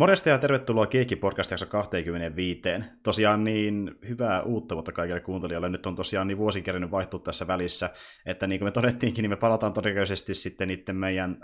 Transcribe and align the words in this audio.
Morjesta 0.00 0.28
ja 0.28 0.38
tervetuloa 0.38 0.86
Kiekki 0.86 1.16
Podcast 1.16 1.50
jakso 1.50 1.66
25. 1.66 2.62
Tosiaan 3.02 3.44
niin 3.44 3.98
hyvää 4.08 4.42
uutta 4.42 4.74
vuotta 4.74 4.92
kaikille 4.92 5.20
kuuntelijoille. 5.20 5.68
Nyt 5.68 5.86
on 5.86 5.94
tosiaan 5.94 6.26
niin 6.26 6.38
vuosi 6.38 6.62
kerännyt 6.62 6.90
vaihtua 6.90 7.20
tässä 7.20 7.46
välissä, 7.46 7.90
että 8.26 8.46
niin 8.46 8.58
kuin 8.58 8.66
me 8.66 8.70
todettiinkin, 8.70 9.22
niin 9.22 9.30
me 9.30 9.36
palataan 9.36 9.72
todennäköisesti 9.72 10.34
sitten 10.34 10.68
niiden 10.68 10.96
meidän 10.96 11.38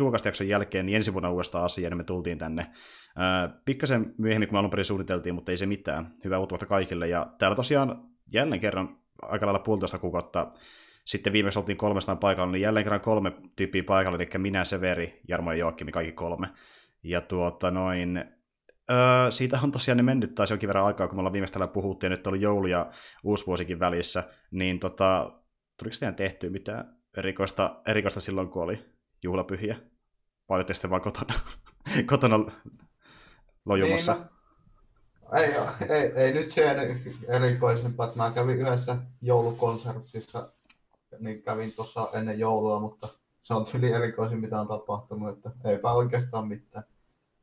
äh, 0.00 0.46
jälkeen 0.48 0.86
niin 0.86 0.96
ensi 0.96 1.12
vuonna 1.12 1.30
uudesta 1.30 1.64
asiaa, 1.64 1.90
niin 1.90 1.96
me 1.96 2.04
tultiin 2.04 2.38
tänne 2.38 2.62
äh, 2.62 3.54
pikkasen 3.64 4.14
myöhemmin, 4.18 4.48
kun 4.48 4.56
me 4.56 4.58
alun 4.58 4.70
perin 4.70 4.84
suunniteltiin, 4.84 5.34
mutta 5.34 5.52
ei 5.52 5.56
se 5.56 5.66
mitään. 5.66 6.14
Hyvää 6.24 6.38
uutta 6.38 6.52
vuotta 6.52 6.66
kaikille. 6.66 7.08
Ja 7.08 7.26
täällä 7.38 7.56
tosiaan 7.56 8.02
jälleen 8.32 8.60
kerran 8.60 8.96
aika 9.22 9.46
lailla 9.46 9.58
puolitoista 9.58 9.98
kuukautta 9.98 10.50
sitten 11.04 11.32
viimeksi 11.32 11.58
oltiin 11.58 11.78
kolmestaan 11.78 12.18
paikalla, 12.18 12.52
niin 12.52 12.62
jälleen 12.62 12.84
kerran 12.84 13.00
kolme 13.00 13.32
tyyppiä 13.56 13.82
paikalla, 13.82 14.16
eli 14.16 14.28
minä, 14.38 14.64
Severi, 14.64 15.20
Jarmo 15.28 15.52
ja 15.52 15.58
Joakim, 15.58 15.90
kaikki 15.90 16.12
kolme. 16.12 16.48
Ja 17.02 17.20
tuota 17.20 17.70
noin, 17.70 18.24
öö, 18.90 19.30
siitä 19.30 19.60
on 19.62 19.72
tosiaan 19.72 19.96
ne 19.96 20.02
mennyt 20.02 20.34
taas 20.34 20.50
jonkin 20.50 20.66
verran 20.66 20.86
aikaa, 20.86 21.08
kun 21.08 21.16
me 21.16 21.20
ollaan 21.20 21.32
viimeistä 21.32 21.58
täällä 21.58 21.72
puhuttiin, 21.72 22.10
ja 22.10 22.16
nyt 22.16 22.26
oli 22.26 22.40
joulu 22.40 22.66
ja 22.66 22.90
uusi 23.24 23.46
vuosikin 23.46 23.80
välissä, 23.80 24.24
niin 24.50 24.80
tota, 24.80 25.40
tuliko 25.78 25.96
teidän 26.00 26.14
tehtyä 26.14 26.50
mitään 26.50 26.96
erikoista, 27.16 27.80
erikoista 27.86 28.20
silloin, 28.20 28.48
kun 28.48 28.62
oli 28.62 28.84
juhlapyhiä? 29.22 29.76
Vai 30.48 30.56
olitte 30.56 30.74
sitten 30.74 30.90
vaan 30.90 31.02
kotona, 31.02 31.34
kotona 32.10 32.52
lojumassa? 33.64 34.12
Niin, 34.12 34.26
no, 35.54 35.66
ei, 35.80 35.96
ei, 35.96 36.12
ei, 36.14 36.32
nyt 36.32 36.52
se 36.52 36.76
erikoisempaa, 37.28 38.06
että 38.06 38.18
mä 38.18 38.32
kävin 38.34 38.58
yhdessä 38.58 38.96
joulukonsertissa, 39.22 40.52
niin 41.18 41.42
kävin 41.42 41.72
tuossa 41.72 42.08
ennen 42.12 42.38
joulua, 42.38 42.80
mutta 42.80 43.08
se 43.42 43.54
on 43.54 43.66
yli 43.74 43.92
erikoisin, 43.92 44.40
mitä 44.40 44.60
on 44.60 44.68
tapahtunut, 44.68 45.36
että 45.36 45.50
eipä 45.64 45.92
oikeastaan 45.92 46.48
mitään. 46.48 46.84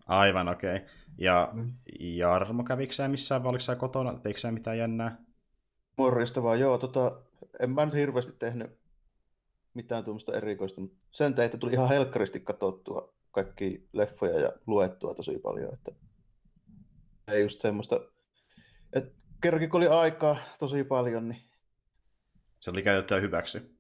Aivan 0.10 0.48
okei. 0.48 0.76
Okay. 0.76 0.88
Ja 1.18 1.50
mm. 1.54 1.74
Jarmo, 2.00 2.64
kävikö 2.64 2.94
sä 2.94 3.08
missään, 3.08 3.44
vai 3.44 3.50
oliko 3.50 3.62
sä 3.62 3.76
kotona, 3.76 4.20
teikö 4.20 4.40
sä 4.40 4.52
mitään 4.52 4.78
jännää? 4.78 5.24
Morjesta 5.98 6.44
vaan, 6.44 6.60
joo, 6.60 6.78
tota, 6.78 7.22
en 7.60 7.70
mä 7.70 7.86
nyt 7.86 7.96
hirveästi 7.96 8.32
tehnyt 8.32 8.80
mitään 9.74 10.04
tuommoista 10.04 10.38
erikoista, 10.38 10.82
mutta 10.82 10.98
sen 11.12 11.36
teitä 11.36 11.58
tuli 11.58 11.74
ihan 11.74 11.90
helkkaristi 11.90 12.40
katsottua 12.40 13.14
kaikki 13.32 13.88
leffoja 13.94 14.40
ja 14.40 14.52
luettua 14.68 15.14
tosi 15.14 15.40
paljon, 15.40 15.74
että 15.74 15.92
ei 17.28 17.42
just 17.42 17.62
semmoista, 17.62 18.00
että 18.94 19.12
kerrankin 19.42 19.70
kun 19.70 19.78
oli 19.78 19.88
aikaa 19.88 20.38
tosi 20.60 20.84
paljon, 20.84 21.30
niin... 21.30 21.42
Se 22.60 22.72
oli 22.72 22.84
käytettyä 22.84 23.20
hyväksi 23.20 23.80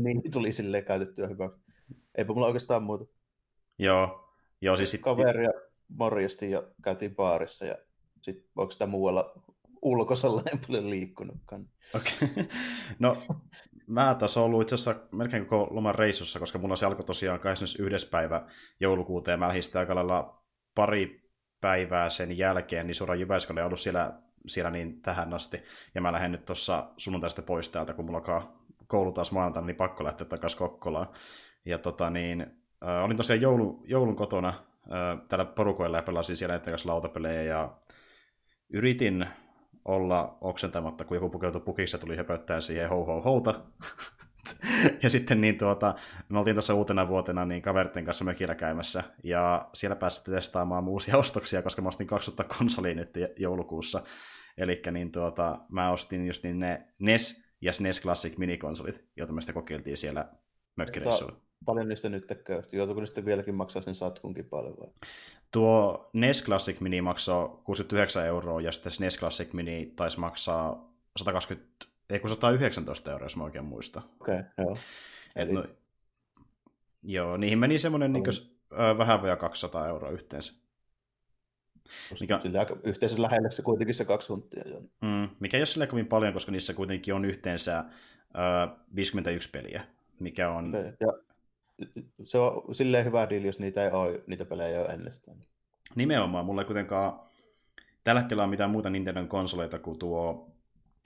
niin 0.00 0.30
tuli 0.30 0.52
silleen 0.52 0.84
käytettyä 0.84 1.26
hyvä. 1.26 1.50
Eipä 2.14 2.32
mulla 2.32 2.46
oikeastaan 2.46 2.82
muuta. 2.82 3.04
Joo. 3.78 4.31
Joo 4.62 4.76
siis 4.76 4.90
sit... 4.90 5.00
Kaveria 5.00 5.50
morjesti 5.88 6.50
ja 6.50 6.62
käytiin 6.82 7.16
baarissa 7.16 7.64
ja 7.64 7.76
sitten 8.20 8.44
onko 8.56 8.72
sitä 8.72 8.86
muualla 8.86 9.32
ulkosalla 9.82 10.42
en 10.52 10.58
paljon 10.66 10.90
liikkunutkaan. 10.90 11.68
Okei. 11.94 12.12
Okay. 12.22 12.44
No, 12.98 13.16
mä 13.86 14.16
taas 14.18 14.36
ollut 14.36 14.62
itse 14.62 14.74
asiassa 14.74 15.00
melkein 15.12 15.46
koko 15.46 15.74
loman 15.74 15.94
reissussa, 15.94 16.38
koska 16.38 16.58
mulla 16.58 16.76
se 16.76 16.86
alkoi 16.86 17.04
tosiaan 17.04 17.40
21. 17.40 18.08
päivä 18.08 18.46
joulukuuta 18.80 19.30
ja 19.30 19.36
mä 19.36 19.48
lähdin 19.48 19.62
aika 19.74 19.94
lailla 19.94 20.42
pari 20.74 21.30
päivää 21.60 22.10
sen 22.10 22.38
jälkeen, 22.38 22.86
niin 22.86 22.94
suoraan 22.94 23.20
Jyväskylälle 23.20 23.66
ollut 23.66 23.80
siellä, 23.80 24.12
siellä 24.46 24.70
niin 24.70 25.02
tähän 25.02 25.34
asti. 25.34 25.62
Ja 25.94 26.00
mä 26.00 26.12
lähden 26.12 26.32
nyt 26.32 26.44
tuossa 26.44 26.88
sunnuntaista 26.96 27.42
pois 27.42 27.68
täältä, 27.68 27.92
kun 27.94 28.04
mulla 28.04 28.18
alkaa 28.18 28.64
koulu 28.86 29.12
taas 29.12 29.32
maanantaina, 29.32 29.66
niin 29.66 29.76
pakko 29.76 30.04
lähteä 30.04 30.26
takaisin 30.26 30.58
Kokkolaan. 30.58 31.08
Ja 31.64 31.78
tota 31.78 32.10
niin, 32.10 32.61
äh, 32.82 33.04
olin 33.04 33.16
tosiaan 33.16 33.40
joulu, 33.40 33.82
joulun 33.86 34.16
kotona 34.16 34.48
äh, 34.48 35.26
täällä 35.28 35.44
porukoilla 35.44 35.96
ja 35.96 36.02
pelasin 36.02 36.36
siellä 36.36 36.52
näiden 36.52 36.72
kanssa 36.72 36.88
lautapelejä 36.88 37.42
ja 37.42 37.76
yritin 38.72 39.26
olla 39.84 40.38
oksentamatta, 40.40 41.04
kun 41.04 41.16
joku 41.16 41.30
pukeutui 41.30 41.60
pukissa 41.60 41.98
tuli 41.98 42.16
höpöttää 42.16 42.60
siihen 42.60 42.88
ho 42.88 43.04
ho 43.04 43.20
houta. 43.20 43.60
ja 45.02 45.10
sitten 45.10 45.40
niin 45.40 45.58
tuota, 45.58 45.94
me 46.28 46.38
oltiin 46.38 46.56
tuossa 46.56 46.74
uutena 46.74 47.08
vuotena 47.08 47.44
niin 47.44 47.62
kaveritten 47.62 48.04
kanssa 48.04 48.24
mökillä 48.24 48.54
käymässä, 48.54 49.02
ja 49.24 49.68
siellä 49.74 49.96
pääsitte 49.96 50.30
testaamaan 50.30 50.88
uusia 50.88 51.18
ostoksia, 51.24 51.62
koska 51.62 51.82
mä 51.82 51.88
ostin 51.88 52.06
2000 52.06 52.54
konsoliin 52.58 52.96
nyt 52.96 53.14
joulukuussa. 53.36 54.02
Eli 54.58 54.82
niin 54.90 55.12
tuota, 55.12 55.58
mä 55.68 55.90
ostin 55.90 56.26
just 56.26 56.42
niin 56.42 56.58
ne 56.58 56.86
NES 56.98 57.44
ja 57.60 57.72
SNES 57.72 58.00
Classic 58.02 58.36
minikonsolit, 58.38 59.04
joita 59.16 59.32
me 59.32 59.40
sitten 59.40 59.54
kokeiltiin 59.54 59.96
siellä 59.96 60.28
mökkireissuilla. 60.76 61.51
Paljon 61.64 61.88
niistä 61.88 62.08
nyt 62.08 62.26
tekee? 62.26 62.62
Joutuuko 62.72 63.06
sitten 63.06 63.24
vieläkin 63.24 63.54
maksaa 63.54 63.82
sen 63.82 63.94
satkunkin 63.94 64.44
paljon 64.44 64.76
vai? 64.80 64.88
Tuo 65.50 66.10
NES 66.12 66.44
Classic 66.44 66.80
Mini 66.80 67.00
maksaa 67.00 67.48
69 67.64 68.26
euroa 68.26 68.60
ja 68.60 68.72
sitten 68.72 68.92
SNES 68.92 69.18
Classic 69.18 69.52
Mini 69.52 69.92
taisi 69.96 70.20
maksaa 70.20 70.92
120, 71.16 71.86
ei 72.10 72.20
kun 72.20 72.30
119 72.30 73.12
euroa, 73.12 73.24
jos 73.24 73.36
mä 73.36 73.44
oikein 73.44 73.64
muistan. 73.64 74.02
Okei, 74.20 74.34
okay, 74.34 74.44
joo. 74.58 74.76
Et 75.36 75.48
Eli... 75.48 75.52
no, 75.52 75.64
joo, 77.02 77.36
niihin 77.36 77.58
meni 77.58 77.78
semmoinen 77.78 78.12
niin 78.12 78.24
kuin, 78.24 78.98
vähän 78.98 79.22
vajaa 79.22 79.36
200 79.36 79.88
euroa 79.88 80.10
yhteensä. 80.10 80.62
Mikä... 82.20 82.40
Sillä 82.42 82.58
aika 82.58 82.76
yhteensä 82.84 83.22
lähellä 83.22 83.50
se 83.50 83.62
kuitenkin 83.62 83.94
se 83.94 84.04
kaksi 84.04 84.28
huntia. 84.28 84.64
Mm, 85.00 85.28
mikä 85.40 85.56
ei 85.56 85.60
ole 85.60 85.66
sillä 85.66 85.86
kovin 85.86 86.06
paljon, 86.06 86.32
koska 86.32 86.52
niissä 86.52 86.74
kuitenkin 86.74 87.14
on 87.14 87.24
yhteensä 87.24 87.78
äh, 87.78 87.84
51 88.94 89.50
peliä, 89.50 89.84
mikä 90.20 90.50
on... 90.50 90.72
Ja 91.00 91.12
se 92.24 92.38
on 92.38 92.74
silleen 92.74 93.04
hyvä 93.04 93.30
diili, 93.30 93.46
jos 93.46 93.58
niitä 93.58 93.84
ei 93.84 93.90
ole, 93.90 94.22
niitä 94.26 94.44
pelejä 94.44 94.80
ole 94.80 94.88
ennestään. 94.88 95.36
Nimenomaan, 95.94 96.46
mulla 96.46 96.62
ei 96.62 96.66
kuitenkaan 96.66 97.20
tällä 98.04 98.20
hetkellä 98.20 98.42
ole 98.42 98.50
mitään 98.50 98.70
muuta 98.70 98.90
Nintendo 98.90 99.26
konsoleita 99.26 99.78
kuin 99.78 99.98
tuo 99.98 100.52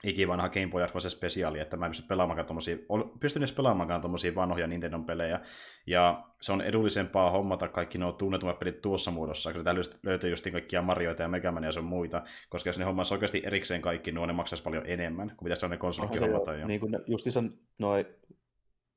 ikivanha 0.05 0.49
Game 0.49 0.67
Boy 0.67 0.83
Advance 0.83 1.11
Speciali, 1.11 1.61
että 1.61 1.77
mä 1.77 1.87
en 1.87 1.91
pysty 1.91 2.07
pelaamaan 2.09 2.47
tommosia, 2.47 2.77
pystyn 3.21 3.43
edes 3.43 3.53
pelaamaan 3.53 4.01
tommosia 4.01 4.35
vanhoja 4.35 4.67
Nintendo 4.67 4.99
pelejä, 4.99 5.41
ja 5.87 6.25
se 6.41 6.53
on 6.53 6.61
edullisempaa 6.61 7.31
hommata 7.31 7.69
kaikki 7.69 7.99
nuo 7.99 8.13
tunnetummat 8.13 8.59
pelit 8.59 8.83
tuossa 8.83 9.11
muodossa, 9.11 9.53
koska 9.53 9.65
täällä 9.65 9.83
löytyy 10.03 10.31
just 10.31 10.47
kaikkia 10.53 10.83
Marioita 10.83 11.23
ja 11.23 11.29
Mega 11.29 11.53
ja 11.65 11.73
sun 11.73 11.85
muita, 11.85 12.23
koska 12.49 12.69
jos 12.69 12.79
ne 12.79 12.85
hommaisi 12.85 13.15
oikeasti 13.15 13.43
erikseen 13.45 13.83
kaikki 13.83 14.13
nuo, 14.13 14.27
ne 14.27 14.33
maksaisi 14.33 14.65
paljon 14.65 14.87
enemmän, 14.87 15.29
kuin 15.29 15.45
pitäisi 15.45 15.69
ne 15.69 15.77
konsolikin 15.77 16.21
hommata 16.21 16.55
jo. 16.55 16.67
Niin 16.67 16.81
kuin 16.81 16.93
ne, 16.93 16.99
justiinsa 17.07 17.43
noi, 17.79 18.07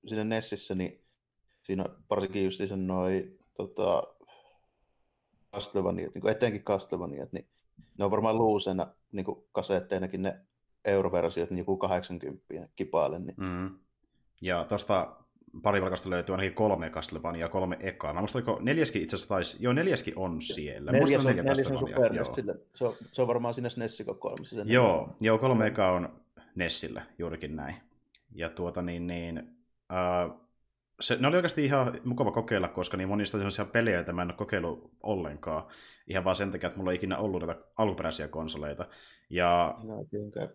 siinä 0.06 0.24
Nessissä, 0.24 0.76
niin 0.76 1.02
siinä 1.70 1.86
varsinkin 2.10 2.44
justiinsa 2.44 2.76
noi 2.76 3.32
tota, 3.54 4.04
Castlevania, 5.54 6.10
niin 6.14 6.30
etenkin 6.30 6.64
Castlevania, 6.64 7.26
niin 7.32 7.48
ne 7.98 8.06
on 8.06 8.12
varmaan 8.12 8.38
luusena 8.38 8.88
niin 9.12 9.26
kasetteinakin 9.52 10.22
ne 10.22 10.40
euroversiot, 10.86 11.50
niin 11.50 11.58
joku 11.58 11.78
80 11.78 12.44
kipaille. 12.76 13.20
Niin... 13.20 13.36
Mm. 13.38 13.80
Ja 14.42 14.66
tuosta 14.70 15.16
parivalkasta 15.64 16.10
löytyy 16.10 16.34
ainakin 16.34 16.54
kolme 16.54 16.90
Castlevania 16.90 17.46
ja 17.46 17.50
kolme 17.50 17.78
ekaa. 17.80 18.14
Mä 18.14 18.20
muistan, 18.20 18.44
neljäskin 18.60 19.02
itse 19.02 19.16
asiassa 19.16 19.36
taisi, 19.36 19.58
joo 19.60 19.74
neljäskin 19.74 20.18
on 20.18 20.42
siellä. 20.42 20.92
Neljäs 20.92 21.26
on, 21.26 21.36
neljäs 21.36 21.68
on 21.68 21.80
Super 21.80 22.14
NES, 22.14 22.28
se, 22.76 22.86
on, 22.86 22.96
se 23.12 23.22
on 23.22 23.28
varmaan 23.28 23.54
siinä 23.54 23.70
Nessiko 23.78 24.14
kolmessa. 24.14 24.56
Joo, 24.66 25.16
joo, 25.22 25.38
kolme 25.38 25.68
ekaa 25.68 25.92
on 25.92 26.10
Nessillä, 26.56 27.06
juurikin 27.18 27.56
näin. 27.56 27.76
Ja 28.32 28.50
tuota 28.50 28.82
niin, 28.82 29.08
niin 29.08 29.56
uh, 29.90 30.49
se, 31.00 31.18
ne 31.20 31.28
oli 31.28 31.36
oikeasti 31.36 31.66
ihan 31.66 31.94
mukava 32.04 32.32
kokeilla, 32.32 32.68
koska 32.68 32.98
niin 32.98 33.10
monista 33.10 33.38
sellaisia 33.38 33.66
pelejä, 33.66 33.98
joita 33.98 34.14
mä 34.14 34.22
en 34.22 34.28
ole 34.28 34.38
kokeillut 34.38 34.92
ollenkaan. 35.04 35.64
Ihan 36.08 36.24
vaan 36.24 36.36
sen 36.36 36.52
takia, 36.52 36.68
että 36.68 36.78
mulla 36.78 36.92
ei 36.92 36.96
ikinä 36.96 37.18
ollut 37.18 37.46
näitä 37.46 37.64
alkuperäisiä 37.78 38.28
konsoleita. 38.28 38.88
Ja... 39.30 39.76
No, 39.84 40.06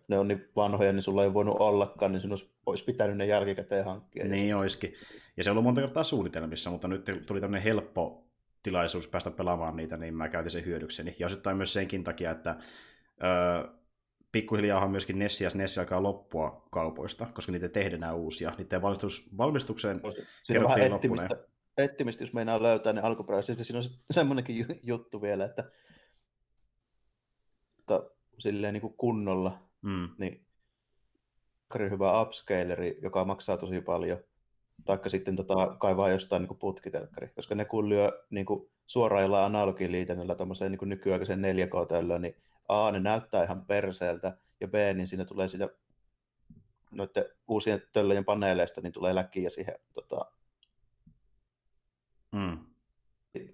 ne 0.09 0.19
on 0.19 0.29
niin 0.29 0.49
vanhoja, 0.57 0.93
niin 0.93 1.03
sulla 1.03 1.25
ei 1.25 1.35
voinut 1.35 1.57
ollakaan, 1.59 2.13
niin 2.13 2.21
sinun 2.21 2.39
olisi 2.67 2.85
pitänyt 2.85 3.17
ne 3.17 3.27
jälkikäteen 3.27 3.85
hankkia. 3.85 4.25
Niin 4.25 4.57
olisikin. 4.57 4.95
Ja 5.37 5.45
se 5.45 5.51
on 5.51 5.53
ollut 5.53 5.65
monta 5.65 5.81
kertaa 5.81 6.05
suunnitelmissa, 6.05 6.71
mutta 6.71 6.89
nyt 6.89 7.11
tuli 7.27 7.41
tämmöinen 7.41 7.65
helppo 7.65 8.27
tilaisuus 8.63 9.09
päästä 9.09 9.31
pelaamaan 9.31 9.77
niitä, 9.77 9.97
niin 9.97 10.15
mä 10.15 10.29
käytin 10.29 10.51
sen 10.51 10.65
hyödykseni. 10.65 11.17
Ja 11.19 11.27
osittain 11.27 11.57
myös 11.57 11.73
senkin 11.73 12.05
takia, 12.05 12.31
että 12.31 12.57
öö, 13.25 13.75
pikkuhiljaa 14.35 14.89
myöskin 14.89 15.19
Nessi 15.19 15.45
ja 15.45 15.51
Nessi 15.55 15.81
alkaa 15.81 16.03
loppua 16.03 16.67
kaupoista, 16.71 17.27
koska 17.35 17.53
niitä 17.53 17.69
tehdään 17.69 17.95
enää 17.95 18.15
uusia. 18.15 18.53
Niiden 18.59 18.83
valmistus, 18.83 19.29
valmistukseen 19.39 20.01
Siinä 20.43 20.61
on 20.61 20.71
vähän 20.71 20.93
ettimistä, 20.93 21.37
ettimistä, 21.79 22.25
jos 22.25 22.33
meinaa 22.33 22.63
löytää 22.63 22.93
ne 22.93 23.01
alkuperäisesti. 23.01 23.65
Siinä 23.65 23.79
on 23.79 23.85
semmoinenkin 24.11 24.67
juttu 24.83 25.23
vielä, 25.23 25.45
että, 25.45 25.71
että 27.79 28.01
silleen 28.39 28.73
niin 28.73 28.81
kuin 28.81 28.95
kunnolla, 28.97 29.59
mm. 29.83 30.09
niin 30.19 30.47
hyvä 31.91 32.21
upscaleri, 32.21 32.99
joka 33.03 33.25
maksaa 33.25 33.57
tosi 33.57 33.81
paljon, 33.81 34.19
taikka 34.85 35.09
sitten 35.09 35.37
tota, 35.37 35.77
kaivaa 35.81 36.11
jostain 36.11 36.43
niin 36.43 36.59
putkitelkkari, 36.59 37.29
koska 37.29 37.55
ne 37.55 37.65
kun 37.65 37.89
lyö 37.89 38.25
niin 38.31 38.47
kuin 38.47 38.71
suoraan 38.87 39.23
jollain 39.23 39.45
analogiliitännöllä 39.45 40.35
tuommoiseen 40.35 40.73
niin 40.73 40.89
nykyaikaisen 40.89 41.43
4K 41.43 42.19
niin 42.19 42.37
A, 42.69 42.91
ne 42.91 43.01
näyttää 43.01 43.45
ihan 43.45 43.67
perseeltä, 43.67 44.37
ja 44.61 44.69
B, 44.69 44.75
niin 44.95 45.07
siinä 45.07 45.25
tulee 45.25 45.49
sitä 45.49 45.69
noiden 46.91 47.25
uusien 47.49 47.83
töllöjen 47.93 48.25
paneeleista, 48.25 48.81
niin 48.81 48.93
tulee 48.93 49.15
läkiä 49.15 49.51
siihen 49.51 49.75
tota, 49.93 50.33
mm. 52.33 52.59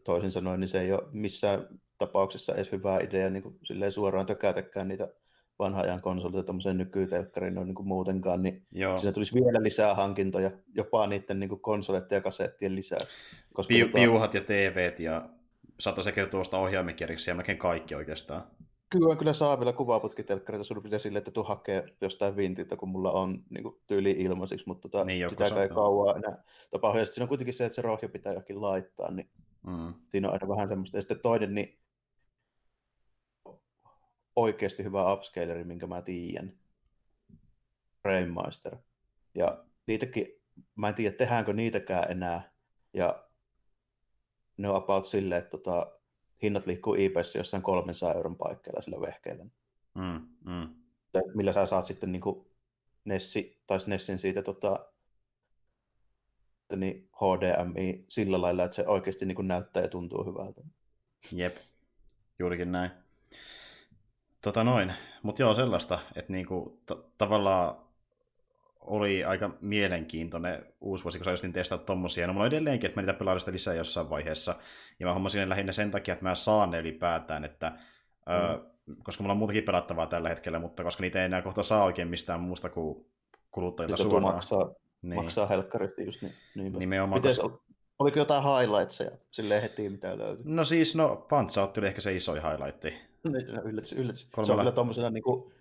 toisin 0.04 0.30
sanoen, 0.30 0.60
niin 0.60 0.68
se 0.68 0.80
ei 0.80 0.92
ole 0.92 1.08
missään 1.12 1.68
tapauksessa 1.98 2.54
edes 2.54 2.72
hyvä 2.72 2.98
idea 2.98 3.30
niin 3.30 3.42
kuin 3.42 3.58
suoraan 3.90 4.26
tökätäkään 4.26 4.88
niitä 4.88 5.08
vanha 5.58 5.80
ajan 5.80 6.02
konsolita 6.02 6.42
tuommoiseen 6.42 6.78
nykytelkkariin 6.78 7.54
no, 7.54 7.64
niin 7.64 7.74
kuin 7.74 7.88
muutenkaan, 7.88 8.42
niin 8.42 8.66
Joo. 8.72 8.98
siinä 8.98 9.12
tulisi 9.12 9.34
vielä 9.34 9.62
lisää 9.62 9.94
hankintoja, 9.94 10.50
jopa 10.74 11.06
niiden 11.06 11.40
niin 11.40 11.48
kuin 11.48 11.60
konsoleiden 11.60 12.16
ja 12.16 12.20
kasettien 12.20 12.76
lisäksi. 12.76 13.08
Koska 13.52 13.68
Piu, 13.68 13.86
tota... 13.86 13.98
Piuhat 13.98 14.34
ja 14.34 14.40
TVt 14.40 15.00
ja 15.00 15.28
saattaa 15.80 16.04
sekä 16.04 16.26
tuosta 16.26 16.58
ohjaimikierriksi 16.58 17.30
ja 17.30 17.34
melkein 17.34 17.58
kaikki 17.58 17.94
oikeastaan. 17.94 18.42
Kyllä, 18.90 19.16
kyllä 19.16 19.32
saa 19.32 19.58
vielä 19.58 19.72
kuvaputkitelkkareita 19.72 20.64
suurin 20.64 20.82
piirtein 20.82 21.00
silleen, 21.00 21.18
että 21.18 21.30
tuu 21.30 21.44
hakee 21.44 21.84
jostain 22.00 22.36
vintiltä, 22.36 22.76
kun 22.76 22.88
mulla 22.88 23.12
on 23.12 23.38
niin 23.50 23.62
kuin, 23.62 23.80
tyyli 23.86 24.10
ilmaisiksi, 24.10 24.66
mutta 24.66 24.88
tota, 24.88 25.04
niin, 25.04 25.30
sitä 25.30 25.62
ei 25.62 25.68
kauaa 25.68 26.16
enää 26.16 26.42
tapahdu. 26.70 26.98
Ja 26.98 27.04
siinä 27.04 27.24
on 27.24 27.28
kuitenkin 27.28 27.54
se, 27.54 27.64
että 27.64 27.74
se 27.74 27.82
rohja 27.82 28.08
pitää 28.08 28.32
jokin 28.32 28.60
laittaa, 28.60 29.10
niin 29.10 29.30
mm. 29.66 29.94
siinä 30.08 30.28
on 30.28 30.34
aina 30.34 30.48
vähän 30.48 30.68
semmoista. 30.68 30.96
Ja 30.96 31.02
sitten 31.02 31.20
toinen, 31.20 31.54
niin 31.54 31.78
oikeasti 34.36 34.84
hyvä 34.84 35.12
upscaleri, 35.12 35.64
minkä 35.64 35.86
mä 35.86 36.02
tiedän. 36.02 36.52
Rainmeister. 38.04 38.76
Ja 39.34 39.64
niitäkin, 39.86 40.26
mä 40.76 40.88
en 40.88 40.94
tiedä, 40.94 41.16
tehdäänkö 41.16 41.52
niitäkään 41.52 42.10
enää. 42.10 42.52
Ja 42.94 43.24
ne 44.56 44.68
on 44.68 44.76
about 44.76 45.04
silleen, 45.04 45.38
että 45.38 45.50
tota, 45.50 45.99
hinnat 46.42 46.66
liikkuu 46.66 46.94
eBayssä 46.94 47.38
jossain 47.38 47.62
300 47.62 48.14
euron 48.14 48.36
paikkeilla 48.36 48.82
sillä 48.82 49.00
vehkeellä. 49.00 49.44
Mm, 49.94 50.28
mm. 50.44 50.68
Millä 51.34 51.52
sä 51.52 51.66
saat 51.66 51.84
sitten 51.84 52.12
niin 52.12 52.22
kuin 52.22 52.46
Nessi, 53.04 53.62
tai 53.66 53.78
Nessin 53.86 54.18
siitä 54.18 54.42
tota, 54.42 54.86
niin 56.76 57.08
HDMI 57.16 58.04
sillä 58.08 58.42
lailla, 58.42 58.64
että 58.64 58.74
se 58.74 58.86
oikeasti 58.86 59.26
niin 59.26 59.36
kuin 59.36 59.48
näyttää 59.48 59.82
ja 59.82 59.88
tuntuu 59.88 60.24
hyvältä. 60.24 60.60
Jep, 61.32 61.56
juurikin 62.38 62.72
näin. 62.72 62.90
Tota 64.42 64.64
noin, 64.64 64.94
mutta 65.22 65.42
joo 65.42 65.54
sellaista, 65.54 65.98
että 66.14 66.32
niinku, 66.32 66.82
t- 66.86 67.18
tavallaan 67.18 67.89
oli 68.80 69.24
aika 69.24 69.50
mielenkiintoinen 69.60 70.66
uusi 70.80 71.04
vuosi, 71.04 71.18
kun 71.18 71.24
sä 71.24 71.30
justin 71.30 71.52
testata 71.52 71.84
tommosia. 71.84 72.26
No 72.26 72.32
mulla 72.32 72.44
on 72.44 72.48
edelleenkin, 72.48 72.88
että 72.88 73.00
mä 73.00 73.06
niitä 73.06 73.18
pelaan 73.18 73.40
sitä 73.40 73.52
lisää 73.52 73.74
jossain 73.74 74.10
vaiheessa. 74.10 74.54
Ja 75.00 75.06
mä 75.06 75.12
hommasin 75.12 75.38
ne 75.38 75.48
lähinnä 75.48 75.72
sen 75.72 75.90
takia, 75.90 76.12
että 76.12 76.24
mä 76.24 76.34
saan 76.34 76.70
ne 76.70 76.78
ylipäätään, 76.78 77.44
että 77.44 77.70
mm. 77.70 78.34
ö, 78.34 78.70
koska 79.02 79.22
mulla 79.22 79.32
on 79.32 79.38
muutakin 79.38 79.64
pelattavaa 79.64 80.06
tällä 80.06 80.28
hetkellä, 80.28 80.58
mutta 80.58 80.84
koska 80.84 81.00
niitä 81.00 81.18
ei 81.18 81.24
enää 81.24 81.42
kohta 81.42 81.62
saa 81.62 81.84
oikein 81.84 82.08
mistään 82.08 82.40
muusta 82.40 82.68
kuin 82.68 83.06
kuluttajilta 83.50 83.94
niin 83.96 84.02
suoraan. 84.02 84.34
Maksaa, 84.34 84.70
niin. 85.02 85.14
maksaa 85.14 85.46
helkkaristi 85.46 86.04
just 86.04 86.22
niin. 86.22 86.32
Niinpä. 86.54 86.78
Nimenomaan, 86.78 87.22
Mites, 87.22 87.38
koska... 87.38 87.58
Oliko 87.98 88.18
jotain 88.18 88.42
highlightseja 88.44 89.10
silleen 89.30 89.62
heti, 89.62 89.88
mitä 89.88 90.18
löytyi? 90.18 90.44
No 90.48 90.64
siis, 90.64 90.96
no 90.96 91.16
Pantsa 91.16 91.68
oli 91.78 91.86
ehkä 91.86 92.00
se 92.00 92.16
iso 92.16 92.34
highlighti. 92.34 92.94
No, 93.24 93.30
yllätys, 93.64 93.92
yllätys. 93.92 94.24
Kolmella... 94.24 94.46
Se 94.46 94.52
on 94.52 94.58
kyllä 94.58 94.72
tommosena 94.72 95.10
niin 95.10 95.22
kuin, 95.22 95.52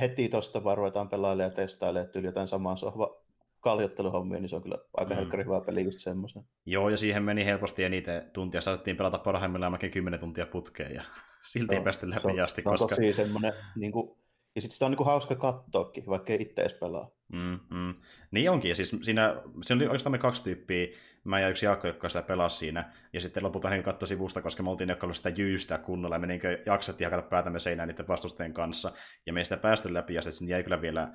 heti 0.00 0.28
tuosta 0.28 0.64
vaan 0.64 0.76
ruvetaan 0.76 1.08
pelailemaan 1.08 1.50
ja 1.50 1.54
testailemaan 1.54 2.12
tyyli 2.12 2.26
jotain 2.26 2.48
samaa 2.48 2.76
sohva 2.76 3.22
kaljotteluhommia, 3.60 4.40
niin 4.40 4.48
se 4.48 4.56
on 4.56 4.62
kyllä 4.62 4.78
aika 4.96 5.14
mm. 5.14 5.16
helkkari 5.16 5.44
hyvä 5.44 5.60
peli 5.60 5.84
just 5.84 5.98
semmoisen. 5.98 6.42
Joo, 6.66 6.88
ja 6.88 6.96
siihen 6.96 7.22
meni 7.22 7.44
helposti 7.44 7.84
eniten 7.84 8.30
tuntia. 8.32 8.60
Saatettiin 8.60 8.96
pelata 8.96 9.18
parhaimmillaan 9.18 9.72
mäkin 9.72 9.90
10 9.90 10.20
tuntia 10.20 10.46
putkeen, 10.46 10.94
ja 10.94 11.02
silti 11.52 11.74
no, 11.74 11.78
ei 11.78 11.84
päästy 11.84 12.10
läpi 12.10 12.40
asti. 12.40 12.62
Se 12.62 12.68
on 12.68 12.74
koska... 12.74 12.96
tosi 12.96 13.12
semmoinen, 13.12 13.52
niin 13.76 13.92
kuin, 13.92 14.18
ja 14.54 14.62
sitten 14.62 14.74
sitä 14.74 14.84
on 14.84 14.90
niin 14.90 14.96
kuin 14.96 15.06
hauska 15.06 15.34
katsoakin, 15.34 16.06
vaikka 16.06 16.32
ei 16.32 16.42
itse 16.42 16.62
edes 16.62 16.74
pelaa. 16.74 17.10
Mm, 17.32 17.60
mm. 17.70 17.94
Niin 18.30 18.50
onkin, 18.50 18.68
ja 18.68 18.74
siis 18.74 18.96
siinä, 19.02 19.42
siinä 19.62 19.78
oli 19.78 19.86
oikeastaan 19.86 20.12
me 20.12 20.18
kaksi 20.18 20.44
tyyppiä, 20.44 20.86
mä 21.24 21.40
ja 21.40 21.48
yksi 21.48 21.66
Jaakko, 21.66 21.86
joka 21.86 22.08
sitä 22.08 22.22
pelasi 22.22 22.56
siinä, 22.56 22.92
ja 23.12 23.20
sitten 23.20 23.42
lopulta 23.42 23.68
hän 23.68 23.82
katsoi 23.82 24.08
sivusta, 24.08 24.42
koska 24.42 24.62
me 24.62 24.70
oltiin 24.70 24.88
jotka 24.88 25.12
sitä 25.12 25.28
jyystää 25.28 25.78
kunnolla, 25.78 26.14
ja 26.14 26.18
me 26.18 26.26
niin 26.26 26.40
jaksettiin 26.66 27.10
hakata 27.10 27.28
päätämme 27.28 27.60
seinään 27.60 27.88
niiden 27.88 28.08
vastustajien 28.08 28.54
kanssa, 28.54 28.92
ja 29.26 29.32
me 29.32 29.40
ei 29.40 29.44
sitä 29.44 29.56
päästy 29.56 29.94
läpi, 29.94 30.14
ja 30.14 30.22
sitten 30.22 30.48
jäi 30.48 30.62
kyllä 30.62 30.80
vielä 30.80 31.12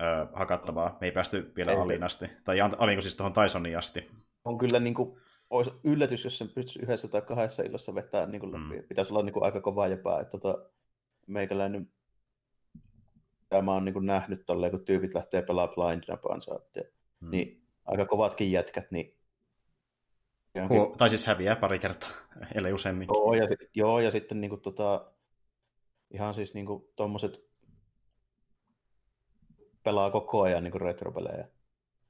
ö, 0.00 0.26
hakattavaa. 0.32 0.98
Me 1.00 1.06
ei 1.06 1.12
päästy 1.12 1.52
vielä 1.56 1.72
ei, 1.72 1.78
alin 1.78 2.04
asti, 2.04 2.30
tai 2.44 2.60
alinko 2.60 3.00
siis 3.00 3.16
tuohon 3.16 3.32
Tysonin 3.32 3.78
asti. 3.78 4.10
On 4.44 4.58
kyllä 4.58 4.80
niin 4.80 4.94
kuin, 4.94 5.20
olisi 5.50 5.70
yllätys, 5.84 6.24
jos 6.24 6.38
sen 6.38 6.48
pystyisi 6.48 6.82
yhdessä 6.82 7.08
tai 7.08 7.22
kahdessa 7.22 7.62
illassa 7.62 7.94
vetämään 7.94 8.30
niin 8.30 8.40
kuin 8.40 8.52
läpi. 8.52 8.80
Mm. 8.80 8.88
Pitäisi 8.88 9.12
olla 9.12 9.22
niin 9.22 9.32
kuin 9.32 9.44
aika 9.44 9.60
kovaa 9.60 9.88
jopa, 9.88 10.20
että 10.20 10.38
tota, 10.38 10.58
meikäläinen 11.26 11.88
tämä 13.48 13.72
on 13.72 13.84
niin 13.84 13.92
kuin 13.92 14.06
nähnyt 14.06 14.46
tolleen, 14.46 14.70
kun 14.70 14.84
tyypit 14.84 15.14
lähtee 15.14 15.42
pelaamaan 15.42 15.74
blindina 15.74 16.16
Pansaattia, 16.16 16.82
mm. 17.20 17.30
niin 17.30 17.62
aika 17.84 18.06
kovatkin 18.06 18.52
jätkät, 18.52 18.90
niin 18.90 19.16
Huo, 20.68 20.94
tai 20.98 21.10
siis 21.10 21.26
häviää 21.26 21.56
pari 21.56 21.78
kertaa, 21.78 22.10
ellei 22.54 22.72
useammin. 22.72 23.08
Joo, 23.08 23.34
ja, 23.34 23.46
joo, 23.74 24.00
ja 24.00 24.10
sitten 24.10 24.40
niin 24.40 24.48
kuin, 24.48 24.60
tota, 24.60 25.12
ihan 26.10 26.34
siis 26.34 26.54
niin 26.54 26.66
tuommoiset 26.96 27.44
pelaa 29.82 30.10
koko 30.10 30.42
ajan 30.42 30.64
niin 30.64 30.80
retropelejä. 30.80 31.48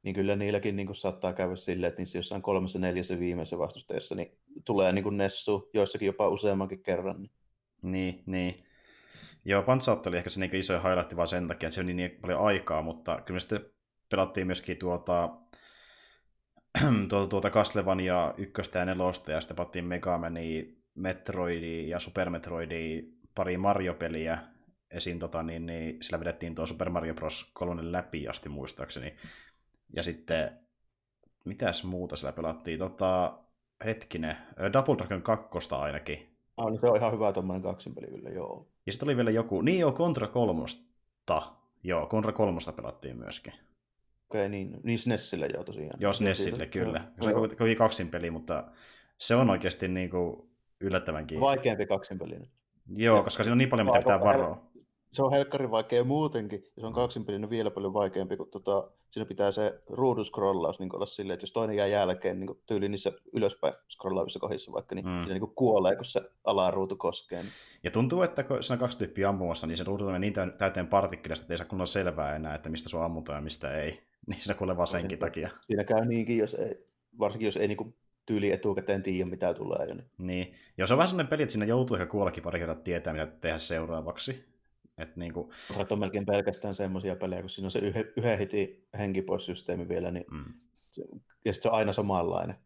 Niin 0.02 0.14
kyllä 0.14 0.36
niilläkin 0.36 0.76
niin 0.76 0.86
kuin, 0.86 0.96
saattaa 0.96 1.32
käydä 1.32 1.56
silleen, 1.56 1.88
että 1.88 2.00
niissä 2.00 2.18
jossain 2.18 2.42
kolmessa 2.42 2.78
neljässä 2.78 3.18
viimeisessä 3.18 3.58
vastustajassa 3.58 4.14
niin 4.14 4.38
tulee 4.64 4.92
niin 4.92 5.02
kuin 5.02 5.16
Nessu, 5.16 5.70
joissakin 5.74 6.06
jopa 6.06 6.28
useammankin 6.28 6.82
kerran. 6.82 7.20
Niin, 7.20 7.30
niin. 7.82 8.22
niin. 8.26 8.64
Joo, 9.44 9.62
Pantsautti 9.62 10.08
oli 10.08 10.16
ehkä 10.16 10.30
se 10.30 10.40
niin 10.40 10.56
iso 10.56 10.74
highlight 10.74 11.16
vaan 11.16 11.28
sen 11.28 11.48
takia, 11.48 11.66
että 11.66 11.74
se 11.74 11.80
on 11.80 11.96
niin 11.96 12.18
paljon 12.20 12.40
aikaa, 12.40 12.82
mutta 12.82 13.20
kyllä 13.20 13.36
me 13.36 13.40
sitten 13.40 13.66
pelattiin 14.08 14.46
myöskin 14.46 14.76
tuota, 14.76 15.28
tuota, 17.08 17.28
tuota 17.28 17.50
Castlevania 17.50 18.34
ykköstä 18.36 18.78
ja 18.78 18.84
nelosta, 18.84 19.32
ja 19.32 19.40
sitten 19.40 19.56
pattiin 19.56 19.84
Megamania, 19.84 20.64
Metroidia 20.94 21.88
ja 21.88 22.00
Super 22.00 22.30
Metroidia, 22.30 23.02
pari 23.34 23.56
Mario-peliä 23.56 24.38
esiin, 24.90 25.18
tota, 25.18 25.42
niin, 25.42 25.66
niin 25.66 26.02
sillä 26.02 26.20
vedettiin 26.20 26.54
tuo 26.54 26.66
Super 26.66 26.90
Mario 26.90 27.14
Bros. 27.14 27.50
3 27.54 27.92
läpi 27.92 28.28
asti 28.28 28.48
muistaakseni. 28.48 29.14
Ja 29.96 30.02
sitten, 30.02 30.50
mitäs 31.44 31.84
muuta 31.84 32.16
sillä 32.16 32.32
pelattiin? 32.32 32.78
Tota, 32.78 33.38
hetkinen, 33.84 34.36
Double 34.72 34.96
Dragon 34.98 35.22
2 35.22 35.74
ainakin. 35.74 36.36
Ah, 36.56 36.70
niin 36.70 36.80
se 36.80 36.86
on 36.86 36.96
ihan 36.96 37.12
hyvä 37.12 37.32
tuommoinen 37.32 37.62
kaksinpeli 37.62 38.06
kyllä, 38.06 38.30
joo. 38.30 38.68
Ja 38.86 38.92
sitten 38.92 39.08
oli 39.08 39.16
vielä 39.16 39.30
joku, 39.30 39.62
niin 39.62 39.80
joo, 39.80 39.92
Contra 39.92 40.28
3. 40.28 40.64
Joo, 41.82 42.06
Contra 42.06 42.32
3 42.32 42.58
pelattiin 42.76 43.16
myöskin. 43.16 43.52
Okei, 44.34 44.48
niin, 44.48 44.76
niin 44.82 44.98
SNESille 44.98 45.48
joo 45.54 45.64
tosiaan. 45.64 46.00
Joo, 46.00 46.12
SNESille, 46.12 46.66
kyllä. 46.66 47.04
Se 47.20 47.34
on 47.34 47.56
kovin 47.56 47.76
kaksin 47.76 48.08
peli, 48.08 48.30
mutta 48.30 48.64
se 49.18 49.34
on 49.34 49.50
oikeasti 49.50 49.88
niin 49.88 50.10
kuin 50.10 50.48
yllättävänkin. 50.80 51.40
Vaikeampi 51.40 51.86
kaksin 51.86 52.18
peli 52.18 52.38
nyt. 52.38 52.50
Joo, 52.96 53.22
koska 53.22 53.44
siinä 53.44 53.52
on 53.52 53.58
niin 53.58 53.68
paljon, 53.68 53.86
mitä 53.86 53.98
pitää 53.98 54.20
varoa. 54.20 54.70
Se 55.12 55.22
on 55.22 55.32
helkkari 55.32 55.70
vaikea 55.70 56.04
muutenkin, 56.04 56.62
ja 56.76 56.80
se 56.80 56.86
on 56.86 56.92
kaksin 56.92 57.24
peli, 57.24 57.38
niin 57.38 57.50
vielä 57.50 57.70
paljon 57.70 57.92
vaikeampi, 57.94 58.36
kun 58.36 58.48
tota, 58.50 58.90
siinä 59.10 59.26
pitää 59.26 59.50
se 59.50 59.82
ruuduscrollaus 59.90 60.78
niin 60.78 60.94
olla 60.94 61.06
silleen, 61.06 61.34
että 61.34 61.44
jos 61.44 61.52
toinen 61.52 61.76
jää 61.76 61.86
jälkeen 61.86 62.40
niin 62.40 62.60
tyyli 62.66 62.88
niissä 62.88 63.12
ylöspäin 63.32 63.74
scrollaavissa 63.90 64.38
kohdissa 64.38 64.72
vaikka, 64.72 64.94
niin 64.94 65.06
mm. 65.06 65.24
siinä 65.24 65.38
niin 65.38 65.54
kuolee, 65.54 65.96
kun 65.96 66.04
se 66.04 66.22
alaruutu 66.44 66.96
koskee. 66.96 67.42
Niin. 67.42 67.52
Ja 67.82 67.90
tuntuu, 67.90 68.22
että 68.22 68.42
kun 68.42 68.62
siinä 68.62 68.74
on 68.74 68.78
kaksi 68.78 68.98
tyyppiä 68.98 69.28
ammumassa, 69.28 69.66
niin 69.66 69.76
se 69.78 69.84
ruutu 69.84 70.06
on 70.06 70.20
niin 70.20 70.34
täyteen 70.58 70.86
partikkelista, 70.86 71.44
että 71.44 71.54
ei 71.54 71.58
saa 71.58 71.66
kunnolla 71.66 71.86
selvää 71.86 72.36
enää, 72.36 72.54
että 72.54 72.70
mistä 72.70 72.96
on 72.96 73.04
ammutaan 73.04 73.36
ja 73.36 73.42
mistä 73.42 73.76
ei. 73.76 74.13
Niin 74.28 74.40
siinä 74.40 74.58
kuulee 74.58 74.76
vaan 74.76 74.86
senkin 74.86 75.18
takia. 75.18 75.50
Siinä 75.60 75.84
käy 75.84 76.04
niinkin, 76.04 76.38
jos 76.38 76.54
ei, 76.54 76.84
varsinkin 77.18 77.46
jos 77.46 77.56
ei 77.56 77.68
niin 77.68 77.96
tyyli 78.26 78.50
etukäteen 78.50 79.02
tiedä, 79.02 79.30
mitä 79.30 79.54
tulee. 79.54 79.86
Jo, 79.88 79.94
niin. 79.94 80.10
niin. 80.18 80.54
Jos 80.78 80.92
on 80.92 80.98
vähän 80.98 81.08
sellainen 81.08 81.30
peli, 81.30 81.42
että 81.42 81.52
siinä 81.52 81.66
joutuu 81.66 81.96
ehkä 81.96 82.06
kuollakin 82.06 82.42
pari 82.42 82.58
kertaa 82.58 82.74
tietää, 82.74 83.12
mitä 83.12 83.26
tehdä 83.26 83.58
seuraavaksi. 83.58 84.54
Et 84.98 85.16
niin 85.16 85.32
kuin... 85.32 85.50
on 85.90 85.98
melkein 85.98 86.26
pelkästään 86.26 86.74
semmoisia 86.74 87.16
pelejä, 87.16 87.40
kun 87.40 87.50
siinä 87.50 87.66
on 87.66 87.70
se 87.70 87.78
yhden, 87.78 88.04
yhden 88.16 88.38
heti 88.38 88.88
henki 88.98 89.22
pois 89.22 89.46
systeemi 89.46 89.88
vielä, 89.88 90.10
niin 90.10 90.24
mm. 90.30 90.54
ja 91.44 91.52
sitten 91.52 91.62
se 91.62 91.68
on 91.68 91.74
aina 91.74 91.92
samanlainen. 91.92 92.56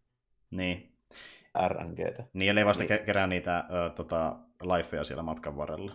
Niin. 0.50 0.92
RNGtä. 1.68 2.24
Niin, 2.32 2.50
eli 2.50 2.66
vasta 2.66 2.84
niin. 2.84 3.04
kerää 3.04 3.26
niitä 3.26 3.58
ö, 3.58 3.90
tota, 3.90 4.36
lifeja 4.62 5.04
siellä 5.04 5.22
matkan 5.22 5.56
varrella. 5.56 5.92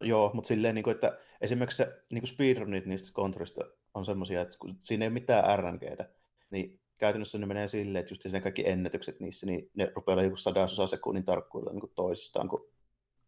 Joo, 0.00 0.30
mutta 0.34 0.48
silleen, 0.48 0.74
niin 0.74 0.82
kuin, 0.82 0.94
että 0.94 1.18
esimerkiksi 1.40 1.76
se 1.76 2.02
niin 2.10 2.26
speedrunit 2.26 2.86
niistä 2.86 3.10
kontrista 3.12 3.64
on 3.96 4.04
semmoisia, 4.04 4.40
että 4.40 4.58
kun 4.58 4.78
siinä 4.80 5.04
ei 5.04 5.08
ole 5.08 5.14
mitään 5.14 5.58
RNGtä, 5.58 6.08
niin 6.50 6.80
käytännössä 6.98 7.38
ne 7.38 7.46
menee 7.46 7.68
silleen, 7.68 8.00
että 8.00 8.12
just 8.12 8.24
ne 8.24 8.40
kaikki 8.40 8.68
ennätykset 8.68 9.20
niissä, 9.20 9.46
niin 9.46 9.70
ne 9.74 9.92
rupeaa 9.96 10.22
joku 10.22 10.36
sadasosa 10.36 10.86
sekunnin 10.86 11.24
tarkkuudella 11.24 11.72
niin 11.72 11.92
toisistaan, 11.94 12.48
kun 12.48 12.68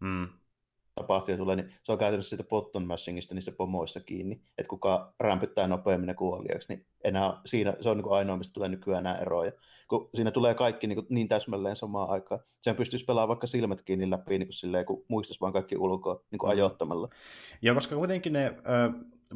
mm 0.01 0.29
tapahtuu 0.99 1.33
ja 1.33 1.39
tulee, 1.39 1.57
niin 1.57 1.75
se 1.83 1.93
on 1.93 1.99
käytännössä 1.99 2.29
siitä 2.31 2.49
button 2.49 2.87
mashingista 2.87 3.35
niissä 3.35 3.53
pomoissa 3.53 4.01
kiinni, 4.01 4.43
että 4.59 4.69
kuka 4.69 5.15
rämpyttää 5.21 5.67
nopeammin 5.67 6.17
kuoliaksi, 6.17 6.69
niin 6.69 6.87
enää 7.05 7.41
siinä, 7.47 7.75
se 7.81 7.89
on 7.89 7.97
niin 7.97 8.05
kuin 8.05 8.17
ainoa, 8.17 8.37
mistä 8.37 8.55
tulee 8.55 8.69
nykyään 8.69 9.05
nämä 9.05 9.17
eroja. 9.17 9.53
Kun 9.89 10.11
siinä 10.15 10.31
tulee 10.31 10.55
kaikki 10.55 10.87
niin, 10.87 10.97
kuin 10.97 11.07
niin 11.11 11.29
täsmälleen 11.29 11.77
samaan 11.77 12.11
aikaan. 12.11 12.41
Sehän 12.61 12.77
pystyisi 12.77 13.05
pelaamaan 13.05 13.29
vaikka 13.29 13.47
silmät 13.47 13.83
kiinni 13.83 14.11
läpi, 14.11 14.39
niin 14.39 14.47
kuin 14.47 14.55
silleen, 14.55 14.87
kun 14.87 15.05
muistaisi 15.09 15.41
vaan 15.41 15.53
kaikki 15.53 15.77
ulkoa 15.77 16.25
niin 16.31 16.39
kuin 16.39 16.49
mm. 16.49 16.53
ajoittamalla. 16.53 17.09
Joo, 17.63 17.75
koska 17.75 17.97
kuitenkin 17.97 18.33
ne, 18.33 18.55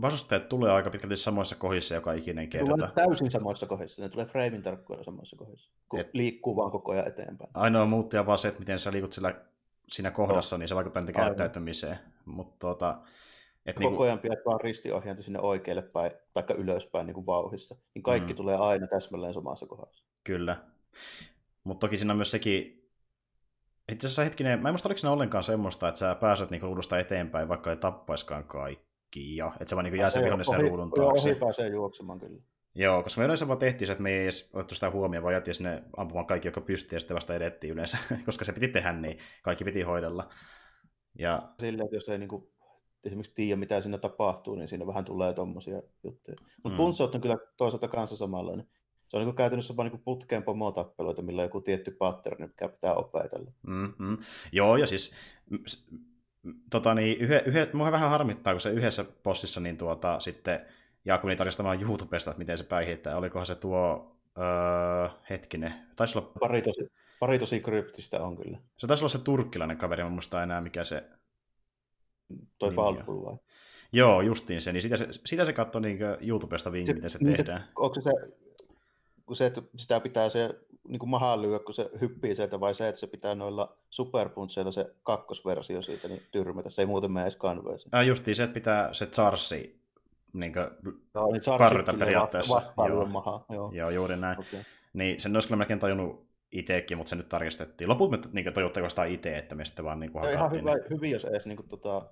vastustajat 0.01 0.49
tulee 0.49 0.73
aika 0.73 0.91
pitkälti 0.91 1.17
samoissa 1.17 1.57
kohdissa 1.57 1.95
joka 1.95 2.13
ikinen 2.13 2.49
kerta. 2.49 2.71
Tulee 2.71 2.91
täysin 2.95 3.31
samoissa 3.31 3.67
kohdissa, 3.67 4.03
ne 4.03 4.09
tulee 4.09 4.27
freimin 4.27 4.63
tarkkuudella 4.63 5.05
samoissa 5.05 5.37
kohdissa, 5.37 5.71
kun 5.89 6.01
Et... 6.01 6.11
liikkuu 6.13 6.57
vaan 6.57 6.71
koko 6.71 6.93
ajan 6.93 7.09
eteenpäin. 7.09 7.51
Ainoa 7.55 7.87
muuttuja 7.87 8.27
vaan 8.27 8.39
se, 8.39 8.49
että 8.49 8.61
miten 8.61 8.79
sä 8.79 8.93
liikut 8.93 9.13
sillä, 9.13 9.35
siinä 9.89 10.11
kohdassa, 10.11 10.57
no. 10.57 10.59
niin 10.59 10.69
se 10.69 10.75
vaikuttaa 10.75 11.03
niitä 11.03 11.21
käyttäytymiseen. 11.21 11.99
Mutta 12.25 12.57
tuota, 12.59 13.01
et 13.67 13.77
koko 13.77 13.89
niinku... 13.89 14.03
ajan 14.03 14.19
pidät 14.19 14.39
vaan 14.47 14.61
ristiohjainta 14.61 15.23
sinne 15.23 15.41
oikealle 15.41 15.83
päin, 15.83 16.13
tai 16.33 16.45
ylöspäin 16.57 17.07
niin 17.07 17.15
kuin 17.15 17.27
vauhissa, 17.27 17.77
niin 17.95 18.03
kaikki 18.03 18.33
mm. 18.33 18.37
tulee 18.37 18.57
aina 18.57 18.87
täsmälleen 18.87 19.35
samassa 19.35 19.67
kohdassa. 19.67 20.05
Kyllä. 20.25 20.65
Mutta 21.65 21.87
toki 21.87 21.97
siinä 21.97 22.13
on 22.13 22.19
myös 22.19 22.31
sekin, 22.31 22.89
itse 23.93 24.07
asiassa 24.07 24.25
hetkinen, 24.25 24.63
mä 24.63 24.69
en 24.69 24.73
muista 24.73 24.89
oliko 24.89 24.99
siinä 24.99 25.13
ollenkaan 25.13 25.45
semmoista, 25.45 25.89
että 25.89 25.99
sä 25.99 26.15
pääset 26.15 26.51
niinku 26.51 26.67
ruudusta 26.67 26.99
eteenpäin, 26.99 27.49
vaikka 27.49 27.71
ei 27.71 27.77
tappaiskaan 27.77 28.45
kaikkia. 29.13 29.53
Että 29.61 29.69
se 29.69 29.77
vaan 29.77 29.85
niinku 29.85 30.01
jää 30.01 30.11
se 30.11 30.21
vihollinen 30.21 30.45
sen 30.45 30.61
ruudun 30.61 30.91
taakse. 30.91 31.29
Joo, 31.29 31.33
ohi 31.33 31.41
pääsee 31.41 31.69
juoksemaan 31.69 32.19
kyllä. 32.19 32.43
Joo, 32.75 33.03
koska 33.03 33.21
me 33.21 33.25
yleensä 33.25 33.49
vaan 33.49 33.59
tehtiin 33.59 33.87
se, 33.87 33.93
että 33.93 34.03
me 34.03 34.11
ei 34.11 34.23
edes 34.23 34.51
otettu 34.53 34.75
sitä 34.75 34.91
huomioon, 34.91 35.23
vaan 35.23 35.35
jättiin 35.35 35.55
sinne 35.55 35.83
ampumaan 35.97 36.27
kaikki, 36.27 36.49
jotka 36.49 36.61
pystyy, 36.61 36.97
ja 36.97 37.01
sitten 37.01 37.15
vasta 37.15 37.35
edettiin 37.35 37.73
yleensä, 37.73 37.99
koska 38.27 38.45
se 38.45 38.53
piti 38.53 38.69
tehdä 38.69 38.93
niin, 38.93 39.19
kaikki 39.43 39.65
piti 39.65 39.83
hoidella. 39.83 40.29
Ja... 41.19 41.53
Silleen, 41.61 41.85
että 41.85 41.97
jos 41.97 42.09
ei 42.09 42.19
niinku 42.19 42.53
esimerkiksi 43.05 43.35
tiedä, 43.35 43.57
mitä 43.57 43.81
siinä 43.81 43.99
tapahtuu, 43.99 44.55
niin 44.55 44.69
siinä 44.69 44.87
vähän 44.87 45.05
tulee 45.05 45.33
tuommoisia 45.33 45.83
juttuja. 46.05 46.37
Mutta 46.65 46.79
mm. 46.79 47.15
on 47.15 47.21
kyllä 47.21 47.39
toisaalta 47.57 47.89
kanssa 47.89 48.17
samanlainen 48.17 48.67
se 49.13 49.17
on 49.17 49.27
niin 49.27 49.37
käytännössä 49.37 49.77
vain 49.77 49.93
niin 49.93 50.03
putkeen 50.05 50.43
pomotappeluita, 50.43 51.23
millä 51.23 51.41
on 51.41 51.47
joku 51.47 51.61
tietty 51.61 51.91
pattern, 51.91 52.43
mikä 52.43 52.69
pitää 52.69 52.95
opetella. 52.95 53.51
Mm-hmm. 53.67 54.19
Joo, 54.53 54.77
ja 54.77 54.87
siis 54.87 55.15
tota 56.71 56.95
niin, 56.95 57.19
yhe, 57.19 57.43
yhe, 57.47 57.69
mua 57.73 57.93
vähän 57.93 58.11
harmittaa, 58.11 58.53
kun 58.53 58.61
se 58.61 58.71
yhdessä 58.71 59.05
bossissa 59.23 59.61
niin 59.61 59.77
tuota, 59.77 60.21
sitten 60.21 60.67
Jaakuni 61.05 61.37
tarjostamaan 61.37 61.83
YouTubesta, 61.83 62.31
että 62.31 62.39
miten 62.39 62.59
se 62.59 62.65
päihittää. 62.65 63.17
Olikohan 63.17 63.47
se 63.47 63.55
tuo, 63.55 64.17
öö, 64.39 65.09
hetkinen, 65.31 65.75
taisi 65.97 66.19
olla... 66.19 66.33
Pari 66.41 66.63
tosi, 66.63 66.93
pari 67.21 67.39
tosi 67.39 67.61
kryptistä 67.61 68.23
on 68.23 68.37
kyllä. 68.37 68.59
Se 68.77 68.87
taisi 68.87 69.05
olla 69.05 69.13
se 69.13 69.19
turkkilainen 69.19 69.77
kaveri, 69.77 70.03
en 70.03 70.13
muista 70.13 70.43
enää 70.43 70.61
mikä 70.61 70.85
se... 70.85 71.05
Toi 72.59 72.71
Balbul 72.71 73.25
vai? 73.25 73.37
Joo, 73.93 74.21
justiin 74.21 74.63
se. 74.63 74.73
Niin 74.73 74.83
sitä 74.83 74.97
se, 74.97 75.09
sitä 75.11 75.45
se 75.45 75.53
katsoi 75.53 75.83
niin 75.83 75.99
YouTubesta 76.21 76.73
vinkki, 76.73 76.95
miten 76.95 77.11
se 77.11 77.19
niin 77.19 77.37
tehdään. 77.37 77.61
Se, 77.61 77.69
onko 77.77 78.01
se 78.01 78.11
kun 79.27 79.37
se, 79.37 79.47
että 79.47 79.63
sitä 79.77 80.01
pitää 80.01 80.29
se 80.29 80.61
niin 80.89 80.99
kuin 80.99 81.11
mahaan 81.11 81.43
lyödä, 81.43 81.65
kun 81.65 81.75
se 81.75 81.91
hyppii 82.01 82.35
sieltä, 82.35 82.61
vai 82.61 82.75
se, 82.75 82.89
että 82.89 83.01
se 83.01 83.07
pitää 83.07 83.35
noilla 83.35 83.77
superpuntseilla 83.91 84.73
se 84.73 84.95
kakkosversio 85.03 85.83
siitä 85.83 86.09
niin 86.09 86.23
tyrmätä. 86.31 86.71
Se 86.71 86.83
ei 86.83 86.87
muuten 86.87 87.13
mene 87.13 87.25
edes 87.25 87.37
kanveeseen. 87.37 87.95
Ah, 87.95 88.07
justiin 88.07 88.37
se, 88.37 88.43
että 88.43 88.55
pitää 88.55 88.93
se 88.93 89.07
charsi 89.07 89.83
niin 90.33 90.53
no, 91.15 91.27
niin 91.33 91.43
parrytä 91.59 91.95
periaatteessa. 91.95 92.63
Joo. 92.89 93.07
Maha, 93.07 93.45
joo. 93.51 93.73
joo, 93.73 93.91
juuri 93.91 94.17
näin. 94.17 94.39
Okay. 94.39 94.61
Niin 94.93 95.21
sen 95.21 95.37
olisi 95.37 95.49
kyllä 95.49 95.59
melkein 95.59 95.81
tajunnut 95.81 96.27
itsekin, 96.53 96.97
mutta 96.97 97.11
se 97.11 97.17
nyt 97.17 97.29
tarkistettiin. 97.29 97.89
Loput 97.89 98.11
me 98.11 98.19
niin 98.33 98.55
tajutte 98.55 98.83
vasta 98.83 99.05
itse, 99.05 99.39
että 99.39 99.55
me 99.55 99.65
sitten 99.65 99.85
vaan 99.85 100.01
niin 100.01 100.13
kuin 100.13 100.31
Ihan 100.31 100.53
hyvä, 100.53 100.73
hyvin, 100.91 101.11
jos 101.11 101.25
edes 101.25 101.47
niin 101.47 101.57
kuin, 101.57 101.69
tota, 101.69 102.11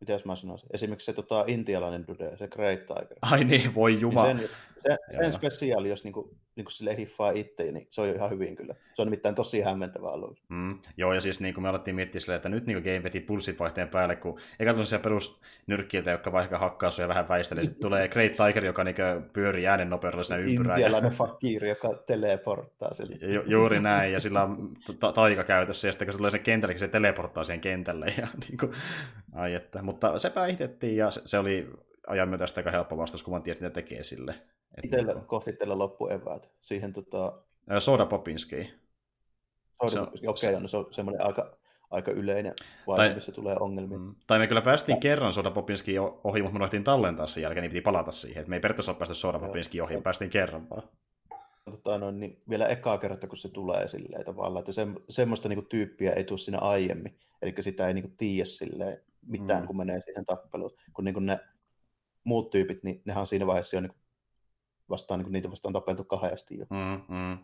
mitäs 0.00 0.24
mä 0.24 0.36
sanoisin, 0.36 0.68
esimerkiksi 0.72 1.04
se 1.04 1.12
tota, 1.12 1.44
intialainen 1.46 2.06
dude, 2.06 2.36
se 2.36 2.48
Great 2.48 2.86
Tiger. 2.86 3.18
Ai 3.22 3.44
niin, 3.44 3.74
voi 3.74 4.00
jumala. 4.00 4.34
Niin 4.34 4.48
sen, 4.78 4.98
se, 5.12 5.18
sen 5.22 5.32
spesiaali, 5.32 5.88
jos 5.88 6.04
niinku, 6.04 6.36
niinku 6.60 6.70
sille 6.70 6.96
hiffaa 6.96 7.30
itse, 7.30 7.72
niin 7.72 7.86
se 7.90 8.00
on 8.00 8.08
jo 8.08 8.14
ihan 8.14 8.30
hyvin 8.30 8.56
kyllä. 8.56 8.74
Se 8.94 9.02
on 9.02 9.06
nimittäin 9.06 9.34
tosi 9.34 9.60
hämmentävä 9.60 10.08
alue. 10.08 10.36
Mm, 10.48 10.78
joo, 10.96 11.12
ja 11.12 11.20
siis 11.20 11.40
niin 11.40 11.54
kuin 11.54 11.62
me 11.62 11.68
alettiin 11.68 11.94
miettiä 11.94 12.20
silleen, 12.20 12.36
että 12.36 12.48
nyt 12.48 12.66
niin 12.66 12.78
game 12.78 13.02
veti 13.02 13.20
pulssit 13.20 13.58
vaihteen 13.58 13.88
päälle, 13.88 14.16
kun 14.16 14.40
eikä 14.60 14.74
tule 14.74 14.98
perusnyrkkiltä, 15.02 16.10
jotka 16.10 16.32
vaikka 16.32 16.58
hakkaa 16.58 16.90
ja 17.00 17.08
vähän 17.08 17.28
väistelee. 17.28 17.64
Sitten 17.64 17.82
tulee 17.82 18.08
Great 18.08 18.32
Tiger, 18.32 18.64
joka 18.64 18.84
niin 18.84 18.96
pyörii 19.32 19.66
äänen 19.66 19.90
nopeudella 19.90 20.22
siinä 20.22 20.42
ympyrään. 20.42 20.78
Intialainen 20.78 21.12
fakkiiri, 21.12 21.68
joka 21.68 21.94
teleporttaa 22.06 22.94
sille. 22.94 23.16
Ju, 23.20 23.42
juuri 23.46 23.80
näin, 23.80 24.12
ja 24.12 24.20
sillä 24.20 24.42
on 24.42 24.76
ta- 25.00 25.12
taika 25.12 25.44
käytössä, 25.44 25.88
ja 25.88 25.92
sitten 25.92 26.06
kun 26.06 26.12
se 26.12 26.18
tulee 26.18 26.30
sen 26.30 26.40
kentälle, 26.40 26.78
se 26.78 26.88
teleporttaa 26.88 27.44
siihen 27.44 27.60
kentälle. 27.60 28.06
Ja, 28.18 28.28
niin 28.48 28.58
kuin, 28.58 28.72
ai 29.34 29.54
että. 29.54 29.82
Mutta 29.82 30.18
se 30.18 30.30
päihitettiin, 30.30 30.96
ja 30.96 31.10
se, 31.10 31.22
se 31.24 31.38
oli 31.38 31.70
ajan 32.06 32.28
myötä 32.28 32.46
sitä 32.46 32.60
aika 32.60 32.70
helppo 32.70 32.98
vastaus, 32.98 33.22
kun 33.22 33.34
mä 33.34 33.40
tiedän, 33.40 33.62
mitä 33.62 33.74
tekee 33.74 34.02
sille. 34.02 34.34
Itellä 34.82 35.14
niin 35.14 35.24
kohti 35.24 35.52
teillä 35.52 35.78
loppueväät. 35.78 36.50
Siihen 36.60 36.92
tota... 36.92 37.42
Soda 37.78 38.06
Popinski. 38.06 38.70
Soda, 39.88 40.02
okei, 40.02 40.50
okay, 40.50 40.60
no 40.60 40.68
se 40.68 40.76
on 40.76 40.86
semmoinen 40.90 41.26
aika, 41.26 41.56
aika 41.90 42.10
yleinen 42.10 42.52
vaihe, 42.86 42.96
tai, 42.96 43.14
missä 43.14 43.32
tulee 43.32 43.56
ongelmia. 43.60 43.98
Mm, 43.98 44.14
tai 44.26 44.38
me 44.38 44.46
kyllä 44.46 44.62
päästiin 44.62 44.96
ja. 44.96 45.00
kerran 45.00 45.32
Soda 45.32 45.50
Popinski 45.50 45.98
ohi, 45.98 46.42
mutta 46.42 46.52
me 46.52 46.58
nohtiin 46.58 46.84
tallentaa 46.84 47.26
sen 47.26 47.42
jälkeen, 47.42 47.62
niin 47.62 47.70
piti 47.70 47.80
palata 47.80 48.12
siihen. 48.12 48.42
Et 48.42 48.48
me 48.48 48.56
ei 48.56 48.60
periaatteessa 48.60 48.92
ole 48.92 48.98
päästy 48.98 49.14
Soda 49.14 49.38
Popinski 49.38 49.80
ohi, 49.80 49.96
me 49.96 50.02
päästiin 50.02 50.30
kerran 50.30 50.70
vaan. 50.70 50.82
Tota, 51.70 51.98
no, 51.98 52.10
niin 52.10 52.42
vielä 52.48 52.66
ekaa 52.66 52.98
kertaa, 52.98 53.28
kun 53.28 53.38
se 53.38 53.48
tulee 53.48 53.88
silleen 53.88 54.24
tavallaan, 54.24 54.60
että 54.60 54.72
se, 54.72 54.86
semmoista 55.08 55.48
niinku 55.48 55.64
tyyppiä 55.68 56.12
ei 56.12 56.24
tule 56.24 56.38
siinä 56.38 56.58
aiemmin. 56.58 57.18
Eli 57.42 57.54
sitä 57.60 57.88
ei 57.88 57.94
niinku 57.94 58.10
tiedä 58.16 58.44
silleen 58.44 59.02
mitään, 59.26 59.60
mm. 59.60 59.66
kun 59.66 59.76
menee 59.76 60.00
siihen 60.00 60.24
tappeluun. 60.24 60.70
Kun 60.92 61.04
niinku 61.04 61.20
ne 61.20 61.40
muut 62.24 62.50
tyypit, 62.50 62.84
niin 62.84 63.02
nehän 63.04 63.20
on 63.20 63.26
siinä 63.26 63.46
vaiheessa 63.46 63.76
jo 63.76 63.80
niin 63.80 63.92
vastaan, 64.90 65.20
niin 65.20 65.32
niitä 65.32 65.50
vastaan 65.50 65.72
tapeltu 65.72 66.04
kahdesti 66.04 66.58
jo. 66.58 66.66
Mm, 66.70 67.16
mm. 67.16 67.30
Ja, 67.30 67.38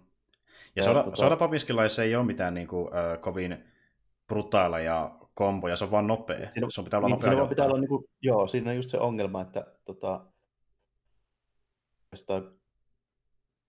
ja 0.76 0.82
soda, 0.82 1.02
tota... 1.02 1.88
se 1.88 2.02
ei 2.02 2.16
ole 2.16 2.26
mitään 2.26 2.54
niin 2.54 2.68
kuin, 2.68 2.88
äh, 2.96 3.20
kovin 3.20 3.64
brutailla 4.26 4.80
ja 4.80 5.18
komboja, 5.34 5.76
se 5.76 5.84
on 5.84 5.90
vaan 5.90 6.06
nopea. 6.06 6.50
Siinä, 6.50 6.66
sun 6.70 6.84
pitää 6.84 6.98
olla 6.98 7.08
niin, 7.08 7.14
nopea. 7.14 7.30
Siinä 7.30 7.46
pitää 7.46 7.66
olla, 7.66 7.78
niin 7.78 7.88
kuin, 7.88 8.04
joo, 8.22 8.46
siinä 8.46 8.70
on 8.70 8.76
just 8.76 8.88
se 8.88 8.98
ongelma, 8.98 9.40
että 9.40 9.66
tota, 9.84 10.24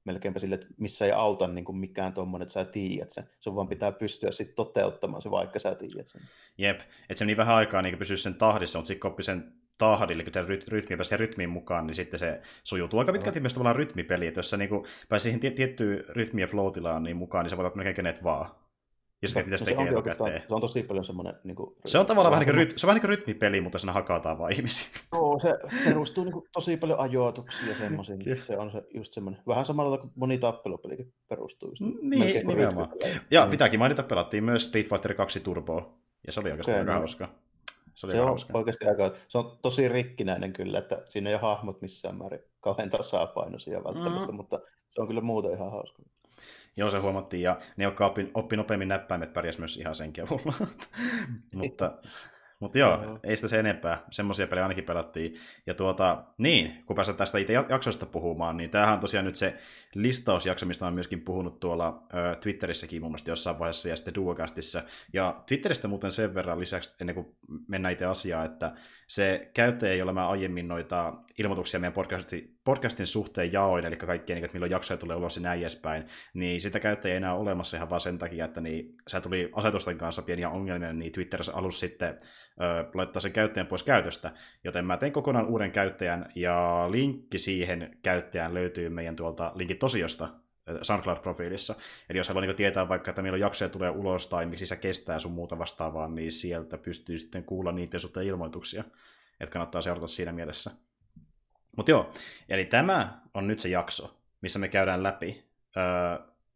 melkeinpä 0.07 0.39
sille, 0.39 0.55
että 0.55 0.67
missä 0.77 1.05
ei 1.05 1.11
auta 1.11 1.47
niin 1.47 1.65
kuin 1.65 1.77
mikään 1.77 2.13
tuommoinen, 2.13 2.43
että 2.43 2.53
sä 2.53 2.65
tiedät 2.65 3.11
sen. 3.11 3.29
Sun 3.39 3.55
vaan 3.55 3.67
pitää 3.67 3.91
pystyä 3.91 4.31
sitten 4.31 4.55
toteuttamaan 4.55 5.21
se, 5.21 5.31
vaikka 5.31 5.59
sä 5.59 5.75
tiedät 5.75 6.07
sen. 6.07 6.21
Jep, 6.57 6.79
että 6.79 7.19
se 7.19 7.25
niin 7.25 7.37
vähän 7.37 7.55
aikaa 7.55 7.81
niin 7.81 7.97
pysyä 7.97 8.17
sen 8.17 8.35
tahdissa, 8.35 8.79
mutta 8.79 8.87
sitten 8.87 9.23
sen 9.23 9.53
tahdille, 9.77 10.23
kun 10.23 10.33
se 10.33 10.41
rytmi 10.67 10.97
pääsee 10.97 11.17
rytmiin 11.17 11.49
mukaan, 11.49 11.87
niin 11.87 11.95
sitten 11.95 12.19
se 12.19 12.41
sujuu 12.63 12.89
aika 12.99 13.11
pitkälti 13.11 13.39
myös 13.39 13.53
tavallaan 13.53 13.75
rytmipeli, 13.75 14.27
että 14.27 14.39
jos 14.39 14.49
sä 14.49 14.57
niin 14.57 14.69
pääsee 15.09 15.31
siihen 15.31 15.55
tiettyyn 15.55 16.03
rytmiin 16.09 16.43
ja 16.43 16.47
flow 16.47 16.73
niin 17.01 17.17
mukaan, 17.17 17.43
niin 17.43 17.49
sä 17.49 17.57
voit 17.57 17.75
melkein 17.75 17.95
kenet 17.95 18.23
vaan. 18.23 18.49
Jos 19.21 19.35
no, 19.35 19.43
pitäisi 19.43 19.65
tekee 19.65 19.87
etukäteen. 19.87 20.43
Se 20.47 20.53
on 20.53 20.61
tosi 20.61 20.83
paljon 20.83 21.05
semmoinen... 21.05 21.33
Niin 21.43 21.55
kuin, 21.55 21.75
se 21.85 21.99
on 21.99 22.05
tavallaan 22.05 22.31
vähän, 22.31 22.45
niin 22.45 22.67
kuin, 22.67 22.79
se 22.79 22.85
on 22.85 22.87
vähän 22.87 22.95
niin 22.95 23.01
kuin 23.01 23.17
rytmipeli, 23.17 23.61
mutta 23.61 23.79
siinä 23.79 23.93
hakataan 23.93 24.37
vaan 24.39 24.53
ihmisiä. 24.53 24.87
Joo, 25.11 25.39
se 25.39 25.57
perustuu 25.85 26.23
niin 26.23 26.33
kuin, 26.33 26.45
tosi 26.53 26.77
paljon 26.77 26.99
ajoituksia 26.99 27.75
semmoisiin. 27.75 28.21
se 28.41 28.57
on 28.57 28.71
se, 28.71 28.83
just 28.93 29.13
semmoinen. 29.13 29.41
Vähän 29.47 29.65
samalla 29.65 29.97
kuin 29.97 30.11
moni 30.15 30.37
tappelupelikin 30.37 31.13
perustuu. 31.29 31.69
Just, 31.69 31.81
niin, 32.01 32.47
nimenomaan. 32.47 32.89
Ja 33.31 33.45
mm. 33.45 33.51
pitääkin 33.51 33.79
mainita, 33.79 34.03
pelattiin 34.03 34.43
myös 34.43 34.63
Street 34.63 34.89
Fighter 34.89 35.13
2 35.13 35.39
Turboa. 35.39 35.93
Ja 36.25 36.31
se 36.31 36.39
oli 36.39 36.51
oikeastaan 36.51 36.79
aika 36.79 36.93
hauska. 36.93 37.29
Se, 37.97 38.05
oli 38.07 38.13
se 38.13 38.21
on 38.21 38.27
hauska. 38.27 38.57
oikeasti 38.57 38.85
aika, 38.85 39.11
se 39.27 39.37
on 39.37 39.57
tosi 39.61 39.87
rikkinäinen 39.87 40.53
kyllä, 40.53 40.79
että 40.79 41.01
siinä 41.09 41.29
ei 41.29 41.35
ole 41.35 41.41
hahmot 41.41 41.81
missään 41.81 42.17
määrin 42.17 42.39
kauhean 42.59 42.89
tasapainoisia 42.89 43.83
välttämättä, 43.83 44.31
mm. 44.31 44.35
mutta 44.35 44.59
se 44.89 45.01
on 45.01 45.07
kyllä 45.07 45.21
muuten 45.21 45.53
ihan 45.53 45.71
hauska. 45.71 46.03
Joo, 46.77 46.91
se 46.91 46.99
huomattiin, 46.99 47.43
ja 47.43 47.59
ne, 47.77 47.83
jotka 47.83 48.05
oppi, 48.05 48.31
oppi 48.33 48.57
nopeammin 48.57 48.87
näppäimet, 48.87 49.33
pärjäs 49.33 49.57
myös 49.57 49.77
ihan 49.77 49.95
sen 49.95 50.13
kevulla. 50.13 50.53
mutta 51.55 51.91
mutta 52.59 52.77
joo, 52.77 53.03
joo, 53.03 53.19
ei 53.23 53.35
sitä 53.35 53.47
se 53.47 53.59
enempää. 53.59 54.03
Semmoisia 54.11 54.47
pelejä 54.47 54.65
ainakin 54.65 54.83
pelattiin. 54.83 55.35
Ja 55.65 55.73
tuota, 55.73 56.23
niin, 56.37 56.83
kun 56.85 56.95
päästään 56.95 57.17
tästä 57.17 57.37
itse 57.37 57.53
jaksosta 57.53 58.05
puhumaan, 58.05 58.57
niin 58.57 58.69
tämähän 58.69 58.93
on 58.93 58.99
tosiaan 58.99 59.25
nyt 59.25 59.35
se 59.35 59.57
listausjakso, 59.95 60.65
mistä 60.65 60.87
on 60.87 60.93
myöskin 60.93 61.21
puhunut 61.21 61.59
tuolla 61.59 62.03
ö, 62.13 62.35
Twitterissäkin 62.35 63.01
mun 63.01 63.11
mielestä 63.11 63.31
jossain 63.31 63.59
vaiheessa 63.59 63.89
ja 63.89 63.95
sitten 63.95 64.15
Duocastissa. 64.15 64.83
Ja 65.13 65.43
Twitteristä 65.45 65.87
muuten 65.87 66.11
sen 66.11 66.33
verran 66.33 66.59
lisäksi, 66.59 66.95
ennen 67.01 67.15
kuin 67.15 67.35
mennään 67.67 67.93
itse 67.93 68.05
asiaan, 68.05 68.45
että 68.45 68.73
se 69.07 69.51
käyttäjä, 69.53 69.93
jolla 69.93 70.13
mä 70.13 70.29
aiemmin 70.29 70.67
noita 70.67 71.13
ilmoituksia 71.37 71.79
meidän 71.79 71.93
podcastin, 71.93 72.57
podcastin 72.63 73.07
suhteen 73.07 73.53
jaoin, 73.53 73.85
eli 73.85 73.95
kaikkea, 73.95 74.35
niin, 74.35 74.45
että 74.45 74.55
milloin 74.55 74.71
jaksoja 74.71 74.97
tulee 74.97 75.15
ulos 75.15 75.35
ja 75.35 75.41
näin 75.41 75.61
edespäin, 75.61 76.03
niin 76.33 76.61
sitä 76.61 76.79
käyttäjä 76.79 77.13
ei 77.13 77.17
enää 77.17 77.35
olemassa 77.35 77.77
ihan 77.77 77.89
vaan 77.89 78.01
sen 78.01 78.17
takia, 78.17 78.45
että 78.45 78.61
niin, 78.61 78.95
se 79.07 79.21
tuli 79.21 79.49
asetusten 79.53 79.97
kanssa 79.97 80.21
pieniä 80.21 80.49
ongelmia, 80.49 80.93
niin 80.93 81.11
Twitterissä 81.11 81.53
alus 81.55 81.79
sitten 81.79 82.19
laittaa 82.93 83.21
sen 83.21 83.31
käyttäjän 83.31 83.67
pois 83.67 83.83
käytöstä, 83.83 84.31
joten 84.63 84.85
mä 84.85 84.97
tein 84.97 85.11
kokonaan 85.13 85.45
uuden 85.45 85.71
käyttäjän, 85.71 86.31
ja 86.35 86.87
linkki 86.91 87.37
siihen 87.37 87.97
käyttäjään 88.03 88.53
löytyy 88.53 88.89
meidän 88.89 89.15
tuolta 89.15 89.51
linkin 89.55 89.77
tosiosta, 89.77 90.29
SoundCloud-profiilissa. 90.81 91.75
Eli 92.09 92.17
jos 92.17 92.27
haluaa 92.27 92.45
niin 92.45 92.55
tietää 92.55 92.89
vaikka, 92.89 93.11
että 93.11 93.21
milloin 93.21 93.41
jaksoja 93.41 93.69
tulee 93.69 93.89
ulos 93.89 94.27
tai 94.27 94.45
miksi 94.45 94.65
se 94.65 94.75
kestää 94.75 95.19
sun 95.19 95.31
muuta 95.31 95.59
vastaavaa, 95.59 96.07
niin 96.07 96.31
sieltä 96.31 96.77
pystyy 96.77 97.17
sitten 97.17 97.43
kuulla 97.43 97.71
niitä 97.71 97.99
suhteen 97.99 98.27
ilmoituksia, 98.27 98.83
että 99.39 99.53
kannattaa 99.53 99.81
seurata 99.81 100.07
siinä 100.07 100.31
mielessä. 100.31 100.71
Mutta 101.77 101.91
joo, 101.91 102.13
eli 102.49 102.65
tämä 102.65 103.21
on 103.33 103.47
nyt 103.47 103.59
se 103.59 103.69
jakso, 103.69 104.17
missä 104.41 104.59
me 104.59 104.67
käydään 104.67 105.03
läpi 105.03 105.47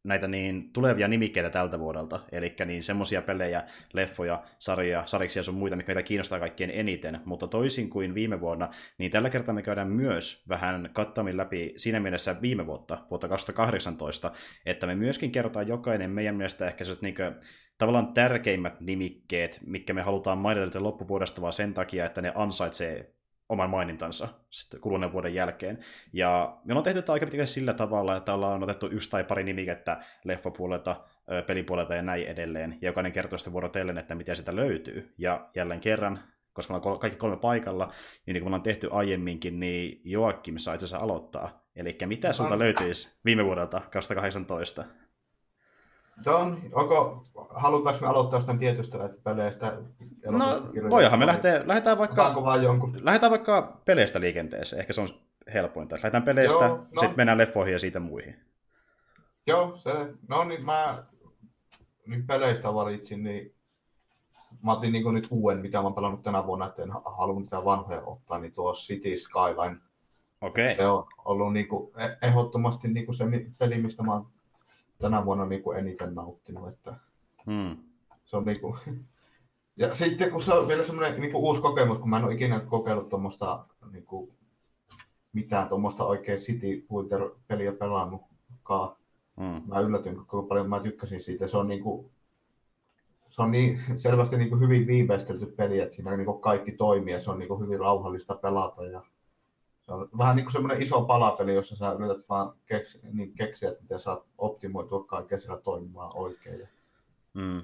näitä 0.03 0.27
niin 0.27 0.73
tulevia 0.73 1.07
nimikkeitä 1.07 1.49
tältä 1.49 1.79
vuodelta, 1.79 2.19
eli 2.31 2.55
niin 2.65 2.83
semmoisia 2.83 3.21
pelejä, 3.21 3.63
leffoja, 3.93 4.43
sarjoja, 4.57 5.03
sariksia 5.05 5.39
ja 5.39 5.43
sun 5.43 5.55
muita, 5.55 5.75
mikä 5.75 5.93
meitä 5.93 6.07
kiinnostaa 6.07 6.39
kaikkien 6.39 6.71
eniten, 6.71 7.19
mutta 7.25 7.47
toisin 7.47 7.89
kuin 7.89 8.15
viime 8.15 8.39
vuonna, 8.39 8.69
niin 8.97 9.11
tällä 9.11 9.29
kertaa 9.29 9.55
me 9.55 9.61
käydään 9.61 9.91
myös 9.91 10.43
vähän 10.49 10.89
kattamin 10.93 11.37
läpi 11.37 11.73
siinä 11.77 11.99
mielessä 11.99 12.41
viime 12.41 12.65
vuotta, 12.65 12.97
vuotta 13.09 13.27
2018, 13.27 14.31
että 14.65 14.87
me 14.87 14.95
myöskin 14.95 15.31
kerrotaan 15.31 15.67
jokainen 15.67 16.11
meidän 16.11 16.35
mielestä 16.35 16.67
ehkä 16.67 16.83
se, 16.83 16.97
niin 17.01 17.15
tavallaan 17.77 18.13
tärkeimmät 18.13 18.81
nimikkeet, 18.81 19.59
mikä 19.65 19.93
me 19.93 20.01
halutaan 20.01 20.37
mainita 20.37 20.83
loppuvuodesta 20.83 21.41
vaan 21.41 21.53
sen 21.53 21.73
takia, 21.73 22.05
että 22.05 22.21
ne 22.21 22.31
ansaitsee 22.35 23.13
oman 23.51 23.69
mainintansa 23.69 24.27
sitten 24.49 24.79
kuluneen 24.79 25.13
vuoden 25.13 25.33
jälkeen. 25.33 25.79
Ja 26.13 26.57
me 26.65 26.73
ollaan 26.73 26.83
tehty 26.83 27.01
tämä 27.01 27.13
aika 27.13 27.25
pitkälti 27.25 27.51
sillä 27.51 27.73
tavalla, 27.73 28.17
että 28.17 28.33
ollaan 28.33 28.63
otettu 28.63 28.87
yksi 28.91 29.09
tai 29.09 29.23
pari 29.23 29.43
nimikettä 29.43 30.03
leffapuolelta, 30.23 31.01
pelipuolelta 31.47 31.95
ja 31.95 32.01
näin 32.01 32.27
edelleen. 32.27 32.77
Ja 32.81 32.89
jokainen 32.89 33.11
kertoo 33.11 33.37
sitten 33.37 33.53
vuorotellen, 33.53 33.97
että 33.97 34.15
mitä 34.15 34.35
sitä 34.35 34.55
löytyy. 34.55 35.13
Ja 35.17 35.49
jälleen 35.55 35.79
kerran, 35.79 36.19
koska 36.53 36.73
me 36.73 36.79
ollaan 36.83 36.99
kaikki 36.99 37.19
kolme 37.19 37.37
paikalla, 37.37 37.85
niin, 37.85 38.33
niin 38.33 38.41
kuin 38.41 38.43
me 38.43 38.47
ollaan 38.47 38.61
tehty 38.61 38.89
aiemminkin, 38.91 39.59
niin 39.59 40.01
Joakim 40.03 40.57
saa 40.57 40.73
itse 40.73 40.85
asiassa 40.85 41.03
aloittaa. 41.03 41.65
Eli 41.75 41.97
mitä 42.05 42.33
sulta 42.33 42.59
löytyisi 42.59 43.19
viime 43.25 43.45
vuodelta 43.45 43.81
2018? 43.91 44.85
John, 46.25 46.57
onko, 46.73 47.25
halutaanko 47.49 48.01
me 48.01 48.07
aloittaa 48.07 48.37
jostain 48.37 48.59
tietystä 48.59 49.09
peleistä? 49.23 49.77
No, 50.25 50.45
voihan 50.89 51.19
me 51.19 51.25
lähteä, 51.25 51.63
lähdetään 51.65 51.97
vaikka, 51.97 52.35
lähdetään 53.01 53.31
vaikka 53.31 53.81
peleistä 53.85 54.19
liikenteeseen, 54.19 54.79
ehkä 54.79 54.93
se 54.93 55.01
on 55.01 55.07
helpointa. 55.53 55.95
Lähdetään 55.95 56.23
peleistä, 56.23 56.65
Joo, 56.65 56.77
no. 56.77 56.99
sitten 56.99 57.17
mennään 57.17 57.37
leffoihin 57.37 57.73
ja 57.73 57.79
siitä 57.79 57.99
muihin. 57.99 58.35
Joo, 59.47 59.77
se, 59.77 59.91
no 60.27 60.43
niin 60.43 60.65
mä 60.65 61.03
niin 62.05 62.27
peleistä 62.27 62.73
valitsin, 62.73 63.23
niin 63.23 63.55
mä 64.63 64.71
otin 64.71 64.93
niin 64.93 65.13
nyt 65.13 65.27
uuden, 65.29 65.57
mitä 65.57 65.77
mä 65.77 65.83
oon 65.83 65.93
pelannut 65.93 66.23
tänä 66.23 66.45
vuonna, 66.45 66.65
että 66.65 66.83
en 66.83 66.91
halunnut 67.05 67.43
mitään 67.43 67.65
vanhoja 67.65 68.01
ottaa, 68.01 68.39
niin 68.39 68.53
tuo 68.53 68.73
City 68.73 69.17
Skyline. 69.17 69.77
Okei. 70.41 70.65
Okay. 70.65 70.75
Se 70.75 70.85
on 70.85 71.05
ollut 71.25 71.53
niin 71.53 71.67
kuin, 71.67 71.91
e- 71.97 72.27
ehdottomasti 72.27 72.87
niin 72.87 73.05
kuin 73.05 73.15
se 73.15 73.25
peli, 73.59 73.77
mistä 73.77 74.03
mä 74.03 74.13
oon 74.13 74.27
tänä 75.01 75.25
vuonna 75.25 75.45
niin 75.45 75.63
kuin 75.63 75.79
eniten 75.79 76.15
nauttinut. 76.15 76.69
Että 76.69 76.95
hmm. 77.45 77.77
Se 78.25 78.37
on 78.37 78.45
niin 78.45 78.61
kuin... 78.61 78.79
Ja 79.77 79.93
sitten 79.93 80.31
kun 80.31 80.41
se 80.41 80.53
on 80.53 80.67
vielä 80.67 80.83
semmoinen 80.83 81.21
niin 81.21 81.31
kuin 81.31 81.43
uusi 81.43 81.61
kokemus, 81.61 81.97
kun 81.97 82.09
mä 82.09 82.17
en 82.17 82.23
ole 82.23 82.33
ikinä 82.33 82.59
kokeillut 82.59 83.09
tuommoista 83.09 83.65
niin 83.91 84.05
kuin, 84.05 84.31
mitään 85.33 85.69
tuommoista 85.69 86.05
oikein 86.05 86.39
City 86.39 86.85
Builder-peliä 86.89 87.71
pelannutkaan. 87.71 88.95
Hmm. 89.41 89.61
Mä 89.67 89.79
yllätyin, 89.79 90.15
kuinka 90.15 90.47
paljon 90.47 90.69
mä 90.69 90.79
tykkäsin 90.79 91.21
siitä. 91.21 91.47
Se 91.47 91.57
on 91.57 91.67
niin 91.67 91.83
kuin, 91.83 92.11
se 93.29 93.41
on 93.41 93.51
niin 93.51 93.79
selvästi 93.95 94.37
niin 94.37 94.49
kuin 94.49 94.61
hyvin 94.61 94.87
viimeistelty 94.87 95.45
peli, 95.45 95.79
että 95.79 95.95
siinä 95.95 96.17
niin 96.17 96.25
kuin 96.25 96.41
kaikki 96.41 96.71
toimii 96.71 97.13
ja 97.13 97.19
se 97.19 97.31
on 97.31 97.39
niin 97.39 97.47
kuin 97.47 97.61
hyvin 97.61 97.79
rauhallista 97.79 98.35
pelata. 98.35 98.85
Ja 98.85 99.03
se 99.81 99.91
on 99.91 100.09
vähän 100.17 100.35
niin 100.35 100.45
kuin 100.45 100.53
semmoinen 100.53 100.81
iso 100.81 101.01
palapeli, 101.01 101.55
jossa 101.55 101.75
sä 101.75 101.91
yrität 101.91 102.29
vaan 102.29 102.53
keksi, 102.65 102.99
niin 103.13 103.33
keksiä, 103.33 103.69
että 103.69 103.81
miten 103.81 103.99
saat 103.99 104.25
optimoitua 104.37 105.03
kaikkea 105.03 105.39
siellä 105.39 105.61
toimimaan 105.61 106.11
oikein. 106.13 106.69
Mm. 107.33 107.61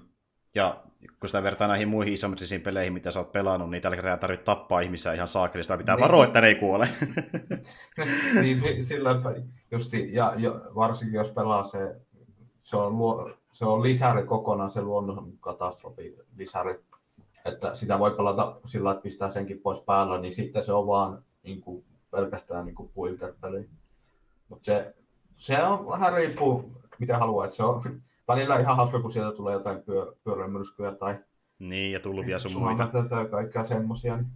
Ja 0.55 0.83
kun 1.19 1.29
sitä 1.29 1.43
vertaa 1.43 1.67
näihin 1.67 1.87
muihin 1.87 2.13
isommisiin 2.13 2.61
peleihin, 2.61 2.93
mitä 2.93 3.11
sä 3.11 3.19
oot 3.19 3.31
pelannut, 3.31 3.69
niin 3.69 3.81
tällä 3.81 3.95
kertaa 3.95 4.17
tarvitse 4.17 4.43
tappaa 4.43 4.79
ihmisiä 4.79 5.13
ihan 5.13 5.27
saakelista. 5.27 5.77
Pitää 5.77 5.95
niin. 5.95 6.03
varoa, 6.03 6.25
että 6.25 6.41
ne 6.41 6.47
ei 6.47 6.55
kuole. 6.55 6.89
niin, 8.41 8.85
sillä 8.85 9.09
justi, 9.71 10.13
ja, 10.13 10.33
ja 10.37 10.51
varsinkin 10.75 11.17
jos 11.17 11.29
pelaa 11.29 11.63
se, 11.63 11.95
se 12.63 12.77
on, 12.77 12.97
luo, 12.97 13.31
se 13.51 13.65
on 13.65 13.83
lisäri 13.83 14.23
kokonaan, 14.23 14.69
se 14.69 14.81
luonnon 14.81 15.33
katastrofi 15.39 16.17
lisäri. 16.35 16.79
Että 17.45 17.75
sitä 17.75 17.99
voi 17.99 18.11
pelata 18.11 18.59
sillä, 18.65 18.91
että 18.91 19.01
pistää 19.01 19.29
senkin 19.29 19.59
pois 19.59 19.81
päällä, 19.81 20.17
niin 20.17 20.33
sitten 20.33 20.63
se 20.63 20.73
on 20.73 20.87
vaan 20.87 21.23
niin 21.43 21.61
kuin, 21.61 21.85
pelkästään 22.11 22.65
niin 22.65 22.75
kuin 22.75 22.91
peli. 23.41 23.69
Mutta 24.49 24.65
se, 24.65 24.95
se 25.37 25.63
on 25.63 25.87
vähän 25.87 26.13
riippuu, 26.13 26.71
mitä 26.99 27.17
haluaa. 27.17 27.45
Että 27.45 27.57
se 27.57 27.63
on 27.63 28.01
välillä 28.27 28.59
ihan 28.59 28.75
hauska, 28.75 29.01
kun 29.01 29.11
sieltä 29.11 29.35
tulee 29.37 29.53
jotain 29.53 29.83
pyö, 29.83 30.13
pyörämyrskyjä 30.23 30.91
tai 30.91 31.15
niin, 31.59 31.93
ja 31.93 31.99
tulvia 31.99 32.39
sun 32.39 32.61
muita. 32.61 32.89
Tai 33.09 33.25
kaikkea 33.25 33.63
semmoisia. 33.63 34.17
Niin 34.17 34.27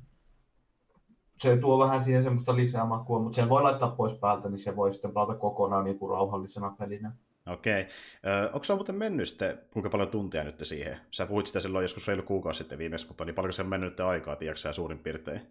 se 1.37 1.57
tuo 1.57 1.79
vähän 1.79 2.03
siihen 2.03 2.23
semmoista 2.23 2.55
lisää 2.55 2.85
makua, 2.85 3.19
mutta 3.19 3.35
sen 3.35 3.49
voi 3.49 3.61
laittaa 3.61 3.91
pois 3.91 4.13
päältä, 4.13 4.49
niin 4.49 4.59
se 4.59 4.75
voi 4.75 4.93
sitten 4.93 5.13
pelata 5.13 5.35
kokonaan 5.35 5.85
niin 5.85 5.99
kuin 5.99 6.09
rauhallisena 6.09 6.75
pelinä. 6.79 7.11
Okei. 7.47 7.81
Okay. 7.81 8.45
onko 8.53 8.63
se 8.63 8.75
muuten 8.75 8.95
mennyt 8.95 9.27
sitten, 9.27 9.59
kuinka 9.73 9.89
paljon 9.89 10.09
tuntia 10.09 10.43
nyt 10.43 10.59
siihen? 10.63 10.97
Sä 11.11 11.25
puhuit 11.25 11.47
sitä 11.47 11.59
silloin 11.59 11.83
joskus 11.83 12.07
reilu 12.07 12.23
kuukausi 12.23 12.57
sitten 12.57 12.77
viimeksi, 12.77 13.07
mutta 13.07 13.25
niin 13.25 13.35
paljon 13.35 13.53
se 13.53 13.61
on 13.61 13.69
mennyt 13.69 13.99
aikaa, 13.99 14.35
tiedätkö 14.35 14.73
suurin 14.73 14.99
piirtein? 14.99 15.41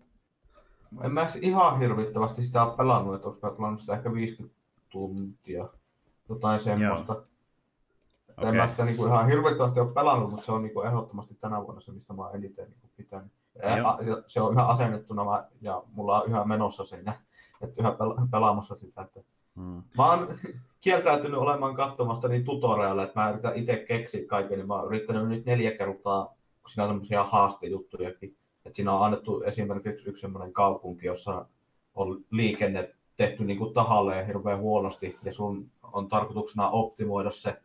En 1.03 1.12
mä 1.12 1.26
ihan 1.40 1.79
hirvittävästi 1.79 2.42
sitä 2.42 2.64
ole 2.64 2.76
pelannut, 2.76 3.14
että 3.14 3.29
onko 3.29 3.50
pelannut 3.50 3.81
sitä 3.81 3.94
ehkä 3.94 4.12
50 4.12 4.61
tuntia, 4.90 5.68
jotain 6.29 6.61
semmoista. 6.61 7.12
Okay. 7.12 8.48
En 8.48 8.57
mä 8.57 8.66
sitä 8.66 8.85
niin 8.85 8.96
kuin 8.96 9.09
ihan 9.09 9.26
hirvittävästi 9.26 9.81
ole 9.81 9.92
pelannut, 9.92 10.31
mutta 10.31 10.44
se 10.46 10.53
on 10.53 10.62
niin 10.62 10.74
kuin 10.74 10.87
ehdottomasti 10.87 11.35
tänä 11.35 11.62
vuonna 11.62 11.81
se, 11.81 11.92
mistä 11.92 12.12
mä 12.12 12.22
oon 12.22 12.35
eniten 12.35 12.64
niin 12.64 12.81
kuin 12.81 12.90
pitänyt. 12.96 13.33
Ja 13.62 13.98
se 14.26 14.40
on 14.40 14.53
yhä 14.53 14.66
asennettuna 14.66 15.44
ja 15.61 15.83
mulla 15.92 16.20
on 16.20 16.31
yhä 16.31 16.44
menossa 16.44 16.85
siinä, 16.85 17.12
että 17.62 17.83
yhä 17.83 17.96
pelaamassa 18.31 18.76
sitä. 18.76 19.03
Että 19.03 19.20
hmm. 19.57 19.83
Mä 19.98 20.11
oon 20.11 20.29
kieltäytynyt 20.81 21.40
olemaan 21.40 21.76
katsomasta 21.76 22.29
niin 22.29 22.44
tutorialle, 22.44 23.03
että 23.03 23.20
mä 23.20 23.31
yritän 23.31 23.57
itse 23.57 23.76
keksiä 23.76 24.26
kaiken, 24.26 24.59
niin 24.59 24.68
mä 24.68 24.74
oon 24.74 24.87
yrittänyt 24.87 25.29
nyt 25.29 25.46
neljä 25.46 25.70
kertaa, 25.70 26.26
kun 26.61 26.70
siinä 26.70 26.85
on 26.85 26.90
tämmöisiä 26.90 27.24
haastejuttujakin, 27.24 28.37
et 28.71 28.75
siinä 28.75 28.93
on 28.93 29.05
annettu 29.05 29.43
esimerkiksi 29.43 30.09
yksi 30.09 30.21
sellainen 30.21 30.53
kaupunki, 30.53 31.07
jossa 31.07 31.47
on 31.95 32.25
liikenne 32.31 32.95
tehty 33.17 33.45
niin 33.45 33.59
kuin 33.59 33.75
tahalleen 33.75 34.27
hirveän 34.27 34.59
huonosti, 34.59 35.19
ja 35.25 35.33
sun 35.33 35.71
on 35.93 36.09
tarkoituksena 36.09 36.71
optimoida 36.71 37.31
se 37.31 37.63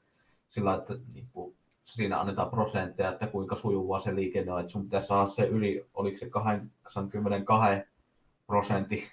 sillä, 0.50 0.76
että 0.76 0.94
niin 1.14 1.28
kuin, 1.34 1.56
siinä 1.84 2.20
annetaan 2.20 2.50
prosentteja, 2.50 3.12
että 3.12 3.28
kuinka 3.28 3.56
sujuvaa 3.56 4.00
se 4.00 4.16
liikenne 4.16 4.54
on, 4.54 4.60
että 4.60 4.72
sun 4.72 4.84
pitäisi 4.84 5.08
saada 5.08 5.28
se 5.28 5.48
yli, 5.48 5.86
oliko 5.94 6.18
se 6.18 6.30
82 6.30 7.88
prosentti. 8.48 9.04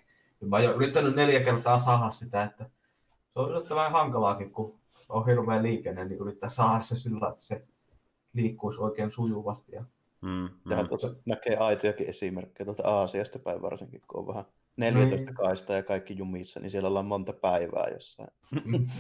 Mä 0.41 0.57
oon 0.57 0.75
yrittänyt 0.75 1.17
neljä 1.17 1.41
kertaa 1.41 1.79
saada 1.79 2.11
sitä, 2.11 2.43
että 2.43 2.65
se 3.33 3.39
on 3.41 3.51
yllättävän 3.51 3.93
hankalaakin, 3.93 4.51
kun 4.51 4.75
on 5.09 5.27
hirveä 5.27 5.63
liikenne, 5.63 6.05
niin 6.05 6.21
yrittää 6.21 6.49
saada 6.49 6.83
se 6.83 6.97
sillä, 6.97 7.29
että 7.29 7.43
se 7.43 7.65
liikkuisi 8.33 8.81
oikein 8.81 9.11
sujuvasti. 9.11 9.73
Ja 9.73 9.85
Mm, 10.23 10.49
Tähän 10.69 10.87
mm. 10.87 11.17
näkee 11.27 11.57
aitojakin 11.57 12.09
esimerkkejä 12.09 12.65
tuolta 12.65 12.89
Aasiasta 12.89 13.39
päin 13.39 13.63
varsinkin, 13.63 14.03
kun 14.09 14.21
on 14.21 14.27
vähän 14.27 14.45
14 14.77 15.31
mm. 15.31 15.35
kaista 15.35 15.73
ja 15.73 15.83
kaikki 15.83 16.19
jumissa, 16.19 16.61
niin 16.61 16.71
siellä 16.71 16.89
ollaan 16.89 17.07
monta 17.07 17.33
päivää 17.33 17.87
jossain. 17.93 18.31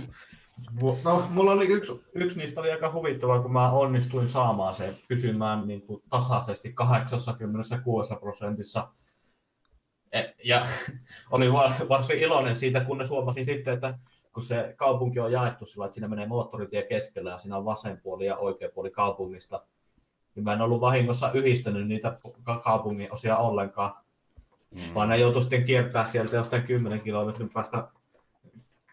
No, 1.04 1.26
mulla 1.30 1.52
oli 1.52 1.66
yksi, 1.66 1.92
yksi 2.14 2.38
niistä 2.38 2.60
oli 2.60 2.70
aika 2.70 2.92
huvittavaa, 2.92 3.42
kun 3.42 3.52
mä 3.52 3.70
onnistuin 3.70 4.28
saamaan 4.28 4.74
sen 4.74 4.96
pysymään 5.08 5.66
niin 5.68 5.82
kuin 5.82 6.02
tasaisesti 6.10 6.72
86 6.72 8.14
prosentissa. 8.20 8.88
E, 10.12 10.22
ja 10.44 10.66
oli 11.30 11.52
varsin 11.88 12.18
iloinen 12.18 12.56
siitä, 12.56 12.80
kun 12.80 12.98
ne 12.98 13.06
huomasin 13.06 13.44
sitten, 13.44 13.74
että 13.74 13.98
kun 14.34 14.42
se 14.42 14.74
kaupunki 14.76 15.20
on 15.20 15.32
jaettu 15.32 15.66
sillä, 15.66 15.84
että 15.84 15.94
siinä 15.94 16.08
menee 16.08 16.26
moottoritie 16.26 16.82
keskellä 16.82 17.30
ja 17.30 17.38
siinä 17.38 17.56
on 17.56 17.64
vasen 17.64 18.00
puoli 18.02 18.26
ja 18.26 18.36
oikea 18.36 18.68
puoli 18.74 18.90
kaupungista, 18.90 19.66
niin 20.34 20.44
mä 20.44 20.52
en 20.52 20.60
ollut 20.60 20.80
vahingossa 20.80 21.32
yhdistänyt 21.32 21.88
niitä 21.88 22.18
kaupungin 22.64 23.12
osia 23.12 23.36
ollenkaan, 23.36 23.94
mm. 24.74 24.94
vaan 24.94 25.08
ne 25.08 25.18
joutui 25.18 25.42
sitten 25.42 25.64
kiertää 25.64 26.06
sieltä 26.06 26.36
jostain 26.36 26.62
10 26.62 27.00
kilometrin 27.00 27.50
päästä 27.50 27.88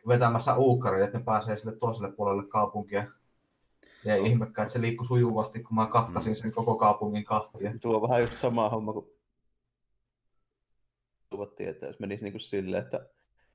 vetämässä 0.08 0.56
uukkari, 0.56 1.04
että 1.04 1.17
ne 1.17 1.23
pääsee 1.23 1.58
sille 1.58 1.75
toiselle 1.75 2.12
puolelle 2.12 2.43
kaupunkia. 2.43 3.04
Ja 4.06 4.15
ei 4.15 4.25
ihmekään, 4.25 4.65
että 4.65 4.73
se 4.73 4.82
liikkui 4.82 5.06
sujuvasti, 5.06 5.63
kun 5.63 5.75
mä 5.75 5.88
kahtasin 5.88 6.32
mm. 6.32 6.36
sen 6.36 6.52
koko 6.52 6.75
kaupungin 6.75 7.25
kahtia. 7.25 7.73
Tuo 7.82 7.95
on 7.95 8.02
vähän 8.02 8.21
just 8.21 8.34
sama 8.34 8.69
homma 8.69 8.93
kuin 8.93 9.10
tietää, 11.56 11.89
jos 11.89 11.99
menisi 11.99 12.23
niin 12.23 12.34
kuin 12.34 12.41
silleen, 12.41 12.84
että 12.84 13.10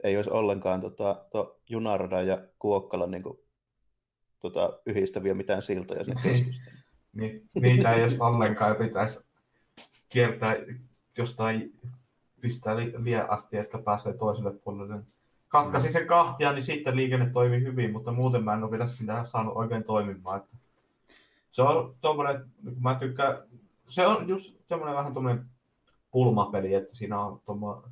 ei 0.04 0.16
olisi 0.16 0.30
ollenkaan 0.30 0.80
tota, 0.80 1.26
to 1.32 1.60
junaradan 1.68 2.26
ja 2.26 2.38
Kuokkalan 2.58 3.10
niin 3.10 3.22
kuin, 3.22 3.38
tota, 4.40 4.78
yhdistäviä 4.86 5.34
mitään 5.34 5.62
siltoja 5.62 6.04
sen 6.04 6.16
keskustelun 6.22 6.83
niin, 7.14 7.42
niitä 7.54 7.92
ei 7.92 8.02
edes 8.02 8.20
ollenkaan 8.20 8.76
pitäisi 8.76 9.20
kiertää 10.08 10.56
jostain 11.18 11.80
pistää 12.40 12.76
liian 12.76 13.30
asti, 13.30 13.56
että 13.56 13.78
pääsee 13.78 14.12
toiselle 14.12 14.52
puolelle. 14.52 15.02
Katkaisin 15.48 15.92
sen 15.92 16.06
kahtia, 16.06 16.52
niin 16.52 16.62
sitten 16.62 16.96
liikenne 16.96 17.30
toimi 17.30 17.60
hyvin, 17.60 17.92
mutta 17.92 18.12
muuten 18.12 18.44
mä 18.44 18.54
en 18.54 18.62
ole 18.62 18.70
vielä 18.70 18.86
sitä 18.86 19.24
saanut 19.24 19.56
oikein 19.56 19.84
toimimaan. 19.84 20.36
Että 20.40 20.56
se 21.50 21.62
on 21.62 21.94
tommonen, 22.00 22.44
kun 22.64 22.82
mä 22.82 22.94
tykkään, 22.94 23.38
se 23.88 24.06
on 24.06 24.28
just 24.28 24.56
semmoinen 24.68 24.96
vähän 24.96 25.12
tommonen 25.12 25.44
pulmapeli, 26.10 26.74
että 26.74 26.94
siinä 26.94 27.20
on 27.20 27.40
tommo, 27.44 27.84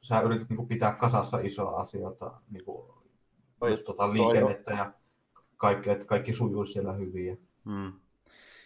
sä 0.00 0.20
yrität 0.20 0.50
niin 0.50 0.68
pitää 0.68 0.92
kasassa 0.92 1.38
isoa 1.38 1.80
asioita, 1.80 2.40
niin 2.50 2.64
kuin, 2.64 2.92
just 3.70 3.84
tota 3.84 4.12
liikennettä 4.12 4.72
ja 4.72 4.92
kaikki, 5.56 5.90
että 5.90 6.04
kaikki 6.04 6.32
sujuu 6.32 6.66
siellä 6.66 6.92
hyvin. 6.92 7.26
Ja... 7.26 7.36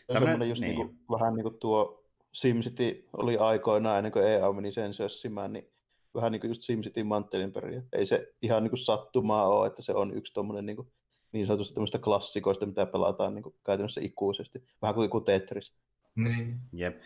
Mm. 0.08 0.14
Tämmöinen 0.14 0.48
just 0.48 0.60
niin. 0.60 0.74
Niin 0.74 0.86
kuin, 0.86 1.18
vähän 1.18 1.34
niin 1.34 1.42
kuin 1.42 1.58
tuo 1.58 2.04
SimCity 2.32 3.08
oli 3.12 3.36
aikoinaan 3.36 3.98
ennen 3.98 4.12
kuin 4.12 4.26
EA 4.26 4.52
meni 4.52 4.72
sen 4.72 4.94
sössimään, 4.94 5.52
niin 5.52 5.70
vähän 6.14 6.32
niin 6.32 6.40
kuin 6.40 6.48
just 6.48 6.62
SimCity 6.62 7.04
manttelin 7.04 7.52
peria. 7.52 7.82
Ei 7.92 8.06
se 8.06 8.32
ihan 8.42 8.62
niin 8.62 8.70
kuin 8.70 8.78
sattumaa 8.78 9.48
ole, 9.48 9.66
että 9.66 9.82
se 9.82 9.92
on 9.92 10.14
yksi 10.14 10.32
tommonen 10.32 10.66
niin, 10.66 10.76
kuin, 10.76 10.88
niin 11.32 11.46
sanotusti 11.46 11.74
tämmöistä 11.74 11.98
klassikoista, 11.98 12.66
mitä 12.66 12.86
pelataan 12.86 13.34
niin 13.34 13.42
kuin 13.42 13.54
käytännössä 13.66 14.00
ikuisesti. 14.04 14.64
Vähän 14.82 14.94
kuin, 14.94 15.10
kuin 15.10 15.24
Tetris. 15.24 15.72
Niin. 16.14 16.56
Jep. 16.72 17.00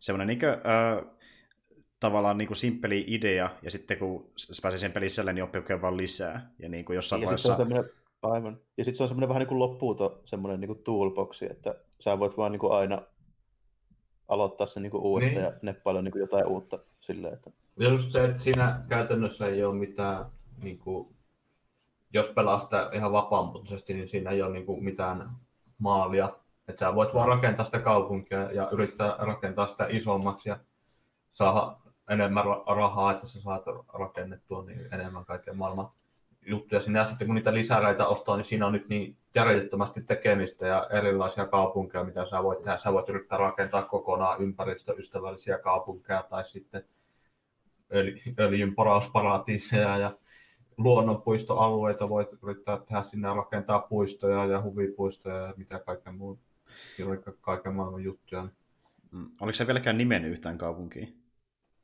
Semmoinen 0.00 0.26
niin 0.26 0.38
kuin, 0.38 0.50
äh, 0.50 1.16
tavallaan 2.00 2.38
niin 2.38 2.48
kuin 2.48 2.56
simppeli 2.56 3.04
idea, 3.06 3.50
ja 3.62 3.70
sitten 3.70 3.98
kun 3.98 4.30
se 4.36 4.62
pääsee 4.62 4.78
sen 4.78 4.92
pelin 4.92 5.10
sisälle, 5.10 5.32
niin 5.32 5.44
oppii 5.44 5.62
vaan 5.82 5.96
lisää. 5.96 6.54
Ja 6.58 6.68
niin 6.68 6.84
kuin 6.84 6.96
jossain 6.96 7.22
ja 7.22 7.26
vaiheessa... 7.26 7.56
Se 7.56 7.84
aivan. 8.22 8.60
Ja 8.76 8.84
sitten 8.84 8.96
se 8.96 9.02
on 9.02 9.08
semmoinen 9.08 9.28
vähän 9.28 9.40
niin 9.40 9.48
kuin 9.48 9.58
loppuuto 9.58 10.22
semmoinen 10.24 10.60
niin 10.60 10.68
kuin 10.68 10.82
toolboxi, 10.82 11.46
että 11.50 11.74
sä 12.00 12.18
voit 12.18 12.36
vaan 12.36 12.52
niin 12.52 12.60
kuin 12.60 12.72
aina 12.72 13.02
aloittaa 14.28 14.66
sen 14.66 14.82
niin 14.82 14.90
kuin 14.90 15.02
uudestaan 15.02 15.42
niin. 15.42 15.54
ja 15.54 15.58
neppailla 15.62 16.02
niin 16.02 16.12
kuin 16.12 16.20
jotain 16.20 16.46
uutta 16.46 16.78
silleen, 17.00 17.34
että 17.34 17.50
just 17.78 18.12
se, 18.12 18.24
että 18.24 18.42
siinä 18.42 18.84
käytännössä 18.88 19.46
ei 19.46 19.64
ole 19.64 19.74
mitään, 19.74 20.26
niin 20.62 20.78
kuin, 20.78 21.16
jos 22.12 22.28
pelaa 22.28 22.58
sitä 22.58 22.90
ihan 22.92 23.12
vapaamuotoisesti, 23.12 23.94
niin 23.94 24.08
siinä 24.08 24.30
ei 24.30 24.42
ole 24.42 24.52
niin 24.52 24.66
kuin, 24.66 24.84
mitään 24.84 25.30
maalia. 25.78 26.36
Että 26.68 26.78
sä 26.78 26.94
voit 26.94 27.14
vaan 27.14 27.28
rakentaa 27.28 27.64
sitä 27.64 27.78
kaupunkia 27.78 28.52
ja 28.52 28.68
yrittää 28.70 29.16
rakentaa 29.18 29.68
sitä 29.68 29.86
isommaksi 29.90 30.48
ja 30.48 30.58
saada 31.32 31.76
enemmän 32.10 32.44
rahaa, 32.76 33.12
että 33.12 33.26
sä 33.26 33.40
saat 33.40 33.62
rakennettua 33.92 34.64
niin 34.64 34.94
enemmän 34.94 35.24
kaiken 35.24 35.56
maailman 35.56 35.90
juttuja. 36.48 36.80
Ja 36.94 37.04
sitten 37.04 37.26
kun 37.26 37.34
niitä 37.34 37.54
lisäreitä 37.54 38.06
ostaa, 38.06 38.36
niin 38.36 38.44
siinä 38.44 38.66
on 38.66 38.72
nyt 38.72 38.88
niin 38.88 39.16
järjettömästi 39.34 40.00
tekemistä 40.02 40.66
ja 40.66 40.88
erilaisia 40.90 41.46
kaupunkeja, 41.46 42.04
mitä 42.04 42.26
sä 42.30 42.42
voit 42.42 42.62
tehdä. 42.62 42.78
Sä 42.78 42.92
voit 42.92 43.08
yrittää 43.08 43.38
rakentaa 43.38 43.82
kokonaan 43.82 44.42
ympäristöystävällisiä 44.42 45.58
kaupunkeja 45.58 46.22
tai 46.30 46.44
sitten 46.44 46.84
öljyn 48.38 48.74
porausparatiiseja 48.74 49.98
ja 49.98 50.16
luonnonpuistoalueita 50.76 52.08
voit 52.08 52.28
yrittää 52.42 52.78
tehdä 52.78 53.02
sinne 53.02 53.28
rakentaa 53.34 53.78
puistoja 53.78 54.44
ja 54.44 54.62
huvipuistoja 54.62 55.36
ja 55.36 55.54
mitä 55.56 55.78
kaiken 55.78 56.14
muun, 56.14 56.38
kaiken 57.40 57.74
maailman 57.74 58.04
juttuja. 58.04 58.48
Mm. 59.12 59.30
Oliko 59.40 59.56
se 59.56 59.66
vieläkään 59.66 59.98
nimen 59.98 60.24
yhtään 60.24 60.58
kaupunkiin? 60.58 61.22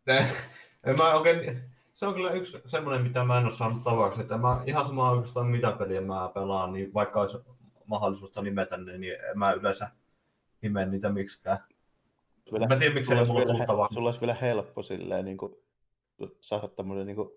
en 0.86 0.96
mä 0.96 1.14
oikein, 1.14 1.62
se 1.94 2.06
on 2.06 2.14
kyllä 2.14 2.30
yksi 2.30 2.58
semmoinen, 2.66 3.02
mitä 3.02 3.24
mä 3.24 3.38
en 3.38 3.44
ole 3.44 3.52
saanut 3.52 3.82
tavaksi, 3.82 4.20
että 4.20 4.38
mä 4.38 4.62
ihan 4.66 4.86
sama 4.86 5.10
oikeastaan 5.10 5.46
mitä 5.46 5.72
peliä 5.72 6.00
mä 6.00 6.30
pelaan, 6.34 6.72
niin 6.72 6.94
vaikka 6.94 7.20
olisi 7.20 7.38
mahdollisuutta 7.86 8.42
nimetä 8.42 8.76
ne, 8.76 8.98
niin 8.98 9.14
en 9.30 9.38
mä 9.38 9.52
yleensä 9.52 9.90
nimen 10.62 10.90
niitä 10.90 11.08
miksikään. 11.08 11.58
Vielä, 12.52 12.66
mä 12.66 12.76
tiedän, 12.76 12.94
miksi 12.94 13.08
sulla, 13.08 13.20
olisi 13.20 13.34
vielä, 13.34 13.88
sulla 13.94 14.08
olisi 14.08 14.20
vielä 14.20 14.34
helppo 14.34 14.82
silleen, 14.82 15.24
niin 15.24 15.36
kuin 15.36 15.54
saada 16.40 16.68
tämmöinen 16.68 17.06
niin 17.06 17.16
kuin, 17.16 17.30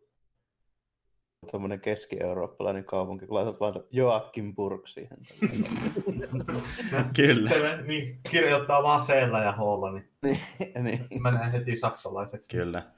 keski-eurooppalainen 1.81 2.85
kaupunki, 2.85 3.27
kun 3.27 3.35
laitat 3.35 3.59
vaan 3.59 3.73
Joakimburg 3.91 4.87
siihen. 4.87 5.17
Kyllä. 7.15 7.81
niin, 7.81 8.19
kirjoittaa 8.31 8.83
vaan 8.83 9.01
seellä 9.01 9.43
ja 9.43 9.55
niin, 9.91 10.09
niin, 10.23 10.39
niin. 10.83 11.23
menee 11.23 11.51
heti 11.51 11.75
saksalaiseksi. 11.75 12.49
Kyllä. 12.49 12.91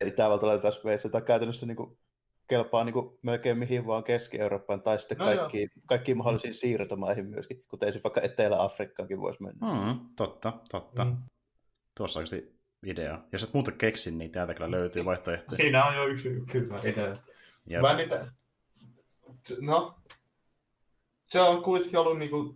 Eli 0.00 0.10
Itävalta 0.10 0.46
laitetaan 0.46 0.72
Sveitsi, 0.72 1.06
jota 1.06 1.20
käytännössä 1.20 1.66
niin 1.66 1.76
kuin, 1.76 1.98
kelpaa 2.48 2.84
niin 2.84 2.92
kuin, 2.92 3.18
melkein 3.22 3.58
mihin 3.58 3.86
vaan 3.86 4.04
Keski-Eurooppaan 4.04 4.82
tai 4.82 4.98
sitten 4.98 5.18
no 5.18 5.24
kaikkiin, 5.24 5.70
kaikkiin 5.86 6.16
mahdollisiin 6.16 6.54
siirtomaihin 6.54 7.26
myöskin, 7.26 7.64
kuten 7.68 7.88
esimerkiksi 7.88 8.04
vaikka 8.04 8.20
Etelä-Afrikkaankin 8.20 9.20
voisi 9.20 9.42
mennä. 9.42 9.66
Mm, 9.66 10.00
totta, 10.16 10.52
totta. 10.70 11.04
Mm. 11.04 11.16
Tuossa 11.94 12.18
olisi 12.18 12.58
idea. 12.86 13.18
Jos 13.32 13.44
et 13.44 13.54
muuta 13.54 13.72
keksin, 13.72 14.18
niin 14.18 14.32
täältä 14.32 14.54
kyllä 14.54 14.70
löytyy 14.70 15.04
vaihtoehtoja. 15.04 15.56
Siinä 15.56 15.84
on 15.84 15.96
jo 15.96 16.06
yksi, 16.06 16.28
hyvä 16.54 16.78
idea. 16.84 17.16
Jep. 17.66 17.82
Mä 17.82 17.96
niitä... 17.96 18.26
No, 19.60 19.94
se 21.26 21.40
on 21.40 21.62
kuitenkin 21.62 21.98
ollut 21.98 22.18
niinku 22.18 22.54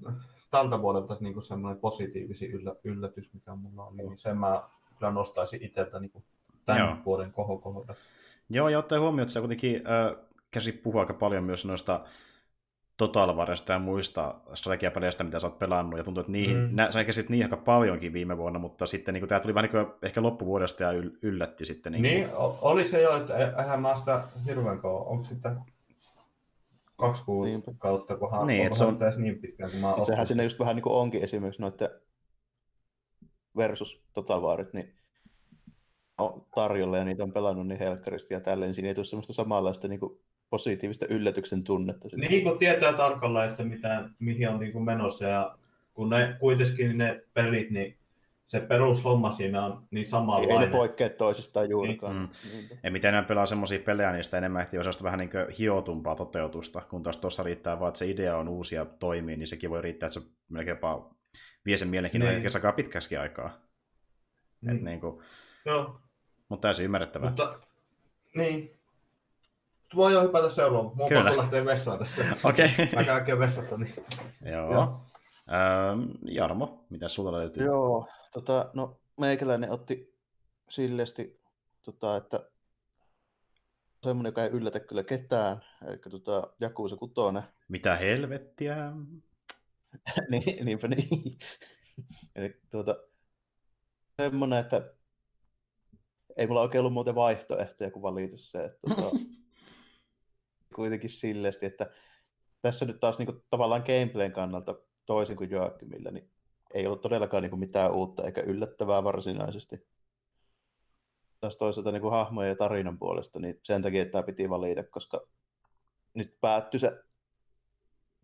tältä 0.51 0.83
vuodelta 0.83 1.17
niinku 1.21 1.41
semmoinen 1.41 1.81
positiivisin 1.81 2.51
yllä, 2.51 2.75
yllätys, 2.85 3.35
mikä 3.35 3.55
mulla 3.55 3.85
on. 3.85 3.97
Niin 3.97 4.19
sen 4.19 4.39
mä 4.39 4.69
kyllä 4.99 5.13
nostaisin 5.13 5.63
itseltä 5.63 6.01
niinku 6.01 6.25
tämän 6.67 6.81
Joo. 6.81 6.97
vuoden 7.07 7.33
kohokohdaksi. 7.33 8.03
Joo, 8.51 8.69
ja 8.69 8.79
ottaa 8.79 9.01
huomioon, 9.01 9.23
että 9.23 9.33
se 9.33 9.41
kuitenkin 9.41 9.77
äh, 9.77 10.17
käsi 10.51 10.73
puhuu 10.73 11.01
aika 11.01 11.15
paljon 11.15 11.45
myös 11.45 11.65
noista 11.65 12.01
Total 12.97 13.37
Warista 13.37 13.73
ja 13.73 13.79
muista 13.79 14.35
strategiapeleistä, 14.55 15.25
mitä 15.25 15.39
sä 15.39 15.47
oot 15.47 15.59
pelannut, 15.59 15.99
ja 15.99 16.05
tuntuu, 16.05 16.21
että 16.21 16.33
niihin, 16.33 16.57
mm. 16.57 16.69
nä, 16.73 16.91
sä 16.91 17.05
käsit 17.05 17.29
niihin 17.29 17.47
aika 17.47 17.57
paljonkin 17.57 18.13
viime 18.13 18.37
vuonna, 18.37 18.59
mutta 18.59 18.87
sitten 18.87 19.15
niin 19.15 19.29
tämä 19.29 19.41
tuli 19.41 19.55
vähän 19.55 19.71
niin 19.73 19.87
kuin, 19.87 19.97
ehkä 20.03 20.23
loppuvuodesta 20.23 20.83
ja 20.83 20.91
yllätti 21.23 21.65
sitten. 21.65 21.93
Niin, 21.93 22.03
niin 22.03 22.29
oli 22.61 22.85
se 22.85 23.03
jo, 23.03 23.17
että 23.17 23.37
eihän 23.59 23.83
mä 23.83 23.97
sitä 23.97 24.23
hirveän 24.47 24.79
kauan, 24.79 25.07
onko 25.07 25.25
sitten 25.25 25.59
kaksi 26.97 27.25
kuukautta, 27.25 28.17
kunhan 28.17 28.47
niin, 28.47 28.77
se 28.77 28.85
on 28.85 28.99
niin 29.17 29.39
pitkään 29.39 29.71
kuin 29.71 29.81
mä 29.81 29.95
Sehän 30.03 30.27
sinne 30.27 30.43
just 30.43 30.59
vähän 30.59 30.77
niin 30.77 30.83
kuin 30.83 30.95
onkin 30.95 31.23
esimerkiksi 31.23 31.63
noiden 31.63 31.91
versus 33.57 34.05
Total 34.13 34.43
Warit, 34.43 34.73
niin 34.73 34.95
on 36.25 36.47
tarjolla 36.55 36.99
ja 36.99 37.05
niitä 37.05 37.23
on 37.23 37.33
pelannut 37.33 37.67
niin 37.67 37.79
helkkaristi 37.79 38.35
ja 38.35 38.41
tälleen, 38.41 38.75
siinä 38.75 38.89
ei 38.89 38.95
tule 38.95 39.05
semmoista 39.05 39.33
samanlaista 39.33 39.89
niin 39.89 40.01
kuin 40.01 40.21
positiivista 40.51 41.07
yllätyksen 41.07 41.65
tunnetta. 41.65 42.09
Niin 42.17 42.45
kun 42.45 42.59
tietää 42.59 42.93
tarkalleen, 42.93 43.51
että 43.51 43.65
mitä, 43.65 44.09
mihin 44.19 44.49
on 44.49 44.61
niin 44.61 44.73
kuin 44.73 44.85
menossa 44.85 45.25
ja 45.25 45.57
kun 45.95 46.11
ne 46.11 46.37
kuitenkin 46.41 46.99
ne 46.99 47.23
pelit, 47.35 47.71
niin 47.71 47.97
se 48.47 48.61
perushomma 48.61 49.33
siinä 49.33 49.65
on 49.65 49.87
niin 49.91 50.09
samanlainen. 50.09 50.61
Ei 50.61 50.67
ne 50.67 50.73
poikkea 50.73 51.11
toisistaan 51.11 51.71
juurikaan. 51.71 52.31
Niin. 52.45 52.65
Mm. 52.71 52.79
Ei 52.85 52.91
miten 52.91 53.09
enää 53.09 53.23
pelaa 53.23 53.47
semmoisia 53.47 53.79
pelejä, 53.79 54.13
niin 54.13 54.25
sitä 54.25 54.39
enemmän 54.39 54.63
ehtii 54.63 54.79
osasta 54.79 55.05
vähän 55.05 55.19
niin 55.19 55.31
hiotumpaa 55.59 56.15
toteutusta, 56.15 56.81
kun 56.81 57.03
taas 57.03 57.19
tuossa 57.19 57.43
riittää 57.43 57.81
vaan, 57.81 57.89
että 57.89 57.99
se 57.99 58.11
idea 58.11 58.37
on 58.37 58.49
uusi 58.49 58.75
ja 58.75 58.85
toimii, 58.85 59.37
niin 59.37 59.47
sekin 59.47 59.71
voi 59.71 59.83
riittää, 59.83 60.07
että 60.07 60.21
se 60.21 60.27
melkein 60.49 60.79
vie 61.67 61.77
sen 61.77 61.89
mielenkiinnon, 61.89 62.31
niin. 62.31 62.47
että 62.47 62.73
pitkäksi 62.73 63.17
aikaa. 63.17 63.51
Niin. 64.61 64.77
Et 64.77 64.83
niin 64.83 65.01
kuin... 65.01 65.23
Joo. 65.65 66.01
Mutta 66.53 66.69
täysin 66.69 66.85
ymmärrettävää. 66.85 67.29
Mutta, 67.29 67.59
niin, 68.35 68.79
voi 69.97 70.13
jo 70.13 70.23
hypätä 70.23 70.51
seuraavaan. 70.51 70.97
Mun 70.97 71.09
Kyllä. 71.09 71.25
pakko 71.25 71.39
lähteä 71.39 71.65
vessaan 71.65 71.99
tästä. 71.99 72.25
Okei. 72.45 72.71
Okay. 72.73 72.89
Mä 73.15 73.21
käyn 73.21 73.39
vessassa. 73.39 73.77
Niin... 73.77 73.95
Joo. 74.53 74.73
Joo. 74.73 75.07
Ähm, 75.53 76.11
Jarmo, 76.25 76.85
mitä 76.91 77.09
sulla 77.09 77.33
löytyy? 77.33 77.65
Joo, 77.65 78.09
tota, 78.33 78.71
no 78.75 79.01
meikäläinen 79.21 79.71
otti 79.71 80.15
silleesti, 80.69 81.41
tota, 81.83 82.17
että 82.17 82.51
semmoinen, 84.03 84.29
joka 84.31 84.45
ei 84.45 84.51
yllätä 84.51 84.81
kyllä 84.81 85.03
ketään, 85.03 85.65
eli 85.87 85.99
tota, 85.99 86.53
Jakuusa 86.61 86.97
Kutonen. 86.97 87.43
Mitä 87.69 87.97
helvettiä? 87.97 88.93
niin, 90.31 90.67
niinpä 90.67 90.89
niin. 90.89 91.39
eli 92.37 92.61
tuota, 92.71 92.97
semmoinen, 94.23 94.59
että 94.59 94.95
ei 96.37 96.47
mulla 96.47 96.61
oikein 96.61 96.81
ollut 96.81 96.93
muuten 96.93 97.15
vaihtoehtoja 97.15 97.91
kuin 97.91 98.03
valita 98.03 98.37
se, 98.37 98.65
että 98.65 98.79
tota, 98.89 99.11
kuitenkin 100.77 101.11
silleesti, 101.11 101.67
että 101.67 101.91
tässä 102.63 102.85
nyt 102.85 103.01
taas 103.01 103.19
niin 103.19 103.27
kuin, 103.27 103.45
tavallaan 103.51 103.85
gameplayn 103.87 104.33
kannalta 104.33 104.79
toisin 105.07 105.37
kuin 105.37 105.51
Joakimilla, 105.51 106.11
niin 106.11 106.31
ei 106.75 106.87
ollut 106.87 107.01
todellakaan 107.01 107.43
niin 107.43 107.51
kuin, 107.51 107.61
mitään 107.61 107.93
uutta 107.93 108.25
eikä 108.25 108.41
yllättävää 108.41 109.05
varsinaisesti. 109.05 109.87
Taas 111.41 111.57
toisaalta 111.57 111.93
niin 111.93 112.03
kuin 112.03 112.13
hahmojen 112.13 112.49
ja 112.49 112.57
tarinan 112.57 112.99
puolesta, 112.99 113.41
niin 113.41 113.61
sen 113.63 113.83
takia 113.83 114.03
että 114.03 114.13
tämä 114.13 114.23
piti 114.23 114.51
valita, 114.51 114.85
koska 114.85 115.27
nyt 116.15 116.37
päättyi 116.41 116.81
se 116.81 117.03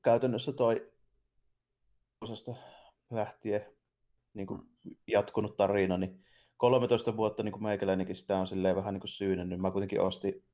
käytännössä 0.03 0.53
toi 0.53 0.93
osasta 2.21 2.55
lähtien 3.11 3.67
niin 4.35 4.47
kuin 4.47 4.63
jatkunut 5.07 5.57
tarina, 5.57 5.97
niin 5.97 6.25
13 6.59 7.17
vuotta 7.17 7.43
niin 7.43 7.53
kuin 7.53 7.63
meikäläinenkin 7.63 8.17
sitä 8.17 8.39
on 8.39 8.47
silleen 8.47 8.77
vähän 8.77 8.95
niin 8.95 9.01
kuin 9.01 9.49
niin 9.49 9.61
mä 9.61 9.71
kuitenkin 9.71 10.01
ostin 10.01 10.45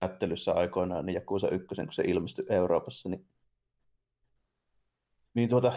kättelyssä 0.00 0.52
aikoinaan, 0.52 1.06
niin 1.06 1.14
Jakusa 1.14 1.48
1, 1.48 1.66
kun 1.66 1.92
se 1.92 2.02
ilmestyi 2.06 2.46
Euroopassa, 2.50 3.08
niin, 3.08 3.26
niin 5.34 5.48
tuota, 5.48 5.72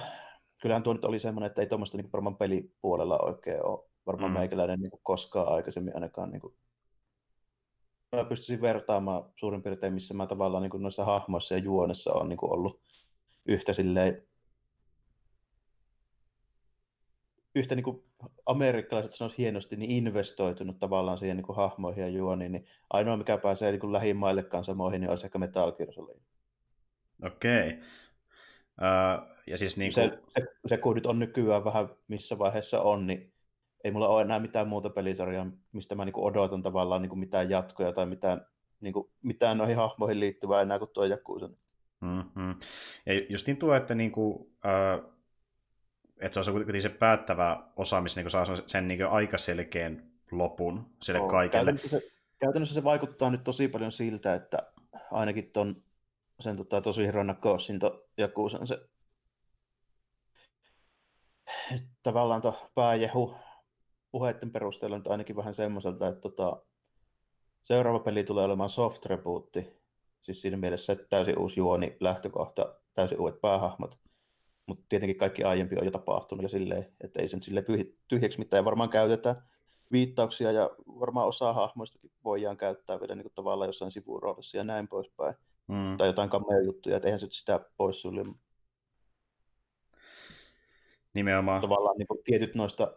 kyllähän 0.61 0.83
tuo 0.83 0.93
nyt 0.93 1.05
oli 1.05 1.19
semmoinen, 1.19 1.47
että 1.47 1.61
ei 1.61 1.67
tuommoista 1.67 1.97
niin 1.97 2.11
varmaan 2.13 2.37
pelipuolella 2.37 3.19
oikein 3.19 3.65
ole 3.65 3.89
varmaan 4.05 4.31
mm. 4.31 4.37
meikäläinen 4.37 4.79
niin 4.79 4.91
koskaan 5.03 5.53
aikaisemmin 5.53 5.95
ainakaan 5.95 6.31
niin 6.31 6.41
kuin, 6.41 6.55
mä 8.15 8.25
pystyisin 8.25 8.61
vertaamaan 8.61 9.31
suurin 9.35 9.63
piirtein, 9.63 9.93
missä 9.93 10.13
mä 10.13 10.27
tavallaan 10.27 10.63
niin 10.63 10.81
noissa 10.81 11.05
hahmoissa 11.05 11.53
ja 11.53 11.59
juonessa 11.59 12.13
on 12.13 12.29
niin 12.29 12.39
ollut 12.41 12.81
yhtä 13.45 13.73
silleen 13.73 14.27
yhtä 17.55 17.75
niin 17.75 17.83
kuin 17.83 18.06
amerikkalaiset 18.45 19.11
sanoisi 19.11 19.37
hienosti, 19.37 19.75
niin 19.75 19.91
investoitunut 19.91 20.79
tavallaan 20.79 21.17
siihen 21.17 21.37
niin 21.37 21.45
kuin 21.45 21.55
hahmoihin 21.55 22.01
ja 22.01 22.09
juoniin, 22.09 22.51
niin 22.51 22.65
ainoa 22.89 23.17
mikä 23.17 23.37
pääsee 23.37 23.71
niin 23.71 23.79
kuin 23.79 23.93
lähimmaillekaan 23.93 24.63
samoihin, 24.63 25.01
niin 25.01 25.09
olisi 25.09 25.25
ehkä 25.25 25.39
Metal 25.39 25.71
Gear 25.71 25.93
Solid. 25.93 26.21
Okei. 27.23 27.67
Okay. 27.67 27.79
Uh, 28.77 29.37
ja 29.47 29.57
siis 29.57 29.77
niin 29.77 29.93
kuin... 29.93 30.03
se, 30.03 30.19
se, 30.27 30.47
se, 30.65 30.77
kun 30.77 30.95
nyt 30.95 31.05
on 31.05 31.19
nykyään 31.19 31.63
vähän 31.63 31.89
missä 32.07 32.39
vaiheessa 32.39 32.81
on, 32.81 33.07
niin 33.07 33.33
ei 33.83 33.91
mulla 33.91 34.07
ole 34.07 34.21
enää 34.21 34.39
mitään 34.39 34.67
muuta 34.67 34.89
pelisarjaa, 34.89 35.47
mistä 35.71 35.95
mä 35.95 36.05
niin 36.05 36.13
odotan 36.17 36.61
tavallaan 36.61 37.01
niin 37.01 37.19
mitään 37.19 37.49
jatkoja 37.49 37.93
tai 37.93 38.05
mitään, 38.05 38.45
niin 38.81 38.93
kuin, 38.93 39.09
mitään 39.21 39.57
noihin 39.57 39.75
hahmoihin 39.77 40.19
liittyvää 40.19 40.61
enää 40.61 40.79
kuin 40.79 40.91
tuo 40.93 41.05
Jakuusen. 41.05 41.57
Mm-hmm. 42.01 42.55
Ja 43.05 43.13
just 43.29 43.47
niin 43.47 43.57
tuo, 43.57 43.73
että, 43.73 43.95
niin 43.95 44.11
kuin, 44.11 44.51
äh, 44.65 45.11
että 46.19 46.43
se 46.43 46.49
on 46.49 46.55
kuitenkin 46.55 46.81
se 46.81 46.89
päättävä 46.89 47.63
osa, 47.75 48.01
missä 48.01 48.21
niin 48.21 48.31
saa 48.31 48.45
sen 48.67 48.87
niin 48.87 49.07
aika 49.07 49.37
selkeän 49.37 50.11
lopun 50.31 50.89
sille 51.01 51.19
oh, 51.19 51.29
kaikelle. 51.29 51.71
Käytännössä 51.71 51.99
se, 51.99 52.11
käytännössä 52.39 52.75
se 52.75 52.83
vaikuttaa 52.83 53.29
nyt 53.29 53.43
tosi 53.43 53.67
paljon 53.67 53.91
siltä, 53.91 54.33
että 54.33 54.71
ainakin 55.11 55.51
ton, 55.51 55.83
sen 56.39 56.57
tota, 56.57 56.81
tosi 56.81 57.05
Hirona 57.05 57.33
Ghosin 57.33 57.79
Jakuusen 58.17 58.67
se 58.67 58.87
tavallaan 62.03 62.41
tuo 62.41 62.69
pääjehu 62.75 63.35
puheiden 64.11 64.51
perusteella 64.51 64.97
nyt 64.97 65.07
ainakin 65.07 65.35
vähän 65.35 65.53
semmoiselta, 65.53 66.07
että 66.07 66.21
tota, 66.21 66.61
seuraava 67.61 67.99
peli 67.99 68.23
tulee 68.23 68.45
olemaan 68.45 68.69
soft 68.69 69.05
rebootti, 69.05 69.81
siis 70.21 70.41
siinä 70.41 70.57
mielessä 70.57 70.93
että 70.93 71.05
täysin 71.09 71.39
uusi 71.39 71.59
juoni, 71.59 71.97
lähtökohta, 71.99 72.75
täysin 72.93 73.19
uudet 73.19 73.41
päähahmot, 73.41 73.99
mutta 74.67 74.85
tietenkin 74.89 75.17
kaikki 75.17 75.43
aiempi 75.43 75.75
on 75.79 75.85
jo 75.85 75.91
tapahtunut 75.91 76.43
ja 76.43 76.49
silleen, 76.49 76.85
että 77.01 77.21
ei 77.21 77.29
se 77.29 77.37
nyt 77.37 77.43
sille 77.43 77.65
tyhjäksi 78.07 78.39
mitään 78.39 78.65
varmaan 78.65 78.89
käytetä 78.89 79.35
viittauksia 79.91 80.51
ja 80.51 80.69
varmaan 80.99 81.27
osa 81.27 81.53
hahmoistakin 81.53 82.11
voidaan 82.23 82.57
käyttää 82.57 82.99
vielä 82.99 83.15
niin 83.15 83.31
tavallaan 83.35 83.69
jossain 83.69 83.91
sivuroolissa 83.91 84.57
ja 84.57 84.63
näin 84.63 84.87
poispäin. 84.87 85.35
Mm. 85.67 85.97
Tai 85.97 86.07
jotain 86.07 86.29
kamea 86.29 86.61
juttuja, 86.61 86.95
että 86.95 87.07
eihän 87.07 87.19
se 87.19 87.27
sitä 87.31 87.59
pois 87.77 88.01
sulle. 88.01 88.25
Nimenomaan. 91.13 91.61
Tavallaan 91.61 91.97
niin 91.97 92.07
kuin 92.07 92.19
tietyt 92.23 92.55
noista 92.55 92.93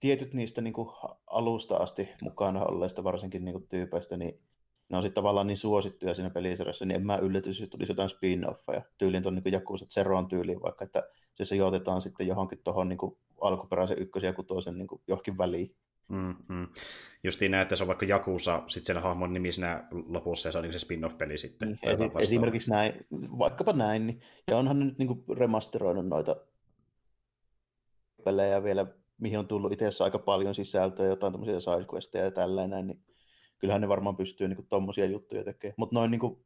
tietyt 0.00 0.34
niistä 0.34 0.60
niin 0.60 0.72
kuin 0.72 0.88
alusta 1.26 1.76
asti 1.76 2.08
mukana 2.22 2.64
olleista 2.64 3.04
varsinkin 3.04 3.44
niin 3.44 3.52
kuin 3.52 3.68
tyypeistä, 3.68 4.16
niin 4.16 4.40
ne 4.88 4.96
on 4.96 5.02
sitten 5.02 5.14
tavallaan 5.14 5.46
niin 5.46 5.56
suosittuja 5.56 6.14
siinä 6.14 6.30
pelisarjassa, 6.30 6.84
niin 6.84 6.96
en 6.96 7.06
mä 7.06 7.16
yllätys, 7.16 7.60
jos 7.60 7.70
tulisi 7.70 7.92
jotain 7.92 8.10
spin-offeja 8.10 8.82
tyyliin 8.98 9.22
tuon 9.22 9.34
niin 9.34 9.52
Jakuset 9.52 9.90
Zeroon 9.90 10.28
tyyliin, 10.28 10.62
vaikka 10.62 10.84
että 10.84 11.08
se 11.34 11.44
sijoitetaan 11.44 12.02
sitten 12.02 12.26
johonkin 12.26 12.60
tuohon 12.64 12.88
niin 12.88 12.98
alkuperäisen 13.40 13.98
ykkösen 13.98 14.28
ja 14.28 14.32
kutosen 14.32 14.78
niin 14.78 14.88
johonkin 15.08 15.38
väliin. 15.38 15.74
Mm-hmm. 16.08 16.68
Justiin 17.24 17.50
näin, 17.50 17.62
että 17.62 17.76
se 17.76 17.84
on 17.84 17.88
vaikka 17.88 18.06
Jakusa, 18.06 18.62
sitten 18.68 18.94
sen 18.94 19.02
hahmon 19.02 19.32
nimi 19.32 19.52
siinä 19.52 19.88
lopussa 20.08 20.48
ja 20.48 20.52
se 20.52 20.58
on 20.58 20.62
niin 20.62 20.72
se 20.72 20.78
spin-off-peli 20.78 21.38
sitten. 21.38 21.68
Niin, 21.68 21.78
esi- 21.82 22.22
esimerkiksi 22.22 22.70
näin, 22.70 23.06
vaikkapa 23.12 23.72
näin. 23.72 24.06
Niin. 24.06 24.20
Ja 24.48 24.56
onhan 24.56 24.78
ne 24.78 24.84
nyt 24.84 24.98
niin 24.98 25.24
remasteroinut 25.36 26.08
noita 26.08 26.36
pelejä 28.24 28.62
vielä 28.62 28.86
mihin 29.18 29.38
on 29.38 29.48
tullut 29.48 29.72
itse 29.72 30.04
aika 30.04 30.18
paljon 30.18 30.54
sisältöä, 30.54 31.06
jotain 31.06 31.32
tämmöisiä 31.32 31.60
sidequesteja 31.60 32.24
ja 32.24 32.30
tällainen, 32.30 32.86
niin 32.86 33.00
kyllähän 33.66 33.80
ne 33.80 33.88
varmaan 33.88 34.16
pystyy 34.16 34.48
niin 34.48 34.66
tuommoisia 34.68 35.06
juttuja 35.06 35.44
tekemään. 35.44 35.74
Mutta 35.76 35.94
noin 35.94 36.10
niin 36.10 36.38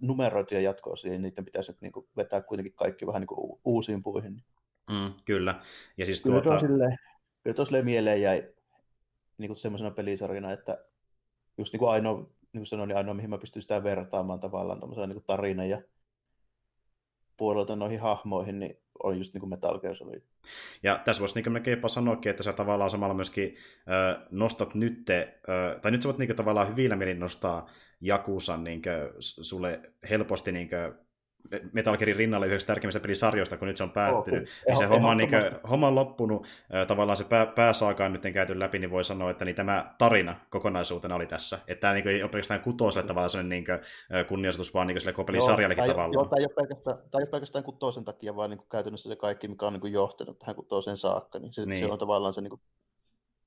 numeroituja 0.00 0.60
jatkoa 0.60 0.94
niin 1.04 1.22
niiden 1.22 1.44
pitäisi 1.44 1.72
nyt 1.72 1.80
niin 1.80 1.92
kuin 1.92 2.06
vetää 2.16 2.42
kuitenkin 2.42 2.72
kaikki 2.72 3.06
vähän 3.06 3.20
niin 3.20 3.26
kuin 3.26 3.60
uusiin 3.64 4.02
puihin. 4.02 4.42
Mm, 4.90 5.12
kyllä. 5.24 5.62
Ja 5.96 6.06
siis 6.06 6.22
kyllä 6.22 6.40
tuota... 6.40 6.58
Sille, 6.58 6.96
kyllä 7.42 7.54
tuossa 7.54 7.82
mieleen 7.82 8.22
jäi 8.22 8.54
niin 9.38 9.48
kuin 9.48 9.56
semmoisena 9.56 9.90
pelisarjana, 9.90 10.52
että 10.52 10.84
just 11.58 11.72
niin 11.72 11.78
kuin 11.78 11.90
ainoa, 11.90 12.14
niin 12.16 12.30
kuin 12.52 12.66
sanoin, 12.66 12.88
niin 12.88 12.96
ainoa 12.96 13.14
mihin 13.14 13.30
mä 13.30 13.38
pystyn 13.38 13.62
sitä 13.62 13.82
vertaamaan 13.82 14.40
tavallaan 14.40 15.08
niin 15.08 15.24
tarina 15.26 15.64
ja 15.64 15.82
puolelta 17.36 17.76
noihin 17.76 18.00
hahmoihin, 18.00 18.58
niin 18.58 18.78
on 19.02 19.18
just 19.18 19.34
niin 19.34 19.40
kuin 19.40 19.50
Metal 19.50 19.80
Gear 19.80 19.96
Solid. 19.96 20.22
Ja 20.82 21.00
tässä 21.04 21.20
voisi 21.20 21.34
niin 21.34 21.52
melkein 21.52 21.76
jopa 21.76 21.88
sanoakin, 21.88 22.30
että 22.30 22.42
sä 22.42 22.52
tavallaan 22.52 22.90
samalla 22.90 23.14
myöskin 23.14 23.56
äh, 23.88 24.26
nostat 24.30 24.74
nyt, 24.74 25.10
äh, 25.10 25.80
tai 25.80 25.90
nyt 25.90 26.02
sä 26.02 26.08
voit 26.08 26.18
niin 26.18 26.36
tavallaan 26.36 26.68
hyvillä 26.68 26.96
mielin 26.96 27.20
nostaa 27.20 27.70
Jakusan 28.00 28.64
niin 28.64 28.82
sulle 29.18 29.80
helposti 30.10 30.52
niin 30.52 30.68
Metal 31.72 31.96
Gearin 31.96 32.16
rinnalle 32.16 32.46
yhdeksi 32.46 32.66
tärkeimmistä 32.66 33.00
pelisarjoista, 33.00 33.56
kun 33.56 33.68
nyt 33.68 33.76
se 33.76 33.82
on 33.82 33.90
päättynyt. 33.90 34.42
Oh, 34.42 34.66
niin 34.68 34.76
se 34.76 34.84
homma 34.84 35.10
on, 35.10 35.16
niin 35.16 35.30
kuin, 35.30 35.42
homma 35.70 35.88
on 35.88 35.94
loppunut, 35.94 36.46
tavallaan 36.86 37.16
se 37.16 37.24
pää, 37.24 37.46
pääsaaka 37.46 38.04
on 38.04 38.12
nyt 38.12 38.22
käyty 38.34 38.58
läpi, 38.58 38.78
niin 38.78 38.90
voi 38.90 39.04
sanoa, 39.04 39.30
että 39.30 39.44
niin 39.44 39.54
tämä 39.56 39.94
tarina 39.98 40.36
kokonaisuutena 40.50 41.14
oli 41.14 41.26
tässä. 41.26 41.58
Että 41.68 41.80
tämä 41.80 41.92
niin 41.92 42.02
kuin, 42.02 42.14
ei 42.14 42.22
ole 42.22 42.30
pelkästään 42.30 42.60
kutoselle 42.60 43.06
tavallaan 43.06 43.30
sellainen 43.30 43.50
niin 43.50 43.64
kuin, 43.64 44.26
kunniaisuus, 44.26 44.74
vaan 44.74 44.86
niin 44.86 45.00
sille 45.00 45.12
koko 45.12 45.26
pelisarjallekin 45.26 45.84
tavallaan. 45.84 46.12
Joo, 46.12 46.24
tämä 46.24 46.40
ei 46.40 46.44
ole 46.44 46.54
pelkästään, 46.54 46.96
tämä 46.96 47.20
ei 47.20 47.24
ole 47.24 47.30
pelkästään 47.30 47.64
kutosen 47.64 48.04
takia, 48.04 48.36
vaan 48.36 48.50
niin 48.50 48.58
kuin, 48.58 48.68
käytännössä 48.70 49.08
se 49.08 49.16
kaikki, 49.16 49.48
mikä 49.48 49.66
on 49.66 49.72
niin 49.72 49.80
kuin, 49.80 49.92
johtanut 49.92 50.38
tähän 50.38 50.56
kutoseen 50.56 50.96
saakka, 50.96 51.38
niin 51.38 51.52
se, 51.52 51.66
niin. 51.66 51.78
se 51.78 51.86
on 51.86 51.98
tavallaan 51.98 52.34
se 52.34 52.40
niin 52.40 52.50
kuin, 52.50 52.60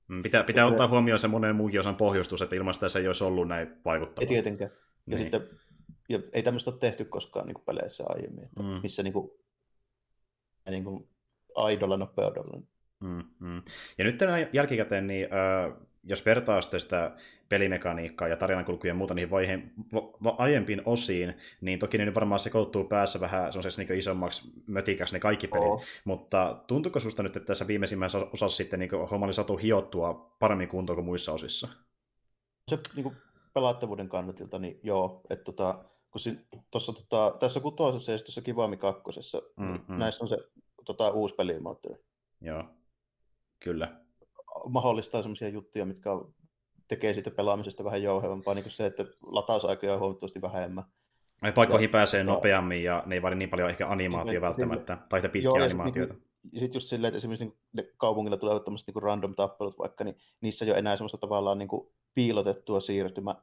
mm, 0.07 0.23
Pitää, 0.23 0.43
pitää 0.43 0.65
ottaa 0.65 0.87
huomioon 0.87 1.19
se 1.19 1.27
monen 1.27 1.55
muunkin 1.55 1.79
osan 1.79 1.95
pohjustus, 1.95 2.41
että 2.41 2.55
ilman 2.55 2.73
sitä 2.73 2.89
se 2.89 2.99
ei 2.99 3.07
olisi 3.07 3.23
ollut 3.23 3.47
näin 3.47 3.67
vaikuttavaa. 3.85 4.23
Ei 4.23 4.27
tietenkään. 4.27 4.71
Ja 5.07 5.17
niin. 5.17 5.17
sitten 5.17 5.41
ja 6.09 6.19
ei 6.33 6.43
tämmöistä 6.43 6.71
ole 6.71 6.79
tehty 6.79 7.05
koskaan 7.05 7.47
niin 7.47 7.55
kuin 7.55 7.65
peleissä 7.65 8.03
aiemmin, 8.07 8.43
että 8.43 8.63
mm. 8.63 8.79
missä 8.83 9.03
niin 9.03 9.13
kuin, 9.13 9.31
niin 10.69 10.83
kuin 10.83 11.09
aidolla 11.55 11.97
nopeudella. 11.97 12.61
Mm, 12.99 13.23
mm. 13.39 13.61
Ja 13.97 14.03
nyt 14.03 14.17
tänään 14.17 14.47
jälkikäteen, 14.53 15.07
niin, 15.07 15.27
äh, 15.33 15.87
jos 16.03 16.25
vertaa 16.25 16.61
sitä 16.61 17.15
pelimekaniikkaa 17.49 18.27
ja 18.27 18.37
tarinankulkuja 18.37 18.91
ja 18.91 18.95
muuta 18.95 19.13
niihin 19.13 19.31
vaiheen, 19.31 19.71
va- 19.93 20.35
aiempiin 20.37 20.81
osiin, 20.85 21.33
niin 21.61 21.79
toki 21.79 21.97
ne 21.97 22.13
varmaan 22.13 22.39
sekoittuu 22.39 22.83
päässä 22.83 23.19
vähän 23.19 23.53
semmoiseksi 23.53 23.83
niin 23.83 23.99
isommaksi 23.99 24.51
mötikäksi 24.67 25.15
ne 25.15 25.19
kaikki 25.19 25.47
pelit, 25.47 25.67
oh. 25.67 25.83
mutta 26.05 26.63
tuntuuko 26.67 26.99
susta 26.99 27.23
nyt, 27.23 27.35
että 27.35 27.47
tässä 27.47 27.67
viimeisimmässä 27.67 28.17
osassa 28.17 28.57
sitten 28.57 28.79
niin 28.79 28.91
homma 29.11 29.25
oli 29.25 29.33
saatu 29.33 29.57
hiottua 29.57 30.35
paremmin 30.39 30.67
kuntoon 30.67 30.97
kuin 30.97 31.05
muissa 31.05 31.31
osissa? 31.31 31.67
Se 32.69 32.79
niin 32.95 33.03
kuin 33.03 33.15
pelattavuuden 33.53 34.09
kannatilta, 34.09 34.59
niin 34.59 34.79
joo, 34.83 35.21
että 35.29 35.43
tota, 35.43 35.85
kun 36.15 36.19
si, 36.19 36.39
tossa, 36.71 36.93
tota, 36.93 37.37
tässä 37.39 37.59
kutosessa 37.59 38.11
ja 38.11 38.19
tuossa 38.19 38.41
Kivami 38.41 38.77
kakkosessa, 38.77 39.41
mm-hmm. 39.57 39.79
niin 39.87 39.99
näissä 39.99 40.23
on 40.23 40.27
se 40.27 40.37
tota, 40.85 41.09
uusi 41.09 41.35
pelimoottori. 41.35 41.95
Joo, 42.41 42.63
kyllä. 43.59 43.99
Mahdollistaa 44.69 45.21
sellaisia 45.21 45.49
juttuja, 45.49 45.85
mitkä 45.85 46.09
tekee 46.87 47.13
siitä 47.13 47.31
pelaamisesta 47.31 47.83
vähän 47.83 48.03
jouhevampaa, 48.03 48.53
niin 48.53 48.63
kuin 48.63 48.71
se, 48.71 48.85
että 48.85 49.05
latausaikoja 49.25 49.93
on 49.93 49.99
huomattavasti 49.99 50.41
vähemmän. 50.41 50.83
Ai 51.41 51.51
paikkoihin 51.51 51.87
ja, 51.87 51.91
pääsee 51.91 52.19
ja, 52.19 52.23
nopeammin 52.23 52.83
ja 52.83 53.03
ne 53.05 53.15
ei 53.15 53.21
vaadi 53.21 53.35
niin 53.35 53.49
paljon 53.49 53.69
ehkä 53.69 53.87
animaatio 53.87 54.41
välttämättä, 54.41 54.93
sille, 54.93 55.07
tai 55.09 55.21
pitkiä 55.21 55.41
joo, 55.41 55.63
animaatioita. 55.63 56.13
Niin, 56.13 56.23
ja 56.53 56.59
sitten 56.59 56.75
just 56.75 56.87
silleen, 56.87 57.09
että 57.09 57.17
esimerkiksi 57.17 57.45
niin 57.45 57.57
ne 57.73 57.83
kaupungilla 57.97 58.37
tulevat 58.37 58.63
tämmöiset 58.63 58.87
niin 58.87 59.03
random 59.03 59.35
tappelut 59.35 59.79
vaikka, 59.79 60.03
niin 60.03 60.17
niissä 60.41 60.65
ei 60.65 60.71
ole 60.71 60.79
enää 60.79 60.97
semmoista 60.97 61.17
tavallaan 61.17 61.57
niin 61.57 61.67
kuin 61.67 61.87
piilotettua 62.13 62.79
siirtymä 62.79 63.35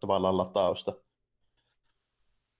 tavallaan 0.00 0.36
latausta. 0.36 0.92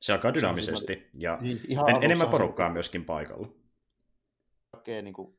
Se 0.01 0.13
alkaa 0.13 0.35
dynaamisesti 0.35 1.07
ja 1.15 1.39
niin, 1.41 1.61
ihan 1.69 1.91
en, 1.91 2.03
enemmän 2.03 2.29
porukkaa 2.29 2.71
myöskin 2.71 3.05
paikalla. 3.05 3.49
Hakee 4.73 5.03
niin 5.03 5.15
kuin 5.15 5.39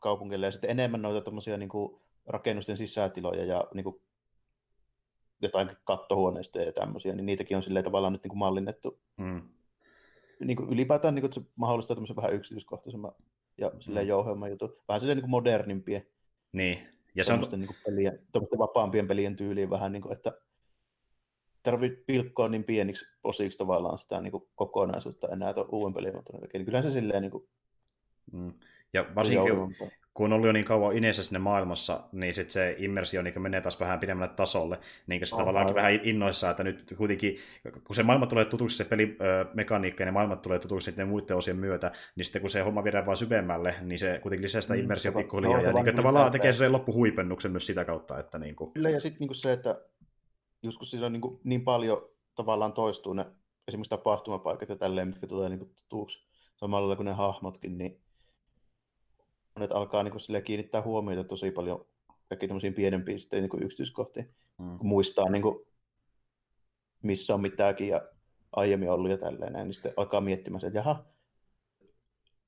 kaupungille 0.00 0.46
ja 0.46 0.52
sitten 0.52 0.70
enemmän 0.70 1.02
noita 1.02 1.30
niin 1.58 1.68
kuin 1.68 2.00
rakennusten 2.26 2.76
sisätiloja 2.76 3.44
ja 3.44 3.64
niin 3.74 3.84
kuin 3.84 4.02
jotain 5.42 5.70
kattohuoneistoja 5.84 6.64
ja 6.64 6.72
tämmöisiä, 6.72 7.14
niin 7.14 7.26
niitäkin 7.26 7.56
on 7.56 7.62
silleen 7.62 7.84
tavallaan 7.84 8.12
nyt 8.12 8.22
niin 8.22 8.28
kuin 8.28 8.38
mallinnettu. 8.38 9.00
Hmm. 9.22 9.42
Niin 10.44 10.56
kuin 10.56 10.68
ylipäätään 10.72 11.14
niin 11.14 11.22
kuin, 11.22 11.28
että 11.28 11.40
se 11.40 11.46
mahdollistaa 11.56 11.94
tämmöisen 11.96 12.16
vähän 12.16 12.34
yksityiskohtaisemman 12.34 13.12
ja 13.58 13.72
silleen 13.80 14.04
hmm. 14.04 14.08
jouhemman 14.08 14.50
jutun. 14.50 14.76
Vähän 14.88 15.00
silleen 15.00 15.16
niin 15.16 15.22
kuin 15.22 15.30
modernimpia. 15.30 16.00
Niin. 16.52 16.88
Ja 17.14 17.24
se 17.24 17.32
on... 17.32 17.40
Niin 17.40 17.66
kuin 17.66 17.76
pelien, 17.86 18.18
vapaampien 18.58 19.08
pelien 19.08 19.36
tyyliin 19.36 19.70
vähän, 19.70 19.92
niin 19.92 20.02
kuin, 20.02 20.12
että 20.12 20.32
tarvitse 21.64 22.02
pilkkoa 22.06 22.48
niin 22.48 22.64
pieniksi 22.64 23.06
osiksi 23.24 23.58
tavallaan 23.58 23.98
sitä 23.98 24.20
niin 24.20 24.30
kuin 24.30 24.44
kokonaisuutta 24.54 25.28
enää 25.28 25.54
tuon 25.54 25.68
uuden 25.72 25.94
pelimoottorin 25.94 26.40
takia. 26.40 26.58
Niin 26.58 26.66
kyllä 26.66 26.82
se 26.82 26.90
silleen 26.90 27.22
niin 27.22 27.30
kuin, 27.30 27.48
mm. 28.32 28.52
Ja 28.92 29.06
varsinkin 29.14 29.76
kun 30.14 30.26
on 30.26 30.32
ollut 30.32 30.46
jo 30.46 30.52
niin 30.52 30.64
kauan 30.64 30.96
ineessä 30.96 31.22
sinne 31.22 31.38
maailmassa, 31.38 32.00
niin 32.12 32.34
sit 32.34 32.50
se 32.50 32.74
immersio 32.78 33.22
niin 33.22 33.42
menee 33.42 33.60
taas 33.60 33.80
vähän 33.80 34.00
pidemmälle 34.00 34.34
tasolle. 34.34 34.78
Niin 35.06 35.26
se 35.26 35.36
tavallaan 35.36 35.74
vähän 35.74 35.92
innoissaan, 36.02 36.50
että 36.50 36.64
nyt 36.64 36.94
kuitenkin, 36.96 37.36
kun 37.86 37.96
se 37.96 38.02
maailma 38.02 38.26
tulee 38.26 38.44
tutuksi, 38.44 38.76
se 38.76 38.84
pelimekaniikka 38.84 40.02
ja 40.02 40.04
ne 40.04 40.10
maailmat 40.10 40.42
tulee 40.42 40.58
tutuksi 40.58 40.84
sitten 40.84 41.08
muiden 41.08 41.36
osien 41.36 41.56
myötä, 41.56 41.92
niin 42.16 42.24
sitten 42.24 42.40
kun 42.40 42.50
se 42.50 42.60
homma 42.60 42.84
viedään 42.84 43.06
vaan 43.06 43.16
syvemmälle, 43.16 43.74
niin 43.80 43.98
se 43.98 44.18
kuitenkin 44.22 44.44
lisää 44.44 44.60
sitä 44.60 44.74
mm, 44.74 44.80
immersio 44.80 45.10
mm, 45.10 45.16
pikkuhiljaa. 45.16 45.62
Ja 45.62 45.72
niin, 45.72 45.96
tavallaan 45.96 46.32
tekee 46.32 46.52
sen 46.52 46.72
loppuhuipennuksen 46.72 47.50
myös 47.50 47.66
sitä 47.66 47.84
kautta. 47.84 48.18
Että 48.18 48.38
niin 48.38 48.56
kuin... 48.56 48.72
Kyllä, 48.72 48.90
ja 48.90 49.00
sitten 49.00 49.26
niin 49.26 49.34
se, 49.34 49.52
että 49.52 49.80
just 50.64 50.78
kun 50.78 50.86
siinä 50.86 51.06
on 51.06 51.12
niin, 51.12 51.20
kuin, 51.20 51.40
niin 51.44 51.64
paljon 51.64 52.08
tavallaan 52.34 52.72
toistuu 52.72 53.12
ne 53.12 53.26
esimerkiksi 53.68 53.90
tapahtumapaikat 53.90 54.68
ja 54.68 54.76
tälleen, 54.76 55.08
mitkä 55.08 55.26
tulee 55.26 55.48
niin 55.48 55.58
kuin, 55.58 55.74
tutuksi 55.88 56.26
samalla 56.56 56.96
kuin 56.96 57.04
ne 57.04 57.12
hahmotkin, 57.12 57.78
niin 57.78 58.00
monet 59.54 59.72
alkaa 59.72 60.02
niin 60.02 60.12
kuin, 60.12 60.42
kiinnittää 60.44 60.82
huomiota 60.82 61.24
tosi 61.24 61.50
paljon 61.50 61.86
kaikki 62.28 62.48
tämmöisiin 62.48 62.74
pienempiin 62.74 63.18
niin 63.32 63.48
kuin 63.48 63.62
yksityiskohtiin, 63.62 64.34
mm. 64.58 64.78
kun 64.78 64.86
muistaa 64.86 65.30
niin 65.30 65.42
kuin, 65.42 65.66
missä 67.02 67.34
on 67.34 67.40
mitäkin 67.40 67.88
ja 67.88 68.02
aiemmin 68.52 68.90
ollut 68.90 69.10
ja 69.10 69.18
tälleen 69.18 69.52
näin, 69.52 69.64
niin 69.64 69.74
sitten 69.74 69.92
alkaa 69.96 70.20
miettimään, 70.20 70.64
että 70.64 70.78
jaha, 70.78 71.04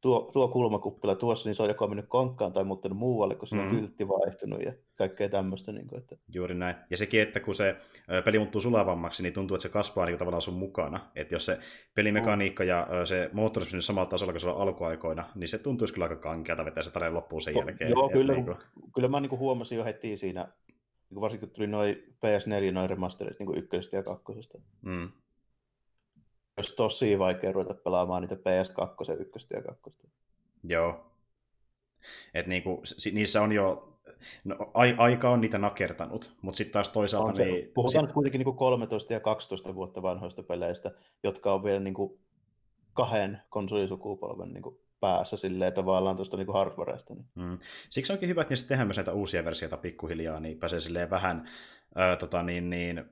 tuo, 0.01 0.31
tuo 0.33 0.49
kulmakuppila 0.49 1.15
tuossa, 1.15 1.49
niin 1.49 1.55
se 1.55 1.63
on 1.63 1.69
joko 1.69 1.89
mennyt 1.89 2.07
konkkaan 2.09 2.53
tai 2.53 2.65
muuttanut 2.65 2.99
muualle, 2.99 3.35
kun 3.35 3.49
se 3.49 3.57
mm. 3.57 3.63
on 3.63 3.71
kyltti 3.71 4.09
vaihtunut 4.09 4.63
ja 4.63 4.73
kaikkea 4.95 5.29
tämmöistä. 5.29 5.73
Niin 5.73 5.87
kuin, 5.87 5.99
että... 5.99 6.17
Juuri 6.35 6.55
näin. 6.55 6.77
Ja 6.91 6.97
sekin, 6.97 7.23
että 7.23 7.41
kun 7.41 7.55
se 7.55 7.77
peli 8.25 8.39
muuttuu 8.39 8.61
sulavammaksi, 8.61 9.23
niin 9.23 9.33
tuntuu, 9.33 9.55
että 9.55 9.63
se 9.63 9.69
kasvaa 9.69 10.07
niin 10.07 10.19
tavallaan 10.19 10.43
sun 10.43 10.55
mukana. 10.55 11.01
Että 11.15 11.35
jos 11.35 11.47
se 11.47 11.59
pelimekaniikka 11.95 12.63
mm. 12.63 12.69
ja 12.69 12.87
se 13.05 13.31
moottori 13.33 13.67
on 13.75 13.83
samalla 13.83 14.11
tasolla 14.11 14.33
kuin 14.33 14.41
se 14.41 14.49
on 14.49 14.61
alkuaikoina, 14.61 15.25
niin 15.35 15.49
se 15.49 15.59
tuntuisi 15.59 15.95
kyllä 15.95 16.05
aika 16.05 16.17
kankeata 16.17 16.65
vetää 16.65 16.83
se 16.83 16.93
tarina 16.93 17.15
loppuun 17.15 17.43
sen 17.43 17.55
jälkeen. 17.55 17.91
Joo, 17.91 18.09
kyllä, 18.09 18.33
niin 18.33 18.45
kuin... 18.45 18.57
kyllä 18.95 19.09
mä 19.09 19.21
niin 19.21 19.31
kuin 19.31 19.39
huomasin 19.39 19.79
jo 19.79 19.85
heti 19.85 20.17
siinä, 20.17 20.43
niin 20.69 21.15
kuin 21.15 21.21
varsinkin 21.21 21.49
kun 21.49 21.55
tuli 21.55 21.67
noin 21.67 21.97
PS4, 21.97 22.73
noin 22.73 22.91
remasterit 22.91 23.39
niin 23.39 23.59
ykkösestä 23.59 23.97
ja 23.97 24.03
kakkosesta. 24.03 24.59
Mm 24.83 25.11
olisi 26.57 26.75
tosi 26.77 27.19
vaikea 27.19 27.53
ruveta 27.53 27.75
pelaamaan 27.75 28.23
niitä 28.23 28.35
PS2, 28.35 29.21
ykköstä 29.21 29.57
ja 29.57 29.63
kakkosta. 29.63 30.09
Joo. 30.65 31.13
Et 32.35 32.47
niinku, 32.47 32.83
niissä 33.13 33.43
on 33.43 33.53
jo, 33.53 33.99
no, 34.45 34.71
ai, 34.75 34.95
aika 34.99 35.31
on 35.31 35.41
niitä 35.41 35.59
nakertanut, 35.59 36.37
mutta 36.43 36.59
sitten 36.59 36.73
taas 36.73 36.91
toisaalta... 36.91 37.29
On 37.29 37.37
se, 37.37 37.45
niin, 37.45 37.71
puhutaan 37.75 38.07
sit... 38.07 38.15
kuitenkin 38.15 38.39
niinku 38.39 38.53
13 38.53 39.13
ja 39.13 39.21
12 39.21 39.75
vuotta 39.75 40.03
vanhoista 40.03 40.43
peleistä, 40.43 40.93
jotka 41.23 41.55
on 41.55 41.65
vielä 41.65 41.81
niinku 41.81 42.21
kahden 42.93 43.43
konsolisukupolven 43.49 44.53
niinku 44.53 44.81
päässä 45.01 45.37
silleen 45.37 45.73
tavallaan 45.73 46.17
tuosta 46.17 46.37
niinku 46.37 46.53
hardwareista. 46.53 47.15
Niin. 47.15 47.27
Mm. 47.35 47.59
Siksi 47.91 48.13
onkin 48.13 48.29
hyvä, 48.29 48.41
että 48.41 48.53
niistä 48.53 48.69
tehdään 48.69 48.89
myös 48.89 48.97
näitä 48.97 49.13
uusia 49.13 49.45
versioita 49.45 49.77
pikkuhiljaa, 49.77 50.41
niin 50.41 50.59
pääsee 50.59 50.81
silleen 50.81 51.11
vähän 51.11 51.49
ää, 51.95 52.17
tota, 52.17 52.43
niin, 52.43 52.71
niin, 52.71 53.05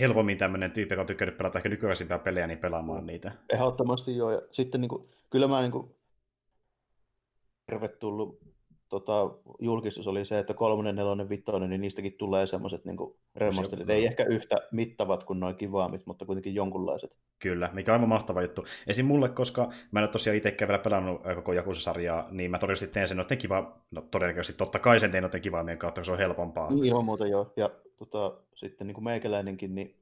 helpommin 0.00 0.38
tämmöinen 0.38 0.70
tyyppi, 0.70 0.92
joka 0.92 1.00
on 1.00 1.06
tykännyt 1.06 1.38
pelata 1.38 1.58
ehkä 1.58 1.68
nykyaikaisimpia 1.68 2.18
pelejä, 2.18 2.46
niin 2.46 2.58
pelaamaan 2.58 3.06
niitä. 3.06 3.32
Ehdottomasti 3.52 4.16
joo. 4.16 4.30
Ja 4.30 4.42
sitten 4.50 4.80
niin 4.80 4.88
kuin, 4.88 5.08
kyllä 5.30 5.48
mä 5.48 5.60
niin 5.60 5.72
kuin, 5.72 5.94
tervetullut 7.66 8.40
tota, 8.88 9.30
julkistus 9.58 10.06
oli 10.06 10.24
se, 10.24 10.38
että 10.38 10.54
kolmonen, 10.54 10.96
nelonen, 10.96 11.28
vitonen, 11.28 11.70
niin 11.70 11.80
niistäkin 11.80 12.12
tulee 12.12 12.46
semmoiset 12.46 12.84
niin 12.84 12.96
remasterit. 13.38 13.90
Ei 13.90 14.06
ehkä 14.06 14.24
yhtä 14.24 14.56
mittavat 14.72 15.24
kuin 15.24 15.40
noin 15.40 15.56
kivaamit, 15.56 16.06
mutta 16.06 16.24
kuitenkin 16.26 16.54
jonkunlaiset. 16.54 17.16
Kyllä, 17.38 17.70
mikä 17.72 17.92
on 17.92 17.94
aivan 17.94 18.08
mahtava 18.08 18.42
juttu. 18.42 18.66
Esim. 18.86 19.06
mulle, 19.06 19.28
koska 19.28 19.72
mä 19.90 20.00
en 20.00 20.02
ole 20.02 20.08
tosiaan 20.08 20.36
itsekään 20.36 20.68
vielä 20.68 20.82
pelannut 20.82 21.22
koko 21.34 21.52
Jakusa-sarjaa, 21.52 22.28
niin 22.30 22.50
mä 22.50 22.58
todennäköisesti 22.58 22.94
teen 22.94 23.08
sen 23.08 23.16
noiden 23.16 23.38
kiva, 23.38 23.80
no 23.90 24.00
todennäköisesti 24.00 24.58
totta 24.58 24.78
kai 24.78 25.00
sen 25.00 25.10
teen 25.10 25.22
noiden 25.22 25.40
kivaamien 25.40 25.78
kautta, 25.78 26.00
koska 26.00 26.10
se 26.10 26.12
on 26.12 26.18
helpompaa. 26.18 26.70
Niin, 26.70 26.84
ilman 26.84 27.04
muuta 27.04 27.26
joo. 27.26 27.52
Ja 27.56 27.70
tota, 27.96 28.40
sitten 28.54 28.86
niin 28.86 28.94
kuin 28.94 29.04
meikäläinenkin, 29.04 29.74
niin 29.74 29.96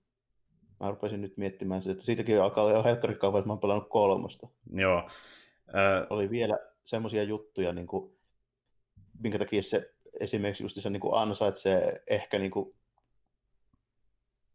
mä 0.81 0.91
rupesin 0.91 1.21
nyt 1.21 1.37
miettimään 1.37 1.83
sitä, 1.83 1.93
että 1.93 2.05
siitäkin 2.05 2.43
alkaa 2.43 2.71
jo 2.71 2.83
helkkari 2.83 3.15
kauan, 3.15 3.39
että 3.39 3.47
mä 3.49 3.53
oon 3.53 3.61
pelannut 3.61 3.89
kolmosta. 3.89 4.49
Joo. 4.73 4.99
Äh... 5.69 6.07
Oli 6.11 6.31
vielä 6.31 6.59
semmoisia 6.85 7.23
juttuja, 7.23 7.73
niin 7.73 7.87
kuin, 7.87 8.13
minkä 9.23 9.39
takia 9.39 9.63
se 9.63 9.93
esimerkiksi 10.21 10.65
just 10.65 10.81
se 10.81 10.91
niin 10.91 11.01
kuin 11.01 11.15
ansaitsee 11.15 12.03
ehkä 12.07 12.39
niin 12.39 12.51
kuin, 12.51 12.75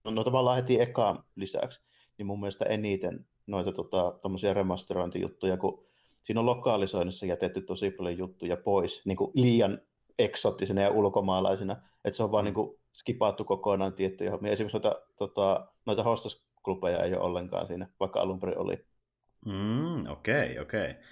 no, 0.03 0.11
no 0.11 0.23
tavallaan 0.23 0.57
heti 0.57 0.81
ekaan 0.81 1.23
lisäksi, 1.35 1.81
niin 2.17 2.25
mun 2.25 2.39
mielestä 2.39 2.65
eniten 2.65 3.25
noita 3.47 3.71
tota, 3.71 4.19
remasterointijuttuja, 4.53 5.57
kun 5.57 5.83
siinä 6.23 6.39
on 6.39 6.45
lokaalisoinnissa 6.45 7.25
jätetty 7.25 7.61
tosi 7.61 7.91
paljon 7.91 8.17
juttuja 8.17 8.57
pois, 8.57 9.01
niin 9.05 9.17
kuin 9.17 9.31
liian 9.35 9.81
eksottisena 10.19 10.81
ja 10.81 10.89
ulkomaalaisina, 10.89 11.73
että 12.05 12.17
se 12.17 12.23
on 12.23 12.31
vaan 12.31 12.43
mm. 12.43 12.45
niin 12.45 12.53
kuin 12.53 12.79
skipattu 12.93 13.43
kokonaan 13.43 13.93
tiettyjä 13.93 14.31
hommia. 14.31 14.51
Esimerkiksi 14.51 14.77
noita, 14.77 15.01
tota, 15.17 15.67
noita 15.85 16.03
hostosklubeja 16.03 17.03
ei 17.03 17.13
ole 17.13 17.23
ollenkaan 17.23 17.67
siinä, 17.67 17.87
vaikka 17.99 18.19
alun 18.19 18.39
perin 18.39 18.57
oli. 18.57 18.85
Mm, 19.45 20.05
okei, 20.05 20.51
okay, 20.51 20.59
okei. 20.59 20.91
Okay. 20.91 21.03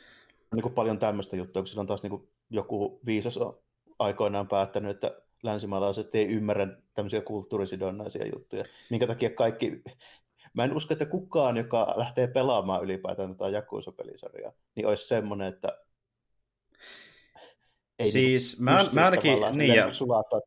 Niin 0.55 0.63
kuin 0.63 0.73
paljon 0.73 0.99
tämmöistä 0.99 1.35
juttua, 1.35 1.61
kun 1.61 1.67
sillä 1.67 1.81
on 1.81 1.87
taas 1.87 2.03
niin 2.03 2.11
kuin 2.11 2.29
joku 2.49 2.99
viisas 3.05 3.37
on 3.37 3.59
aikoinaan 3.99 4.47
päättänyt, 4.47 4.91
että 4.91 5.21
länsimaalaiset 5.43 6.15
ei 6.15 6.27
ymmärrä 6.27 6.67
tämmöisiä 6.99 7.21
kulttuurisidonnaisia 7.21 8.27
juttuja, 8.33 8.63
minkä 8.89 9.07
takia 9.07 9.29
kaikki, 9.29 9.81
mä 10.53 10.63
en 10.63 10.75
usko, 10.75 10.93
että 10.93 11.05
kukaan, 11.05 11.57
joka 11.57 11.93
lähtee 11.97 12.27
pelaamaan 12.27 12.83
ylipäätään 12.83 13.35
tätä 13.35 13.49
Jakusa-pelisarjaa, 13.49 14.51
niin 14.75 14.87
olisi 14.87 15.07
semmoinen, 15.07 15.47
että 15.47 15.77
ei 17.99 18.11
siis 18.11 18.57
niin, 18.57 18.63
mä, 18.63 18.85
mä 18.93 19.05
ainakin, 19.05 19.37
niin 19.51 19.75
ja... 19.75 19.93
Sulattaa, 19.93 20.39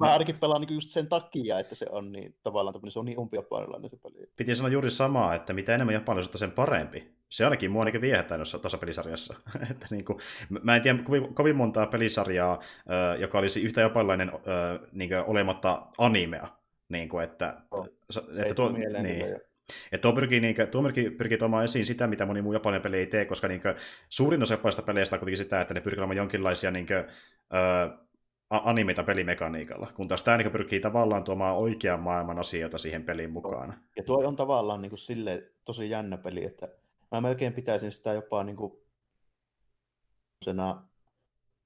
Mä 0.00 0.12
ainakin 0.12 0.38
pelaan 0.38 0.60
niin 0.60 0.74
just 0.74 0.90
sen 0.90 1.08
takia, 1.08 1.58
että 1.58 1.74
se 1.74 1.86
on 1.90 2.12
niin 2.12 2.34
tavallaan 2.42 2.90
se 2.90 2.98
on 2.98 3.04
niin 3.04 3.18
umpijapanilainen 3.18 3.90
se 3.90 3.96
peli. 3.96 4.26
Piti 4.36 4.54
sanoa 4.54 4.72
juuri 4.72 4.90
samaa, 4.90 5.34
että 5.34 5.52
mitä 5.52 5.74
enemmän 5.74 5.94
japanilaisuutta, 5.94 6.38
sen 6.38 6.50
parempi. 6.50 7.14
Se 7.28 7.44
ainakin 7.44 7.70
mua 7.70 7.80
ainakin 7.82 8.00
viehättää 8.00 8.38
tuossa 8.38 8.78
pelisarjassa. 8.78 9.34
että 9.70 9.86
niin 9.90 10.04
kuin, 10.04 10.18
mä 10.62 10.76
en 10.76 10.82
tiedä 10.82 11.02
kovin, 11.02 11.34
kovin 11.34 11.56
montaa 11.56 11.86
pelisarjaa, 11.86 12.60
joka 13.18 13.38
olisi 13.38 13.62
yhtä 13.62 13.80
japanilainen 13.80 14.32
niin 14.92 15.10
olematta 15.26 15.86
animea. 15.98 16.48
Niin 16.88 17.08
kuin, 17.08 17.24
että, 17.24 17.60
oh, 17.70 17.88
että 18.38 18.54
tuo, 18.54 18.72
niin, 18.72 19.36
että 19.92 20.02
tuo 20.02 20.12
pyrkii, 20.12 20.40
niin, 20.40 20.56
tuo 20.70 20.82
pyrkii, 20.82 21.10
pyrkii 21.10 21.38
tuomaan 21.38 21.64
esiin 21.64 21.86
sitä, 21.86 22.06
mitä 22.06 22.26
moni 22.26 22.42
muu 22.42 22.52
japanin 22.52 22.82
peli 22.82 22.98
ei 22.98 23.06
tee, 23.06 23.24
koska 23.24 23.48
niin 23.48 23.62
kuin, 23.62 23.74
suurin 24.08 24.42
osa 24.42 24.54
japanista 24.54 24.82
peleistä 24.82 25.16
on 25.16 25.20
kuitenkin 25.20 25.44
sitä, 25.44 25.60
että 25.60 25.74
ne 25.74 25.80
pyrkii 25.80 26.00
olemaan 26.00 26.16
jonkinlaisia 26.16 26.70
niin 26.70 26.86
kuin, 26.86 26.98
uh, 26.98 28.04
animita 28.50 29.02
pelimekaniikalla, 29.02 29.92
kun 29.94 30.08
taas 30.08 30.22
tämä 30.22 30.36
niin 30.36 30.50
pyrkii 30.50 30.80
tavallaan 30.80 31.24
tuomaan 31.24 31.56
oikean 31.56 32.00
maailman 32.00 32.38
asioita 32.38 32.78
siihen 32.78 33.04
peliin 33.04 33.30
mukaan. 33.30 33.74
Ja 33.96 34.02
tuo 34.02 34.28
on 34.28 34.36
tavallaan 34.36 34.82
niin 34.82 34.90
kuin 34.90 34.98
sille 34.98 35.52
tosi 35.64 35.90
jännä 35.90 36.16
peli, 36.16 36.44
että 36.44 36.68
mä 37.12 37.20
melkein 37.20 37.52
pitäisin 37.52 37.92
sitä 37.92 38.12
jopa 38.12 38.44
niin 38.44 38.56
kuin, 38.56 38.72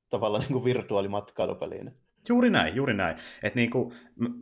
tavallaan 0.08 0.42
niin 0.42 0.52
kuin 0.52 0.64
virtuaalimatkailupelinä. 0.64 1.92
Juuri 2.28 2.50
näin, 2.50 2.76
juuri 2.76 2.94
näin. 2.94 3.16
Et 3.42 3.54
niinku, 3.54 3.92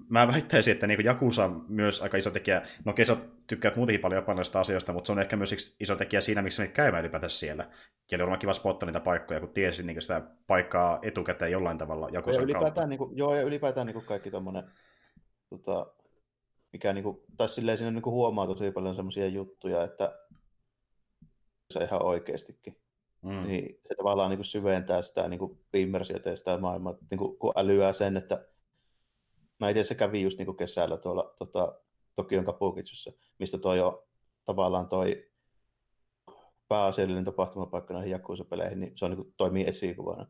mä 0.08 0.28
väittäisin, 0.28 0.72
että 0.72 0.86
niinku 0.86 1.02
Jakusa 1.02 1.44
on 1.44 1.64
myös 1.68 2.02
aika 2.02 2.16
iso 2.16 2.30
tekijä. 2.30 2.62
No 2.84 2.92
kesä 2.92 3.16
tykkäät 3.46 3.76
muutenkin 3.76 4.00
paljon 4.00 4.18
japanilaisista 4.18 4.60
asioista, 4.60 4.92
mutta 4.92 5.06
se 5.06 5.12
on 5.12 5.18
ehkä 5.18 5.36
myös 5.36 5.76
iso 5.80 5.96
tekijä 5.96 6.20
siinä, 6.20 6.42
miksi 6.42 6.62
me 6.62 6.68
käymään 6.68 7.04
ylipäätään 7.04 7.30
siellä. 7.30 7.70
Ja 8.12 8.24
oli 8.24 8.38
kiva 8.38 8.52
spottaa 8.52 8.86
niitä 8.86 9.00
paikkoja, 9.00 9.40
kun 9.40 9.48
tiesi 9.48 9.82
niinku 9.82 10.00
sitä 10.00 10.22
paikkaa 10.46 10.98
etukäteen 11.02 11.52
jollain 11.52 11.78
tavalla 11.78 12.08
Jakusan 12.12 12.40
ja 12.40 12.44
ylipäätään, 12.44 12.64
kautta. 12.74 12.86
Niinku, 12.86 13.10
joo, 13.14 13.34
ja 13.34 13.42
ylipäätään 13.42 13.86
niinku 13.86 14.00
kaikki 14.00 14.30
tommonen, 14.30 14.64
tota, 15.50 15.86
mikä 16.72 16.92
niinku, 16.92 17.24
tai 17.36 17.48
silleen 17.48 17.78
siinä 17.78 17.90
niinku 17.90 18.10
huomaa 18.10 18.46
tosi 18.46 18.70
paljon 18.70 18.94
semmoisia 18.94 19.26
juttuja, 19.26 19.84
että 19.84 20.18
se 21.70 21.84
ihan 21.84 22.04
oikeastikin 22.04 22.76
Mm. 23.26 23.46
Niin 23.46 23.80
se 23.88 23.94
tavallaan 23.96 24.30
niin 24.30 24.38
kuin 24.38 24.44
syventää 24.44 25.02
sitä 25.02 25.28
niin 25.28 25.38
kuin 25.38 25.60
immersiota 25.74 26.28
ja 26.28 26.36
sitä 26.36 26.58
maailmaa, 26.58 26.94
niin 27.10 27.18
kuin, 27.18 27.38
kun 27.38 27.52
älyää 27.56 27.92
sen, 27.92 28.16
että 28.16 28.46
mä 29.60 29.68
itse 29.68 29.84
se 29.84 29.94
kävi 29.94 30.22
just 30.22 30.38
niin 30.38 30.46
kuin 30.46 30.56
kesällä 30.56 30.96
tuolla 30.96 31.34
tota, 31.38 31.78
Tokion 32.14 32.44
Kapukitsussa, 32.44 33.12
mistä 33.38 33.58
toi 33.58 33.78
jo 33.78 34.08
tavallaan 34.44 34.88
toi 34.88 35.30
pääasiallinen 36.68 37.24
tapahtumapaikka 37.24 37.94
näihin 37.94 38.10
Jakuisa-peleihin, 38.10 38.80
niin 38.80 38.92
se 38.94 39.04
on, 39.04 39.10
niin 39.10 39.22
kuin, 39.22 39.34
toimii 39.36 39.64
esikuvana. 39.68 40.26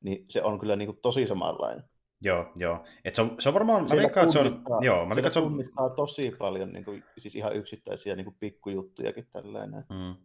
Niin 0.00 0.24
se 0.30 0.42
on 0.42 0.58
kyllä 0.58 0.76
niin 0.76 0.88
kuin, 0.88 0.98
tosi 1.02 1.26
samanlainen. 1.26 1.84
Joo, 2.20 2.52
joo. 2.56 2.84
Et 3.04 3.14
se, 3.14 3.22
on, 3.22 3.36
se 3.38 3.48
on 3.48 3.54
varmaan, 3.54 3.82
mä 3.82 3.96
veikkaan, 3.96 4.24
että 4.24 4.32
se 4.32 4.38
on... 4.38 4.62
Joo, 4.80 5.06
mä 5.06 5.14
veikkaan, 5.14 5.32
se 5.32 5.40
on... 5.40 5.64
tosi 5.96 6.30
paljon 6.38 6.72
niin 6.72 6.84
kuin, 6.84 7.04
siis 7.18 7.36
ihan 7.36 7.56
yksittäisiä 7.56 8.16
niin 8.16 8.24
kuin, 8.24 8.36
pikkujuttujakin 8.40 9.26
tällainen. 9.30 9.84
Mm. 9.90 10.16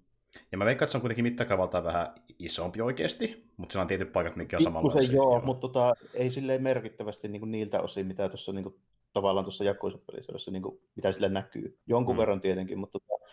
Ja 0.51 0.57
mä 0.57 0.65
veikkaan, 0.65 0.85
että 0.85 0.91
se 0.91 0.97
on 0.97 1.01
kuitenkin 1.01 1.23
mittakaavaltaan 1.23 1.83
vähän 1.83 2.15
isompi 2.39 2.81
oikeasti, 2.81 3.51
mutta 3.57 3.73
siellä 3.73 3.83
on 3.83 3.87
tietyt 3.87 4.13
paikat, 4.13 4.35
mitkä 4.35 4.57
on 4.57 4.63
samanlaisia. 4.63 5.15
joo, 5.15 5.31
joo. 5.31 5.45
mutta 5.45 5.67
tota, 5.67 5.93
ei 6.13 6.29
silleen 6.31 6.63
merkittävästi 6.63 7.27
niin 7.27 7.39
kuin 7.39 7.51
niiltä 7.51 7.81
osin, 7.81 8.07
mitä 8.07 8.29
tuossa 8.29 8.53
niin 8.53 8.63
kuin, 8.63 8.75
tavallaan 9.13 9.45
tuossa 9.45 9.63
jakoisopelissä, 9.63 10.51
niin 10.51 10.63
kuin, 10.63 10.81
mitä 10.95 11.11
sille 11.11 11.29
näkyy. 11.29 11.79
Jonkun 11.87 12.15
hmm. 12.15 12.19
verran 12.19 12.41
tietenkin, 12.41 12.79
mutta 12.79 12.99
tota, 12.99 13.25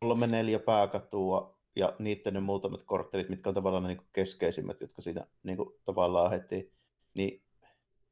kolme 0.00 0.26
neljä 0.26 0.58
pääkatua 0.58 1.58
ja 1.76 1.96
niiden 1.98 2.34
ne 2.34 2.40
muutamat 2.40 2.82
korttelit, 2.82 3.28
mitkä 3.28 3.50
on 3.50 3.54
tavallaan 3.54 3.84
niin 3.84 3.96
kuin 3.96 4.08
keskeisimmät, 4.12 4.80
jotka 4.80 5.02
siinä 5.02 5.26
niin 5.42 5.56
kuin, 5.56 5.68
tavallaan 5.84 6.30
heti, 6.30 6.72
niin 7.14 7.42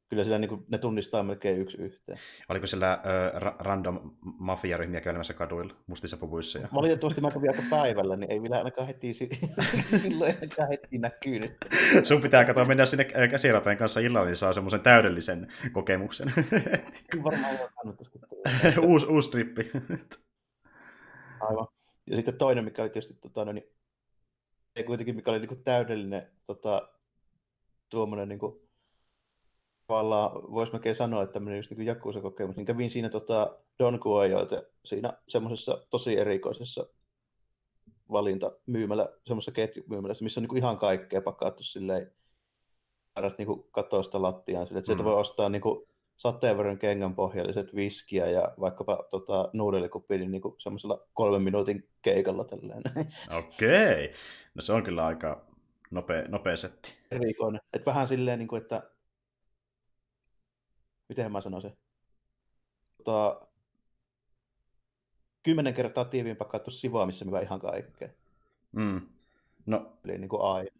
kyllä 0.08 0.24
siellä 0.24 0.38
niin 0.38 0.48
kuin, 0.48 0.64
ne 0.68 0.78
tunnistaa 0.78 1.22
melkein 1.22 1.60
yksi 1.60 1.78
yhteen. 1.78 2.18
Oliko 2.48 2.66
siellä 2.66 2.92
äh, 2.92 3.40
ra- 3.40 3.56
random 3.58 4.16
mafiaryhmiä 4.22 5.00
käymässä 5.00 5.34
kaduilla 5.34 5.74
mustissa 5.86 6.16
puvuissa? 6.16 6.58
Ja... 6.58 6.68
Valitettavasti 6.74 7.20
mä 7.20 7.30
kävin 7.30 7.50
aika 7.50 7.62
päivällä, 7.70 8.16
niin 8.16 8.32
ei 8.32 8.42
vielä 8.42 8.58
ainakaan 8.58 8.86
heti, 8.86 9.14
silloin 10.00 10.34
ainakaan 10.34 10.68
heti 10.68 10.98
näkyy 10.98 11.38
nyt. 11.38 11.56
Sun 12.02 12.22
pitää 12.22 12.44
katsoa 12.44 12.64
mennä 12.64 12.86
sinne 12.86 13.04
käsirateen 13.04 13.78
kanssa 13.78 14.00
illalla, 14.00 14.26
niin 14.26 14.36
saa 14.36 14.52
semmoisen 14.52 14.80
täydellisen 14.80 15.52
kokemuksen. 15.72 16.32
Varmaan 17.24 17.54
uusi, 18.86 19.06
uusi 19.06 19.30
trippi. 19.30 19.70
Aivan. 21.40 21.66
Ja 22.06 22.16
sitten 22.16 22.38
toinen, 22.38 22.64
mikä 22.64 22.82
oli 22.82 22.90
tietysti 22.90 23.14
tota, 23.20 23.44
no, 23.44 23.52
niin, 23.52 23.64
ei 24.76 24.84
kuitenkin, 24.84 25.16
mikä 25.16 25.30
oli 25.30 25.38
niin 25.38 25.48
kuin 25.48 25.64
täydellinen 25.64 26.26
tota, 26.46 26.88
tuommoinen 27.88 28.28
niin 28.28 28.38
kuin, 28.38 28.67
tavallaan 29.88 30.30
voisi 30.52 30.72
melkein 30.72 30.94
sanoa, 30.94 31.22
että 31.22 31.32
tämmöinen 31.32 31.58
just 31.58 31.70
niin 31.70 31.86
Jakusa-kokemus, 31.86 32.56
niin 32.56 32.66
kävin 32.66 32.90
siinä 32.90 33.08
tota, 33.08 33.58
Don 33.78 33.98
Guajoita 34.02 34.62
siinä 34.84 35.12
semmoisessa 35.28 35.86
tosi 35.90 36.18
erikoisessa 36.18 36.86
valintamyymälä, 38.12 39.08
semmoisessa 39.26 39.52
ketjumyymälässä, 39.52 40.24
missä 40.24 40.40
on 40.40 40.42
niin 40.42 40.48
kuin 40.48 40.58
ihan 40.58 40.78
kaikkea 40.78 41.22
pakattu 41.22 41.62
silleen, 41.62 42.12
niin 43.38 43.46
kuin 43.46 43.64
katosta 43.70 44.22
lattiaan, 44.22 44.66
silleen, 44.66 44.78
että 44.78 44.86
sieltä 44.86 45.02
mm. 45.02 45.08
voi 45.08 45.20
ostaa 45.20 45.48
niin 45.48 45.62
kuin 45.62 45.88
sateenvarjon 46.16 46.78
kengän 46.78 47.14
pohjalliset 47.14 47.74
viskiä 47.74 48.26
ja 48.26 48.54
vaikkapa 48.60 49.08
tota, 49.10 49.50
nuudelikupin 49.52 50.30
niin 50.30 50.42
semmoisella 50.58 51.06
kolmen 51.14 51.42
minuutin 51.42 51.88
keikalla 52.02 52.44
tälleen. 52.44 52.82
Okei, 53.38 54.04
okay. 54.04 54.18
no 54.54 54.62
se 54.62 54.72
on 54.72 54.82
kyllä 54.82 55.06
aika 55.06 55.46
nopea, 55.90 56.28
nopea 56.28 56.56
setti. 56.56 56.94
Erikoinen. 57.10 57.60
Et 57.72 57.86
vähän 57.86 58.08
silleen, 58.08 58.38
niin 58.38 58.48
kuin, 58.48 58.62
että 58.62 58.82
miten 61.08 61.32
mä 61.32 61.40
sanoisin, 61.40 61.72
tota, 62.96 63.46
kymmenen 65.42 65.74
kertaa 65.74 66.04
tiiviin 66.04 66.36
pakattu 66.36 66.70
sivaa, 66.70 67.06
missä 67.06 67.24
myy 67.24 67.42
ihan 67.42 67.60
kaikkea. 67.60 68.08
Mm. 68.72 69.00
No. 69.66 69.92
Eli 70.04 70.18
niin 70.18 70.28
kuin 70.28 70.42
aina. 70.42 70.70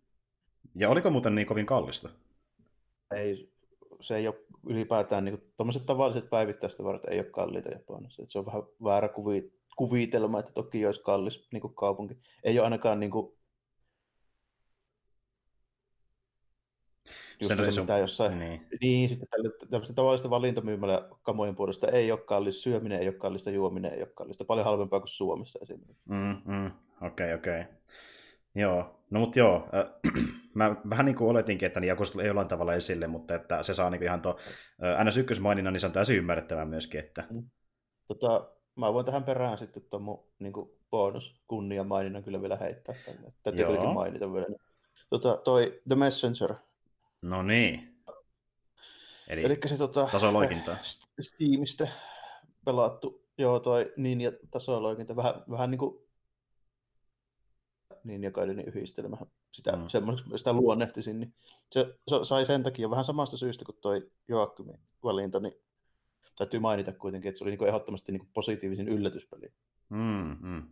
Ja 0.75 0.89
oliko 0.91 1.11
muuten 1.11 1.35
niin 1.35 1.47
kovin 1.47 1.67
kallista? 1.67 2.09
Ei, 3.15 3.53
se 4.01 4.17
ei 4.17 4.29
ole 4.29 4.37
ylipäätään, 4.67 5.25
niin 5.25 5.53
tuommoiset 5.57 5.87
tavalliset 5.87 6.31
päivittäistä 6.31 6.85
varat 6.85 7.05
ei 7.05 7.19
ole 7.19 7.27
kalliita 7.27 7.69
Japanissa. 7.69 8.23
Et 8.23 8.31
se 8.31 8.39
on 8.39 8.47
vähän 8.47 8.63
väärä 8.85 9.09
kuvi, 9.09 9.53
kuvitelma, 9.77 10.39
että 10.39 10.53
toki 10.53 10.87
olisi 10.87 11.03
kallis 11.03 11.49
niin 11.53 11.61
kuin 11.61 11.75
kaupunki. 11.75 12.19
Ei 12.45 12.59
ole 12.59 12.65
ainakaan 12.65 13.01
niin 13.01 13.11
kuin, 13.11 13.38
Just 17.41 17.57
se, 17.57 17.73
se, 17.73 17.81
mitä 17.81 17.99
jossain, 17.99 18.39
niin. 18.39 18.67
niin 18.81 19.09
sitten 19.09 19.29
tällaista 19.71 19.95
tavallista 19.95 20.31
valintamyymällä 20.31 21.09
kamojen 21.23 21.57
puolesta 21.57 21.89
ei 21.89 22.13
ole 22.13 22.21
kallis, 22.21 22.63
syöminen 22.63 23.01
ei 23.01 23.09
ole 23.09 23.15
kallista, 23.15 23.51
juominen 23.51 23.93
ei 23.93 24.03
ole 24.03 24.13
kallista, 24.15 24.45
paljon 24.45 24.65
halvempaa 24.65 25.01
kuin 25.01 25.09
Suomessa 25.09 25.59
esimerkiksi. 25.63 26.03
Mm, 26.09 26.37
mm. 26.45 26.71
Okei, 27.07 27.35
okei. 27.35 27.61
Okay. 27.61 27.75
Joo, 28.55 29.01
no 29.11 29.21
mutta 29.21 29.39
joo, 29.39 29.69
äh, 29.75 30.15
mä 30.55 30.77
vähän 30.91 31.05
niin 31.05 31.17
kuin 31.17 31.31
oletinkin, 31.31 31.67
että 31.67 31.81
niin 31.81 31.97
ei 32.21 32.27
jollain 32.27 32.49
tavalla 32.49 32.75
esille, 32.75 33.07
mutta 33.07 33.35
että 33.35 33.63
se 33.63 33.75
saa 33.75 33.91
niin 33.91 34.03
ihan 34.03 34.23
tuo 34.23 34.39
äh, 34.83 35.07
NS1 35.07 35.41
maininnan, 35.41 35.73
niin 35.73 35.81
se 35.81 35.87
on 35.87 35.93
täysin 35.93 36.17
ymmärrettävää 36.17 36.65
myöskin. 36.65 37.01
Että... 37.01 37.25
Mm. 37.31 37.43
Tota, 38.09 38.51
mä 38.77 38.95
voin 38.95 39.07
tähän 39.07 39.25
perään 39.25 39.59
sitten 39.59 39.83
tuon 39.91 40.03
mun 40.03 40.25
niin 40.39 40.53
kuin 40.53 40.71
bonus 40.91 41.43
kunnia 41.47 41.85
maininnan 41.85 42.25
kyllä 42.25 42.41
vielä 42.41 42.57
heittää 42.57 42.95
tänne. 43.07 43.33
Täytyy 43.43 43.65
kuitenkin 43.65 43.95
mainita 43.95 44.33
vielä. 44.33 44.47
Tota, 45.11 45.37
toi 45.37 45.81
The 45.89 45.97
Messenger. 45.97 46.55
No 47.23 47.43
niin. 47.43 47.99
Eli, 49.29 49.45
Eli 49.45 49.59
se 49.67 49.77
tota, 49.77 50.09
tasoloikinta. 50.13 50.77
Steamista 51.21 51.89
pelattu, 52.65 53.25
joo 53.39 53.61
toi 53.61 53.93
Ninja 53.97 54.33
tasoloikinta, 54.51 55.17
vähän, 55.17 55.35
vähän 55.51 55.71
niin 55.71 55.79
kuin 55.79 56.09
niin 58.05 58.25
jokainen 58.25 58.61
yhdistelmä, 58.61 59.17
sitä, 59.53 59.77
mm. 59.77 59.89
semmoiseksi 59.89 60.39
sitä 60.39 60.53
luonnehtisin, 60.53 61.21
niin 61.21 61.35
se, 61.73 61.95
se, 62.09 62.17
sai 62.23 62.47
sen 62.47 62.63
takia 62.63 62.91
vähän 62.91 63.05
samasta 63.05 63.37
syystä 63.37 63.65
kuin 63.65 63.79
toi 63.81 64.11
Joakimin 64.29 64.81
valinta, 65.03 65.41
niin 65.41 65.55
täytyy 66.39 66.61
mainita 66.61 66.93
kuitenkin, 66.93 67.29
että 67.29 67.39
se 67.39 67.45
oli 67.45 67.51
niin 67.51 67.59
kuin 67.59 67.69
ehdottomasti 67.69 68.13
niin 68.13 68.21
kuin 68.21 68.31
positiivisin 68.35 68.89
yllätyspeli. 68.89 69.53
Mm, 69.89 70.37
mm. 70.41 70.69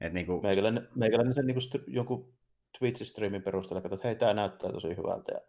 Et 0.00 0.12
niin 0.12 0.26
kuin... 0.26 0.42
Meikäläinen, 0.42 0.88
meikäläinen 0.94 1.34
sen 1.34 1.46
niin 1.46 1.54
kuin 1.54 1.94
jonkun 1.94 2.37
Twitch-streamin 2.78 3.42
perusteella 3.42 3.80
katsoin, 3.80 3.96
että 3.96 4.08
hei, 4.08 4.16
tämä 4.16 4.34
näyttää 4.34 4.72
tosi 4.72 4.96
hyvältä, 4.96 5.32
ja 5.32 5.40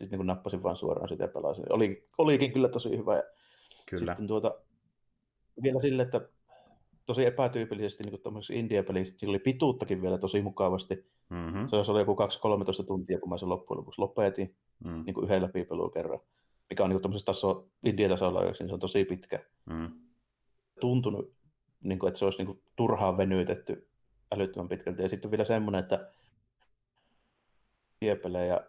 sitten 0.00 0.18
niin 0.18 0.26
nappasin 0.26 0.62
vaan 0.62 0.76
suoraan 0.76 1.08
sitä 1.08 1.24
ja 1.24 1.28
pelasin. 1.28 1.72
Oli, 1.72 2.08
olikin 2.18 2.52
kyllä 2.52 2.68
tosi 2.68 2.96
hyvä, 2.96 3.16
ja 3.16 3.22
kyllä. 3.86 4.12
sitten 4.12 4.26
tuota, 4.26 4.54
vielä 5.62 5.80
sille, 5.80 6.02
että 6.02 6.20
tosi 7.06 7.26
epätyypillisesti 7.26 8.04
niin 8.04 8.20
tuommoisessa 8.22 8.54
indie-pelissä, 8.54 9.14
sillä 9.16 9.30
oli 9.30 9.38
pituuttakin 9.38 10.02
vielä 10.02 10.18
tosi 10.18 10.42
mukavasti. 10.42 11.06
Mm-hmm. 11.28 11.68
Se 11.68 11.90
oli 11.90 12.00
joku 12.00 12.16
2-13 12.82 12.86
tuntia, 12.86 13.20
kun 13.20 13.28
mä 13.28 13.38
sen 13.38 13.48
loppujen 13.48 13.78
lopuksi 13.78 14.00
lopetin 14.00 14.56
mm. 14.84 15.02
niin 15.06 15.14
kuin 15.14 15.24
yhden 15.24 15.42
läpipelun 15.42 15.92
kerran. 15.92 16.20
Mikä 16.70 16.84
on 16.84 16.90
niin 16.90 17.02
tuommoisessa 17.02 17.26
taso, 17.26 17.68
indie-tasolla, 17.84 18.40
niin 18.40 18.54
se 18.56 18.74
on 18.74 18.80
tosi 18.80 19.04
pitkä. 19.04 19.38
Mm. 19.66 19.90
Tuntunut, 20.80 21.32
niin 21.80 21.98
kuin, 21.98 22.08
että 22.08 22.18
se 22.18 22.24
olisi 22.24 22.38
niin 22.38 22.46
kuin, 22.46 22.62
turhaan 22.76 23.16
venytetty 23.16 23.88
älyttömän 24.32 24.68
pitkälti. 24.68 25.02
Ja 25.02 25.08
sitten 25.08 25.30
vielä 25.30 25.44
semmoinen, 25.44 25.78
että 25.78 26.10
indie-pelejä, 28.00 28.60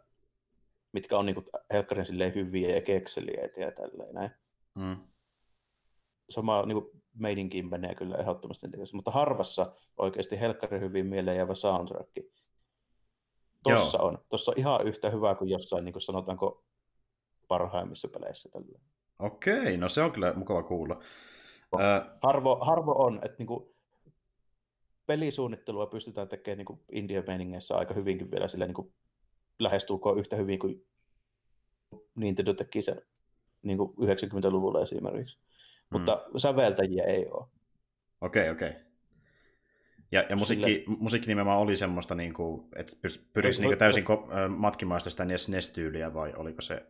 mitkä 0.94 1.18
on 1.18 1.26
niin 1.26 1.36
kuin, 1.36 1.46
helkkarin 1.74 2.36
hyviä 2.36 2.76
ja 2.76 2.82
kekseliäitä 2.82 3.62
ja 3.62 3.72
tälleen 3.72 4.16
näin. 4.16 4.32
Mm. 4.76 4.98
Sama 6.30 6.66
niin 6.66 6.82
kuin, 6.82 7.04
meininkiin 7.14 7.70
menee 7.70 7.96
kyllä 7.96 8.16
ehdottomasti 8.16 8.68
tekemään. 8.68 8.88
Mutta 8.94 9.12
harvassa 9.12 9.76
oikeasti 9.98 10.40
helkkari 10.40 10.80
hyvin 10.80 11.06
mieleen 11.06 11.38
jäävä 11.38 11.56
soundtrack. 11.56 12.12
Tossa 13.64 13.98
Joo. 13.98 14.08
on. 14.08 14.18
Tossa 14.30 14.52
on 14.52 14.60
ihan 14.60 14.88
yhtä 14.88 15.10
hyvä 15.10 15.36
kuin 15.36 15.50
jossain, 15.50 15.86
niin 15.86 15.94
kuin 15.94 16.02
sanotaanko, 16.02 16.64
parhaimmissa 17.48 18.08
peleissä. 18.08 18.50
Tällä. 18.50 18.80
Okei, 19.20 19.78
no 19.78 19.90
se 19.90 20.02
on 20.02 20.12
kyllä 20.12 20.34
mukava 20.34 20.64
kuulla. 20.64 21.04
Harvo, 22.24 22.58
harvo 22.62 22.92
on, 22.92 23.16
että 23.16 23.36
niin 23.38 23.48
kuin, 23.48 23.76
pelisuunnittelua 25.06 25.86
pystytään 25.86 26.28
tekemään 26.28 26.58
niin 26.58 26.82
India-meiningeissä 26.92 27.76
aika 27.76 27.94
hyvinkin 27.94 28.32
vielä 28.32 28.48
sillä 28.48 28.66
niin 28.66 28.76
kuin, 28.76 28.94
lähestulkoon 29.60 30.20
yhtä 30.20 30.36
hyvin 30.36 30.60
kuin 30.60 30.86
Nintendo 32.16 32.54
teki 32.54 32.82
sen 32.82 33.02
niin 33.62 33.78
kuin 33.78 33.92
90-luvulla 33.92 34.82
esimerkiksi. 34.82 35.38
Mm. 35.38 35.98
mutta 35.98 36.26
säveltäjiä 36.38 37.04
ei 37.04 37.28
ole. 37.32 37.48
Okei, 38.22 38.50
okay, 38.50 38.52
okei. 38.52 38.70
Okay. 38.70 38.92
Ja, 40.12 40.26
ja 40.30 40.36
musiikki, 40.36 40.66
Sille... 40.66 40.98
musiikki 41.00 41.28
nimenomaan 41.28 41.60
oli 41.60 41.76
semmoista, 41.76 42.16
niin 42.16 42.34
kuin, 42.34 42.68
että 42.76 42.98
pyrisi 43.34 43.62
niin 43.62 43.78
täysin 43.78 44.06
matkimaan 44.58 45.02
sitä 45.02 45.26
NES-tyyliä, 45.26 46.14
vai 46.14 46.34
oliko 46.34 46.62
se 46.62 46.86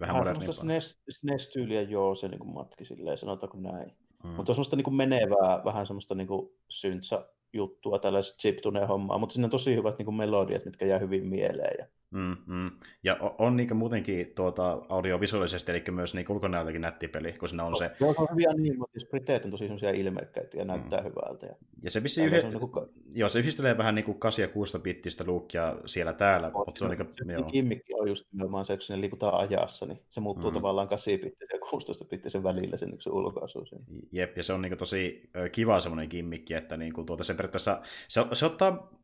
vähän 0.00 0.16
modernimpaa? 0.16 0.52
SNES, 0.52 1.02
SNES-tyyliä, 1.10 1.82
joo, 1.82 2.14
se 2.14 2.28
niin 2.28 2.38
kuin 2.38 2.54
matki 2.54 2.84
silleen, 2.84 3.18
sanotaanko 3.18 3.58
näin. 3.58 3.92
Mm. 4.24 4.30
Mutta 4.30 4.54
semmoista 4.54 4.76
niin 4.76 4.84
kuin 4.84 4.94
menevää, 4.94 5.64
vähän 5.64 5.86
semmoista 5.86 6.14
niin 6.14 6.26
kuin 6.26 6.52
syntsä 6.68 7.28
juttua, 7.52 7.98
tällaiset 7.98 8.36
chip 8.36 8.58
hommaa, 8.88 9.18
mutta 9.18 9.32
siinä 9.32 9.46
on 9.46 9.50
tosi 9.50 9.76
hyvät 9.76 9.98
niin 9.98 10.06
kuin 10.06 10.14
melodiat, 10.14 10.64
mitkä 10.64 10.86
jää 10.86 10.98
hyvin 10.98 11.26
mieleen. 11.26 11.74
Ja 11.78 11.86
Mm, 12.12 12.36
mm. 12.46 12.70
Ja 13.02 13.16
on, 13.20 13.34
on 13.38 13.56
niin 13.56 13.76
muutenkin 13.76 14.32
tuota, 14.34 14.82
audiovisuaalisesti, 14.88 15.72
eli 15.72 15.84
myös 15.90 16.14
niin 16.14 16.32
ulkonäöltäkin 16.32 16.80
nätti 16.80 17.08
peli, 17.08 17.32
kun 17.32 17.48
siinä 17.48 17.64
on 17.64 17.76
se... 17.76 17.90
Joo, 18.00 18.14
se 18.14 18.20
on 18.20 18.28
hyviä 18.30 18.52
niin, 18.56 18.78
mutta 18.78 18.92
siis 18.98 19.10
Briteet 19.10 19.44
on 19.44 19.50
tosi 19.50 19.64
semmoisia 19.64 19.90
ilmeikkäitä 19.90 20.56
ja 20.56 20.64
näyttää 20.64 21.00
mm. 21.00 21.04
hyvältä. 21.04 21.46
Ja, 21.46 21.54
ja 21.82 21.90
se, 21.90 22.02
vissi 22.02 22.24
yhde... 22.24 22.40
se, 22.40 22.48
niin 22.48 22.60
kuin... 22.60 22.88
joo, 23.14 23.28
se 23.28 23.38
yhdistelee 23.38 23.78
vähän 23.78 23.94
niin 23.94 24.04
kuin 24.04 24.18
8 24.18 24.42
ja 24.42 24.48
6 24.48 24.78
bittistä 24.78 25.24
luukkia 25.26 25.76
siellä 25.86 26.12
täällä. 26.12 26.46
On, 26.54 26.64
mutta 26.66 26.78
se, 26.78 26.84
on 26.84 26.90
niin 26.90 27.06
kuin, 27.06 27.14
se 27.26 27.32
joo. 27.32 27.42
kimmikki 27.42 27.94
on 27.94 28.08
just 28.08 28.26
nimenomaan 28.32 28.64
se, 28.64 28.76
kun 28.76 28.82
sinne 28.82 29.00
liikutaan 29.00 29.48
ajassa, 29.48 29.86
niin 29.86 30.00
se 30.10 30.20
muuttuu 30.20 30.50
mm. 30.50 30.54
tavallaan 30.54 30.88
8 30.88 31.12
bittisen 31.12 31.48
ja 31.52 31.58
16 31.70 32.04
bittisen 32.04 32.42
välillä 32.42 32.76
sen, 32.76 32.88
niin 32.88 33.02
se 33.02 33.10
ulkoasu. 33.10 33.64
Jep, 34.12 34.36
ja 34.36 34.42
se 34.42 34.52
on 34.52 34.62
niin 34.62 34.70
kuin 34.70 34.78
tosi 34.78 35.30
kiva 35.52 35.80
semmoinen 35.80 36.08
kimmikki, 36.08 36.54
että 36.54 36.76
niin 36.76 36.92
kuin 36.92 37.06
tuota, 37.06 37.24
se 37.24 37.34
periaatteessa, 37.34 37.80
se, 38.08 38.20
se 38.32 38.46
ottaa 38.46 39.01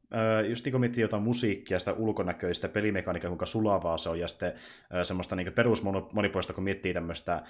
just 0.48 0.64
niin 0.64 0.70
kuin 0.72 0.80
miettii 0.80 1.02
jotain 1.02 1.22
musiikkia, 1.22 1.78
sitä 1.78 1.92
ulkonäköistä, 1.92 2.68
pelimekaniikkaa, 2.68 3.30
kuinka 3.30 3.46
sulavaa 3.46 3.98
se 3.98 4.10
on, 4.10 4.20
ja 4.20 4.28
sitten 4.28 4.52
semmoista 5.02 5.36
niin 5.36 5.52
perusmonipuolista, 5.52 6.52
kun 6.52 6.64
miettii 6.64 6.94
tämmöistä 6.94 7.42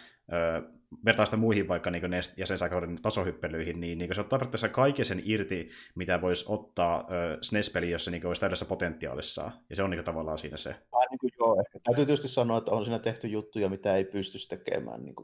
vertaista 1.05 1.37
muihin 1.37 1.69
vaikka 1.69 1.91
niin 1.91 2.03
jäsensaikauden 2.37 2.97
tasohyppelyihin, 3.03 3.81
niin, 3.81 3.99
niin 3.99 4.15
se 4.15 4.21
ottaa 4.21 4.39
periaatteessa 4.39 4.69
kaiken 4.69 5.05
sen 5.05 5.23
irti, 5.25 5.69
mitä 5.95 6.21
voisi 6.21 6.45
ottaa 6.49 7.09
SNES-peli, 7.41 7.91
jos 7.91 8.05
se 8.05 8.11
niin 8.11 8.27
olisi 8.27 8.41
täydessä 8.41 8.65
potentiaalissaan. 8.65 9.53
Ja 9.71 9.77
se 9.77 9.83
on 9.83 9.91
niin 9.91 10.05
tavallaan 10.05 10.39
siinä 10.39 10.57
se. 10.57 10.75
Ai, 10.93 11.07
niin 11.11 11.19
kuin, 11.19 11.31
joo, 11.41 11.61
ehkä. 11.61 11.79
Täytyy 11.85 12.07
tietysti 12.07 12.29
sanoa, 12.29 12.59
että 12.59 12.71
on 12.71 12.85
siinä 12.85 12.99
tehty 12.99 13.29
juttuja, 13.29 13.69
mitä 13.69 13.95
ei 13.95 14.05
pysty 14.05 14.39
tekemään 14.49 15.05
niin 15.05 15.15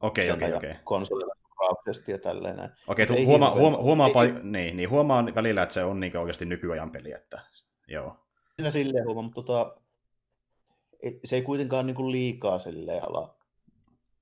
Okei, 0.00 0.30
okei, 0.30 0.52
okei. 0.54 0.74
Konsolilla 0.84 1.34
graafisesti 1.56 2.12
ja 2.12 2.18
tälleen. 2.18 2.70
Okei, 2.86 3.04
okay, 3.04 3.24
huomaa, 3.24 3.54
huoma, 3.54 3.78
huomaa, 3.78 4.08
ei, 4.24 4.32
niin, 4.42 4.76
niin 4.76 4.90
huomaa 4.90 5.24
välillä, 5.34 5.62
että 5.62 5.72
se 5.72 5.84
on 5.84 6.00
niin 6.00 6.16
oikeasti 6.16 6.44
nykyajan 6.44 6.90
peli, 6.90 7.12
että 7.12 7.40
joo. 7.88 8.16
Siinä 8.56 8.70
silleen 8.70 9.04
huomaa, 9.04 9.22
mutta 9.22 9.42
tota, 9.42 9.76
se 11.24 11.36
ei 11.36 11.42
kuitenkaan 11.42 11.86
niin 11.86 11.94
kuin 11.94 12.12
liikaa 12.12 12.58
silleen 12.58 13.04
ala. 13.08 13.36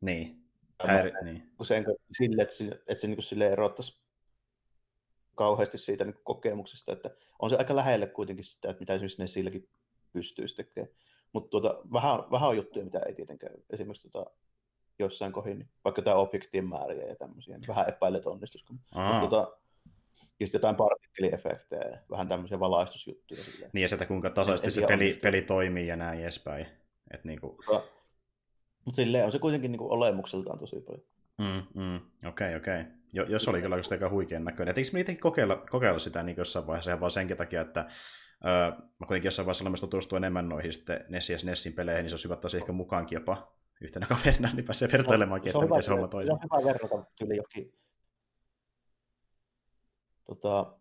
Niin. 0.01 0.45
Häiri, 0.87 1.13
niin. 1.25 1.51
Sen, 1.63 1.85
sille, 2.13 2.43
että 2.43 2.55
se, 2.55 2.65
että 2.65 2.95
se 2.95 3.07
niin 3.07 3.17
kuin 3.17 3.25
silleen 3.25 3.53
erottaisi 3.53 3.99
kauheasti 5.35 5.79
siitä 5.79 6.05
niin 6.05 6.17
kokemuksesta, 6.25 6.93
että 6.93 7.11
on 7.39 7.51
se 7.51 7.57
aika 7.57 7.77
lähelle 7.77 8.07
kuitenkin 8.07 8.45
sitä, 8.45 8.71
että 8.71 8.81
mitä 8.81 8.95
esimerkiksi 8.95 9.23
ne 9.23 9.27
silläkin 9.27 9.69
pystyisi 10.13 10.57
tekemään. 10.57 10.95
Mutta 11.33 11.51
tuota, 11.51 11.81
vähän, 11.93 12.21
vähän 12.31 12.49
on 12.49 12.57
juttuja, 12.57 12.85
mitä 12.85 12.99
ei 12.99 13.15
tietenkään. 13.15 13.55
Esimerkiksi 13.71 14.09
tuota, 14.11 14.31
jossain 14.99 15.33
kohin, 15.33 15.59
niin 15.59 15.69
vaikka 15.85 16.03
tämä 16.03 16.17
objektien 16.17 16.69
määriä 16.69 17.07
ja 17.07 17.17
tämmöisiä, 17.17 17.59
niin 17.59 17.69
vähän 17.69 17.89
epäilet 17.89 18.27
onnistus. 18.27 18.65
Mutta 18.71 19.21
tota, 19.21 19.57
ja 20.41 20.47
sitten 20.47 20.59
jotain 20.59 20.77
partikkeliefektejä 20.77 21.83
ja 21.83 21.99
vähän 22.11 22.29
tämmöisiä 22.29 22.61
valaistusjuttuja. 22.61 23.45
Silleen. 23.45 23.71
Niin 23.73 23.83
ja 23.83 23.89
sitä 23.89 24.07
kuinka 24.07 24.31
tasaisesti 24.31 24.71
se 24.71 24.87
peli, 24.87 25.19
peli 25.23 25.43
toimii 25.43 25.87
ja 25.87 25.97
näin 25.97 26.21
edespäin. 26.21 26.67
Et 27.11 27.25
niinku... 27.25 27.47
Mutta, 27.49 27.83
mutta 28.85 28.97
silleen 28.97 29.25
on 29.25 29.33
se 29.33 29.39
kuitenkin 29.39 29.73
niinku 29.73 29.93
olemukseltaan 29.93 30.59
tosi 30.59 30.81
paljon. 30.81 31.05
Mm, 31.39 31.83
mm. 31.83 32.29
Okei, 32.29 32.57
okei. 32.57 32.85
Jo, 33.13 33.25
jos 33.25 33.49
oli 33.49 33.63
kyllä 33.63 33.77
aika 33.91 34.11
huikean 34.11 34.45
näköinen. 34.45 34.71
Et 34.71 34.79
eikö 34.79 34.91
me 34.93 35.01
itsekin 35.01 35.21
kokeilla, 35.21 35.57
kokeilla 35.57 35.99
sitä 35.99 36.23
niin 36.23 36.37
jossain 36.37 36.67
vaiheessa, 36.67 36.91
ihan 36.91 37.01
vaan 37.01 37.11
senkin 37.11 37.37
takia, 37.37 37.61
että 37.61 37.81
öö, 38.47 38.71
mä 38.71 39.07
kuitenkin 39.07 39.27
jossain 39.27 39.47
vaiheessa 39.47 39.65
olen 39.65 39.81
tutustua 39.81 40.17
enemmän 40.17 40.49
noihin 40.49 40.73
sitten 40.73 41.05
Nessin 41.09 41.35
ja 41.35 41.39
Nessin 41.45 41.73
peleihin, 41.73 42.03
niin 42.03 42.11
se 42.11 42.15
olisi 42.15 42.29
hyvä 42.29 42.37
taas 42.37 42.55
ehkä 42.55 42.73
mukaankin 42.73 43.17
jopa 43.17 43.53
yhtenä 43.85 44.07
kaverina, 44.07 44.53
niin 44.53 44.65
pääsee 44.65 44.89
vertailemaankin, 44.93 45.53
no, 45.53 45.63
että 45.63 45.71
miten 45.71 45.83
se 45.83 45.91
homma 45.91 46.09
toimii. 46.09 46.27
Se 46.27 46.33
on 46.33 46.41
hyvä 46.43 46.65
verrata 46.65 47.05
yli 47.21 47.37
jokin 47.37 47.73
tota, 50.25 50.79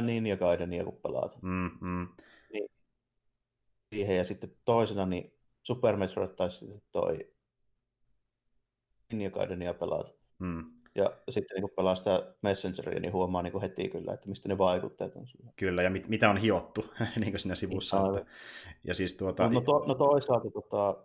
Ninja 0.00 0.36
Gaidenia 0.36 0.84
kun 0.84 1.00
pelaat. 1.02 1.42
Mm, 1.42 1.70
mm. 1.80 2.08
Niin, 2.52 2.68
siihen 3.90 4.16
ja 4.16 4.24
sitten 4.24 4.56
toisena 4.64 5.06
niin 5.06 5.38
Super 5.62 5.96
Metroid 5.96 6.30
tai 6.30 6.50
sitten 6.50 6.80
toi 6.92 7.32
Ninja 9.12 9.30
Gaidenia 9.30 9.74
pelaat. 9.74 10.14
Mm. 10.38 10.81
Ja 10.94 11.10
sitten 11.30 11.54
niin 11.54 11.62
kun 11.62 11.76
pelaa 11.76 11.96
sitä 11.96 12.34
Messengeria, 12.42 13.00
niin 13.00 13.12
huomaa 13.12 13.42
niin 13.42 13.60
heti 13.60 13.88
kyllä, 13.88 14.12
että 14.12 14.28
mistä 14.28 14.48
ne 14.48 14.58
vaikutteet 14.58 15.16
on 15.16 15.26
sillä. 15.26 15.52
Kyllä, 15.56 15.82
ja 15.82 15.90
mit, 15.90 16.08
mitä 16.08 16.30
on 16.30 16.36
hiottu 16.36 16.84
niin 17.20 17.38
siinä 17.38 17.54
sivussa. 17.54 18.02
Niin, 18.02 18.18
että, 18.18 18.30
ja 18.84 18.94
siis 18.94 19.14
tuota... 19.14 19.42
no, 19.42 19.50
no, 19.50 19.60
to, 19.60 19.84
no 19.86 19.94
toisaalta 19.94 20.50
tota, 20.50 20.96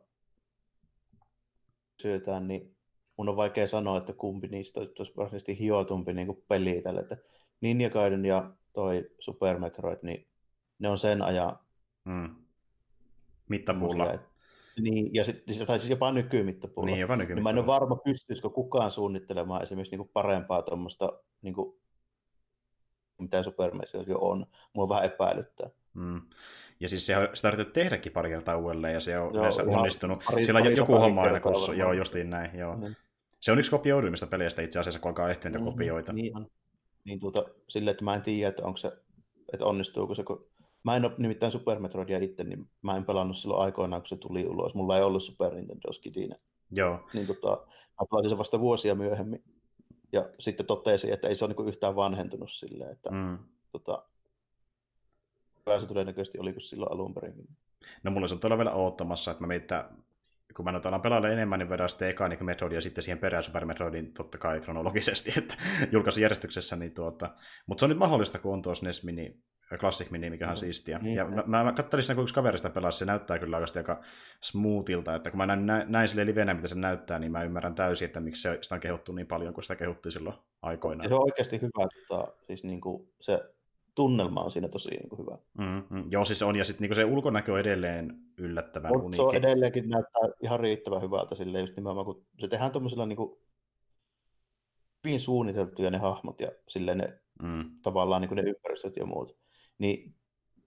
syötään, 2.02 2.48
niin 2.48 2.76
mun 3.18 3.30
on 3.30 3.36
vaikea 3.36 3.68
sanoa, 3.68 3.98
että 3.98 4.14
kumpi 4.14 4.48
niistä 4.48 4.80
olisi 4.80 5.14
varsinaisesti 5.18 5.60
hiotumpi 5.60 6.14
niin 6.14 6.28
kuin 6.28 6.44
peli 6.48 6.82
tälle. 6.82 7.02
Että 7.02 7.18
Ninja 7.62 7.90
Gaiden 7.90 8.26
ja 8.26 8.52
toi 8.74 9.10
Super 9.20 9.60
Metroid, 9.60 10.00
niin 10.02 10.28
ne 10.80 10.90
on 10.90 10.98
sen 10.98 11.22
ajan 11.22 11.60
mm. 12.06 12.36
mittapuulla. 13.50 14.14
Et, 14.14 14.22
niin, 14.80 15.14
ja 15.14 15.24
sit, 15.24 15.46
tai 15.68 15.80
siis 15.80 15.90
jopa 15.90 16.12
nykymittapuulla. 16.12 16.92
Niin, 16.92 17.00
jopa 17.00 17.16
nykymittapuulla. 17.16 17.52
Niin 17.52 17.66
mä 17.66 17.70
en 17.72 17.80
ole 17.80 17.80
varma, 17.80 17.96
pystyisikö 17.96 18.50
kukaan 18.50 18.92
suunnittelemaan 18.92 19.64
esimerkiksi 19.64 19.92
niin 19.92 20.00
kuin 20.00 20.10
parempaa 20.14 20.62
tuommoista, 20.62 21.20
niin 21.42 21.54
kuin, 21.54 21.80
mitä 23.18 23.44
Super 23.44 23.74
Metroid 23.74 24.08
jo 24.08 24.18
on. 24.20 24.46
On 24.74 24.90
vähän 24.90 25.06
epäilyttää. 25.06 25.70
Mm. 25.94 26.22
Ja 26.80 26.90
siis 26.90 27.06
se 27.06 27.18
on, 27.18 27.28
sitä 27.34 27.48
on 27.48 27.72
tehdäkin 27.74 28.12
pari 28.12 28.30
kertaa 28.30 28.58
uudelleen, 28.58 28.94
ja 28.94 29.00
se 29.00 29.20
on 29.20 29.34
joo, 29.34 29.40
yleensä 29.40 29.64
onnistunut. 29.64 30.24
Pari, 30.26 30.44
Siellä 30.44 30.62
on 30.62 30.76
joku 30.76 30.96
homma 30.96 31.22
aina, 31.22 31.40
kun 31.40 31.78
joo, 31.78 31.94
justiin 31.94 32.30
näin, 32.30 32.60
joo. 32.60 32.78
Mm. 32.78 32.96
Se 33.40 33.52
on 33.52 33.60
yksi 33.60 33.72
kopioiduimmista 33.72 34.28
peleistä 34.28 34.62
itse 34.62 34.80
asiassa, 34.80 35.00
kun 35.00 35.10
alkaa 35.10 35.30
ehtiä 35.30 35.50
niitä 35.50 35.60
mm, 35.60 35.66
kopioita. 35.66 36.14
Niin 36.14 36.38
on. 36.38 36.48
Niin 37.04 37.20
tuota, 37.20 37.46
sille, 37.68 37.92
että 37.92 38.04
mä 38.04 38.16
en 38.16 38.22
tiedä, 38.22 38.50
että 38.50 38.66
onko 38.66 38.78
se, 38.78 38.92
että 39.54 39.66
onnistuuko 39.66 40.16
se, 40.16 40.24
kun 40.24 40.48
Mä 40.88 40.96
en 40.96 41.06
ole 41.06 41.14
nimittäin 41.18 41.52
Super 41.52 41.80
Metroidia 41.80 42.18
itse, 42.18 42.44
niin 42.44 42.70
mä 42.82 42.96
en 42.96 43.06
pelannut 43.06 43.38
silloin 43.38 43.62
aikoinaan, 43.62 44.02
kun 44.02 44.08
se 44.08 44.18
tuli 44.18 44.46
ulos. 44.48 44.76
Mulla 44.76 44.98
ei 44.98 45.04
ollut 45.04 45.24
Super 45.24 45.56
Nintendo 45.56 45.94
skidinä. 45.94 46.36
Joo. 46.72 47.00
Niin 47.14 47.28
tota, 47.28 47.50
mä 47.70 48.08
pelasin 48.10 48.30
sen 48.30 48.38
vasta 48.38 48.60
vuosia 48.60 48.96
myöhemmin. 48.96 49.44
Ja 50.12 50.30
sitten 50.40 50.66
totesin, 50.66 51.14
että 51.14 51.28
ei 51.28 51.36
se 51.36 51.46
ole 51.46 51.54
niin 51.58 51.68
yhtään 51.68 51.96
vanhentunut 51.96 52.52
silleen, 52.52 52.92
että 52.92 53.12
mm. 53.12 53.38
tota, 53.72 54.04
se 55.80 55.88
todennäköisesti 55.88 56.40
oli 56.40 56.54
kuin 56.54 56.62
silloin 56.62 56.92
alun 56.92 57.14
perin. 57.14 57.48
No 58.04 58.12
mulla 58.12 58.28
se 58.28 58.36
on 58.36 58.40
tuolla 58.40 58.58
vielä 58.58 58.74
oottamassa, 58.74 59.32
että 59.32 59.44
mä 59.44 59.48
mietin, 59.48 59.78
kun 60.56 60.66
mä 60.66 60.72
nyt 60.72 60.86
alan 60.86 61.02
pelaamaan 61.02 61.34
enemmän, 61.34 61.60
niin 61.60 61.70
vedän 61.70 61.90
sitten 61.90 62.10
eka 62.10 62.28
niin 62.28 62.46
Metroid 62.46 62.72
ja 62.72 62.82
sitten 62.82 63.04
siihen 63.04 63.20
perään 63.20 63.44
Super 63.44 63.66
Metroidin 63.66 64.14
totta 64.14 64.38
kai 64.38 64.60
kronologisesti, 64.60 65.34
että 65.38 65.56
julkaisujärjestyksessä. 65.92 66.76
Niin 66.76 66.94
tuota. 66.94 67.36
Mutta 67.66 67.80
se 67.80 67.86
on 67.86 67.90
nyt 67.90 68.00
mahdollista, 68.00 68.40
kun 68.40 68.54
on 68.54 68.62
tuossa 68.62 68.86
NES 68.86 69.04
Mini, 69.04 69.44
Classic 69.76 70.12
Mini, 70.12 70.30
mikä 70.30 70.46
on 70.46 70.50
no, 70.50 70.56
siistiä. 70.56 71.00
Niin, 71.00 71.16
ja 71.16 71.26
mä, 71.26 71.64
mä, 71.64 71.74
katselin 71.74 72.04
sen, 72.04 72.16
kun 72.16 72.24
yksi 72.24 72.34
kaverista 72.34 72.70
pelasi, 72.70 72.98
se 72.98 73.06
näyttää 73.06 73.40
kyllä 73.40 73.58
oikeasti 73.58 73.80
aika 73.80 74.02
smoothilta, 74.42 75.16
että 75.16 75.32
kun 75.32 75.38
mä 75.38 75.56
näin, 75.56 75.92
näin, 75.92 76.08
sille 76.08 76.26
livenä, 76.26 76.54
mitä 76.54 76.68
se 76.68 76.76
näyttää, 76.76 77.20
niin 77.20 77.32
mä 77.32 77.44
ymmärrän 77.44 77.76
täysin, 77.76 78.06
että 78.06 78.20
miksi 78.20 78.42
se, 78.42 78.60
sitä 78.62 78.76
on 78.76 78.82
kehuttu 78.82 79.12
niin 79.12 79.28
paljon, 79.28 79.54
kun 79.54 79.64
sitä 79.64 79.76
kehuttiin 79.76 80.14
silloin 80.14 80.36
aikoinaan. 80.62 81.06
Ja 81.06 81.10
se 81.10 81.16
on 81.16 81.22
oikeasti 81.22 81.62
hyvä, 81.62 81.88
että 82.04 82.34
siis 82.48 82.64
niin 82.64 82.82
kuin 82.82 83.10
se 83.22 83.40
tunnelma 83.96 84.42
on 84.42 84.52
siinä 84.52 84.68
tosi 84.68 84.90
niin 84.90 85.10
kuin 85.10 85.20
hyvä. 85.20 85.38
Mm, 85.58 85.84
mm, 85.90 86.12
joo, 86.12 86.26
siis 86.26 86.42
on, 86.42 86.56
ja 86.56 86.64
sitten 86.64 86.90
niin 86.90 86.96
se 86.96 87.06
ulkonäkö 87.06 87.54
on 87.54 87.60
edelleen 87.60 88.20
yllättävän 88.38 88.92
on, 88.92 89.02
uniikki. 89.02 89.16
Se 89.16 89.22
on 89.22 89.36
edelleenkin 89.36 89.90
näyttää 89.90 90.22
ihan 90.42 90.60
riittävän 90.60 91.02
hyvältä 91.02 91.36
silleen 91.36 91.64
just 91.64 91.76
nimenomaan, 91.76 92.06
kun 92.06 92.26
se 92.40 92.48
tehdään 92.48 92.72
tuommoisella 92.72 93.06
niin 93.06 93.18
kuin 93.18 93.40
hyvin 95.04 95.20
suunniteltuja 95.20 95.92
ne 95.92 95.98
hahmot 95.98 96.42
ja 96.42 96.52
silleen 96.68 96.98
ne 96.98 97.20
mm. 97.44 97.72
tavallaan 97.82 98.22
niin 98.22 98.30
kuin 98.30 98.36
ne 98.36 98.50
ympäristöt 98.50 98.96
ja 98.96 99.06
muut. 99.06 99.38
Niin 99.78 100.16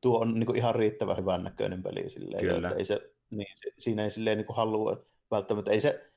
tuo 0.01 0.21
on 0.21 0.35
niin 0.35 0.47
kuin 0.47 0.57
ihan 0.57 0.75
riittävän 0.75 1.17
hyvän 1.17 1.45
näköinen 1.45 1.83
peli 1.83 2.11
silleen, 2.11 2.45
Kyllä. 2.45 2.69
että 2.69 2.79
ei 2.79 2.85
se, 2.85 3.11
niin, 3.31 3.57
siinä 3.79 4.03
ei 4.05 4.11
silleen 4.11 4.39
niin 4.39 4.47
kuin 4.47 4.57
halua, 4.57 5.05
välttämättä 5.31 5.71
ei 5.71 5.81
se 5.81 6.11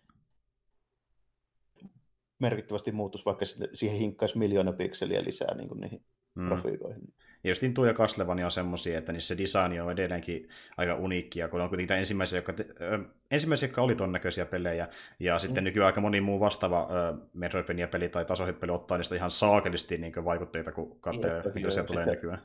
merkittävästi 2.39 2.91
muutus, 2.91 3.25
vaikka 3.25 3.45
siihen 3.73 3.97
hinkkaisi 3.97 4.37
miljoona 4.37 4.73
pikseliä 4.73 5.23
lisää 5.23 5.55
niin 5.55 5.67
kuin 5.67 5.81
niihin 5.81 6.03
mm. 6.35 6.47
grafiikoihin. 6.47 7.13
Ja 7.43 7.49
just 7.51 7.63
Intu 7.63 7.85
ja 7.85 7.93
Castlevania 7.93 8.45
on 8.45 8.51
semmoisia, 8.51 8.97
että 8.97 9.11
niissä 9.11 9.37
design 9.37 9.81
on 9.81 9.91
edelleenkin 9.91 10.49
aika 10.77 10.95
uniikkia, 10.95 11.47
kun 11.47 11.61
on 11.61 11.69
kuitenkin 11.69 11.97
ensimmäisiä, 11.97 12.37
jotka, 12.37 12.53
te, 12.53 12.65
ö, 12.81 12.99
ensimmäisiä, 13.31 13.67
jotka 13.67 13.81
oli 13.81 13.95
ton 13.95 14.11
näköisiä 14.11 14.45
pelejä, 14.45 14.87
ja 15.19 15.39
sitten 15.39 15.63
mm. 15.63 15.65
nykyään 15.65 15.85
aika 15.85 16.01
moni 16.01 16.21
muu 16.21 16.39
vastaava 16.39 16.87
Metroidvania-peli 17.33 18.09
tai 18.09 18.25
tasohyppely 18.25 18.73
ottaa 18.73 18.97
niistä 18.97 19.15
ihan 19.15 19.31
saakelisti 19.31 19.97
niin 19.97 20.25
vaikutteita, 20.25 20.71
kun 20.71 20.99
katsoo, 20.99 21.31
mitä 21.53 21.71
siellä 21.71 21.87
tulee 21.87 22.05
nykyään. 22.05 22.41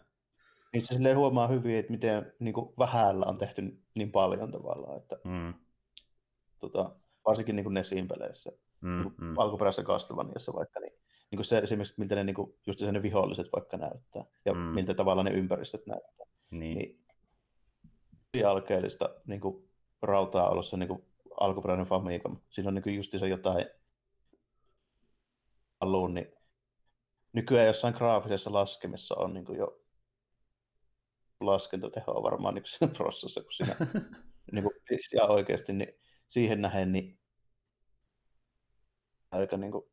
Niin 0.73 0.83
se 0.83 0.95
silleen 0.95 1.17
huomaa 1.17 1.47
hyvin, 1.47 1.77
että 1.77 1.93
miten 1.93 2.33
niin 2.39 2.55
kuin 2.55 2.73
vähällä 2.79 3.27
on 3.27 3.39
tehty 3.39 3.63
niin 3.95 4.13
paljon 4.13 4.53
tavallaan, 4.53 4.97
että 4.97 5.17
mm. 5.25 5.55
tota, 6.59 6.97
varsinkin 7.27 7.57
niin 7.57 7.65
kuin 7.65 7.75
Nesin 7.75 8.09
peleissä, 8.09 8.51
mm, 8.81 9.03
niin 9.03 9.15
mm. 9.21 9.39
alkuperäisessä 9.39 9.83
Castlevaniassa 9.83 10.53
vaikka, 10.55 10.81
niin 10.81 10.93
niin 11.31 11.37
kuin 11.37 11.45
se 11.45 11.59
esimerkiksi, 11.59 11.95
miltä 11.99 12.15
ne, 12.15 12.25
niin 12.25 12.35
kuin, 12.35 12.55
just 12.67 12.81
ne 12.81 13.03
viholliset 13.03 13.47
vaikka 13.53 13.77
näyttää, 13.77 14.25
ja 14.45 14.55
mm. 14.55 14.61
miltä 14.61 14.95
tavalla 14.95 15.23
ne 15.23 15.31
ympäristöt 15.31 15.87
näyttää. 15.87 16.27
Niin. 16.51 17.05
niin 18.35 18.47
alkeellista 18.47 19.15
niin 19.27 19.41
kuin, 19.41 19.69
rautaa 20.03 20.49
olossa 20.49 20.77
niin 20.77 20.89
kuin 20.89 21.05
alkuperäinen 21.41 21.87
Famicom. 21.87 22.37
Siinä 22.51 22.69
on 22.69 22.75
niin 22.75 22.97
just 22.97 23.13
se 23.19 23.29
jotain 23.29 23.65
alun, 25.81 26.15
niin 26.15 26.33
nykyään 27.33 27.67
jossain 27.67 27.95
graafisessa 27.95 28.53
laskemissa 28.53 29.15
on 29.19 29.35
niin 29.35 29.45
kuin 29.45 29.59
jo 29.59 29.81
laskentatehoa 31.41 32.23
varmaan 32.23 32.55
niin 32.55 32.65
siinä 32.67 32.95
prosessissa, 32.95 33.43
kun 33.43 33.53
siinä 33.53 33.77
niin 34.53 34.63
kuin, 34.63 34.75
ja 35.13 35.25
oikeasti 35.25 35.73
niin 35.73 35.93
siihen 36.29 36.61
nähen 36.61 36.93
niin 36.93 37.19
aika 39.31 39.57
niin 39.57 39.73
kuin, 39.73 39.85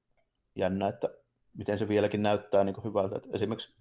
jännä, 0.56 0.88
että 0.88 1.10
miten 1.58 1.78
se 1.78 1.88
vieläkin 1.88 2.24
näyttää 2.24 2.64
niin 2.64 2.74
kuin 2.74 2.86
hyvältä. 2.86 3.16
Että 3.16 3.30
esimerkiksi 3.34 3.76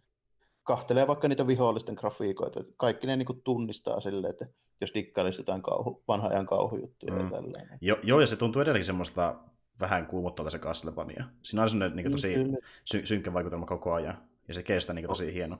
kahtelee 0.63 1.07
vaikka 1.07 1.29
niitä 1.29 1.47
vihollisten 1.47 1.95
grafiikoita. 1.95 2.65
Kaikki 2.77 3.07
ne 3.07 3.17
niin 3.17 3.27
kuin 3.27 3.43
tunnistaa 3.43 4.01
silleen, 4.01 4.31
että 4.31 4.47
jos 4.81 4.95
dikkailisi 4.95 5.41
jotain 5.41 5.63
kauhu, 5.63 6.05
vanha 6.09 6.29
ajan 6.29 6.47
kauhujuttuja 6.47 7.13
mm. 7.13 7.21
ja 7.21 7.31
tällainen. 7.31 7.79
Jo, 7.81 7.97
joo, 8.03 8.21
ja 8.21 8.27
se 8.27 8.37
tuntuu 8.37 8.63
edelleenkin 8.63 8.87
semmoista 8.87 9.41
vähän 9.81 10.07
kuumottavalta 10.07 10.51
se 10.51 10.59
Castlevania. 10.59 11.25
Siinä 11.43 11.63
on 11.63 11.71
semmoinen 11.71 11.97
niin 11.97 12.13
tosi 12.13 12.37
mm, 12.37 12.57
sy- 12.85 13.07
synkkä 13.07 13.33
vaikutelma 13.33 13.67
koko 13.67 13.93
ajan, 13.93 14.29
ja 14.49 14.55
se 14.55 14.63
kestää 14.63 14.95
niin 14.95 15.07
tosi 15.07 15.35
hieno. 15.35 15.59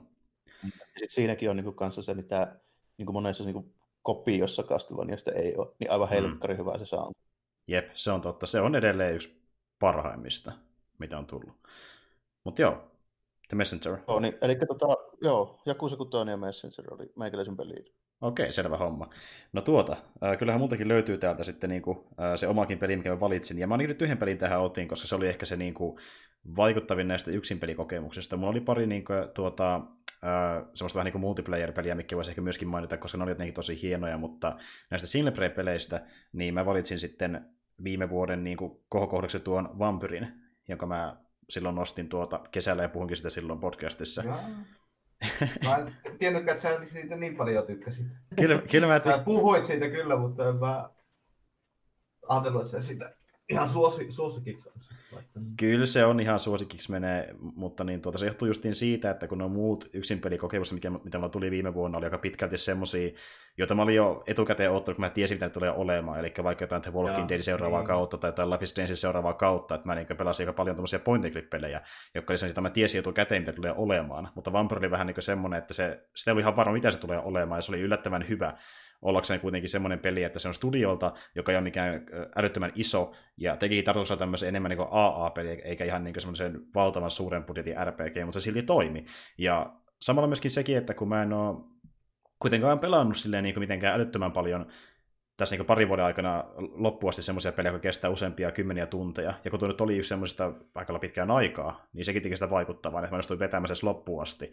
Ja 0.63 0.69
sitten 0.69 1.09
siinäkin 1.09 1.49
on 1.49 1.55
niin 1.55 1.63
kuin, 1.63 1.75
kanssa 1.75 2.01
se, 2.01 2.13
mitä 2.13 2.55
niin 2.97 3.05
kuin 3.05 3.13
monessa 3.13 3.43
niin 3.43 3.53
kuin, 3.53 3.73
kopiossa 4.01 4.63
Castlevaniasta 4.63 5.31
ei 5.31 5.55
ole, 5.57 5.67
niin 5.79 5.91
aivan 5.91 6.09
helkkari 6.09 6.53
mm. 6.53 6.57
hyvä 6.57 6.77
se 6.77 6.85
saa. 6.85 7.11
Jep, 7.67 7.89
se 7.93 8.11
on 8.11 8.21
totta. 8.21 8.45
Se 8.45 8.61
on 8.61 8.75
edelleen 8.75 9.15
yksi 9.15 9.41
parhaimmista, 9.79 10.51
mitä 10.99 11.17
on 11.17 11.25
tullut. 11.25 11.67
Mutta 12.43 12.61
joo, 12.61 12.91
The 13.47 13.57
Messenger. 13.57 13.97
Joo, 14.07 14.19
niin, 14.19 14.37
eli 14.41 14.55
tota, 14.55 14.87
joo, 15.21 15.61
Jakusa 15.65 15.95
Kutoinen 15.95 16.33
ja 16.33 16.37
Messenger 16.37 16.93
oli 16.93 17.11
meikäläisen 17.15 17.57
peli. 17.57 17.93
Okei, 18.21 18.51
selvä 18.51 18.77
homma. 18.77 19.09
No 19.53 19.61
tuota, 19.61 19.97
äh, 20.23 20.37
kyllähän 20.37 20.61
multakin 20.61 20.87
löytyy 20.87 21.17
täältä 21.17 21.43
sitten 21.43 21.69
niinku, 21.69 22.07
äh, 22.19 22.35
se 22.35 22.47
omakin 22.47 22.79
peli, 22.79 22.97
mikä 22.97 23.09
mä 23.09 23.19
valitsin. 23.19 23.59
Ja 23.59 23.67
mä 23.67 23.77
nyt 23.77 24.01
yhden 24.01 24.17
pelin 24.17 24.37
tähän 24.37 24.61
otin, 24.61 24.87
koska 24.87 25.07
se 25.07 25.15
oli 25.15 25.27
ehkä 25.27 25.45
se 25.45 25.55
niinku, 25.55 25.99
vaikuttavin 26.55 27.07
näistä 27.07 27.31
yksin 27.31 27.59
pelikokemuksista. 27.59 28.37
Mulla 28.37 28.51
oli 28.51 28.61
pari 28.61 28.87
niinku, 28.87 29.13
tuota, 29.33 29.81
äh, 30.23 30.63
semmoista 30.73 30.97
vähän 30.97 31.11
niin 31.13 31.21
multiplayer-peliä, 31.21 31.95
mikä 31.95 32.15
voisi 32.15 32.31
ehkä 32.31 32.41
myöskin 32.41 32.67
mainita, 32.67 32.97
koska 32.97 33.17
ne 33.17 33.23
oli 33.23 33.31
jotenkin 33.31 33.53
tosi 33.53 33.81
hienoja, 33.81 34.17
mutta 34.17 34.57
näistä 34.89 35.07
single 35.07 35.49
peleistä 35.49 36.05
niin 36.33 36.53
mä 36.53 36.65
valitsin 36.65 36.99
sitten 36.99 37.45
viime 37.83 38.09
vuoden 38.09 38.43
niin 38.43 38.57
kohokohdaksi 38.89 39.39
tuon 39.39 39.79
Vampyrin, 39.79 40.27
jonka 40.67 40.85
mä 40.85 41.17
silloin 41.49 41.75
nostin 41.75 42.09
tuota 42.09 42.39
kesällä 42.51 42.81
ja 42.81 42.89
puhunkin 42.89 43.17
sitä 43.17 43.29
silloin 43.29 43.59
podcastissa. 43.59 44.23
Jaa. 44.23 44.49
Mä 45.65 45.75
en 45.75 45.95
tiennytkään, 46.17 46.57
että 46.57 46.69
sä 46.69 46.85
siitä 46.91 47.15
niin 47.15 47.37
paljon 47.37 47.67
tykkäsit. 47.67 48.07
Kyllä, 48.35 48.59
kyllä 48.71 48.87
mä, 48.87 48.97
ty- 48.97 49.23
puhuit 49.25 49.65
siitä 49.65 49.89
kyllä, 49.89 50.17
mutta 50.17 50.49
en 50.49 50.55
mä 50.55 50.89
ajatellut, 52.29 52.61
että 52.61 52.71
sä 52.71 52.87
sitä 52.87 53.15
ihan 53.49 53.69
suosi, 53.69 54.11
suosikiksi 54.11 54.69
Kyllä 55.57 55.85
se 55.85 56.05
on 56.05 56.19
ihan 56.19 56.39
suosikiksi 56.39 56.91
menee, 56.91 57.35
mutta 57.39 57.83
niin 57.83 58.01
tuota, 58.01 58.17
se 58.17 58.25
johtuu 58.25 58.47
justiin 58.47 58.75
siitä, 58.75 59.11
että 59.11 59.27
kun 59.27 59.41
on 59.41 59.51
muut 59.51 59.89
yksin 59.93 60.19
pelikokemukset, 60.19 60.75
mikä, 60.75 60.89
mitä 60.89 61.17
mulla 61.17 61.29
tuli 61.29 61.51
viime 61.51 61.73
vuonna, 61.73 61.97
oli 61.97 62.05
aika 62.05 62.17
pitkälti 62.17 62.57
semmosia, 62.57 63.11
joita 63.57 63.75
mä 63.75 63.81
olin 63.81 63.95
jo 63.95 64.23
etukäteen 64.27 64.71
ottanut, 64.71 64.95
kun 64.95 65.05
mä 65.05 65.09
tiesin, 65.09 65.35
mitä 65.35 65.49
tulee 65.49 65.71
olemaan. 65.71 66.19
Eli 66.19 66.33
vaikka 66.43 66.63
jotain 66.63 66.81
The 66.81 66.93
Walking 66.93 67.29
Dead 67.29 67.41
seuraavaa 67.41 67.79
niin. 67.79 67.87
kautta 67.87 68.17
tai 68.17 68.27
jotain 68.27 68.49
Lapis 68.49 68.69
Strange 68.69 68.95
seuraavaa 68.95 69.33
kautta, 69.33 69.75
että 69.75 69.87
mä 69.87 69.95
niin 69.95 70.07
pelasin 70.17 70.43
aika 70.43 70.57
paljon 70.57 70.75
tämmöisiä 70.75 70.99
point 70.99 71.49
pelejä 71.49 71.81
jotka 72.15 72.33
oli 72.33 72.49
että 72.49 72.61
mä 72.61 72.69
tiesin 72.69 72.99
etukäteen, 72.99 73.41
mitä 73.41 73.53
tulee 73.53 73.73
olemaan. 73.77 74.29
Mutta 74.35 74.53
Vampire 74.53 74.79
oli 74.79 74.91
vähän 74.91 75.07
niin 75.07 75.15
semmoinen, 75.19 75.57
että 75.57 75.73
se, 75.73 75.99
sitä 76.15 76.31
oli 76.31 76.41
ihan 76.41 76.55
varma, 76.55 76.73
mitä 76.73 76.91
se 76.91 76.99
tulee 76.99 77.19
olemaan, 77.19 77.57
ja 77.57 77.61
se 77.61 77.71
oli 77.71 77.81
yllättävän 77.81 78.29
hyvä 78.29 78.53
ollakseen 79.01 79.39
kuitenkin 79.39 79.69
semmoinen 79.69 79.99
peli, 79.99 80.23
että 80.23 80.39
se 80.39 80.47
on 80.47 80.53
studiolta, 80.53 81.13
joka 81.35 81.51
ei 81.51 81.55
ole 81.55 81.63
mikään 81.63 82.05
älyttömän 82.35 82.71
iso, 82.75 83.11
ja 83.37 83.57
teki 83.57 83.83
tarkoituksella 83.83 84.19
tämmöisen 84.19 84.49
enemmän 84.49 84.69
niin 84.69 84.87
AA-peli, 84.91 85.49
eikä 85.49 85.85
ihan 85.85 86.03
niin 86.03 86.21
semmoisen 86.21 86.61
valtavan 86.75 87.11
suuren 87.11 87.43
budjetin 87.43 87.75
RPG, 87.83 88.15
mutta 88.25 88.39
se 88.39 88.43
silti 88.43 88.63
toimi. 88.63 89.05
Ja 89.37 89.73
samalla 90.01 90.27
myöskin 90.27 90.51
sekin, 90.51 90.77
että 90.77 90.93
kun 90.93 91.09
mä 91.09 91.23
en 91.23 91.33
ole 91.33 91.57
kuitenkaan 92.39 92.79
pelannut 92.79 93.17
silleen 93.17 93.43
niin 93.43 93.59
mitenkään 93.59 93.95
älyttömän 93.95 94.31
paljon 94.31 94.65
tässä 95.37 95.55
niin 95.55 95.65
parin 95.65 95.87
vuoden 95.87 96.05
aikana 96.05 96.43
loppuasti 96.57 97.21
semmoisia 97.21 97.51
pelejä, 97.51 97.71
jotka 97.71 97.83
kestää 97.83 98.09
useampia 98.09 98.51
kymmeniä 98.51 98.85
tunteja. 98.85 99.33
Ja 99.45 99.51
kun 99.51 99.59
tuo 99.59 99.67
nyt 99.67 99.81
oli 99.81 99.97
yksi 99.97 100.09
semmoisesta 100.09 100.53
aika 100.75 100.99
pitkään 100.99 101.31
aikaa, 101.31 101.87
niin 101.93 102.05
sekin 102.05 102.21
teki 102.21 102.35
sitä 102.35 102.49
vaikuttavaa, 102.49 102.99
että 102.99 103.11
mä 103.11 103.15
onnistuin 103.15 103.39
vetämään 103.39 103.75
sen 103.75 103.89
loppuun 103.89 104.21
asti. 104.21 104.51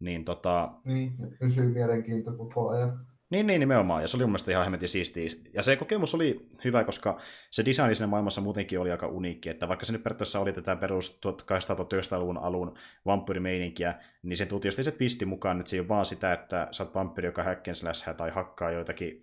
Niin, 0.00 0.24
tota... 0.24 0.72
niin 0.84 1.12
pysyy 1.40 1.72
mielenkiinto 1.72 2.32
koko 2.32 2.68
ajan. 2.68 3.06
Niin, 3.34 3.46
niin, 3.46 3.60
nimenomaan. 3.60 4.02
Ja 4.02 4.08
se 4.08 4.16
oli 4.16 4.24
mun 4.24 4.30
mielestä 4.30 4.50
ihan 4.50 4.64
hemmetin 4.64 4.88
siistiä. 4.88 5.28
Ja 5.52 5.62
se 5.62 5.76
kokemus 5.76 6.14
oli 6.14 6.46
hyvä, 6.64 6.84
koska 6.84 7.18
se 7.50 7.64
design 7.64 7.96
siinä 7.96 8.06
maailmassa 8.06 8.40
muutenkin 8.40 8.80
oli 8.80 8.90
aika 8.90 9.06
uniikki. 9.06 9.48
Että 9.48 9.68
vaikka 9.68 9.86
se 9.86 9.92
nyt 9.92 10.02
periaatteessa 10.02 10.40
oli 10.40 10.52
tätä 10.52 10.76
perus 10.76 11.20
1800-1900-luvun 11.26 12.38
alun 12.38 12.74
vampyyrimeininkiä, 13.06 13.94
niin 14.22 14.36
se 14.36 14.48
just 14.64 14.82
se 14.82 14.90
twisti 14.90 15.24
mukaan, 15.24 15.60
että 15.60 15.70
se 15.70 15.76
ei 15.76 15.80
ole 15.80 15.88
vaan 15.88 16.06
sitä, 16.06 16.32
että 16.32 16.68
sä 16.70 16.82
oot 16.82 16.94
vampyyri, 16.94 17.28
joka 17.28 17.42
häkkensläshää 17.42 18.14
tai 18.14 18.30
hakkaa 18.30 18.70
joitakin 18.70 19.22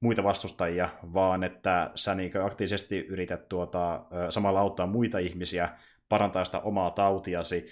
muita 0.00 0.24
vastustajia, 0.24 0.88
vaan 1.12 1.44
että 1.44 1.90
sä 1.94 2.14
niin 2.14 2.32
aktiivisesti 2.44 2.98
yrität 2.98 3.48
tuota, 3.48 4.04
samalla 4.28 4.60
auttaa 4.60 4.86
muita 4.86 5.18
ihmisiä 5.18 5.68
parantaa 6.10 6.44
sitä 6.44 6.58
omaa 6.58 6.90
tautiasi, 6.90 7.66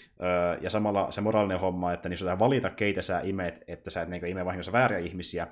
ja 0.61 0.70
samalla 0.70 1.11
se 1.11 1.20
moraalinen 1.20 1.61
homma, 1.61 1.93
että 1.93 2.09
niin 2.09 2.18
sun 2.18 2.39
valita, 2.39 2.70
keitä 2.70 3.03
sä 3.03 3.20
imet, 3.24 3.64
että 3.66 3.91
sä 3.91 4.03
et 4.03 4.09
niin 4.09 4.26
ime 4.26 4.45
vahingossa 4.45 4.72
vääriä 4.72 4.99
ihmisiä, 4.99 5.47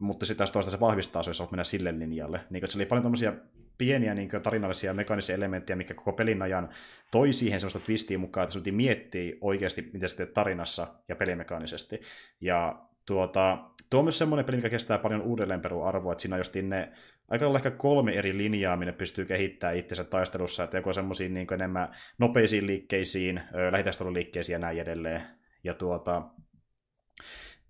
mutta 0.00 0.26
sitten 0.26 0.38
taas 0.38 0.52
toista 0.52 0.70
se 0.70 0.80
vahvistaa, 0.80 1.22
jos 1.26 1.40
olet 1.40 1.50
mennä 1.50 1.64
sille 1.64 1.98
linjalle. 1.98 2.40
Niin, 2.50 2.68
se 2.68 2.78
oli 2.78 2.86
paljon 2.86 3.02
tämmöisiä 3.02 3.32
pieniä 3.78 4.14
niin 4.14 4.30
tarinallisia 4.42 4.94
mekaanisia 4.94 5.34
elementtejä, 5.34 5.76
mikä 5.76 5.94
koko 5.94 6.12
pelin 6.12 6.42
ajan 6.42 6.68
toi 7.10 7.32
siihen 7.32 7.60
sellaista 7.60 7.80
twistiä 7.80 8.18
mukaan, 8.18 8.44
että 8.44 8.52
sinultiin 8.52 8.74
miettii 8.74 9.38
oikeasti, 9.40 9.90
mitä 9.92 10.08
sä 10.08 10.16
teet 10.16 10.34
tarinassa 10.34 10.86
ja 11.08 11.16
pelimekaanisesti. 11.16 12.00
Ja 12.40 12.82
tuota, 13.06 13.58
tuo 13.90 13.98
on 13.98 14.04
myös 14.04 14.18
semmoinen 14.18 14.44
peli, 14.44 14.56
mikä 14.56 14.70
kestää 14.70 14.98
paljon 14.98 15.22
uudelleenperuarvoa, 15.22 16.12
että 16.12 16.22
siinä 16.22 16.36
justiin 16.36 16.70
ne 16.70 16.92
aika 17.30 17.44
lailla 17.44 17.58
ehkä 17.58 17.70
kolme 17.70 18.12
eri 18.12 18.38
linjaa, 18.38 18.76
minne 18.76 18.92
pystyy 18.92 19.24
kehittämään 19.24 19.76
itsensä 19.76 20.04
taistelussa, 20.04 20.64
että 20.64 20.76
joko 20.76 20.92
semmoisiin 20.92 21.34
niin 21.34 21.54
enemmän 21.54 21.94
nopeisiin 22.18 22.66
liikkeisiin, 22.66 23.40
lähitaisteluliikkeisiin 23.70 24.54
ja 24.54 24.58
näin 24.58 24.80
edelleen. 24.80 25.22
Ja 25.64 25.74
tuota, 25.74 26.22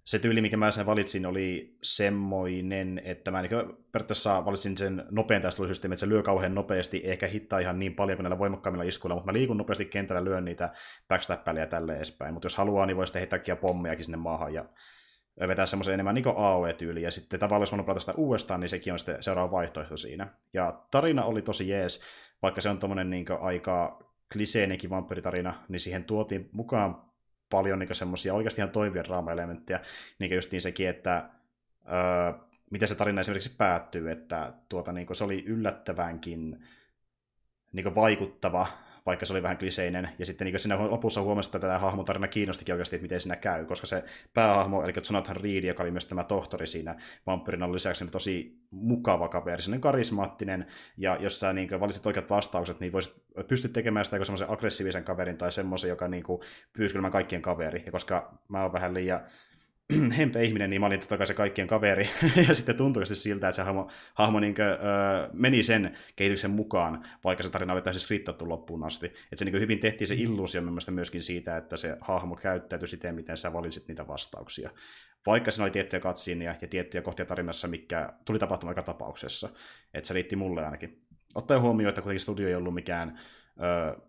se 0.04 0.18
tyyli, 0.18 0.40
mikä 0.40 0.56
mä 0.56 0.70
sen 0.70 0.86
valitsin, 0.86 1.26
oli 1.26 1.76
semmoinen, 1.82 3.02
että 3.04 3.30
mä 3.30 3.42
niin 3.42 3.50
periaatteessa 3.92 4.44
valitsin 4.44 4.76
sen 4.76 5.04
nopean 5.10 5.42
taistelusysteemin, 5.42 5.92
että 5.92 6.00
se 6.00 6.08
lyö 6.08 6.22
kauhean 6.22 6.54
nopeasti, 6.54 7.00
ehkä 7.04 7.26
hittaa 7.26 7.58
ihan 7.58 7.78
niin 7.78 7.94
paljon 7.94 8.16
kuin 8.16 8.24
näillä 8.24 8.38
voimakkaimmilla 8.38 8.84
iskuilla, 8.84 9.14
mutta 9.14 9.32
mä 9.32 9.38
liikun 9.38 9.56
nopeasti 9.56 9.84
kentällä, 9.84 10.24
lyön 10.24 10.44
niitä 10.44 10.72
backstabpäliä 11.08 11.66
tälle 11.66 11.96
edespäin. 11.96 12.34
Mutta 12.34 12.46
jos 12.46 12.56
haluaa, 12.56 12.86
niin 12.86 12.96
voi 12.96 13.06
sitten 13.06 13.20
heittää 13.20 13.56
pommejakin 13.56 14.04
sinne 14.04 14.16
maahan 14.16 14.54
ja 14.54 14.64
vetää 15.48 15.66
semmoisen 15.66 15.94
enemmän 15.94 16.14
niin 16.14 16.24
AOE-tyyliin, 16.36 17.04
ja 17.04 17.10
sitten 17.10 17.40
tavallaan 17.40 17.62
jos 17.62 17.84
pelata 17.84 18.00
sitä 18.00 18.12
uudestaan, 18.12 18.60
niin 18.60 18.68
sekin 18.68 18.92
on 18.92 18.98
sitten 18.98 19.22
seuraava 19.22 19.50
vaihtoehto 19.50 19.96
siinä. 19.96 20.28
Ja 20.52 20.80
tarina 20.90 21.24
oli 21.24 21.42
tosi 21.42 21.68
jees, 21.68 22.02
vaikka 22.42 22.60
se 22.60 22.68
on 22.68 22.78
tommonen 22.78 23.10
niin 23.10 23.26
aika 23.40 23.98
kliseenekin 24.32 24.90
vampyritarina, 24.90 25.64
niin 25.68 25.80
siihen 25.80 26.04
tuotiin 26.04 26.48
mukaan 26.52 27.02
paljon 27.50 27.78
niin 27.78 27.94
semmoisia 27.94 28.34
oikeasti 28.34 28.60
ihan 28.60 28.70
toivia 28.70 29.04
draama-elementtejä, 29.04 29.80
niin 30.18 30.34
just 30.34 30.52
niin 30.52 30.60
sekin, 30.60 30.88
että 30.88 31.30
öö, 31.86 32.40
miten 32.70 32.88
se 32.88 32.94
tarina 32.94 33.20
esimerkiksi 33.20 33.56
päättyy, 33.56 34.10
että 34.10 34.52
tuota, 34.68 34.92
niin 34.92 35.06
se 35.12 35.24
oli 35.24 35.44
yllättävänkin 35.46 36.64
niin 37.72 37.94
vaikuttava 37.94 38.66
vaikka 39.06 39.26
se 39.26 39.32
oli 39.32 39.42
vähän 39.42 39.58
kliseinen. 39.58 40.08
Ja 40.18 40.26
sitten 40.26 40.44
niin 40.44 40.60
siinä 40.60 40.90
lopussa 40.90 41.22
huomasi, 41.22 41.48
että 41.48 41.58
tätä 41.58 41.78
hahmotarina 41.78 42.28
kiinnostikin 42.28 42.72
oikeasti, 42.74 42.96
että 42.96 43.02
miten 43.02 43.20
siinä 43.20 43.36
käy, 43.36 43.64
koska 43.64 43.86
se 43.86 44.04
päähahmo, 44.34 44.84
eli 44.84 44.92
Jonathan 45.10 45.36
Reed, 45.36 45.64
joka 45.64 45.82
oli 45.82 45.90
myös 45.90 46.06
tämä 46.06 46.24
tohtori 46.24 46.66
siinä 46.66 46.96
vampyrin 47.26 47.62
on 47.62 47.74
lisäksi 47.74 48.04
niin 48.04 48.12
tosi 48.12 48.60
mukava 48.70 49.28
kaveri, 49.28 49.62
sellainen 49.62 49.80
karismaattinen, 49.80 50.66
ja 50.96 51.16
jos 51.20 51.40
sä 51.40 51.52
niin 51.52 51.80
valitset 51.80 52.06
oikeat 52.06 52.30
vastaukset, 52.30 52.80
niin 52.80 52.92
voisit 52.92 53.22
pystyt 53.48 53.72
tekemään 53.72 54.04
sitä 54.04 54.24
semmoisen 54.24 54.50
aggressiivisen 54.50 55.04
kaverin 55.04 55.38
tai 55.38 55.52
semmoisen, 55.52 55.88
joka 55.88 56.08
niin 56.08 56.24
pyyskylmään 56.72 57.12
kaikkien 57.12 57.42
kaveri. 57.42 57.82
Ja 57.86 57.92
koska 57.92 58.38
mä 58.48 58.62
oon 58.62 58.72
vähän 58.72 58.94
liian 58.94 59.20
hempe 60.18 60.44
ihminen, 60.44 60.70
niin 60.70 60.80
mä 60.80 60.86
olin 60.86 61.00
totta 61.00 61.16
kai 61.16 61.26
se 61.26 61.34
kaikkien 61.34 61.66
kaveri. 61.66 62.08
ja 62.48 62.54
sitten 62.54 62.76
tuntui 62.76 63.06
siltä, 63.06 63.48
että 63.48 63.56
se 63.56 63.62
hahmo, 63.62 63.90
hahmo 64.14 64.40
niin 64.40 64.54
kuin, 64.54 64.66
ö, 64.66 64.76
meni 65.32 65.62
sen 65.62 65.96
kehityksen 66.16 66.50
mukaan, 66.50 67.04
vaikka 67.24 67.42
se 67.42 67.50
tarina 67.50 67.72
oli 67.72 67.82
täysin 67.82 68.00
skriptattu 68.00 68.48
loppuun 68.48 68.84
asti. 68.84 69.06
Että 69.06 69.36
se 69.36 69.44
niin 69.44 69.60
hyvin 69.60 69.80
tehtiin 69.80 70.08
se 70.08 70.14
illuusio 70.14 70.62
myöskin 70.90 71.22
siitä, 71.22 71.56
että 71.56 71.76
se 71.76 71.96
hahmo 72.00 72.36
käyttäytyi 72.36 72.88
siten, 72.88 73.14
miten 73.14 73.36
sä 73.36 73.52
valitsit 73.52 73.88
niitä 73.88 74.08
vastauksia. 74.08 74.70
Vaikka 75.26 75.50
siinä 75.50 75.64
oli 75.64 75.70
tiettyjä 75.70 76.00
katsiin 76.00 76.42
ja, 76.42 76.54
tiettyjä 76.70 77.02
kohtia 77.02 77.26
tarinassa, 77.26 77.68
mikä 77.68 78.12
tuli 78.24 78.38
tapahtumaan 78.38 78.70
aika 78.70 78.82
tapauksessa. 78.82 79.48
Että 79.94 80.08
se 80.08 80.14
riitti 80.14 80.36
mulle 80.36 80.64
ainakin. 80.64 81.02
Ottaen 81.34 81.60
huomioon, 81.60 81.88
että 81.88 82.02
kuitenkin 82.02 82.20
studio 82.20 82.48
ei 82.48 82.54
ollut 82.54 82.74
mikään 82.74 83.18
ö, 83.60 84.00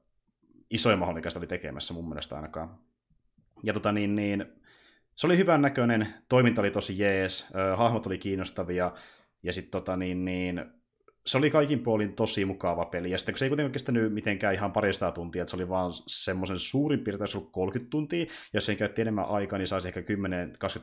isoin 0.70 1.00
mikä 1.14 1.30
sitä 1.30 1.40
oli 1.40 1.48
tekemässä 1.48 1.94
mun 1.94 2.10
mielestä 2.10 2.36
ainakaan. 2.36 2.80
Ja 3.64 3.74
tota 3.74 3.92
niin, 3.92 4.16
niin 4.16 4.61
se 5.16 5.28
oli 5.28 5.38
hyvän 5.38 5.62
näköinen, 5.62 6.14
toiminta 6.30 6.62
oli 6.62 6.72
tosi 6.72 7.00
jees, 7.00 7.48
hahmot 7.78 8.08
oli 8.08 8.18
kiinnostavia, 8.18 8.92
ja 9.44 9.54
sitten 9.54 9.72
tota 9.72 9.98
niin, 9.98 10.26
niin, 10.26 10.66
se 11.26 11.38
oli 11.38 11.50
kaikin 11.50 11.80
puolin 11.80 12.14
tosi 12.14 12.46
mukava 12.46 12.86
peli, 12.86 13.12
ja 13.12 13.18
sitten 13.18 13.34
kun 13.34 13.40
se 13.40 13.46
ei 13.46 13.50
kuitenkaan 13.50 13.72
kestänyt 13.72 14.14
mitenkään 14.14 14.54
ihan 14.54 14.72
parista 14.72 15.12
tuntia, 15.12 15.42
että 15.42 15.50
se 15.50 15.56
oli 15.56 15.70
vaan 15.70 15.92
semmoisen 16.08 16.58
suurin 16.58 17.00
piirtein 17.00 17.52
30 17.52 17.92
tuntia, 17.92 18.26
jos 18.54 18.66
sen 18.66 18.78
käytti 18.78 19.02
enemmän 19.02 19.26
aikaa, 19.26 19.60
niin 19.60 19.68
saisi 19.68 19.88
ehkä 19.88 20.02
10-20 20.02 20.04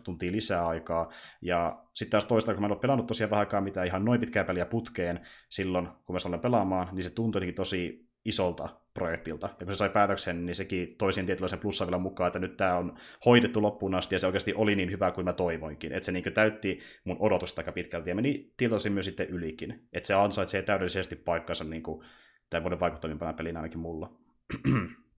tuntia 0.04 0.32
lisää 0.32 0.66
aikaa, 0.66 1.12
ja 1.42 1.84
sitten 1.94 2.10
taas 2.10 2.26
toista, 2.26 2.52
kun 2.52 2.62
mä 2.62 2.66
en 2.66 2.72
ole 2.72 2.80
pelannut 2.80 3.06
tosiaan 3.06 3.30
vähän 3.30 3.40
aikaa 3.40 3.60
mitään 3.60 3.86
ihan 3.86 4.04
noin 4.04 4.20
pitkää 4.20 4.44
peliä 4.44 4.66
putkeen 4.66 5.20
silloin, 5.48 5.88
kun 6.06 6.14
mä 6.14 6.18
olen 6.28 6.40
pelaamaan, 6.40 6.88
niin 6.92 7.04
se 7.04 7.10
tuntui 7.10 7.52
tosi 7.52 8.08
isolta 8.24 8.68
projektilta. 8.98 9.48
Ja 9.60 9.66
kun 9.66 9.74
se 9.74 9.76
sai 9.76 9.90
päätöksen, 9.90 10.46
niin 10.46 10.54
sekin 10.54 10.94
toisin 10.98 11.26
tietynlaisen 11.26 11.58
plussan 11.58 11.88
vielä 11.88 11.98
mukaan, 11.98 12.26
että 12.26 12.38
nyt 12.38 12.56
tämä 12.56 12.76
on 12.76 12.98
hoidettu 13.26 13.62
loppuun 13.62 13.94
asti, 13.94 14.14
ja 14.14 14.18
se 14.18 14.26
oikeasti 14.26 14.54
oli 14.54 14.76
niin 14.76 14.90
hyvä 14.90 15.10
kuin 15.10 15.24
mä 15.24 15.32
toivoinkin. 15.32 15.92
Että 15.92 16.06
se 16.06 16.12
niin 16.12 16.32
täytti 16.34 16.78
mun 17.04 17.16
odotusta 17.20 17.60
aika 17.60 17.72
pitkälti, 17.72 18.10
ja 18.10 18.14
meni 18.14 18.52
tietoisin 18.56 18.92
myös 18.92 19.04
sitten 19.04 19.28
ylikin. 19.28 19.88
Että 19.92 20.06
se 20.06 20.14
ansaitsee 20.14 20.62
täydellisesti 20.62 21.16
paikkansa 21.16 21.64
niin 21.64 21.82
kuin, 21.82 22.04
tämän 22.50 22.62
vuoden 22.62 22.80
vaikuttavimpana 22.80 23.32
pelinä 23.32 23.58
ainakin 23.58 23.80
mulla. 23.80 24.12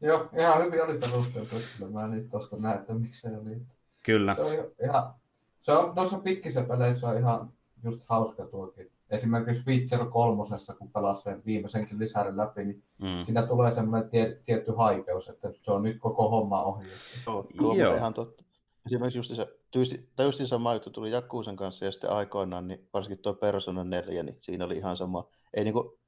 Joo, 0.00 0.30
ihan 0.38 0.64
hyvin 0.64 0.82
oli 0.82 0.98
perusteltu, 0.98 1.56
että 1.56 1.86
mä 1.92 2.08
nyt 2.08 2.30
tuosta 2.30 2.56
näen, 2.56 2.78
että 2.78 2.94
miksei 2.94 3.34
oli. 3.34 3.56
Kyllä. 4.04 4.34
Se 4.34 4.42
on 4.42 4.52
ihan, 4.84 5.14
se 5.60 5.72
on, 5.72 5.94
tuossa 5.94 6.18
pitkissä 6.18 6.62
peleissä 6.62 7.08
on 7.08 7.18
ihan 7.18 7.52
just 7.84 8.02
hauska 8.08 8.46
tuokin 8.46 8.90
esimerkiksi 9.10 9.62
Witcher 9.66 10.06
kolmosessa, 10.06 10.74
kun 10.74 10.90
pelasi 10.90 11.22
sen 11.22 11.42
viimeisenkin 11.46 11.98
lisärin 11.98 12.36
läpi, 12.36 12.64
niin 12.64 12.82
mm. 12.98 13.24
siinä 13.24 13.46
tulee 13.46 13.72
semmoinen 13.72 14.10
tie, 14.10 14.40
tietty 14.44 14.72
haikeus, 14.72 15.28
että 15.28 15.50
se 15.62 15.70
on 15.70 15.82
nyt 15.82 15.98
koko 16.00 16.30
homma 16.30 16.62
ohi. 16.62 16.86
Joo, 17.26 17.46
tuo 17.56 17.74
Joo. 17.74 17.94
ihan 17.94 18.14
totta. 18.14 18.44
Esimerkiksi 18.86 19.18
just 19.18 19.36
se, 19.36 19.46
tyysti, 19.70 20.10
tai 20.16 20.26
just 20.26 20.40
sama 20.44 20.74
juttu 20.74 20.90
tuli 20.90 21.10
Jakkuusen 21.10 21.56
kanssa 21.56 21.84
ja 21.84 21.92
sitten 21.92 22.10
aikoinaan, 22.10 22.68
niin 22.68 22.88
varsinkin 22.94 23.22
tuo 23.22 23.34
Persona 23.34 23.84
4, 23.84 24.22
niin 24.22 24.38
siinä 24.40 24.64
oli 24.64 24.76
ihan 24.76 24.96
sama. 24.96 25.28
Ei 25.54 25.64
niinku, 25.64 25.98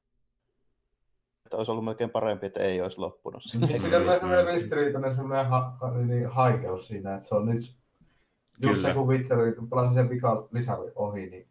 että 1.45 1.57
olisi 1.57 1.71
ollut 1.71 1.85
melkein 1.85 2.11
parempi, 2.11 2.47
että 2.47 2.61
ei 2.61 2.81
olisi 2.81 2.99
loppunut. 2.99 3.43
Niin, 3.69 3.81
siinä 3.81 4.01
tulee 4.01 4.19
semmoinen 4.19 4.47
ristiriitainen 4.47 5.15
semmoinen 5.15 5.47
ha, 5.47 5.79
niin 6.07 6.29
haikeus 6.29 6.87
siinä, 6.87 7.15
että 7.15 7.29
se 7.29 7.35
on 7.35 7.47
nyt, 7.47 7.77
just 8.63 8.83
se 8.83 8.95
kun 8.95 9.09
Witcher, 9.09 9.55
kun 9.55 9.71
pelasin 9.71 9.95
sen 9.95 10.11
vika 10.11 10.49
lisäri 10.53 10.93
ohi, 10.95 11.31
niin 11.31 11.49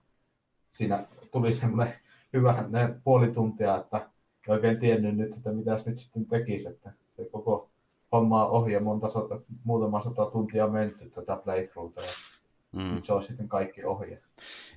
siinä 0.71 1.07
tuli 1.31 1.53
semmoinen 1.53 1.93
hyvä 2.33 2.65
ne 2.69 2.95
puoli 3.03 3.27
tuntia, 3.27 3.77
että 3.77 4.09
oikein 4.47 4.79
tiennyt 4.79 5.17
nyt, 5.17 5.35
että 5.37 5.51
mitä 5.51 5.77
nyt 5.85 5.99
sitten 5.99 6.25
tekisi, 6.25 6.67
että 6.67 6.93
se 7.17 7.25
koko 7.31 7.69
homma 8.11 8.45
on 8.45 8.51
ohi 8.51 8.73
ja 8.73 8.79
monta 8.79 9.09
sata, 9.09 9.41
muutama 9.63 10.01
sata 10.01 10.25
tuntia 10.25 10.67
menty 10.67 11.09
tätä 11.09 11.35
playthroughta. 11.35 12.01
Ja 12.01 12.07
mm. 12.71 12.95
nyt 12.95 13.05
se 13.05 13.13
on 13.13 13.23
sitten 13.23 13.49
kaikki 13.49 13.83
ohi. 13.83 14.17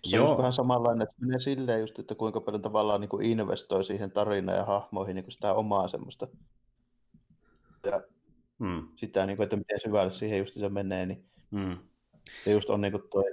Se 0.02 0.20
on 0.20 0.38
vähän 0.38 0.52
samanlainen, 0.52 1.02
että 1.02 1.14
menee 1.20 1.38
silleen 1.38 1.80
just, 1.80 1.98
että 1.98 2.14
kuinka 2.14 2.40
paljon 2.40 2.62
tavallaan 2.62 3.00
niin 3.00 3.08
kuin 3.08 3.26
investoi 3.26 3.84
siihen 3.84 4.10
tarinaan 4.10 4.58
ja 4.58 4.64
hahmoihin 4.64 5.14
niin 5.14 5.24
kuin 5.24 5.32
sitä 5.32 5.54
omaa 5.54 5.88
semmoista. 5.88 6.26
Ja 7.84 8.00
mm. 8.58 8.88
sitä, 8.96 9.26
niin 9.26 9.36
kuin, 9.36 9.44
että 9.44 9.56
miten 9.56 9.80
syvälle 9.80 10.12
siihen 10.12 10.38
just 10.38 10.54
se 10.54 10.68
menee, 10.68 11.06
niin 11.06 11.24
mm. 11.50 11.78
se 12.44 12.50
just 12.50 12.70
on 12.70 12.80
niin 12.80 12.92
kuin 12.92 13.02
toi 13.10 13.32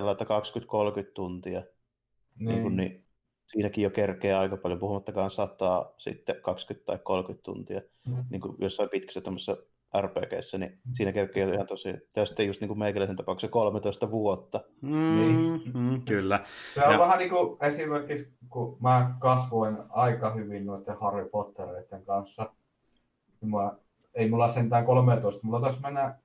20-30 0.00 1.10
tuntia. 1.14 1.62
Niin. 2.40 2.48
Niin, 2.48 2.62
kuin, 2.62 2.76
niin 2.76 3.04
siinäkin 3.46 3.84
jo 3.84 3.90
kerkeää 3.90 4.40
aika 4.40 4.56
paljon, 4.56 4.80
puhumattakaan 4.80 5.30
sataa 5.30 5.94
sitten 5.98 6.36
20 6.42 6.86
tai 6.86 6.98
30 7.04 7.42
tuntia. 7.42 7.80
Mm. 8.06 8.24
Niin 8.30 8.40
kuin 8.40 8.56
jossain 8.58 8.88
pitkässä 8.88 9.20
tämmöisessä 9.20 9.56
RPGssä, 10.00 10.58
niin 10.58 10.70
mm. 10.70 10.92
siinä 10.92 11.12
kerkee 11.12 11.50
ihan 11.50 11.66
tosi, 11.66 11.88
ja 12.16 12.26
sitten 12.26 12.46
just 12.46 12.60
niin 12.60 12.68
kuin 12.68 12.78
meikäläisen 12.78 13.16
tapauksessa 13.16 13.52
13 13.52 14.10
vuotta. 14.10 14.60
Mm, 14.82 15.16
niin. 15.16 15.62
mm, 15.74 16.02
kyllä. 16.02 16.44
Se 16.74 16.84
on 16.84 16.92
ja... 16.92 16.98
vähän 16.98 17.18
niin 17.18 17.30
kuin 17.30 17.56
esimerkiksi, 17.60 18.32
kun 18.48 18.76
mä 18.80 19.14
kasvoin 19.18 19.76
aika 19.88 20.34
hyvin 20.34 20.66
noiden 20.66 20.96
Harry 21.00 21.28
Pottereiden 21.28 22.04
kanssa, 22.04 22.52
niin 23.40 23.50
mä, 23.50 23.72
ei 24.14 24.30
mulla 24.30 24.48
sentään 24.48 24.86
13, 24.86 25.40
mulla 25.42 25.60
taisi 25.60 25.80
mennä, 25.80 26.18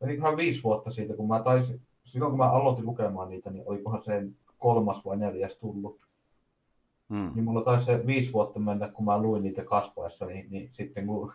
menikohan 0.00 0.36
viisi 0.36 0.62
vuotta 0.62 0.90
siitä, 0.90 1.16
kun 1.16 1.28
mä 1.28 1.42
taisin, 1.42 1.80
silloin 2.04 2.30
kun 2.30 2.38
mä 2.38 2.50
aloitin 2.50 2.86
lukemaan 2.86 3.28
niitä, 3.28 3.50
niin 3.50 3.64
olikohan 3.66 4.02
se 4.02 4.22
kolmas 4.64 5.04
vai 5.04 5.16
neljäs 5.16 5.58
tullut. 5.58 6.00
Mm. 7.08 7.30
Niin 7.34 7.44
mulla 7.44 7.62
taisi 7.62 7.84
se 7.84 8.06
viisi 8.06 8.32
vuotta 8.32 8.60
mennä, 8.60 8.88
kun 8.88 9.04
mä 9.04 9.22
luin 9.22 9.42
niitä 9.42 9.64
kasvaessa, 9.64 10.26
niin, 10.26 10.46
niin 10.50 10.68
sitten 10.72 11.06
kun 11.06 11.32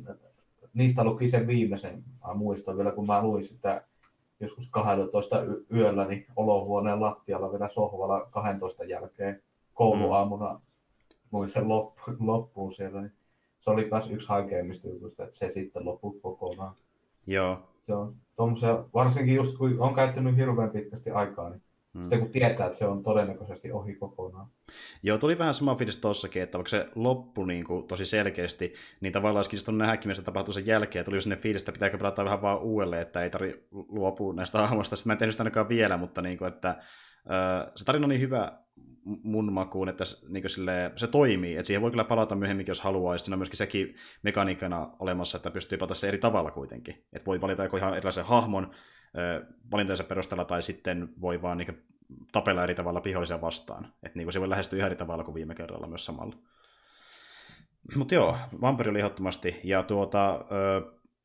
niistä 0.74 1.04
luki 1.04 1.28
sen 1.28 1.46
viimeisen, 1.46 2.04
mä 2.26 2.34
muistan 2.34 2.76
vielä, 2.76 2.92
kun 2.92 3.06
mä 3.06 3.22
luin 3.22 3.44
sitä 3.44 3.84
joskus 4.40 4.70
12 4.70 5.36
yöllä, 5.74 6.06
niin 6.06 6.26
olohuoneen 6.36 7.00
lattialla 7.00 7.50
vielä 7.50 7.68
sohvalla 7.68 8.28
12 8.30 8.84
jälkeen 8.84 9.42
kouluaamuna 9.74 10.52
mm. 10.52 10.60
luin 11.32 11.48
sen 11.48 11.68
loppu, 11.68 12.02
loppuun 12.20 12.72
sieltä, 12.72 13.00
niin 13.00 13.12
se 13.60 13.70
oli 13.70 13.88
myös 13.90 14.10
yksi 14.10 14.28
haikeimmista 14.28 14.88
jutuista, 14.88 15.24
että 15.24 15.36
se 15.36 15.48
sitten 15.48 15.84
loppui 15.84 16.20
kokonaan. 16.22 16.74
Joo. 17.26 17.58
Se 17.84 17.94
on 17.94 18.16
tommosia, 18.36 18.84
varsinkin 18.94 19.34
just 19.34 19.58
kun 19.58 19.80
on 19.80 19.94
käyttänyt 19.94 20.36
hirveän 20.36 20.70
pitkästi 20.70 21.10
aikaa, 21.10 21.50
niin 21.50 21.62
Mm. 21.98 22.02
Sitten 22.02 22.20
kun 22.20 22.30
tietää, 22.30 22.66
että 22.66 22.78
se 22.78 22.86
on 22.86 23.02
todennäköisesti 23.02 23.72
ohi 23.72 23.94
kokonaan. 23.94 24.46
Joo, 25.02 25.18
tuli 25.18 25.38
vähän 25.38 25.54
sama 25.54 25.74
fiilis 25.74 25.98
tossakin, 25.98 26.42
että 26.42 26.58
vaikka 26.58 26.70
se 26.70 26.86
loppu 26.94 27.44
niin 27.44 27.64
kuin, 27.64 27.86
tosi 27.86 28.06
selkeästi, 28.06 28.74
niin 29.00 29.12
tavallaan 29.12 29.38
olisikin 29.38 29.58
sitten 29.58 29.78
nähdäkin, 29.78 30.08
mitä 30.08 30.22
tapahtuu 30.22 30.54
sen 30.54 30.66
jälkeen. 30.66 31.04
Tuli 31.04 31.22
sinne 31.22 31.36
fiilis, 31.36 31.62
että 31.62 31.72
pitääkö 31.72 31.98
pelata 31.98 32.24
vähän 32.24 32.42
vaan 32.42 32.58
uudelleen, 32.58 33.02
että 33.02 33.22
ei 33.22 33.30
tarvitse 33.30 33.62
luopua 33.70 34.34
näistä 34.34 34.58
hahmoista. 34.58 34.96
Sitten 34.96 35.10
mä 35.10 35.12
en 35.12 35.18
tehnyt 35.18 35.32
sitä 35.32 35.42
ainakaan 35.42 35.68
vielä, 35.68 35.96
mutta 35.96 36.22
niin 36.22 36.38
kuin, 36.38 36.48
että 36.48 36.76
se 37.74 37.84
tarina 37.84 38.04
on 38.04 38.08
niin 38.08 38.20
hyvä 38.20 38.52
mun 39.22 39.52
makuun, 39.52 39.88
että 39.88 40.04
niin 40.28 40.50
sille, 40.50 40.92
se 40.96 41.06
toimii. 41.06 41.56
Että 41.56 41.66
siihen 41.66 41.82
voi 41.82 41.90
kyllä 41.90 42.04
palata 42.04 42.34
myöhemminkin, 42.34 42.70
jos 42.70 42.80
haluaa. 42.80 43.14
Ja 43.14 43.18
siinä 43.18 43.34
on 43.34 43.38
myöskin 43.38 43.56
sekin 43.56 43.96
mekaniikana 44.22 44.90
olemassa, 44.98 45.36
että 45.36 45.50
pystyy 45.50 45.78
palata 45.78 45.94
se 45.94 46.08
eri 46.08 46.18
tavalla 46.18 46.50
kuitenkin. 46.50 46.94
Että 47.12 47.26
voi 47.26 47.40
valita 47.40 47.62
joko 47.62 47.76
ihan 47.76 47.94
erilaisen 47.94 48.24
hahmon, 48.24 48.70
valintojensa 49.70 50.04
perusteella, 50.04 50.44
tai 50.44 50.62
sitten 50.62 51.08
voi 51.20 51.42
vaan 51.42 51.58
niin 51.58 51.82
tapella 52.32 52.62
eri 52.62 52.74
tavalla 52.74 53.04
vihollisia 53.04 53.40
vastaan. 53.40 53.92
Että 54.02 54.18
niin 54.18 54.32
se 54.32 54.40
voi 54.40 54.48
lähestyä 54.48 54.76
ihan 54.76 54.86
eri 54.86 54.96
tavalla 54.96 55.24
kuin 55.24 55.34
viime 55.34 55.54
kerralla 55.54 55.86
myös 55.86 56.04
samalla. 56.04 56.36
Mutta 57.96 58.14
joo, 58.14 58.38
Vampyri 58.60 58.90
oli 58.90 58.98
ehdottomasti. 58.98 59.60
Ja 59.64 59.82
tuota, 59.82 60.44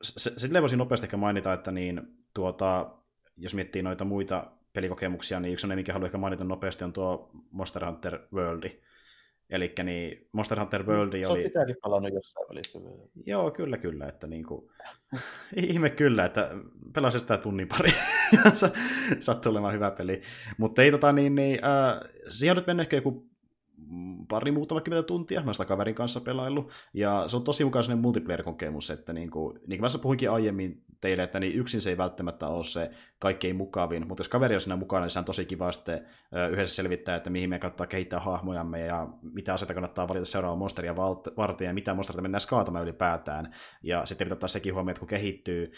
sitten 0.02 0.62
voisin 0.62 0.78
nopeasti 0.78 1.06
ehkä 1.06 1.16
mainita, 1.16 1.52
että 1.52 1.70
niin, 1.70 2.02
tuota, 2.34 2.90
jos 3.36 3.54
miettii 3.54 3.82
noita 3.82 4.04
muita 4.04 4.50
pelikokemuksia, 4.72 5.40
niin 5.40 5.52
yksi 5.52 5.66
on 5.66 5.74
mikä 5.74 5.92
haluan 5.92 6.06
ehkä 6.06 6.18
mainita 6.18 6.44
nopeasti, 6.44 6.84
on 6.84 6.92
tuo 6.92 7.30
Monster 7.50 7.84
Hunter 7.84 8.18
World. 8.32 8.70
Eli 9.50 9.72
niin 9.84 10.28
Monster 10.32 10.60
Hunter 10.60 10.86
World 10.86 11.12
oli... 11.12 11.50
Se 11.52 11.58
on 11.58 11.74
palannut 11.82 12.14
jossain 12.14 12.46
välissä. 12.48 12.78
Joo, 13.26 13.50
kyllä, 13.50 13.78
kyllä. 13.78 14.06
Että 14.08 14.26
niin 14.26 14.44
kuin... 14.44 14.70
Ihme 15.68 15.90
kyllä, 15.90 16.24
että 16.24 16.50
pelasin 16.94 17.20
sitä 17.20 17.36
tunnin 17.38 17.68
pari. 17.68 17.90
Sattuu 19.20 19.52
olemaan 19.52 19.74
hyvä 19.74 19.90
peli. 19.90 20.22
Mutta 20.58 20.82
ei 20.82 20.90
tota 20.90 21.12
niin, 21.12 21.34
niin 21.34 21.60
äh, 21.64 22.10
siihen 22.28 22.52
on 22.52 22.56
nyt 22.56 22.66
mennyt 22.66 22.84
ehkä 22.84 22.96
joku 22.96 23.33
pari 24.28 24.52
muutama 24.52 24.80
kymmentä 24.80 25.06
tuntia, 25.06 25.42
mä 25.42 25.52
sitä 25.52 25.64
kaverin 25.64 25.94
kanssa 25.94 26.20
pelaillut, 26.20 26.70
ja 26.94 27.24
se 27.26 27.36
on 27.36 27.44
tosi 27.44 27.64
mukaan 27.64 27.84
sellainen 27.84 28.02
multiplayer-kokemus, 28.02 28.90
että 28.90 29.12
niin 29.12 29.30
kuin, 29.30 29.60
niin 29.66 29.80
kuin 29.80 29.92
mä 29.92 30.02
puhuinkin 30.02 30.30
aiemmin 30.30 30.84
teille, 31.00 31.22
että 31.22 31.40
niin 31.40 31.54
yksin 31.54 31.80
se 31.80 31.90
ei 31.90 31.98
välttämättä 31.98 32.48
ole 32.48 32.64
se 32.64 32.90
kaikkein 33.18 33.56
mukavin, 33.56 34.08
mutta 34.08 34.20
jos 34.20 34.28
kaveri 34.28 34.54
on 34.54 34.60
siinä 34.60 34.76
mukana, 34.76 35.04
niin 35.04 35.10
se 35.10 35.18
on 35.18 35.24
tosi 35.24 35.44
kiva 35.44 35.72
sitten 35.72 36.06
yhdessä 36.50 36.76
selvittää, 36.76 37.16
että 37.16 37.30
mihin 37.30 37.50
me 37.50 37.58
kannattaa 37.58 37.86
kehittää 37.86 38.20
hahmojamme, 38.20 38.80
ja 38.80 39.08
mitä 39.22 39.54
asioita 39.54 39.74
kannattaa 39.74 40.08
valita 40.08 40.24
seuraava 40.24 40.56
monsteria 40.56 40.96
varten, 41.36 41.66
ja 41.66 41.74
mitä 41.74 41.94
monsteria 41.94 42.22
mennään 42.22 42.40
skaatamaan 42.40 42.84
ylipäätään, 42.84 43.54
ja 43.82 44.06
sitten 44.06 44.28
pitää 44.28 44.48
sekin 44.48 44.74
huomioon, 44.74 44.90
että 44.90 45.00
kun 45.00 45.08
kehittyy 45.08 45.72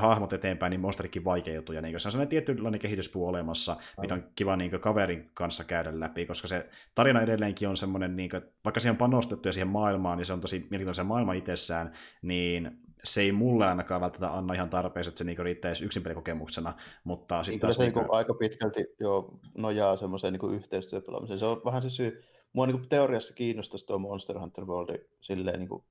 hahmot 0.00 0.32
eteenpäin, 0.32 0.70
niin 0.70 0.80
monsterikin 0.80 1.24
vaikeutuu, 1.24 1.74
ja 1.74 1.82
niin 1.82 2.00
se 2.00 2.08
on 2.08 2.12
sellainen 2.12 2.28
tietynlainen 2.28 2.80
kehityspuu 2.80 3.28
olemassa, 3.28 3.76
mitä 4.00 4.14
on 4.14 4.24
kiva 4.36 4.56
niin 4.56 4.70
kaverin 4.70 5.30
kanssa 5.34 5.64
käydä 5.64 6.00
läpi, 6.00 6.26
koska 6.26 6.48
se 6.48 6.64
tarina 6.94 7.22
edelleenkin 7.32 7.68
on 7.68 7.76
semmoinen, 7.76 8.16
niin 8.16 8.30
kuin, 8.30 8.42
vaikka 8.64 8.80
siihen 8.80 8.94
on 8.94 8.98
panostettu 8.98 9.48
ja 9.48 9.52
siihen 9.52 9.68
maailmaan, 9.68 10.18
niin 10.18 10.26
se 10.26 10.32
on 10.32 10.40
tosi 10.40 10.58
mielenkiintoinen 10.58 10.94
se 10.94 11.02
maailma 11.02 11.32
itsessään, 11.32 11.92
niin 12.22 12.82
se 13.04 13.20
ei 13.20 13.32
mulle 13.32 13.66
ainakaan 13.66 14.00
välttämättä 14.00 14.38
anna 14.38 14.54
ihan 14.54 14.70
tarpeeksi, 14.70 15.08
että 15.08 15.18
se 15.18 15.24
niinku 15.24 15.42
riittäisi 15.42 15.84
yksin 15.84 16.02
pelikokemuksena, 16.02 16.74
mutta 17.04 17.42
sitten 17.42 17.60
taas... 17.60 17.74
Se 17.74 17.82
niinku... 17.82 18.00
niinku 18.00 18.14
aika 18.14 18.34
pitkälti 18.34 18.86
jo 19.00 19.38
nojaa 19.58 19.96
semmoiseen 19.96 20.32
niinku 20.32 20.48
yhteistyöpelaamiseen. 20.48 21.38
Se 21.38 21.46
on 21.46 21.62
vähän 21.64 21.82
se 21.82 21.90
syy, 21.90 22.24
mua 22.52 22.66
niinku 22.66 22.86
teoriassa 22.88 23.34
kiinnostaisi 23.34 23.86
tuo 23.86 23.98
Monster 23.98 24.38
Hunter 24.38 24.64
World 24.64 24.98
silleen 25.20 25.58
niinku 25.58 25.84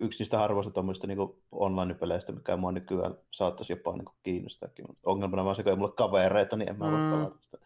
yksi 0.00 0.18
niistä 0.18 0.38
harvoista 0.38 0.72
tuommoista 0.72 1.06
niinku 1.06 1.42
online-peleistä, 1.52 2.32
mikä 2.32 2.56
mua 2.56 2.72
nykyään 2.72 3.14
saattaisi 3.30 3.72
jopa 3.72 3.92
niinku 3.92 4.12
kiinnostaakin. 4.22 4.86
Ongelmana 5.02 5.44
vaan 5.44 5.56
se, 5.56 5.62
kun 5.62 5.72
ei 5.72 5.76
mulla 5.76 5.92
kavereita, 5.92 6.56
niin 6.56 6.70
en 6.70 6.78
mä 6.78 6.92
voi 6.92 7.00
mm. 7.00 7.10
pelata 7.10 7.36
sitä. 7.42 7.58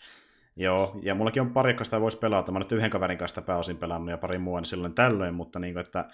Joo, 0.58 0.98
ja 1.02 1.14
mullakin 1.14 1.42
on 1.42 1.52
pari, 1.52 1.76
sitä 1.82 2.00
voisi 2.00 2.18
pelata. 2.18 2.52
Mä 2.52 2.58
nyt 2.58 2.72
yhden 2.72 2.90
kaverin 2.90 3.18
kanssa 3.18 3.42
pääosin 3.42 3.76
pelannut 3.76 4.10
ja 4.10 4.18
pari 4.18 4.38
muun 4.38 4.64
silloin 4.64 4.94
tällöin, 4.94 5.34
mutta 5.34 5.58
niin 5.58 5.74
kuin, 5.74 5.84
että 5.86 6.08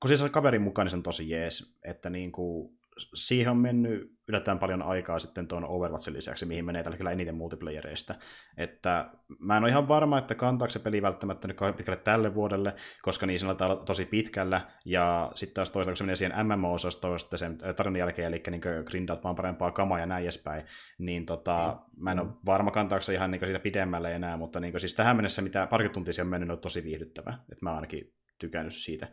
kun 0.00 0.08
siis 0.08 0.22
on 0.22 0.30
kaverin 0.30 0.62
mukaan, 0.62 0.86
niin 0.86 0.90
se 0.90 0.96
on 0.96 1.02
tosi 1.02 1.30
jees. 1.30 1.78
Että 1.84 2.10
niin 2.10 2.32
kuin, 2.32 2.78
siihen 3.14 3.50
on 3.50 3.56
mennyt 3.56 4.12
yllättäen 4.28 4.58
paljon 4.58 4.82
aikaa 4.82 5.18
sitten 5.18 5.48
tuon 5.48 5.64
Overwatchin 5.64 6.14
lisäksi, 6.14 6.46
mihin 6.46 6.64
menee 6.64 6.82
tällä 6.82 6.94
hetkellä 6.94 7.10
eniten 7.10 7.34
multiplayereista. 7.34 8.14
Että 8.56 9.10
mä 9.38 9.56
en 9.56 9.62
ole 9.62 9.70
ihan 9.70 9.88
varma, 9.88 10.18
että 10.18 10.34
kantaako 10.34 10.70
se 10.70 10.78
peli 10.78 11.02
välttämättä 11.02 11.48
nyt 11.48 11.56
pitkälle 11.76 12.00
tälle 12.00 12.34
vuodelle, 12.34 12.74
koska 13.02 13.26
niin 13.26 13.38
sanotaan 13.38 13.84
tosi 13.84 14.04
pitkällä, 14.04 14.60
ja 14.84 15.32
sitten 15.34 15.54
taas 15.54 15.70
toisaalta, 15.70 15.90
kun 15.90 15.96
se 15.96 16.04
menee 16.04 16.16
siihen 16.16 16.46
MMO-osastoon 16.46 17.18
sitten 17.20 17.38
sen 17.38 17.58
tarinan 17.76 17.98
jälkeen, 17.98 18.28
eli 18.28 18.42
niin 18.50 18.62
grindaat 18.86 19.24
vaan 19.24 19.36
parempaa 19.36 19.70
kamaa 19.70 19.98
ja 19.98 20.06
näin 20.06 20.22
edespäin, 20.22 20.64
niin 20.98 21.26
tota, 21.26 21.80
mä 21.96 22.12
en 22.12 22.20
ole 22.20 22.28
varma 22.46 22.70
kantaako 22.70 23.02
se 23.02 23.14
ihan 23.14 23.30
niin 23.30 23.40
siitä 23.40 23.58
pidemmälle 23.58 24.14
enää, 24.14 24.36
mutta 24.36 24.60
niin 24.60 24.80
siis 24.80 24.94
tähän 24.94 25.16
mennessä 25.16 25.42
mitä 25.42 25.66
parikymmentä 25.66 25.94
tuntia 25.94 26.24
on 26.24 26.30
mennyt, 26.30 26.50
on 26.50 26.58
tosi 26.58 26.84
viihdyttävä, 26.84 27.34
että 27.52 27.64
mä 27.64 27.74
ainakin 27.74 28.12
tykännyt 28.38 28.74
siitä. 28.74 29.08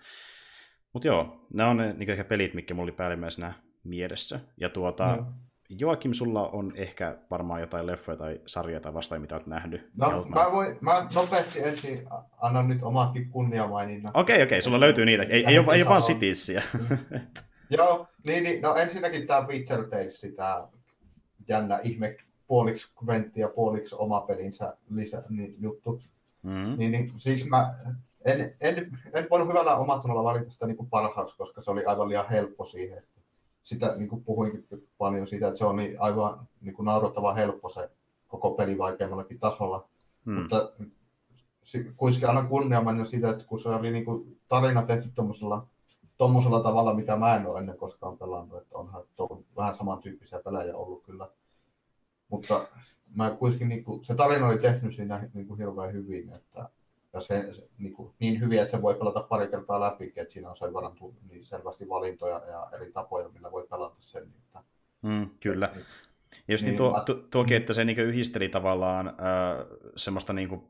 Mutta 0.93 1.07
joo, 1.07 1.41
nämä 1.53 1.69
on 1.69 1.77
ne 1.77 1.93
niin 1.93 2.09
ehkä 2.09 2.23
pelit, 2.23 2.53
mitkä 2.53 2.73
mulla 2.73 2.83
oli 2.83 2.91
päällimmäisenä 2.91 3.53
mielessä. 3.83 4.39
Ja 4.57 4.69
tuota, 4.69 5.15
no. 5.15 5.25
Joakim, 5.69 6.13
sulla 6.13 6.47
on 6.47 6.73
ehkä 6.75 7.17
varmaan 7.31 7.61
jotain 7.61 7.87
leffoja 7.87 8.17
tai 8.17 8.41
sarjoja 8.45 8.79
tai 8.79 8.93
vastaavia, 8.93 9.21
mitä 9.21 9.35
olet 9.35 9.47
nähnyt. 9.47 9.89
No, 9.97 10.25
mä, 10.29 10.51
voin, 10.51 10.77
mä 10.81 11.07
nopeasti 11.15 11.63
ensin 11.63 12.07
annan 12.37 12.67
nyt 12.67 12.83
omatkin 12.83 13.29
kunniamaininnan. 13.29 14.11
Okei, 14.15 14.35
okay, 14.35 14.35
okei, 14.35 14.43
okay, 14.43 14.61
sulla 14.61 14.79
löytyy 14.79 15.05
niitä. 15.05 15.23
Ei, 15.23 15.45
ei, 15.47 15.59
ole, 15.59 15.75
ei 15.75 15.81
ole 15.81 15.89
vaan 15.89 16.01
Citiesiä. 16.01 16.63
Joo, 17.77 18.07
niin, 18.27 18.43
niin, 18.43 18.61
no 18.61 18.75
ensinnäkin 18.75 19.27
tämä 19.27 19.47
Witcher 19.47 19.83
Tales, 19.83 20.27
tämä 20.35 20.67
jännä 21.47 21.79
ihme 21.83 22.17
puoliksi 22.47 22.91
kventti 23.03 23.41
ja 23.41 23.47
puoliksi 23.47 23.95
oma 23.97 24.21
pelinsä 24.21 24.77
lisä, 24.89 25.23
niin, 25.29 25.55
juttu. 25.59 26.01
Mm. 26.43 26.77
Niin, 26.77 26.91
niin, 26.91 27.13
siis 27.17 27.45
mä 27.45 27.75
en, 28.25 28.55
en, 28.61 28.97
en 29.13 29.27
voinut 29.29 29.47
hyvällä 29.49 29.75
omatunnolla 29.75 30.23
valita 30.23 30.51
sitä 30.51 30.67
niin 30.67 30.77
kuin 30.77 30.89
parhaaksi, 30.89 31.37
koska 31.37 31.61
se 31.61 31.71
oli 31.71 31.85
aivan 31.85 32.09
liian 32.09 32.29
helppo 32.29 32.65
siihen. 32.65 33.03
Sitä 33.63 33.95
niin 33.95 34.09
kuin 34.09 34.23
puhuinkin 34.23 34.67
paljon 34.97 35.27
siitä, 35.27 35.47
että 35.47 35.57
se 35.57 35.65
on 35.65 35.75
niin 35.75 36.01
aivan 36.01 36.47
niin 36.61 36.73
kuin 36.73 36.85
naurottava 36.85 37.33
helppo 37.33 37.69
se 37.69 37.89
koko 38.27 38.51
peli 38.51 38.77
vaikeammallakin 38.77 39.39
tasolla. 39.39 39.89
Hmm. 40.25 40.33
Mutta 40.33 40.71
kuitenkin 41.97 42.29
annan 42.29 42.47
kunniamainia 42.47 43.05
siitä, 43.05 43.29
että 43.29 43.45
kun 43.45 43.59
se 43.59 43.69
oli 43.69 43.91
niin 43.91 44.05
kuin 44.05 44.39
tarina 44.47 44.83
tehty 44.83 45.09
tuommoisella 45.15 45.67
tuommoisella 46.19 46.63
tavalla, 46.63 46.93
mitä 46.93 47.15
mä 47.15 47.35
en 47.35 47.47
ole 47.47 47.59
ennen 47.59 47.77
koskaan 47.77 48.17
pelannut, 48.17 48.61
että 48.61 48.77
onhan 48.77 49.03
on 49.17 49.45
vähän 49.57 49.75
samantyyppisiä 49.75 50.39
pelejä 50.39 50.75
ollut 50.75 51.03
kyllä. 51.03 51.29
Mutta 52.29 52.67
mä 53.15 53.31
kuitenkin, 53.31 53.69
niin 53.69 53.83
kuin, 53.83 54.05
se 54.05 54.15
tarina 54.15 54.47
oli 54.47 54.57
tehnyt 54.57 54.95
siinä 54.95 55.29
niin 55.33 55.47
kuin 55.47 55.57
hirveän 55.57 55.93
hyvin, 55.93 56.33
että 56.33 56.69
ja 57.13 57.21
se, 57.21 57.53
se 57.53 57.69
niin, 57.77 57.93
kuin, 57.93 58.13
niin 58.19 58.41
hyvin, 58.41 58.59
että 58.59 58.71
se 58.71 58.81
voi 58.81 58.95
pelata 58.95 59.23
pari 59.23 59.47
kertaa 59.47 59.79
läpi, 59.79 60.13
että 60.15 60.33
siinä 60.33 60.49
on 60.49 60.57
sen 60.57 60.73
verran 60.73 60.95
niin 61.29 61.45
selvästi 61.45 61.89
valintoja 61.89 62.41
ja 62.47 62.69
eri 62.73 62.91
tapoja, 62.91 63.29
millä 63.29 63.51
voi 63.51 63.67
pelata 63.69 63.95
sen. 63.99 64.23
Että 64.23 64.63
Mm, 65.01 65.29
kyllä. 65.39 65.71
Ja 66.47 66.53
just 66.53 66.63
niin, 66.63 66.69
niin 66.69 66.77
tuo, 66.77 66.91
mä... 66.91 67.03
tuokin, 67.31 67.57
että 67.57 67.73
se 67.73 67.85
niin 67.85 67.99
yhdisteli 67.99 68.49
tavallaan 68.49 69.07
äh, 69.07 69.15
semmoista 69.95 70.33
niin 70.33 70.61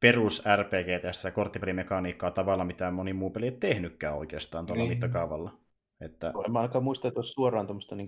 perus 0.00 0.42
RPG 0.56 1.02
tässä 1.02 1.30
korttipelimekaniikkaa 1.30 2.30
tavalla, 2.30 2.64
mitä 2.64 2.90
moni 2.90 3.12
muu 3.12 3.30
peli 3.30 3.46
ei 3.46 3.52
tehnytkään 3.52 4.14
oikeastaan 4.14 4.66
tuolla 4.66 4.82
niin. 4.82 4.90
mittakaavalla. 4.90 5.58
Että... 6.00 6.32
En 6.46 6.52
mä 6.52 6.58
ainakaan 6.58 6.84
muista, 6.84 7.08
että 7.08 7.20
olisi 7.20 7.32
suoraan 7.32 7.66
tuommoista 7.66 7.96
niin 7.96 8.06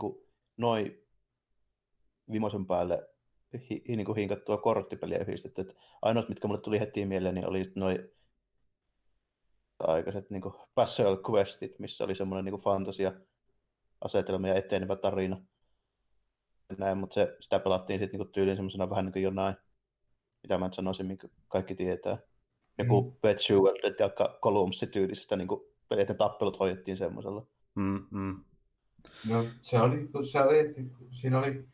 noin 0.57 1.07
viimeisen 2.31 2.67
päälle 2.67 3.09
hi, 3.53 3.83
hi, 3.89 3.97
niin 3.97 4.17
hinkattua 4.17 4.57
korttipeliä 4.57 5.19
yhdistetty. 5.19 5.61
Että 5.61 5.75
ainoat, 6.03 6.29
mitkä 6.29 6.49
mulle 6.49 6.61
tuli 6.61 6.81
heti 6.81 7.07
mieleen, 7.07 7.35
niin 7.35 7.49
oli 7.49 7.73
noin 7.75 7.99
aikaiset 9.79 10.31
niin 10.31 10.43
Password 10.75 11.21
Questit, 11.31 11.79
missä 11.79 12.05
oli 12.05 12.15
semmoinen 12.15 12.45
niin 12.45 12.61
fantasia-asetelma 12.61 14.49
ja 14.49 14.55
etenevä 14.55 14.97
tarina. 14.97 15.43
Näin, 16.79 16.99
mutta 16.99 17.15
se, 17.15 17.37
sitä 17.41 17.59
pelattiin 17.59 18.01
sitten 18.01 18.21
niin 18.21 18.33
tyyliin 18.33 18.57
semmoisena 18.57 18.91
vähän 18.91 19.05
niin 19.05 19.13
kuin 19.13 19.23
jonain, 19.23 19.57
mitä 20.43 20.59
mä 20.59 20.67
nyt 20.67 20.75
sanoisin, 20.75 21.07
minkä 21.07 21.29
kaikki 21.49 21.75
tietää. 21.75 22.19
Joku 22.79 23.03
mm. 23.03 23.17
Pet 23.21 23.39
ja 23.99 24.11
Columns-tyylisestä 24.43 25.37
niin 25.37 25.49
peli, 25.89 26.01
että 26.01 26.15
tappelut 26.15 26.61
hoidettiin 26.61 26.97
semmoisella. 26.97 27.47
Mm, 27.75 28.07
mm. 28.11 28.45
No 29.29 29.45
se 29.61 29.79
oli, 29.79 30.09
se 30.31 30.41
oli, 30.41 30.75
siinä 31.11 31.39
oli, 31.39 31.69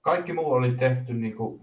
kaikki 0.00 0.32
muu 0.32 0.52
oli 0.52 0.72
tehty 0.72 1.14
niin 1.14 1.36
kuin 1.36 1.60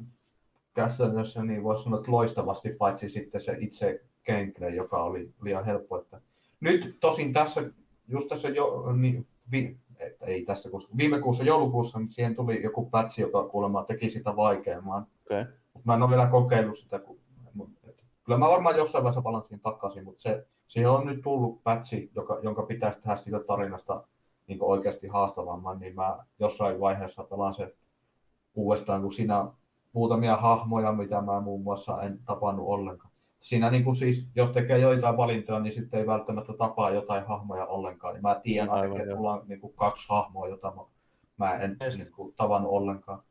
käytännössä, 0.73 1.43
niin 1.43 1.63
voisi 1.63 1.83
sanoa, 1.83 1.99
että 1.99 2.11
loistavasti, 2.11 2.69
paitsi 2.69 3.09
sitten 3.09 3.41
se 3.41 3.57
itse 3.59 4.01
gameplay, 4.25 4.69
joka 4.69 5.03
oli 5.03 5.33
liian 5.41 5.65
helppo. 5.65 5.97
Että 5.97 6.21
nyt 6.59 6.97
tosin 6.99 7.33
tässä, 7.33 7.63
just 8.07 8.27
tässä 8.27 8.49
jo, 8.49 8.93
niin, 8.93 9.27
vi, 9.51 9.77
että 9.99 10.25
ei 10.25 10.45
tässä 10.45 10.69
kuussa, 10.69 10.89
viime 10.97 11.21
kuussa 11.21 11.43
joulukuussa, 11.43 11.99
niin 11.99 12.11
siihen 12.11 12.35
tuli 12.35 12.63
joku 12.63 12.89
patch, 12.89 13.19
joka 13.19 13.43
kuulemma 13.43 13.83
teki 13.83 14.09
sitä 14.09 14.35
vaikeamman. 14.35 15.07
Okay. 15.25 15.45
Mutta 15.73 15.85
mä 15.85 15.93
en 15.93 16.01
ole 16.01 16.09
vielä 16.09 16.27
kokeillut 16.27 16.79
sitä, 16.79 16.99
kun, 16.99 17.19
että, 17.83 18.03
kyllä 18.23 18.39
mä 18.39 18.49
varmaan 18.49 18.77
jossain 18.77 19.03
vaiheessa 19.03 19.21
palaan 19.21 19.43
siihen 19.43 19.59
takaisin, 19.59 20.03
mutta 20.03 20.21
se, 20.21 20.47
siihen 20.67 20.91
on 20.91 21.05
nyt 21.05 21.21
tullut 21.21 21.63
patchi, 21.63 22.11
joka, 22.15 22.39
jonka 22.43 22.63
pitäisi 22.63 22.99
tehdä 23.01 23.17
siitä 23.17 23.39
tarinasta 23.39 24.03
niin 24.47 24.57
oikeasti 24.61 25.07
haastavamman, 25.07 25.79
niin 25.79 25.95
mä 25.95 26.25
jossain 26.39 26.79
vaiheessa 26.79 27.23
pelaan 27.23 27.53
se 27.53 27.75
uudestaan, 28.55 29.01
kun 29.01 29.13
siinä 29.13 29.51
muutamia 29.93 30.37
hahmoja, 30.37 30.91
mitä 30.91 31.21
mä 31.21 31.39
muun 31.39 31.63
muassa 31.63 32.01
en 32.01 32.19
tapannut 32.25 32.67
ollenkaan. 32.67 33.13
Siinä 33.39 33.71
niin 33.71 33.83
kuin 33.83 33.95
siis, 33.95 34.27
jos 34.35 34.49
tekee 34.49 34.79
joitain 34.79 35.17
valintoja, 35.17 35.59
niin 35.59 35.73
sitten 35.73 35.99
ei 35.99 36.07
välttämättä 36.07 36.53
tapaa 36.57 36.89
jotain 36.89 37.25
hahmoja 37.25 37.65
ollenkaan. 37.65 38.13
Niin 38.13 38.21
mä 38.21 38.39
tiedän 38.43 38.69
ainakin, 38.69 39.01
että 39.01 39.15
mulla 39.15 39.33
on 39.33 39.47
niin 39.47 39.59
kuin 39.59 39.73
kaksi 39.73 40.05
hahmoa, 40.09 40.47
jota 40.47 40.73
mä, 40.75 40.81
mä 41.37 41.53
en 41.53 41.77
niin 41.97 42.11
kuin, 42.11 42.33
tavannut 42.35 42.71
ollenkaan. 42.71 43.23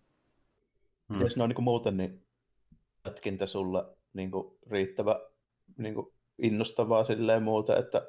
Hmm. 1.08 1.20
Jos 1.20 1.36
ne 1.36 1.42
on 1.42 1.48
niin 1.48 1.54
kuin 1.54 1.64
muuten, 1.64 1.96
niin 1.96 2.26
jätkintä 3.04 3.46
sulla 3.46 3.94
niin 4.12 4.30
kuin 4.30 4.58
riittävä 4.70 5.20
niin 5.78 5.94
kuin 5.94 6.06
innostavaa 6.38 7.04
silleen 7.04 7.42
muuta, 7.42 7.76
että 7.76 8.08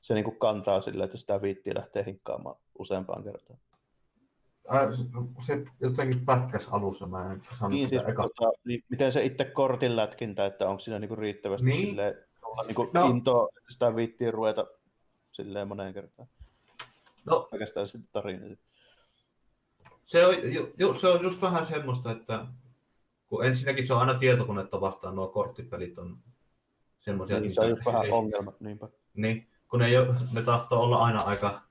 se 0.00 0.14
niin 0.14 0.24
kuin 0.24 0.38
kantaa 0.38 0.80
silleen, 0.80 1.04
että 1.04 1.18
sitä 1.18 1.42
viittiä 1.42 1.74
lähtee 1.76 2.04
hinkkaamaan 2.06 2.56
useampaan 2.78 3.24
kertaan. 3.24 3.58
Se 5.40 5.64
jotenkin 5.80 6.26
pätkäs 6.26 6.68
alussa, 6.68 7.06
mä 7.06 7.32
en 7.32 7.42
sano 7.58 7.68
niin, 7.68 7.88
siis, 7.88 8.02
eka... 8.08 8.22
tota, 8.22 8.52
niin, 8.64 8.84
miten 8.88 9.12
se 9.12 9.24
itse 9.24 9.44
kortin 9.44 9.96
lätkintä, 9.96 10.46
että 10.46 10.68
onko 10.68 10.80
siinä 10.80 10.98
niinku 10.98 11.16
riittävästi 11.16 11.66
niin. 11.66 11.88
silleen, 11.88 12.14
niinku 12.66 12.90
no. 12.94 13.06
intoa, 13.06 13.48
että 13.58 13.72
sitä 13.72 13.96
viittiin 13.96 14.34
ruveta 14.34 14.66
silleen 15.32 15.68
moneen 15.68 15.94
kertaan. 15.94 16.28
No. 17.24 17.48
Oikeastaan 17.52 17.86
sitten 17.86 18.10
tarina. 18.12 18.56
Se 20.04 20.26
on, 20.26 20.34
ju, 20.78 20.94
se 20.94 21.08
on 21.08 21.22
just 21.22 21.42
vähän 21.42 21.66
semmoista, 21.66 22.12
että 22.12 22.46
kun 23.26 23.44
ensinnäkin 23.44 23.86
se 23.86 23.94
on 23.94 24.00
aina 24.00 24.14
tietokonetta 24.14 24.80
vastaan, 24.80 25.14
nuo 25.14 25.28
korttipelit 25.28 25.98
on 25.98 26.18
semmoisia. 26.98 27.40
Niin, 27.40 27.54
se 27.54 27.60
on 27.60 27.68
just 27.68 27.86
vähän 27.86 28.12
ongelma, 28.12 28.52
niinpä. 28.60 28.88
Niin, 29.14 29.48
kun 29.68 29.80
ne, 29.80 29.88
ne 30.34 30.42
tahtoo 30.42 30.82
olla 30.82 31.04
aina 31.04 31.20
aika 31.20 31.62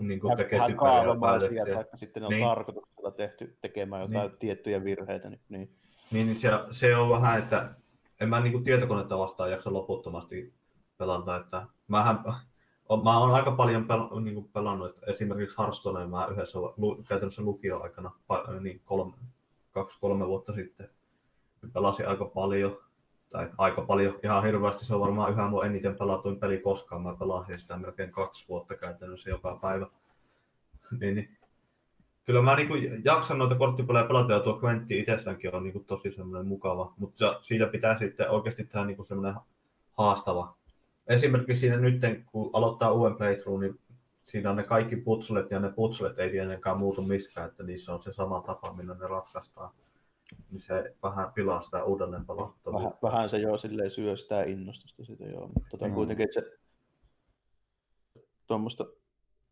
niin 0.00 0.20
kuin 0.20 0.36
tekee 0.36 0.74
kaavamaisia, 0.76 1.64
tai 1.74 1.84
sitten 1.96 2.20
ne 2.20 2.26
on 2.26 2.30
niin. 2.30 2.44
tarkoituksella 2.44 3.10
tehty 3.10 3.56
tekemään 3.60 4.02
jotain 4.02 4.28
niin. 4.28 4.38
tiettyjä 4.38 4.84
virheitä. 4.84 5.30
Niin, 5.30 5.40
niin. 5.48 5.70
niin, 6.10 6.26
niin 6.26 6.36
se, 6.36 6.48
se, 6.70 6.96
on 6.96 7.10
vähän, 7.10 7.38
että 7.38 7.74
en 8.20 8.28
mä 8.28 8.40
niin 8.40 8.52
kuin 8.52 8.64
tietokonetta 8.64 9.18
vastaan 9.18 9.50
jaksa 9.50 9.72
loputtomasti 9.72 10.54
pelata, 10.98 11.36
että 11.36 11.66
mähän, 11.88 12.24
mä 13.04 13.18
oon 13.18 13.34
aika 13.34 13.50
paljon 13.50 13.86
pel, 13.86 14.20
niin 14.20 14.34
kuin 14.34 14.48
pelannut, 14.48 14.88
että 14.88 15.12
esimerkiksi 15.12 15.56
Hearthstoneen 15.58 16.10
mä 16.10 16.26
yhdessä 16.26 16.58
lu, 16.58 17.04
käytännössä 17.08 17.42
lukioaikana, 17.42 18.10
niin 18.60 18.80
kolme, 18.84 19.16
kaksi-kolme 19.70 20.26
vuotta 20.26 20.52
sitten, 20.52 20.90
pelasin 21.72 22.08
aika 22.08 22.24
paljon, 22.24 22.83
tai 23.34 23.50
aika 23.58 23.82
paljon, 23.82 24.18
ihan 24.22 24.44
hirveästi, 24.44 24.84
se 24.84 24.94
on 24.94 25.00
varmaan 25.00 25.32
yhä 25.32 25.48
mun 25.48 25.66
eniten 25.66 25.96
pelatuin 25.96 26.40
peli 26.40 26.58
koskaan, 26.58 27.02
mä 27.02 27.16
pelasin 27.18 27.58
sitä 27.58 27.76
melkein 27.76 28.10
kaksi 28.10 28.48
vuotta 28.48 28.76
käytännössä 28.76 29.30
joka 29.30 29.58
päivä. 29.62 29.86
niin, 31.00 31.14
niin. 31.14 31.36
Kyllä 32.24 32.42
mä 32.42 32.56
niin 32.56 33.02
jaksan 33.04 33.38
noita 33.38 33.54
korttipelejä 33.54 34.06
pelata 34.06 34.32
ja 34.32 34.40
tuo 34.40 34.60
Quentti 34.64 34.98
itsessäänkin 34.98 35.54
on 35.54 35.64
niin 35.64 35.84
tosi 35.84 36.12
semmoinen 36.12 36.46
mukava, 36.46 36.94
mutta 36.96 37.38
siitä 37.42 37.66
pitää 37.66 37.98
sitten 37.98 38.30
oikeasti 38.30 38.64
tehdä 38.64 38.86
niin 38.86 39.06
semmoinen 39.06 39.40
haastava. 39.98 40.56
Esimerkiksi 41.06 41.60
siinä 41.60 41.76
nyt, 41.76 42.00
kun 42.32 42.50
aloittaa 42.52 42.92
uuden 42.92 43.16
playthrough, 43.16 43.60
niin 43.60 43.80
siinä 44.22 44.50
on 44.50 44.56
ne 44.56 44.62
kaikki 44.62 44.96
putslet 44.96 45.50
ja 45.50 45.60
ne 45.60 45.72
putslet 45.72 46.18
ei 46.18 46.30
tietenkään 46.30 46.78
muutu 46.78 47.02
miskään, 47.02 47.48
että 47.48 47.62
niissä 47.62 47.94
on 47.94 48.02
se 48.02 48.12
sama 48.12 48.40
tapa, 48.40 48.72
millä 48.72 48.94
ne 48.94 49.06
ratkaistaan 49.06 49.70
niin 50.50 50.60
se 50.60 50.94
vähän 51.02 51.32
pilaa 51.32 51.62
sitä 51.62 51.84
uudelleen 51.84 52.26
palattavuutta. 52.26 52.72
Vähän, 52.72 52.92
vähän 53.02 53.30
se 53.30 53.38
jo 53.38 53.56
silleen 53.56 53.90
syö 53.90 54.16
sitä 54.16 54.42
innostusta 54.42 55.04
sitä 55.04 55.24
joo, 55.24 55.46
mutta 55.46 55.68
tota, 55.70 55.88
mm. 55.88 55.94
kuitenkin 55.94 56.24
että 56.24 56.40
se 56.40 56.58
tuommoista, 58.46 58.84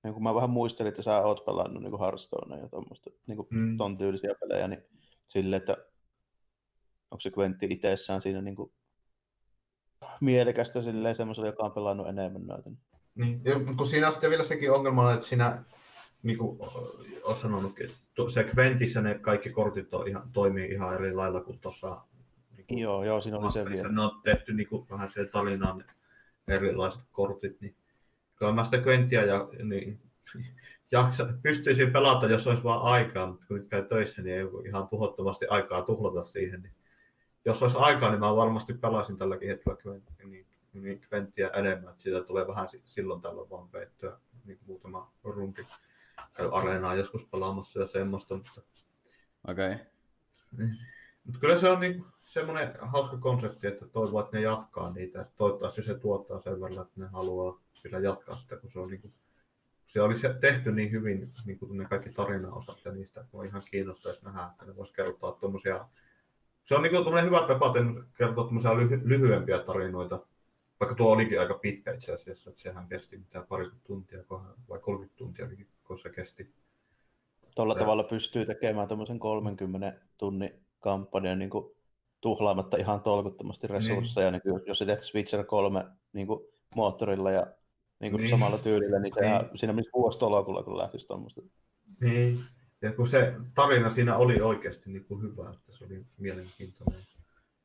niin 0.03 0.15
kuin 0.15 0.23
mä 0.23 0.35
vähän 0.35 0.51
muistelin, 0.51 0.89
että 0.89 1.03
sä 1.03 1.23
oot 1.23 1.45
pelannut 1.45 1.83
niin 1.83 2.01
Hearthstonea 2.01 2.59
ja 2.59 2.69
tuommoista, 2.69 3.11
niin 3.27 3.37
kuin 3.37 3.49
mm. 3.51 3.77
ton 3.77 3.99
tyylisiä 3.99 4.35
pelejä, 4.41 4.69
niin 4.69 4.83
silleen, 5.29 5.61
että 5.61 5.77
onko 7.11 7.21
se 7.21 7.33
Quentti 7.39 7.67
itsessään 7.71 8.21
siinä 8.21 8.41
niin 8.41 8.57
kuin 8.57 8.73
mielekästä 10.21 10.83
silleen 10.83 11.17
semmoiselle, 11.17 11.49
joka 11.49 11.63
on 11.63 11.73
pelannut 11.73 12.09
enemmän 12.09 12.47
noita. 12.47 12.71
Niin, 13.15 13.41
ja, 13.45 13.55
kun 13.77 13.87
siinä 13.87 14.07
on 14.07 14.13
sitten 14.13 14.31
vielä 14.31 14.45
sekin 14.45 14.73
ongelma, 14.73 15.13
että 15.13 15.27
siinä 15.27 15.65
niin 16.23 16.39
kuin 16.39 16.59
olen 17.25 17.37
sanonut, 17.37 17.81
että 17.81 18.45
Quentissä 18.57 19.01
ne 19.01 19.19
kaikki 19.19 19.51
kortit 19.51 19.95
on 19.95 20.09
ihan, 20.09 20.31
toimii 20.33 20.71
ihan 20.71 20.95
eri 20.95 21.15
lailla 21.15 21.41
kuin 21.41 21.59
tuossa. 21.59 22.01
Niin 22.57 22.79
joo, 22.79 23.05
joo, 23.05 23.21
siinä 23.21 23.39
oli 23.39 23.53
se 23.53 23.65
vielä. 23.65 23.89
Ne 23.89 24.03
on 24.03 24.21
tehty 24.25 24.55
niin 24.55 24.69
kuin, 24.69 24.87
vähän 24.91 25.11
se 25.11 25.25
tarinaan 25.25 25.85
erilaiset 26.49 27.05
kortit, 27.13 27.61
niin 27.61 27.77
kyllä 28.37 28.53
mä 28.53 28.65
sitä 28.65 28.83
Quentia 28.87 29.25
ja, 29.25 29.49
niin, 29.63 30.01
jaksa, 30.93 31.29
pystyisin 31.43 31.93
pelata, 31.93 32.27
jos 32.27 32.47
olisi 32.47 32.65
vaan 32.65 32.83
aikaa, 32.83 33.27
mutta 33.27 33.47
kun 33.47 33.57
nyt 33.57 33.69
käy 33.69 33.85
töissä, 33.85 34.23
niin 34.23 34.37
ei 34.37 34.43
ole 34.43 34.69
ihan 34.69 34.89
tuhottomasti 34.89 35.47
aikaa 35.47 35.83
tuhlata 35.83 36.25
siihen. 36.25 36.63
Niin 36.63 36.73
jos 37.45 37.63
olisi 37.63 37.77
aikaa, 37.79 38.11
niin 38.11 38.21
mä 38.21 38.37
varmasti 38.37 38.75
pelaisin 38.75 39.19
tälläkin 39.19 39.49
hetkellä 39.49 40.01
niin, 40.25 40.47
niin 40.73 41.01
Quentia 41.13 41.51
enemmän. 41.51 41.95
Siitä 41.99 42.23
tulee 42.23 42.47
vähän 42.47 42.69
silloin 42.85 43.23
tällöin 43.23 43.51
vaan 43.51 43.73
veettyä 43.73 44.19
niin 44.45 44.59
muutama 44.67 45.13
runti 45.25 45.63
käy 46.35 46.49
areenaa 46.53 46.95
joskus 46.95 47.27
pelaamassa 47.27 47.81
ja 47.81 47.87
semmoista, 47.87 48.35
mutta... 48.35 48.63
Okei. 49.49 49.73
Okay. 49.73 49.85
Niin. 50.59 50.79
Mutta 51.25 51.41
kyllä 51.41 51.59
se 51.59 51.69
on 51.69 51.81
niin 51.81 52.05
semmoinen 52.25 52.75
hauska 52.81 53.17
konsepti, 53.17 53.67
että 53.67 53.87
toivoo, 53.87 54.21
että 54.21 54.37
ne 54.37 54.43
jatkaa 54.43 54.93
niitä. 54.93 55.21
Että 55.21 55.35
toivottavasti 55.37 55.83
se 55.83 55.95
tuottaa 55.95 56.41
sen 56.41 56.61
verran, 56.61 56.87
että 56.87 57.01
ne 57.01 57.07
haluaa 57.07 57.61
kyllä 57.83 57.99
jatkaa 57.99 58.37
sitä, 58.37 58.57
kun 58.57 58.71
se 58.73 58.79
on 58.79 58.91
niin 58.91 59.01
kuin, 59.01 59.15
se 59.87 60.03
oli 60.03 60.15
tehty 60.41 60.73
niin 60.73 60.91
hyvin, 60.91 61.33
niin 61.45 61.59
kuin 61.59 61.77
ne 61.77 61.85
kaikki 61.85 62.11
tarinaosat 62.11 62.85
ja 62.85 62.93
niistä 62.93 63.25
on 63.33 63.47
ihan 63.47 63.63
kiinnostaisi 63.71 64.25
nähdä, 64.25 64.47
että 64.53 64.65
ne 64.65 64.77
voisi 64.77 64.93
kertoa 64.93 65.33
tuommoisia 65.33 65.89
se 66.65 66.75
on 66.75 66.83
niin 66.83 67.05
kuin 67.05 67.25
hyvä 67.25 67.47
tapa 67.47 67.73
kertoa 68.19 68.49
lyhy- 68.49 69.03
lyhyempiä 69.05 69.59
tarinoita, 69.59 70.27
vaikka 70.81 70.95
tuo 70.95 71.13
olikin 71.13 71.41
aika 71.41 71.55
pitkä 71.55 71.93
itse 71.93 72.13
asiassa, 72.13 72.51
että 72.51 72.63
sehän 72.63 72.89
kesti 72.89 73.17
mitään 73.17 73.47
parikymmentä 73.47 73.87
tuntia 73.87 74.25
vai 74.69 74.79
30 74.79 75.19
tuntia 75.19 75.49
kun 75.93 76.03
se 76.03 76.11
kesti. 76.11 76.55
Tuolla 77.55 77.75
ja... 77.75 77.79
tavalla 77.79 78.05
pystyy 78.05 78.47
tekemään 78.47 78.89
tämmöisen 78.89 79.19
30 79.19 80.01
tunnin 80.19 80.51
kampanjan 80.81 81.39
niin 81.39 81.51
kuin 81.51 81.75
tuhlaamatta 82.21 82.77
ihan 82.77 83.01
tolkuttomasti 83.01 83.67
niin. 83.67 83.75
resursseja. 83.75 84.31
Niin. 84.31 84.43
Niin 84.45 84.63
jos 84.67 84.79
sä 84.79 84.87
teet 84.87 85.01
Switcher 85.01 85.45
3 85.45 85.85
niin 86.13 86.27
kuin 86.27 86.41
moottorilla 86.77 87.31
ja 87.31 87.47
niin 88.01 88.11
kuin 88.11 88.21
niin. 88.21 88.31
samalla 88.31 88.59
tyylillä, 88.59 88.99
niin, 88.99 89.15
niin. 89.21 89.59
siinä 89.59 89.73
menisi 89.73 89.91
vuosi 89.95 90.19
tolokulla, 90.19 90.63
kun 90.63 90.79
lähtisi 90.79 91.07
tuommoista. 91.07 91.43
Niin, 92.01 92.39
ja 92.83 92.93
kun 92.93 93.07
se 93.07 93.35
tarina 93.55 93.91
siinä 93.91 94.17
oli 94.17 94.41
oikeasti 94.41 94.91
niin 94.91 95.05
kuin 95.05 95.23
hyvä, 95.23 95.51
että 95.51 95.73
se 95.73 95.85
oli 95.85 96.07
mielenkiintoinen. 96.19 97.01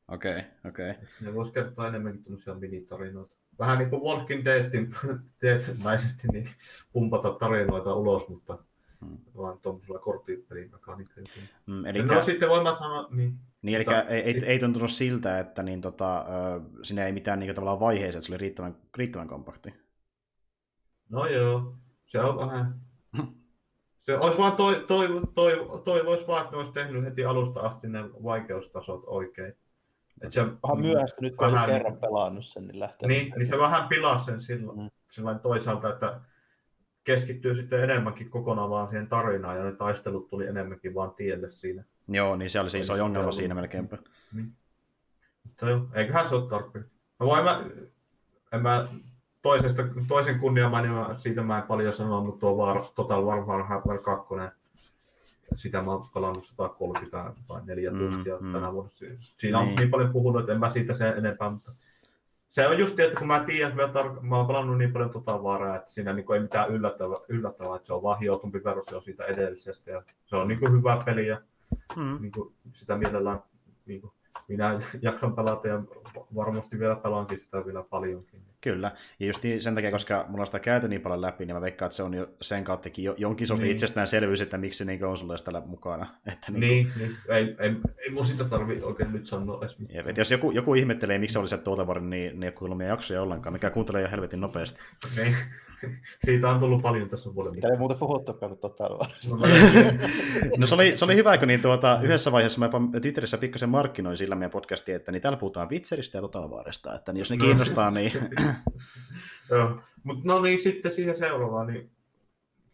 Okei, 0.08 0.32
okay, 0.32 0.44
okei. 0.68 0.90
Okay. 0.90 1.04
Ne 1.20 1.34
voisi 1.34 1.52
kertoa 1.52 1.88
enemmänkin 1.88 2.24
tämmöisiä 2.24 2.54
minitarinoita. 2.54 3.36
Vähän 3.58 3.78
niin 3.78 3.90
kuin 3.90 4.02
Walking 4.02 4.44
Deadin 4.44 4.94
teet 5.40 5.74
naisesti 5.84 6.28
niin 6.32 6.48
pumpata 6.92 7.30
tarinoita 7.30 7.94
ulos, 7.94 8.28
mutta 8.28 8.58
hmm. 9.00 9.18
vaan 9.36 9.58
tuollaisella 9.58 9.98
korttipelimakaniikalla. 9.98 11.28
Mm, 11.66 11.86
eli... 11.86 12.02
No 12.02 12.22
sitten 12.22 12.48
voin 12.48 12.66
sanoa, 12.66 13.08
niin. 13.10 13.38
Niin, 13.62 13.76
eli 13.76 13.84
mutta, 13.84 14.02
ei, 14.02 14.20
ei, 14.20 14.44
ei 14.44 14.58
tuntunut 14.58 14.90
siltä, 14.90 15.38
että 15.38 15.62
niin, 15.62 15.80
tota, 15.80 16.26
sinne 16.82 17.06
ei 17.06 17.12
mitään 17.12 17.38
niin, 17.38 17.54
tavallaan 17.54 17.80
vaiheeseen, 17.80 18.18
että 18.18 18.26
se 18.26 18.32
oli 18.32 18.38
riittävän, 18.38 18.76
riittävän 18.96 19.28
kompakti. 19.28 19.74
No 21.08 21.26
joo, 21.26 21.74
se 22.06 22.20
on 22.20 22.38
vähän... 22.38 22.80
Se 24.08 24.18
olisi 24.18 24.38
vaan 24.38 24.56
toi, 24.56 24.84
toi, 24.86 25.08
toi, 25.34 25.66
toi 25.84 26.06
voisi 26.06 26.26
vaan, 26.26 26.40
että 26.40 26.52
ne 26.52 26.58
olisi 26.58 26.72
tehnyt 26.72 27.04
heti 27.04 27.24
alusta 27.24 27.60
asti 27.60 27.88
ne 27.88 28.04
vaikeustasot 28.24 29.02
oikein. 29.06 29.54
Et 30.22 30.32
se, 30.32 30.40
vähän 30.40 30.80
myöhäistä 30.80 31.20
nyt, 31.20 31.36
kun 31.36 31.52
vähän, 31.52 31.70
kerran 31.70 31.96
pelannut 31.96 32.46
sen, 32.46 32.66
niin 32.66 32.80
lähtee. 32.80 33.08
Niin, 33.08 33.32
niin 33.36 33.46
se 33.46 33.58
vähän 33.58 33.88
pilaa 33.88 34.18
sen 34.18 34.40
silloin, 34.40 34.78
mm. 34.78 34.90
silloin 35.06 35.38
toisaalta, 35.38 35.88
että 35.88 36.20
keskittyy 37.04 37.54
sitten 37.54 37.84
enemmänkin 37.84 38.30
kokonaan 38.30 38.70
vaan 38.70 38.88
siihen 38.88 39.08
tarinaan, 39.08 39.56
ja 39.56 39.64
ne 39.64 39.72
taistelut 39.72 40.28
tuli 40.28 40.46
enemmänkin 40.46 40.94
vaan 40.94 41.14
tielle 41.14 41.48
siinä. 41.48 41.84
Joo, 42.08 42.36
niin 42.36 42.50
se 42.50 42.60
oli 42.60 42.70
se 42.70 42.78
iso 42.78 43.04
ongelma 43.04 43.32
siinä 43.32 43.54
melkeinpä. 43.54 43.98
Niin. 44.32 44.52
Mutta 45.44 45.70
joo, 45.70 45.88
eiköhän 45.94 46.28
se 46.28 46.34
ole 46.34 46.48
tarpeen. 46.48 46.90
No 47.18 47.26
voin 47.26 47.44
mä, 47.44 47.64
en 48.52 48.62
mä 48.62 48.88
toisesta, 49.42 49.82
toisen 50.08 50.38
kunnian 50.38 50.72
niin 50.82 51.18
siitä 51.18 51.42
mä 51.42 51.58
en 51.58 51.62
paljon 51.62 51.92
sanoa, 51.92 52.24
mutta 52.24 52.40
tuo 52.40 52.56
var, 52.56 52.82
Total 52.94 53.24
Warhammer 53.24 53.98
2, 53.98 54.34
sitä 55.54 55.82
mä 55.82 55.90
oon 55.90 56.08
pelannut 56.14 56.44
130 56.44 57.32
tai 57.48 57.60
4 57.66 57.90
mm, 57.90 57.98
tuntia 57.98 58.38
mm. 58.40 58.52
tänä 58.52 58.72
vuonna. 58.72 58.90
Siinä 58.94 59.60
niin. 59.60 59.70
on 59.70 59.74
niin 59.74 59.90
paljon 59.90 60.12
puhunut, 60.12 60.40
että 60.40 60.52
en 60.52 60.60
mä 60.60 60.70
siitä 60.70 60.94
sen 60.94 61.18
enempää, 61.18 61.50
mutta 61.50 61.72
se 62.48 62.66
on 62.68 62.78
just, 62.78 63.00
että 63.00 63.18
kun 63.18 63.26
mä 63.26 63.44
tiedän, 63.44 63.80
että 63.80 64.00
mä, 64.00 64.02
tar- 64.02 64.20
mä 64.20 64.36
oon 64.36 64.46
pelannut 64.46 64.78
niin 64.78 64.92
paljon 64.92 65.10
tota 65.10 65.42
varaa, 65.42 65.76
että 65.76 65.90
siinä 65.90 66.12
niin 66.12 66.32
ei 66.34 66.40
mitään 66.40 66.70
yllättävää, 66.70 67.18
yllättävää, 67.28 67.76
että 67.76 67.86
se 67.86 67.92
on 67.92 68.02
vaan 68.02 68.18
hiotumpi 68.18 68.64
versio 68.64 69.00
siitä 69.00 69.24
edellisestä. 69.24 69.90
Ja 69.90 70.02
se 70.26 70.36
on 70.36 70.48
niin 70.48 70.60
kuin 70.60 70.72
hyvä 70.72 71.02
peli 71.04 71.26
ja 71.26 71.40
mm. 71.96 72.18
niin 72.20 72.32
kuin 72.32 72.54
sitä 72.72 72.96
mielellään 72.96 73.42
niin 73.86 74.00
kuin 74.00 74.12
minä 74.48 74.80
jaksan 75.02 75.34
pelata 75.34 75.68
ja 75.68 75.82
varmasti 76.34 76.78
vielä 76.78 76.96
pelaan 76.96 77.28
siis 77.28 77.44
sitä 77.44 77.66
vielä 77.66 77.82
paljonkin. 77.82 78.47
Kyllä, 78.60 78.92
ja 79.20 79.26
just 79.26 79.42
niin 79.42 79.62
sen 79.62 79.74
takia, 79.74 79.90
koska 79.90 80.24
mulla 80.28 80.42
on 80.42 80.46
sitä 80.46 80.58
käyty 80.58 80.88
niin 80.88 81.00
paljon 81.00 81.20
läpi, 81.20 81.46
niin 81.46 81.56
mä 81.56 81.60
veikkaan, 81.60 81.86
että 81.86 81.96
se 81.96 82.02
on 82.02 82.14
jo 82.14 82.28
sen 82.40 82.64
kauttakin 82.64 83.04
jo, 83.04 83.14
jonkin 83.18 83.46
sortin 83.46 83.64
niin. 83.64 83.72
itsestäänselvyys, 83.72 84.40
että 84.40 84.58
miksi 84.58 84.78
se 84.78 84.84
niin 84.84 85.04
on 85.04 85.18
sulle 85.18 85.36
täällä 85.44 85.62
mukana. 85.66 86.06
Että 86.32 86.52
niin, 86.52 86.60
niin, 86.60 86.92
kuin... 86.92 86.98
niin, 86.98 87.16
ei, 87.28 87.56
ei, 87.58 87.76
ei 88.04 88.10
mun 88.10 88.24
sitä 88.24 88.44
tarvitse 88.44 88.86
oikein 88.86 89.12
nyt 89.12 89.26
sanoa 89.26 89.58
edes 89.62 89.78
mitään. 89.78 90.16
Jos 90.16 90.30
joku, 90.30 90.50
joku 90.50 90.74
ihmettelee, 90.74 91.18
miksi 91.18 91.32
se 91.32 91.38
oli 91.38 91.48
se 91.48 91.58
tuota 91.58 91.86
vuoden, 91.86 92.10
niin, 92.10 92.40
niin 92.40 92.52
ei 92.62 92.74
meidän 92.74 92.92
jaksoja 92.92 93.22
ollenkaan, 93.22 93.52
mikä 93.52 93.70
kuuntelee 93.70 94.02
jo 94.02 94.08
helvetin 94.10 94.40
nopeasti. 94.40 94.80
Niin. 95.16 95.36
Siitä 96.24 96.48
on 96.48 96.60
tullut 96.60 96.82
paljon 96.82 97.08
tässä 97.08 97.34
vuoden. 97.34 97.54
Mitä 97.54 97.68
ei 97.68 97.78
muuten 97.78 97.98
puhuttukaan 97.98 98.50
kuin 98.50 98.58
totta 98.58 98.84
No 100.58 100.66
se 100.66 100.74
oli, 100.74 100.96
se 100.96 101.04
oli 101.04 101.16
hyvä, 101.16 101.38
kun 101.38 101.48
niin 101.48 101.62
tuota, 101.62 102.00
yhdessä 102.02 102.32
vaiheessa 102.32 102.58
mä 102.58 102.64
jopa 102.64 102.80
Twitterissä 103.02 103.38
pikkasen 103.38 103.68
markkinoin 103.68 104.16
sillä 104.16 104.34
meidän 104.34 104.50
podcastia, 104.50 104.96
että 104.96 105.12
niin 105.12 105.22
täällä 105.22 105.36
puhutaan 105.36 105.70
Witcheristä 105.70 106.18
ja 106.18 106.22
Totalvaaresta, 106.22 106.94
että 106.94 107.12
niin 107.12 107.18
jos 107.18 107.30
ne 107.30 107.36
no. 107.36 107.44
kiinnostaa, 107.44 107.90
niin... 107.90 108.12
Joo, 109.50 109.80
mutta 110.04 110.22
no 110.24 110.42
niin, 110.42 110.62
sitten 110.62 110.92
siihen 110.92 111.18
seuraavaan, 111.18 111.66
niin 111.66 111.90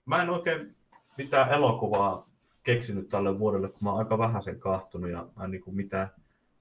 mä 0.07 0.22
en 0.22 0.31
oikein 0.31 0.77
mitään 1.18 1.51
elokuvaa 1.51 2.29
keksinyt 2.62 3.09
tälle 3.09 3.39
vuodelle, 3.39 3.68
kun 3.68 3.79
mä 3.81 3.91
oon 3.91 3.99
aika 3.99 4.18
vähän 4.18 4.43
sen 4.43 4.61
kahtunut 4.61 5.11
ja 5.11 5.29
mä 5.37 5.45
en 5.45 5.51
niin 5.51 5.62
kuin 5.62 5.77
mitään 5.77 6.09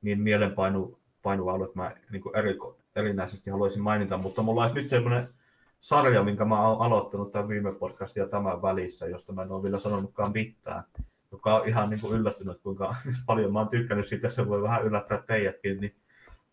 niin 0.01 0.22
mielenpainuvaa 0.22 1.53
ollut, 1.53 1.68
että 1.68 1.80
mä 1.80 1.91
niin 2.11 2.22
kuin 2.22 2.36
eri, 2.36 2.57
erinäisesti 2.95 3.49
haluaisin 3.49 3.84
mainita, 3.84 4.18
mutta 4.18 4.41
mulla 4.41 4.61
olisi 4.61 4.76
nyt 4.76 4.89
sellainen 4.89 5.34
sarja, 5.80 6.24
minkä 6.24 6.45
mä 6.45 6.68
oon 6.68 6.82
aloittanut 6.82 7.32
tämän 7.32 7.47
viime 7.47 7.74
podcastin 7.74 8.22
ja 8.22 8.28
tämän 8.28 8.61
välissä, 8.61 9.07
josta 9.07 9.34
mä 9.34 9.41
en 9.41 9.51
ole 9.51 9.64
vielä 9.64 9.80
sanonutkaan 9.80 10.32
mitään, 10.32 10.84
joka 11.32 11.55
on 11.55 11.68
ihan 11.68 11.89
niin 11.89 12.01
kuin 12.01 12.20
yllättynyt, 12.20 12.61
kuinka 12.61 12.95
paljon 13.28 13.53
mä 13.53 13.59
oon 13.59 13.70
tykkännyt 13.70 14.07
siitä, 14.07 14.30
se 14.30 14.47
voi 14.47 14.61
vähän 14.61 14.84
yllättää 14.84 15.24
teidätkin, 15.28 15.82
niin 15.82 15.95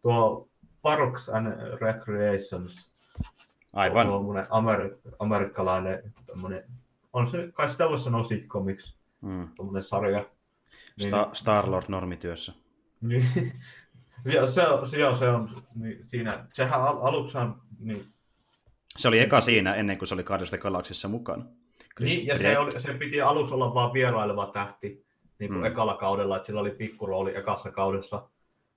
tuo 0.03 0.50
Parks 0.83 1.29
and 1.29 1.47
Recreations, 1.81 2.91
Aivan. 3.73 4.07
Tuommoinen 4.07 4.47
amer- 4.51 5.15
amerikkalainen, 5.19 6.15
on 7.13 7.27
se, 7.27 7.49
kai 7.53 7.69
sitä 7.69 7.89
voisi 7.89 8.05
sanoa 8.05 8.23
sitcomiksi, 8.23 8.97
mm. 9.21 9.49
tuommoinen 9.57 9.83
sarja. 9.83 10.27
Niin, 10.99 11.15
Sta- 11.15 11.31
Star-Lord 11.35 11.85
normityössä. 11.89 12.53
Niin, 13.03 13.53
ja 14.25 14.47
se, 14.47 14.63
se, 14.85 15.19
se 15.19 15.29
on 15.29 15.55
niin, 15.75 16.05
siinä, 16.09 16.47
sehän 16.53 16.83
al- 16.83 16.99
aluksi 17.01 17.39
on, 17.39 17.63
niin, 17.79 18.07
se 18.97 19.09
oli 19.09 19.19
eka 19.19 19.41
siinä 19.41 19.75
ennen 19.75 19.99
kuin 19.99 20.09
se 20.09 20.15
oli 20.15 20.23
Guardians 20.23 20.63
Galaxissa 20.63 21.09
mukana. 21.09 21.45
Chris 21.97 22.15
niin, 22.15 22.27
ja 22.27 22.39
se, 22.39 22.59
oli, 22.59 22.81
se 22.81 22.95
piti 22.95 23.21
aluksi 23.21 23.55
olla 23.55 23.75
vain 23.75 23.93
vieraileva 23.93 24.47
tähti 24.47 25.07
niin 25.39 25.49
kuin 25.49 25.61
mm. 25.61 25.65
ekalla 25.65 25.97
kaudella, 25.97 26.37
että 26.37 26.47
sillä 26.47 26.61
oli 26.61 26.71
pikkurooli 26.71 27.37
ekassa 27.37 27.71
kaudessa. 27.71 28.29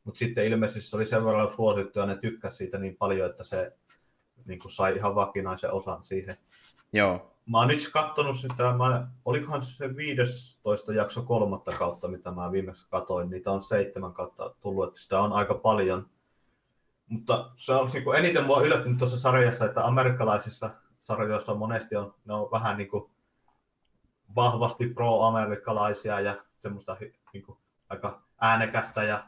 Mutta 0.04 0.20
sitten 0.20 0.46
ilmeisesti 0.46 0.82
se 0.82 0.96
oli 0.96 1.06
sen 1.06 1.26
verran 1.26 1.52
suosittu 1.52 2.00
ja 2.00 2.06
ne 2.06 2.18
tykkäsi 2.18 2.58
siitä 2.58 2.78
niin 2.78 2.96
paljon, 2.96 3.30
että 3.30 3.44
se 3.44 3.78
niin 4.46 4.60
kuin 4.60 4.72
sai 4.72 4.96
ihan 4.96 5.16
vakinaisen 5.16 5.72
osan 5.72 6.04
siihen. 6.04 6.36
Joo. 6.94 7.30
Mä 7.46 7.58
oon 7.58 7.68
nyt 7.68 7.90
katsonut 7.94 8.40
sitä, 8.40 8.74
mä, 8.74 9.08
olikohan 9.26 9.66
se 9.66 9.96
15 9.96 10.94
jakso 10.94 11.22
kolmatta 11.22 11.72
kautta, 11.72 12.08
mitä 12.08 12.32
mä 12.32 12.52
viimeksi 12.52 12.88
katoin, 12.90 13.30
niitä 13.30 13.52
on 13.52 13.62
seitsemän 13.62 14.14
kautta 14.14 14.56
tullut, 14.62 14.88
että 14.88 15.00
sitä 15.00 15.22
on 15.22 15.34
aika 15.34 15.54
paljon. 15.54 16.10
Mutta 17.08 17.52
se 17.58 17.72
on 17.72 17.90
niin 17.94 18.04
kuin 18.04 18.20
eniten 18.20 18.46
mua 18.46 18.62
yllättynyt 18.62 18.98
tuossa 18.98 19.20
sarjassa, 19.20 19.66
että 19.66 19.86
amerikkalaisissa 19.86 20.70
sarjoissa 21.00 21.56
monesti 21.56 21.96
on, 21.96 22.16
ne 22.26 22.34
on 22.34 22.52
vähän 22.52 22.78
niin 22.78 22.90
kuin 22.90 23.12
vahvasti 24.36 24.88
pro-amerikkalaisia 24.88 26.20
ja 26.20 26.36
semmoista 26.60 26.98
niin 27.34 27.44
kuin, 27.44 27.58
aika 27.90 28.22
äänekästä 28.42 29.04
ja 29.04 29.24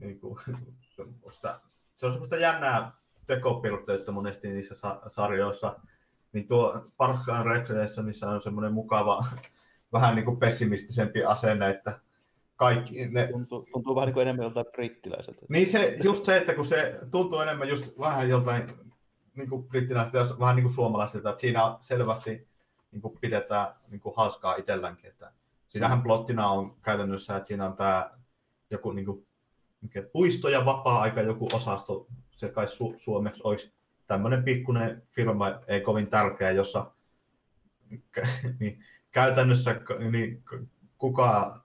niin 0.00 0.20
kuin, 0.20 0.38
semmoista, 0.96 1.60
se 1.96 2.06
on 2.06 2.12
semmoista 2.12 2.36
jännää 2.36 2.92
tekopirteyttä 3.26 4.12
monesti 4.12 4.48
niissä 4.48 4.74
sarjoissa. 5.08 5.76
Niin 6.32 6.48
tuo 6.48 6.92
Parkkaan 6.96 7.46
Recreation, 7.46 8.06
missä 8.06 8.30
on 8.30 8.42
semmoinen 8.42 8.72
mukava, 8.72 9.24
vähän 9.92 10.14
niin 10.14 10.24
kuin 10.24 10.36
pessimistisempi 10.36 11.24
asenne, 11.24 11.70
että 11.70 12.00
kaikki 12.56 13.08
ne... 13.08 13.28
Tuntuu, 13.32 13.68
tuntuu 13.72 13.94
vähän 13.94 14.06
niin 14.06 14.14
kuin 14.14 14.22
enemmän 14.22 14.44
joltain 14.44 14.66
brittiläiseltä. 14.72 15.40
Niin 15.48 15.66
se, 15.66 15.96
just 16.04 16.24
se, 16.24 16.36
että 16.36 16.54
kun 16.54 16.66
se 16.66 17.00
tuntuu 17.10 17.40
enemmän 17.40 17.68
just 17.68 17.98
vähän 17.98 18.28
joltain 18.28 18.72
niin 19.36 19.48
kuin 19.48 19.68
brittiläiseltä 19.68 20.18
ja 20.18 20.38
vähän 20.38 20.56
niin 20.56 20.64
kuin 20.64 20.74
suomalaiselta, 20.74 21.30
että 21.30 21.40
siinä 21.40 21.76
selvästi 21.80 22.48
niin 22.92 23.02
kuin 23.02 23.18
pidetään 23.20 23.74
niin 23.88 24.00
kuin 24.00 24.14
hauskaa 24.16 24.54
itselläänkin. 24.54 25.10
Että 25.10 25.32
siinähän 25.68 25.98
mm. 25.98 26.02
plottina 26.02 26.48
on 26.48 26.76
käytännössä, 26.82 27.36
että 27.36 27.46
siinä 27.46 27.66
on 27.66 27.76
tämä 27.76 28.10
joku 28.70 28.92
niin 28.92 29.06
kuin, 29.06 29.26
mikä, 29.82 30.02
puisto 30.12 30.48
ja 30.48 30.64
vapaa-aika 30.64 31.22
joku 31.22 31.48
osasto, 31.52 32.06
se 32.30 32.48
kai 32.48 32.66
su- 32.66 32.98
suomeksi 32.98 33.40
olisi 33.44 33.72
tämmöinen 34.06 34.44
pikkuinen 34.44 35.02
firma, 35.10 35.60
ei 35.66 35.80
kovin 35.80 36.06
tärkeä, 36.06 36.50
jossa 36.50 36.90
niin, 38.60 38.84
käytännössä 39.10 39.80
niin, 40.10 40.42
kuka 40.98 41.62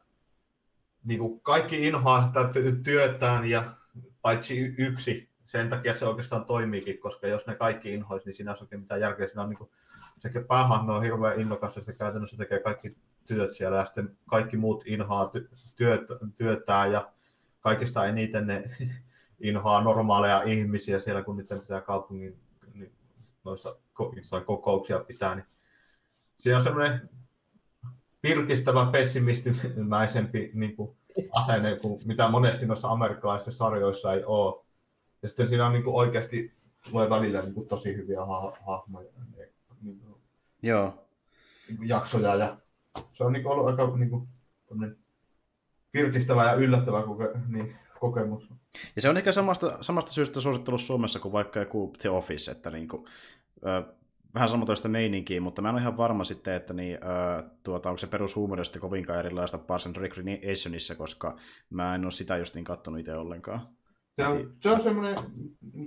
niin 1.03 1.19
kuin 1.19 1.39
kaikki 1.41 1.87
inhoaa 1.87 2.21
sitä 2.21 2.39
työtään 2.83 3.49
ja 3.49 3.73
paitsi 4.21 4.75
yksi, 4.77 5.29
sen 5.45 5.69
takia 5.69 5.97
se 5.97 6.05
oikeastaan 6.05 6.45
toimiikin, 6.45 6.99
koska 6.99 7.27
jos 7.27 7.47
ne 7.47 7.55
kaikki 7.55 7.93
inhois, 7.93 8.25
niin 8.25 8.35
siinä 8.35 8.55
ei 8.71 8.77
mitään 8.77 9.01
järkeä. 9.01 9.27
Siinä 9.27 9.41
on 9.41 9.49
niin 9.49 9.57
kuin, 9.57 9.69
sekä 10.19 10.41
päähahmo 10.41 10.93
on 10.93 11.03
hirveän 11.03 11.41
innokas 11.41 11.75
ja 11.75 11.81
se 11.81 11.93
käytännössä 11.93 12.37
tekee 12.37 12.59
kaikki 12.59 12.97
työt 13.25 13.53
siellä 13.53 13.77
ja 13.77 13.85
sitten 13.85 14.17
kaikki 14.29 14.57
muut 14.57 14.83
inhoaa 14.85 15.31
työt, 15.75 16.01
työtään 16.35 16.91
ja 16.91 17.11
kaikista 17.67 18.05
eniten 18.05 18.47
ne 18.47 18.63
inhoaa 19.39 19.83
normaaleja 19.83 20.43
ihmisiä 20.43 20.99
siellä, 20.99 21.23
kun 21.23 21.37
niiden 21.37 21.59
pitää 21.59 21.81
kaupungin 21.81 22.39
niin 22.73 22.91
noissa 23.43 23.75
kokouksia 24.45 24.99
pitää. 24.99 25.35
Niin 25.35 25.45
siinä 26.37 26.57
on 26.57 26.63
semmoinen 26.63 27.09
virkistävä, 28.23 28.89
pessimistimäisempi 28.91 30.51
niin 30.53 30.75
kuin, 30.75 30.97
asenne, 31.31 31.75
kuin 31.75 32.01
mitä 32.05 32.29
monesti 32.29 32.65
noissa 32.65 32.89
amerikkalaisissa 32.89 33.57
sarjoissa 33.57 34.13
ei 34.13 34.23
ole. 34.25 34.65
Ja 35.21 35.27
sitten 35.27 35.47
siinä 35.47 35.65
on 35.65 35.73
niin 35.73 35.83
kuin, 35.83 35.95
oikeasti 35.95 36.53
tulee 36.89 37.09
välillä 37.09 37.41
niin 37.41 37.53
kuin, 37.53 37.67
tosi 37.67 37.95
hyviä 37.95 38.25
ha- 38.25 38.57
hahmoja, 38.67 39.11
niin, 39.81 40.01
Joo. 40.61 41.07
Jaksoja. 41.81 42.35
Ja 42.35 42.57
se 43.13 43.23
on 43.23 43.33
niin 43.33 43.43
kuin, 43.43 43.53
ollut 43.53 43.67
aika 43.67 43.97
niin 43.97 44.09
kuin, 44.09 44.27
virkistävä 45.97 46.45
ja 46.45 46.53
yllättävä 46.53 47.01
koke- 47.01 47.39
niin, 47.47 47.75
kokemus. 47.99 48.49
Ja 48.95 49.01
se 49.01 49.09
on 49.09 49.17
ehkä 49.17 49.31
samasta, 49.31 49.77
samasta 49.81 50.11
syystä 50.11 50.41
suosittu 50.41 50.77
Suomessa 50.77 51.19
kuin 51.19 51.31
vaikka 51.31 51.59
joku 51.59 51.93
The 51.99 52.09
Office, 52.09 52.51
että 52.51 52.71
niin 52.71 52.87
kuin, 52.87 53.05
vähän 54.33 54.49
samantoista 54.49 54.87
meininkiä, 54.87 55.41
mutta 55.41 55.61
mä 55.61 55.69
en 55.69 55.75
ole 55.75 55.81
ihan 55.81 55.97
varma 55.97 56.23
sitten, 56.23 56.53
että 56.53 56.73
niin, 56.73 56.93
äh, 57.03 57.51
tuota, 57.63 57.89
onko 57.89 57.97
se 57.97 58.07
perushuumori 58.07 58.65
sitten 58.65 58.81
kovinkaan 58.81 59.19
erilaista 59.19 59.57
Parks 59.57 59.87
and 59.87 59.95
Recreationissa, 59.95 60.95
koska 60.95 61.37
mä 61.69 61.95
en 61.95 62.03
ole 62.03 62.11
sitä 62.11 62.37
just 62.37 62.55
niin 62.55 62.65
kattonut 62.65 62.99
itse 62.99 63.15
ollenkaan. 63.15 63.61
Se 64.15 64.27
on, 64.27 64.53
se 64.59 64.69
on 64.69 64.81
semmoinen, 64.81 65.15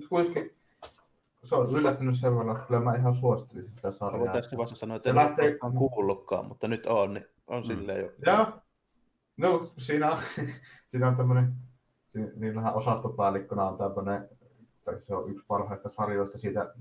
kuitenkin 0.08 0.60
se 1.44 1.54
on 1.54 1.76
yllättynyt 1.76 2.16
sen 2.16 2.36
verran, 2.36 2.56
että 2.56 2.66
kyllä 2.66 2.80
mä 2.80 2.94
ihan 2.94 3.14
suosittelisin 3.14 3.76
sitä 3.76 3.90
sarjaa. 3.90 4.26
Mä 4.26 4.32
tässä 4.32 4.56
vasta 4.56 4.76
sanoa, 4.76 4.96
että 4.96 5.10
en 5.10 5.16
lähtee... 5.16 5.58
ole 5.62 5.72
kuullutkaan, 5.72 6.46
mutta 6.46 6.68
nyt 6.68 6.86
on, 6.86 7.14
niin 7.14 7.26
on 7.46 7.62
mm. 7.62 7.66
silleen 7.66 8.00
jo. 8.00 8.12
Joo. 8.26 8.46
No, 9.40 9.72
siinä 9.78 10.10
on, 10.10 10.18
siinä 10.90 11.08
on 11.08 11.16
tämmöinen, 11.16 11.54
niillähän 12.36 12.74
osastopäällikkönä 12.74 13.64
on 13.64 13.78
tämmöinen, 13.78 14.28
tai 14.84 15.00
se 15.00 15.14
on 15.14 15.30
yksi 15.30 15.44
parhaista 15.48 15.88
sarjoista 15.88 16.38
siitä, 16.38 16.74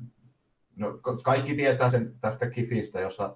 no 0.76 1.00
kaikki 1.24 1.56
tietää 1.56 1.90
sen 1.90 2.16
tästä 2.22 2.50
Kifistä, 2.50 3.00
jossa 3.00 3.36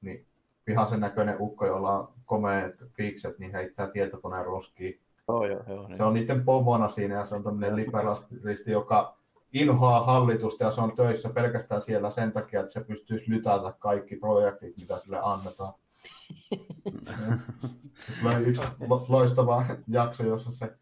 niin 0.00 0.26
vihaisen 0.66 1.00
näköinen 1.00 1.36
ukko, 1.40 1.66
jolla 1.66 1.98
on 1.98 2.12
komeet 2.24 2.74
fikset, 2.96 3.38
niin 3.38 3.52
heittää 3.52 3.86
tietokoneen 3.86 4.44
roskiin. 4.44 5.00
Oh, 5.28 5.44
joo, 5.44 5.62
joo, 5.68 5.88
niin. 5.88 5.96
Se 5.96 6.02
on 6.02 6.14
niiden 6.14 6.44
pomona 6.44 6.88
siinä 6.88 7.14
ja 7.14 7.24
se 7.24 7.34
on 7.34 7.44
tämmöinen 7.44 7.76
liberalisti, 7.76 8.70
joka 8.70 9.16
inhoaa 9.52 10.04
hallitusta 10.04 10.64
ja 10.64 10.72
se 10.72 10.80
on 10.80 10.96
töissä 10.96 11.28
pelkästään 11.28 11.82
siellä 11.82 12.10
sen 12.10 12.32
takia, 12.32 12.60
että 12.60 12.72
se 12.72 12.80
pystyisi 12.80 13.30
lytätä 13.30 13.74
kaikki 13.78 14.16
projektit, 14.16 14.76
mitä 14.80 14.98
sille 14.98 15.18
annetaan. 15.22 15.72
Oli 18.24 18.44
yksi 18.44 18.62
loistava 19.08 19.64
jakso, 19.88 20.22
jossa 20.22 20.52
se, 20.52 20.76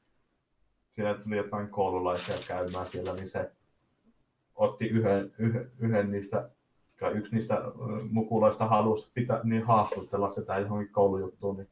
siellä 0.91 1.15
tuli 1.15 1.37
jotain 1.37 1.69
koululaisia 1.69 2.37
käymään 2.49 2.89
siellä, 2.89 3.15
niin 3.15 3.29
se 3.29 3.53
otti 4.55 4.87
yhden, 4.87 5.33
yhden, 5.39 5.71
yhden 5.79 6.11
niistä, 6.11 6.51
yksi 7.15 7.35
niistä 7.35 7.63
mukulaista 8.11 8.67
halusi 8.67 9.11
pitää, 9.15 9.41
niin 9.45 9.67
haastutella 9.67 10.33
sitä 10.33 10.59
johonkin 10.59 10.93
koulujuttuun, 10.93 11.57
niin 11.57 11.69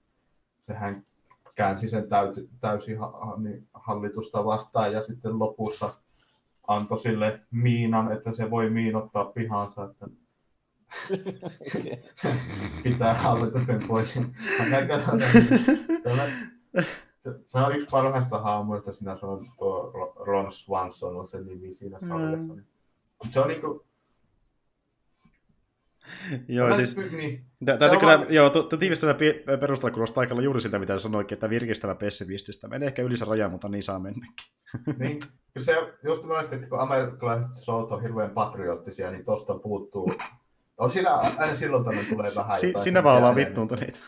sehän 0.60 1.06
käänsi 1.54 1.88
sen 1.88 2.08
täyty, 2.08 2.48
täysin 2.60 2.98
niin 3.36 3.68
hallitusta 3.74 4.44
vastaan 4.44 4.92
ja 4.92 5.02
sitten 5.02 5.38
lopussa 5.38 5.94
antoi 6.66 6.98
sille 6.98 7.40
miinan, 7.50 8.12
että 8.12 8.34
se 8.34 8.50
voi 8.50 8.70
miinottaa 8.70 9.24
pihansa, 9.24 9.84
että 9.84 10.06
pitää 12.82 13.14
hallituksen 13.14 13.84
pois. 13.88 14.18
Se 17.46 17.58
on 17.58 17.76
yksi 17.76 17.88
parhaista 17.90 18.38
haamuista 18.38 18.92
siinä, 18.92 19.16
se 19.20 19.26
on 19.26 19.46
tuo 19.58 19.92
Ron 20.26 20.52
Swanson 20.52 21.16
on 21.16 21.28
se 21.28 21.40
nimi 21.40 21.74
siinä 21.74 21.98
sarjassa. 22.08 22.54
Mm. 22.54 22.62
Se 23.30 23.40
on 23.40 23.48
niinku, 23.48 23.86
joo, 26.48 26.74
siis 26.74 26.96
niin. 26.96 27.44
täytyy 27.64 27.98
kyllä, 27.98 28.26
joo, 28.28 28.50
tiivistävä 28.78 29.14
perustella 29.60 29.94
kuulostaa 29.94 30.20
aika 30.20 30.42
juuri 30.42 30.60
siltä, 30.60 30.78
mitä 30.78 30.98
sanoikin, 30.98 31.36
että 31.36 31.50
virkistävä 31.50 31.94
pessimististä. 31.94 32.68
Menee 32.68 32.86
ehkä 32.86 33.02
yli 33.02 33.16
se 33.16 33.24
raja, 33.24 33.48
mutta 33.48 33.68
niin 33.68 33.82
saa 33.82 33.98
mennäkin. 33.98 34.46
niin, 34.98 35.20
kyllä 35.54 35.64
se 35.64 35.94
just 36.04 36.24
noista, 36.24 36.54
että 36.54 36.68
kun 36.68 36.80
amerikkalaiset 36.80 37.54
showt 37.54 37.92
on 37.92 38.02
hirveän 38.02 38.30
patriottisia, 38.30 39.10
niin 39.10 39.24
tosta 39.24 39.58
puuttuu 39.58 40.12
on 40.78 40.90
siinä 40.90 41.10
aina 41.10 41.56
silloin 41.56 41.84
tämmöinen 41.84 42.10
tulee 42.10 42.30
vähän 42.36 42.56
si- 42.56 42.72
Sinä 42.78 43.04
vaan 43.04 43.16
ollaan 43.16 43.36
vittuuntuneita. 43.36 43.98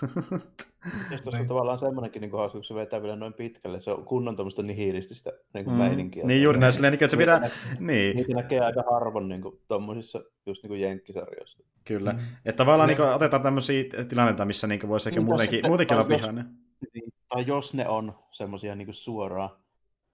Ja 1.10 1.18
tuossa 1.22 1.40
on 1.40 1.46
tavallaan 1.46 1.78
semmoinenkin 1.78 2.22
niin 2.22 2.32
hauska, 2.32 2.58
kun 2.58 2.64
se 2.64 2.74
vetää 2.74 3.02
vielä 3.02 3.16
noin 3.16 3.34
pitkälle. 3.34 3.80
Se 3.80 3.90
on 3.90 4.04
kunnon 4.04 4.36
tämmöistä 4.36 4.62
nihilististä 4.62 5.32
niin 5.54 5.64
kuin 5.64 5.74
mm. 5.74 5.82
meininkiä. 5.82 6.26
Niin 6.26 6.42
juuri 6.42 6.58
näin, 6.58 6.72
silleen, 6.72 6.94
että 6.94 7.08
se 7.08 7.16
pitää... 7.16 7.40
Niitä, 7.40 7.56
niin. 7.80 8.16
niitä 8.16 8.34
näkee 8.34 8.60
aika 8.60 8.82
harvoin 8.90 9.28
niin 9.28 9.42
kuin, 9.42 9.60
tuommoisissa 9.68 10.24
just 10.46 10.62
niin 10.62 10.68
kuin 10.68 10.80
jenkkisarjoissa. 10.80 11.58
Kyllä. 11.84 12.12
Mm. 12.12 12.18
Että 12.44 12.56
tavallaan 12.56 12.88
niin, 12.88 12.98
niin 12.98 13.12
otetaan 13.12 13.42
tämmöisiä 13.42 13.84
tilanteita, 14.08 14.44
missä 14.44 14.66
niin 14.66 14.88
voisi 14.88 15.08
ehkä 15.08 15.20
niin, 15.20 15.26
muutenkin, 15.26 15.66
muutenkin 15.66 15.96
olla 15.96 16.08
vihainen. 16.08 16.46
Niin, 16.94 17.12
tai 17.28 17.44
jos 17.46 17.74
ne 17.74 17.88
on 17.88 18.18
semmoisia 18.30 18.74
niin 18.74 18.94
suoraan, 18.94 19.50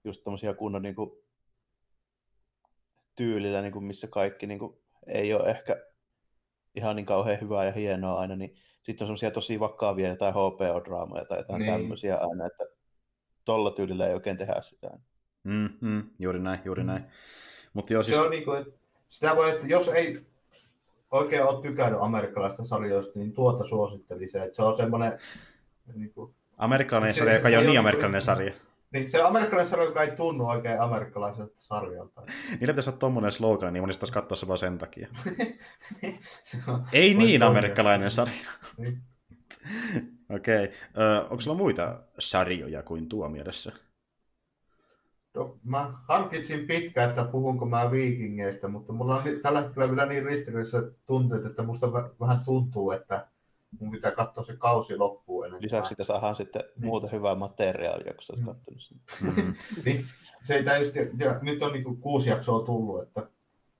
just 0.03 0.23
tämmöisiä 0.23 0.53
kunnon 0.53 0.81
niin 0.81 0.95
kuin, 0.95 1.11
tyylillä, 3.15 3.61
niin 3.61 3.73
kuin, 3.73 3.85
missä 3.85 4.07
kaikki 4.07 4.47
niin 4.47 4.59
kuin, 4.59 4.77
ei 5.07 5.33
ole 5.33 5.49
ehkä 5.49 5.83
ihan 6.75 6.95
niin 6.95 7.05
kauhean 7.05 7.41
hyvää 7.41 7.65
ja 7.65 7.71
hienoa 7.71 8.19
aina, 8.19 8.35
niin 8.35 8.55
sitten 8.81 9.05
on 9.05 9.07
semmoisia 9.07 9.31
tosi 9.31 9.59
vakavia 9.59 10.09
jotain 10.09 10.33
HPO-draamoja 10.33 11.25
tai 11.25 11.37
jotain 11.37 11.59
niin. 11.59 11.73
tämmöisiä 11.73 12.15
aina, 12.15 12.45
että 12.45 12.65
tolla 13.45 13.71
tyylillä 13.71 14.07
ei 14.07 14.13
oikein 14.13 14.37
tehdä 14.37 14.61
sitä. 14.61 14.89
Mm, 15.43 15.69
mm, 15.81 16.03
juuri 16.19 16.39
näin, 16.39 16.59
juuri 16.65 16.83
mm. 16.83 16.87
näin. 16.87 17.05
Mut 17.73 17.89
joo, 17.89 18.03
siis... 18.03 18.15
Se 18.15 18.21
on 18.21 18.31
niin 18.31 18.45
kuin, 18.45 18.61
että 18.61 18.73
sitä 19.09 19.35
voi, 19.35 19.49
että 19.49 19.67
jos 19.67 19.87
ei 19.87 20.25
oikein 21.11 21.43
ole 21.43 21.61
tykännyt 21.61 22.01
amerikkalaista 22.01 22.63
sarjoista, 22.63 23.19
niin 23.19 23.33
tuota 23.33 23.63
suosittelisi. 23.63 24.37
Että 24.37 24.55
se 24.55 24.63
on 24.63 24.75
semmoinen... 24.75 25.19
Niin 25.95 26.13
kuin... 26.13 26.35
Amerikkalainen 26.57 27.13
sarja, 27.13 27.33
joka 27.33 27.49
ei 27.49 27.57
ole 27.57 27.65
niin 27.65 27.79
amerikkalainen 27.79 28.21
sarja. 28.21 28.53
Niin 28.95 29.11
se 29.11 29.21
amerikkalainen 29.21 29.69
sarja, 29.69 29.85
joka 29.85 30.03
ei 30.03 30.11
tunnu 30.11 30.47
oikein 30.47 30.81
amerikkalaiselta 30.81 31.55
sarjalta. 31.57 32.21
Niillä 32.49 32.73
pitäisi 32.73 32.89
olla 32.89 32.99
tommonen 32.99 33.31
slogan, 33.31 33.73
niin 33.73 33.83
monista 33.83 34.05
katsoa 34.11 34.35
se 34.35 34.47
vaan 34.47 34.57
sen 34.57 34.77
takia. 34.77 35.07
ei 36.93 37.13
niin 37.13 37.43
amerikkalainen 37.43 38.11
sarja. 38.11 38.33
niin. 38.77 39.01
Okei. 40.29 40.65
Okay. 40.65 41.21
onko 41.29 41.41
sulla 41.41 41.57
muita 41.57 41.99
sarjoja 42.19 42.83
kuin 42.83 43.09
tuo 43.09 43.29
mielessä? 43.29 43.71
No, 45.33 45.57
mä 45.63 45.93
harkitsin 46.07 46.67
pitkään, 46.67 47.09
että 47.09 47.23
puhunko 47.23 47.65
mä 47.65 47.91
viikingeistä, 47.91 48.67
mutta 48.67 48.93
mulla 48.93 49.15
on 49.15 49.23
tällä 49.41 49.61
hetkellä 49.61 49.89
vielä 49.89 50.05
niin 50.05 50.25
ristiriidaiset 50.25 51.05
tunteet, 51.05 51.45
että 51.45 51.63
musta 51.63 51.91
vähän 51.93 52.39
tuntuu, 52.45 52.91
että 52.91 53.27
mun 53.79 53.91
pitää 53.91 54.11
katsoa 54.11 54.43
se 54.43 54.55
kausi 54.57 54.97
loppuun 54.97 55.45
ennen. 55.45 55.61
Lisäksi 55.61 55.89
sitä 55.89 56.03
saadaan 56.03 56.35
sitten 56.35 56.63
niin. 56.75 56.85
muuta 56.85 57.07
hyvää 57.07 57.35
materiaalia, 57.35 58.13
kun 58.13 58.23
sä 58.23 58.33
oot 58.33 58.39
mm. 58.39 58.45
katsonut 58.45 58.81
sen. 58.81 58.97
Mm-hmm. 59.21 59.53
niin, 59.85 60.05
se 60.43 60.55
ei 60.55 60.79
just, 60.79 60.95
ja 61.19 61.39
nyt 61.41 61.61
on 61.61 61.73
niinku 61.73 61.95
kuusi 61.95 62.29
jaksoa 62.29 62.65
tullut, 62.65 63.03
että 63.03 63.21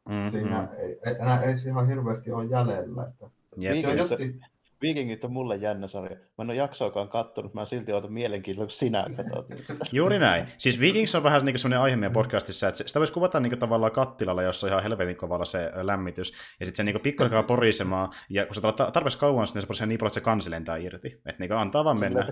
mm-hmm. 0.10 0.30
siinä 0.30 0.70
ei, 0.78 1.00
enää 1.20 1.42
ei 1.42 1.58
se 1.58 1.70
ihan 1.70 1.88
hirveästi 1.88 2.32
ole 2.32 2.46
jäljellä. 2.46 3.08
Että 3.08 3.30
Jep. 3.58 3.82
Se 3.82 3.88
on 3.88 3.98
justi, 3.98 4.40
Vikingit 4.82 5.24
on 5.24 5.32
mulle 5.32 5.56
jännä 5.56 5.88
sarja. 5.88 6.18
Mä 6.18 6.42
en 6.42 6.50
ole 6.50 6.56
jaksoakaan 6.56 7.10
kattonut, 7.10 7.54
mä 7.54 7.66
silti 7.66 7.94
otan 7.94 8.14
mielenkiinnolla, 8.14 8.68
kun 8.68 8.72
sinä 8.72 9.06
katsot. 9.18 9.48
Juuri 9.92 10.20
näin. 10.20 10.48
Siis 10.58 10.80
Vikings 10.80 11.16
on 11.16 11.24
vähän 11.24 11.46
niin 11.46 11.60
sellainen 11.60 11.80
aihe 11.80 11.96
meidän 11.96 12.14
podcastissa, 12.14 12.68
että 12.68 12.84
sitä 12.88 13.00
voisi 13.00 13.14
kuvata 13.14 13.40
niin 13.40 13.60
tavallaan 13.60 13.92
kattilalla, 13.92 14.44
jossa 14.44 14.68
on 14.68 14.72
ihan 14.72 14.84
helvetin 14.84 15.16
kovalla 15.16 15.46
se 15.46 15.72
lämmitys, 15.74 16.34
ja 16.60 16.66
sitten 16.66 16.86
se 16.86 16.92
niin 16.92 17.02
pikkuhiljaa 17.02 17.44
porisemaan, 17.44 18.14
ja 18.30 18.46
kun 18.46 18.56
se 18.56 18.62
tulee 18.62 18.92
tarpeeksi 18.92 19.18
kauan, 19.18 19.48
niin 19.54 19.62
se 19.62 19.68
porisee 19.68 19.88
niin 19.88 20.00
paljon, 20.00 20.10
että 20.10 20.20
se 20.20 20.24
kansi 20.24 20.52
lentää 20.52 20.78
irti. 20.78 21.08
Että 21.26 21.36
niin 21.40 21.52
antaa 21.52 21.84
vaan 21.84 22.00
mennä. 22.00 22.28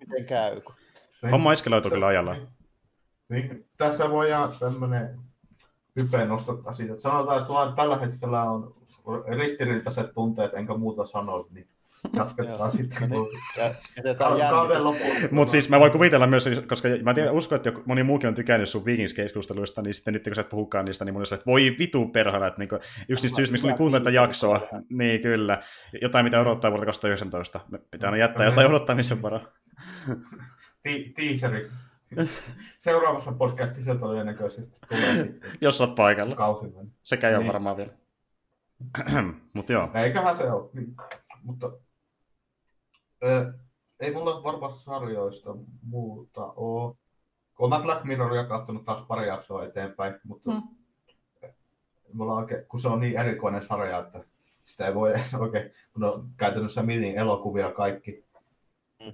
Miten 0.00 0.26
käy. 0.26 0.60
Homma 1.32 1.52
eskeloituu 1.52 1.90
kyllä 1.90 2.06
ajalla. 2.06 2.36
Niin, 3.28 3.66
tässä 3.76 4.10
voidaan 4.10 4.50
tämmöinen 4.60 5.18
hypeen 6.00 6.28
nostattaa 6.28 6.74
siitä. 6.74 6.96
Sanotaan, 6.96 7.40
että 7.40 7.76
tällä 7.76 7.96
hetkellä 7.96 8.42
on 8.42 8.74
ristiriitaiset 9.38 10.12
tunteet, 10.14 10.54
enkä 10.54 10.74
muuta 10.74 11.06
sano, 11.06 11.46
niin 11.50 11.68
jatketaan 12.16 12.70
sitten. 12.70 13.10
No 13.10 13.28
niin, 14.04 14.16
kauden. 14.50 14.82
Mutta 15.30 15.50
siis 15.50 15.68
mä 15.68 15.80
voin 15.80 15.92
kuvitella 15.92 16.26
myös, 16.26 16.48
koska 16.68 16.88
mä 17.02 17.14
tiedän, 17.14 17.34
uskon, 17.34 17.56
että 17.56 17.72
moni 17.86 18.02
muukin 18.02 18.28
on 18.28 18.34
tykännyt 18.34 18.68
sun 18.68 18.84
Vikings-keskusteluista, 18.84 19.82
niin 19.82 19.94
sitten 19.94 20.14
nyt 20.14 20.24
kun 20.24 20.34
sä 20.34 20.40
et 20.40 20.48
puhukaan 20.48 20.84
niistä, 20.84 21.04
niin 21.04 21.12
mun 21.12 21.22
että 21.22 21.46
voi 21.46 21.76
vitu 21.78 22.06
perhana, 22.06 22.46
että 22.46 22.58
niinku, 22.58 22.78
yksi 23.08 23.24
niistä 23.24 23.36
syistä, 23.36 23.52
miksi 23.52 23.66
oli 23.66 23.76
kuuntelta 23.76 24.10
jaksoa, 24.10 24.60
niin 24.88 25.20
kyllä, 25.20 25.62
jotain 26.02 26.24
mitä 26.24 26.40
odottaa 26.40 26.70
vuodelta 26.70 26.86
2019, 26.86 27.60
me 27.70 27.78
pitää 27.90 28.08
aina 28.08 28.16
jättää 28.16 28.46
jotain 28.46 28.66
odottamisen 28.66 29.22
varaa. 29.22 29.40
Teaseri. 31.16 31.70
Seuraavassa 32.78 33.32
podcastissa 33.32 33.94
todennäköisesti 33.94 34.76
tulee 34.88 35.24
sitten. 35.24 35.50
Jos 35.60 35.80
oot 35.80 35.94
paikalla. 35.94 36.36
Sekä 37.02 37.28
ei 37.28 37.34
niin. 37.34 37.38
ole 37.38 37.52
varmaan 37.52 37.76
vielä. 37.76 37.90
Mutta 39.54 39.72
joo. 39.72 39.90
Eiköhän 39.94 40.36
se 40.36 40.52
ole. 40.52 40.70
Niin. 40.72 40.96
Mutta 41.42 41.72
ö, 43.22 43.52
ei 44.00 44.12
mulla 44.12 44.42
varmaan 44.42 44.72
sarjoista 44.72 45.56
muuta 45.82 46.46
ole. 46.46 46.94
Olen 47.58 47.70
mä 47.70 47.80
Black 47.84 48.04
Mirroria 48.04 48.44
katsonut 48.44 48.84
taas 48.84 49.06
pari 49.06 49.28
jaksoa 49.28 49.64
eteenpäin, 49.64 50.14
mutta 50.24 50.50
hmm. 50.50 50.62
mulla 52.12 52.34
oikein, 52.34 52.66
kun 52.66 52.80
se 52.80 52.88
on 52.88 53.00
niin 53.00 53.16
erikoinen 53.16 53.62
sarja, 53.62 53.98
että 53.98 54.24
sitä 54.64 54.86
ei 54.86 54.94
voi 54.94 55.10
edes 55.10 55.34
oikein, 55.34 55.70
kun 55.92 56.04
on 56.04 56.28
käytännössä 56.36 56.82
mini-elokuvia 56.82 57.72
kaikki, 57.72 58.24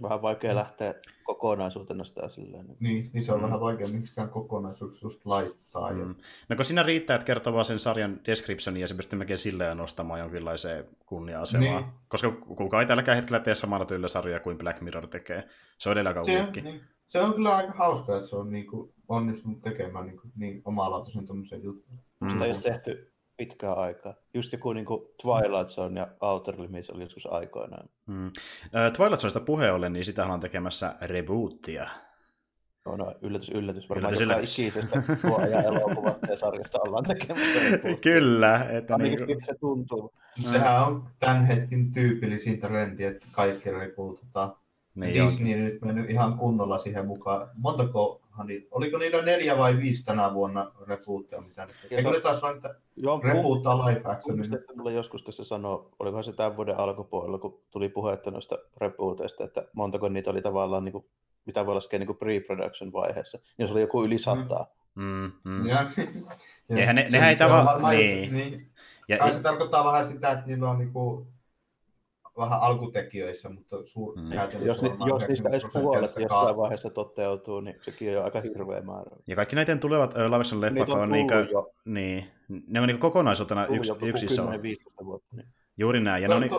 vähän 0.02 0.22
vaikea 0.22 0.54
lähteä 0.54 0.94
kokonaisuutena 1.24 2.04
sitä 2.04 2.28
silleen. 2.28 2.66
Niin, 2.80 3.10
niin 3.12 3.24
se 3.24 3.32
on 3.32 3.38
mm. 3.38 3.44
vähän 3.44 3.60
vaikea 3.60 3.88
miksikään 3.88 4.28
kokonaisuus 4.28 5.02
just 5.02 5.26
laittaa. 5.26 5.92
Mm. 5.92 6.00
Ja... 6.00 6.06
No 6.48 6.56
kun 6.56 6.64
siinä 6.64 6.82
riittää, 6.82 7.14
että 7.14 7.26
kertoo 7.26 7.52
vaan 7.52 7.64
sen 7.64 7.78
sarjan 7.78 8.20
descriptionia 8.26 8.80
ja 8.80 8.88
se 8.88 8.94
pystyy 8.94 9.18
melkein 9.18 9.38
silleen 9.38 9.76
nostamaan 9.76 10.20
jonkinlaiseen 10.20 10.84
kunnia-asemaan. 11.06 11.82
Niin. 11.82 11.92
Koska 12.08 12.30
kukaan 12.30 12.80
ei 12.80 12.86
tälläkään 12.86 13.16
hetkellä 13.16 13.40
tee 13.40 13.54
samalla 13.54 13.86
tyylillä 13.86 14.08
sarjaa 14.08 14.40
kuin 14.40 14.58
Black 14.58 14.80
Mirror 14.80 15.06
tekee. 15.06 15.48
Se 15.78 15.88
on 15.88 15.92
edelleen 15.92 16.18
aika 16.18 16.24
se, 16.24 16.62
niin, 16.62 16.80
se 17.08 17.20
on 17.20 17.34
kyllä 17.34 17.56
aika 17.56 17.72
hauska, 17.72 18.16
että 18.16 18.28
se 18.28 18.36
on 18.36 18.50
niin 18.50 18.66
kuin 18.66 18.92
onnistunut 19.08 19.62
tekemään 19.62 20.06
niin, 20.06 20.20
kuin, 20.20 20.32
niin 20.36 20.62
omalaatuisen 20.64 21.26
tämmöisen 21.26 21.62
jutun. 21.62 21.98
Mm. 22.20 22.30
Sitä 22.30 22.44
ei 22.44 22.50
ole 22.50 22.60
tehty 22.60 23.12
pitkää 23.40 23.74
aikaa. 23.74 24.14
Just 24.34 24.52
joku 24.52 24.72
niin 24.72 24.86
kuin 24.86 25.02
Twilight 25.22 25.68
Zone 25.68 26.00
ja 26.00 26.08
Outer 26.20 26.54
Limits 26.58 26.90
oli 26.90 27.02
joskus 27.02 27.26
aikoinaan. 27.26 27.88
Mm. 28.06 28.30
Twilight 28.96 29.20
Zoneista 29.20 29.40
puheen 29.40 29.74
ollen, 29.74 29.92
niin 29.92 30.04
sitä 30.04 30.24
ollaan 30.24 30.40
tekemässä 30.40 30.94
rebootia. 31.00 31.88
No, 32.86 32.96
no 32.96 33.14
yllätys, 33.22 33.50
yllätys. 33.50 33.88
Varmaan 33.88 34.14
yllätys, 34.14 34.20
joka 34.20 34.34
yllätys. 34.34 34.58
ikisestä 34.58 35.02
tuoajan 35.20 35.64
elokuvasta 35.76 36.26
ja 36.30 36.36
sarjasta 36.36 36.78
ollaan 36.82 37.04
tekemässä. 37.04 37.78
Kyllä. 38.00 38.66
Että 38.70 38.98
niin 38.98 39.26
kuin... 39.26 39.44
se 39.44 39.54
tuntuu. 39.60 40.12
Sehän 40.50 40.86
on 40.86 41.08
tämän 41.18 41.46
hetken 41.46 41.92
tyypillisin 41.92 42.60
trendi, 42.60 43.04
että 43.04 43.26
kaikki 43.32 43.70
repuutetaan. 43.70 44.52
Niin 44.94 45.24
Disney 45.24 45.54
on. 45.54 45.64
nyt 45.64 45.82
mennyt 45.82 46.10
ihan 46.10 46.38
kunnolla 46.38 46.78
siihen 46.78 47.06
mukaan. 47.06 47.40
Niitä, 47.40 48.19
oliko 48.70 48.98
niillä 48.98 49.22
neljä 49.22 49.58
vai 49.58 49.76
viisi 49.76 50.04
tänä 50.04 50.34
vuonna 50.34 50.72
repuutteja? 50.86 51.42
Mitä 51.42 51.66
nyt? 51.66 51.76
Eikö 51.90 52.10
ne 52.10 52.20
taas 52.20 52.42
vain 52.42 52.60
repuuttaa 53.22 53.86
live 53.86 54.00
action? 54.04 54.38
Mulle 54.76 54.92
joskus 54.92 55.22
tässä 55.22 55.44
sanoo, 55.44 55.90
olikohan 55.98 56.24
se 56.24 56.32
tämän 56.32 56.56
vuoden 56.56 56.78
alkupuolella, 56.78 57.38
kun 57.38 57.60
tuli 57.70 57.88
puhetta 57.88 58.30
noista 58.30 58.58
repuuteista, 58.76 59.44
että 59.44 59.66
montako 59.72 60.08
niitä 60.08 60.30
oli 60.30 60.42
tavallaan, 60.42 60.84
niin 60.84 60.92
kuin, 60.92 61.04
mitä 61.46 61.66
voi 61.66 61.74
laskea 61.74 61.98
niin 61.98 62.08
pre-production 62.08 62.92
vaiheessa. 62.92 63.38
Ja 63.58 63.66
se 63.66 63.72
oli 63.72 63.80
joku 63.80 64.04
yli 64.04 64.18
sataa. 64.18 64.66
Mm, 64.94 65.32
mm. 65.44 65.66
Ja, 65.66 65.90
ja, 66.68 66.76
Eihän 66.76 66.96
ne, 66.96 67.08
nehän 67.12 67.30
ei 67.30 67.36
tavallaan... 67.36 67.96
Niin. 67.96 68.34
niin. 68.34 68.70
Ja, 69.08 69.16
ja, 69.16 69.32
se 69.32 69.40
tarkoittaa 69.40 69.84
vähän 69.84 70.06
sitä, 70.06 70.30
että 70.30 70.46
niillä 70.46 70.70
on 70.70 70.78
niinku 70.78 71.26
vähän 72.38 72.60
alkutekijöissä, 72.60 73.48
mutta 73.48 73.76
suur... 73.84 74.18
mm. 74.18 74.30
jos, 74.66 74.82
ni, 74.82 74.90
jos 75.06 75.28
niistä 75.28 75.48
edes 75.48 75.66
puolet 75.72 76.14
jossain 76.16 76.56
vaiheessa 76.56 76.90
toteutuu, 76.90 77.60
niin 77.60 77.76
sekin 77.82 78.08
on 78.08 78.14
jo 78.14 78.22
aika 78.22 78.40
hirveä 78.40 78.80
määrä. 78.80 79.16
Ja 79.26 79.36
kaikki 79.36 79.56
näiden 79.56 79.80
tulevat 79.80 80.14
uh, 80.14 80.30
Laverson 80.30 80.60
leffat 80.60 80.88
on, 80.88 81.00
on 81.00 81.10
niinkö, 81.10 81.46
niin, 81.84 82.24
ne 82.66 82.80
on 82.80 82.86
niin 82.86 82.98
kokonaisuutena 82.98 83.66
yksi, 83.66 83.92
yksi 84.02 84.26
iso... 84.26 84.46
Vuotta, 85.04 85.36
niin. 85.36 85.48
Juuri 85.78 86.00
näin. 86.00 86.22
Ja 86.22 86.28
ne 86.28 86.34
on, 86.34 86.40
niin, 86.40 86.50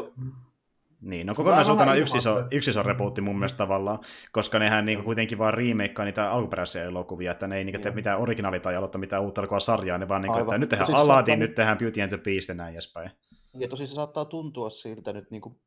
niin, 1.01 1.27
no 1.27 1.35
kokonaisuutena 1.35 1.95
yksi 1.95 2.17
iso, 2.17 2.43
yksi 2.51 2.69
iso 2.69 2.83
repuutti 2.83 3.21
mun 3.21 3.35
mielestä 3.35 3.57
tavallaan, 3.57 3.99
koska 4.31 4.59
nehän 4.59 4.85
niinku 4.85 5.03
kuitenkin 5.03 5.37
vaan 5.37 5.53
remakeaa 5.53 6.05
niitä 6.05 6.31
alkuperäisiä 6.31 6.83
elokuvia, 6.83 7.31
että 7.31 7.47
ne 7.47 7.57
ei 7.57 7.63
niinku 7.63 7.81
tee 7.81 7.91
mitään 7.91 8.19
originaalia 8.19 8.59
tai 8.59 8.75
aloita 8.75 8.97
mitään 8.97 9.21
uutta 9.21 9.41
elokuva 9.41 9.59
sarjaa, 9.59 9.97
ne 9.97 10.07
vaan 10.07 10.21
niinku, 10.21 10.39
että 10.39 10.57
nyt 10.57 10.69
tehdään 10.69 10.93
Aladdin, 10.93 11.07
saattaa... 11.07 11.35
nyt 11.35 11.55
tehdään 11.55 11.77
Beauty 11.77 12.01
and 12.01 12.09
the 12.09 12.17
Beast 12.17 12.49
ja 12.49 12.55
näin 12.55 12.73
edespäin. 12.73 13.11
Ja 13.53 13.67
tosi 13.67 13.87
se 13.87 13.95
saattaa 13.95 14.25
tuntua 14.25 14.69
siltä 14.69 15.13
nyt 15.13 15.31
niinku 15.31 15.59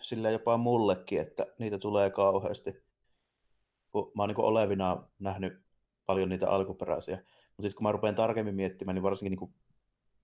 sillä 0.00 0.30
jopa 0.30 0.56
mullekin, 0.56 1.20
että 1.20 1.46
niitä 1.58 1.78
tulee 1.78 2.10
kauheasti. 2.10 2.82
Kun 3.92 4.12
mä 4.14 4.22
oon 4.22 4.28
niin 4.28 4.40
olevina 4.40 5.02
nähnyt 5.18 5.62
paljon 6.06 6.28
niitä 6.28 6.48
alkuperäisiä. 6.48 7.16
Mutta 7.16 7.62
sitten 7.62 7.74
kun 7.74 7.82
mä 7.82 7.92
rupean 7.92 8.14
tarkemmin 8.14 8.54
miettimään, 8.54 8.94
niin 8.94 9.02
varsinkin 9.02 9.30
niin 9.30 9.38
kuin, 9.38 9.54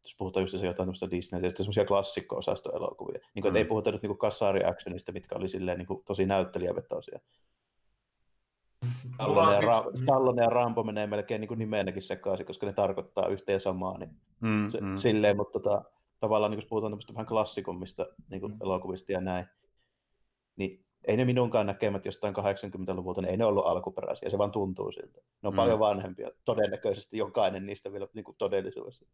jos 0.05 0.17
puhutaan 0.19 0.45
just 0.45 0.59
se 0.59 0.67
jotain 0.67 0.89
Disney, 1.11 1.43
ja 1.43 1.51
semmoisia 1.57 1.85
klassikko-osastoelokuvia. 1.85 3.21
Niin 3.35 3.43
kuin, 3.43 3.53
mm. 3.53 3.57
ei 3.57 3.65
puhuta 3.65 3.93
nyt 3.93 4.03
niin 4.03 4.19
kassari-actionista, 4.19 5.13
mitkä 5.13 5.37
oli 5.37 5.49
silleen 5.49 5.79
niin 5.79 5.87
kuin, 5.87 6.05
tosi 6.05 6.27
näyttelijävetoisia. 6.27 7.21
Stallone 9.15 9.55
ja, 9.55 9.61
Ra- 9.61 10.03
Stallone 10.03 10.43
ja 10.43 10.49
Rambo 10.49 10.83
menee 10.83 11.07
melkein 11.07 11.41
niin 11.41 11.49
kuin 11.49 11.59
nimeenäkin 11.59 12.03
sekaisin, 12.03 12.47
koska 12.47 12.67
ne 12.67 12.73
tarkoittaa 12.73 13.29
yhteen 13.29 13.61
samaa. 13.61 13.99
Niin 13.99 14.11
mm, 14.41 14.71
se, 14.71 14.81
mm. 14.81 14.97
Silleen, 14.97 15.37
mutta 15.37 15.61
tota, 15.61 15.85
tavallaan 16.21 16.51
niin 16.51 16.59
jos 16.59 16.69
puhutaan 16.69 16.93
tämmöistä 16.93 17.15
vähän 17.15 17.27
klassikommista 17.27 18.07
niin 18.31 18.41
kuin 18.41 18.53
mm. 18.53 18.59
elokuvista 18.63 19.13
ja 19.13 19.21
näin, 19.21 19.47
niin 20.57 20.85
ei 21.05 21.17
ne 21.17 21.25
minunkaan 21.25 21.67
näkemät 21.67 22.07
jostain 22.07 22.35
80-luvulta, 22.37 23.23
niin 23.23 23.31
ei 23.31 23.37
ne 23.37 23.45
ollut 23.45 23.67
alkuperäisiä, 23.67 24.31
se 24.31 24.39
vaan 24.39 24.53
tuntuu 24.53 24.93
siltä. 24.93 25.21
Ne 25.43 25.47
on 25.47 25.53
mm. 25.55 25.57
paljon 25.57 25.79
vanhempia, 25.79 26.31
todennäköisesti 26.45 27.17
jokainen 27.17 27.67
niistä 27.67 27.93
vielä 27.93 28.09
niin 28.15 28.25
kuin 28.25 28.37
todellisuudessa. 28.39 29.07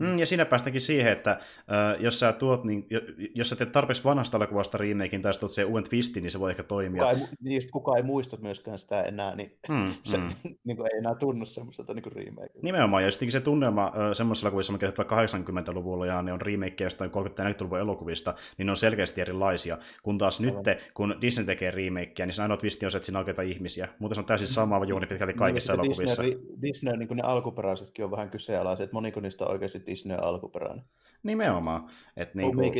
Mm, 0.00 0.18
ja 0.18 0.26
siinä 0.26 0.44
päästäänkin 0.44 0.80
siihen, 0.80 1.12
että 1.12 1.30
äh, 1.30 2.00
jos 2.00 2.20
sä 2.20 2.32
tuot, 2.32 2.64
niin, 2.64 2.86
jos 3.34 3.48
sä 3.48 3.56
teet 3.56 3.72
tarpeeksi 3.72 4.04
vanhasta 4.04 4.36
elokuvasta 4.36 4.78
remakein 4.78 5.22
tai 5.22 5.32
tuot 5.40 5.52
sen 5.52 5.66
uuden 5.66 5.84
twistin, 5.84 6.22
niin 6.22 6.30
se 6.30 6.40
voi 6.40 6.50
ehkä 6.50 6.62
toimia. 6.62 7.02
Kuka 7.02 7.20
ei, 7.20 7.26
niistä 7.40 7.72
kukaan 7.72 7.96
ei 7.96 8.02
muista 8.02 8.36
myöskään 8.36 8.78
sitä 8.78 9.02
enää, 9.02 9.34
niin 9.34 9.52
mm, 9.68 9.94
se 10.02 10.16
mm. 10.16 10.28
niin 10.64 10.76
kuin, 10.76 10.88
ei 10.92 10.98
enää 10.98 11.14
tunnu 11.14 11.46
semmoista 11.46 11.94
niin 11.94 12.12
remake. 12.14 12.50
Nimenomaan, 12.62 13.04
ja 13.04 13.10
sitten 13.10 13.32
se 13.32 13.40
tunnelma 13.40 13.86
äh, 13.86 13.92
semmoisessa 14.12 14.46
elokuvissa, 14.46 14.72
mikä 14.72 14.86
80-luvulla 14.86 16.06
ja 16.06 16.22
ne 16.22 16.32
on 16.32 16.40
remake 16.40 16.84
jostain 16.84 17.10
30-40-luvun 17.10 17.78
elokuvista, 17.78 18.34
niin 18.58 18.66
ne 18.66 18.72
on 18.72 18.76
selkeästi 18.76 19.20
erilaisia. 19.20 19.78
Kun 20.02 20.18
taas 20.18 20.40
nyt, 20.40 20.54
kun 20.94 21.18
Disney 21.20 21.46
tekee 21.46 21.70
remakea, 21.70 22.26
niin 22.26 22.34
se 22.34 22.42
ainoa 22.42 22.56
twisti 22.56 22.86
on 22.86 22.90
se, 22.90 22.98
että 22.98 23.06
siinä 23.06 23.18
oikeita 23.18 23.42
ihmisiä. 23.42 23.88
Muuten 23.98 24.14
se 24.14 24.20
on 24.20 24.26
täysin 24.26 24.46
sama 24.46 24.84
juuri 24.84 25.06
pitkälti 25.06 25.32
niin, 25.32 25.38
kaikissa 25.38 25.72
niin, 25.72 25.80
elokuvissa. 25.80 26.22
Disney, 26.22 26.42
Disney 26.62 26.96
niin 26.96 27.08
kuin 27.08 27.16
ne 27.16 27.22
alkuperäisetkin 27.22 28.04
on 28.04 28.10
vähän 28.10 28.30
kyseenalaisia, 28.30 28.84
että 28.84 28.94
moniko 28.94 29.20
niistä 29.20 29.44
on 29.44 29.50
oikeasti 29.50 29.85
Disney 29.86 30.16
alkuperäinen. 30.20 30.84
Nimenomaan. 31.22 31.90
Et 32.16 32.34
niin 32.34 32.54
kuin... 32.54 32.72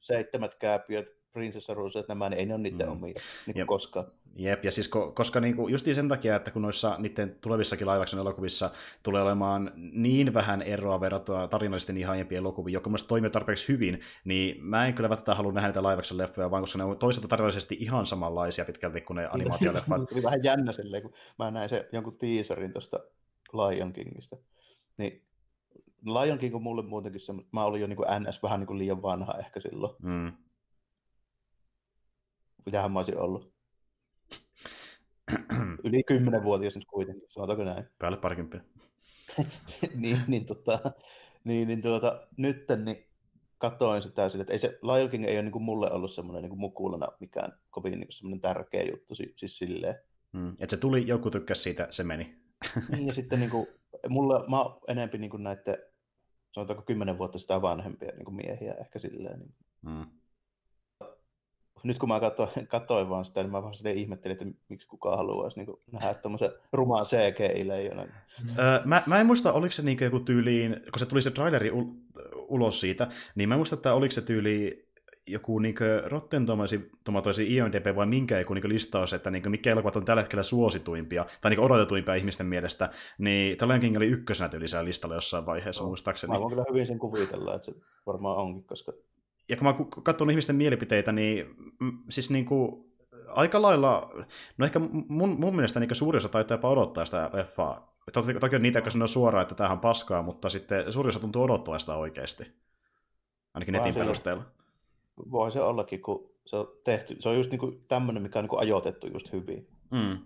seitsemät 0.00 0.54
kääpiöt, 0.54 1.16
Prinsessa 1.32 1.74
Ruuset, 1.74 2.08
nämä, 2.08 2.28
niin 2.28 2.38
ei 2.38 2.46
ne 2.46 2.54
ole 2.54 2.62
niiden 2.62 2.86
mm. 2.86 2.92
omia 2.92 3.14
niin 3.46 3.56
Jep. 3.56 3.66
koskaan. 3.66 4.06
Jep, 4.36 4.64
ja 4.64 4.70
siis 4.70 4.88
ko, 4.88 5.12
koska 5.12 5.40
niinku, 5.40 5.68
justiin 5.68 5.94
sen 5.94 6.08
takia, 6.08 6.36
että 6.36 6.50
kun 6.50 6.62
noissa 6.62 6.96
niiden 6.98 7.36
tulevissakin 7.40 7.86
laivaksen 7.86 8.18
elokuvissa 8.18 8.70
tulee 9.02 9.22
olemaan 9.22 9.72
niin 9.76 10.34
vähän 10.34 10.62
eroa 10.62 11.00
verrattuna 11.00 11.48
tarinallisesti 11.48 11.92
niin 11.92 12.08
aiempiin 12.08 12.38
elokuviin, 12.38 12.72
joka 12.72 12.90
mielestäni 12.90 13.08
toimii 13.08 13.30
tarpeeksi 13.30 13.68
hyvin, 13.68 14.00
niin 14.24 14.64
mä 14.64 14.86
en 14.86 14.94
kyllä 14.94 15.08
välttämättä 15.08 15.34
halua 15.34 15.52
nähdä 15.52 15.68
niitä 15.68 15.82
laivaksen 15.82 16.18
leffoja, 16.18 16.50
vaan 16.50 16.62
koska 16.62 16.78
ne 16.78 16.84
on 16.84 16.98
toisaalta 16.98 17.28
tarinallisesti 17.28 17.76
ihan 17.80 18.06
samanlaisia 18.06 18.64
pitkälti 18.64 19.00
kuin 19.00 19.14
ne 19.14 19.28
animaatioleffat. 19.30 20.04
Tuli 20.08 20.22
vähän 20.22 20.44
jännä 20.44 20.72
silleen, 20.72 21.02
kun 21.02 21.12
mä 21.38 21.50
näin 21.50 21.68
se 21.68 21.88
jonkun 21.92 22.18
teaserin 22.18 22.72
tuosta 22.72 23.00
Lion 23.52 23.92
Kingistä. 23.92 24.36
Niin 24.96 25.25
Lion 26.06 26.38
King 26.38 26.54
on 26.54 26.62
mulle 26.62 26.82
muutenkin 26.82 27.20
se, 27.20 27.32
mä 27.52 27.64
olin 27.64 27.80
jo 27.80 27.86
niin 27.86 27.96
kuin 27.96 28.08
NS 28.20 28.42
vähän 28.42 28.60
niin 28.60 28.66
kuin 28.66 28.78
liian 28.78 29.02
vanha 29.02 29.34
ehkä 29.38 29.60
silloin. 29.60 29.96
Mm. 30.02 30.32
Mitähän 32.66 32.92
mä 32.92 32.98
olisin 32.98 33.18
ollut? 33.18 33.52
Yli 35.84 36.02
kymmenenvuotias 36.02 36.74
nyt 36.74 36.84
kuitenkin, 36.84 37.28
sanotaanko 37.28 37.64
näin? 37.64 37.84
Päälle 37.98 38.18
parikymppiä. 38.18 38.60
niin, 39.94 40.20
niin, 40.26 40.46
tota, 40.46 40.78
niin, 41.44 41.68
niin 41.68 41.82
tuota, 41.82 42.28
nytten 42.36 42.84
niin 42.84 43.06
katoin 43.58 44.02
sitä 44.02 44.28
sille, 44.28 44.42
että 44.42 44.52
ei 44.52 44.58
se 44.58 44.78
Lion 44.82 45.10
King 45.10 45.24
ei 45.24 45.36
ole 45.36 45.42
niin 45.42 45.52
kuin 45.52 45.62
mulle 45.62 45.90
ollut 45.90 46.12
semmoinen 46.12 46.42
niin 46.42 46.50
kuin 46.50 46.60
mukulana 46.60 47.08
mikään 47.20 47.52
kovin 47.70 47.92
niin 47.92 48.06
kuin 48.06 48.12
semmoinen 48.12 48.40
tärkeä 48.40 48.82
juttu, 48.82 49.14
siis 49.14 49.58
silleen. 49.58 49.94
Mm. 50.32 50.50
Että 50.50 50.70
se 50.70 50.76
tuli, 50.76 51.06
joku 51.06 51.30
tykkäsi 51.30 51.62
siitä, 51.62 51.88
se 51.90 52.04
meni. 52.04 52.36
niin, 52.88 53.06
ja 53.06 53.12
sitten 53.12 53.40
niin 53.40 53.50
kuin, 53.50 53.66
mulla, 54.08 54.44
mä 54.48 54.62
oon 54.62 54.80
enemmän 54.88 55.20
niin 55.20 55.30
kuin 55.30 55.42
näiden 55.42 55.78
sanotaanko 56.56 56.82
kymmenen 56.82 57.18
vuotta 57.18 57.38
sitä 57.38 57.62
vanhempia 57.62 58.12
niin 58.12 58.24
kuin 58.24 58.34
miehiä 58.34 58.74
ehkä 58.80 58.98
silleen. 58.98 59.38
Niin. 59.38 59.54
Mm. 59.82 60.06
Nyt 61.82 61.98
kun 61.98 62.08
mä 62.08 62.20
katsoin, 62.20 62.50
katsoin 62.68 63.08
vaan 63.08 63.24
sitä, 63.24 63.42
niin 63.42 63.52
mä 63.52 63.62
vaan 63.62 63.74
ihmettelin, 63.94 64.32
että 64.32 64.58
miksi 64.68 64.88
kukaan 64.88 65.18
haluaisi 65.18 65.58
niin 65.58 65.66
kuin, 65.66 65.80
nähdä 65.92 66.14
tämmöisen 66.14 66.50
rumaan 66.72 67.04
CGI-leijonan. 67.04 68.08
Mm. 68.42 68.58
Öö, 68.58 68.80
mä, 68.84 69.02
mä 69.06 69.20
en 69.20 69.26
muista, 69.26 69.52
oliko 69.52 69.72
se 69.72 69.82
niin 69.82 69.98
joku 70.00 70.20
tyyliin, 70.20 70.72
kun 70.72 70.98
se 70.98 71.06
tuli 71.06 71.22
se 71.22 71.30
traileri 71.30 71.70
ulos 72.48 72.80
siitä, 72.80 73.08
niin 73.34 73.48
mä 73.48 73.54
en 73.54 73.58
muista, 73.58 73.76
että 73.76 73.94
oliko 73.94 74.12
se 74.12 74.22
tyyli 74.22 74.88
joku 75.28 75.58
niin 75.58 75.74
Rotten 76.04 76.46
Tomatoesi 77.04 77.56
IMDb 77.56 77.96
vai 77.96 78.06
minkä 78.06 78.38
joku 78.38 78.54
niin 78.54 78.68
listaus, 78.68 79.12
että 79.12 79.30
niin 79.30 79.50
mikä 79.50 79.70
elokuvat 79.70 79.96
on 79.96 80.04
tällä 80.04 80.22
hetkellä 80.22 80.42
suosituimpia 80.42 81.26
tai 81.40 81.50
niin 81.50 81.60
odotetuimpia 81.60 82.14
ihmisten 82.14 82.46
mielestä, 82.46 82.90
niin 83.18 83.56
The 83.56 83.78
King 83.80 83.96
oli 83.96 84.06
ykkösenä 84.06 84.48
tyylisellä 84.48 84.84
listalla 84.84 85.14
jossain 85.14 85.46
vaiheessa 85.46 85.82
no, 85.82 85.88
muistaakseni. 85.88 86.32
Mä 86.32 86.40
voin 86.40 86.50
kyllä 86.50 86.64
hyvin 86.70 86.86
sen 86.86 86.98
kuvitella, 86.98 87.54
että 87.54 87.64
se 87.64 87.74
varmaan 88.06 88.36
onkin, 88.36 88.64
koska... 88.64 88.92
Ja 89.48 89.56
kun 89.56 89.66
mä 89.66 89.74
katson 90.02 90.30
ihmisten 90.30 90.56
mielipiteitä, 90.56 91.12
niin 91.12 91.56
siis 92.08 92.30
niin 92.30 92.44
kuin, 92.44 92.92
aika 93.28 93.62
lailla, 93.62 94.10
no 94.58 94.66
ehkä 94.66 94.78
mun, 95.08 95.40
mun 95.40 95.56
mielestä 95.56 95.80
niin 95.80 95.94
suuri 95.94 96.16
osa 96.16 96.28
taitaa 96.28 96.54
jopa 96.54 96.70
odottaa 96.70 97.04
sitä 97.04 97.30
leffaa. 97.32 97.96
Toki, 98.12 98.34
toki 98.34 98.56
on 98.56 98.62
niitä, 98.62 98.78
jotka 98.78 98.90
sanoo 98.90 99.06
suoraan, 99.06 99.42
että 99.42 99.54
tämähän 99.54 99.76
on 99.76 99.80
paskaa, 99.80 100.22
mutta 100.22 100.48
sitten 100.48 100.92
suuri 100.92 101.08
osa 101.08 101.20
tuntuu 101.20 101.42
odottaa 101.42 101.78
sitä 101.78 101.94
oikeasti. 101.94 102.52
Ainakin 103.54 103.72
netin 103.72 103.94
perusteella 103.94 104.42
voi 105.30 105.52
se 105.52 105.62
ollakin, 105.62 106.02
kun 106.02 106.30
se 106.46 106.56
on 106.56 106.68
tehty. 106.84 107.16
Se 107.20 107.28
on 107.28 107.36
just 107.36 107.50
niinku 107.50 107.72
tämmöinen, 107.88 108.22
mikä 108.22 108.38
on 108.38 108.42
niinku 108.42 108.56
ajoitettu 108.56 109.06
just 109.06 109.32
hyvin. 109.32 109.68
Mm, 109.90 110.18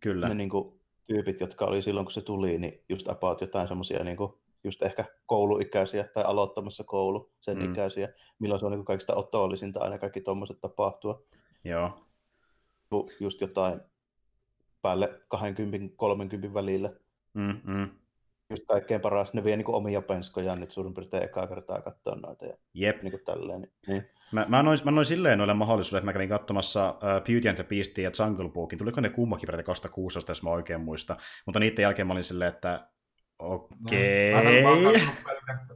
kyllä. 0.00 0.28
Ne 0.28 0.34
niinku 0.34 0.80
tyypit, 1.06 1.40
jotka 1.40 1.64
oli 1.64 1.82
silloin, 1.82 2.06
kun 2.06 2.12
se 2.12 2.20
tuli, 2.20 2.58
niin 2.58 2.84
just 2.88 3.08
about 3.08 3.40
jotain 3.40 3.68
semmoisia 3.68 4.04
niinku, 4.04 4.40
just 4.64 4.82
ehkä 4.82 5.04
kouluikäisiä 5.26 6.04
tai 6.04 6.24
aloittamassa 6.24 6.84
koulu, 6.84 7.32
sen 7.40 7.58
mm. 7.58 7.72
ikäisiä, 7.72 8.08
milloin 8.38 8.60
se 8.60 8.66
on 8.66 8.72
niinku 8.72 8.84
kaikista 8.84 9.14
otollisinta 9.14 9.80
aina 9.80 9.98
kaikki 9.98 10.20
tuommoiset 10.20 10.60
tapahtua. 10.60 11.22
Joo. 11.64 12.06
Just 13.20 13.40
jotain 13.40 13.80
päälle 14.82 15.20
20-30 16.50 16.54
välillä. 16.54 16.90
Mm, 17.34 17.60
mm 17.64 18.01
just 18.50 18.62
kaikkein 18.68 19.00
paras. 19.00 19.34
Ne 19.34 19.44
vie 19.44 19.56
niin 19.56 19.74
omia 19.74 20.02
penskojaan 20.02 20.60
nyt 20.60 20.70
suurin 20.70 20.94
piirtein 20.94 21.22
ekaa 21.22 21.46
kertaa 21.46 21.80
katsoa 21.80 22.16
noita. 22.16 22.46
Ja 22.46 22.56
Jep. 22.74 23.02
Niin 23.02 23.10
kuin 23.10 23.24
tälleen. 23.24 23.68
Niin. 23.86 24.04
Mä, 24.32 24.46
mä, 24.48 24.58
annoin, 24.58 24.78
mä 24.84 24.88
annoin 24.88 25.04
silleen 25.04 25.38
noille 25.38 25.54
mahdollisuuden, 25.54 25.98
että 25.98 26.06
mä 26.06 26.12
kävin 26.12 26.28
katsomassa 26.28 26.90
uh, 26.90 27.24
Beauty 27.24 27.48
and 27.48 27.56
the 27.56 27.64
Beastin 27.64 28.04
ja 28.04 28.10
Jungle 28.18 28.48
Bookin. 28.48 28.78
Tuliko 28.78 29.00
ne 29.00 29.08
kummakin 29.08 29.46
peräti 29.46 29.62
2016, 29.62 30.30
jos 30.30 30.42
mä 30.42 30.50
oikein 30.50 30.80
muista. 30.80 31.16
Mutta 31.46 31.60
niiden 31.60 31.82
jälkeen 31.82 32.06
mä 32.06 32.12
olin 32.12 32.24
silleen, 32.24 32.54
että 32.54 32.88
Okei. 33.42 34.34
Okay. 34.34 35.00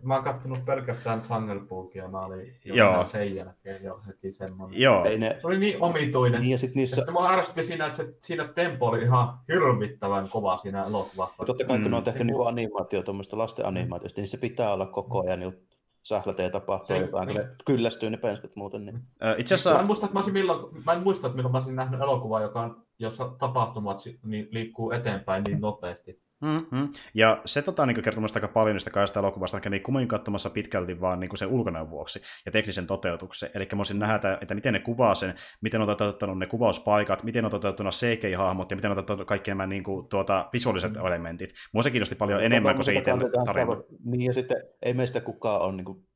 Mä 0.03 0.15
oon 0.15 0.25
kattonut 0.25 0.65
pelkästään 0.65 1.23
Jungle 1.31 1.61
Bookia, 1.61 2.09
mä 2.09 2.21
olin 2.21 2.57
jo 2.65 3.05
sen 3.05 3.35
jälkeen 3.35 3.85
jo 3.85 4.01
heti 4.07 4.33
semmoinen. 4.33 4.81
Joo. 4.81 5.05
Ei 5.05 5.19
ne... 5.19 5.39
Se 5.41 5.47
oli 5.47 5.59
niin 5.59 5.83
omituinen. 5.83 6.41
Niin 6.41 6.51
ja 6.51 6.59
sit 6.59 6.75
niissä... 6.75 6.95
Ja 6.95 6.97
sitten 6.97 7.15
mä 7.23 7.29
ärsytti 7.29 7.65
siinä, 7.65 7.87
että 7.87 7.97
se, 7.97 8.15
siinä 8.21 8.49
tempo 8.55 8.87
oli 8.87 9.03
ihan 9.03 9.39
hirvittävän 9.49 10.29
kova 10.31 10.57
siinä 10.57 10.85
elokuvassa. 10.85 11.45
Totta 11.47 11.65
kai, 11.65 11.77
kun 11.77 11.87
mm. 11.87 11.91
ne 11.91 11.97
on 11.97 12.03
tehty 12.03 12.25
niin 12.25 12.37
kuin 12.37 12.49
animaatio, 12.49 13.03
tuommoista 13.03 13.39
lasten 13.39 13.67
animaatiosta, 13.67 14.21
niin 14.21 14.29
se 14.29 14.37
pitää 14.37 14.73
olla 14.73 14.87
koko 14.87 15.25
ajan 15.27 15.41
niin 15.41 15.67
sählätä 16.03 16.43
ja 16.43 16.51
tapahtuu 16.51 16.97
jotain, 16.97 17.29
niin. 17.29 17.41
kyllästyy 17.65 18.11
ne 18.11 18.17
penskut 18.17 18.57
muuten. 18.57 18.87
Niin. 18.87 19.01
Itse 19.39 19.55
asiassa... 19.55 19.73
Mä 19.75 19.81
en 19.81 19.87
muista, 19.87 20.07
että 20.07 20.19
mä, 20.19 20.25
milloin, 20.33 20.85
mä 20.85 20.93
en 20.93 21.03
muista, 21.03 21.27
että 21.27 21.37
milloin 21.37 21.53
mä 21.53 21.59
olisin 21.59 21.77
nähnyt 21.77 22.01
elokuvaa, 22.01 22.43
joka 22.43 22.61
on, 22.61 22.83
jossa 22.99 23.33
tapahtumat 23.39 23.99
niin 24.25 24.49
liikkuu 24.51 24.91
eteenpäin 24.91 25.43
niin 25.47 25.61
nopeasti. 25.61 26.26
Mm-hmm. 26.41 26.93
Ja 27.15 27.41
se 27.45 27.63
tota, 27.63 27.87
niin 27.87 28.03
kertoo 28.03 28.25
aika 28.35 28.49
paljon 28.49 28.75
niistä 28.75 28.91
kahdesta 28.91 29.21
elokuvasta, 29.21 29.61
kävin 29.61 29.83
kumoin 29.83 30.09
katsomassa 30.09 30.51
pitkälti 30.51 31.01
vaan 31.01 31.21
niin 31.21 31.37
sen 31.37 31.49
ulkonäön 31.49 31.91
vuoksi 31.91 32.23
ja 32.47 32.53
teknisen 32.53 32.87
toteutuksen. 32.87 33.51
Eli 33.55 33.69
mä 33.73 33.77
voisin 33.77 33.99
nähdä, 33.99 34.39
että 34.41 34.55
miten 34.55 34.73
ne 34.73 34.81
kuvaa 34.81 35.15
sen, 35.15 35.35
miten 35.61 35.81
on 35.81 35.87
toteuttanut 35.87 36.39
ne 36.39 36.47
kuvauspaikat, 36.47 37.23
miten 37.23 37.45
on 37.45 37.51
toteuttanut 37.51 37.95
CGI-hahmot 37.95 38.71
ja 38.71 38.77
miten 38.77 38.91
on 38.91 38.97
toteuttanut 38.97 39.29
kaikki 39.29 39.51
nämä 39.51 39.67
niin 39.67 39.85
kuin, 39.85 40.09
tuota, 40.09 40.49
visuaaliset 40.53 40.95
mm. 40.95 41.07
elementit. 41.07 41.51
Mua 41.73 41.83
se 41.83 41.91
kiinnosti 41.91 42.15
paljon 42.15 42.39
no, 42.39 42.45
enemmän 42.45 42.75
kuin 42.75 42.85
se 42.85 42.93
itse 42.93 43.11
tarina. 43.47 43.73
Niin 44.05 44.27
ja 44.27 44.33
sitten 44.33 44.57
ei 44.83 44.95
meistä 44.95 45.21
kukaan 45.21 45.61
ole 45.61 45.73
niin 45.73 45.85
kuin 45.85 46.07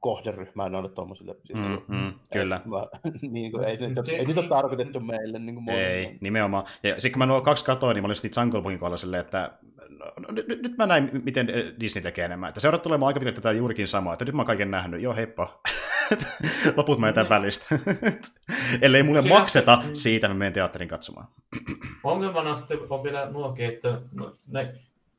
kohderyhmää 0.00 0.68
noille 0.68 0.88
tuommoisille. 0.88 1.36
Siis 1.44 1.58
mm, 1.58 1.96
mm, 1.96 2.12
kyllä. 2.32 2.60
Mä, 2.70 2.86
niin 3.30 3.52
kuin, 3.52 3.64
ei, 3.64 3.76
niitä, 3.76 4.02
ei 4.08 4.24
niitä 4.24 4.42
tarkoitettu 4.42 5.00
meille. 5.00 5.38
Niin 5.38 5.54
kuin 5.54 5.68
ei, 5.68 6.18
nimenomaan. 6.20 6.64
Ja 6.82 6.92
sitten 6.92 7.12
kun 7.12 7.18
mä 7.18 7.26
nuo 7.26 7.40
kaksi 7.40 7.64
katoin, 7.64 7.94
niin 7.94 8.02
mä 8.02 8.06
olin 8.06 8.16
sitten 8.16 8.42
Jungle 8.42 8.62
Bookin 8.62 8.78
kohdalla 8.78 8.96
silleen, 8.96 9.20
että 9.20 9.52
no, 9.98 10.12
no, 10.20 10.28
nyt, 10.30 10.46
nyt, 10.62 10.76
mä 10.78 10.86
näin, 10.86 11.10
miten 11.24 11.48
Disney 11.80 12.02
tekee 12.02 12.24
enemmän. 12.24 12.48
Että 12.48 12.60
seurat 12.60 12.82
tulemaan 12.82 13.08
aika 13.08 13.20
pitkälti 13.20 13.40
tätä 13.40 13.52
juurikin 13.52 13.88
samaa, 13.88 14.12
että 14.12 14.24
nyt 14.24 14.34
mä 14.34 14.42
oon 14.42 14.46
kaiken 14.46 14.70
nähnyt. 14.70 15.02
Joo, 15.02 15.14
heippa. 15.14 15.60
Loput 16.76 16.98
mä 16.98 17.06
jätän 17.06 17.28
välistä. 17.28 17.78
Ellei 18.82 19.02
mulle 19.02 19.22
Sinä 19.22 19.34
makseta 19.34 19.82
se... 19.82 19.94
siitä, 19.94 20.28
mä 20.28 20.34
menen 20.34 20.52
teatterin 20.52 20.88
katsomaan. 20.88 21.28
Ongelmana 22.04 22.54
sitten 22.54 22.78
on 22.90 23.02
vielä 23.02 23.30
nuokin, 23.30 23.66
että 23.66 24.00
no, 24.12 24.36
ne 24.46 24.74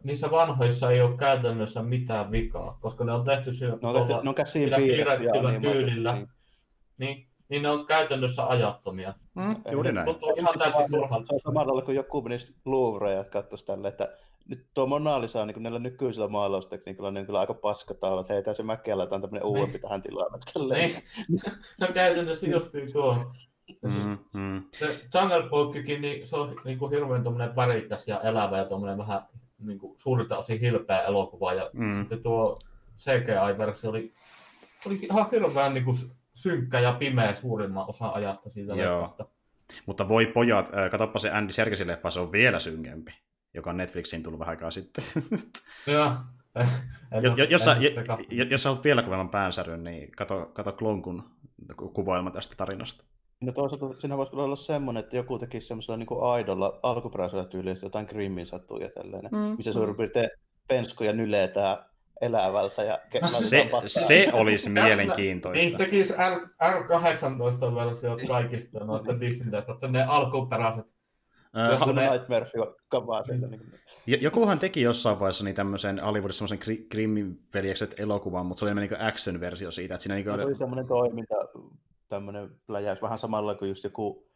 niissä 0.07 0.31
vanhoissa 0.31 0.91
ei 0.91 1.01
ole 1.01 1.17
käytännössä 1.17 1.83
mitään 1.83 2.31
vikaa, 2.31 2.77
koska 2.81 3.03
ne 3.03 3.11
on 3.11 3.25
tehty 3.25 3.53
sillä, 3.53 3.77
no, 3.81 3.93
tehty, 3.93 4.13
no 4.23 4.33
sillä 4.43 4.77
piirrettyllä 4.77 5.51
niin, 5.51 5.61
tyylillä. 5.61 6.13
Niin. 6.13 6.27
niin, 6.97 7.27
niin 7.49 7.63
ne 7.63 7.69
on 7.69 7.85
käytännössä 7.85 8.47
ajattomia. 8.47 9.13
Mm, 9.35 9.55
juuri 9.71 9.91
näin. 9.91 10.05
Tuntuu 10.05 10.33
ihan 10.37 10.59
täysin 10.59 10.91
turhalta. 10.91 11.25
Se 11.27 11.33
on 11.33 11.39
samalla 11.39 11.81
kuin 11.81 11.95
joku 11.95 12.21
menisi 12.21 12.55
Louvre 12.65 13.13
ja 13.13 13.23
katsoisi 13.23 13.65
tälle, 13.65 13.87
että 13.87 14.17
nyt 14.49 14.67
tuo 14.73 14.85
Mona 14.85 15.21
Lisa 15.21 15.41
on 15.41 15.47
niin 15.47 15.63
näillä 15.63 15.79
nykyisillä 15.79 16.27
maalaustekniikalla 16.27 17.11
niin 17.11 17.25
kyllä 17.25 17.39
aika 17.39 17.53
paskataavat, 17.53 18.21
että 18.21 18.33
heitä 18.33 18.53
se 18.53 18.63
mäkeä 18.63 18.97
laitetaan 18.97 19.21
tämmöinen 19.21 19.47
niin. 19.47 19.57
uudempi 19.57 19.79
tähän 19.79 20.01
tilaan. 20.01 20.39
Niin. 20.73 20.95
se 21.79 21.85
on 21.85 21.93
käytännössä 21.93 22.47
justiin 22.47 22.93
tuo. 22.93 23.17
Mm, 23.81 24.17
mm. 24.33 24.63
Se 24.79 24.99
Jungle 25.13 25.49
Bookkin, 25.49 26.01
niin 26.01 26.27
se 26.27 26.35
on 26.35 26.55
niin 26.65 26.79
kuin 26.79 26.91
hirveän 26.91 27.55
värikäs 27.55 28.07
ja 28.07 28.21
elävä 28.21 28.57
ja 28.57 28.65
tuommoinen 28.65 28.97
vähän 28.97 29.21
niin 29.59 29.79
kuin, 29.79 29.99
suurilta 29.99 30.37
osin 30.37 30.59
hilpeä 30.59 31.01
elokuva, 31.01 31.53
ja 31.53 31.69
mm. 31.73 31.93
sitten 31.93 32.23
tuo 32.23 32.59
CGI-versio 32.97 33.89
oli, 33.89 34.13
oli 34.87 34.95
ihan 34.95 35.31
hirveän 35.31 35.73
niin 35.73 35.85
kuin, 35.85 35.97
synkkä 36.33 36.79
ja 36.79 36.93
pimeä 36.93 37.33
suurimman 37.33 37.89
osan 37.89 38.13
ajasta 38.13 38.49
siitä 38.49 38.77
leffasta. 38.77 39.25
Mutta 39.85 40.09
voi 40.09 40.25
pojat, 40.25 40.69
katsoppa 40.91 41.19
se 41.19 41.31
Andy 41.31 41.53
Serkisin 41.53 41.87
leffa, 41.87 42.11
se 42.11 42.19
on 42.19 42.31
vielä 42.31 42.59
synkempi, 42.59 43.11
joka 43.53 43.69
on 43.69 43.77
Netflixiin 43.77 44.23
tullut 44.23 44.39
vähän 44.39 44.51
aikaa 44.51 44.71
sitten. 44.71 45.03
Joo. 45.93 46.11
jos, 47.49 47.61
sä, 47.61 47.75
jos 48.49 48.63
sä 48.63 48.69
haluat 48.69 48.83
vielä 48.83 49.03
kovemman 49.03 49.29
päänsäryn, 49.29 49.83
niin 49.83 50.11
kato, 50.11 50.51
kato 50.53 50.71
Klonkun 50.71 51.23
kuvailma 51.93 52.31
tästä 52.31 52.55
tarinasta. 52.55 53.03
No 53.41 53.51
toisaalta 53.51 53.99
siinä 53.99 54.17
voisi 54.17 54.35
olla 54.35 54.55
semmoinen, 54.55 55.03
että 55.03 55.15
joku 55.15 55.39
tekisi 55.39 55.67
semmoisella 55.67 55.97
niin 55.97 56.21
aidolla 56.21 56.79
alkuperäisellä 56.83 57.45
tyylillä 57.45 57.79
jotain 57.83 58.05
Grimmin 58.09 58.45
sattuu 58.45 58.77
ja 58.77 58.89
tällainen, 58.89 59.31
mm. 59.31 59.37
missä 59.37 59.73
suurin 59.73 59.93
mm. 59.93 59.97
piirtein 59.97 60.29
penskoja 60.67 61.13
nyletään 61.13 61.77
elävältä 62.21 62.83
ja 62.83 62.99
se, 63.39 63.69
se 63.87 64.27
olisi 64.33 64.69
mielenkiintoista. 64.69 65.65
Niin 65.65 65.77
tekisi 65.77 66.13
R, 66.13 66.47
R18-versiot 66.63 68.27
kaikista 68.27 68.79
noista 68.79 69.19
disney 69.19 69.59
että 69.59 69.87
ne 69.87 70.03
alkuperäiset. 70.03 70.85
Äh, 71.57 71.95
ne... 71.95 72.09
Nightmare 72.09 72.45
kavaa 72.87 73.23
sieltä. 73.23 73.47
Niin. 73.47 74.21
Jokuhan 74.21 74.59
teki 74.59 74.81
jossain 74.81 75.19
vaiheessa 75.19 75.43
niin 75.43 75.55
tämmöisen 75.55 75.99
Hollywoodissa 75.99 76.47
semmoisen 76.47 76.85
Grimmin 76.91 77.39
veljekset 77.53 77.99
elokuvan, 77.99 78.45
mutta 78.45 78.59
se 78.59 78.65
oli 78.65 78.71
enemmän 78.71 78.89
niin 78.89 79.07
action-versio 79.07 79.71
siitä. 79.71 79.93
Että 79.93 80.03
siinä 80.03 80.15
niin 80.15 80.25
kuin... 80.25 80.39
Se 80.39 80.45
oli 80.45 80.55
semmoinen 80.55 80.85
toiminta 80.85 81.35
tämmöinen 82.09 82.49
pläjäys 82.67 83.01
vähän 83.01 83.17
samalla 83.17 83.55
kuin 83.55 83.69
just 83.69 83.83
joku 83.83 84.27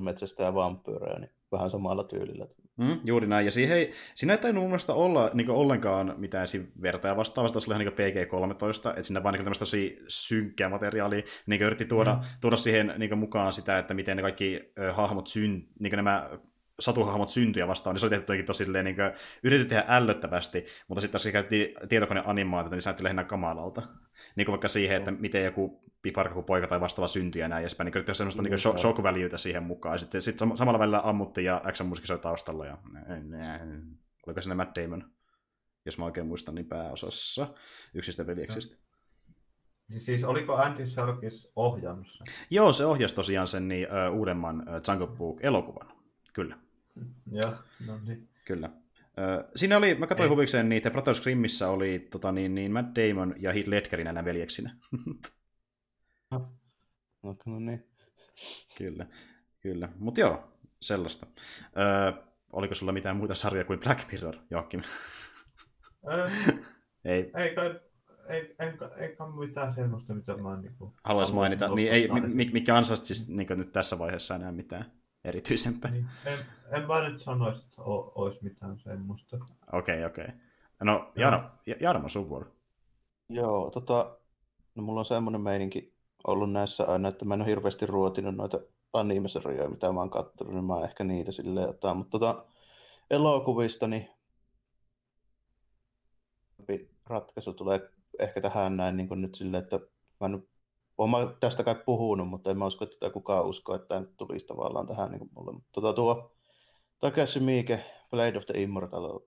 metsästä 0.00 0.42
ja 0.42 0.54
vampyyrejä, 0.54 1.18
niin 1.18 1.30
vähän 1.52 1.70
samalla 1.70 2.04
tyylillä. 2.04 2.46
Mm, 2.76 3.00
juuri 3.04 3.26
näin, 3.26 3.44
ja 3.44 3.50
siihen 3.50 3.76
ei, 3.76 3.92
siinä 4.14 4.32
ei 4.32 4.38
tainnut 4.38 4.62
mun 4.62 4.70
mielestä 4.70 4.94
olla 4.94 5.30
niin 5.34 5.50
ollenkaan 5.50 6.14
mitään 6.16 6.46
verta 6.82 7.08
ja 7.08 7.16
vastaavasta, 7.16 7.60
se 7.60 7.70
oli 7.70 7.82
ihan 7.82 7.94
niin 7.96 8.14
PG-13, 8.14 8.88
että 8.88 9.02
siinä 9.02 9.22
vaan 9.22 9.32
niin 9.32 9.44
tämmöistä 9.44 9.62
tosi 9.62 9.98
synkkää 10.08 10.68
materiaalia, 10.68 11.22
niin 11.46 11.62
yritti 11.62 11.84
tuoda, 11.84 12.14
mm. 12.14 12.20
tuoda 12.40 12.56
siihen 12.56 12.94
niin 12.98 13.18
mukaan 13.18 13.52
sitä, 13.52 13.78
että 13.78 13.94
miten 13.94 14.16
ne 14.16 14.22
kaikki 14.22 14.72
ö, 14.78 14.92
hahmot 14.92 15.26
syn, 15.26 15.68
niin 15.78 15.96
nämä 15.96 16.30
satuhahmot 16.80 17.28
syntyjä 17.28 17.68
vastaan, 17.68 17.94
niin 17.94 18.00
se 18.00 18.06
oli 18.06 18.10
tehty 18.10 18.42
tosi 18.42 18.64
silleen, 18.64 18.84
niin 18.84 18.96
kuin, 18.96 19.12
yritetty 19.42 19.68
tehdä 19.68 19.84
ällöttävästi, 19.88 20.66
mutta 20.88 21.00
sitten 21.00 21.20
taas 21.20 21.32
käytti 21.32 21.74
tietokoneanimaatiota, 21.88 22.74
niin 22.74 22.82
se 22.82 22.90
näytti 22.90 23.04
lähinnä 23.04 23.24
kamalalta. 23.24 23.82
Niin 24.36 24.46
kuin 24.46 24.52
vaikka 24.52 24.68
siihen, 24.68 24.96
että 24.96 25.10
miten 25.10 25.44
joku 25.44 25.82
piparka 26.02 26.34
kuin 26.34 26.46
poika 26.46 26.66
tai 26.66 26.80
vastaava 26.80 27.08
syntyy 27.08 27.42
ja 27.42 27.48
näin 27.48 27.60
edespäin, 27.60 27.84
niin 27.84 27.92
yritettiin 27.92 28.14
semmoista 28.14 28.42
niin 28.42 28.58
shock, 28.58 28.78
shock 28.78 28.98
siihen 29.36 29.62
mukaan. 29.62 29.98
Sitten 29.98 30.22
sit 30.22 30.38
samalla 30.54 30.78
välillä 30.78 31.00
ammuttiin 31.04 31.44
ja 31.44 31.60
action-musiikki 31.64 32.06
soi 32.06 32.18
taustalla. 32.18 32.66
Ja... 32.66 32.78
Oliko 34.26 34.42
sinne 34.42 34.54
Matt 34.54 34.76
Damon, 34.76 35.10
jos 35.84 35.98
mä 35.98 36.04
oikein 36.04 36.26
muistan, 36.26 36.54
niin 36.54 36.66
pääosassa 36.66 37.46
yksistä 37.94 38.26
veljeksistä. 38.26 38.76
Siis 39.96 40.24
oliko 40.24 40.54
Andy 40.54 40.86
Serkis 40.86 41.52
ohjannut 41.56 42.06
sen? 42.06 42.26
Joo, 42.50 42.72
se 42.72 42.86
ohjasi 42.86 43.14
tosiaan 43.14 43.48
sen 43.48 43.68
niin, 43.68 43.86
uh, 43.86 44.18
uudemman 44.18 44.60
uh, 44.60 44.74
Jungle 44.88 45.06
Book-elokuvan. 45.06 45.92
Kyllä. 46.32 46.56
Joo, 47.32 47.54
no 47.86 48.00
niin. 48.06 48.28
Kyllä. 48.44 48.70
Siinä 49.56 49.76
oli, 49.76 49.94
mä 49.94 50.06
katsoin 50.06 50.30
huvikseen, 50.30 50.68
niin 50.68 50.82
The 50.82 50.90
Brothers 50.90 51.20
Grimmissä 51.20 51.68
oli 51.68 51.98
tota, 52.10 52.32
niin, 52.32 52.54
niin 52.54 52.72
Matt 52.72 52.88
Damon 52.96 53.34
ja 53.38 53.52
Heath 53.52 53.68
Ledgerin 53.68 54.04
nämä 54.04 54.24
veljeksinä. 54.24 54.76
no, 56.30 56.50
no 57.46 57.58
niin. 57.60 57.86
Kyllä, 58.78 59.06
kyllä. 59.60 59.88
Mutta 59.98 60.20
joo, 60.20 60.52
sellaista. 60.80 61.26
Öö, 61.78 62.22
oliko 62.52 62.74
sulla 62.74 62.92
mitään 62.92 63.16
muita 63.16 63.34
sarjoja 63.34 63.64
kuin 63.64 63.80
Black 63.80 64.12
Mirror, 64.12 64.36
Joakim? 64.50 64.82
ei. 67.04 67.30
Ei 67.36 67.54
kai, 67.54 67.80
ei, 68.28 68.54
en, 68.58 68.78
ei 68.96 69.16
mitään 69.46 69.74
sellaista, 69.74 70.14
mitä 70.14 70.36
mä 70.36 70.60
niin 70.60 70.74
kuin, 70.78 70.92
Haluaisin 71.04 71.34
mainita. 71.34 71.74
Niin, 71.74 71.92
ei, 71.92 72.08
mikä 72.52 72.76
ansaisi 72.76 73.06
siis 73.06 73.28
niin 73.28 73.48
nyt 73.50 73.72
tässä 73.72 73.98
vaiheessa 73.98 74.34
enää 74.34 74.52
mitään 74.52 74.99
erityisempää. 75.24 75.90
Niin. 75.90 76.06
En, 76.24 76.38
en 76.70 76.86
mä 76.86 77.08
nyt 77.08 77.20
sanoisi, 77.20 77.64
että 77.64 77.82
olisi 78.14 78.44
mitään 78.44 78.78
semmoista. 78.78 79.36
Okei, 79.72 80.04
okay, 80.04 80.04
okei. 80.04 80.24
Okay. 80.24 80.36
No, 80.82 81.12
Jarmo, 81.16 81.48
Jarmo 81.80 82.08
sun 82.08 82.28
vuoro. 82.28 82.46
Joo, 83.28 83.70
tota, 83.70 84.18
no 84.74 84.82
mulla 84.82 85.00
on 85.00 85.04
semmoinen 85.04 85.40
meininki 85.40 85.94
ollut 86.26 86.52
näissä 86.52 86.84
aina, 86.84 87.08
että 87.08 87.24
mä 87.24 87.34
en 87.34 87.40
ole 87.40 87.48
hirveästi 87.48 87.86
ruotinut 87.86 88.36
noita 88.36 88.60
animesarjoja, 88.92 89.68
mitä 89.68 89.92
mä 89.92 90.00
oon 90.00 90.10
kattonut, 90.10 90.54
niin 90.54 90.64
mä 90.64 90.84
ehkä 90.84 91.04
niitä 91.04 91.32
silleen 91.32 91.68
otan. 91.68 91.96
Mutta 91.96 92.18
tota, 92.18 92.44
elokuvista, 93.10 93.86
niin 93.86 94.08
ratkaisu 97.10 97.52
tulee 97.52 97.90
ehkä 98.18 98.40
tähän 98.40 98.76
näin 98.76 98.96
niin 98.96 99.08
nyt 99.14 99.34
silleen, 99.34 99.62
että 99.62 99.80
mä 100.20 100.26
en 100.26 100.48
olen 101.04 101.36
tästä 101.40 101.64
kai 101.64 101.74
puhunut, 101.86 102.28
mutta 102.28 102.50
en 102.50 102.58
mä 102.58 102.66
usko, 102.66 102.84
että 102.84 103.10
kukaan 103.10 103.46
usko, 103.46 103.74
että 103.74 103.88
tämä 103.88 104.00
nyt 104.00 104.16
tulisi 104.16 104.46
tavallaan 104.46 104.86
tähän 104.86 105.10
niin 105.10 105.30
mulle. 105.34 105.52
Mutta 105.52 105.70
tota, 105.72 105.92
tuo 105.92 106.36
Takashi 106.98 107.40
Miike, 107.40 107.84
Blade 108.10 108.38
of 108.38 108.46
the 108.46 108.62
Immortal, 108.62 109.20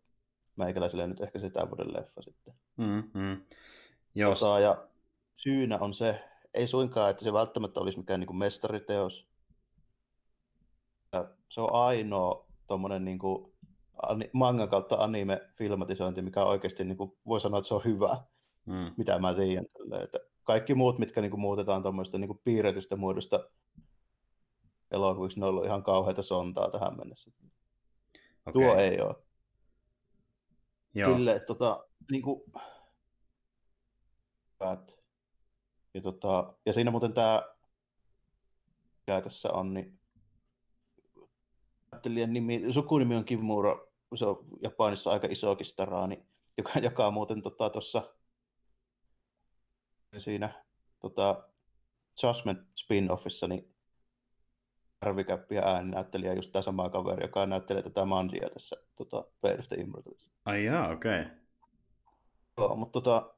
meikäläiselle 0.55 1.07
nyt 1.07 1.21
ehkä 1.21 1.39
se 1.39 1.49
tämän 1.49 1.69
vuoden 1.69 1.93
leffa 1.93 2.21
sitten. 2.21 2.55
Mm-hmm. 2.77 3.41
Jos. 4.15 4.39
Tota, 4.39 4.59
ja 4.59 4.87
syynä 5.35 5.77
on 5.77 5.93
se, 5.93 6.23
ei 6.53 6.67
suinkaan, 6.67 7.09
että 7.09 7.23
se 7.23 7.33
välttämättä 7.33 7.79
olisi 7.79 7.97
mikään 7.97 8.19
niin 8.19 8.27
kuin 8.27 8.37
mestariteos. 8.37 9.27
Se 11.49 11.61
on 11.61 11.69
ainoa 11.73 12.47
tuommoinen 12.67 13.05
niin 13.05 13.19
kuin 13.19 13.53
manga 14.33 14.67
kautta 14.67 14.95
anime-filmatisointi, 14.95 16.21
mikä 16.21 16.43
oikeasti 16.43 16.83
niin 16.83 16.97
kuin, 16.97 17.17
voi 17.25 17.41
sanoa, 17.41 17.59
että 17.59 17.67
se 17.67 17.73
on 17.73 17.85
hyvä, 17.85 18.17
mm. 18.65 18.93
mitä 18.97 19.19
mä 19.19 19.33
tiedän. 19.33 19.65
Että 20.03 20.19
kaikki 20.43 20.73
muut, 20.75 20.99
mitkä 20.99 21.21
niin 21.21 21.31
kuin, 21.31 21.41
muutetaan 21.41 21.81
tuommoista 21.83 22.17
niin 22.17 22.39
piirretystä 22.43 22.95
muodosta 22.95 23.49
elokuviksi, 24.91 25.39
ne 25.39 25.45
on 25.45 25.49
ollut 25.49 25.65
ihan 25.65 25.83
kauheita 25.83 26.21
sontaa 26.21 26.71
tähän 26.71 26.97
mennessä. 26.97 27.31
Okay. 28.45 28.53
Tuo 28.53 28.75
ei 28.75 29.01
ole. 29.01 29.15
Joo. 30.93 31.13
Sille, 31.13 31.39
tota, 31.39 31.87
niin 32.11 32.21
kuin. 32.21 32.41
Ja, 35.93 36.01
tota, 36.01 36.53
ja 36.65 36.73
siinä 36.73 36.91
muuten 36.91 37.13
tämä, 37.13 37.43
mikä 38.99 39.21
tässä 39.21 39.49
on, 39.53 39.73
niin 39.73 39.99
nimi, 42.27 42.73
sukunimi 42.73 43.15
on 43.15 43.25
Kimura, 43.25 43.87
se 44.15 44.25
on 44.25 44.45
Japanissa 44.61 45.11
aika 45.11 45.27
isokin 45.31 45.65
staraani, 45.65 46.25
joka 46.57 46.71
jakaa 46.81 47.11
muuten 47.11 47.41
tuossa 47.41 48.01
tota, 48.01 48.13
siinä 50.19 50.64
tota, 50.99 51.49
Judgment 52.23 52.60
spin-offissa, 52.76 53.48
niin 53.48 53.73
Arvikäppi 55.02 55.56
ja 55.56 55.64
ääninäyttelijä 55.68 56.34
just 56.34 56.52
tämä 56.52 56.64
sama 56.64 56.90
kaveri, 56.90 57.23
joka 57.23 57.45
näyttelee 57.45 57.84
tätä 57.84 58.06
Mandia 58.06 58.49
tässä 58.49 58.76
tota, 58.95 59.23
Fate 59.41 59.60
of 59.60 59.68
the 59.68 59.76
Immortals. 59.76 60.30
Ai 60.45 60.65
jaa, 60.65 60.90
okei. 60.90 61.22
Okay. 61.22 61.31
Joo, 62.57 62.76
mutta 62.76 63.02
tota, 63.02 63.34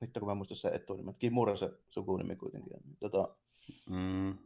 nyt 0.00 0.10
kun 0.18 0.28
mä 0.28 0.34
muistan 0.34 0.56
se 0.56 0.68
etunimen, 0.68 1.14
Kimura 1.14 1.56
se 1.56 1.70
sukunimi 1.90 2.36
kuitenkin. 2.36 2.72
Niin, 2.84 2.96
tota, 3.00 3.36
mm. 3.90 4.38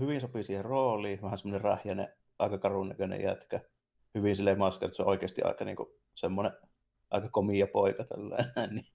Hyvin 0.00 0.20
sopii 0.20 0.44
siihen 0.44 0.64
rooliin, 0.64 1.22
vähän 1.22 1.38
semmoinen 1.38 1.64
rähjäinen, 1.64 2.08
aika 2.38 2.58
karun 2.58 2.88
näköinen 2.88 3.22
jätkä. 3.22 3.60
Hyvin 4.14 4.36
silleen 4.36 4.58
maska, 4.58 4.86
että 4.86 4.96
se 4.96 5.02
on 5.02 5.08
oikeasti 5.08 5.42
aika 5.42 5.64
niinku 5.64 5.98
semmoinen 6.14 6.52
aika 7.10 7.28
komia 7.28 7.66
poika 7.66 8.04
tällainen. 8.04 8.52
niin. 8.74 8.86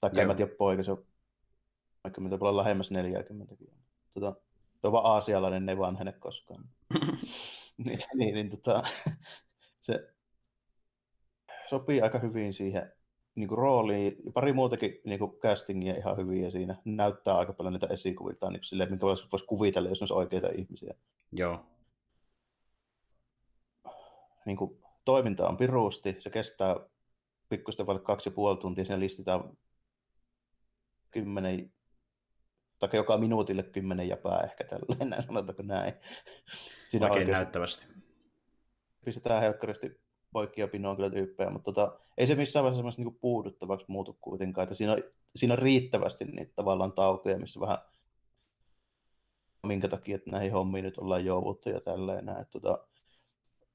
Tai 0.00 0.10
en 0.14 0.26
mä 0.26 0.34
tiedä 0.34 0.54
poika, 0.58 0.84
se 0.84 0.92
on 0.92 1.06
vaikka 2.04 2.20
mitä 2.20 2.36
olla 2.40 2.56
lähemmäs 2.56 2.90
40. 2.90 3.54
Tota, 4.14 4.34
se 4.80 4.86
on 4.86 4.92
vaan 4.92 5.06
aasialainen, 5.06 5.66
ne 5.66 5.72
ei 5.72 5.78
vanhene 5.78 6.12
koskaan. 6.12 6.64
niin, 7.84 7.98
niin, 8.14 8.34
niin 8.34 8.50
tota, 8.50 8.82
se 9.80 10.14
sopii 11.68 12.00
aika 12.00 12.18
hyvin 12.18 12.52
siihen 12.52 12.92
niin 13.34 13.48
kuin 13.48 13.58
rooliin. 13.58 14.16
Pari 14.34 14.52
muutakin 14.52 15.00
niin 15.04 15.18
kuin 15.18 15.32
castingia 15.32 15.96
ihan 15.96 16.16
hyviä 16.16 16.50
siinä. 16.50 16.76
Näyttää 16.84 17.36
aika 17.36 17.52
paljon 17.52 17.72
niitä 17.72 17.86
esikuvilta, 17.86 18.50
niin 18.50 18.64
silleen, 18.64 18.90
minkä 18.90 19.06
voisi 19.06 19.46
kuvitella, 19.46 19.88
jos 19.88 20.00
ne 20.00 20.02
olisi 20.02 20.14
oikeita 20.14 20.48
ihmisiä. 20.48 20.94
Joo. 21.32 21.66
Niin 24.46 24.56
kuin, 24.56 24.78
toiminta 25.04 25.48
on 25.48 25.56
piruusti, 25.56 26.16
se 26.18 26.30
kestää 26.30 26.76
pikkuista 27.48 27.86
vaille 27.86 28.02
kaksi 28.02 28.28
ja 28.28 28.32
puoli 28.32 28.56
tuntia, 28.56 28.84
siinä 28.84 29.00
listitaan 29.00 29.56
kymmenen, 31.10 31.72
tai 32.78 32.88
joka 32.92 33.18
minuutille 33.18 33.62
kymmenen 33.62 34.08
jäpää 34.08 34.40
ehkä 34.40 34.64
tälleen, 34.64 35.10
näin 35.10 35.22
sanotaanko 35.22 35.62
näin. 35.62 35.92
Siinä 36.88 37.06
Oikein 37.06 37.20
oikeasti 37.20 37.44
näyttävästi. 37.44 37.86
Pistetään 39.04 39.42
helkkaristi 39.42 40.00
poikki 40.32 40.60
ja 40.60 40.68
pinoon 40.68 40.96
kyllä 40.96 41.10
tyyppejä, 41.10 41.50
mutta 41.50 41.72
tota, 41.72 42.00
ei 42.18 42.26
se 42.26 42.34
missään 42.34 42.62
vaiheessa 42.62 42.78
semmoista 42.78 43.02
niinku 43.02 43.18
puuduttavaksi 43.20 43.86
muutu 43.88 44.18
kuitenkaan, 44.20 44.62
että 44.62 44.74
siinä 44.74 44.92
on, 44.92 45.02
siinä 45.36 45.54
on 45.54 45.58
riittävästi 45.58 46.24
niitä 46.24 46.52
tavallaan 46.56 46.92
taukoja, 46.92 47.38
missä 47.38 47.60
vähän 47.60 47.78
minkä 49.66 49.88
takia, 49.88 50.16
että 50.16 50.30
näihin 50.30 50.52
hommiin 50.52 50.84
nyt 50.84 50.98
ollaan 50.98 51.24
jouduttu 51.24 51.68
ja 51.68 51.80
tälleen 51.80 52.24
näin. 52.24 52.46
Tota, 52.50 52.86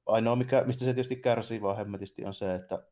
ainoa, 0.06 0.36
mikä, 0.36 0.64
mistä 0.64 0.86
se 0.86 0.94
tietysti 0.94 1.16
kärsii 1.16 1.62
vaan 1.62 1.78
hemmetisti 1.78 2.26
on 2.26 2.34
se, 2.34 2.56
että 2.56 2.88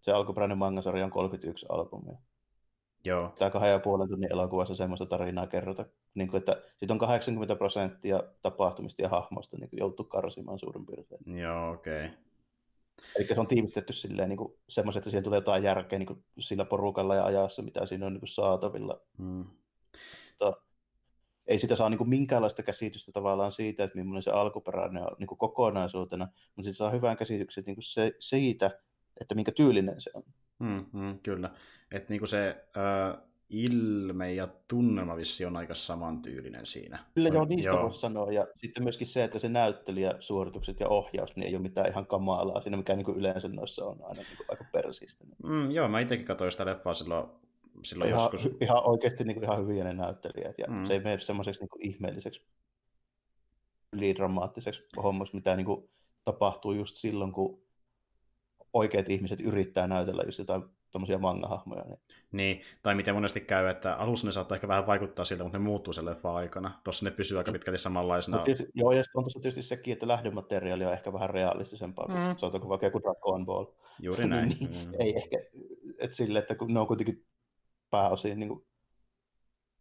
se 0.00 0.12
alkuperäinen 0.12 0.58
mangasarja 0.58 1.04
on 1.04 1.10
31 1.10 1.66
albumia. 1.68 2.18
Joo. 3.04 3.32
Tämä 3.38 3.50
kahden 3.50 3.70
ja 3.70 3.78
puolen 3.78 4.08
tunnin 4.08 4.32
elokuvassa 4.32 4.74
semmoista 4.74 5.06
tarinaa 5.06 5.46
kerrota, 5.46 5.84
niin 6.14 6.28
kuin, 6.28 6.38
että 6.38 6.62
siitä 6.76 6.94
on 6.94 6.98
80 6.98 7.56
prosenttia 7.56 8.22
tapahtumista 8.42 9.02
ja 9.02 9.08
hahmoista 9.08 9.56
niin 9.56 9.68
joutu 9.72 10.04
karsimaan 10.04 10.58
suurin 10.58 10.86
piirtein. 10.86 11.38
Joo, 11.38 11.70
okei. 11.70 12.06
Okay. 12.06 12.18
Eli 13.16 13.26
se 13.26 13.40
on 13.40 13.46
tiivistetty 13.46 13.92
silleen 13.92 14.28
niin 14.28 14.58
semmoiset, 14.68 15.00
että 15.00 15.10
siihen 15.10 15.24
tulee 15.24 15.36
jotain 15.36 15.62
järkeä 15.62 15.98
niin 15.98 16.06
kuin 16.06 16.24
sillä 16.38 16.64
porukalla 16.64 17.14
ja 17.14 17.24
ajassa, 17.24 17.62
mitä 17.62 17.86
siinä 17.86 18.06
on 18.06 18.12
niin 18.12 18.20
kuin 18.20 18.28
saatavilla. 18.28 19.00
Hmm. 19.18 19.46
Mutta 20.28 20.62
ei 21.46 21.58
sitä 21.58 21.76
saa 21.76 21.88
niin 21.88 21.98
kuin 21.98 22.10
minkäänlaista 22.10 22.62
käsitystä 22.62 23.12
tavallaan 23.12 23.52
siitä, 23.52 23.84
että 23.84 23.98
millainen 23.98 24.22
se 24.22 24.30
alkuperäinen 24.30 25.02
on 25.02 25.16
niin 25.18 25.26
kuin 25.26 25.38
kokonaisuutena, 25.38 26.24
mutta 26.24 26.62
sitten 26.62 26.74
saa 26.74 26.90
hyvän 26.90 27.16
käsityksen 27.16 27.64
niin 27.66 27.76
kuin 27.76 27.84
se, 27.84 28.12
siitä, 28.18 28.70
että 29.20 29.34
minkä 29.34 29.52
tyylinen 29.52 30.00
se 30.00 30.10
on. 30.14 30.22
Mm, 30.58 30.86
mm, 30.92 31.18
kyllä. 31.22 31.50
Että 31.92 32.06
niinku 32.08 32.26
se 32.26 32.64
äh, 32.76 33.22
ilme 33.52 34.32
ja 34.32 34.48
tunnelma 34.68 35.16
vissi 35.16 35.44
on 35.44 35.56
aika 35.56 35.74
samantyylinen 35.74 36.66
siinä. 36.66 36.98
Kyllä 37.14 37.28
joo, 37.28 37.44
niistä 37.44 37.70
joo. 37.70 37.82
voisi 37.82 38.00
sanoa. 38.00 38.32
Ja 38.32 38.46
sitten 38.56 38.82
myöskin 38.82 39.06
se, 39.06 39.24
että 39.24 39.38
se 39.38 39.48
näyttelijä, 39.48 40.14
suoritukset 40.20 40.80
ja 40.80 40.88
ohjaus, 40.88 41.36
niin 41.36 41.48
ei 41.48 41.54
ole 41.54 41.62
mitään 41.62 41.88
ihan 41.88 42.06
kamalaa 42.06 42.60
siinä, 42.60 42.76
mikä 42.76 42.96
niin 42.96 43.04
kuin 43.04 43.18
yleensä 43.18 43.48
noissa 43.48 43.84
on 43.84 43.98
aina 44.02 44.22
niin 44.22 44.36
kuin 44.36 44.46
aika 44.50 44.64
persistä. 44.72 45.24
Mm, 45.44 45.70
joo, 45.70 45.88
mä 45.88 46.00
itsekin 46.00 46.26
katsoin 46.26 46.52
sitä 46.52 46.66
leffaa 46.66 46.94
silloin, 46.94 47.26
silloin 47.84 48.10
ihan, 48.10 48.20
joskus. 48.22 48.56
Ihan 48.60 48.88
oikeasti 48.88 49.24
niin 49.24 49.34
kuin 49.34 49.44
ihan 49.44 49.60
hyviä 49.60 49.84
ne 49.84 49.92
näyttelijät. 49.92 50.58
Ja 50.58 50.66
mm. 50.68 50.84
se 50.84 50.92
ei 50.92 51.00
mene 51.00 51.20
semmoiseksi 51.20 51.60
niin 51.60 51.70
kuin 51.70 51.86
ihmeelliseksi 51.86 52.42
ylidramaattiseksi 53.92 54.82
hommaksi, 55.02 55.34
mitä 55.34 55.56
niin 55.56 55.66
kuin 55.66 55.90
tapahtuu 56.24 56.72
just 56.72 56.96
silloin, 56.96 57.32
kun 57.32 57.62
oikeat 58.72 59.08
ihmiset 59.08 59.40
yrittää 59.40 59.86
näytellä 59.86 60.22
just 60.26 60.38
jotain 60.38 60.62
tuommoisia 60.92 61.18
manga-hahmoja. 61.18 61.84
Niin. 61.84 61.98
niin, 62.32 62.62
tai 62.82 62.94
miten 62.94 63.14
monesti 63.14 63.40
käy, 63.40 63.68
että 63.68 63.94
alussa 63.94 64.26
ne 64.26 64.32
saattaa 64.32 64.56
ehkä 64.56 64.68
vähän 64.68 64.86
vaikuttaa 64.86 65.24
siltä, 65.24 65.42
mutta 65.42 65.58
ne 65.58 65.64
muuttuu 65.64 65.92
sen 65.92 66.04
leffa 66.04 66.34
aikana. 66.34 66.80
Tuossa 66.84 67.04
ne 67.04 67.10
pysyy 67.10 67.38
aika 67.38 67.52
pitkälti 67.52 67.78
samanlaisena. 67.78 68.36
No, 68.36 68.44
tietysti, 68.44 68.72
joo, 68.74 68.92
ja 68.92 69.02
on 69.14 69.24
tuossa 69.24 69.40
tietysti 69.40 69.62
sekin, 69.62 69.92
että 69.92 70.08
lähdemateriaali 70.08 70.84
on 70.84 70.92
ehkä 70.92 71.12
vähän 71.12 71.30
realistisempaa, 71.30 72.08
mm. 72.08 72.14
kuin 72.14 72.38
sanotaanko 72.38 72.68
vaikka 72.68 72.86
joku 72.86 73.02
Dragon 73.02 73.46
Ball. 73.46 73.64
Juuri 74.02 74.26
näin. 74.26 74.48
niin, 74.48 74.70
mm. 74.70 74.94
Ei 74.98 75.16
ehkä, 75.16 75.38
että 75.98 76.16
sille, 76.16 76.38
että 76.38 76.54
kun 76.54 76.74
ne 76.74 76.80
on 76.80 76.86
kuitenkin 76.86 77.26
pääosin 77.90 78.40
niin 78.40 78.48
kuin 78.48 78.66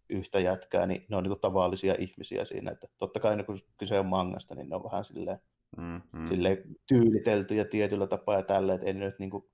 yhtä 0.09 0.39
jätkää, 0.39 0.85
niin 0.85 1.05
ne 1.09 1.17
on 1.17 1.23
niin 1.23 1.31
kuin 1.31 1.41
tavallisia 1.41 1.95
ihmisiä 1.99 2.45
siinä, 2.45 2.71
että 2.71 2.88
totta 2.97 3.19
kai 3.19 3.43
kun 3.43 3.59
kyse 3.77 3.99
on 3.99 4.05
mangasta, 4.05 4.55
niin 4.55 4.69
ne 4.69 4.75
on 4.75 4.83
vähän 4.83 5.05
silleen 5.05 5.39
mm, 5.77 6.01
mm. 6.11 6.27
Silleen 6.27 6.63
tyyliteltyjä 6.88 7.65
tietyllä 7.65 8.07
tapaa 8.07 8.35
ja 8.35 8.43
tälleen, 8.43 8.75
että 8.75 8.88
ei 8.88 8.93
nyt 8.93 9.19
niin 9.19 9.29
kuin 9.29 9.50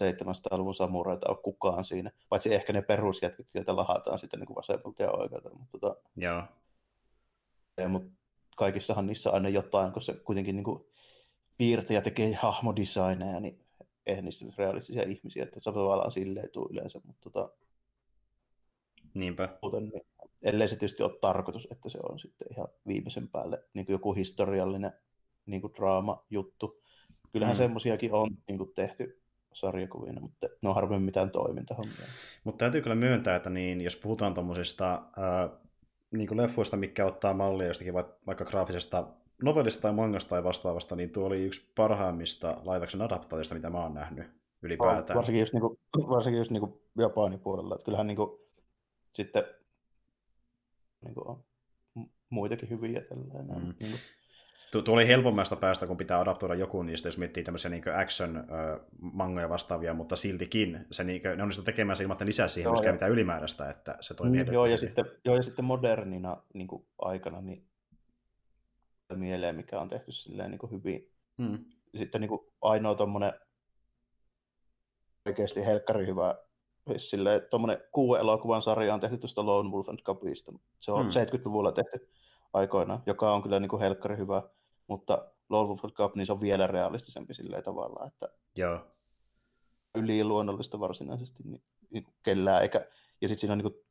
700-luvun 0.00 0.74
samuraita 0.74 1.30
ole 1.30 1.38
kukaan 1.42 1.84
siinä, 1.84 2.10
paitsi 2.28 2.54
ehkä 2.54 2.72
ne 2.72 2.82
perusjätkät, 2.82 3.46
joita 3.54 3.76
lahataan 3.76 4.18
sitten 4.18 4.40
niin 4.40 4.54
vasemmalta 4.54 5.02
ja 5.02 5.12
oikealta. 5.12 5.50
Mutta, 5.54 5.78
tota, 5.78 5.96
Joo. 6.16 6.42
Ja, 7.76 7.88
mutta 7.88 8.10
kaikissahan 8.56 9.06
niissä 9.06 9.30
on 9.30 9.34
aina 9.34 9.48
jotain, 9.48 9.92
kun 9.92 10.02
se 10.02 10.14
kuitenkin 10.14 10.56
niin 10.56 10.64
kuin 10.64 10.84
piirtäjä 11.58 12.00
tekee 12.00 12.34
hahmodesigneja, 12.34 13.40
niin 13.40 13.64
eihän 14.06 14.24
niistä 14.24 14.44
nyt 14.44 14.58
realistisia 14.58 15.02
ihmisiä, 15.02 15.42
että 15.42 15.60
se 15.60 15.64
tavallaan 15.64 16.12
silleen 16.12 16.50
tuu 16.50 16.68
yleensä, 16.72 17.00
mutta 17.04 17.30
tota, 17.30 17.52
Niinpä. 19.14 19.58
Muuten, 19.62 19.88
niin, 19.88 20.02
ellei 20.42 20.68
se 20.68 20.76
tietysti 20.76 21.02
ole 21.02 21.18
tarkoitus, 21.20 21.68
että 21.70 21.88
se 21.88 21.98
on 22.02 22.18
sitten 22.18 22.48
ihan 22.50 22.68
viimeisen 22.86 23.28
päälle 23.28 23.64
niin 23.74 23.86
kuin 23.86 23.94
joku 23.94 24.12
historiallinen 24.12 24.92
niin 25.46 25.60
kuin 25.60 25.74
draama-juttu. 25.74 26.82
Kyllähän 27.32 27.56
mm. 27.56 27.58
semmoisiakin 27.58 28.12
on 28.12 28.28
niin 28.48 28.58
kuin 28.58 28.72
tehty 28.74 29.20
sarjakuvina, 29.58 30.20
mutta 30.20 30.48
ne 30.62 30.68
on 30.68 30.74
harvemmin 30.74 31.02
mitään 31.02 31.30
toimintahommia. 31.30 32.06
Mutta 32.44 32.58
täytyy 32.58 32.82
kyllä 32.82 32.96
myöntää, 32.96 33.36
että 33.36 33.50
niin, 33.50 33.80
jos 33.80 33.96
puhutaan 33.96 34.34
tuommoisista 34.34 35.02
niin 36.10 36.36
leffoista, 36.36 36.76
mikä 36.76 37.06
ottaa 37.06 37.34
mallia 37.34 37.66
jostakin 37.66 37.94
vaikka 37.94 38.44
graafisesta 38.44 39.06
novellista 39.42 39.82
tai 39.82 39.92
mangasta 39.92 40.30
tai 40.30 40.44
vastaavasta, 40.44 40.96
niin 40.96 41.10
tuo 41.10 41.26
oli 41.26 41.44
yksi 41.44 41.72
parhaimmista 41.76 42.60
laitoksen 42.64 43.02
adaptaatioista, 43.02 43.54
mitä 43.54 43.70
mä 43.70 43.82
oon 43.82 43.94
nähnyt 43.94 44.26
ylipäätään. 44.62 45.16
Varsinkin 45.16 45.40
just, 45.40 45.52
niin 45.52 45.60
kuin, 45.60 45.78
varsinkin 46.08 46.38
just 46.38 46.50
niin 46.50 46.60
kuin 46.60 46.80
Japanin 46.98 47.40
puolella. 47.40 47.74
Että 47.74 47.84
kyllähän 47.84 48.06
niin 48.06 48.16
kuin, 48.16 48.30
sitten 49.12 49.42
niin 51.04 51.14
kuin 51.14 51.28
on 51.28 51.44
muitakin 52.30 52.70
hyviä 52.70 53.00
tällainen. 53.00 53.58
Mm. 53.58 53.74
Niin 53.80 53.90
kuin... 53.90 54.00
Tuo 54.70 54.94
oli 54.94 55.06
helpommasta 55.06 55.56
päästä, 55.56 55.86
kun 55.86 55.96
pitää 55.96 56.20
adaptoida 56.20 56.54
joku 56.54 56.82
niistä, 56.82 57.08
jos 57.08 57.18
miettii 57.18 57.44
tämmöisiä 57.44 57.70
niin 57.70 57.82
action-mangoja 57.96 59.48
vastaavia, 59.48 59.94
mutta 59.94 60.16
siltikin 60.16 60.86
se, 60.90 61.04
niin 61.04 61.22
kuin, 61.22 61.36
ne 61.36 61.42
onnistu 61.42 61.62
tekemään 61.62 61.96
se 61.96 62.02
ilman, 62.02 62.14
että 62.14 62.26
lisää 62.26 62.48
siihen 62.48 62.72
myöskään 62.72 62.94
mitään 62.94 63.12
ylimääräistä, 63.12 63.70
että 63.70 63.98
se 64.00 64.14
toimii 64.14 64.44
mm, 64.44 64.52
joo, 64.52 64.66
ja 64.66 64.76
sitten, 64.76 65.04
joo, 65.24 65.36
ja 65.36 65.42
sitten 65.42 65.64
modernina 65.64 66.42
niin 66.54 66.68
kuin 66.68 66.86
aikana 66.98 67.40
niin 67.40 67.68
mieleen, 69.14 69.56
mikä 69.56 69.80
on 69.80 69.88
tehty 69.88 70.12
silleen 70.12 70.50
niin 70.50 70.58
kuin 70.58 70.72
hyvin. 70.72 71.12
Mm. 71.36 71.64
Sitten 71.94 72.20
niin 72.20 72.28
kuin 72.28 72.40
ainoa 72.62 72.94
tuommoinen 72.94 73.32
oikeasti 75.26 75.66
helkkari 75.66 76.06
hyvä 76.06 76.34
sille 76.96 77.40
tuommoinen 77.40 77.78
kuuden 77.92 78.20
elokuvan 78.20 78.62
sarja 78.62 78.94
on 78.94 79.00
tehty 79.00 79.18
tuosta 79.18 79.46
Lone 79.46 79.70
Wolf 79.70 79.88
and 79.88 79.98
Cubista. 80.02 80.52
Se 80.80 80.92
on 80.92 81.02
hmm. 81.02 81.10
70-luvulla 81.10 81.72
tehty 81.72 82.08
aikoina, 82.52 83.00
joka 83.06 83.32
on 83.32 83.42
kyllä 83.42 83.60
niin 83.60 83.68
kuin 83.68 83.80
helkkari 83.80 84.16
hyvä, 84.16 84.42
mutta 84.86 85.32
Lone 85.48 85.68
Wolf 85.68 85.84
and 85.84 85.92
Cub, 85.92 86.14
niin 86.14 86.26
se 86.26 86.32
on 86.32 86.40
vielä 86.40 86.66
realistisempi 86.66 87.34
silleen 87.34 87.64
tavalla, 87.64 88.06
että 88.06 88.28
Joo. 88.56 88.86
yli 89.94 90.24
luonnollista 90.24 90.80
varsinaisesti 90.80 91.42
niin, 91.42 91.62
niin 91.90 92.06
kellään, 92.22 92.62
eikä, 92.62 92.86
ja 93.20 93.28
sitten 93.28 93.40
siinä 93.40 93.52
on 93.52 93.58
niin 93.58 93.72
kuin 93.72 93.84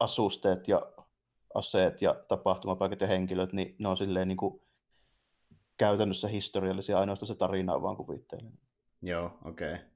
asusteet 0.00 0.68
ja 0.68 0.92
aseet 1.54 2.02
ja 2.02 2.14
tapahtumapaikat 2.28 3.00
ja 3.00 3.06
henkilöt, 3.06 3.52
niin 3.52 3.74
ne 3.78 3.88
on 3.88 3.96
silleen 3.96 4.28
niin 4.28 4.36
kuin 4.36 4.62
käytännössä 5.76 6.28
historiallisia, 6.28 6.98
ainoastaan 6.98 7.26
se 7.26 7.34
tarina 7.34 7.74
on 7.74 7.82
vaan 7.82 7.96
kuvitteellinen. 7.96 8.58
Joo, 9.02 9.38
okei. 9.44 9.74
Okay. 9.74 9.86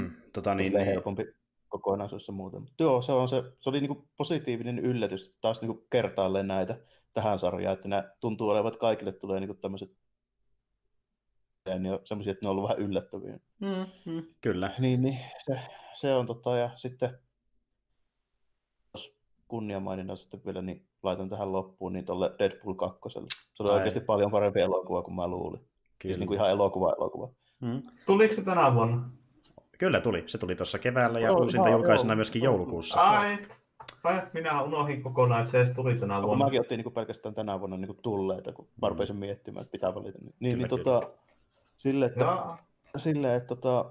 tota, 0.32 0.54
niin, 0.54 0.72
niin... 0.72 0.86
helpompi 0.86 1.34
kokonaisuus 1.78 2.28
ja 2.28 2.34
muuta. 2.34 2.60
Mutta 2.60 2.82
joo, 2.82 3.02
se, 3.02 3.12
on 3.12 3.28
se, 3.28 3.42
se 3.60 3.70
oli 3.70 3.80
niinku 3.80 4.08
positiivinen 4.16 4.78
yllätys 4.78 5.36
taas 5.40 5.60
niinku 5.60 5.86
kertaalleen 5.90 6.48
näitä 6.48 6.78
tähän 7.12 7.38
sarjaan, 7.38 7.74
että 7.74 7.88
nämä 7.88 8.10
tuntuu 8.20 8.48
olevat 8.48 8.76
kaikille 8.76 9.12
tulee 9.12 9.40
niinku 9.40 9.54
tämmöiset 9.54 9.90
niin 11.78 11.98
semmoisia, 12.04 12.30
että 12.30 12.46
ne 12.46 12.48
on 12.48 12.56
ollut 12.56 12.68
vähän 12.68 12.84
yllättäviä. 12.84 13.38
Mm, 13.60 14.12
mm, 14.12 14.22
kyllä. 14.40 14.74
Niin, 14.78 15.02
niin 15.02 15.18
se, 15.38 15.60
se 15.94 16.14
on 16.14 16.26
tota, 16.26 16.56
ja 16.56 16.70
sitten 16.74 17.18
jos 18.94 19.16
kunniamaininnan 19.48 20.16
sitten 20.16 20.40
vielä, 20.46 20.62
niin 20.62 20.86
laitan 21.02 21.28
tähän 21.28 21.52
loppuun 21.52 21.92
niin 21.92 22.04
tuolle 22.04 22.34
Deadpool 22.38 22.74
2. 22.74 23.00
Se 23.54 23.62
oli 23.62 23.70
Ai. 23.70 23.76
oikeasti 23.76 24.00
paljon 24.00 24.30
parempi 24.30 24.60
elokuva 24.60 25.02
kuin 25.02 25.14
mä 25.14 25.28
luulin. 25.28 25.60
Siis 25.60 25.70
Kyllä. 25.98 26.12
Siis 26.12 26.18
niin 26.18 26.28
kuin 26.28 26.36
ihan 26.36 26.50
elokuva 26.50 26.94
elokuva. 26.98 27.28
Mm. 27.60 27.82
Tuliko 28.06 28.34
se 28.34 28.42
tänä 28.42 28.74
vuonna? 28.74 29.10
Kyllä 29.78 30.00
tuli. 30.00 30.24
Se 30.26 30.38
tuli 30.38 30.56
tuossa 30.56 30.78
keväällä 30.78 31.20
ja 31.20 31.28
no, 31.28 31.34
uusinta 31.34 31.68
julkaisena 31.68 32.14
myöskin 32.14 32.42
joulukuussa. 32.42 33.00
Ai, 33.00 33.38
ai, 34.04 34.22
minä 34.32 34.62
unohdin 34.62 35.02
kokonaan, 35.02 35.40
että 35.40 35.50
se 35.50 35.60
edes 35.60 35.70
tuli 35.70 35.94
tänä 35.94 36.22
vuonna. 36.22 36.44
No, 36.44 36.48
mäkin 36.48 36.60
otin 36.60 36.80
niin 36.80 36.92
pelkästään 36.92 37.34
tänä 37.34 37.60
vuonna 37.60 37.76
niin 37.76 37.98
tulleita, 38.02 38.52
kun 38.52 38.68
mä 38.82 38.88
rupesin 38.88 39.16
miettimään, 39.16 39.62
että 39.62 39.72
pitää 39.72 39.94
valita. 39.94 40.18
Niin, 40.18 40.34
niin, 40.40 40.58
niin 40.58 40.68
tota, 40.68 41.00
sille, 41.76 42.06
että, 42.06 42.38
sille, 42.96 43.34
että 43.34 43.48
tota, 43.48 43.84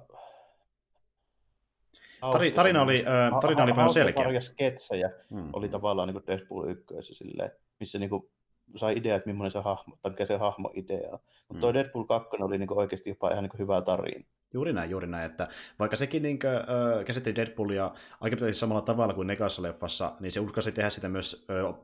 Tari, 2.32 2.52
tarina 2.52 2.82
oli, 2.82 3.06
äh, 3.08 3.40
tarina 3.42 3.64
oli 3.64 3.74
paljon 3.74 3.94
selkeä. 3.94 4.42
sketsejä 4.42 5.10
hmm. 5.30 5.50
oli 5.54 5.70
tavallaan 5.70 6.08
niin 6.08 6.14
kuin 6.14 6.28
Deadpool 6.28 6.68
1, 6.68 7.14
silleen, 7.14 7.52
missä 7.80 8.00
niin 8.00 8.10
kuin 8.10 8.30
sai 8.76 8.98
idea, 8.98 9.16
että 9.16 9.30
millainen 9.30 9.52
se 9.52 9.60
hahmo, 9.60 9.98
tai 10.02 10.12
mikä 10.12 10.26
se 10.26 10.38
hahmo 10.38 10.72
idea. 10.74 11.12
Mutta 11.12 11.54
hmm. 11.54 11.60
toi 11.60 11.74
Deadpool 11.74 12.04
2 12.04 12.30
oli 12.40 12.58
niin 12.58 12.68
kuin 12.68 12.78
oikeasti 12.78 13.10
jopa 13.10 13.32
ihan 13.32 13.44
niin 13.44 13.50
kuin 13.50 13.60
hyvä 13.60 13.82
tarina. 13.82 14.26
Juuri 14.54 14.74
näin, 14.74 14.90
juuri 14.90 15.08
näin, 15.08 15.26
että 15.26 15.48
vaikka 15.80 15.98
sekin 15.98 16.24
niin 16.24 16.40
kuin, 16.40 16.52
äh, 16.52 17.06
käsitteli 17.06 17.36
Deadpoolia 17.36 17.92
aika 18.20 18.36
pitkälti 18.36 18.54
samalla 18.54 18.82
tavalla 18.82 19.14
kuin 19.14 19.28
nekassa 19.28 19.62
leffassa, 19.62 20.12
niin 20.20 20.32
se 20.32 20.40
uskalsi 20.40 20.72
tehdä 20.72 20.90
sitä 20.90 21.10
myös 21.10 21.46
äh, 21.50 21.76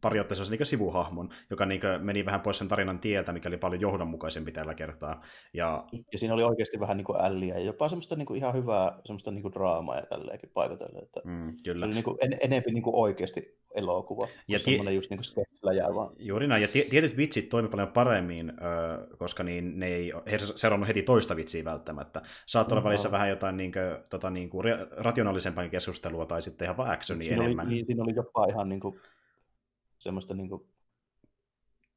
periaatteessa 0.00 0.50
niin 0.50 0.66
sivuhahmon, 0.66 1.28
joka 1.50 1.66
niin 1.66 1.80
kuin, 1.80 2.06
meni 2.06 2.24
vähän 2.24 2.40
pois 2.40 2.58
sen 2.58 2.68
tarinan 2.68 2.98
tieltä, 2.98 3.32
mikä 3.32 3.48
oli 3.48 3.56
paljon 3.56 3.80
johdonmukaisempi 3.80 4.52
tällä 4.52 4.74
kertaa. 4.74 5.22
Ja, 5.54 5.84
ja 6.12 6.18
siinä 6.18 6.34
oli 6.34 6.42
oikeasti 6.42 6.80
vähän 6.80 6.96
niin 6.96 7.04
kuin 7.04 7.20
älliä 7.20 7.54
ja 7.54 7.64
jopa 7.64 7.88
semmoista 7.88 8.16
niin 8.16 8.26
kuin 8.26 8.38
ihan 8.38 8.54
hyvää 8.54 8.98
semmoista 9.04 9.30
niin 9.30 9.42
kuin 9.42 9.54
draamaa 9.54 9.96
ja 9.96 10.06
tälleenkin 10.06 10.50
paikotelle. 10.54 10.98
Että 10.98 11.20
mm, 11.24 11.56
kyllä. 11.64 11.80
Se 11.80 11.84
oli 11.84 11.94
niin 11.94 12.04
kuin 12.04 12.18
en, 12.20 12.36
enemmän 12.40 12.74
niin 12.74 12.82
kuin 12.82 12.96
oikeasti 12.96 13.58
elokuva, 13.74 14.28
ja 14.48 14.58
semmoinen 14.58 14.94
just 14.94 15.10
niin 15.10 15.20
kuin 15.34 15.76
jää 15.76 15.94
vaan. 15.94 16.10
Juuri 16.18 16.46
näin, 16.46 16.62
ja 16.62 16.68
tietyt 16.68 17.16
vitsit 17.16 17.48
toimi 17.48 17.68
paljon 17.68 17.88
paremmin, 17.88 18.52
koska 19.18 19.42
niin 19.42 19.78
ne 19.78 19.86
ei 19.86 20.12
seurannut 20.54 20.88
heti 20.88 21.02
toista 21.02 21.36
vitsiä 21.36 21.64
välttämättä. 21.64 22.17
Saattaa 22.46 22.78
olla 22.78 22.88
välissä 22.88 23.10
vähän 23.10 23.28
jotain 23.28 23.56
niin 23.56 23.72
kuin, 23.72 23.84
tota, 24.10 24.30
niin 24.30 24.50
kuin 24.50 24.64
rationaalisempaa 24.90 25.68
keskustelua 25.68 26.26
tai 26.26 26.42
sitten 26.42 26.66
ihan 26.66 26.76
vaan 26.76 26.90
actionia 26.90 27.26
siinä 27.26 27.44
enemmän. 27.44 27.66
Oli, 27.66 27.74
niin, 27.74 27.86
siinä 27.86 28.02
oli 28.02 28.14
jopa 28.14 28.46
ihan 28.46 28.68
niin 28.68 28.80
kuin, 28.80 29.00
semmoista 29.98 30.34
niin 30.34 30.48
kuin, 30.48 30.66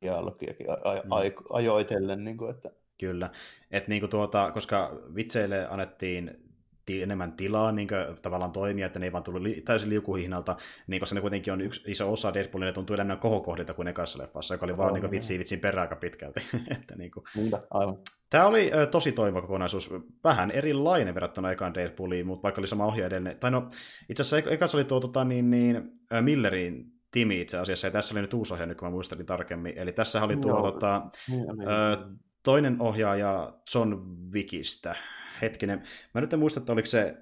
dialogiakin 0.02 0.70
a- 0.70 0.76
mm. 1.04 1.34
ajoitellen. 1.50 2.24
Niin 2.24 2.38
kuin, 2.38 2.52
että... 2.52 2.72
Kyllä, 3.00 3.30
Et, 3.72 3.88
niin 3.88 4.00
kuin 4.02 4.10
tuota, 4.10 4.52
koska 4.52 5.00
vitseille 5.16 5.68
annettiin 5.68 6.51
enemmän 6.88 7.32
tilaa 7.32 7.72
niin 7.72 7.88
kuin, 7.88 8.22
tavallaan 8.22 8.52
toimia, 8.52 8.86
että 8.86 9.00
ne 9.00 9.06
ei 9.06 9.12
vaan 9.12 9.24
tullut 9.24 9.42
li- 9.42 9.62
täysin 9.62 9.90
liukuhihnalta, 9.90 10.58
niin 10.88 11.00
koska 11.00 11.16
ne 11.16 11.22
kuitenkin 11.22 11.54
on 11.54 11.62
yksi 11.62 11.92
iso 11.92 12.12
osa 12.12 12.34
Deadpoolin, 12.34 12.66
ne 12.66 12.72
tuntuu 12.72 12.94
enemmän 12.94 13.18
kohokohdilta 13.18 13.74
kuin 13.74 13.88
ekassa 13.88 14.24
leffassa, 14.24 14.54
joka 14.54 14.66
oli 14.66 14.78
vaan 14.78 14.94
niin 14.94 15.12
vitsi 15.12 15.40
vitsin 15.40 15.60
perään 15.60 15.82
aika 15.82 15.96
pitkälti. 15.96 16.42
että, 16.76 16.96
niin 16.96 17.12
kuin. 17.12 17.26
aivan. 17.70 17.98
Tämä 18.30 18.46
oli 18.46 18.72
ö, 18.74 18.86
tosi 18.88 19.12
toiva 19.12 19.42
kokonaisuus, 19.42 19.94
vähän 20.24 20.52
erilainen 20.52 21.16
verrattuna 21.16 21.52
ekaan 21.52 21.74
Deadpooliin, 21.74 22.28
mutta 22.28 22.44
vaikka 22.44 22.62
oli 22.62 22.68
sama 22.68 22.86
ohjaaja 22.86 23.08
edellinen. 23.08 23.40
Tai 23.40 23.52
no, 23.52 23.68
itse 24.10 24.22
asiassa 24.22 24.50
ekassa 24.50 24.78
oli 24.78 24.86
tuo 24.86 25.00
tota, 25.00 25.24
niin, 25.24 25.50
niin, 25.50 25.92
Millerin 26.22 26.86
Timi 27.12 27.42
itse 27.42 27.58
asiassa, 27.58 27.88
ja 27.88 27.92
tässä 27.92 28.14
oli 28.14 28.22
nyt 28.22 28.34
uusi 28.34 28.54
ohjaaja, 28.54 28.68
nyt 28.68 28.78
kun 28.78 28.88
mä 28.88 28.92
muistelin 28.92 29.26
tarkemmin. 29.26 29.78
Eli 29.78 29.92
tässä 29.92 30.24
oli 30.24 30.38
tuo 30.38 30.52
Joo. 30.52 30.72
tota, 30.72 31.02
niin, 31.30 31.46
niin, 31.58 31.68
ö, 31.68 31.98
toinen 32.44 32.82
ohjaaja 32.82 33.54
John 33.76 33.96
Wickistä, 34.32 34.96
hetkinen, 35.42 35.84
mä 36.14 36.22
nyt 36.22 36.34
en 36.34 36.40
muista, 36.40 36.60
että 36.60 36.74
oliko 36.74 36.86
se, 36.86 37.18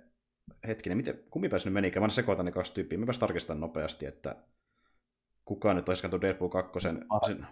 hetkinen, 0.68 0.98
miten, 0.98 1.20
kumpi 1.30 1.50
pääsi 1.50 1.68
nyt 1.68 1.74
menikään, 1.74 2.04
mä 2.04 2.10
sekoitan 2.10 2.46
ne 2.46 2.52
kaksi 2.52 2.74
tyyppiä, 2.74 2.98
mä 2.98 3.06
tarkistan 3.20 3.60
nopeasti, 3.60 4.06
että 4.06 4.36
kukaan 5.50 5.76
nyt 5.76 5.90
olisi 5.90 6.02
katsonut 6.02 6.22
Deadpool 6.22 6.50
2. 6.50 6.80
Sen... 6.80 7.06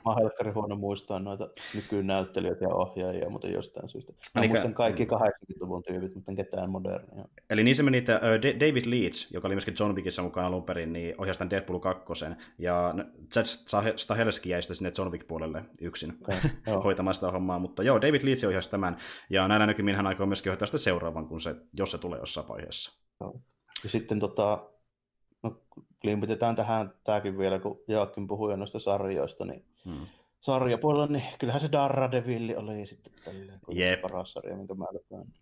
Mä 0.05 0.15
helkkari 0.19 0.51
huono 0.51 0.75
muistaa 0.75 1.19
noita 1.19 1.49
nykynäyttelijöitä 1.75 2.65
ja 2.65 2.69
ohjaajia, 2.69 3.29
mutta 3.29 3.47
jostain 3.47 3.89
syystä. 3.89 4.13
Mä 4.35 4.41
Eli... 4.41 4.47
muistan 4.47 4.73
kaikki 4.73 5.05
80-luvun 5.05 5.83
tyypit, 5.83 6.15
mutta 6.15 6.35
ketään 6.35 6.69
modernia. 6.71 7.25
Eli 7.49 7.63
niin 7.63 7.75
se 7.75 7.83
meni, 7.83 7.97
että 7.97 8.21
David 8.59 8.83
Leeds, 8.85 9.31
joka 9.31 9.47
oli 9.47 9.55
myöskin 9.55 9.75
John 9.79 9.95
Wickissä 9.95 10.21
mukaan 10.21 10.45
alun 10.45 10.63
perin, 10.63 10.93
niin 10.93 11.15
ohjasi 11.17 11.39
tämän 11.39 11.49
Deadpool 11.49 11.79
2. 11.79 12.25
Ja 12.57 12.95
Chad 13.33 13.45
Stahelski 13.95 14.49
jäi 14.49 14.61
sitten 14.61 14.75
sinne 14.75 14.91
John 14.97 15.11
Wick 15.11 15.27
puolelle 15.27 15.65
yksin 15.81 16.17
okay, 16.21 16.39
hoitamaan 16.83 17.13
sitä 17.13 17.31
hommaa. 17.31 17.59
Mutta 17.59 17.83
joo, 17.83 18.01
David 18.01 18.21
Leeds 18.23 18.43
ohjasi 18.43 18.71
tämän. 18.71 18.97
Ja 19.29 19.47
näillä 19.47 19.65
näkymin 19.65 19.95
hän 19.95 20.07
aikoo 20.07 20.25
myöskin 20.25 20.49
hoitaa 20.49 20.65
sitä 20.65 20.77
seuraavan, 20.77 21.27
kun 21.27 21.41
se, 21.41 21.55
jos 21.73 21.91
se 21.91 21.97
tulee 21.97 22.19
jossain 22.19 22.47
vaiheessa. 22.47 22.99
Ja 23.83 23.89
sitten 23.89 24.19
tota, 24.19 24.69
no, 26.03 26.09
limpitetään 26.09 26.55
tähän 26.55 26.93
tämäkin 27.03 27.37
vielä, 27.37 27.59
kun 27.59 27.79
Jaakin 27.87 28.27
puhui 28.27 28.57
noista 28.57 28.79
sarjoista, 28.79 29.45
niin 29.45 29.65
hmm. 29.85 30.07
sarjapuolella, 30.39 31.07
niin 31.07 31.23
kyllähän 31.39 31.61
se 31.61 31.71
Daredevil 31.71 32.53
oli 32.57 32.85
sitten 32.85 33.13
tälleen, 33.25 33.59
kun 33.65 33.77
yep. 33.77 33.89
se 33.89 34.01
paras 34.01 34.33
sarja, 34.33 34.55
minkä 34.55 34.73
mä 34.73 34.85
löpään. 34.91 35.33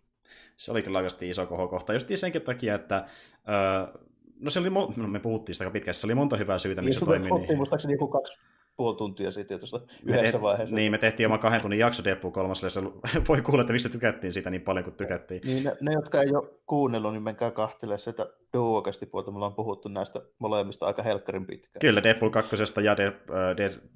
Se 0.57 0.71
oli 0.71 0.81
kyllä 0.81 0.97
oikeasti 0.97 1.29
iso 1.29 1.45
kohokohta, 1.45 1.93
just 1.93 2.07
senkin 2.15 2.41
takia, 2.41 2.75
että 2.75 3.07
öö, 3.49 4.01
no 4.39 4.49
se 4.49 4.59
oli, 4.59 4.69
mo- 4.69 4.93
no 4.95 5.07
me 5.07 5.19
puhuttiin 5.19 5.55
sitä 5.55 5.69
pitkästi, 5.69 6.01
se 6.01 6.07
oli 6.07 6.15
monta 6.15 6.37
hyvää 6.37 6.59
syytä, 6.59 6.81
miksi 6.81 6.99
se 6.99 7.05
toimii. 7.05 7.31
Niin. 7.31 7.57
muistaakseni 7.57 7.93
joku 7.93 8.07
kaksi 8.07 8.33
puoli 8.77 8.97
tuntia 8.97 9.31
sitten 9.31 9.59
tuossa 9.59 9.81
yhdessä 10.05 10.41
vaiheessa. 10.41 10.75
Niin, 10.75 10.91
me 10.91 10.97
tehtiin 10.97 11.27
oma 11.27 11.37
kahden 11.37 11.61
tunnin 11.61 11.79
jakso 11.79 12.03
Deadpool 12.03 12.31
3, 12.31 12.53
ja 12.73 12.81
voi 13.27 13.41
kuulla, 13.41 13.61
että 13.61 13.73
mistä 13.73 13.89
tykättiin 13.89 14.33
siitä 14.33 14.49
niin 14.49 14.61
paljon 14.61 14.83
kuin 14.83 14.95
tykättiin. 14.95 15.41
Niin, 15.45 15.63
ne, 15.63 15.77
ne 15.81 15.91
jotka 15.93 16.21
ei 16.21 16.35
ole 16.35 16.49
kuunnellut, 16.65 17.13
niin 17.13 17.23
menkää 17.23 17.51
kahtelemaan 17.51 17.99
sitä 17.99 18.29
Duokasti 18.53 19.05
puolta. 19.05 19.31
Me 19.31 19.35
ollaan 19.35 19.53
puhuttu 19.53 19.89
näistä 19.89 20.21
molemmista 20.39 20.85
aika 20.85 21.03
helkkarin 21.03 21.45
pitkään. 21.45 21.79
Kyllä, 21.81 22.03
Deadpool 22.03 22.29
2 22.29 22.55
ja 22.83 22.97
De, 22.97 23.13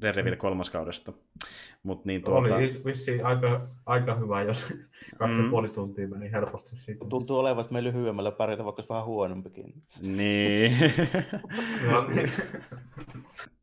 Daredevil 0.01 0.35
3 0.35 0.63
kaudesta. 0.71 1.13
Mut 1.83 2.05
niin 2.05 2.23
tuota... 2.23 2.55
Oli 2.55 2.81
vissiin 2.85 3.25
aika, 3.25 3.67
aika 3.85 4.15
hyvä, 4.15 4.41
jos 4.41 4.73
kaksi 5.17 5.41
mm. 5.41 5.49
puoli 5.49 5.69
tuntia 5.69 6.07
meni 6.07 6.31
helposti 6.31 6.75
siitä. 6.75 7.05
Tuntuu 7.09 7.37
olevan, 7.37 7.61
että 7.61 7.73
me 7.73 7.83
lyhyemmällä 7.83 8.31
pärjätä, 8.31 8.65
vaikka 8.65 8.83
vähän 8.89 9.05
huonompikin. 9.05 9.73
Niin. 10.01 10.71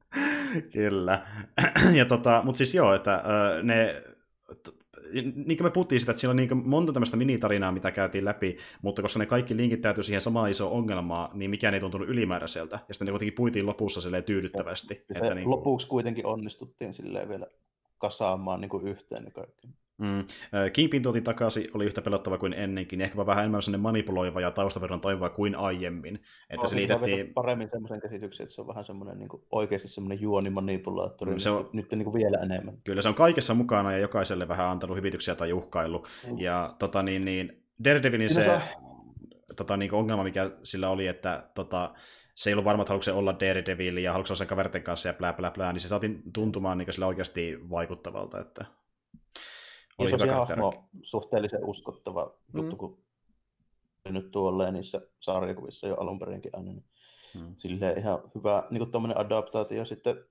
Kyllä. 0.73 1.27
ja 1.99 2.05
tota, 2.05 2.43
mutta 2.45 2.59
siis 2.59 2.75
joo, 2.75 2.95
että 2.95 3.23
ne 3.63 4.03
niin 5.13 5.57
kuin 5.59 5.63
me 5.63 5.71
puhuttiin 5.71 6.01
sitä, 6.01 6.13
että 6.13 6.21
siellä 6.21 6.31
on 6.31 6.37
niin 6.37 6.69
monta 6.69 6.93
tämmöistä 6.93 7.17
minitarinaa, 7.17 7.73
mitä 7.73 7.91
käytiin 7.91 8.25
läpi, 8.25 8.57
mutta 8.83 9.03
koska 9.03 9.19
ne 9.19 9.27
kaikki 9.27 9.57
linkittäytyi 9.57 10.05
siihen 10.05 10.21
samaan 10.21 10.51
isoon 10.51 10.73
ongelmaan, 10.73 11.39
niin 11.39 11.51
mikään 11.51 11.75
ei 11.75 11.81
tuntunut 11.81 12.09
ylimääräiseltä. 12.09 12.79
Ja 12.89 12.95
sitten 12.95 13.07
ne 13.07 13.13
kuitenkin 13.13 13.35
puitiin 13.35 13.67
lopussa 13.67 14.01
silleen 14.01 14.25
tyydyttävästi. 14.25 15.05
Ja 15.09 15.21
että 15.21 15.35
niin 15.35 15.45
kuin... 15.45 15.57
Lopuksi 15.57 15.87
kuitenkin 15.87 16.27
onnistuttiin 16.27 16.95
silleen 16.95 17.29
vielä 17.29 17.47
kasaamaan 17.99 18.61
niin 18.61 18.69
kuin 18.69 18.87
yhteen 18.87 19.25
ne 19.25 19.31
kaikki. 19.31 19.69
Mm. 19.99 20.25
Kingpin 20.73 21.03
tuotiin 21.03 21.25
takaisin, 21.25 21.71
oli 21.75 21.85
yhtä 21.85 22.03
pelottava 22.03 22.39
kuin 22.39 22.53
ennenkin, 22.53 23.01
ehkä 23.01 23.27
vähän 23.27 23.45
enemmän 23.45 23.63
sellainen 23.63 23.83
manipuloiva 23.83 24.41
ja 24.41 24.51
taustaverran 24.51 25.01
toivoa 25.01 25.31
kuin 25.31 25.57
aiemmin. 25.57 26.15
Että 26.51 26.63
no, 26.63 26.67
se 26.67 26.77
liitettiin... 26.77 27.35
paremmin 27.35 27.69
semmoisen 27.71 28.01
käsityksen, 28.01 28.45
että 28.45 28.55
se 28.55 28.61
on 28.61 28.67
vähän 28.67 28.85
semmoinen 28.85 29.19
niin 29.19 29.29
kuin, 29.29 29.43
oikeasti 29.51 29.89
semmoinen 29.89 30.21
juonimanipulaattori, 30.21 31.33
mm, 31.33 31.39
se 31.39 31.51
on... 31.51 31.63
nyt, 31.63 31.73
nyt 31.73 31.91
niin 31.91 32.05
kuin 32.05 32.15
vielä 32.15 32.39
enemmän. 32.39 32.79
Kyllä, 32.85 33.03
se 33.03 33.09
on 33.09 33.15
kaikessa 33.15 33.55
mukana 33.55 33.93
ja 33.93 33.99
jokaiselle 33.99 34.49
vähän 34.49 34.67
antanut 34.67 34.97
hyvityksiä 34.97 35.35
tai 35.35 35.53
uhkailu. 35.53 36.07
Mm. 36.27 36.39
Ja 36.39 36.75
tota, 36.79 37.03
niin, 37.03 37.25
niin, 37.25 37.63
Daredevilin 37.85 38.31
se, 38.31 38.45
se... 38.45 38.61
Tota, 39.57 39.77
niin 39.77 39.95
ongelma, 39.95 40.25
mikä 40.25 40.51
sillä 40.63 40.89
oli, 40.89 41.07
että 41.07 41.49
tota, 41.55 41.95
se 42.35 42.51
ei 42.51 42.55
ollut 42.55 42.65
varma, 42.65 42.83
että 42.83 42.91
haluatko 42.91 43.05
se 43.05 43.13
olla 43.13 43.41
Daredevil 43.41 43.97
ja 43.97 44.13
haluatko 44.13 44.27
se 44.27 44.33
olla 44.33 44.39
sen 44.39 44.47
kaverten 44.47 44.83
kanssa 44.83 45.09
ja 45.09 45.15
plää, 45.15 45.33
plää, 45.33 45.51
plää, 45.51 45.73
niin 45.73 45.81
se 45.81 45.89
saatiin 45.89 46.23
tuntumaan 46.33 46.79
niin 46.79 46.93
sillä 46.93 47.07
oikeasti 47.07 47.59
vaikuttavalta. 47.71 48.41
Että 48.41 48.65
oli 49.99 50.11
ja 50.11 50.19
se 50.19 50.27
hahmo 50.27 50.89
suhteellisen 51.03 51.65
uskottava 51.65 52.39
mm. 52.53 52.61
juttu, 52.61 52.77
kun 52.77 53.05
nyt 54.05 54.31
tuolleen 54.31 54.75
niissä 54.75 55.01
sarjakuvissa 55.21 55.87
jo 55.87 55.97
alun 55.97 56.19
perinkin 56.19 56.51
aina. 56.55 56.73
Niin 56.73 56.85
mm. 57.35 57.55
Silleen 57.57 57.99
ihan 57.99 58.19
hyvä 58.35 58.67
niin 58.71 58.91
kuin 58.91 59.19
adaptaatio. 59.19 59.85
Sitten 59.85 60.25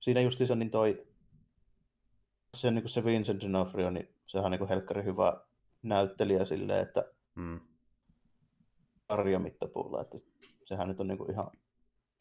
siinä 0.00 0.20
justiinsa 0.20 0.54
niin 0.54 0.70
toi 0.70 1.06
se, 2.56 2.70
niin 2.70 2.82
kuin 2.82 2.90
se 2.90 3.04
Vincent 3.04 3.42
D'Onofrio, 3.42 3.90
niin 3.90 4.14
sehän 4.26 4.44
on 4.44 4.50
niin 4.50 4.68
helkkari 4.68 5.04
hyvä 5.04 5.40
näyttelijä 5.82 6.44
silleen, 6.44 6.82
että 6.82 7.12
mm. 7.34 7.60
sarjamittapuulla, 9.08 10.00
että 10.00 10.18
sehän 10.64 10.88
nyt 10.88 11.00
on 11.00 11.08
niin 11.08 11.18
kuin 11.18 11.30
ihan, 11.30 11.50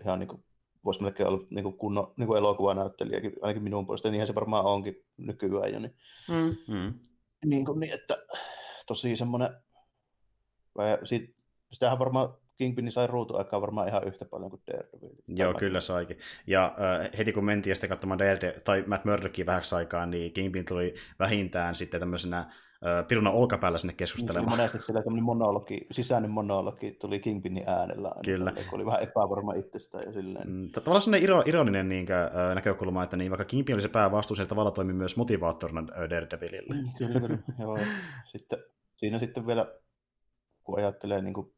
ihan 0.02 0.20
niin 0.20 0.28
kuin 0.28 0.44
voisi 0.86 1.02
melkein 1.02 1.30
olla 1.30 1.48
niin 1.50 1.64
kuin 1.64 1.78
kunno, 1.78 2.14
niin 2.18 2.28
kuin 2.28 2.38
elokuvanäyttelijäkin, 2.38 3.34
ainakin 3.42 3.64
minun 3.64 3.86
puolesta, 3.86 4.10
niinhän 4.12 4.28
se 4.28 4.36
varmaan 4.36 4.66
onkin 4.66 5.06
nykyään 5.18 5.74
jo. 5.74 5.80
Niin, 5.80 5.96
mm. 6.30 6.76
Mm. 6.76 6.94
Niin, 7.46 7.66
kuin 7.66 7.80
niin 7.80 7.94
että 7.94 8.18
tosi 8.88 9.16
semmoinen, 9.16 9.50
sit, 11.04 11.36
sitähän 11.72 12.00
varmaan 12.00 12.34
Kingpin 12.58 12.92
sai 12.92 13.08
ruutuaikaa 13.08 13.62
varmaan 13.62 13.88
ihan 13.88 14.08
yhtä 14.08 14.26
paljon 14.26 14.50
kuin 14.50 14.62
Daredevil. 14.68 15.16
Joo, 15.28 15.54
kyllä 15.54 15.82
saikin. 15.82 16.18
Ja 16.48 16.66
äh, 16.66 17.10
heti 17.18 17.34
kun 17.34 17.46
mentiin 17.46 17.76
sitten 17.76 17.90
katsomaan 17.90 18.20
Daredevil, 18.20 18.60
tai 18.60 18.84
Matt 18.88 19.06
Murdockia 19.06 19.46
vähäksi 19.46 19.76
aikaa, 19.76 20.06
niin 20.06 20.34
Kingpin 20.34 20.66
tuli 20.66 20.94
vähintään 21.20 21.76
sitten 21.76 22.00
tämmöisenä 22.00 22.40
äh, 22.40 22.48
piruna 23.08 23.32
olkapäällä 23.32 23.78
sinne 23.78 23.94
keskustelemaan. 23.94 24.50
Niin, 24.50 24.58
monesti 24.58 24.82
siellä 24.82 25.02
semmoinen 25.02 25.24
monologi, 25.24 25.88
sisäinen 25.92 26.32
monologi 26.32 26.92
tuli 26.92 27.20
Kingpinin 27.20 27.64
äänellä. 27.68 28.12
Kyllä. 28.26 28.52
Kun 28.52 28.80
oli 28.80 28.86
vähän 28.86 29.04
epävarma 29.04 29.54
itsestään 29.54 30.04
ja 30.06 30.14
silleen. 30.14 30.50
Mm, 30.50 30.70
tavallaan 30.72 31.02
sellainen 31.02 31.24
iro, 31.24 31.44
ironinen 31.46 31.90
niin, 31.90 32.08
äh, 32.12 32.56
näkökulma, 32.56 33.04
että 33.04 33.18
niin, 33.18 33.32
vaikka 33.32 33.46
Kingpin 33.46 33.76
oli 33.76 33.82
se 33.82 33.88
päävastuus, 33.88 34.40
niin 34.40 34.48
tavallaan 34.48 34.74
toimi 34.74 34.94
myös 34.94 35.18
motivaattorina 35.18 35.88
Daredevilille. 35.88 36.76
Mm, 36.76 36.90
kyllä, 36.98 37.20
kyllä. 37.20 37.38
Joo. 37.60 37.78
Sitten, 38.26 38.60
siinä 38.96 39.20
sitten 39.20 39.48
vielä, 39.48 39.66
kun 40.64 40.80
ajattelee 40.80 41.22
niin 41.22 41.34
kuin 41.34 41.54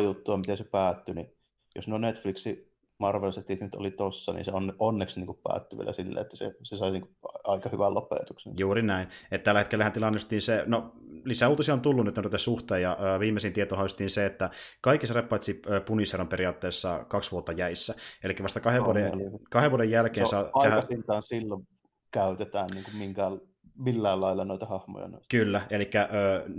juttua, 0.00 0.36
miten 0.36 0.56
se 0.56 0.64
päättyi, 0.64 1.14
niin 1.14 1.36
jos 1.74 1.88
no 1.88 1.98
Netflixin 1.98 2.69
Marvel-setit 3.00 3.60
nyt 3.60 3.74
oli 3.74 3.90
tossa, 3.90 4.32
niin 4.32 4.44
se 4.44 4.52
on 4.52 4.74
onneksi 4.78 5.20
niin 5.20 5.38
päättyi 5.48 5.78
vielä 5.78 5.92
silleen, 5.92 6.22
että 6.22 6.36
se, 6.36 6.54
se 6.62 6.76
sai 6.76 6.90
niin 6.90 7.16
aika 7.44 7.68
hyvän 7.72 7.94
lopetuksen. 7.94 8.52
Juuri 8.58 8.82
näin. 8.82 9.08
Että 9.30 9.44
tällä 9.44 9.60
hetkellä 9.60 9.90
tilanne 9.90 10.18
se, 10.38 10.64
no 10.66 10.92
lisää 11.24 11.48
uutisia 11.48 11.74
on 11.74 11.80
tullut 11.80 12.04
nyt 12.04 12.16
noiden 12.16 12.38
suhteen, 12.38 12.82
ja 12.82 12.96
ö, 13.00 13.20
viimeisin 13.20 13.52
tieto 13.52 13.76
haistiin 13.76 14.10
se, 14.10 14.26
että 14.26 14.50
kaikki 14.80 15.06
sarjat 15.06 15.28
paitsi 15.28 15.62
Punisher 15.86 16.20
on 16.20 16.28
periaatteessa 16.28 17.04
kaksi 17.08 17.30
vuotta 17.30 17.52
jäissä. 17.52 17.94
Eli 18.24 18.34
vasta 18.42 18.60
kahden, 18.60 18.80
no, 18.80 18.86
vuoden, 18.86 19.12
kahden 19.50 19.70
vuoden 19.70 19.90
jälkeen 19.90 20.26
se 20.26 20.30
saa... 20.30 20.50
Aikaisintaan 20.52 21.22
silloin 21.22 21.68
käytetään 22.10 22.68
niin 22.74 22.84
kuin 22.84 22.96
minkään 22.96 23.40
millään 23.80 24.20
lailla 24.20 24.44
noita 24.44 24.66
hahmoja. 24.66 25.08
Noista. 25.08 25.26
Kyllä, 25.30 25.62
eli 25.70 25.90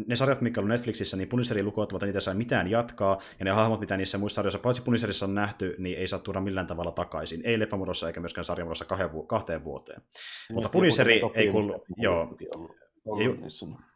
ne 0.07 0.15
sarjat, 0.15 0.41
mitkä 0.41 0.61
on 0.61 0.67
Netflixissä, 0.67 1.17
niin 1.17 1.27
Punisherin 1.27 1.65
lukuottavat, 1.65 2.03
niitä 2.03 2.19
saa 2.19 2.33
mitään 2.33 2.67
jatkaa, 2.67 3.21
ja 3.39 3.45
ne 3.45 3.51
hahmot, 3.51 3.79
mitä 3.79 3.97
niissä 3.97 4.17
muissa 4.17 4.35
sarjoissa, 4.35 4.59
paitsi 4.59 4.81
Punisherissa 4.81 5.25
on 5.25 5.35
nähty, 5.35 5.75
niin 5.77 5.97
ei 5.97 6.07
saa 6.07 6.19
tuoda 6.19 6.41
millään 6.41 6.67
tavalla 6.67 6.91
takaisin. 6.91 7.41
Ei 7.43 7.59
leffamuodossa 7.59 8.07
eikä 8.07 8.19
myöskään 8.19 8.45
sarjamuodossa 8.45 8.85
kahteen, 8.85 9.13
vu- 9.13 9.23
kahteen 9.23 9.63
vuoteen. 9.63 10.01
Niin, 10.01 10.55
Mutta 10.55 10.69
Punisheri 10.69 11.21
ei 11.35 11.49
kuulu... 11.49 11.85
Joo, 11.97 12.37
ja, 13.05 13.23
ju- 13.23 13.35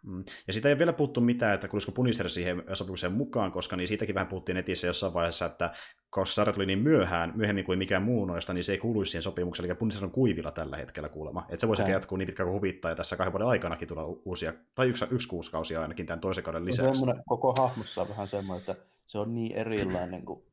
mm. 0.03 0.23
ja 0.47 0.53
siitä 0.53 0.67
ei 0.67 0.73
ole 0.73 0.79
vielä 0.79 0.93
puhuttu 0.93 1.21
mitään, 1.21 1.53
että 1.53 1.67
kuuluisiko 1.67 1.91
Punisher 1.91 2.29
siihen 2.29 2.63
sopimukseen 2.73 3.13
mukaan, 3.13 3.51
koska 3.51 3.75
niin 3.75 3.87
siitäkin 3.87 4.15
vähän 4.15 4.27
puhuttiin 4.27 4.55
netissä 4.55 4.87
jossain 4.87 5.13
vaiheessa, 5.13 5.45
että 5.45 5.73
koska 6.09 6.35
sarja 6.35 6.53
tuli 6.53 6.65
niin 6.65 6.79
myöhään, 6.79 7.33
myöhemmin 7.35 7.65
kuin 7.65 7.79
mikään 7.79 8.03
muu 8.03 8.25
noista, 8.25 8.53
niin 8.53 8.63
se 8.63 8.71
ei 8.71 8.77
kuuluisi 8.77 9.11
siihen 9.11 9.21
sopimukseen, 9.21 9.69
eli 9.69 9.75
Punisher 9.75 10.05
on 10.05 10.11
kuivilla 10.11 10.51
tällä 10.51 10.77
hetkellä 10.77 11.09
kuulemma. 11.09 11.45
Että 11.49 11.61
se 11.61 11.67
voisi 11.67 11.83
jatkuu 11.83 12.17
niin 12.17 12.25
pitkään 12.25 12.47
kuin 12.47 12.55
huvittaa, 12.55 12.91
ja 12.91 12.95
tässä 12.95 13.17
kahden 13.17 13.31
vuoden 13.31 13.47
aikanakin 13.47 13.87
tulla 13.87 14.05
uusia, 14.05 14.53
tai 14.75 14.87
yksi, 14.87 15.05
yksi 15.11 15.27
kuusikausia 15.27 15.81
ainakin 15.81 16.05
tämän 16.05 16.19
toisen 16.19 16.43
kauden 16.43 16.65
lisäksi. 16.65 17.05
No 17.05 17.13
koko 17.25 17.53
hahmossa 17.59 18.01
on 18.01 18.09
vähän 18.09 18.27
semmoinen, 18.27 18.59
että 18.59 18.85
se 19.05 19.17
on 19.17 19.33
niin 19.33 19.55
erilainen 19.55 20.25
kuin 20.25 20.43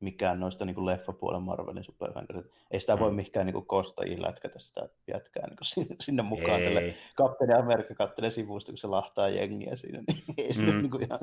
mikään 0.00 0.40
noista 0.40 0.64
niin 0.64 0.74
kuin 0.74 0.86
leffapuolen 0.86 1.42
Marvelin 1.42 1.84
supersankarit. 1.84 2.46
Ei 2.70 2.80
sitä 2.80 2.98
voi 2.98 3.10
mm. 3.10 3.16
mikään 3.16 3.46
niin 3.46 3.66
kostajiin 3.66 4.22
lätkätä 4.22 4.58
sitä 4.58 4.88
jätkää 5.08 5.46
niin 5.46 5.56
sinne, 5.62 5.96
sinne 6.00 6.22
mukaan. 6.22 6.60
Tälle 6.60 6.94
Kapteeni 7.16 7.54
Amerikka 7.54 7.94
kattelee 7.94 8.30
sivusta, 8.30 8.72
kun 8.72 8.78
se 8.78 8.86
lahtaa 8.86 9.28
jengiä 9.28 9.76
siinä. 9.76 10.02
Niin 10.08 10.22
ei 10.38 10.72
mm. 10.72 10.78
niin 10.78 10.90
kuin 10.90 11.02
ihan... 11.06 11.20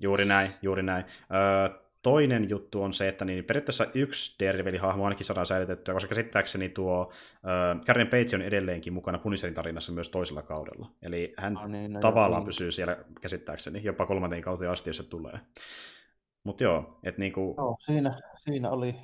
Juuri 0.00 0.24
näin, 0.24 0.50
juuri 0.62 0.82
näin. 0.82 1.04
Öö, 1.34 1.82
toinen 2.02 2.50
juttu 2.50 2.82
on 2.82 2.92
se, 2.92 3.08
että 3.08 3.24
niin 3.24 3.44
periaatteessa 3.44 3.86
yksi 3.94 4.44
Daredevil-hahmo 4.44 5.04
ainakin 5.04 5.26
saadaan 5.26 5.46
säilytettyä, 5.46 5.94
koska 5.94 6.08
käsittääkseni 6.08 6.68
tuo 6.68 7.12
äh, 7.34 7.84
Karen 7.86 8.06
Page 8.06 8.36
on 8.36 8.42
edelleenkin 8.42 8.92
mukana 8.92 9.18
Punisherin 9.18 9.54
tarinassa 9.54 9.92
myös 9.92 10.08
toisella 10.08 10.42
kaudella. 10.42 10.90
Eli 11.02 11.34
hän 11.36 11.54
no 11.54 11.66
niin, 11.66 11.92
no 11.92 12.00
tavallaan 12.00 12.40
joo, 12.40 12.46
pysyy 12.46 12.72
siellä 12.72 12.96
käsittääkseni 13.20 13.80
jopa 13.84 14.06
kolmanteen 14.06 14.42
kauteen 14.42 14.70
asti, 14.70 14.90
jos 14.90 14.96
se 14.96 15.02
tulee. 15.02 15.40
Mutta 16.44 16.64
joo, 16.64 16.98
että 17.02 17.20
niinku... 17.20 17.54
Joo, 17.58 17.76
siinä, 17.86 18.20
siinä 18.36 18.70
oli 18.70 18.94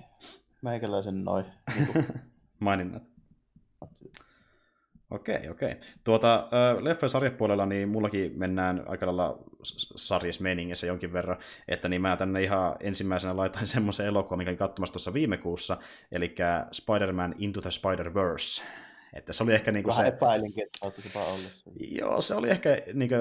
meikäläisen 0.63 1.25
noin 1.25 1.45
niinku... 1.77 2.13
maininnat. 2.61 3.03
Okei, 5.11 5.49
okei. 5.49 5.77
Tuota, 6.05 6.35
äh, 6.35 6.83
leffojen 6.83 7.11
sarjapuolella 7.11 7.67
niin 7.67 7.89
mullakin 7.89 8.33
mennään 8.39 8.85
aika 8.87 9.07
lailla 9.07 9.39
sarjismeningissä 9.97 10.87
jonkin 10.87 11.13
verran, 11.13 11.37
että 11.69 11.89
niin 11.89 12.03
mä 12.03 12.17
tänne 12.17 12.43
ihan 12.43 12.77
ensimmäisenä 12.81 13.37
laitoin 13.37 13.67
semmoisen 13.77 14.07
elokuvan, 14.07 14.39
mikä 14.39 14.55
katsomassa 14.55 14.93
tuossa 14.93 15.13
viime 15.13 15.37
kuussa, 15.37 15.77
eli 16.13 16.35
Spider-Man 16.73 17.35
Into 17.39 17.61
the 17.61 17.71
Spider-Verse. 17.71 18.63
Että 19.13 19.33
se 19.33 19.43
oli 19.43 19.55
ehkä 19.55 19.73
niinku 19.73 19.91
Vähän 19.91 20.07
se... 20.07 20.13
epäilinkin, 20.13 20.65
että 20.65 21.19
ollut. 21.19 21.53
Joo, 21.81 22.21
se 22.21 22.35
oli 22.35 22.51
ehkä 22.51 22.83
niinku 22.95 23.15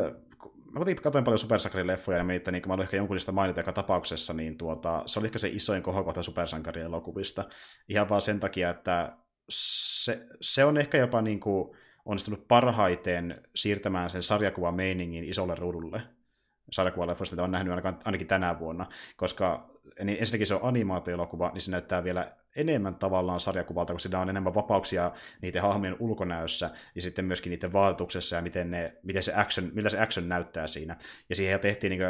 mä 0.71 0.75
kuitenkin 0.75 1.03
katsoin 1.03 1.23
paljon 1.23 1.39
supersankarileffoja, 1.39 2.17
ja 2.17 2.23
niitä, 2.23 2.51
niin 2.51 2.63
mä 2.67 2.73
olin 2.73 2.83
ehkä 2.83 2.97
jonkunlaista 2.97 3.31
mainita 3.31 3.59
joka 3.59 3.71
tapauksessa, 3.71 4.33
niin 4.33 4.57
tuota, 4.57 5.03
se 5.05 5.19
oli 5.19 5.27
ehkä 5.27 5.39
se 5.39 5.47
isoin 5.47 5.83
kohokohta 5.83 6.23
supersankarielokuvista. 6.23 7.43
Ihan 7.89 8.09
vaan 8.09 8.21
sen 8.21 8.39
takia, 8.39 8.69
että 8.69 9.17
se, 9.49 10.27
se 10.41 10.65
on 10.65 10.77
ehkä 10.77 10.97
jopa 10.97 11.21
niin 11.21 11.39
kuin 11.39 11.77
onnistunut 12.05 12.47
parhaiten 12.47 13.41
siirtämään 13.55 14.09
sen 14.09 14.23
sarjakuvan 14.23 14.75
meiningin 14.75 15.23
isolle 15.23 15.55
ruudulle 15.55 16.01
sarjakuvaleffoista, 16.71 17.35
mitä 17.35 17.41
olen 17.41 17.51
nähnyt 17.51 17.73
ainakin 18.05 18.27
tänä 18.27 18.59
vuonna, 18.59 18.85
koska 19.17 19.69
niin 20.03 20.19
ensinnäkin 20.19 20.47
se 20.47 20.55
on 20.55 20.63
animaatioelokuva, 20.63 21.51
niin 21.53 21.61
se 21.61 21.71
näyttää 21.71 22.03
vielä 22.03 22.31
enemmän 22.55 22.95
tavallaan 22.95 23.39
sarjakuvalta, 23.39 23.93
kun 23.93 23.99
siinä 23.99 24.19
on 24.19 24.29
enemmän 24.29 24.55
vapauksia 24.55 25.11
niiden 25.41 25.61
hahmojen 25.61 25.95
ulkonäössä 25.99 26.69
ja 26.95 27.01
sitten 27.01 27.25
myöskin 27.25 27.49
niiden 27.49 27.73
vaatuksessa 27.73 28.35
ja 28.35 28.41
miten, 28.41 28.71
ne, 28.71 28.93
miten 29.03 29.23
se 29.23 29.33
action, 29.35 29.69
miltä 29.73 29.89
se 29.89 29.99
action 29.99 30.29
näyttää 30.29 30.67
siinä. 30.67 30.97
Ja 31.29 31.35
siihen 31.35 31.59
tehtiin 31.59 31.89
niin 31.89 32.01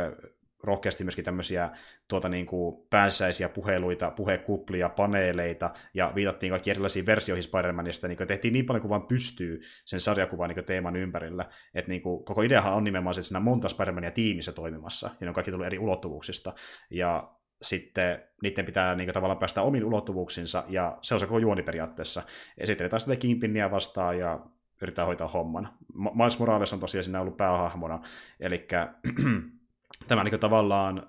rohkeasti 0.64 1.04
myöskin 1.04 1.26
tämmöisiä 1.26 1.70
tuota, 2.08 2.30
niin 2.30 2.46
kuin 2.46 2.88
päänsäisiä 2.90 3.50
puheluita, 3.50 4.12
puhekuplia, 4.12 4.90
paneeleita, 4.90 5.70
ja 5.94 6.12
viitattiin 6.16 6.50
kaikki 6.50 6.72
erilaisiin 6.72 7.06
versioihin 7.06 7.44
Spider-Manista, 7.44 8.08
niin 8.08 8.18
kuin 8.18 8.28
tehtiin 8.28 8.54
niin 8.54 8.66
paljon 8.66 8.82
kuin 8.82 8.90
vaan 8.90 9.08
pystyy 9.08 9.62
sen 9.86 10.00
sarjakuvan 10.00 10.50
niin 10.50 10.66
teeman 10.66 10.96
ympärillä, 10.96 11.46
että 11.74 11.90
niin 11.92 12.02
kuin, 12.02 12.26
koko 12.26 12.42
ideahan 12.42 12.74
on 12.74 12.84
nimenomaan 12.84 13.14
se, 13.14 13.20
että 13.20 13.28
siinä 13.28 13.38
on 13.38 13.44
monta 13.44 13.68
Spider-Mania 13.68 14.12
tiimissä 14.12 14.52
toimimassa, 14.52 15.08
ja 15.08 15.16
ne 15.20 15.28
on 15.28 15.34
kaikki 15.34 15.52
tullut 15.52 15.68
eri 15.68 15.80
ulottuvuuksista, 15.80 16.54
ja 16.90 17.32
sitten 17.62 18.24
niiden 18.42 18.66
pitää 18.66 18.96
niin 18.96 19.08
kuin, 19.08 19.14
tavallaan 19.14 19.40
päästä 19.40 19.62
omiin 19.62 19.86
ulottuvuuksinsa, 19.86 20.64
ja 20.68 20.98
se 21.02 21.14
on 21.14 21.20
se 21.20 21.26
koko 21.26 21.40
juoni 21.40 21.64
periaatteessa. 21.64 22.24
Esitellään 22.58 23.00
sitten 23.00 23.18
Kingpinnia 23.18 23.72
vastaan, 23.72 24.20
ja 24.20 24.40
yritetään 24.82 25.06
hoitaa 25.06 25.28
homman. 25.28 25.70
Miles 26.14 26.40
Morales 26.40 26.74
on 26.74 26.80
tosiaan 26.80 27.04
siinä 27.04 27.22
ollut 27.22 27.38
päähahmona, 27.38 28.02
eli 28.40 28.68
tämä 30.08 30.24
niin 30.24 30.32
kuin, 30.32 30.40
tavallaan 30.40 31.08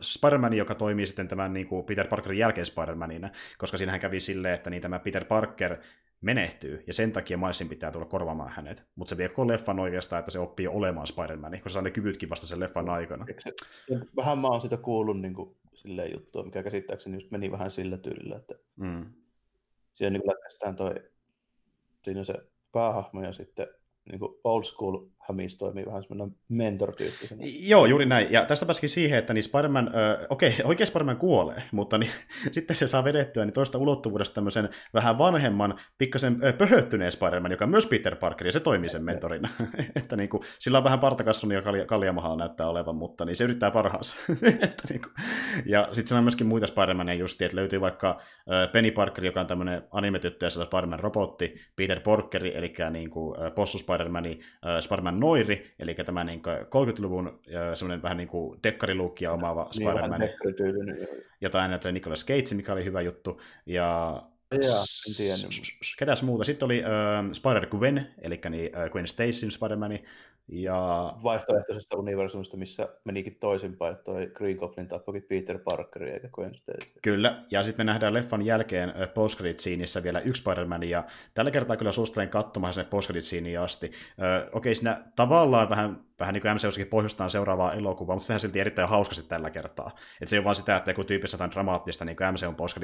Spider-Man, 0.00 0.52
joka 0.52 0.74
toimii 0.74 1.06
sitten 1.06 1.28
tämän 1.28 1.52
niin 1.52 1.66
kuin 1.66 1.86
Peter 1.86 2.08
Parkerin 2.08 2.38
jälkeen 2.38 2.66
Spider-Manina, 2.66 3.30
koska 3.58 3.76
siinähän 3.76 4.00
kävi 4.00 4.20
silleen, 4.20 4.54
että 4.54 4.70
niin 4.70 4.82
tämä 4.82 4.98
Peter 4.98 5.24
Parker 5.24 5.76
menehtyy, 6.20 6.84
ja 6.86 6.92
sen 6.92 7.12
takia 7.12 7.38
Milesin 7.38 7.68
pitää 7.68 7.90
tulla 7.90 8.06
korvaamaan 8.06 8.52
hänet. 8.52 8.86
Mutta 8.94 9.10
se 9.10 9.16
vie 9.16 9.28
koko 9.28 9.48
leffan 9.48 9.78
oikeastaan, 9.78 10.20
että 10.20 10.30
se 10.30 10.38
oppii 10.38 10.68
olemaan 10.68 11.06
Spider-Man, 11.06 11.52
koska 11.52 11.68
se 11.68 11.72
saa 11.72 11.82
ne 11.82 11.90
kyvytkin 11.90 12.30
vasta 12.30 12.46
sen 12.46 12.60
leffan 12.60 12.88
aikana. 12.88 13.26
Vähän 14.16 14.38
mä 14.38 14.48
oon 14.48 14.60
sitä 14.60 14.76
kuullut 14.76 15.20
niin 15.20 15.34
kuin, 15.34 15.56
silleen 15.74 16.12
juttua, 16.12 16.44
mikä 16.44 16.62
käsittääkseni 16.62 17.16
just 17.16 17.30
meni 17.30 17.50
vähän 17.50 17.70
sillä 17.70 17.98
tyylillä, 17.98 18.36
että 18.36 18.54
mm. 18.76 19.12
siinä 19.92 20.10
niin 20.10 20.22
kuin 20.22 20.76
toi, 20.76 20.94
siinä 22.04 22.20
on 22.20 22.24
se 22.26 22.34
päähahmo 22.72 23.22
ja 23.22 23.32
sitten 23.32 23.68
niin 24.10 24.18
kuin 24.18 24.40
old 24.44 24.64
school 24.64 25.06
Hamis 25.28 25.58
toimii 25.58 25.86
vähän 25.86 26.02
semmoinen 26.02 26.36
mentor 26.48 26.92
Joo, 27.60 27.86
juuri 27.86 28.06
näin. 28.06 28.32
Ja 28.32 28.44
tästä 28.44 28.66
pääsikin 28.66 28.88
siihen, 28.88 29.18
että 29.18 29.34
niin 29.34 29.42
Spider-Man, 29.42 29.88
äh, 29.88 30.26
okei, 30.30 30.54
oikein 30.64 30.86
Spider-Man 30.86 31.16
kuolee, 31.16 31.62
mutta 31.72 31.98
niin, 31.98 32.10
sitten 32.52 32.76
se 32.76 32.88
saa 32.88 33.04
vedettyä 33.04 33.44
niin 33.44 33.52
toista 33.52 33.78
ulottuvuudesta 33.78 34.34
tämmöisen 34.34 34.68
vähän 34.94 35.18
vanhemman, 35.18 35.80
pikkasen 35.98 36.38
äh, 36.44 36.58
pöhöttyneen 36.58 37.12
Spider-Man, 37.12 37.50
joka 37.50 37.64
on 37.64 37.70
myös 37.70 37.86
Peter 37.86 38.16
Parker, 38.16 38.46
ja 38.46 38.52
se 38.52 38.60
toimii 38.60 38.88
sen 38.88 39.04
mentorina. 39.04 39.48
että 39.96 40.16
niin 40.16 40.28
kuin, 40.28 40.42
sillä 40.58 40.78
on 40.78 40.84
vähän 40.84 41.00
partakassun 41.00 41.52
ja 41.52 41.62
kalja, 41.62 41.86
kaljamahalla 41.86 42.36
näyttää 42.36 42.68
olevan, 42.68 42.96
mutta 42.96 43.24
niin 43.24 43.36
se 43.36 43.44
yrittää 43.44 43.70
parhaansa. 43.70 44.16
että, 44.62 44.82
niin 44.90 45.00
kuin, 45.00 45.12
ja 45.66 45.88
sitten 45.92 46.08
siellä 46.08 46.18
on 46.18 46.24
myöskin 46.24 46.46
muita 46.46 46.66
Spider-Mania 46.66 47.14
justi, 47.14 47.44
että 47.44 47.56
löytyy 47.56 47.80
vaikka 47.80 48.10
äh, 48.10 48.72
Penny 48.72 48.90
Parker, 48.90 49.24
joka 49.24 49.40
on 49.40 49.46
tämmöinen 49.46 49.82
animetyttö 49.90 50.46
ja 50.46 50.50
Spider-Man 50.50 51.00
robotti, 51.00 51.54
Peter 51.76 52.00
Porkeri, 52.00 52.56
eli 52.56 52.74
niin 52.90 53.10
kuin, 53.10 53.42
äh, 53.42 53.54
possu 53.54 53.78
Spider-Man, 53.78 54.26
äh, 54.26 54.80
Spider-Man 54.80 55.11
Noiri, 55.20 55.74
eli 55.78 55.94
tämä 55.94 56.24
niin 56.24 56.42
30-luvun 56.46 57.40
semmoinen 57.74 58.02
vähän 58.02 58.16
niin 58.16 58.28
kuin 58.28 58.60
dekkariluukkia 58.62 59.32
omaava 59.32 59.70
niin, 59.78 59.90
Spider-Man, 59.90 60.20
jota 61.40 61.60
äänettelee 61.60 61.92
Nicolas 61.92 62.26
Cage, 62.26 62.54
mikä 62.54 62.72
oli 62.72 62.84
hyvä 62.84 63.00
juttu, 63.00 63.40
ja 63.66 64.22
Jaa, 64.52 64.84
en. 65.34 65.50
Ketäs 65.98 66.22
muuta? 66.22 66.44
Sitten 66.44 66.66
oli 66.66 66.82
äh, 66.84 66.90
Spider-Gwen, 67.32 68.06
eli 68.22 68.40
niin, 68.50 68.76
äh, 68.76 68.90
Gwen 68.90 69.08
Stacy 69.08 69.50
Spider-Man, 69.50 69.98
ja... 70.48 71.12
Vaihtoehtoisesta 71.22 71.96
universumista, 71.96 72.56
missä 72.56 72.88
menikin 73.04 73.36
toisinpäin, 73.40 73.92
että 73.92 74.04
toi 74.04 74.30
Green 74.34 74.56
Goblin 74.56 74.88
tappokin 74.88 75.22
Peter 75.28 75.58
Parkeri 75.58 76.10
eikä 76.10 76.28
Gwen 76.28 76.54
Stacy. 76.54 76.92
Kyllä, 77.02 77.44
ja 77.50 77.62
sitten 77.62 77.86
me 77.86 77.92
nähdään 77.92 78.14
leffan 78.14 78.42
jälkeen 78.42 78.92
post 79.14 79.40
scenissä 79.56 80.02
vielä 80.02 80.20
yksi 80.20 80.42
Spider-Man, 80.42 80.84
ja 80.84 81.04
tällä 81.34 81.50
kertaa 81.50 81.76
kyllä 81.76 81.92
suosittelen 81.92 82.28
katsomaan 82.28 82.74
sen 82.74 82.86
post 82.86 83.10
asti. 83.62 83.92
Ö, 84.22 84.50
okei, 84.52 84.74
siinä 84.74 85.04
tavallaan 85.16 85.70
vähän, 85.70 86.04
vähän 86.20 86.34
niin 86.34 86.42
kuin 86.42 86.54
MCUssakin 86.54 86.86
pohjustaan 86.86 87.30
seuraavaa 87.30 87.74
elokuvaa, 87.74 88.16
mutta 88.16 88.26
sehän 88.26 88.40
silti 88.40 88.60
erittäin 88.60 88.88
hauskasti 88.88 89.28
tällä 89.28 89.50
kertaa. 89.50 89.90
Että 90.20 90.30
se 90.30 90.36
ei 90.36 90.38
ole 90.38 90.44
vaan 90.44 90.54
sitä, 90.54 90.76
että 90.76 90.90
joku 90.90 91.04
tyyppissä 91.04 91.34
jotain 91.34 91.50
dramaattista 91.50 92.04
niin 92.04 92.16
kuin 92.16 92.32
MCUn 92.32 92.54
post 92.54 92.76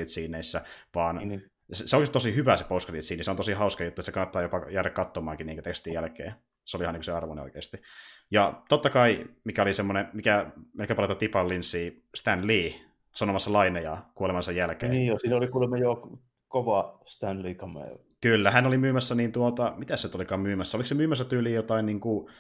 vaan 0.94 1.16
niin, 1.16 1.28
niin. 1.28 1.57
Se, 1.72 1.88
se 1.88 1.96
on 1.96 2.06
tosi 2.12 2.34
hyvä 2.34 2.56
se 2.56 2.64
post 2.64 2.90
se 3.20 3.30
on 3.30 3.36
tosi 3.36 3.52
hauska 3.52 3.84
juttu, 3.84 4.00
että 4.00 4.02
se 4.02 4.12
kannattaa 4.12 4.42
jopa 4.42 4.66
jäädä 4.70 4.90
katsomaankin 4.90 5.46
niin 5.46 5.62
tekstin 5.62 5.92
jälkeen 5.92 6.34
se 6.68 6.76
oli 6.76 6.84
ihan 6.84 6.94
niin 6.94 7.04
se 7.04 7.12
arvoinen 7.12 7.44
oikeasti. 7.44 7.82
Ja 8.30 8.62
totta 8.68 8.90
kai, 8.90 9.26
mikä 9.44 9.62
oli 9.62 9.74
semmoinen, 9.74 10.08
mikä 10.12 10.50
melkein 10.74 10.96
paljon 10.96 11.18
tipan 11.18 11.48
linssi, 11.48 12.04
Stan 12.14 12.46
Lee 12.46 12.74
sanomassa 13.14 13.52
laineja 13.52 14.02
kuolemansa 14.14 14.52
jälkeen. 14.52 14.92
Niin 14.92 15.06
jo, 15.06 15.18
siinä 15.18 15.36
oli 15.36 15.48
kuulemma 15.48 15.76
jo 15.76 16.18
kova 16.48 17.00
Stan 17.06 17.42
Lee 17.42 17.54
cameo. 17.54 18.00
Kyllä, 18.20 18.50
hän 18.50 18.66
oli 18.66 18.78
myymässä 18.78 19.14
niin 19.14 19.32
tuota, 19.32 19.74
mitä 19.76 19.96
se 19.96 20.08
olikaan 20.14 20.40
myymässä? 20.40 20.76
Oliko 20.76 20.86
se 20.86 20.94
myymässä 20.94 21.24
tyyliin 21.24 21.54
jotain 21.54 21.86
niin 21.86 22.00
kuin 22.00 22.30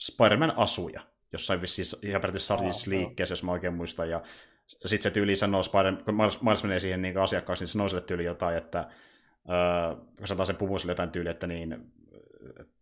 Spider-Man-asuja, 0.00 1.00
jossain 1.32 1.60
vissiin 1.60 2.08
ihan 2.08 2.20
periaatteessa 2.20 2.58
liikkeessä, 2.86 3.32
jos 3.32 3.44
mä 3.44 3.52
oikein 3.52 3.74
muistan, 3.74 4.10
ja 4.10 4.22
sitten 4.66 5.02
se 5.02 5.10
tyyli 5.10 5.36
sanoo, 5.36 5.62
Spider- 5.62 6.04
kun 6.04 6.14
Miles 6.14 6.62
menee 6.62 6.80
siihen 6.80 7.02
niin 7.02 7.18
asiakkaaksi, 7.18 7.62
niin 7.62 7.68
sanoo 7.68 7.88
sille 7.88 8.02
tyyli 8.02 8.24
jotain, 8.24 8.56
että 8.56 8.78
äh, 8.78 9.96
kun 10.18 10.26
sanotaan 10.26 10.46
sen 10.46 10.56
puvun 10.56 10.78
jotain 10.88 11.10
tyyli, 11.10 11.28
että 11.28 11.46
niin, 11.46 11.92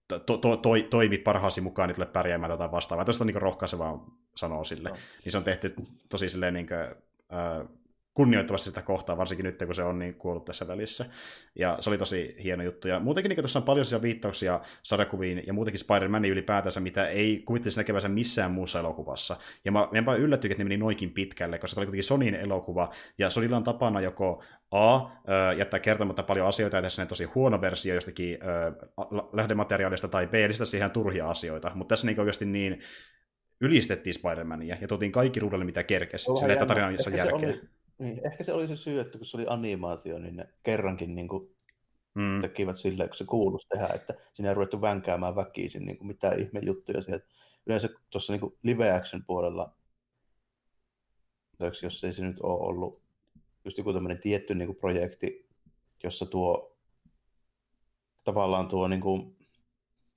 to, 0.08 0.18
to, 0.18 0.38
to, 0.38 0.56
toimi 0.90 1.18
parhaasi 1.18 1.60
mukaan, 1.60 1.88
niin 1.88 1.94
tulee 1.94 2.08
pärjäämään 2.08 2.50
jotain 2.50 2.72
vastaavaa. 2.72 3.04
Tuosta 3.04 3.24
niin 3.24 3.42
rohkaisevaa 3.42 4.06
sanoo 4.36 4.64
sille. 4.64 4.88
No. 4.88 4.96
Niin 5.24 5.32
se 5.32 5.38
on 5.38 5.44
tehty 5.44 5.74
tosi 6.08 6.28
silleen 6.28 6.54
niin 6.54 6.66
kuin, 6.66 6.80
äh, 6.80 7.68
kunnioittavasti 8.14 8.68
sitä 8.68 8.82
kohtaa, 8.82 9.16
varsinkin 9.16 9.44
nyt, 9.44 9.58
kun 9.66 9.74
se 9.74 9.82
on 9.82 9.98
niin 9.98 10.14
kuollut 10.14 10.44
tässä 10.44 10.68
välissä. 10.68 11.06
Ja 11.54 11.76
se 11.80 11.90
oli 11.90 11.98
tosi 11.98 12.36
hieno 12.44 12.62
juttu. 12.62 12.88
Ja 12.88 13.00
muutenkin 13.00 13.28
niin 13.28 13.38
tuossa 13.38 13.58
on 13.58 13.62
paljon 13.62 14.02
viittauksia 14.02 14.60
sarjakuviin 14.82 15.42
ja 15.46 15.52
muutenkin 15.52 15.80
Spider-Manin 15.80 16.30
ylipäätänsä, 16.30 16.80
mitä 16.80 17.08
ei 17.08 17.42
kuvittelisi 17.46 17.80
näkevänsä 17.80 18.08
missään 18.08 18.50
muussa 18.50 18.78
elokuvassa. 18.78 19.36
Ja 19.64 19.72
mä, 19.72 19.88
mä 20.04 20.14
yllättyin, 20.14 20.52
että 20.52 20.60
ne 20.60 20.64
meni 20.64 20.76
noinkin 20.76 21.10
pitkälle, 21.10 21.58
koska 21.58 21.74
se 21.74 21.80
oli 21.80 21.86
kuitenkin 21.86 22.04
Sonin 22.04 22.34
elokuva, 22.34 22.92
ja 23.18 23.30
Sonilla 23.30 23.56
on 23.56 23.64
tapana 23.64 24.00
joko 24.00 24.42
A, 24.70 25.00
jättää 25.58 25.80
kertomatta 25.80 26.22
paljon 26.22 26.48
asioita, 26.48 26.76
ja 26.76 26.82
tässä 26.82 27.06
tosi 27.06 27.24
huono 27.24 27.60
versio 27.60 27.94
jostakin 27.94 28.38
lähdemateriaalista, 29.32 30.08
tai 30.08 30.26
B, 30.26 30.34
lisätä 30.48 30.70
siihen 30.70 30.90
turhia 30.90 31.30
asioita. 31.30 31.72
Mutta 31.74 31.92
tässä 31.92 32.06
niin 32.06 32.20
oikeasti 32.20 32.44
niin 32.44 32.80
ylistettiin 33.60 34.14
Spider-Mania 34.14 34.76
ja 34.80 34.88
tuotiin 34.88 35.12
kaikki 35.12 35.40
ruudalle, 35.40 35.64
mitä 35.64 35.82
kerkesi, 35.82 36.24
sillä 36.24 36.66
tarinan 36.66 36.94
jälkeen. 37.16 37.34
Oli 37.34 37.60
niin, 37.98 38.26
ehkä 38.26 38.44
se 38.44 38.52
oli 38.52 38.68
se 38.68 38.76
syy, 38.76 39.00
että 39.00 39.18
kun 39.18 39.26
se 39.26 39.36
oli 39.36 39.46
animaatio, 39.48 40.18
niin 40.18 40.36
ne 40.36 40.48
kerrankin 40.62 41.14
niin 41.14 41.28
kuin 41.28 41.54
mm. 42.14 42.40
tekivät 42.42 42.76
silleen, 42.76 43.08
kun 43.08 43.16
se 43.16 43.24
kuuluisi 43.24 43.68
tehdä, 43.68 43.88
että 43.94 44.14
siinä 44.34 44.48
ei 44.48 44.54
ruvettu 44.54 44.80
vänkäämään 44.80 45.36
väkisin 45.36 45.86
niin 45.86 45.98
kuin 45.98 46.08
mitään 46.08 46.40
ihme 46.40 46.60
juttuja 46.62 47.02
sieltä. 47.02 47.26
Yleensä 47.66 47.88
tuossa 48.10 48.32
niin 48.32 48.58
live 48.62 48.92
action 48.92 49.24
puolella, 49.26 49.76
jos 51.82 52.04
ei 52.04 52.12
se 52.12 52.22
nyt 52.22 52.40
ole 52.40 52.68
ollut 52.68 53.02
just 53.64 53.78
joku 53.78 53.92
tämmöinen 53.92 54.20
tietty 54.20 54.54
niin 54.54 54.68
kuin 54.68 54.78
projekti, 54.78 55.48
jossa 56.04 56.26
tuo 56.26 56.76
tavallaan 58.24 58.68
tuo 58.68 58.88
niin 58.88 59.00
kuin, 59.00 59.36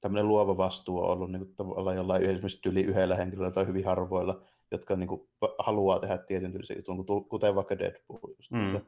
tämmöinen 0.01 0.27
luova 0.27 0.57
vastuu 0.57 0.99
on 0.99 1.09
ollut 1.09 1.31
niin 1.31 1.45
kuin, 1.45 1.55
tavallaan 1.55 1.95
jollain 1.95 2.23
esimerkiksi 2.23 2.69
yli 2.69 2.83
yhdellä 2.83 3.15
henkilöllä 3.15 3.51
tai 3.51 3.67
hyvin 3.67 3.85
harvoilla, 3.85 4.41
jotka 4.71 4.95
niin 4.95 5.07
kuin, 5.07 5.29
haluaa 5.59 5.99
tehdä 5.99 6.17
tietyn 6.17 6.51
tyylisen 6.51 6.77
jutun, 6.77 7.05
kuten 7.29 7.55
vaikka 7.55 7.79
Deadpool. 7.79 8.33
Just, 8.37 8.51
mm. 8.51 8.81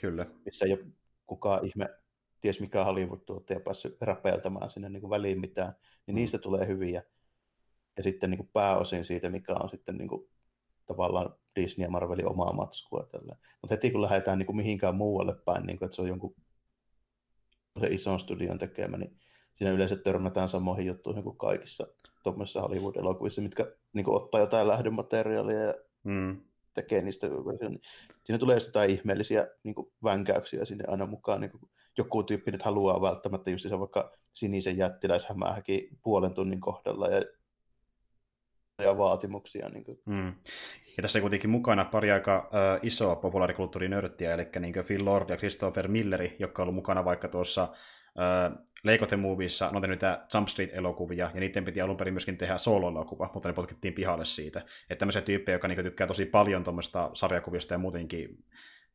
Kyllä. 0.00 0.26
Missä 0.44 0.64
ei 0.66 0.72
ole 0.72 0.86
kukaan 1.26 1.66
ihme, 1.66 1.88
ties 2.40 2.60
mikä 2.60 2.84
Hollywood-tuottaja 2.84 3.60
päässyt 3.60 3.96
räpeiltämään 4.00 4.70
sinne 4.70 4.88
niin 4.88 5.00
kuin 5.00 5.10
väliin 5.10 5.40
mitään, 5.40 5.72
niin 6.06 6.14
mm. 6.14 6.14
niistä 6.14 6.38
tulee 6.38 6.66
hyviä. 6.66 7.02
Ja 7.96 8.02
sitten 8.02 8.30
niin 8.30 8.38
kuin 8.38 8.50
pääosin 8.52 9.04
siitä, 9.04 9.30
mikä 9.30 9.52
on 9.52 9.70
sitten 9.70 9.96
niin 9.96 10.08
kuin, 10.08 10.28
tavallaan 10.86 11.34
Disney 11.56 11.86
ja 11.86 11.90
Marvelin 11.90 12.28
omaa 12.28 12.52
matskua. 12.52 13.08
Mutta 13.60 13.74
heti 13.74 13.90
kun 13.90 14.02
lähdetään 14.02 14.38
niin 14.38 14.46
kuin 14.46 14.56
mihinkään 14.56 14.94
muualle 14.94 15.34
päin, 15.44 15.66
niin 15.66 15.78
kuin, 15.78 15.86
että 15.86 15.96
se 15.96 16.02
on 16.02 16.08
jonkun 16.08 16.34
se 17.80 17.86
ison 17.86 18.20
studion 18.20 18.58
tekemä, 18.58 18.96
niin 18.96 19.16
siinä 19.54 19.72
yleensä 19.72 19.96
törmätään 19.96 20.48
samoihin 20.48 20.86
juttuihin 20.86 21.22
kuin 21.22 21.36
kaikissa 21.36 21.86
tuommoisissa 22.26 22.60
Hollywood-elokuvissa, 22.60 23.42
mitkä 23.42 23.66
niin 23.92 24.10
ottaa 24.10 24.40
jotain 24.40 24.68
lähdemateriaalia 24.68 25.58
ja 25.58 25.74
mm. 26.04 26.40
tekee 26.74 27.02
niistä. 27.02 27.28
Niin 27.28 27.80
siinä 28.24 28.38
tulee 28.38 28.58
jotain 28.66 28.90
ihmeellisiä 28.90 29.46
niin 29.62 29.74
kuin, 29.74 29.92
vänkäyksiä 30.04 30.64
sinne 30.64 30.84
aina 30.88 31.06
mukaan. 31.06 31.40
Niin 31.40 31.50
kuin, 31.50 31.70
joku 31.98 32.22
tyyppi 32.22 32.50
nyt 32.50 32.62
haluaa 32.62 33.02
välttämättä 33.02 33.50
just 33.50 33.68
se 33.68 33.78
vaikka 33.78 34.12
sinisen 34.34 34.76
jättiläishämähäkin 34.76 35.98
puolen 36.02 36.34
tunnin 36.34 36.60
kohdalla 36.60 37.08
ja 37.08 37.22
ja 38.82 38.98
vaatimuksia. 38.98 39.68
Niin 39.68 39.84
kuin. 39.84 39.98
Mm. 40.04 40.34
Ja 40.96 41.02
tässä 41.02 41.18
on 41.18 41.20
kuitenkin 41.20 41.50
mukana 41.50 41.84
pari 41.84 42.10
aika 42.10 42.36
äh, 42.36 42.80
isoa 42.82 43.16
populaarikulttuurinörttiä, 43.16 44.34
eli 44.34 44.48
niin 44.60 44.74
Phil 44.86 45.04
Lord 45.04 45.30
ja 45.30 45.36
Christopher 45.36 45.88
Milleri, 45.88 46.36
jotka 46.38 46.62
on 46.62 46.64
ollut 46.64 46.74
mukana 46.74 47.04
vaikka 47.04 47.28
tuossa 47.28 47.68
Leikote 48.82 49.16
Movieissa 49.16 49.68
on 49.68 49.80
tehnyt 49.80 50.00
Jump 50.34 50.48
Street-elokuvia, 50.48 51.30
ja 51.34 51.40
niiden 51.40 51.64
piti 51.64 51.80
alun 51.80 51.96
perin 51.96 52.14
myöskin 52.14 52.38
tehdä 52.38 52.58
solo-elokuva, 52.58 53.30
mutta 53.34 53.48
ne 53.48 53.52
potkittiin 53.52 53.94
pihalle 53.94 54.24
siitä. 54.24 54.58
Että 54.60 54.98
tämmöisiä 54.98 55.22
tyyppejä, 55.22 55.54
jotka 55.54 55.68
niin 55.68 55.82
tykkää 55.82 56.06
tosi 56.06 56.26
paljon 56.26 56.64
tuommoista 56.64 57.10
sarjakuvista 57.14 57.74
ja 57.74 57.78
muutenkin 57.78 58.44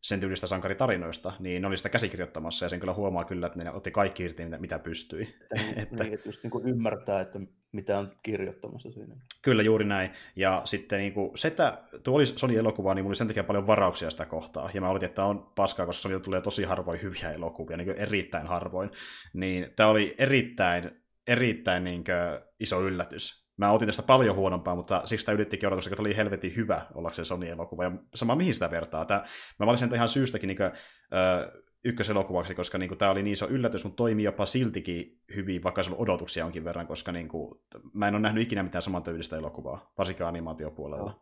sen 0.01 0.19
tyylistä 0.19 0.47
sankaritarinoista, 0.47 1.33
niin 1.39 1.61
ne 1.61 1.67
oli 1.67 1.77
sitä 1.77 1.89
käsikirjoittamassa, 1.89 2.65
ja 2.65 2.69
sen 2.69 2.79
kyllä 2.79 2.93
huomaa 2.93 3.23
kyllä, 3.23 3.47
että 3.47 3.63
ne 3.63 3.71
otti 3.71 3.91
kaikki 3.91 4.23
irti, 4.23 4.43
mitä 4.59 4.79
pystyi. 4.79 5.35
Niin, 5.55 5.79
että, 5.79 6.03
niin, 6.03 6.13
että 6.13 6.29
just 6.29 6.43
niin 6.43 6.51
kuin 6.51 6.67
ymmärtää, 6.67 7.21
että 7.21 7.39
mitä 7.71 7.99
on 7.99 8.11
kirjoittamassa 8.23 8.91
siinä. 8.91 9.15
Kyllä, 9.41 9.63
juuri 9.63 9.85
näin. 9.85 10.11
Ja 10.35 10.61
sitten 10.65 10.99
niin 10.99 11.13
kuin, 11.13 11.37
se, 11.37 11.47
että 11.47 11.77
tuo 12.03 12.15
oli 12.15 12.25
Sony-elokuva, 12.25 12.93
niin 12.93 13.03
mulla 13.03 13.09
oli 13.09 13.15
sen 13.15 13.27
takia 13.27 13.43
paljon 13.43 13.67
varauksia 13.67 14.09
sitä 14.09 14.25
kohtaa. 14.25 14.69
Ja 14.73 14.81
mä 14.81 14.89
olisin, 14.89 15.05
että 15.05 15.15
tämä 15.15 15.27
on 15.27 15.51
paskaa, 15.55 15.85
koska 15.85 16.01
Sony 16.01 16.19
tulee 16.19 16.41
tosi 16.41 16.63
harvoin 16.63 17.01
hyviä 17.01 17.31
elokuvia, 17.31 17.77
niin 17.77 17.89
erittäin 17.97 18.47
harvoin. 18.47 18.91
Niin 19.33 19.73
tämä 19.75 19.89
oli 19.89 20.15
erittäin, 20.17 21.03
erittäin 21.27 21.83
niin 21.83 22.03
kuin, 22.03 22.49
iso 22.59 22.81
yllätys. 22.81 23.40
Mä 23.61 23.71
otin 23.71 23.87
tästä 23.87 24.03
paljon 24.03 24.35
huonompaa, 24.35 24.75
mutta 24.75 25.01
siksi 25.05 25.25
tämä 25.25 25.35
ylittikin 25.35 25.67
odotus, 25.67 25.87
että 25.87 26.01
oli 26.01 26.17
helvetin 26.17 26.55
hyvä 26.55 26.85
ollakseen 26.93 27.25
Sony-elokuva. 27.25 27.83
Ja 27.83 27.91
sama 28.15 28.35
mihin 28.35 28.53
sitä 28.53 28.71
vertaa. 28.71 29.05
Tämä, 29.05 29.23
mä 29.59 29.65
valitsin 29.65 29.95
ihan 29.95 30.07
syystäkin 30.07 30.47
niin 30.47 30.57
kuin, 30.57 30.65
äh, 30.65 31.61
ykköselokuvaksi, 31.85 32.55
koska 32.55 32.77
niin 32.77 32.87
kuin, 32.87 32.97
tämä 32.97 33.11
oli 33.11 33.23
niin 33.23 33.33
iso 33.33 33.47
yllätys, 33.47 33.83
mutta 33.83 33.95
toimii 33.95 34.25
jopa 34.25 34.45
siltikin 34.45 35.21
hyvin, 35.35 35.63
vaikka 35.63 35.83
se 35.83 35.91
on 35.91 35.97
odotuksia 35.97 36.45
onkin 36.45 36.63
verran, 36.63 36.87
koska 36.87 37.11
niin 37.11 37.27
kuin, 37.27 37.59
mä 37.93 38.07
en 38.07 38.15
ole 38.15 38.21
nähnyt 38.21 38.43
ikinä 38.43 38.63
mitään 38.63 38.81
samantyylistä 38.81 39.37
elokuvaa, 39.37 39.91
varsinkaan 39.97 40.29
animaatiopuolella. 40.29 41.11
No. 41.11 41.21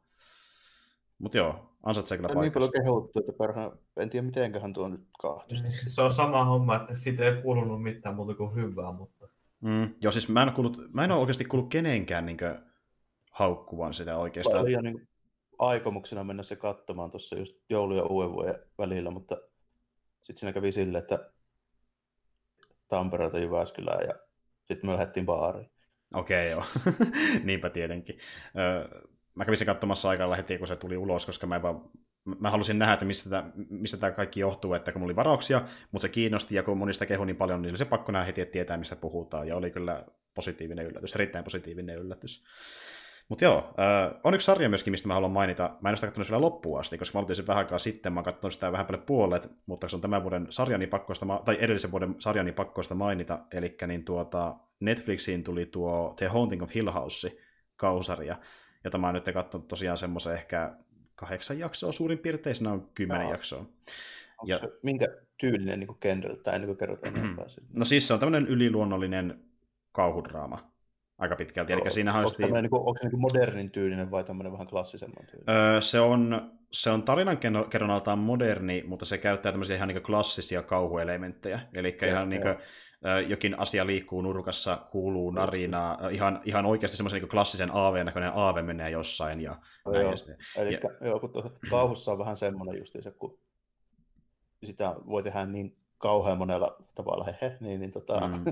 Mutta 1.19 1.37
joo, 1.37 1.77
ansaitsee 1.83 2.17
kyllä 2.17 2.27
paikkaa. 2.27 2.41
Niin 2.41 2.53
paljon 2.53 2.71
kehuttu, 2.71 3.19
että 3.19 3.33
perha, 3.37 3.77
en 3.97 4.09
tiedä 4.09 4.25
mitenköhän 4.25 4.73
tuo 4.73 4.87
nyt 4.87 5.01
kahtusti. 5.21 5.63
Niin, 5.63 5.73
se 5.87 6.01
on 6.01 6.13
sama 6.13 6.45
homma, 6.45 6.75
että 6.75 6.95
siitä 6.95 7.23
ei 7.23 7.41
kuulunut 7.41 7.83
mitään 7.83 8.15
muuta 8.15 8.33
kuin 8.33 8.55
hyvää, 8.55 8.91
mutta... 8.91 9.27
Mm, 9.61 9.93
joo, 10.01 10.11
siis 10.11 10.29
mä 10.29 10.43
en, 10.43 10.53
kuullut, 10.53 10.93
mä 10.93 11.03
en 11.03 11.11
ole 11.11 11.19
oikeasti 11.19 11.45
kuullut 11.45 11.69
kenenkään 11.69 12.25
niin 12.25 12.37
kuin, 12.37 12.59
haukkuvan 13.31 13.93
sitä 13.93 14.17
oikeastaan. 14.17 14.61
Oli 14.61 14.77
niin 14.81 15.07
aikomuksena 15.59 16.23
mennä 16.23 16.43
se 16.43 16.55
katsomaan 16.55 17.11
tuossa 17.11 17.37
just 17.37 17.55
joulu- 17.69 17.95
ja 17.95 18.03
uuden 18.03 18.31
vuoden 18.31 18.55
välillä, 18.77 19.11
mutta 19.11 19.37
sitten 20.21 20.39
siinä 20.39 20.53
kävi 20.53 20.71
silleen, 20.71 21.03
että 21.03 21.31
Tampereelta 22.87 23.39
Jyväskylään 23.39 24.07
ja 24.07 24.13
sitten 24.63 24.89
me 24.89 24.93
lähdettiin 24.93 25.25
baariin. 25.25 25.71
Okei, 26.13 26.53
okay, 26.53 26.65
joo. 26.85 26.95
Niinpä 27.43 27.69
tietenkin. 27.69 28.19
mä 29.35 29.45
kävin 29.45 29.57
sen 29.57 29.65
katsomassa 29.65 30.09
aikaa 30.09 30.35
heti, 30.35 30.57
kun 30.57 30.67
se 30.67 30.75
tuli 30.75 30.97
ulos, 30.97 31.25
koska 31.25 31.47
mä, 31.47 31.61
vaan, 31.61 31.81
mä 32.25 32.49
halusin 32.49 32.79
nähdä, 32.79 32.93
että 32.93 33.05
mistä 33.05 33.29
tämä, 33.29 33.51
mistä 33.69 33.97
tämä 33.97 34.11
kaikki 34.11 34.39
johtuu, 34.39 34.73
että 34.73 34.91
kun 34.91 35.01
mulla 35.01 35.09
oli 35.09 35.15
varauksia, 35.15 35.61
mutta 35.91 36.01
se 36.01 36.09
kiinnosti, 36.09 36.55
ja 36.55 36.63
kun 36.63 36.77
monista 36.77 37.05
kehu 37.05 37.25
niin 37.25 37.35
paljon, 37.35 37.61
niin 37.61 37.71
oli 37.71 37.77
se 37.77 37.85
pakko 37.85 38.11
nähdä 38.11 38.25
heti, 38.25 38.41
että 38.41 38.53
tietää, 38.53 38.77
mistä 38.77 38.95
puhutaan, 38.95 39.47
ja 39.47 39.55
oli 39.55 39.71
kyllä 39.71 40.05
positiivinen 40.35 40.85
yllätys, 40.85 41.15
erittäin 41.15 41.43
positiivinen 41.43 41.97
yllätys. 41.97 42.43
Mutta 43.29 43.45
joo, 43.45 43.57
äh, 43.57 44.19
on 44.23 44.33
yksi 44.33 44.45
sarja 44.45 44.69
myöskin, 44.69 44.91
mistä 44.91 45.07
mä 45.07 45.13
haluan 45.13 45.31
mainita. 45.31 45.63
Mä 45.81 45.89
en 45.89 45.91
ole 45.91 45.95
sitä 45.95 46.07
katsonut 46.07 46.29
vielä 46.29 46.41
loppuun 46.41 46.79
asti, 46.79 46.97
koska 46.97 47.17
mä 47.17 47.19
aloitin 47.19 47.35
sen 47.35 47.47
vähän 47.47 47.59
aikaa 47.59 47.77
sitten. 47.77 48.13
Mä 48.13 48.23
katsonut 48.23 48.53
sitä 48.53 48.71
vähän 48.71 48.85
paljon 48.85 49.03
puolet, 49.05 49.49
mutta 49.65 49.87
se 49.87 49.95
on 49.95 50.01
tämän 50.01 50.23
vuoden 50.23 50.47
sarjani 50.49 50.87
pakkoista, 50.87 51.25
tai 51.45 51.57
edellisen 51.59 51.91
vuoden 51.91 52.15
sarjani 52.19 52.51
pakkoista 52.51 52.95
mainita. 52.95 53.39
Eli 53.51 53.77
niin 53.87 54.05
tuota, 54.05 54.55
Netflixiin 54.79 55.43
tuli 55.43 55.65
tuo 55.65 56.13
The 56.17 56.27
Haunting 56.27 56.63
of 56.63 56.75
Hill 56.75 56.91
House 56.91 57.37
kausaria, 57.75 58.35
jota 58.83 58.97
mä 58.97 59.07
oon 59.07 59.13
nyt 59.13 59.33
katsonut 59.33 59.67
tosiaan 59.67 59.97
semmoisen 59.97 60.33
ehkä 60.33 60.75
kahdeksan 61.19 61.59
jaksoa 61.59 61.91
suurin 61.91 62.19
piirtein, 62.19 62.55
siinä 62.55 62.71
on 62.71 62.89
kymmenen 62.95 63.25
no. 63.25 63.31
jaksoa. 63.31 63.65
Ja... 64.45 64.59
Se, 64.59 64.67
minkä, 64.83 65.07
tyylinen 65.37 65.79
niin 65.79 65.97
genreltä, 66.01 66.51
ennen 66.51 66.67
kuin 66.67 66.77
kerrot 66.77 67.05
enempää. 67.05 67.45
No 67.73 67.85
siis 67.85 68.07
se 68.07 68.13
on 68.13 68.19
tämmöinen 68.19 68.47
yliluonnollinen 68.47 69.39
kauhudraama 69.91 70.71
aika 71.17 71.35
pitkälti. 71.35 71.73
Eli 71.73 71.91
siinä 71.91 72.13
on, 72.13 72.25
onko, 72.25 72.61
niin 72.61 72.69
kuin, 72.69 72.79
onko 72.79 72.99
se 73.01 73.09
niin 73.09 73.19
modernin 73.19 73.71
tyylinen 73.71 74.11
vai 74.11 74.23
tämmöinen 74.23 74.51
vähän 74.51 74.67
klassisemman 74.67 75.25
tyylinen? 75.25 75.55
Öö, 75.55 75.81
se 75.81 75.99
on, 75.99 76.51
se 76.71 76.89
on 76.89 77.03
tarinan 77.03 77.37
kerronaltaan 77.69 78.19
moderni, 78.19 78.83
mutta 78.87 79.05
se 79.05 79.17
käyttää 79.17 79.51
tämmöisiä 79.51 79.75
ihan 79.75 79.87
niin 79.87 80.03
klassisia 80.03 80.63
kauhuelementtejä. 80.63 81.59
Eli 81.73 81.97
ja, 82.01 82.07
ihan 82.07 82.29
niin 82.29 82.41
kuin, 82.41 82.55
jokin 83.27 83.59
asia 83.59 83.85
liikkuu 83.85 84.21
nurkassa, 84.21 84.77
kuuluu 84.91 85.31
narinaa, 85.31 86.09
ihan, 86.09 86.41
ihan 86.45 86.65
oikeasti 86.65 86.97
semmoisen 86.97 87.21
niin 87.21 87.29
klassisen 87.29 87.71
AV-näköinen 87.73 88.31
aave 88.35 88.61
menee 88.61 88.89
jossain. 88.89 89.41
Ja 89.41 89.61
no, 89.85 89.93
joo. 89.93 90.13
Eli 90.57 90.73
ja... 90.73 90.79
joo, 91.07 91.19
kun 91.19 91.31
kauhussa 91.69 92.11
on 92.11 92.17
vähän 92.17 92.35
semmoinen 92.35 92.77
justiinsa, 92.77 93.11
kun 93.11 93.39
sitä 94.63 94.95
voi 95.07 95.23
tehdä 95.23 95.45
niin 95.45 95.77
kauhean 95.97 96.37
monella 96.37 96.77
tavalla, 96.95 97.25
hehe, 97.25 97.57
niin, 97.59 97.79
niin 97.79 97.91
tota, 97.91 98.27
mm. 98.27 98.43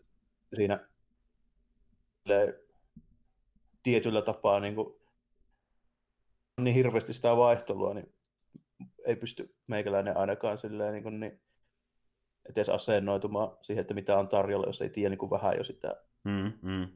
siinä 0.56 0.88
tietyllä 3.82 4.22
tapaa 4.22 4.60
niin, 4.60 4.74
kuin, 4.74 4.94
niin 6.60 6.74
hirveästi 6.74 7.14
sitä 7.14 7.36
vaihtelua, 7.36 7.94
niin 7.94 8.14
ei 9.06 9.16
pysty 9.16 9.54
meikäläinen 9.66 10.16
ainakaan 10.16 10.58
silleen, 10.58 10.92
niin, 10.92 11.02
kuin, 11.02 11.20
niin 11.20 11.40
edes 12.48 12.68
asennoitumaan 12.68 13.56
siihen, 13.62 13.80
että 13.80 13.94
mitä 13.94 14.18
on 14.18 14.28
tarjolla, 14.28 14.66
jos 14.66 14.82
ei 14.82 14.90
tiedä 14.90 15.08
niin 15.10 15.18
kuin 15.18 15.30
vähän 15.30 15.54
jo 15.58 15.64
sitä, 15.64 15.96
mm, 16.24 16.52
mm. 16.62 16.88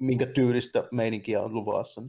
minkä 0.00 0.26
tyylistä 0.26 0.84
meininkiä 0.92 1.42
on 1.42 1.54
luvassa. 1.54 2.02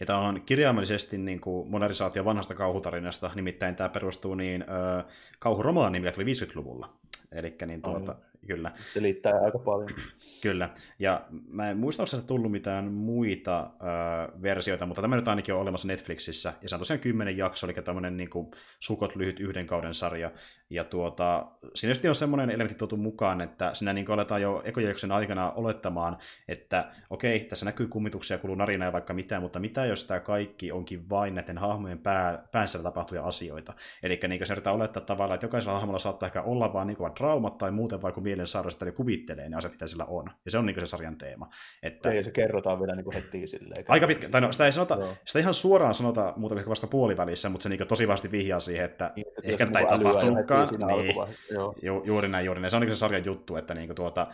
Ja 0.00 0.06
tämä 0.06 0.18
on 0.18 0.42
kirjaimellisesti 0.46 1.18
niin 1.18 1.40
kuin 1.40 1.70
modernisaatio 1.70 2.24
vanhasta 2.24 2.54
kauhutarinasta, 2.54 3.30
nimittäin 3.34 3.76
tämä 3.76 3.88
perustuu 3.88 4.34
niin 4.34 4.62
äh, 4.62 5.04
kauhuromaaniin, 5.38 6.02
mikä 6.02 6.12
tuli 6.12 6.32
50-luvulla. 6.32 6.98
Eli 7.32 7.56
niin 7.66 7.82
tuota, 7.82 8.16
kyllä. 8.46 8.72
Se 8.92 9.02
liittää 9.02 9.32
aika 9.44 9.58
paljon. 9.58 9.90
Kyllä, 10.42 10.70
ja 10.98 11.26
mä 11.48 11.70
en 11.70 11.76
muista, 11.76 12.02
onko 12.02 12.26
tullut 12.26 12.52
mitään 12.52 12.92
muita 12.92 13.60
äh, 13.60 14.42
versioita, 14.42 14.86
mutta 14.86 15.02
tämä 15.02 15.16
nyt 15.16 15.28
ainakin 15.28 15.54
on 15.54 15.60
olemassa 15.60 15.88
Netflixissä, 15.88 16.52
ja 16.62 16.68
se 16.68 16.74
on 16.74 16.80
tosiaan 16.80 17.00
kymmenen 17.00 17.36
jakso, 17.36 17.66
eli 17.66 17.74
tämmöinen 17.74 18.16
niin 18.16 18.30
kuin, 18.30 18.50
sukot 18.80 19.16
lyhyt 19.16 19.40
yhden 19.40 19.66
kauden 19.66 19.94
sarja, 19.94 20.30
ja 20.70 20.84
tuota, 20.84 21.46
siinä 21.74 21.94
on 22.08 22.14
semmoinen 22.14 22.50
elementti 22.50 22.78
tuotu 22.78 22.96
mukaan, 22.96 23.40
että 23.40 23.74
siinä 23.74 23.92
niin 23.92 24.10
aletaan 24.10 24.42
jo 24.42 24.62
ekojakson 24.64 25.12
aikana 25.12 25.50
olettamaan, 25.50 26.18
että 26.48 26.90
okei, 27.10 27.40
tässä 27.40 27.64
näkyy 27.64 27.88
kummituksia, 27.88 28.38
kuluu 28.38 28.56
narina 28.56 28.84
ja 28.84 28.92
vaikka 28.92 29.14
mitä, 29.14 29.40
mutta 29.40 29.58
mitä 29.58 29.86
jos 29.86 30.06
tämä 30.06 30.20
kaikki 30.20 30.72
onkin 30.72 31.10
vain 31.10 31.34
näiden 31.34 31.58
hahmojen 31.58 31.98
pää, 31.98 32.48
päänsä 32.52 32.78
tapahtuvia 32.78 33.22
asioita. 33.22 33.74
Eli 34.02 34.20
niin 34.28 34.46
se 34.46 34.52
yritetään 34.52 34.76
olettaa 34.76 35.02
tavallaan, 35.02 35.34
että 35.34 35.44
jokaisella 35.44 35.78
hahmolla 35.78 35.98
saattaa 35.98 36.26
ehkä 36.26 36.42
olla 36.42 36.72
vaan 36.72 36.86
niin 36.86 36.98
traumat 37.16 37.58
tai 37.58 37.70
muuten 37.70 38.02
vaikka 38.02 38.20
mielen 38.20 38.46
sairasta, 38.46 38.84
eli 38.84 38.92
kuvittelee 38.92 39.48
ne 39.48 39.56
asiat, 39.56 39.72
mitä 39.72 39.86
sillä 39.86 40.04
on. 40.04 40.30
Ja 40.44 40.50
se 40.50 40.58
on 40.58 40.66
niin 40.66 40.80
se 40.80 40.86
sarjan 40.86 41.16
teema. 41.16 41.48
Että... 41.82 42.10
Ei, 42.10 42.24
se 42.24 42.30
kerrotaan 42.30 42.80
vielä 42.80 42.94
niin 42.94 43.14
heti 43.14 43.46
silleen. 43.46 43.84
Aika 43.88 44.06
pitkä, 44.06 44.28
tai 44.28 44.40
no, 44.40 44.52
sitä 44.52 44.64
ei 44.64 44.72
sanota, 44.72 44.98
sitä 45.24 45.38
ihan 45.38 45.54
suoraan 45.54 45.94
sanota 45.94 46.32
muuta 46.36 46.54
vasta 46.68 46.86
puolivälissä, 46.86 47.48
mutta 47.48 47.62
se 47.62 47.68
niin 47.68 47.88
tosi 47.88 48.08
vasti 48.08 48.30
vihjaa 48.30 48.60
siihen, 48.60 48.84
että 48.84 49.12
niin, 49.16 49.26
että 49.28 49.40
ehkä 49.44 49.66
tätä 49.66 49.78
ei 49.78 49.86
tapahtunutkaan. 49.86 50.57
Niin, 50.66 51.14
Joo. 51.50 51.74
Ju, 51.82 52.02
juuri 52.04 52.28
näin, 52.28 52.46
juuri 52.46 52.60
näin. 52.60 52.70
Se 52.70 52.76
on 52.76 52.82
niin 52.82 52.94
se 52.94 52.98
sarjan 52.98 53.24
juttu, 53.24 53.56
että 53.56 53.74
niin 53.74 53.94
tuota, 53.94 54.26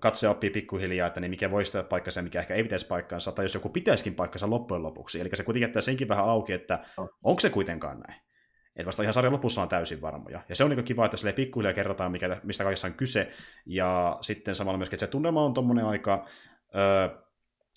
katse 0.00 0.28
oppii 0.28 0.50
pikkuhiljaa, 0.50 1.06
että 1.06 1.20
niin 1.20 1.30
mikä 1.30 1.50
voisi 1.50 1.72
tehdä 1.72 1.88
paikkansa 1.88 2.20
ja 2.20 2.24
mikä 2.24 2.40
ehkä 2.40 2.54
ei 2.54 2.62
pitäisi 2.62 2.86
paikkansa, 2.86 3.32
tai 3.32 3.44
jos 3.44 3.54
joku 3.54 3.68
pitäisikin 3.68 4.14
paikkansa 4.14 4.50
loppujen 4.50 4.82
lopuksi. 4.82 5.20
Eli 5.20 5.28
se 5.34 5.44
kuitenkin 5.44 5.66
jättää 5.66 5.82
senkin 5.82 6.08
vähän 6.08 6.24
auki, 6.24 6.52
että 6.52 6.84
no. 6.98 7.08
onko 7.22 7.40
se 7.40 7.50
kuitenkaan 7.50 8.00
näin. 8.00 8.20
Että 8.76 8.86
vasta 8.86 9.02
ihan 9.02 9.12
sarjan 9.12 9.32
lopussa 9.32 9.62
on 9.62 9.68
täysin 9.68 10.00
varmoja. 10.00 10.40
Ja 10.48 10.54
se 10.54 10.64
on 10.64 10.70
niin 10.70 10.84
kiva, 10.84 11.04
että 11.04 11.16
sille 11.16 11.32
pikkuhiljaa 11.32 11.74
kerrotaan, 11.74 12.12
mikä, 12.12 12.40
mistä 12.42 12.64
kaikessa 12.64 12.86
on 12.86 12.94
kyse. 12.94 13.30
Ja 13.66 14.18
sitten 14.20 14.54
samalla 14.54 14.78
myöskin, 14.78 14.96
että 14.96 15.06
se 15.06 15.10
tunnelma 15.10 15.44
on 15.44 15.54
tuommoinen 15.54 15.86
aika... 15.86 16.26
Öö, 16.74 17.22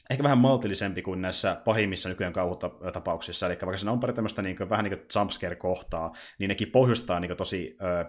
ehkä 0.10 0.24
vähän 0.24 0.38
maltillisempi 0.38 1.02
kuin 1.02 1.22
näissä 1.22 1.62
pahimmissa 1.66 2.10
nykyään 2.10 2.34
kauhutapauksissa. 2.34 3.46
Eli 3.46 3.58
vaikka 3.62 3.78
siinä 3.78 3.92
on 3.92 4.00
pari 4.00 4.14
tämmöistä 4.14 4.42
niin 4.42 4.70
vähän 4.70 4.84
niin 4.84 4.98
kuin 4.98 5.08
jumpscare-kohtaa, 5.16 6.12
niin 6.40 6.48
nekin 6.48 6.72
pohjustaa 6.72 7.20
niin 7.20 7.38
tosi 7.38 7.78
öö, 7.82 8.06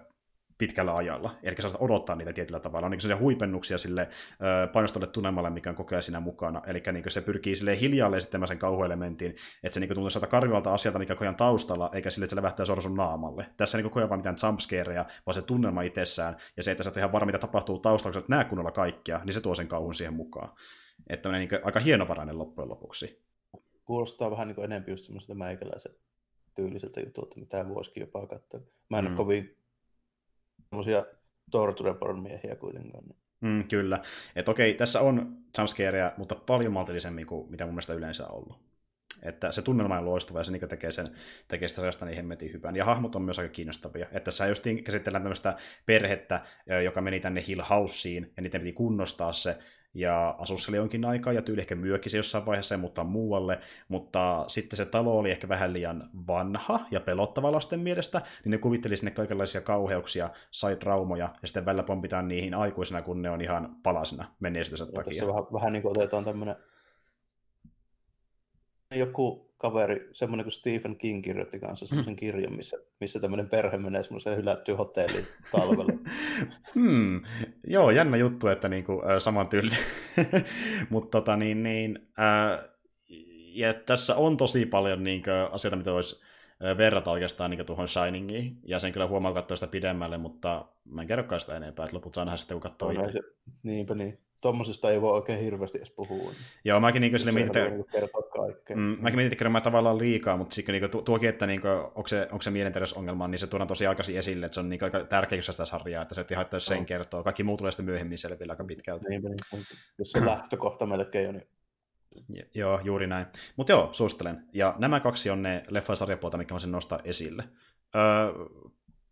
pitkällä 0.58 0.96
ajalla. 0.96 1.34
Eli 1.42 1.56
saa 1.58 1.70
odottaa 1.80 2.16
niitä 2.16 2.32
tietyllä 2.32 2.60
tavalla. 2.60 2.86
On 2.86 2.90
niin 2.90 3.00
sellaisia 3.00 3.22
huipennuksia 3.22 3.78
sille 3.78 4.08
painostalle 4.72 5.06
tunnelmalle, 5.06 5.50
mikä 5.50 5.70
on 5.70 5.76
koko 5.76 5.94
ajan 5.94 6.02
siinä 6.02 6.20
mukana. 6.20 6.62
Eli 6.66 6.82
niin 6.92 7.04
se 7.08 7.20
pyrkii 7.20 7.56
sille 7.56 7.80
hiljalleen 7.80 8.18
esittämään 8.18 8.48
sen 8.48 8.58
kauhuelementin, 8.58 9.34
että 9.64 9.74
se 9.74 9.80
niin 9.80 9.94
tuntuu 9.94 10.10
sieltä 10.10 10.26
karvivalta 10.26 10.74
asialta, 10.74 10.98
mikä 10.98 11.14
koko 11.14 11.32
taustalla, 11.32 11.90
eikä 11.92 12.10
sille, 12.10 12.24
että 12.24 12.30
se 12.30 12.36
levähtää 12.36 12.66
suoraan 12.66 12.82
sun 12.82 12.96
naamalle. 12.96 13.46
Tässä 13.56 13.78
ei 13.78 13.82
niin 13.82 13.90
koko 13.90 14.00
ajan 14.00 14.08
vaan 14.08 14.18
mitään 14.18 14.36
jumpscareja, 14.46 15.04
vaan 15.26 15.34
se 15.34 15.42
tunnelma 15.42 15.82
itsessään, 15.82 16.36
ja 16.56 16.62
se, 16.62 16.70
että 16.70 16.82
sä 16.82 16.90
et 16.90 16.96
ihan 16.96 17.12
varma, 17.12 17.26
mitä 17.26 17.38
tapahtuu 17.38 17.78
taustalla, 17.78 18.18
että 18.18 18.36
näe 18.36 18.44
kunnolla 18.44 18.70
kaikkia, 18.70 19.20
niin 19.24 19.34
se 19.34 19.40
tuo 19.40 19.54
sen 19.54 19.68
kauhun 19.68 19.94
siihen 19.94 20.14
mukaan. 20.14 20.48
Että 21.10 21.32
niin 21.32 21.48
aika 21.64 21.80
hienovarainen 21.80 22.38
loppujen 22.38 22.68
lopuksi. 22.68 23.22
Kuulostaa 23.84 24.30
vähän 24.30 24.48
niin 24.48 24.64
enemmän 24.64 24.90
just 24.90 25.04
semmoiselta 25.04 25.34
meikäläisen 25.34 25.92
tyyliseltä 26.54 27.00
jutulta, 27.00 27.40
mitä 27.40 27.68
voisikin 27.68 28.00
jopa 28.00 28.26
katsoa. 28.26 28.60
Mä 28.90 28.98
en 28.98 29.04
mm. 29.04 29.10
ole 29.10 29.16
kovin 29.16 29.56
semmoisia 30.68 31.06
torture 31.50 31.94
miehiä 32.22 32.56
kuitenkaan. 32.56 33.04
Mm, 33.40 33.68
kyllä. 33.68 34.02
Että 34.36 34.50
okei, 34.50 34.74
tässä 34.74 35.00
on 35.00 35.36
jumpscareja, 35.58 36.12
mutta 36.16 36.34
paljon 36.34 36.72
maltillisemmin 36.72 37.26
kuin 37.26 37.50
mitä 37.50 37.64
mun 37.64 37.74
mielestä 37.74 37.94
yleensä 37.94 38.26
on 38.26 38.34
ollut. 38.34 38.66
Että 39.22 39.52
se 39.52 39.62
tunnelma 39.62 39.98
on 39.98 40.04
loistava 40.04 40.40
ja 40.40 40.44
se 40.44 40.52
niin 40.52 40.68
tekee, 40.68 40.90
sen, 40.90 41.10
tekee 41.48 41.68
sitä 41.68 41.76
sarjasta 41.76 42.04
niin 42.06 42.16
hemmetin 42.16 42.52
hyvän. 42.52 42.76
Ja 42.76 42.84
hahmot 42.84 43.16
on 43.16 43.22
myös 43.22 43.38
aika 43.38 43.52
kiinnostavia. 43.52 44.06
Että 44.06 44.20
tässä 44.20 44.46
just 44.46 44.64
käsitellään 44.84 45.22
tämmöistä 45.22 45.56
perhettä, 45.86 46.46
joka 46.84 47.00
meni 47.00 47.20
tänne 47.20 47.44
Hill 47.48 47.62
Houseen 47.70 48.32
ja 48.36 48.42
niiden 48.42 48.60
piti 48.60 48.72
kunnostaa 48.72 49.32
se 49.32 49.58
ja 49.96 50.34
asuskeli 50.38 50.76
jonkin 50.76 51.04
aikaa 51.04 51.32
ja 51.32 51.42
tyyli 51.42 51.60
ehkä 51.60 51.74
myökin 51.74 52.10
se 52.10 52.16
jossain 52.16 52.46
vaiheessa 52.46 52.74
ja 52.74 52.78
muuttaa 52.78 53.04
muualle, 53.04 53.60
mutta 53.88 54.44
sitten 54.46 54.76
se 54.76 54.86
talo 54.86 55.18
oli 55.18 55.30
ehkä 55.30 55.48
vähän 55.48 55.72
liian 55.72 56.10
vanha 56.26 56.86
ja 56.90 57.00
pelottava 57.00 57.52
lasten 57.52 57.80
mielestä, 57.80 58.22
niin 58.44 58.50
ne 58.50 58.58
kuvitteli 58.58 58.96
sinne 58.96 59.10
kaikenlaisia 59.10 59.60
kauheuksia, 59.60 60.30
sai 60.50 60.76
traumoja 60.76 61.34
ja 61.42 61.48
sitten 61.48 61.64
välillä 61.66 61.82
pompitaan 61.82 62.28
niihin 62.28 62.54
aikuisena, 62.54 63.02
kun 63.02 63.22
ne 63.22 63.30
on 63.30 63.40
ihan 63.40 63.76
palasina 63.82 64.34
menneisyytensä 64.40 64.92
takia. 64.92 65.10
Tässä 65.10 65.26
vähän, 65.26 65.44
vähän 65.52 65.72
niin 65.72 65.82
kuin 65.82 65.98
otetaan 65.98 66.24
tämmöinen 66.24 66.56
joku 68.94 69.45
kaveri, 69.58 70.08
semmoinen 70.12 70.44
kuin 70.44 70.52
Stephen 70.52 70.96
King 70.96 71.24
kirjoitti 71.24 71.60
kanssa 71.60 71.86
semmoisen 71.86 72.12
hmm. 72.12 72.18
kirjan, 72.18 72.56
missä, 72.56 72.76
missä 73.00 73.20
tämmöinen 73.20 73.48
perhe 73.48 73.78
menee 73.78 74.02
semmoiseen 74.02 74.36
hylättyyn 74.36 74.78
hotelliin 74.78 75.26
talvella. 75.52 75.92
hmm. 76.74 77.22
Joo, 77.66 77.90
jännä 77.90 78.16
juttu, 78.16 78.48
että 78.48 78.68
niinku, 78.68 78.92
äh, 78.92 79.18
saman 79.18 79.48
tyyli. 79.48 79.74
Mutta 80.90 81.18
tota, 81.18 81.36
niin, 81.36 81.62
niin, 81.62 82.08
äh, 82.18 82.68
ja 83.54 83.74
tässä 83.74 84.16
on 84.16 84.36
tosi 84.36 84.66
paljon 84.66 85.04
niin 85.04 85.22
kuin, 85.22 85.52
asioita, 85.52 85.76
mitä 85.76 85.92
voisi 85.92 86.26
verrata 86.78 87.10
oikeastaan 87.10 87.50
niin 87.50 87.66
tuohon 87.66 87.88
Shiningiin, 87.88 88.58
ja 88.64 88.78
sen 88.78 88.92
kyllä 88.92 89.06
huomaa 89.06 89.32
katsoa 89.32 89.56
sitä 89.56 89.70
pidemmälle, 89.70 90.18
mutta 90.18 90.68
mä 90.84 91.02
en 91.02 91.08
kerrokaan 91.08 91.40
sitä 91.40 91.56
enempää, 91.56 91.84
että 91.84 91.96
loput 91.96 92.14
saa 92.14 92.24
nähdä 92.24 92.36
sitten, 92.36 92.54
kun 92.54 92.70
katsoo 92.70 92.92
no, 92.92 93.12
se, 93.12 93.20
Niinpä 93.62 93.94
niin 93.94 94.18
tuommoisesta 94.46 94.90
ei 94.90 95.00
voi 95.00 95.12
oikein 95.12 95.40
hirveästi 95.40 95.78
edes 95.78 95.90
puhua. 95.90 96.32
Joo, 96.64 96.80
mäkin 96.80 97.00
niin 97.00 97.18
sille 97.18 97.32
mietin, 97.32 97.62
että... 97.62 97.76
Niin 97.76 98.78
mm, 98.78 98.96
mäkin 99.00 99.16
mietin, 99.18 99.46
että 99.46 99.60
tavallaan 99.60 99.98
liikaa, 99.98 100.36
mutta 100.36 100.54
sitten 100.54 100.72
niin 100.72 101.04
tuokin, 101.04 101.28
että 101.28 101.46
niin 101.46 101.60
kuin, 101.60 101.72
onko, 101.72 102.06
se, 102.06 102.28
onko 102.32 102.42
se 102.42 102.50
mielenterveysongelma, 102.50 103.28
niin 103.28 103.38
se 103.38 103.46
tuodaan 103.46 103.68
tosi 103.68 103.86
aikaisin 103.86 104.18
esille, 104.18 104.46
että 104.46 104.54
se 104.54 104.60
on 104.60 104.68
niin 104.68 104.84
aika 104.84 105.04
tärkeä 105.04 105.42
sitä 105.42 105.64
sarjaa, 105.64 106.02
että 106.02 106.14
se 106.14 106.24
ei 106.30 106.36
haittaa, 106.36 106.56
jos 106.56 106.66
sen 106.66 106.78
no. 106.78 106.84
kertoo. 106.84 107.22
Kaikki 107.22 107.42
muut 107.42 107.58
tulee 107.58 107.72
sitten 107.72 107.86
myöhemmin 107.86 108.18
selvillä 108.18 108.52
aika 108.52 108.64
pitkälti. 108.64 109.08
Niin, 109.08 109.22
niin. 109.22 109.64
Jos 109.98 110.12
se 110.12 110.24
lähtökohta 110.24 110.86
melkein 110.86 111.28
on, 111.28 111.34
niin 111.34 111.48
ja, 112.28 112.44
joo, 112.54 112.80
juuri 112.84 113.06
näin. 113.06 113.26
Mutta 113.56 113.72
joo, 113.72 113.88
suosittelen. 113.92 114.44
Ja 114.52 114.74
nämä 114.78 115.00
kaksi 115.00 115.30
on 115.30 115.42
ne 115.42 115.64
leffa- 115.70 116.36
mikä 116.36 116.54
on 116.54 116.60
sen 116.60 116.72
nostaa 116.72 117.00
esille. 117.04 117.44
Öö, 117.94 118.02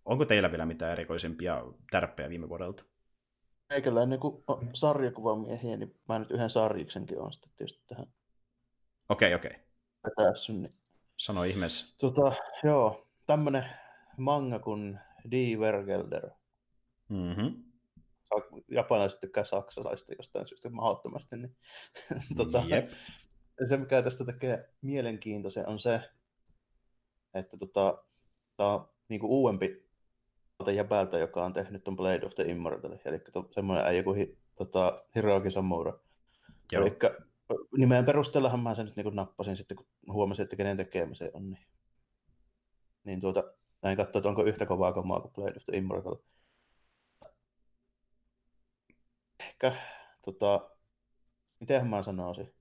onko 0.05 0.25
teillä 0.25 0.51
vielä 0.51 0.67
mitään 0.67 0.93
erikoisempia 0.93 1.63
tärppejä 1.91 2.29
viime 2.31 2.49
vuodelta? 2.49 2.85
Meikäläinen 3.71 4.21
kun 4.21 4.45
on 4.47 4.71
sarjakuvamiehiä, 4.73 5.77
niin 5.77 5.95
mä 6.09 6.19
nyt 6.19 6.31
yhden 6.31 6.51
sarjiksenkin 6.51 7.21
on 7.21 7.33
sitten 7.33 7.51
tietysti 7.57 7.85
tähän. 7.87 8.07
Okei, 9.09 9.35
okay, 9.35 9.51
okei. 9.51 9.61
Okay. 10.07 10.25
Päässyt, 10.25 10.57
niin... 10.57 10.75
Sano 11.17 11.45
ihmeessä. 11.45 11.95
Tota, 11.99 12.33
joo, 12.63 13.09
tämmönen 13.27 13.65
manga 14.17 14.59
kuin 14.59 14.99
Die 15.31 15.61
Vergelder. 15.61 16.31
Mm-hmm. 17.09 17.65
Japanilaiset 18.69 19.21
tykkää 19.21 19.45
saksalaista 19.45 20.15
jostain 20.19 20.49
syystä 20.49 20.71
mahdottomasti. 20.71 21.37
Niin, 21.37 21.57
tota, 22.37 22.63
yep. 22.71 22.89
Se, 23.69 23.77
mikä 23.77 24.03
tästä 24.03 24.25
tekee 24.25 24.69
mielenkiintoisen, 24.83 25.69
on 25.69 25.79
se, 25.79 26.01
että 27.35 27.57
tota, 27.57 28.05
tämä 28.57 28.75
on 28.75 28.89
niin 29.09 29.21
uudempi 29.25 29.84
jäbältä, 30.73 31.19
joka 31.19 31.45
on 31.45 31.53
tehnyt 31.53 31.85
ton 31.85 31.97
Blade 31.97 32.27
of 32.27 32.35
the 32.35 32.45
Immortal, 32.45 32.97
eli 33.05 33.19
to, 33.19 33.49
semmoinen 33.51 33.87
äijä 33.87 34.03
kuin 34.03 34.19
hi, 34.19 34.39
tota, 34.55 35.05
Hiroki 35.15 35.51
Samura. 35.51 35.99
Joo. 36.73 36.83
Eli 36.83 36.99
nimeen 37.79 38.05
perusteellahan 38.05 38.61
mä 38.61 38.75
sen 38.75 38.87
nyt 38.87 38.97
niin 38.97 39.17
nappasin 39.17 39.57
sitten, 39.57 39.77
kun 39.77 39.87
huomasin, 40.13 40.43
että 40.43 40.57
kenen 40.57 40.77
tekemiseen 40.77 41.31
on. 41.35 41.51
Niin, 41.51 41.67
niin 43.05 43.21
tuota, 43.21 43.45
näin 43.83 43.97
katsoa, 43.97 44.19
että 44.19 44.29
onko 44.29 44.45
yhtä 44.45 44.67
kovaa 44.67 44.93
kamaa 44.93 45.21
kuin 45.21 45.33
Blade 45.33 45.57
of 45.57 45.65
the 45.65 45.77
Immortal. 45.77 46.17
Ehkä, 49.41 49.73
tota, 50.25 50.71
miten 51.61 51.87
mä 51.87 52.03
sanoisin? 52.03 52.55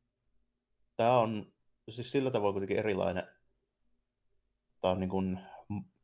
Tämä 0.98 1.18
on 1.18 1.54
siis 1.90 2.12
sillä 2.12 2.32
tavalla 2.32 2.54
kuitenkin 2.54 2.78
erilainen. 2.78 3.28
Tämä 4.82 4.92
on 4.92 5.00
niin 5.00 5.10
kuin 5.10 5.40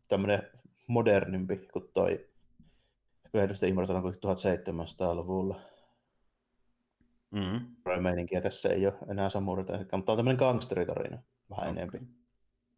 tämmöinen 0.07 0.49
modernimpi 0.89 1.57
kuin 1.57 1.89
toi 1.93 2.29
Blade 3.31 3.67
Immortal 3.67 3.95
on 3.95 4.13
1700-luvulla. 4.13 5.61
Mm-hmm. 7.31 8.01
Meininkiä 8.01 8.41
tässä 8.41 8.69
ei 8.69 8.87
ole 8.87 8.97
enää 9.09 9.29
samureita, 9.29 9.73
mutta 9.73 9.85
tämä 9.89 10.03
on 10.11 10.17
tämmöinen 10.17 10.39
gangsteritarina 10.39 11.21
vähän 11.49 11.69
okay. 11.69 11.83
enemmän. 11.83 12.15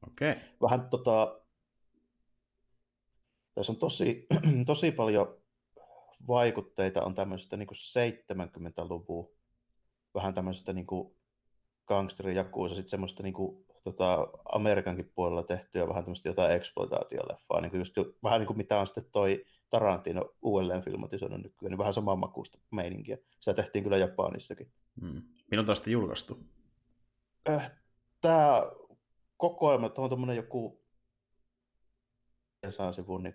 Okay. 0.07 0.35
Vähän 0.61 0.89
tota, 0.89 1.41
tässä 3.55 3.71
on 3.71 3.77
tosi, 3.79 4.27
tosi 4.65 4.91
paljon 4.91 5.41
vaikutteita 6.27 7.03
on 7.03 7.15
tämmöisestä 7.15 7.57
niin 7.57 7.67
70-luvun 7.69 9.31
vähän 10.15 10.33
tämmöisestä 10.33 10.73
niin 10.73 10.87
gangsterin 11.87 12.35
jakuusa, 12.35 12.75
sitten 12.75 12.89
semmoista 12.89 13.23
niin 13.23 13.33
kuin, 13.33 13.65
tota, 13.83 14.27
Amerikankin 14.45 15.11
puolella 15.15 15.43
tehtyä 15.43 15.87
vähän 15.87 16.03
tämmöistä 16.03 16.29
jotain 16.29 16.51
eksploitaatioleffaa, 16.51 17.61
niin 17.61 17.71
kuin 17.71 17.81
just, 17.81 17.95
vähän 18.23 18.39
niin 18.39 18.47
kuin 18.47 18.57
mitä 18.57 18.79
on 18.79 18.87
sitten 18.87 19.05
toi 19.11 19.45
Tarantino 19.69 20.35
uudelleen 20.41 20.83
filmatisoinut 20.83 21.43
nykyään, 21.43 21.69
niin 21.69 21.77
vähän 21.77 21.93
samaa 21.93 22.15
makuusta 22.15 22.59
meininkiä. 22.71 23.17
Sitä 23.39 23.53
tehtiin 23.53 23.83
kyllä 23.83 23.97
Japanissakin. 23.97 24.71
Hmm. 25.01 25.21
Milloin 25.51 25.67
tästä 25.67 25.89
julkaistu? 25.89 26.39
Äh, 27.49 27.71
Tämä 28.21 28.63
kokoelma, 29.37 29.89
tuo 29.89 30.03
on 30.03 30.09
tuommoinen 30.09 30.35
joku 30.35 30.81
saa 32.69 32.91
sivun 32.91 33.23
niin 33.23 33.33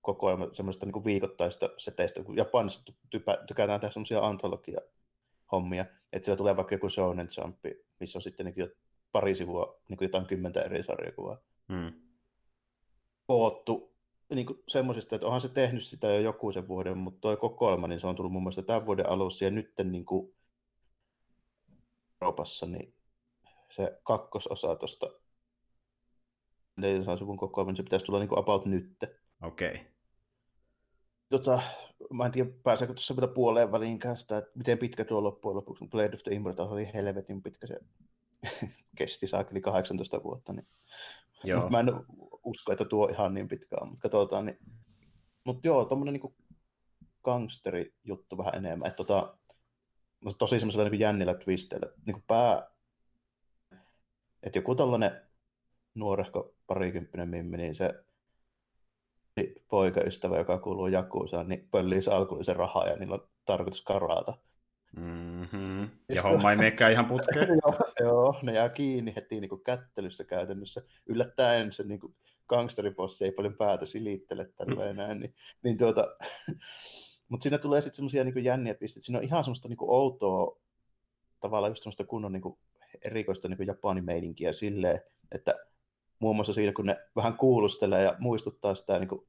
kokoelma 0.00 0.48
semmoista 0.52 0.86
niin 0.86 1.04
viikoittaista 1.04 1.70
seteistä, 1.78 2.22
kun 2.22 2.36
Japanissa 2.36 2.92
typä, 3.10 3.38
tykätään 3.46 3.80
tehdä 3.80 3.92
semmoisia 3.92 4.26
antologia 4.26 4.80
hommia, 5.52 5.84
että 6.12 6.24
siellä 6.24 6.38
tulee 6.38 6.56
vaikka 6.56 6.74
joku 6.74 6.88
Shonen 6.88 7.28
Jump, 7.36 7.58
missä 8.00 8.18
on 8.18 8.22
sitten 8.22 8.46
niin 8.46 8.70
pari 9.12 9.34
sivua 9.34 9.80
niin 9.88 9.98
jotain 10.00 10.26
kymmentä 10.26 10.62
eri 10.62 10.82
sarjakuvaa. 10.82 11.38
Hmm. 11.72 11.92
Koottu 13.26 13.94
niin 14.34 14.46
semmoisista, 14.68 15.14
että 15.14 15.26
onhan 15.26 15.40
se 15.40 15.48
tehnyt 15.48 15.84
sitä 15.84 16.06
jo 16.06 16.20
joku 16.20 16.52
sen 16.52 16.68
vuoden, 16.68 16.98
mutta 16.98 17.20
toi 17.20 17.36
kokoelma, 17.36 17.88
niin 17.88 18.00
se 18.00 18.06
on 18.06 18.16
tullut 18.16 18.32
mun 18.32 18.42
mielestä 18.42 18.62
tämän 18.62 18.86
vuoden 18.86 19.08
alussa, 19.08 19.44
ja 19.44 19.50
nyt 19.50 19.72
niin 19.84 20.04
kuin 20.04 20.34
Euroopassa, 22.22 22.66
niin 22.66 22.94
se 23.70 24.00
kakkososa 24.02 24.76
tuosta 24.76 25.06
neljäsasuvun 26.76 27.36
kokoelma, 27.36 27.70
niin 27.70 27.76
se 27.76 27.82
pitäisi 27.82 28.04
tulla 28.04 28.18
niin 28.18 28.28
kuin 28.28 28.38
about 28.38 28.66
nyt. 28.66 28.96
Okei. 29.42 29.70
Okay. 29.70 29.84
Tota, 31.28 31.62
mä 32.12 32.26
en 32.26 32.32
tiedä, 32.32 32.50
pääseekö 32.62 32.94
tuossa 32.94 33.16
vielä 33.16 33.32
puoleen 33.34 33.72
väliinkään 33.72 34.16
sitä, 34.16 34.38
että 34.38 34.50
miten 34.54 34.78
pitkä 34.78 35.04
tuo 35.04 35.22
loppujen 35.22 35.56
lopuksi, 35.56 35.88
Blade 35.88 36.14
of 36.14 36.22
the 36.22 36.34
Immortal 36.34 36.72
oli 36.72 36.90
helvetin 36.94 37.42
pitkä 37.42 37.66
se 37.66 37.78
kesti 38.98 39.26
saakeli 39.26 39.60
18 39.60 40.22
vuotta, 40.22 40.52
niin 40.52 40.66
Joo. 41.44 41.70
mä 41.70 41.80
en 41.80 41.88
usko, 42.44 42.72
että 42.72 42.84
tuo 42.84 43.08
ihan 43.08 43.34
niin 43.34 43.48
pitkään, 43.48 43.88
mutta 43.88 44.02
katsotaan. 44.02 44.46
Niin... 44.46 44.58
Mutta 45.44 45.68
joo, 45.68 45.84
tuommoinen 45.84 46.12
niin 46.14 46.34
gangsteri 47.24 47.94
juttu 48.04 48.38
vähän 48.38 48.54
enemmän, 48.54 48.88
että 48.88 48.96
tota, 48.96 49.38
tosi 50.38 50.58
semmoisella 50.58 50.88
niin 50.88 51.00
jännillä 51.00 51.34
twisteillä, 51.34 51.86
niin 52.06 52.24
pää, 52.26 52.70
että 54.42 54.58
joku 54.58 54.74
tällainen 54.74 55.22
nuorehko 55.94 56.54
parikymppinen 56.66 57.28
mimmi, 57.28 57.56
niin 57.56 57.74
se 57.74 58.04
poikaystävä, 59.68 60.38
joka 60.38 60.58
kuuluu 60.58 60.86
Jakuusaan, 60.86 61.48
niin 61.48 61.68
pöllii 61.70 62.00
alkuisen 62.10 62.56
rahaa 62.56 62.88
ja 62.88 62.96
niillä 62.96 63.14
on 63.14 63.28
tarkoitus 63.44 63.80
karata. 63.80 64.38
Mm-hmm. 64.96 65.90
Ja 66.08 66.22
homma 66.22 66.50
ei 66.50 66.56
menekään 66.56 66.92
ihan 66.92 67.06
putkeen. 67.06 67.48
joo, 67.64 67.74
joo, 68.00 68.40
ne 68.42 68.52
jää 68.52 68.68
kiinni 68.68 69.12
heti 69.16 69.40
niin 69.40 69.48
kuin 69.48 69.64
kättelyssä 69.64 70.24
käytännössä. 70.24 70.82
Yllättäen 71.06 71.72
se 71.72 71.82
niin 71.82 72.00
kuin 72.00 72.14
gangsteripossi 72.48 73.24
ei 73.24 73.32
paljon 73.32 73.54
päätä 73.54 73.86
silittele 73.86 74.50
tällä 74.56 74.84
enää. 74.84 75.14
Niin, 75.14 75.34
niin 75.62 75.78
tuota, 75.78 76.16
mutta 77.28 77.42
siinä 77.42 77.58
tulee 77.58 77.80
sitten 77.80 77.96
semmoisia 77.96 78.24
niin 78.24 78.44
jänniä 78.44 78.74
pisteitä. 78.74 79.04
Siinä 79.04 79.18
on 79.18 79.24
ihan 79.24 79.44
semmoista 79.44 79.68
niin 79.68 79.76
kuin 79.76 79.90
outoa, 79.90 80.58
tavallaan 81.40 81.70
just 81.70 81.82
semmoista 81.82 82.04
kunnon 82.04 82.32
niin 82.32 82.42
kuin 82.42 82.58
erikoista 83.04 83.48
niin 83.48 83.56
kuin 83.56 83.66
japanimeininkiä 83.66 84.52
silleen, 84.52 85.00
että 85.32 85.54
muun 86.18 86.36
muassa 86.36 86.52
siinä, 86.52 86.72
kun 86.72 86.86
ne 86.86 86.96
vähän 87.16 87.36
kuulustelee 87.36 88.02
ja 88.02 88.16
muistuttaa 88.18 88.74
sitä 88.74 88.98
niin 88.98 89.08
kuin, 89.08 89.28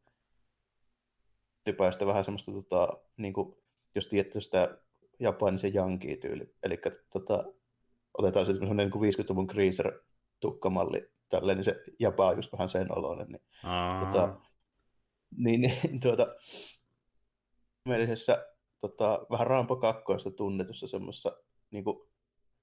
typäistä 1.63 2.05
vähän 2.05 2.23
semmoista, 2.23 2.51
tota, 2.51 2.87
niin 3.17 3.33
kuin, 3.33 3.55
jos 3.95 4.07
tiedätte 4.07 4.41
sitä 4.41 4.77
japanisen 5.19 5.75
yankee-tyyli, 5.75 6.55
eli 6.63 6.77
tota, 7.09 7.53
otetaan 8.17 8.45
se 8.45 8.53
semmoinen 8.53 8.89
niin 8.89 9.13
50-luvun 9.13 9.45
Greaser-tukkamalli, 9.45 11.11
tälleen, 11.29 11.57
niin 11.57 11.65
se 11.65 11.83
japaa 11.99 12.33
just 12.33 12.51
vähän 12.51 12.69
sen 12.69 12.97
oloinen. 12.97 13.27
Niin, 13.27 13.39
tota, 13.99 14.39
niin, 15.37 15.61
niin 15.61 15.99
tuota, 16.03 16.27
mielisessä 17.85 18.45
tota, 18.81 19.25
vähän 19.31 19.47
Rampo 19.47 19.75
2 19.75 20.03
tunnetussa 20.37 20.87
semmoisessa 20.87 21.37
niin 21.71 21.83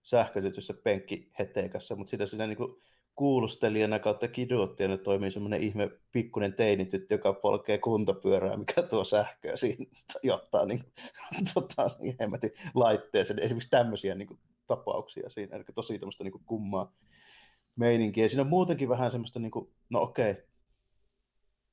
sähköisetyssä 0.03 0.75
penkkiheteikassa, 0.85 1.97
mutta 1.97 2.11
sitä 2.11 2.27
siinä 2.27 2.47
niin 2.47 2.57
kuin, 2.57 2.83
kuulustelijana 3.17 3.99
kautta 3.99 4.29
kiduottijana 4.29 4.97
toimii 4.97 5.31
semmoinen 5.31 5.63
ihme 5.63 5.91
pikkuinen 6.13 6.53
teinityttö, 6.55 7.15
joka 7.15 7.33
polkee 7.33 7.79
kuntopyörää, 7.79 8.57
mikä 8.57 8.83
tuo 8.83 9.05
sähköä 9.05 9.57
siinä, 9.57 9.85
jotta 10.23 10.67
niin, 10.67 10.85
tota, 11.55 11.91
hemmetin 12.21 12.53
laitteeseen. 12.75 13.39
Esimerkiksi 13.39 13.71
tämmöisiä 13.71 14.15
niin 14.15 14.29
kuin, 14.29 14.41
tapauksia 14.67 15.31
siinä, 15.31 15.57
eli 15.57 15.65
tosi 15.75 15.99
tämmöistä 15.99 16.25
niin 16.25 16.33
kuin, 16.33 16.45
kummaa 16.47 16.93
meininkiä. 17.77 18.29
Siinä 18.29 18.43
on 18.43 18.49
muutenkin 18.49 18.89
vähän 18.89 19.11
semmoista, 19.11 19.39
niin 19.39 19.51
kuin, 19.51 19.73
no 19.91 20.03
okei, 20.03 20.35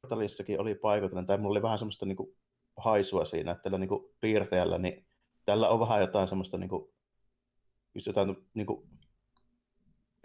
okay, 0.03 0.57
oli 0.57 0.75
paikoitellen, 0.75 1.25
tai 1.25 1.37
mulla 1.37 1.51
oli 1.51 1.61
vähän 1.61 1.79
semmoista 1.79 2.05
niin 2.05 2.17
kuin, 2.17 2.35
haisua 2.77 3.25
siinä, 3.25 3.51
että 3.51 3.61
tällä 3.61 3.77
niin 3.77 3.89
kuin, 3.89 4.05
piirteellä, 4.21 4.77
niin 4.77 5.05
tällä 5.45 5.69
on 5.69 5.79
vähän 5.79 6.01
jotain 6.01 6.27
semmoista 6.27 6.57
niin 6.57 6.69
kuin, 6.69 6.93
just 7.95 8.07
jotain 8.07 8.35
niin 8.53 8.65
kuin, 8.65 8.89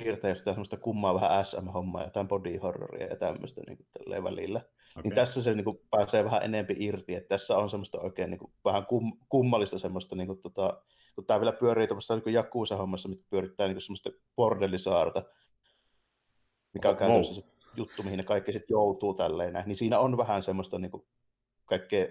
piirteistä 0.03 0.53
semmoista 0.53 0.77
kummaa 0.77 1.15
vähän 1.15 1.47
SM-hommaa, 1.47 2.05
jotain 2.05 2.29
body 2.29 2.57
horroria 2.57 3.07
ja 3.07 3.16
tämmöistä 3.16 3.61
niin 3.66 3.79
kuin 3.79 4.25
välillä. 4.25 4.59
Okay. 4.59 5.03
Niin 5.03 5.15
tässä 5.15 5.43
se 5.43 5.55
niin 5.55 5.65
kuin, 5.65 5.79
pääsee 5.91 6.25
vähän 6.25 6.45
enempi 6.45 6.75
irti, 6.79 7.15
että 7.15 7.29
tässä 7.29 7.57
on 7.57 7.70
semmoista 7.70 8.01
oikein 8.01 8.31
niin 8.31 8.39
kuin, 8.39 8.53
vähän 8.65 8.87
kum, 8.87 9.19
kummallista 9.29 9.79
semmoista, 9.79 10.16
niin 10.16 10.27
kuin, 10.27 10.41
tota, 10.41 10.83
kun 11.15 11.27
tämä 11.27 11.41
vielä 11.41 11.53
pyörii 11.53 11.87
tuossa 11.87 12.16
niin 12.16 12.35
Jakuusa-hommassa, 12.35 13.09
mikä 13.09 13.23
pyörittää 13.31 13.66
niin 13.66 13.75
kuin, 13.75 13.83
semmoista 13.83 14.11
bordellisaarta, 14.37 15.23
mikä 16.75 16.89
on 16.89 16.95
oh, 16.95 16.99
käytännössä 16.99 17.35
se 17.35 17.43
juttu, 17.77 18.03
mihin 18.03 18.16
ne 18.16 18.25
kaikki 18.25 18.53
sitten 18.53 18.75
joutuu 18.75 19.15
tälleen, 19.15 19.62
niin 19.66 19.77
siinä 19.77 19.99
on 19.99 20.16
vähän 20.16 20.43
semmoista 20.43 20.79
niin 20.79 20.91
kuin, 20.91 21.07
kaikkea 21.65 22.07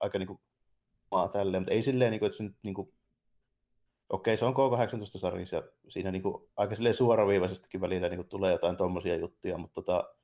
aika 0.00 0.18
niin 0.18 0.26
kuin, 0.26 0.40
maa 1.10 1.28
tälleen, 1.28 1.62
mutta 1.62 1.74
ei 1.74 1.82
silleen, 1.82 2.10
niin 2.10 2.18
kuin, 2.18 2.26
että 2.26 2.36
se 2.36 2.42
nyt 2.42 2.56
niin 2.62 2.74
kuin, 2.74 2.92
okei, 4.14 4.36
se 4.36 4.44
on 4.44 4.54
K18-sarjissa 4.54 5.56
ja 5.56 5.62
siinä 5.88 6.10
niin 6.10 6.22
kuin, 6.22 6.50
aika 6.56 6.74
suoraviivaisestikin 6.92 7.80
välillä 7.80 8.08
niin 8.08 8.18
kuin, 8.18 8.28
tulee 8.28 8.52
jotain 8.52 8.76
tuommoisia 8.76 9.16
juttuja, 9.16 9.58
mutta 9.58 9.74
tota, 9.82 10.14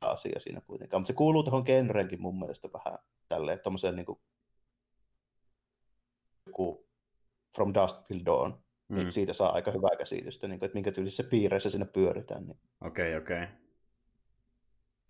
asia 0.00 0.40
siinä 0.40 0.60
kuitenkaan. 0.60 1.00
Mutta 1.00 1.06
se 1.06 1.12
kuuluu 1.12 1.42
tuohon 1.42 1.62
genrenkin 1.66 2.22
mun 2.22 2.38
mielestä 2.38 2.68
vähän 2.72 2.98
tälleen, 3.28 3.60
tuommoiseen 3.60 3.96
niin 3.96 4.06
kuin, 4.06 4.18
joku 6.46 6.86
From 7.56 7.74
Dusk 7.74 7.96
Till 8.06 8.20
Dawn, 8.24 8.50
niin 8.50 8.62
mm. 8.88 8.96
niin 8.96 9.12
siitä 9.12 9.32
saa 9.32 9.52
aika 9.52 9.70
hyvää 9.70 9.96
käsitystä, 9.98 10.48
niin 10.48 10.58
kuin, 10.58 10.66
että 10.66 10.76
minkä 10.76 10.92
tyylissä 10.92 11.24
piireissä 11.24 11.70
siinä 11.70 11.86
pyöritään. 11.86 12.46
Niin. 12.46 12.60
Okei, 12.80 13.16
okay, 13.16 13.22
okei. 13.22 13.44
Okay. 13.44 13.56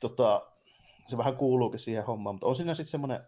Tota, 0.01 0.53
se 1.07 1.17
vähän 1.17 1.37
kuuluukin 1.37 1.81
siihen 1.81 2.05
hommaan, 2.05 2.35
mutta 2.35 2.47
on 2.47 2.57
siinä 2.57 2.75
sitten 2.75 2.91
semmoinen 2.91 3.21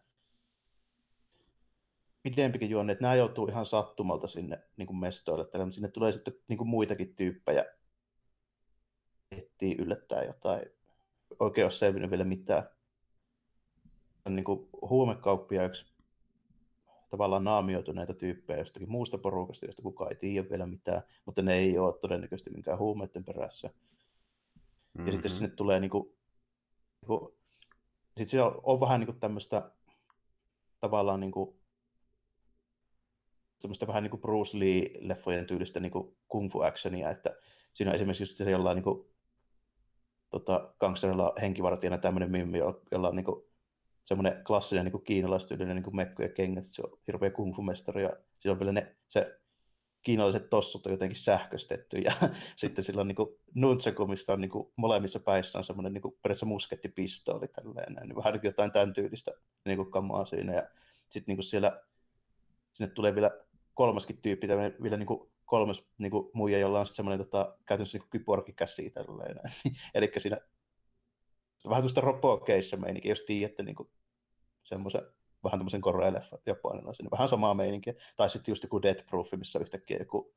pidempikin 2.30 2.70
juonne, 2.70 2.92
että 2.92 3.02
nämä 3.02 3.14
joutuu 3.14 3.46
ihan 3.46 3.66
sattumalta 3.66 4.28
sinne 4.28 4.62
niin 4.76 4.86
kuin 4.86 4.96
mestoille. 4.96 5.46
Tällä, 5.46 5.70
sinne 5.70 5.88
tulee 5.88 6.12
sitten 6.12 6.34
niin 6.48 6.58
kuin 6.58 6.68
muitakin 6.68 7.14
tyyppejä 7.14 7.64
etsii 9.30 9.76
yllättää 9.78 10.24
jotain. 10.24 10.62
Oikein 11.40 11.64
ole 11.64 11.70
selvinnyt 11.70 12.10
vielä 12.10 12.24
mitään. 12.24 12.62
On 14.24 14.36
niin 14.36 14.44
kuin 14.44 14.68
huumekauppiaiksi 14.90 15.86
tavallaan 17.08 17.44
naamioituneita 17.44 18.14
tyyppejä 18.14 18.58
jostakin 18.58 18.90
muusta 18.90 19.18
porukasta, 19.18 19.66
josta 19.66 19.82
kukaan 19.82 20.10
ei 20.12 20.16
tiedä 20.16 20.50
vielä 20.50 20.66
mitään, 20.66 21.02
mutta 21.24 21.42
ne 21.42 21.54
ei 21.54 21.78
ole 21.78 21.98
todennäköisesti 21.98 22.50
minkään 22.50 22.78
huumeiden 22.78 23.24
perässä. 23.24 23.68
Mm-hmm. 23.68 25.06
Ja 25.06 25.12
sitten 25.12 25.30
sinne 25.30 25.48
tulee 25.48 25.80
niin 25.80 25.90
kuin, 25.90 26.04
niin 27.00 27.06
kuin 27.06 27.34
sitten 28.06 28.28
siinä 28.28 28.44
on, 28.44 28.60
on 28.62 28.80
vähän 28.80 29.00
niin 29.00 29.06
kuin 29.06 29.20
tämmöistä 29.20 29.70
tavallaan 30.80 31.20
niin 31.20 31.32
kuin 31.32 31.57
semmoista 33.58 33.86
vähän 33.86 34.02
niin 34.02 34.10
kuin 34.10 34.20
Bruce 34.20 34.58
Lee-leffojen 34.58 35.46
tyylistä 35.46 35.80
niin 35.80 35.92
kuin 35.92 36.16
kung 36.28 36.52
fu 36.52 36.60
actionia, 36.60 37.10
että 37.10 37.36
siinä 37.74 37.90
on 37.90 37.96
esimerkiksi 37.96 38.22
just 38.22 38.36
se 38.36 38.50
jollain 38.50 38.74
niin 38.74 38.84
kuin, 38.84 39.08
tota, 40.30 40.74
gangsterilla 40.80 41.34
henkivartijana 41.40 41.98
tämmöinen 41.98 42.30
mimmi, 42.30 42.58
jolla 42.92 43.08
on 43.08 43.16
niin 43.16 43.24
kuin, 43.24 43.42
semmoinen 44.04 44.44
klassinen 44.44 44.84
niin 44.84 45.04
kiinalaistyylinen 45.04 45.76
niin 45.76 45.96
mekko 45.96 46.22
ja 46.22 46.28
kengät, 46.28 46.64
se 46.64 46.82
on 46.82 46.98
hirveä 47.06 47.30
kung 47.30 47.56
fu 47.56 47.62
mestari 47.62 48.02
ja 48.02 48.16
siinä 48.38 48.52
on 48.52 48.58
vielä 48.58 48.72
ne, 48.72 48.96
se 49.08 49.40
kiinalaiset 50.02 50.50
tossut 50.50 50.86
on 50.86 50.92
jotenkin 50.92 51.18
sähköstetty 51.18 51.98
ja 51.98 52.12
sitten 52.56 52.84
sillä 52.84 53.00
on 53.00 53.08
niin 53.08 53.16
kuin 53.16 53.28
nunchaku, 53.54 54.06
mistä 54.06 54.32
on 54.32 54.40
niin 54.40 54.50
kuin 54.50 54.72
molemmissa 54.76 55.20
päissä 55.20 55.58
on 55.58 55.64
semmoinen 55.64 55.92
niin 55.92 56.02
kuin 56.02 56.12
periaatteessa 56.12 56.46
muskettipistooli 56.46 57.48
tälleen, 57.48 58.08
niin 58.08 58.16
vähän 58.16 58.32
niin 58.32 58.40
jotain 58.44 58.72
tämän 58.72 58.92
tyylistä 58.92 59.32
niin 59.64 59.76
kuin 59.76 59.90
kamaa 59.90 60.26
siinä 60.26 60.54
ja 60.54 60.62
sitten 60.88 61.24
niin 61.26 61.36
kuin 61.36 61.44
siellä 61.44 61.82
sinne 62.72 62.92
tulee 62.94 63.14
vielä 63.14 63.30
kolmaskin 63.78 64.18
tyyppi, 64.22 64.48
vielä 64.82 64.96
niin 64.96 65.06
kuin 65.06 65.30
kolmas 65.44 65.84
niin 65.98 66.10
kuin 66.10 66.30
muija, 66.32 66.58
jolla 66.58 66.80
on 66.80 66.86
sitten 66.86 66.96
semmoinen 66.96 67.26
tota, 67.26 67.56
käytännössä 67.66 67.98
niin 67.98 68.10
kyborgikäsi 68.10 68.90
tälleen. 68.90 69.36
Eli 69.94 70.12
siinä 70.18 70.36
vähän 71.68 71.82
tuosta 71.82 72.00
robokeissa 72.00 72.76
meininki, 72.76 73.08
jos 73.08 73.20
tiedätte 73.26 73.62
niin 73.62 73.76
kuin 73.76 73.88
semmoisen 74.64 75.02
vähän 75.44 75.58
tämmöisen 75.58 75.80
korreeleffa 75.80 76.38
japanilaisen, 76.46 77.10
vähän 77.10 77.28
samaa 77.28 77.54
meininkiä. 77.54 77.94
Tai 78.16 78.30
sitten 78.30 78.52
just 78.52 78.62
joku 78.62 78.82
Death 78.82 79.06
Proof, 79.06 79.32
missä 79.36 79.58
yhtäkkiä 79.58 79.96
joku 79.98 80.34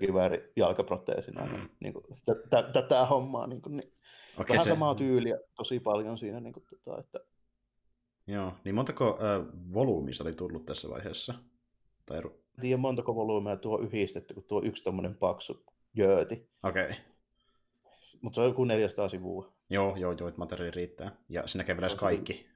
kivääri 0.00 0.52
jalkaproteesina, 0.56 1.46
niin, 1.46 1.70
niin 1.80 1.92
kuin, 1.92 2.04
tätä 2.72 3.06
hommaa. 3.06 3.46
Niin, 3.46 3.62
kuin, 3.62 3.76
niin 3.76 3.92
okay, 4.38 4.54
vähän 4.54 4.66
se... 4.66 4.68
samaa 4.68 4.94
tyyliä 4.94 5.38
tosi 5.56 5.80
paljon 5.80 6.18
siinä. 6.18 6.40
Niin 6.40 6.52
kuin, 6.52 6.64
tota, 6.84 7.00
että... 7.00 7.35
Joo, 8.26 8.52
niin 8.64 8.74
montako 8.74 9.18
äh, 9.22 9.46
volyymista 9.74 10.24
oli 10.24 10.34
tullut 10.34 10.66
tässä 10.66 10.88
vaiheessa? 10.88 11.34
Tai... 12.06 12.18
En 12.18 12.60
tiedä 12.60 12.76
montako 12.76 13.14
volyymeja 13.14 13.56
tuo 13.56 13.78
yhdistetty, 13.78 14.34
kun 14.34 14.44
tuo 14.44 14.62
yksi 14.64 14.84
tommonen 14.84 15.14
paksu 15.14 15.64
jööti. 15.94 16.48
Okei. 16.62 16.84
Okay. 16.84 16.96
Mutta 18.20 18.34
se 18.34 18.40
on 18.40 18.46
joku 18.46 18.64
400 18.64 19.08
sivua. 19.08 19.52
Joo, 19.70 19.96
joo, 19.96 20.12
joo, 20.12 20.28
että 20.28 20.38
materiaali 20.38 20.70
riittää. 20.70 21.16
Ja 21.28 21.46
siinä 21.46 21.64
näkee 21.68 21.96
kaikki. 21.96 22.46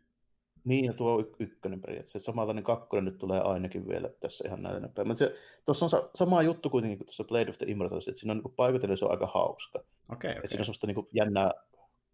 Niin, 0.64 0.84
ja 0.84 0.92
tuo 0.92 1.14
on 1.14 1.26
ykkönen 1.38 1.80
periaatteessa. 1.80 2.20
Samanlainen 2.20 2.64
kakkonen 2.64 3.04
nyt 3.04 3.18
tulee 3.18 3.40
ainakin 3.40 3.88
vielä 3.88 4.10
tässä 4.20 4.48
ihan 4.48 4.62
näin 4.62 4.88
päin. 4.94 5.08
Mutta 5.08 5.24
tuossa 5.66 5.86
on 5.86 5.90
sa- 5.90 6.10
sama 6.14 6.42
juttu 6.42 6.70
kuitenkin 6.70 6.98
kuin 6.98 7.06
tuossa 7.06 7.24
Blade 7.24 7.50
of 7.50 7.58
the 7.58 7.66
Immortals, 7.68 8.08
että 8.08 8.20
siinä 8.20 8.32
on 8.32 8.38
niin 8.44 8.54
paikotellen 8.56 8.96
se 8.96 9.04
on 9.04 9.10
aika 9.10 9.26
hauska. 9.26 9.78
Okay, 10.12 10.30
okay. 10.30 10.46
siinä 10.46 10.60
on 10.60 10.64
semmoista 10.64 10.86
niin 10.86 11.08
jännää 11.12 11.50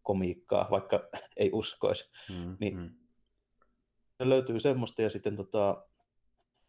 komiikkaa, 0.02 0.68
vaikka 0.70 1.08
ei 1.36 1.50
uskoisi. 1.52 2.10
Mm, 2.30 2.56
niin 2.60 2.76
mm. 2.76 2.90
Se 4.18 4.28
löytyy 4.28 4.60
semmoista, 4.60 5.02
ja 5.02 5.10
sitten 5.10 5.36
tota, 5.36 5.86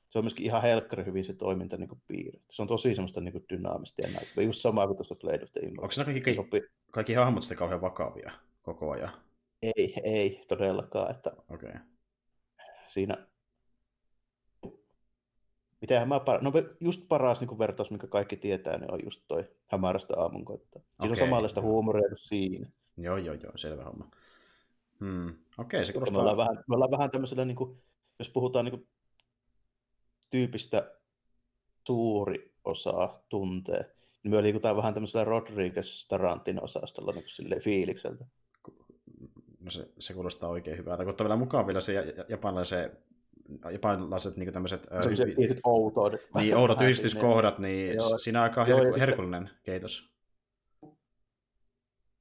se 0.10 0.20
on 0.20 0.24
myöskin 0.24 0.46
ihan 0.46 0.62
helkkari 0.62 1.06
hyvin 1.06 1.26
se 1.26 1.34
toiminta 1.34 1.78
niin 1.78 2.02
piirre. 2.08 2.40
Se 2.50 2.62
on 2.62 2.68
tosi 2.68 2.96
semmoista 2.96 3.22
niin 3.22 3.46
dynaamista 3.50 4.02
ja 4.02 4.08
näyttävää. 4.08 4.46
Just 4.46 4.62
sama 4.62 4.88
kuin 4.88 4.98
tuossa 4.98 5.16
Blade 5.16 5.44
of 5.44 5.52
the 5.52 5.60
Immortals. 5.62 5.98
Onko 5.98 6.12
se 6.12 6.14
kaikki, 6.14 6.34
sopi... 6.34 6.62
kaikki 6.92 7.14
hahmot 7.14 7.44
sitten 7.44 7.58
kauhean 7.58 7.82
vakavia 7.82 8.32
koko 8.62 8.92
ajan? 8.92 9.12
Ei, 9.62 9.94
ei 10.04 10.42
todellakaan. 10.48 11.12
Että 11.12 11.32
okay. 11.50 11.74
Siinä 12.88 13.28
Mitenhän 15.82 16.08
mä 16.08 16.20
par... 16.20 16.44
No 16.44 16.52
just 16.80 17.02
paras 17.08 17.42
niin 17.42 17.60
vertaus, 17.60 17.92
mikä 17.92 18.08
kaikki 18.08 18.38
tietää, 18.38 18.78
niin 18.78 18.94
on 18.94 19.00
just 19.04 19.22
toi 19.28 19.50
hämärästä 19.68 20.14
aamunkoittaa. 20.18 20.82
Siinä 20.82 20.96
okay. 21.00 21.10
on 21.10 21.18
samanlaista 21.18 21.62
huumoria 21.62 22.08
kuin 22.08 22.18
siinä. 22.18 22.70
Joo, 22.98 23.18
joo, 23.18 23.36
joo, 23.44 23.58
selvä 23.58 23.84
homma. 23.84 24.12
Hmm. 25.00 25.28
Okei, 25.28 25.38
okay, 25.58 25.86
se 25.86 25.94
kuulostaa... 25.94 26.14
Me 26.14 26.20
ollaan 26.20 26.38
vähän, 26.38 26.64
me 26.68 26.76
ollaan 26.76 26.92
vähän 26.92 27.12
tämmöisellä, 27.12 27.46
niin 27.46 27.56
kuin, 27.56 27.82
jos 28.20 28.30
puhutaan 28.30 28.66
niin 28.66 28.72
kuin, 28.72 28.88
tyypistä 30.30 30.92
suuri 31.88 32.54
osa 32.64 33.10
tuntee, 33.30 33.96
niin 34.24 34.32
me 34.32 34.44
liikutaan 34.44 34.78
vähän 34.78 34.94
tämmöisellä 34.94 35.24
Rodriguez 35.24 36.08
Tarantin 36.08 36.64
osastolla 36.64 37.12
niin 37.12 37.24
kuin 37.50 37.62
fiilikseltä. 37.62 38.26
No 39.60 39.72
se, 39.72 39.90
se 40.00 40.14
kuulostaa 40.14 40.50
oikein 40.50 40.78
hyvältä. 40.78 41.06
Kun 41.06 41.14
vielä 41.20 41.36
mukaan 41.36 41.68
vielä 41.68 41.82
se 41.82 42.16
japanilaisen 42.30 42.98
japanilaiset 43.72 44.38
niin 44.38 44.54
tämmöiset... 44.54 44.88
Se 45.04 45.10
hyvi... 45.10 45.36
tietyt 45.36 45.60
outoudet. 45.64 46.22
Niin, 46.36 46.58
oudot 46.58 46.82
yhdistyskohdat, 46.86 47.60
niin 47.60 47.96
joo, 47.96 48.18
siinä 48.18 48.40
on 48.40 48.44
aika 48.44 48.66
her- 48.66 48.70
joo, 48.70 48.98
herkullinen 49.00 49.50
keitos. 49.64 50.17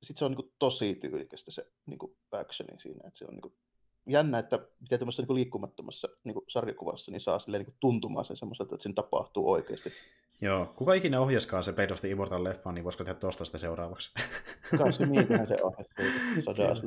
Sitten 0.02 0.18
se 0.18 0.24
on 0.24 0.32
niin 0.32 0.52
tosi 0.58 0.94
tyylikästä 0.94 1.50
se 1.50 1.66
niin 1.86 1.98
actioni 2.32 2.80
siinä, 2.80 3.08
että 3.08 3.18
se 3.18 3.24
on 3.24 3.34
niin 3.34 3.52
jännä, 4.06 4.38
että 4.38 4.58
miten 4.80 4.98
tämmöisessä 4.98 5.22
niin 5.22 5.34
liikkumattomassa 5.34 6.08
niin 6.24 6.36
sarjakuvassa 6.48 7.12
niin 7.12 7.20
saa 7.20 7.38
silleen, 7.38 7.64
niin 7.64 7.76
tuntumaan 7.80 8.24
sen 8.24 8.36
semmoiselta, 8.36 8.74
että 8.74 8.82
siinä 8.82 8.94
tapahtuu 8.94 9.50
oikeasti. 9.50 9.92
Joo, 10.40 10.66
kuka 10.76 10.94
ikinä 10.94 11.20
ohjaskaan 11.20 11.64
se 11.64 11.72
Blade 11.72 11.92
of 11.92 12.00
the 12.00 12.08
Immortal 12.08 12.44
leffa, 12.44 12.72
niin 12.72 12.84
voisiko 12.84 13.04
tehdä 13.04 13.18
tuosta 13.18 13.44
sitä 13.44 13.58
seuraavaksi? 13.58 14.14
Kai 14.78 14.92
se 14.92 15.06
mietihän 15.06 15.46
se 15.52 15.56
ohjasi. 16.46 16.82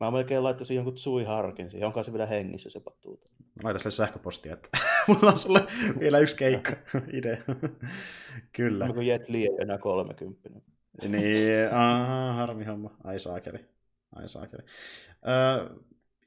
Mä 0.00 0.10
melkein 0.10 0.42
laittaisin 0.42 0.76
jonkun 0.76 0.94
Tsui 0.94 1.24
Harkin 1.24 1.70
siihen, 1.70 1.86
onko 1.86 2.04
se 2.04 2.12
vielä 2.12 2.26
hengissä 2.26 2.70
se 2.70 2.80
patuuta. 2.80 3.30
Laita 3.62 3.78
sille 3.78 3.90
sähköpostia, 3.90 4.52
että 4.52 4.68
mulla 5.08 5.32
on 5.32 5.38
sulle 5.38 5.60
vielä 6.00 6.18
yksi 6.18 6.36
keikka 6.36 6.72
idea. 7.12 7.36
Kyllä. 8.52 8.86
Mä 8.86 8.92
kun 8.92 9.06
Jet 9.06 9.28
Li 9.28 9.42
ei 9.42 9.56
enää 9.60 9.78
30. 9.78 10.50
niin, 11.02 11.74
aha, 11.74 12.32
harmi 12.32 12.64
homma. 12.64 12.96
Ai 13.04 13.18
saakeli. 13.18 13.58
Ai 14.16 14.28
saakeli. 14.28 14.62
Öö, 15.28 15.76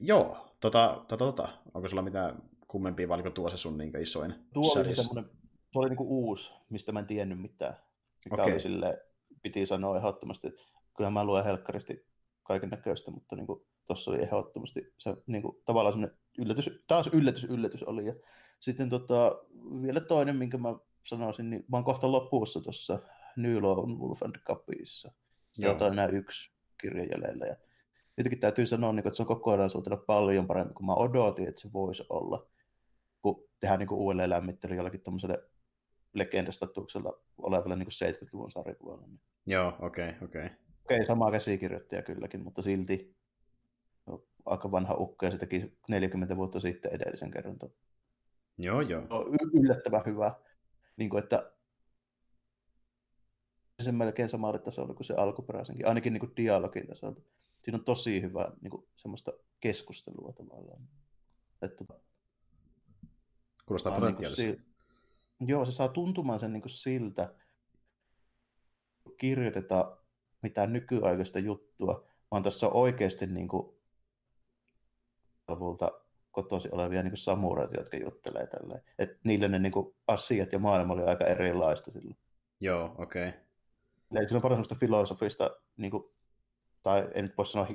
joo, 0.00 0.54
tota, 0.60 1.04
tota, 1.08 1.24
tota. 1.24 1.48
Onko 1.74 1.88
sulla 1.88 2.02
mitään 2.02 2.42
kummempia, 2.68 3.08
vai 3.08 3.14
oliko 3.14 3.30
tuo 3.30 3.50
se 3.50 3.56
sun 3.56 3.78
niin 3.78 4.02
isoin 4.02 4.34
Tuo 4.54 4.72
oli 4.80 4.94
semmoinen, 4.94 5.30
tuo 5.72 5.82
oli 5.82 5.88
niinku 5.88 6.06
uusi, 6.08 6.52
mistä 6.70 6.92
mä 6.92 6.98
en 6.98 7.06
tiennyt 7.06 7.40
mitään. 7.40 7.74
Mikä 8.24 8.42
okay. 8.42 8.52
oli 8.52 8.60
sille, 8.60 9.02
piti 9.42 9.66
sanoa 9.66 9.96
ehdottomasti, 9.96 10.48
että 10.48 10.62
kyllä 10.96 11.10
mä 11.10 11.24
luen 11.24 11.44
helkkaristi 11.44 12.06
kaiken 12.42 12.70
näköistä, 12.70 13.10
mutta 13.10 13.36
niin 13.36 13.46
tuossa 13.86 14.10
oli 14.10 14.22
ehdottomasti 14.22 14.92
se 14.98 15.16
niin 15.26 15.42
kuin, 15.42 15.56
tavallaan 15.64 15.92
semmoinen 15.92 16.18
yllätys, 16.38 16.70
taas 16.86 17.06
yllätys, 17.06 17.44
yllätys 17.44 17.82
oli. 17.82 18.06
Ja 18.06 18.14
sitten 18.60 18.90
tota, 18.90 19.38
vielä 19.82 20.00
toinen, 20.00 20.36
minkä 20.36 20.58
mä 20.58 20.74
sanoisin, 21.04 21.50
niin 21.50 21.64
mä 21.68 21.76
oon 21.76 21.84
kohta 21.84 22.12
lopussa 22.12 22.60
tuossa 22.60 22.98
New 23.38 23.62
Lone 23.62 23.94
Wolf 23.94 24.22
and 24.22 24.36
Cupissa. 24.46 25.12
Sieltä 25.52 25.84
on 25.84 25.92
enää 25.92 26.06
yksi 26.06 26.52
kirja 26.80 27.04
jäljellä. 27.04 27.46
Ja 27.46 27.56
jotenkin 28.16 28.40
täytyy 28.40 28.66
sanoa, 28.66 28.92
niin 28.92 29.06
että 29.06 29.16
se 29.16 29.22
on 29.22 29.26
kokonaisuutena 29.26 29.96
paljon 29.96 30.46
parempi 30.46 30.74
kuin 30.74 30.86
mä 30.86 30.94
odotin, 30.94 31.48
että 31.48 31.60
se 31.60 31.72
voisi 31.72 32.04
olla. 32.08 32.46
Kun 33.22 33.48
tehdään 33.60 33.78
niin 33.78 33.92
uudelleen 33.92 34.30
lämmittely 34.30 34.74
jollakin 34.74 35.00
tuommoiselle 35.00 35.42
legendastatuksella 36.14 37.20
olevalle 37.38 37.76
niin 37.76 37.88
70-luvun 37.88 38.50
sarjakuvalle. 38.50 39.06
Niin. 39.06 39.20
Joo, 39.46 39.68
okei, 39.80 40.08
okay, 40.08 40.24
okei. 40.24 40.44
Okay. 40.44 40.56
Okei, 40.84 40.96
okay, 40.96 41.06
sama 41.06 41.30
käsikirjoittaja 41.30 42.02
kylläkin, 42.02 42.44
mutta 42.44 42.62
silti 42.62 43.16
no, 44.06 44.24
aika 44.46 44.70
vanha 44.70 44.94
ukko 44.94 45.26
ja 45.26 45.32
se 45.32 45.38
teki 45.38 45.78
40 45.88 46.36
vuotta 46.36 46.60
sitten 46.60 46.92
edellisen 46.92 47.30
kerran. 47.30 47.58
Joo, 48.58 48.80
joo. 48.80 49.06
No, 49.10 49.26
yllättävän 49.52 50.02
hyvä. 50.06 50.34
Niin 50.96 51.10
kuin, 51.10 51.22
että 51.22 51.52
se 53.84 53.92
melkein 53.92 54.28
samalle 54.28 54.58
tasolle 54.58 54.94
kuin 54.94 55.06
se 55.06 55.14
alkuperäisenkin, 55.14 55.88
ainakin 55.88 56.12
niin 56.12 56.20
kuin 56.20 56.32
dialogin 56.36 56.86
tasolta. 56.86 57.20
Siinä 57.62 57.78
on 57.78 57.84
tosi 57.84 58.22
hyvä 58.22 58.46
niin 58.60 58.70
kuin, 58.70 58.86
semmoista 58.96 59.32
keskustelua 59.60 60.32
tavallaan. 60.32 60.88
Että, 61.62 61.84
Kuulostaa 63.66 64.00
potentiaalisesti. 64.00 64.62
Niin 65.38 65.48
joo, 65.48 65.64
se 65.64 65.72
saa 65.72 65.88
tuntumaan 65.88 66.40
sen 66.40 66.52
niin 66.52 66.62
kuin 66.62 66.70
siltä, 66.70 67.34
kirjoitetaan 69.18 69.96
mitään 70.42 70.72
nykyaikaista 70.72 71.38
juttua, 71.38 72.06
vaan 72.30 72.42
tässä 72.42 72.66
on 72.66 72.72
oikeasti 72.72 73.26
niin 73.26 73.48
kuin, 73.48 73.78
luvulta 75.48 75.92
kotosi 76.30 76.68
olevia 76.72 77.02
niin 77.02 77.16
samureita, 77.16 77.76
jotka 77.76 77.96
juttelee 77.96 78.46
tälleen. 78.46 78.82
Et 78.98 79.18
niille 79.24 79.48
ne 79.48 79.58
niin 79.58 79.72
kuin, 79.72 79.94
asiat 80.06 80.52
ja 80.52 80.58
maailma 80.58 80.94
oli 80.94 81.02
aika 81.02 81.24
erilaista 81.24 81.90
silloin. 81.90 82.16
Joo, 82.60 82.94
okei. 82.98 83.28
Okay. 83.28 83.47
Siinä 84.12 84.36
on 84.36 84.42
paljon 84.42 84.56
sellaista 84.56 84.74
filosofista, 84.74 85.50
niin 85.76 85.90
kuin, 85.90 86.04
tai 86.82 87.08
en 87.14 87.24
nyt 87.24 87.36
voi 87.36 87.46
sanoa 87.46 87.68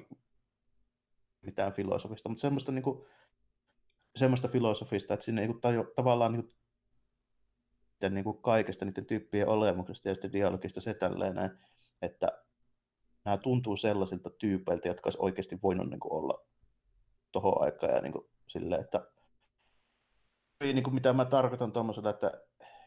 mitään 1.41 1.73
filosofista, 1.73 2.29
mutta 2.29 2.41
semmoista, 2.41 2.71
niin 2.71 2.83
kuin, 2.83 3.05
semmoista 4.15 4.47
filosofista, 4.47 5.13
että 5.13 5.23
sinne 5.23 5.41
niin 5.41 5.51
kuin, 5.51 5.61
tajo, 5.61 5.83
tavallaan 5.95 6.31
niin 6.31 6.43
kuin, 6.43 8.13
niin 8.13 8.23
kuin 8.23 8.41
kaikesta 8.41 8.85
niiden 8.85 9.05
tyyppien 9.05 9.47
olemuksesta 9.47 10.09
ja 10.09 10.15
sitten 10.15 10.33
dialogista 10.33 10.81
se 10.81 10.93
tälleen 10.93 11.35
näin, 11.35 11.51
että 12.01 12.43
nämä 13.25 13.37
tuntuu 13.37 13.77
sellaisilta 13.77 14.29
tyypeiltä, 14.29 14.87
jotka 14.87 15.07
olisi 15.07 15.19
oikeasti 15.21 15.59
voinut 15.63 15.89
niin 15.89 15.99
kuin, 15.99 16.13
olla 16.13 16.45
tuohon 17.31 17.61
aikaan 17.61 17.93
ja 17.93 18.01
niin 18.01 18.11
kuin, 18.13 18.29
sille, 18.47 18.75
että 18.75 19.07
niin 20.63 20.83
kuin, 20.83 20.93
mitä 20.93 21.13
mä 21.13 21.25
tarkoitan 21.25 21.71
tuommoisella, 21.71 22.09
että 22.09 22.31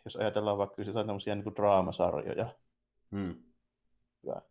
jos 0.04 0.16
ajatellaan 0.16 0.58
vaikka 0.58 0.82
jotain 0.82 1.06
tämmöisiä 1.06 1.34
niin 1.34 1.44
kuin 1.44 1.56
draamasarjoja, 1.56 2.46
hmm. 3.12 3.42
ja 4.22 4.42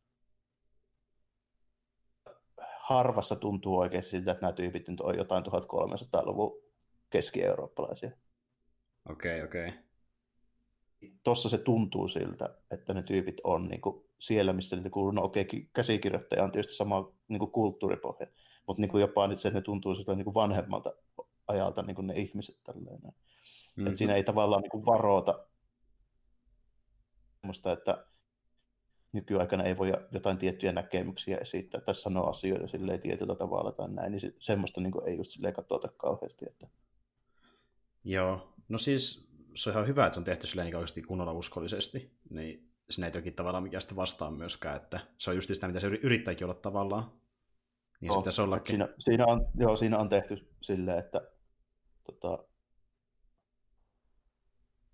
harvassa 2.80 3.36
tuntuu 3.36 3.78
oikeasti 3.78 4.12
siltä, 4.12 4.32
että 4.32 4.42
nämä 4.42 4.54
tyypit 4.54 4.88
nyt 4.88 5.02
on 5.02 5.18
jotain 5.18 5.44
1300-luvun 5.44 6.62
keski-eurooppalaisia. 7.10 8.12
Okei, 9.10 9.44
okay, 9.44 9.46
okei. 9.46 9.68
Okay. 9.68 9.82
Tuossa 11.24 11.50
se 11.50 11.58
tuntuu 11.58 12.08
siltä, 12.08 12.58
että 12.72 12.94
ne 12.94 13.04
tyypit 13.04 13.42
on 13.44 13.68
niin 13.68 13.82
kuin 13.82 14.06
siellä, 14.20 14.54
missä 14.54 14.76
niitä 14.76 14.90
kuuluu. 14.90 15.12
No 15.12 15.24
okei, 15.24 15.42
okay, 15.42 15.62
käsikirjoittaja 15.74 16.44
on 16.44 16.52
tietysti 16.52 16.76
sama 16.76 17.14
niin 17.28 17.40
kuin 17.40 17.52
kulttuuripohja, 17.52 18.28
mutta 18.68 18.82
niin 18.82 18.90
kuin 18.90 19.02
jopa 19.02 19.28
nyt 19.28 19.40
se, 19.40 19.48
että 19.48 19.60
ne 19.60 19.64
tuntuu 19.64 19.96
siltä 19.96 20.16
niin 20.16 20.26
kuin 20.26 20.34
vanhemmalta 20.34 20.94
ajalta 21.48 21.82
niin 21.82 21.96
kuin 21.96 22.08
ne 22.08 22.14
ihmiset 22.14 22.60
tälleen. 22.64 23.02
Mm-hmm. 23.02 23.88
Että 23.88 23.98
siinä 23.98 24.16
ei 24.16 24.24
tavallaan 24.24 24.62
niin 24.62 24.72
kuin 24.72 24.86
varoita 24.86 25.48
semmoista, 27.42 27.72
että 27.72 28.06
nykyaikana 29.16 29.64
ei 29.64 29.78
voi 29.78 29.94
jotain 30.12 30.38
tiettyjä 30.38 30.72
näkemyksiä 30.72 31.38
esittää 31.38 31.82
tai 31.82 31.96
sanoa 31.96 32.30
asioita 32.30 32.68
silleen 32.68 33.00
tietyllä 33.00 33.36
tavalla 33.36 33.72
tai 33.72 33.90
näin, 33.90 34.12
niin 34.12 34.22
se, 34.22 34.34
semmoista 34.40 34.82
niin 34.82 34.94
ei 35.06 35.18
just 35.18 35.32
silleen 35.32 35.54
katsota 35.54 35.88
kauheasti. 35.88 36.46
Että... 36.48 36.68
Joo, 38.04 38.54
no 38.70 38.78
siis 38.78 39.30
se 39.56 39.70
on 39.70 39.74
ihan 39.74 39.88
hyvä, 39.88 40.06
että 40.06 40.14
se 40.14 40.20
on 40.20 40.24
tehty 40.24 40.48
silleen 40.48 40.66
niin 40.66 40.76
oikeasti 40.76 41.02
kunnolla 41.02 41.34
uskollisesti, 41.34 42.12
niin 42.30 42.72
sinne 42.90 43.08
ei 43.08 43.12
toki 43.12 43.32
tavallaan 43.32 43.64
mikään 43.64 43.82
sitä 43.82 43.96
vastaan 43.96 44.34
myöskään, 44.34 44.76
että 44.76 45.00
se 45.18 45.30
on 45.30 45.36
just 45.36 45.48
sitä, 45.54 45.68
mitä 45.68 45.80
se 45.80 45.88
yrittääkin 45.88 46.46
olla 46.46 46.60
tavallaan. 46.62 47.12
Niin 48.02 48.14
se 48.14 48.18
pitäisi 48.18 48.42
ollakin. 48.42 48.68
Siinä, 48.68 48.88
siinä, 49.00 49.26
on, 49.26 49.48
joo, 49.60 49.78
siinä 49.78 49.98
on 49.98 50.10
tehty 50.10 50.48
silleen, 50.62 51.00
että 51.00 51.22
tota, 52.04 52.48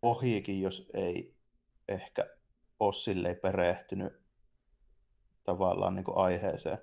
ohiikin, 0.01 0.61
jos 0.61 0.89
ei 0.93 1.35
ehkä 1.87 2.25
ole 2.81 2.93
silleen 2.93 3.37
perehtynyt 3.37 4.13
tavallaan 5.43 5.95
niin 5.95 6.03
kuin 6.03 6.17
aiheeseen. 6.17 6.77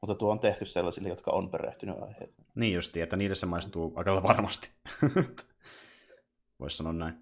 Mutta 0.00 0.14
tuo 0.14 0.32
on 0.32 0.40
tehty 0.40 0.64
sellaisille, 0.64 1.08
jotka 1.08 1.30
on 1.30 1.50
perehtynyt 1.50 1.96
aiheeseen. 2.02 2.46
Niin 2.54 2.74
justi, 2.74 3.00
että 3.00 3.16
niille 3.16 3.34
se 3.34 3.46
maistuu 3.46 3.92
aika 3.96 4.22
varmasti. 4.22 4.70
Voisi 6.60 6.76
sanoa 6.76 6.92
näin. 6.92 7.14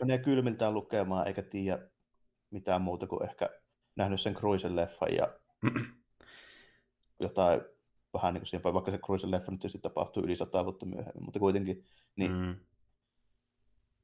Menee 0.00 0.18
kylmiltään 0.18 0.74
lukemaan 0.74 1.26
eikä 1.26 1.42
tiedä 1.42 1.78
mitään 2.50 2.82
muuta 2.82 3.06
kuin 3.06 3.24
ehkä 3.24 3.50
nähnyt 3.96 4.20
sen 4.20 4.34
Cruisen 4.34 4.76
leffan 4.76 5.14
ja 5.14 5.38
jotain 7.20 7.60
vähän 8.12 8.34
niin 8.34 8.40
kuin 8.40 8.48
siihen, 8.48 8.74
vaikka 8.74 8.90
se 8.90 8.98
Cruisen 8.98 9.30
leffa 9.30 9.52
nyt 9.52 9.60
tietysti 9.60 9.78
tapahtuu 9.78 10.22
yli 10.22 10.36
sata 10.36 10.64
vuotta 10.64 10.86
myöhemmin, 10.86 11.24
mutta 11.24 11.38
kuitenkin 11.38 11.84
niin 12.16 12.32
mm. 12.32 12.56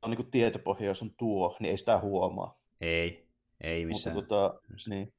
on 0.02 0.10
niin 0.10 0.16
kuin 0.16 0.30
tietopohja, 0.30 0.86
jos 0.86 1.02
on 1.02 1.14
tuo, 1.18 1.56
niin 1.60 1.70
ei 1.70 1.76
sitä 1.78 1.98
huomaa. 1.98 2.60
Ei, 2.80 3.21
ei 3.62 3.86
missään. 3.86 4.16
Mutta 4.16 4.28
tota, 4.28 4.60
niin. 4.86 5.12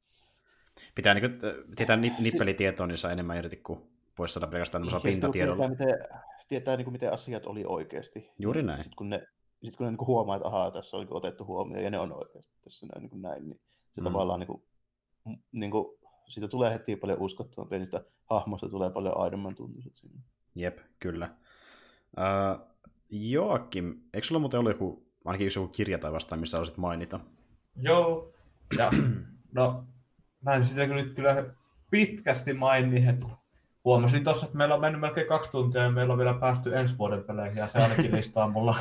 Pitää 0.95 1.14
niin 1.14 1.22
kuin, 1.22 1.41
tietää 1.76 1.95
nip- 1.95 2.22
nippelitietoa, 2.22 2.88
niin 2.88 2.98
saa 2.98 3.11
enemmän 3.11 3.38
irti 3.38 3.57
kuin 3.57 3.80
voisi 4.18 4.34
saada 4.34 4.48
pelkästään 4.48 4.82
tämmöisellä 4.82 5.11
pintatiedolla. 5.11 5.68
Tietää, 5.68 5.88
miten, 5.88 6.10
tietää 6.48 6.78
niin 6.78 6.86
kuin, 6.86 6.91
miten 6.91 7.14
asiat 7.14 7.45
oli 7.45 7.64
oikeasti. 7.68 8.32
Juuri 8.40 8.64
näin. 8.64 8.84
Sitten 8.84 8.95
kun 8.95 9.10
ne, 9.10 9.28
sit 9.64 9.76
kun 9.76 9.86
ne 9.86 9.91
niin 9.91 9.98
kuin 9.98 10.07
huomaa, 10.07 10.36
että 10.36 10.48
ahaa, 10.48 10.72
tässä 10.72 10.98
on 10.98 11.06
niin 11.06 11.14
otettu 11.14 11.45
huomioon 11.45 11.84
ja 11.84 11.91
ne 11.91 11.99
on 11.99 12.14
oikeasti 12.14 12.53
tässä 12.64 12.86
näin, 12.86 13.02
niin, 13.02 13.10
kuin 13.10 13.22
näin 13.22 13.49
niin 13.49 13.60
se 13.91 14.02
mm. 14.02 14.06
tavallaan 14.06 14.40
niin 14.40 14.48
kuin, 14.48 14.64
niin 15.52 15.72
kuin, 15.72 15.99
siitä 16.30 16.48
tulee 16.48 16.74
heti 16.74 16.95
paljon 16.95 17.20
uskottavampi, 17.22 17.80
niistä 17.80 18.03
hahmoista 18.26 18.70
tulee 18.70 18.90
paljon 18.90 19.18
aidomman 19.18 19.56
tuntuiset 19.56 19.94
sinne. 19.94 20.22
Jep, 20.56 20.80
kyllä. 20.99 21.36
Uh, 22.18 22.68
Joakim, 23.10 24.02
eikö 24.14 24.28
sulla 24.28 24.40
muuten 24.40 24.60
ollut 24.60 24.72
joku, 24.72 25.06
ainakin 25.26 25.49
joku 25.56 25.68
kirja 25.68 25.98
tai 25.98 26.11
vastaan, 26.14 26.41
missä 26.41 26.57
olisit 26.57 26.78
mainita? 26.78 27.20
Joo, 27.76 28.33
ja 28.78 28.91
no 29.56 29.84
mä 30.41 30.54
en 30.54 30.66
sitä 30.66 30.88
nyt 30.88 31.14
kyllä 31.16 31.45
pitkästi 31.91 32.54
maini, 32.54 33.08
että 33.08 33.26
huomasin 33.86 34.24
tuossa, 34.24 34.45
että 34.45 34.58
meillä 34.58 34.76
on 34.76 34.82
mennyt 34.82 35.02
melkein 35.02 35.28
kaksi 35.28 35.52
tuntia 35.52 35.84
ja 35.84 35.91
meillä 35.91 36.12
on 36.12 36.18
vielä 36.18 36.34
päästy 36.34 36.78
ensi 36.78 36.98
vuoden 36.98 37.24
peleihin 37.24 37.58
ja 37.58 37.68
se 37.68 37.80
ainakin 37.80 38.16
listaa 38.18 38.48
mulla 38.48 38.76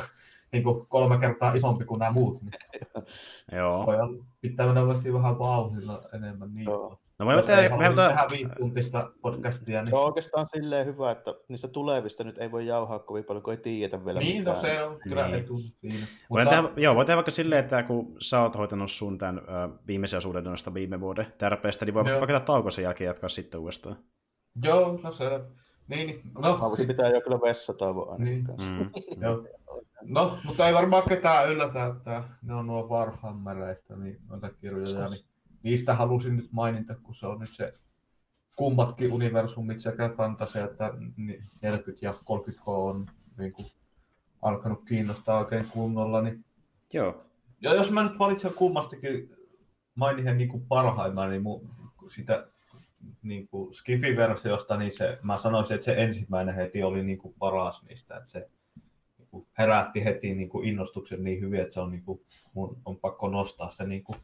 niin 0.51 0.63
kuin 0.63 0.87
kolme 0.87 1.17
kertaa 1.17 1.53
isompi 1.53 1.85
kuin 1.85 1.99
nämä 1.99 2.11
muut. 2.11 2.41
Niin 2.41 2.51
Joo. 3.51 3.85
Voi 3.85 3.99
olla, 3.99 4.23
pitää 4.41 4.65
mennä 4.65 5.13
vähän 5.13 5.39
vauhdilla 5.39 6.01
enemmän. 6.13 6.53
Niin. 6.53 6.65
Joo. 6.65 6.99
No 7.19 7.25
me 7.25 7.41
tehdä, 7.41 7.77
me 7.77 7.87
tehdä 7.87 8.25
viituntista 8.31 9.11
podcastia. 9.21 9.81
Niin... 9.81 9.89
Se 9.89 9.95
on 9.95 10.05
oikeastaan 10.05 10.47
silleen 10.47 10.85
hyvä, 10.85 11.11
että 11.11 11.33
niistä 11.47 11.67
tulevista 11.67 12.23
nyt 12.23 12.37
ei 12.37 12.51
voi 12.51 12.67
jauhaa 12.67 12.99
kovin 12.99 13.23
paljon, 13.23 13.43
kun 13.43 13.53
ei 13.53 13.57
tiedetä 13.57 14.05
vielä 14.05 14.19
niin, 14.19 14.37
mitään. 14.37 14.61
Niin, 14.61 14.75
no 14.75 14.75
se 14.75 14.83
on 14.83 14.99
kyllä 14.99 15.27
niin. 15.27 15.39
etu 15.39 15.59
siinä. 15.59 16.07
Mutta... 16.29 16.49
tehdä, 16.49 16.69
joo, 16.77 16.95
voi 16.95 17.05
tehdä 17.05 17.15
vaikka 17.15 17.31
silleen, 17.31 17.63
että 17.63 17.83
kun 17.83 18.15
sä 18.19 18.41
oot 18.41 18.57
hoitanut 18.57 18.91
sun 18.91 19.17
tämän 19.17 19.37
uh, 19.37 19.79
viimeisen 19.87 20.17
osuuden 20.17 20.43
noista 20.43 20.73
viime 20.73 20.99
vuoden 20.99 21.33
tärpeistä, 21.37 21.85
niin 21.85 21.93
voi 21.93 22.09
joo. 22.09 22.19
vaikka 22.19 22.39
tauko 22.39 22.71
sen 22.71 22.83
jälkeen 22.83 23.07
jatkaa 23.07 23.29
sitten 23.29 23.59
uudestaan. 23.59 23.97
Joo, 24.63 24.99
no 25.03 25.11
se 25.11 25.25
niin, 25.87 26.07
niin. 26.07 26.21
No. 26.39 26.59
Voisin 26.59 26.87
pitää 26.87 27.09
jo 27.09 27.21
kyllä 27.21 27.39
vessatauko 27.41 28.11
aina 28.11 28.25
niin. 28.25 28.43
Mm. 28.43 28.89
Joo. 29.23 29.47
No, 30.01 30.37
mutta 30.43 30.67
ei 30.67 30.73
varmaan 30.73 31.03
ketään 31.09 31.49
yllätä, 31.49 31.85
että 31.85 32.23
ne 32.41 32.53
on 32.53 32.67
nuo 32.67 32.87
Warhammereista, 32.87 33.95
niin 33.95 34.17
noita 34.29 34.49
kirjoja, 34.49 35.09
niin 35.09 35.25
niistä 35.63 35.95
halusin 35.95 36.37
nyt 36.37 36.51
mainita, 36.51 36.95
kun 36.95 37.15
se 37.15 37.27
on 37.27 37.39
nyt 37.39 37.53
se 37.53 37.73
kummatkin 38.55 39.13
universumit 39.13 39.79
sekä 39.79 40.09
fantasia 40.17 40.65
että 40.65 40.93
40 41.61 42.05
ja 42.05 42.11
30K 42.11 42.63
on 42.65 43.05
niin 43.37 43.53
kuin, 43.53 43.67
alkanut 44.41 44.83
kiinnostaa 44.85 45.39
oikein 45.39 45.65
kunnolla. 45.69 46.21
Niin... 46.21 46.45
Joo. 46.93 47.25
Ja 47.61 47.73
jos 47.73 47.91
mä 47.91 48.03
nyt 48.03 48.19
valitsen 48.19 48.53
kummastikin 48.53 49.29
mainihen 49.95 50.37
niin 50.37 50.49
kuin 50.49 50.65
parhaimman, 50.67 51.29
niin 51.29 51.43
mun, 51.43 51.69
sitä 52.09 52.47
niin 53.21 53.47
kuin 53.47 53.73
Skifi-versiosta, 53.73 54.77
niin 54.77 54.93
se, 54.93 55.19
mä 55.21 55.37
sanoisin, 55.37 55.75
että 55.75 55.85
se 55.85 55.95
ensimmäinen 55.97 56.55
heti 56.55 56.83
oli 56.83 57.03
niin 57.03 57.17
kuin 57.17 57.35
paras 57.39 57.83
niistä. 57.83 58.17
Että 58.17 58.29
se 58.29 58.49
niin 59.17 59.27
kuin 59.27 59.47
herätti 59.57 60.03
heti 60.03 60.35
niin 60.35 60.49
kuin 60.49 60.67
innostuksen 60.67 61.23
niin 61.23 61.41
hyvin, 61.41 61.59
että 61.59 61.73
se 61.73 61.79
on, 61.79 61.91
niin 61.91 62.03
kuin, 62.03 62.21
mun 62.53 62.81
on 62.85 62.97
pakko 62.97 63.29
nostaa 63.29 63.69
se 63.69 63.87
niin 63.87 64.03
kuin 64.03 64.19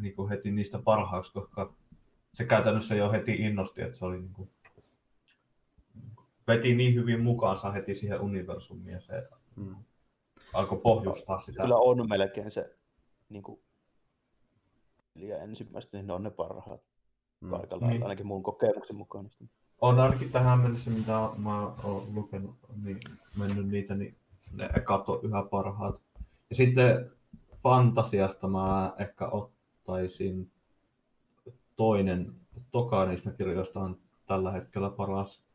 niin 0.00 0.16
kuin 0.16 0.28
heti 0.28 0.50
niistä 0.50 0.78
parhaaksi, 0.78 1.32
koska 1.32 1.74
se 2.34 2.44
käytännössä 2.44 2.94
jo 2.94 3.12
heti 3.12 3.34
innosti, 3.34 3.82
että 3.82 3.98
se 3.98 4.04
oli 4.04 4.20
niin 4.20 4.32
kuin, 4.32 4.50
veti 6.48 6.74
niin 6.74 6.94
hyvin 6.94 7.20
mukaansa 7.20 7.72
heti 7.72 7.94
siihen 7.94 8.20
universumiin 8.20 8.92
ja 8.92 9.00
se 9.00 9.28
mm. 9.56 9.76
alkoi 10.52 10.78
pohjustaa 10.78 11.40
sitä. 11.40 11.62
Kyllä 11.62 11.76
on 11.76 12.08
melkein 12.08 12.50
se 12.50 12.76
niin 13.28 13.42
kuin, 13.42 13.60
ja 15.14 15.38
ensimmäistä, 15.38 15.96
niin 15.96 16.06
ne 16.06 16.12
on 16.12 16.22
ne 16.22 16.30
parhaat 16.30 16.80
mm. 17.40 17.50
paikalla, 17.50 17.86
niin. 17.86 18.02
ainakin 18.02 18.26
mun 18.26 18.42
kokemuksen 18.42 18.96
mukaan. 18.96 19.30
On 19.80 20.00
ainakin 20.00 20.32
tähän 20.32 20.60
mennessä, 20.60 20.90
mitä 20.90 21.30
mä 21.36 21.62
oon 21.62 22.14
lukenut, 22.14 22.56
niin 22.82 23.00
mennyt 23.38 23.68
niitä, 23.68 23.94
niin 23.94 24.16
ne 24.52 24.70
ekat 24.76 25.08
on 25.08 25.20
yhä 25.22 25.42
parhaat. 25.50 26.00
Ja 26.50 26.56
sitten 26.56 27.10
fantasiasta 27.62 28.48
mä 28.48 28.94
ehkä 28.98 29.28
ot, 29.28 29.55
ottaisin 29.86 30.52
toinen, 31.76 32.32
toka 32.70 33.06
niistä 33.06 33.32
kirjoista 33.32 33.80
on 33.80 34.00
tällä 34.26 34.52
hetkellä 34.52 34.90
paras. 34.90 35.46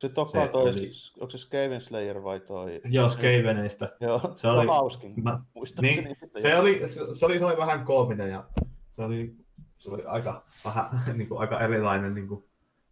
Se 0.00 0.08
toka 0.08 0.30
se 0.30 0.48
toi, 0.48 0.62
oli... 0.62 0.90
onko 1.20 1.30
se 1.30 1.38
Skaven 1.38 1.80
Slayer 1.80 2.22
vai 2.22 2.40
toi? 2.40 2.80
Joo, 2.84 3.08
Skavenista. 3.08 3.88
Joo, 4.00 4.32
se 4.36 4.48
oli 4.48 4.66
hauskin. 4.66 5.14
Mä, 5.22 5.40
niin, 5.80 6.16
se, 6.42 6.58
oli, 6.58 6.88
se, 6.88 6.94
se, 7.14 7.26
oli, 7.26 7.38
se 7.38 7.44
oli 7.44 7.56
vähän 7.56 7.84
koominen 7.84 8.30
ja 8.30 8.48
se 8.92 9.02
oli, 9.02 9.36
se 9.78 9.90
oli 9.90 10.04
aika, 10.04 10.44
vähän, 10.64 11.02
niin 11.18 11.28
kuin, 11.28 11.40
aika 11.40 11.60
erilainen, 11.60 12.14
niin 12.14 12.28
kuin, 12.28 12.44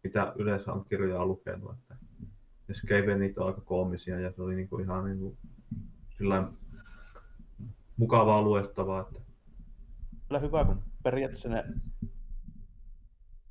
mitä 0.02 0.32
yleensä 0.36 0.72
on 0.72 0.84
kirjoja 0.84 1.26
lukenut. 1.26 1.72
Että, 1.72 1.96
ja 2.68 2.74
Skavenit 2.74 3.38
on 3.38 3.46
aika 3.46 3.60
koomisia 3.60 4.20
ja 4.20 4.32
se 4.32 4.42
oli 4.42 4.54
niin 4.54 4.68
kuin, 4.68 4.84
ihan 4.84 5.04
niin 5.04 5.18
kuin, 5.18 5.38
mukavaa 7.96 8.42
luettavaa. 8.42 9.00
Että... 9.00 9.20
Kyllä 10.28 10.40
hyvä, 10.40 10.64
kun 10.64 10.87
periaatteessa 11.10 11.48
ne 11.48 11.64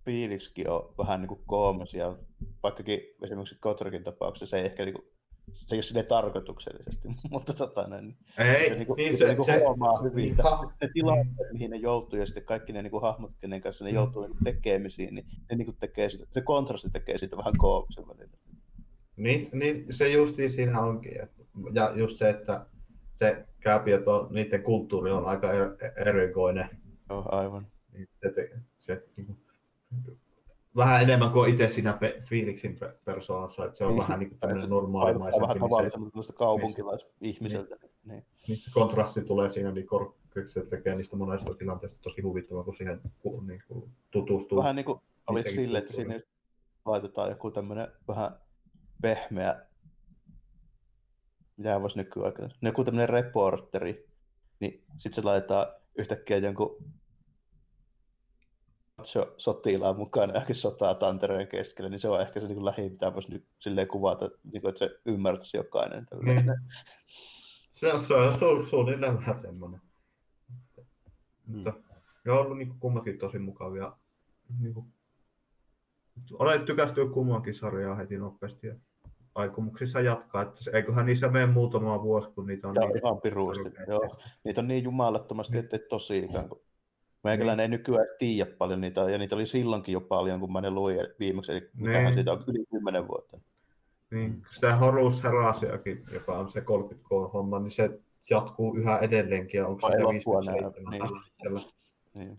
fiiliksikin 0.05 0.69
on 0.69 0.93
vähän 0.97 1.21
niin 1.21 1.27
kuin 1.27 1.41
koomisia, 1.45 2.17
vaikkakin 2.63 2.99
esimerkiksi 3.23 3.57
Kotrikin 3.59 4.03
tapauksessa 4.03 4.45
se 4.45 4.57
ei 4.57 4.65
ehkä 4.65 4.85
niin 4.85 4.93
kuin, 4.93 5.05
se 5.51 5.75
ei 5.75 5.77
ole 5.77 5.83
sille 5.83 6.03
tarkoituksellisesti, 6.03 7.07
mutta 7.31 7.53
tota, 7.53 7.87
ne, 7.87 8.01
niin, 8.01 8.17
ei, 8.37 8.69
se, 8.69 8.75
niin 8.75 8.87
kuin, 8.87 8.97
niin 8.97 9.17
se, 9.17 9.19
se, 9.19 9.25
niin 9.25 9.37
kuin 9.37 9.59
huomaa 9.59 9.97
se, 9.97 10.03
hyvin, 10.03 10.23
niin, 10.23 10.35
ha- 10.43 10.73
ne 10.81 10.89
tilanteet, 10.93 11.51
mihin 11.53 11.71
ne 11.71 11.77
joutuu, 11.77 12.19
ja 12.19 12.25
sitten 12.25 12.45
kaikki 12.45 12.73
ne 12.73 12.81
niin 12.81 12.91
kuin 12.91 13.01
hahmot, 13.01 13.31
kenen 13.41 13.61
kanssa 13.61 13.85
ne 13.85 13.91
mm. 13.91 13.95
joutuu 13.95 14.27
niin 14.27 14.43
tekemisiin, 14.43 15.15
niin 15.15 15.27
ne 15.49 15.55
niin 15.55 15.65
kuin 15.65 15.77
tekee 15.79 16.09
sitä, 16.09 16.25
se 16.33 16.41
kontrasti 16.41 16.89
tekee 16.89 17.17
siitä 17.17 17.37
vähän 17.37 17.57
koomisen 17.57 18.07
välillä. 18.07 18.37
Niin, 19.17 19.49
niin 19.53 19.93
se 19.93 20.09
justiin 20.09 20.49
siinä 20.49 20.81
onkin. 20.81 21.13
Ja 21.73 21.91
just 21.95 22.17
se, 22.17 22.29
että 22.29 22.65
se 23.15 23.45
kääpiöt 23.59 24.07
on, 24.07 24.27
niiden 24.33 24.63
kulttuuri 24.63 25.11
on 25.11 25.25
aika 25.25 25.53
er-, 25.53 26.07
erikoinen. 26.07 26.69
Joo, 27.09 27.25
aivan. 27.31 27.67
Niin 27.93 28.09
se, 28.21 28.49
se, 28.77 29.07
niin 29.17 29.37
vähän 30.75 31.03
enemmän 31.03 31.31
kuin 31.31 31.53
itse 31.53 31.69
siinä 31.69 31.93
pe- 31.93 32.23
Phoenixin 32.27 32.79
persoonassa, 33.05 33.65
että 33.65 33.77
se 33.77 33.85
on 33.85 33.89
niin, 33.89 34.01
vähän 34.01 34.19
niin 34.19 34.29
kuin 34.29 34.39
tämmöinen 34.39 34.69
normaalimaisempi. 34.69 35.47
Vähän 35.47 35.59
tavallisemmalta 35.59 36.33
kaupunkilaisihmiseltä. 36.33 37.75
Niin, 37.75 37.91
niin. 38.05 38.25
niin. 38.47 38.57
se 38.57 38.71
kontrasti 38.73 39.21
tulee 39.21 39.51
siinä 39.51 39.71
niin 39.71 39.87
korkeaksi, 39.87 40.53
se 40.53 40.65
tekee 40.65 40.95
niistä 40.95 41.15
monesta 41.15 41.53
tilanteesta 41.53 41.99
tosi 42.01 42.21
huvittavaa, 42.21 42.63
kun 42.63 42.73
siihen 42.73 43.01
niin 43.47 43.63
kuin 43.67 43.91
tutustuu. 44.11 44.57
Vähän 44.57 44.75
niin 44.75 44.85
kuin 44.85 44.99
olisi 45.27 45.55
sille, 45.55 45.77
että 45.77 45.93
siinä 45.93 46.19
laitetaan 46.85 47.29
joku 47.29 47.51
tämmöinen 47.51 47.87
vähän 48.07 48.31
pehmeä 49.01 49.67
mitä 51.57 51.81
voisi 51.81 51.97
nykyaikana, 51.97 52.49
joku 52.61 52.83
tämmöinen 52.83 53.09
reporteri, 53.09 54.07
niin 54.59 54.83
sitten 54.97 55.13
se 55.13 55.21
laitetaan 55.21 55.67
yhtäkkiä 55.97 56.37
jonkun 56.37 56.77
sotilaan 59.37 59.97
mukaan 59.97 60.35
ehkä 60.35 60.53
sotaa 60.53 60.95
Tantereen 60.95 61.47
keskellä, 61.47 61.89
niin 61.89 61.99
se 61.99 62.09
on 62.09 62.21
ehkä 62.21 62.39
se 62.39 62.47
niin 62.47 62.65
lähin, 62.65 62.91
mitä 62.91 63.13
voisi 63.13 63.31
nyt 63.31 63.45
silleen 63.59 63.87
kuvata, 63.87 64.29
niin 64.51 64.61
kuin, 64.61 64.69
että 64.69 64.79
se 64.79 64.99
ymmärtäisi 65.05 65.57
jokainen. 65.57 66.07
Mm. 66.15 66.53
Se, 67.71 67.93
on, 67.93 68.03
se, 68.03 68.13
on, 68.13 68.37
on 68.41 68.65
suunnilleen 68.65 69.17
vähän 69.17 69.41
semmoinen. 69.41 69.81
Mm. 71.47 71.55
Mutta 71.55 71.73
ne 72.25 72.31
on 72.31 72.39
ollut 72.39 72.57
niin 72.57 72.79
kummatkin 72.79 73.17
tosi 73.17 73.39
mukavia. 73.39 73.93
Niin 74.59 74.73
kuin, 74.73 74.93
olen 76.39 76.65
tykästynyt 76.65 77.11
kummankin 77.11 77.53
sarjaa 77.53 77.95
heti 77.95 78.17
nopeasti 78.17 78.67
ja 78.67 78.75
aikomuksissa 79.35 80.01
jatkaa. 80.01 80.41
Että 80.41 80.63
se, 80.63 80.71
eiköhän 80.73 81.05
niissä 81.05 81.27
mene 81.27 81.45
muutama 81.45 82.03
vuosi, 82.03 82.29
kun 82.29 82.47
niitä 82.47 82.67
on 82.67 82.73
Tämä 82.73 82.87
niin... 82.87 82.97
ihan 82.97 83.21
piruusti. 83.21 83.71
Joo. 83.87 84.17
Niitä 84.43 84.61
on 84.61 84.67
niin 84.67 84.83
jumalattomasti, 84.83 85.57
että 85.57 85.79
tosi 85.89 86.17
ikään 86.19 86.49
kuin 87.27 87.37
Meikäläinen 87.37 87.63
ei 87.63 87.67
nykyään 87.67 88.07
tiedä 88.19 88.51
paljon 88.57 88.81
niitä, 88.81 89.01
ja 89.01 89.17
niitä 89.17 89.35
oli 89.35 89.45
silloinkin 89.45 89.93
jo 89.93 90.01
paljon, 90.01 90.39
kun 90.39 90.53
mä 90.53 90.61
ne 90.61 90.71
luin 90.71 90.97
viimeksi, 91.19 91.51
eli 91.51 91.69
mitähän 91.73 92.03
niin. 92.03 92.13
siitä 92.13 92.31
on 92.31 92.43
yli 92.47 92.65
10 92.71 93.07
vuotta. 93.07 93.37
Niin, 94.11 94.43
sitä 94.51 94.75
Horus 94.75 95.23
Herasiakin, 95.23 96.03
joka 96.11 96.37
on 96.37 96.51
se 96.51 96.59
30K-homma, 96.59 97.59
niin 97.59 97.71
se 97.71 97.99
jatkuu 98.29 98.75
yhä 98.75 98.97
edelleenkin, 98.97 99.57
ja 99.57 99.67
onko 99.67 99.91
se 99.91 99.97
57 99.97 100.73
niin. 102.13 102.37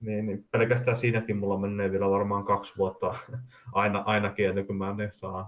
Niin, 0.00 0.26
niin, 0.26 0.46
pelkästään 0.50 0.96
siinäkin 0.96 1.36
mulla 1.36 1.58
menee 1.58 1.90
vielä 1.90 2.10
varmaan 2.10 2.44
kaksi 2.44 2.72
vuotta 2.78 3.14
aina, 3.72 3.98
ainakin 3.98 4.48
ennen 4.48 4.66
kuin 4.66 4.76
mä 4.76 4.94
ne 4.94 5.10
saan. 5.12 5.46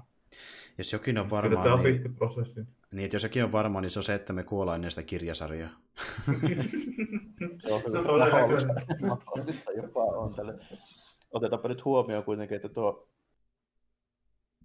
Jos 0.78 0.92
jokin 0.92 1.18
on 1.18 1.30
varmaan, 1.30 1.50
Kyllä 1.50 1.62
tämä 1.62 1.74
on 1.74 1.82
niin, 1.82 2.14
prosessi. 2.14 2.60
Niin, 2.92 3.04
että 3.04 3.14
jos 3.14 3.22
jokin 3.22 3.44
on 3.44 3.52
varma, 3.52 3.80
niin 3.80 3.90
se 3.90 3.98
on 3.98 4.02
se, 4.02 4.14
että 4.14 4.32
me 4.32 4.44
kuollaan 4.44 4.74
ennen 4.74 4.90
sitä 4.90 5.02
kirjasarjaa. 5.02 5.70
Joo, 7.68 7.82
no, 7.88 8.00
jopa 9.76 10.04
on 10.04 10.34
tälle. 10.34 10.58
Otetaanpa 11.32 11.68
nyt 11.68 11.84
huomioon 11.84 12.24
kuitenkin, 12.24 12.56
että 12.56 12.68
tuo 12.68 13.08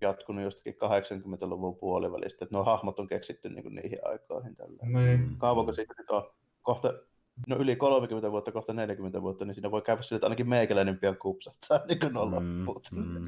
jatkunut 0.02 0.44
jostakin 0.44 0.74
80-luvun 0.74 1.78
puolivälistä, 1.78 2.46
että 2.46 2.56
nuo 2.56 2.64
hahmot 2.64 3.00
on 3.00 3.08
keksitty 3.08 3.50
niin 3.50 3.76
niihin 3.76 4.00
aikoihin. 4.04 4.56
Tällä. 4.56 4.78
Niin. 4.84 5.38
Kauanko 5.38 5.74
siitä 5.74 5.94
nyt 5.98 6.10
on? 6.10 6.34
Kohta 6.62 6.94
no 7.48 7.56
yli 7.60 7.76
30 7.76 8.32
vuotta, 8.32 8.52
kohta 8.52 8.74
40 8.74 9.22
vuotta, 9.22 9.46
niin 9.46 9.56
siinä 9.56 9.72
voi 9.72 9.82
käydä 9.82 10.02
sille, 10.02 10.18
että 10.18 10.28
ainakin 10.28 10.50
meikäläinen 10.50 11.00
pian 11.00 11.18
kupsattaa, 11.18 11.80
niin 11.88 12.00
kuin 12.00 12.18
on 12.18 12.44
mm, 12.44 12.66
mm, 12.96 13.28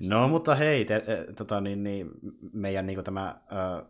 No 0.00 0.28
mutta 0.28 0.54
hei, 0.54 0.84
te, 0.84 0.94
e, 0.94 1.32
tota, 1.32 1.60
niin, 1.60 1.82
niin, 1.82 2.10
meidän 2.52 2.86
niin 2.86 3.04
tämä 3.04 3.40
ö, 3.52 3.84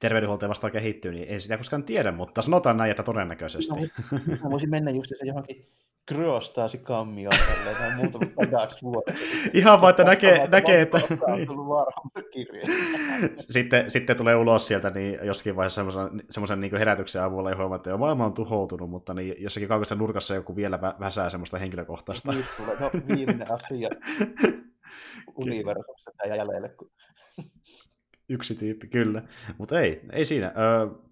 terveydenhuolto 0.00 0.48
vastaan 0.48 0.72
kehittyy, 0.72 1.12
niin 1.12 1.28
ei 1.28 1.40
sitä 1.40 1.56
koskaan 1.56 1.84
tiedä, 1.84 2.12
mutta 2.12 2.42
sanotaan 2.42 2.76
näin, 2.76 2.90
että 2.90 3.02
todennäköisesti. 3.02 3.74
No, 3.74 4.36
mä 4.44 4.50
voisin 4.50 4.70
mennä 4.70 4.90
just 4.90 5.10
johonkin 5.24 5.66
kryostaasi 6.06 6.78
kammio 6.78 7.30
tälleen 7.30 7.96
muutama 7.96 8.26
sadaksi 8.44 8.82
vuodeksi. 8.82 9.24
Ihan 9.58 9.80
vaan, 9.80 9.90
että 9.90 10.04
näkee, 10.04 10.48
näkee 10.48 10.80
että... 10.80 11.00
sitten, 13.50 13.90
sitten 13.90 14.16
tulee 14.16 14.36
ulos 14.36 14.66
sieltä 14.66 14.90
niin 14.90 15.18
jossakin 15.22 15.56
vaiheessa 15.56 15.74
semmoisen, 15.74 16.22
semmoisen 16.30 16.60
niin 16.60 16.78
herätyksen 16.78 17.22
avulla 17.22 17.50
ja 17.50 17.56
huomaa, 17.56 17.76
että 17.76 17.90
jo 17.90 17.98
maailma 17.98 18.26
on 18.26 18.34
tuhoutunut, 18.34 18.90
mutta 18.90 19.14
niin 19.14 19.34
jossakin 19.38 19.68
kaukaisessa 19.68 19.94
nurkassa 19.94 20.34
joku 20.34 20.56
vielä 20.56 20.76
vä- 20.76 21.00
väsää 21.00 21.30
semmoista 21.30 21.58
henkilökohtaista. 21.58 22.32
Nyt 22.32 22.46
tulee 22.56 22.76
no, 22.80 22.90
viimeinen 23.08 23.52
asia 23.52 23.88
universumissa 25.36 26.10
jäljelle. 26.28 26.68
Kun... 26.68 26.90
Yksi 28.28 28.54
tyyppi, 28.54 28.88
kyllä. 28.88 29.22
Mutta 29.58 29.80
ei, 29.80 30.00
ei 30.12 30.24
siinä. 30.24 30.46
Öö, 30.46 31.05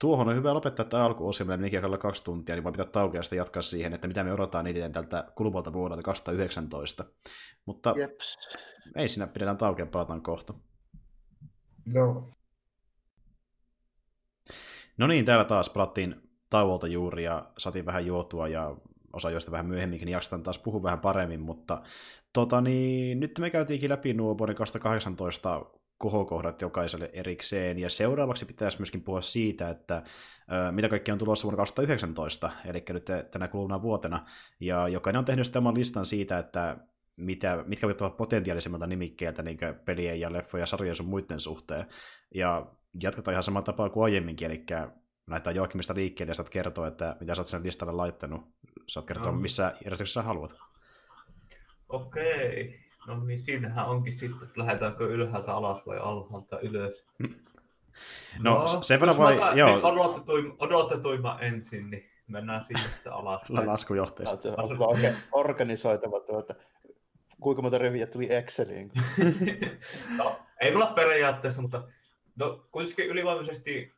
tuohon 0.00 0.28
on 0.28 0.36
hyvä 0.36 0.54
lopettaa 0.54 0.84
tämä 0.84 1.04
alkuosio, 1.04 1.46
meillä 1.46 1.60
menikin 1.60 1.98
kaksi 1.98 2.24
tuntia, 2.24 2.54
niin 2.54 2.64
vaan 2.64 2.72
pitää 2.72 2.86
taukia 2.86 3.22
sitten 3.22 3.36
jatkaa 3.36 3.62
siihen, 3.62 3.94
että 3.94 4.08
mitä 4.08 4.24
me 4.24 4.32
odotetaan 4.32 4.64
niitä 4.64 4.88
tältä 4.88 5.24
kuluvalta 5.34 5.72
vuodelta 5.72 6.02
2019. 6.02 7.04
Mutta 7.66 7.94
Jeps. 7.96 8.38
ei 8.96 9.08
siinä 9.08 9.26
pidetään 9.26 9.56
taukia, 9.56 9.86
palataan 9.86 10.22
kohta. 10.22 10.54
No. 11.84 12.28
No 14.98 15.06
niin, 15.06 15.24
täällä 15.24 15.44
taas 15.44 15.70
palattiin 15.70 16.30
tauolta 16.50 16.86
juuri 16.86 17.24
ja 17.24 17.50
saatiin 17.58 17.86
vähän 17.86 18.06
juotua 18.06 18.48
ja 18.48 18.76
osa 19.12 19.30
joista 19.30 19.50
vähän 19.50 19.66
myöhemminkin, 19.66 20.06
niin 20.06 20.12
jaksetaan 20.12 20.42
taas 20.42 20.58
puhua 20.58 20.82
vähän 20.82 21.00
paremmin, 21.00 21.40
mutta 21.40 21.82
tota, 22.32 22.60
niin, 22.60 23.20
nyt 23.20 23.38
me 23.38 23.50
käytiinkin 23.50 23.90
läpi 23.90 24.14
nuo 24.14 24.38
vuoden 24.38 24.56
2018 24.56 25.66
kohokohdat 26.00 26.62
jokaiselle 26.62 27.10
erikseen, 27.12 27.78
ja 27.78 27.90
seuraavaksi 27.90 28.44
pitäisi 28.44 28.78
myöskin 28.78 29.02
puhua 29.02 29.20
siitä, 29.20 29.70
että 29.70 30.02
mitä 30.70 30.88
kaikkea 30.88 31.14
on 31.14 31.18
tulossa 31.18 31.44
vuonna 31.44 31.56
2019, 31.56 32.50
eli 32.64 32.84
nyt 32.88 33.04
tänä 33.30 33.48
kuluvana 33.48 33.82
vuotena, 33.82 34.26
ja 34.60 34.88
jokainen 34.88 35.18
on 35.18 35.24
tehnyt 35.24 35.46
sitten 35.46 35.60
oman 35.60 35.74
listan 35.74 36.06
siitä, 36.06 36.38
että 36.38 36.76
mitä, 37.16 37.64
mitkä 37.66 37.86
voivat 37.86 38.00
olla 38.00 38.10
potentiaalisemmalta 38.10 38.86
nimikkeeltä 38.86 39.42
niin 39.42 39.58
pelien 39.84 40.20
ja 40.20 40.32
leffoja, 40.32 40.66
sarjoja 40.66 40.94
sun 40.94 41.08
muiden 41.08 41.40
suhteen. 41.40 41.86
Ja 42.34 42.66
jatketaan 43.02 43.32
ihan 43.32 43.42
samalla 43.42 43.64
tapaa 43.64 43.90
kuin 43.90 44.04
aiemminkin, 44.04 44.46
eli 44.46 44.64
näitä 45.26 45.50
Joakimista 45.50 45.94
liikkeelle 45.94 46.30
ja 46.30 46.34
saat 46.34 46.50
kertoa, 46.50 46.88
että 46.88 47.16
mitä 47.20 47.34
sä 47.34 47.40
oot 47.40 47.46
sen 47.46 47.62
listalle 47.62 47.92
laittanut. 47.92 48.40
Saat 48.86 49.06
kertoa, 49.06 49.32
no. 49.32 49.38
missä 49.38 49.74
järjestyksessä 49.84 50.22
haluat. 50.22 50.52
Okei. 51.88 52.89
No 53.10 53.24
niin, 53.24 53.40
siinähän 53.40 53.86
onkin 53.86 54.18
sitten, 54.18 54.42
että 54.42 54.60
lähdetäänkö 54.60 55.06
ylhäältä 55.06 55.54
alas 55.54 55.86
vai 55.86 55.98
alhaalta 55.98 56.60
ylös. 56.60 57.04
No, 58.38 58.58
no 58.58 58.66
sen 58.82 59.00
verran. 59.00 59.16
Mä, 59.18 59.52
joo. 59.54 59.80
Odotetuimma 60.58 61.38
ensin, 61.40 61.90
niin 61.90 62.10
mennään 62.26 62.64
siitä 62.64 62.90
sitten 62.94 63.12
alas. 63.12 63.50
Laskujohteesta. 63.50 64.48
On 64.56 64.82
oikein 64.82 65.14
organisoitava 65.32 66.20
tuota. 66.20 66.54
Kuinka 67.40 67.62
monta 67.62 67.78
riviä 67.78 68.06
tuli 68.06 68.32
Exceliin? 68.32 68.90
no, 70.18 70.38
ei 70.60 70.72
mulla 70.72 70.86
periaatteessa, 70.86 71.62
mutta 71.62 71.82
no, 72.36 72.66
kuitenkin 72.72 73.06
ylivoimaisesti, 73.06 73.92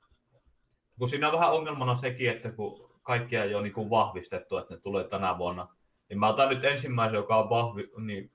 kun 0.98 1.08
siinä 1.08 1.26
on 1.26 1.34
vähän 1.34 1.52
ongelmana 1.52 1.96
sekin, 1.96 2.30
että 2.30 2.50
kun 2.52 2.90
kaikkia 3.02 3.44
ei 3.44 3.54
ole 3.54 3.62
niin 3.62 3.72
kuin 3.72 3.90
vahvistettu, 3.90 4.56
että 4.56 4.74
ne 4.74 4.80
tulee 4.80 5.04
tänä 5.04 5.38
vuonna, 5.38 5.68
niin 6.08 6.18
mä 6.18 6.28
otan 6.28 6.48
nyt 6.48 6.64
ensimmäisen, 6.64 7.16
joka 7.16 7.36
on 7.36 7.50
vahvi, 7.50 7.90
niin 7.98 8.30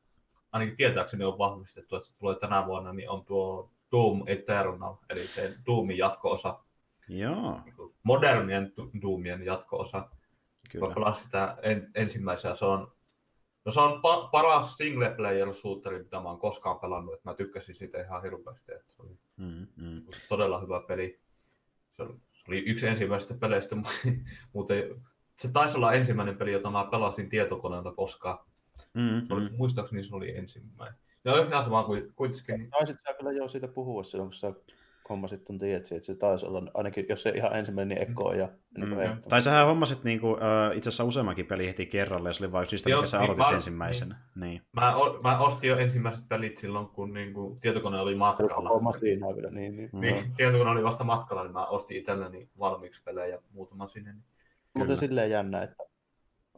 ainakin 0.51 0.75
tietääkseni 0.75 1.23
on 1.23 1.37
vahvistettu, 1.37 1.95
että 1.95 2.07
se 2.07 2.17
tulee 2.17 2.35
tänä 2.35 2.65
vuonna, 2.65 2.93
niin 2.93 3.09
on 3.09 3.25
tuo 3.25 3.71
Doom 3.91 4.23
Eternal, 4.25 4.95
eli 5.09 5.27
se 5.27 5.55
Doomin 5.65 5.97
jatko-osa. 5.97 6.59
Joo. 7.09 7.61
Modernien 8.03 8.73
Doomien 9.01 9.45
jatko-osa. 9.45 10.09
Kyllä. 10.71 11.13
Sitä 11.13 11.57
en, 11.61 11.91
ensimmäisenä. 11.95 12.55
Se 12.55 12.65
on, 12.65 12.91
no 13.65 13.71
se 13.71 13.79
on 13.79 13.91
pa- 13.91 14.29
paras 14.31 14.77
single 14.77 15.09
player 15.09 15.53
shooteri, 15.53 16.03
mitä 16.03 16.19
mä 16.19 16.29
oon 16.29 16.39
koskaan 16.39 16.79
pelannut. 16.79 17.13
Että 17.13 17.29
mä 17.29 17.35
tykkäsin 17.35 17.75
siitä 17.75 18.01
ihan 18.01 18.21
hirveästi. 18.21 18.71
Että 18.71 18.93
se 18.93 19.01
oli 19.01 19.17
mm, 19.37 19.67
mm. 19.75 20.03
todella 20.29 20.59
hyvä 20.59 20.81
peli. 20.87 21.19
Se 21.93 22.03
oli, 22.03 22.13
se 22.33 22.43
oli 22.47 22.59
yksi 22.59 22.87
ensimmäisistä 22.87 23.33
peleistä, 23.33 23.75
mutta 24.53 24.73
se 25.39 25.51
taisi 25.51 25.77
olla 25.77 25.93
ensimmäinen 25.93 26.37
peli, 26.37 26.51
jota 26.51 26.71
mä 26.71 26.87
pelasin 26.91 27.29
tietokoneelta 27.29 27.91
koskaan. 27.91 28.39
Mm-hmm. 28.97 29.27
Oli, 29.29 29.49
muistaakseni 29.57 30.03
se 30.03 30.15
oli 30.15 30.37
ensimmäinen. 30.37 30.99
No 31.23 31.35
ihan 31.35 31.63
sama 31.63 31.83
kuin 31.83 32.13
kuitenkin. 32.15 32.69
Taisit 32.69 32.99
sä 32.99 33.13
kyllä 33.13 33.31
jo 33.31 33.47
siitä 33.47 33.67
puhua 33.67 34.03
silloin, 34.03 34.29
kun 34.29 34.33
sä 34.33 34.53
hommasit 35.09 35.45
tuon 35.45 35.59
tietsi, 35.59 35.95
että 35.95 36.05
se 36.05 36.15
taisi 36.15 36.45
olla 36.45 36.63
ainakin, 36.73 37.05
jos 37.09 37.23
se 37.23 37.29
ihan 37.29 37.55
ensimmäinen, 37.55 37.97
niin 37.97 38.09
Ekko 38.09 38.33
ja 38.33 38.49
niin 38.77 38.89
mm-hmm. 38.89 39.21
Tai 39.29 39.41
sähän 39.41 39.65
hommasit 39.65 40.03
niin 40.03 40.19
kuin, 40.19 40.33
uh, 40.33 40.77
itse 40.77 40.89
asiassa 40.89 41.03
useammankin 41.03 41.45
peli 41.45 41.67
heti 41.67 41.85
kerralla, 41.85 42.29
ja 42.29 42.33
se 42.33 42.43
oli 42.43 42.51
vain 42.51 42.67
niistä, 42.71 42.89
mikä 42.89 43.05
sä 43.05 43.17
niin, 43.17 43.25
aloitit 43.25 43.51
mä, 43.51 43.55
ensimmäisenä. 43.55 44.15
Niin. 44.35 44.49
niin. 44.49 44.61
Mä, 44.73 44.95
o, 44.95 45.21
mä, 45.23 45.39
ostin 45.39 45.69
jo 45.69 45.77
ensimmäiset 45.77 46.23
pelit 46.29 46.57
silloin, 46.57 46.87
kun 46.87 47.13
niin 47.13 47.33
kuin, 47.33 47.59
tietokone 47.59 47.99
oli 47.99 48.15
matkalla. 48.15 48.69
Oma 48.69 48.93
siinä 48.93 49.27
vielä, 49.35 49.49
niin. 49.49 49.75
niin. 49.75 49.89
niin 49.93 50.33
tietokone 50.37 50.69
oli 50.69 50.83
vasta 50.83 51.03
matkalla, 51.03 51.43
niin 51.43 51.53
mä 51.53 51.65
ostin 51.65 51.97
itselleni 51.97 52.49
valmiiksi 52.59 53.01
pelejä 53.03 53.39
muutama 53.51 53.87
sinne. 53.87 54.13
Niin. 54.13 54.23
Mutta 54.73 54.97
silleen 54.97 55.31
jännä, 55.31 55.61
että 55.61 55.83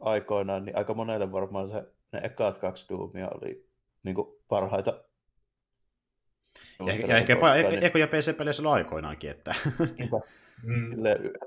aikoinaan, 0.00 0.64
niin 0.64 0.76
aika 0.76 0.94
monelle 0.94 1.32
varmaan 1.32 1.70
se 1.70 1.84
ne 2.12 2.20
ekat 2.22 2.58
kaksi 2.58 2.86
Doomia 2.88 3.28
oli 3.28 3.70
niin 4.02 4.14
kuin 4.14 4.28
parhaita. 4.48 5.04
Ja, 6.86 6.94
ja 6.94 7.16
ehkä 7.16 7.32
jopa 7.32 7.54
niin... 7.54 7.84
ekoja 7.84 8.06
PC-peleissä 8.06 8.62
oli 8.62 8.70
aikoinaankin, 8.70 9.30
että... 9.30 9.54
mm. 10.62 11.02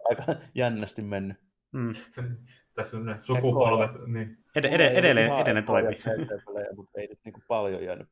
aika 0.10 0.24
jännästi 0.56 1.02
mennyt. 1.02 1.38
Mm. 1.72 1.94
Tässä 2.76 2.98
on 2.98 3.06
ne 3.06 3.20
sukupolvet. 3.22 3.92
Niin. 4.08 4.38
Ed- 4.56 4.66
ed- 4.66 4.98
edelleen, 4.98 5.32
edelleen 5.42 5.66
toimii. 5.66 6.02
mutta 6.76 7.02
ei 7.02 7.08
nyt 7.08 7.20
niin 7.26 7.34
kuin 7.34 7.44
paljon 7.48 7.84
jäänyt 7.84 8.10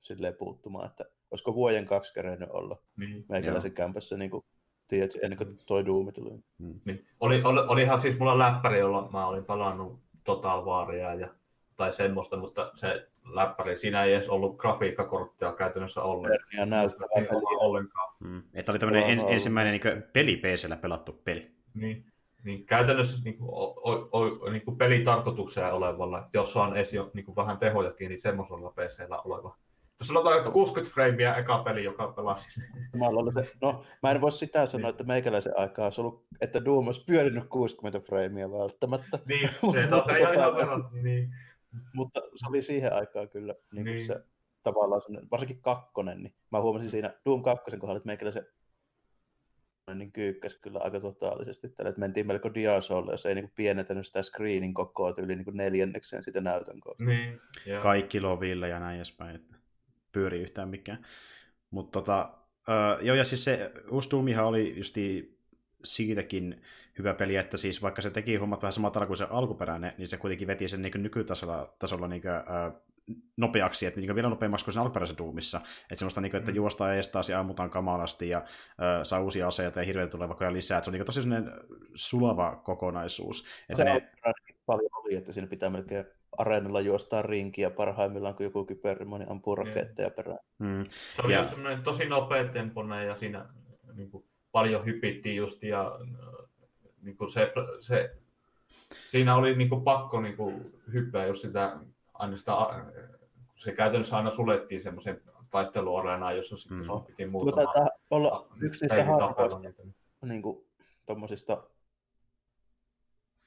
silleen 0.00 0.34
puuttumaan, 0.34 0.86
että 0.86 1.04
olisiko 1.30 1.54
vuoden 1.54 1.86
kaksi 1.86 2.14
kerennyt 2.14 2.50
olla 2.52 2.76
niin. 2.96 3.24
meikäläisen 3.28 3.72
kämpässä 3.72 4.16
niin 4.16 4.30
kuin 4.30 4.44
tiedät, 4.88 5.10
ennen 5.22 5.38
kuin 5.38 5.58
toi 5.66 5.86
Doomi 5.86 6.12
tuli. 6.12 6.30
Mm. 6.58 6.80
Niin. 6.84 7.06
Oli, 7.20 7.42
oli, 7.42 7.60
olihan 7.60 8.00
siis 8.00 8.18
mulla 8.18 8.38
läppäri, 8.38 8.78
jolla 8.78 9.08
mä 9.12 9.26
olin 9.26 9.44
palannut 9.44 10.00
Total 10.24 10.64
Waria 10.64 11.14
ja 11.14 11.28
tai 11.76 11.92
semmoista, 11.92 12.36
mutta 12.36 12.70
se 12.74 13.08
läppäri, 13.24 13.78
siinä 13.78 14.04
ei 14.04 14.14
edes 14.14 14.28
ollut 14.28 14.56
grafiikkakorttia 14.56 15.52
käytännössä 15.52 16.02
ollenkaan. 16.02 16.58
Ja 16.58 16.66
näyttää 16.66 17.06
ollenkaan. 17.58 18.14
Mm. 18.20 18.42
Että 18.54 18.72
oli 18.72 18.78
tämmöinen 18.78 19.10
en, 19.10 19.20
ensimmäinen 19.28 19.72
niin 19.72 20.02
peli 20.12 20.36
PCllä 20.36 20.76
pelattu 20.76 21.12
peli. 21.12 21.50
Niin, 21.74 22.04
niin 22.44 22.66
käytännössä 22.66 23.18
niin 23.24 23.38
kuin, 23.38 23.50
o, 23.52 23.64
o, 23.64 24.08
o, 24.12 24.50
niin 24.50 24.64
kuin 24.64 24.76
pelitarkoitukseen 24.76 25.72
olevalla, 25.72 26.18
että 26.18 26.30
jos 26.34 26.56
on 26.56 26.76
edes 26.76 26.92
jo 26.92 27.10
niin 27.14 27.24
kuin 27.24 27.36
vähän 27.36 27.58
tehojakin, 27.58 28.08
niin 28.08 28.20
semmoisella 28.20 28.70
PCllä 28.70 29.20
oleva 29.20 29.56
vaikka 30.24 30.50
60 30.50 30.94
freimiä 30.94 31.34
eka 31.34 31.58
peli, 31.58 31.84
joka 31.84 32.08
pelasi. 32.08 32.60
Se, 33.32 33.52
no, 33.62 33.84
mä 34.02 34.10
en 34.10 34.20
voi 34.20 34.32
sitä 34.32 34.66
sanoa, 34.66 34.82
niin. 34.82 34.90
että 34.90 35.04
meikäläisen 35.04 35.52
aikaa 35.56 35.86
olisi 35.86 36.00
ollut, 36.00 36.26
että 36.40 36.64
Doom 36.64 36.86
olisi 36.86 37.04
pyörinyt 37.06 37.48
60 37.48 38.00
freimiä 38.00 38.50
välttämättä. 38.50 39.18
Niin, 39.26 39.50
se 39.60 39.94
on 39.94 40.16
ihan, 40.18 40.34
ihan 40.34 40.56
verran, 40.56 40.88
niin. 41.02 41.34
Mutta 41.94 42.20
se 42.20 42.48
oli 42.48 42.62
siihen 42.62 42.92
aikaan 42.92 43.28
kyllä 43.28 43.54
niin 43.72 43.84
niin. 43.84 44.06
se 44.06 44.24
tavallaan 44.62 45.00
sellainen, 45.00 45.30
varsinkin 45.30 45.62
kakkonen, 45.62 46.22
niin 46.22 46.34
mä 46.50 46.60
huomasin 46.60 46.90
siinä 46.90 47.14
Doom 47.24 47.42
2 47.42 47.76
kohdalla, 47.76 47.96
että 47.96 48.06
meikäläisen 48.06 48.46
niin 49.94 50.12
kyykkäs 50.12 50.56
kyllä 50.56 50.78
aika 50.78 51.00
totaalisesti 51.00 51.68
tällä, 51.68 51.88
että 51.88 52.00
mentiin 52.00 52.26
melko 52.26 52.54
diasolle, 52.54 53.12
jos 53.12 53.26
ei 53.26 53.34
niin 53.34 53.52
pienentänyt 53.54 54.06
sitä 54.06 54.22
screenin 54.22 54.74
kokoa 54.74 55.14
yli 55.16 55.36
niin 55.36 55.46
neljännekseen 55.52 56.22
sitä 56.22 56.40
näytön 56.40 56.80
kohdalla. 56.80 57.14
Niin, 57.14 57.40
Kaikki 57.82 58.20
loville 58.20 58.68
ja 58.68 58.78
näin 58.78 58.96
edespäin. 58.96 59.36
Että 59.36 59.56
pyöri 60.12 60.40
yhtään 60.40 60.68
mikään. 60.68 61.06
Mutta 61.70 62.00
tota, 62.00 62.30
uh, 62.68 63.04
joo, 63.04 63.16
ja 63.16 63.24
siis 63.24 63.44
se 63.44 63.72
uusi 63.90 64.10
Doomihan 64.10 64.46
oli 64.46 64.74
justi 64.76 65.38
siitäkin 65.84 66.62
hyvä 66.98 67.14
peli, 67.14 67.36
että 67.36 67.56
siis 67.56 67.82
vaikka 67.82 68.02
se 68.02 68.10
teki 68.10 68.36
hommat 68.36 68.62
vähän 68.62 68.72
samalla 68.72 68.92
tavalla 68.92 69.06
kuin 69.06 69.16
se 69.16 69.26
alkuperäinen, 69.30 69.92
niin 69.98 70.08
se 70.08 70.16
kuitenkin 70.16 70.48
veti 70.48 70.68
sen 70.68 70.82
niin 70.82 71.02
nykytasolla 71.02 71.74
tasolla 71.78 72.08
niin 72.08 72.22
kuin, 72.22 72.32
uh, 72.32 72.90
nopeaksi, 73.36 73.86
että 73.86 74.00
niin 74.00 74.14
vielä 74.14 74.28
nopeammaksi 74.28 74.64
kuin 74.64 74.72
sen 74.72 74.82
alkuperäisessä 74.82 75.18
Doomissa. 75.18 75.60
Että 75.82 75.94
semmoista, 75.96 76.20
niin 76.20 76.30
kuin, 76.30 76.38
että 76.38 76.50
mm. 76.50 76.56
juostaan 76.56 76.94
eestaas 76.94 77.28
ja 77.28 77.40
ammutaan 77.40 77.70
kamalasti 77.70 78.28
ja 78.28 78.38
uh, 78.38 78.44
saa 79.02 79.20
uusia 79.20 79.48
aseita 79.48 79.80
ja 79.80 79.86
hirveän 79.86 80.10
tulee 80.10 80.28
vaikka 80.28 80.52
lisää. 80.52 80.78
Että 80.78 80.84
se 80.84 80.90
on 80.90 80.92
niin 80.92 81.06
tosi 81.06 81.20
sulava 81.94 82.56
kokonaisuus. 82.56 83.46
Että 83.68 83.74
se 83.74 83.84
ne... 83.84 84.10
paljon 84.66 84.90
oli, 84.92 85.14
että 85.14 85.32
siinä 85.32 85.46
pitää 85.46 85.70
melkein 85.70 86.04
areenalla 86.38 86.80
juostaan 86.80 87.24
rinkiä 87.24 87.70
parhaimmillaan, 87.70 88.34
kun 88.34 88.44
joku 88.44 88.64
kyberrimoni 88.64 89.24
ampuu 89.28 89.54
niin. 89.54 89.66
raketteja 89.66 90.10
perään. 90.10 90.38
Mm. 90.58 90.84
Se 91.16 91.22
oli 91.22 91.32
ja... 91.32 91.44
semmoinen 91.44 91.82
tosi 91.82 92.04
nopea 92.04 92.48
temponen 92.48 93.06
ja 93.06 93.16
siinä 93.16 93.46
niin 93.94 94.10
kuin, 94.10 94.24
paljon 94.52 94.84
hypittiin 94.84 95.36
just 95.36 95.62
ja 95.62 95.98
niin 97.02 97.16
kuin 97.16 97.32
se, 97.32 97.52
se, 97.80 98.16
siinä 99.08 99.36
oli 99.36 99.56
niin 99.56 99.68
kuin, 99.68 99.82
pakko 99.82 100.20
niin 100.20 100.36
kuin, 100.36 100.72
hyppää 100.92 101.26
just 101.26 101.42
sitä, 101.42 101.76
aina 102.14 102.36
sitä, 102.36 102.52
se 103.56 103.72
käytännössä 103.72 104.16
aina 104.16 104.30
sulettiin 104.30 104.82
semmoisen 104.82 105.22
taisteluareenaan, 105.50 106.36
jossa 106.36 106.56
sitten 106.56 106.78
mm. 106.78 107.04
piti 107.06 107.26
muutama... 107.26 107.64
Taitaa 107.64 107.88
olla 108.10 108.46
yksi 108.60 108.84
niistä 108.84 109.04
harvoista 109.04 109.60
niin 110.22 110.42
kuin, 110.42 110.66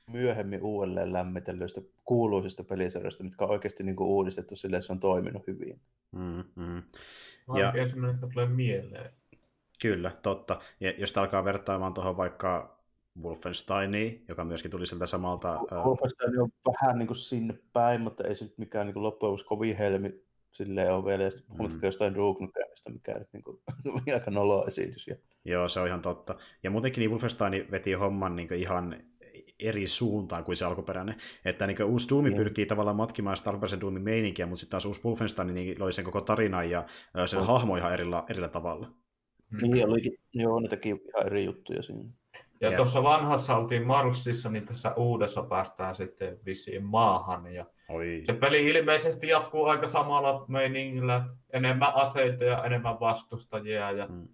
myöhemmin 0.08 0.62
uudelleen 0.62 1.14
lämmitellyistä 1.14 1.82
kuuluisista 2.06 2.64
pelisarjoista, 2.64 3.24
mitkä 3.24 3.46
on 3.46 3.52
oikeasti 3.52 3.84
niin 3.84 3.96
kuin 3.96 4.08
uudistettu 4.08 4.56
silleen, 4.56 4.78
että 4.78 4.88
se 4.88 4.94
on 4.94 5.00
toiminut 5.00 5.48
hyvin. 5.48 5.82
Mm, 6.12 6.44
mm. 6.56 6.84
Ja... 7.60 7.72
ensimmäinen, 7.72 8.18
joka 8.22 8.34
tulee 8.34 8.48
mieleen. 8.48 9.14
Kyllä, 9.82 10.12
totta. 10.22 10.60
Ja 10.80 10.94
jos 10.98 11.18
alkaa 11.18 11.46
vertaamaan 11.46 11.94
tuohon 11.94 12.18
vaikka 12.18 12.80
Wolfensteiniin, 13.22 14.26
joka 14.28 14.46
myöskin 14.46 14.72
tuli 14.72 14.88
sieltä 14.88 15.06
samalta... 15.06 15.60
Wolfenstein 15.72 16.40
on 16.40 16.50
vähän 16.66 17.00
niin 17.00 17.08
kuin 17.08 17.18
sinne 17.18 17.60
päin, 17.74 18.02
mutta 18.02 18.24
ei 18.24 18.36
se 18.36 18.46
nyt 18.46 18.58
mikään 18.58 18.88
niin 18.88 19.04
loppujen 19.04 19.32
lopuksi 19.32 19.46
kovin 19.46 19.78
helmi 19.78 20.24
silleen 20.52 20.94
on 20.94 21.06
vielä. 21.06 21.24
Ja 21.24 21.32
sitten 21.32 21.58
mm. 21.58 21.80
jostain 21.84 22.16
Duke 22.16 22.44
Nukemista, 22.44 22.90
mikä 22.90 23.14
nyt 23.14 23.28
niin 23.34 23.44
kuin, 23.44 23.60
aika 24.14 24.32
nolo 24.32 24.68
esitys. 24.68 25.08
Ja... 25.08 25.16
Joo, 25.46 25.70
se 25.70 25.80
on 25.80 25.88
ihan 25.88 26.02
totta. 26.02 26.36
Ja 26.64 26.72
muutenkin 26.72 27.02
niin 27.02 27.12
Wolfenstein 27.12 27.72
veti 27.72 27.94
homman 27.94 28.36
niin 28.36 28.54
ihan 28.54 29.04
eri 29.60 29.88
suuntaan 29.88 30.44
kuin 30.44 30.56
se 30.56 30.66
alkuperäinen. 30.66 31.16
Että 31.46 31.68
niin 31.68 31.84
uusi 31.84 32.10
Doom 32.10 32.26
mm. 32.26 32.36
pyrkii 32.36 32.66
tavallaan 32.66 32.96
matkimaan 32.96 33.38
sitä 33.38 33.50
alkuperäisen 33.50 33.82
Doomin 33.82 34.02
meininkiä, 34.02 34.46
mutta 34.46 34.60
sitten 34.60 34.72
taas 34.72 34.86
uusi 34.86 35.02
Wolfenstein 35.06 35.54
niin 35.54 35.80
loi 35.80 35.94
sen 35.94 36.06
koko 36.06 36.22
tarinan 36.22 36.70
ja 36.70 36.86
sen 37.26 37.40
oh. 37.40 37.48
hahmo 37.48 37.76
ihan 37.76 37.94
erillä, 37.94 38.24
erillä 38.30 38.48
tavalla. 38.48 38.88
Niin 39.62 39.90
olikin, 39.90 40.18
joo, 40.34 40.60
ne 40.60 40.68
teki 40.68 40.90
ihan 40.90 41.26
eri 41.26 41.46
juttuja 41.46 41.84
siinä. 41.84 42.10
Ja 42.62 42.70
yeah. 42.70 42.78
tuossa 42.78 43.04
vanhassa 43.04 43.56
oltiin 43.56 43.88
Marsissa, 43.88 44.50
niin 44.50 44.66
tässä 44.66 44.94
uudessa 44.96 45.44
päästään 45.44 45.96
sitten 45.96 46.40
vissiin 46.46 46.86
maahan. 46.86 47.54
Ja 47.54 47.66
Oi. 47.90 48.22
Se 48.26 48.34
peli 48.34 48.66
ilmeisesti 48.70 49.28
jatkuu 49.28 49.66
aika 49.66 49.88
samalla 49.88 50.46
meiningillä, 50.48 51.26
enemmän 51.54 51.96
aseita 51.96 52.44
ja 52.44 52.64
enemmän 52.64 53.00
vastustajia. 53.00 53.92
Ja... 53.92 54.06
Hmm. 54.06 54.28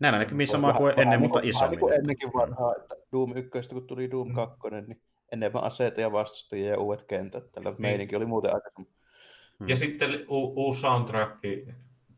Näillä 0.00 0.18
näkyy 0.18 0.46
samaa 0.46 0.72
kuin 0.72 0.90
ennen, 0.90 1.06
vähän, 1.06 1.20
mutta 1.20 1.40
isommin. 1.42 1.70
Niin 1.70 1.80
kuin 1.80 1.94
ennenkin 1.94 2.32
vanhaa, 2.34 2.74
että 2.76 2.94
Doom 3.12 3.36
1, 3.36 3.74
kun 3.74 3.86
tuli 3.86 4.10
Doom 4.10 4.34
2, 4.34 4.56
mm. 4.70 4.76
niin 4.88 5.00
enemmän 5.32 5.64
aseita 5.64 6.00
ja 6.00 6.12
vastustajia 6.12 6.70
ja 6.70 6.78
uudet 6.78 7.02
kentät. 7.02 7.52
Tällä 7.52 7.70
niin. 7.70 7.82
meininki 7.82 8.16
oli 8.16 8.26
muuten 8.26 8.54
aika... 8.54 8.70
Hmm. 9.58 9.68
Ja 9.68 9.76
sitten 9.76 10.10
u- 10.28 10.66
uusi 10.66 10.80
soundtrack, 10.80 11.42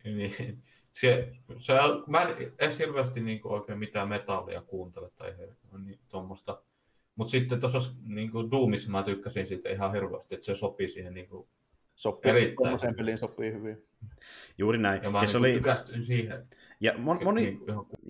niin 0.04 0.62
se, 0.92 1.32
se, 1.58 1.72
mä 2.06 2.22
en 2.22 2.52
edes 2.58 2.78
hirveästi 2.78 3.20
niin 3.20 3.40
kuin 3.40 3.52
oikein 3.52 3.78
mitään 3.78 4.08
metallia 4.08 4.62
kuuntele 4.62 5.10
tai 5.16 5.34
niin, 5.84 5.98
tuommoista. 6.08 6.62
Mutta 7.16 7.30
sitten 7.30 7.60
tuossa 7.60 7.92
niin 8.06 8.30
kuin 8.30 8.50
Doomissa 8.50 8.90
mä 8.90 9.02
tykkäsin 9.02 9.46
siitä 9.46 9.68
ihan 9.68 9.92
hirveästi, 9.92 10.34
että 10.34 10.44
se 10.44 10.54
sopii 10.54 10.88
siihen 10.88 11.14
niin 11.14 11.28
kuin 11.28 11.48
sopii, 11.94 12.30
erittäin. 12.30 12.96
Peliin 12.96 13.18
sopii 13.18 13.52
hyvin. 13.52 13.86
Juuri 14.58 14.78
näin. 14.78 15.02
Ja 15.02 15.10
mä 15.10 15.20
ja 15.20 15.26
se 15.26 15.38
niin 15.38 15.62
oli... 15.64 16.02
siihen. 16.02 16.46
Ja 16.80 16.98
mon, 16.98 17.18
moni, 17.24 17.42
niin, 17.42 17.60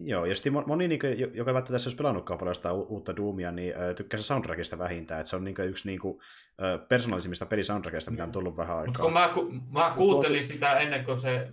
joo, 0.00 0.24
ja 0.24 0.34
sitten 0.34 0.52
moni, 0.66 0.88
niin 0.88 1.00
kuin, 1.00 1.18
joka 1.18 1.54
välttämättä 1.54 1.72
tässä 1.72 1.88
olisi 1.88 1.96
pelannutkaan 1.96 2.38
paljon 2.38 2.54
sitä 2.54 2.72
uutta 2.72 3.16
Doomia, 3.16 3.52
niin 3.52 3.74
äh, 3.76 3.94
tykkää 3.94 4.20
se 4.20 4.24
soundtrackista 4.24 4.78
vähintään, 4.78 5.20
että 5.20 5.30
se 5.30 5.36
on 5.36 5.44
niin 5.44 5.54
kuin, 5.54 5.68
yksi 5.68 5.88
niin 5.88 6.00
kuin, 6.00 6.20
äh, 6.62 6.88
persoonallisimmista 6.88 7.46
pelisoundtrackista, 7.46 8.10
mitä 8.10 8.24
on 8.24 8.32
tullut 8.32 8.56
vähän 8.56 8.76
aikaa. 8.76 8.86
Mutta 8.86 9.02
kun 9.02 9.12
mä, 9.12 9.28
ku, 9.34 9.52
mä 9.72 9.94
kuuntelin 9.96 10.46
sitä 10.46 10.78
ennen 10.78 11.04
kuin 11.04 11.20
se 11.20 11.48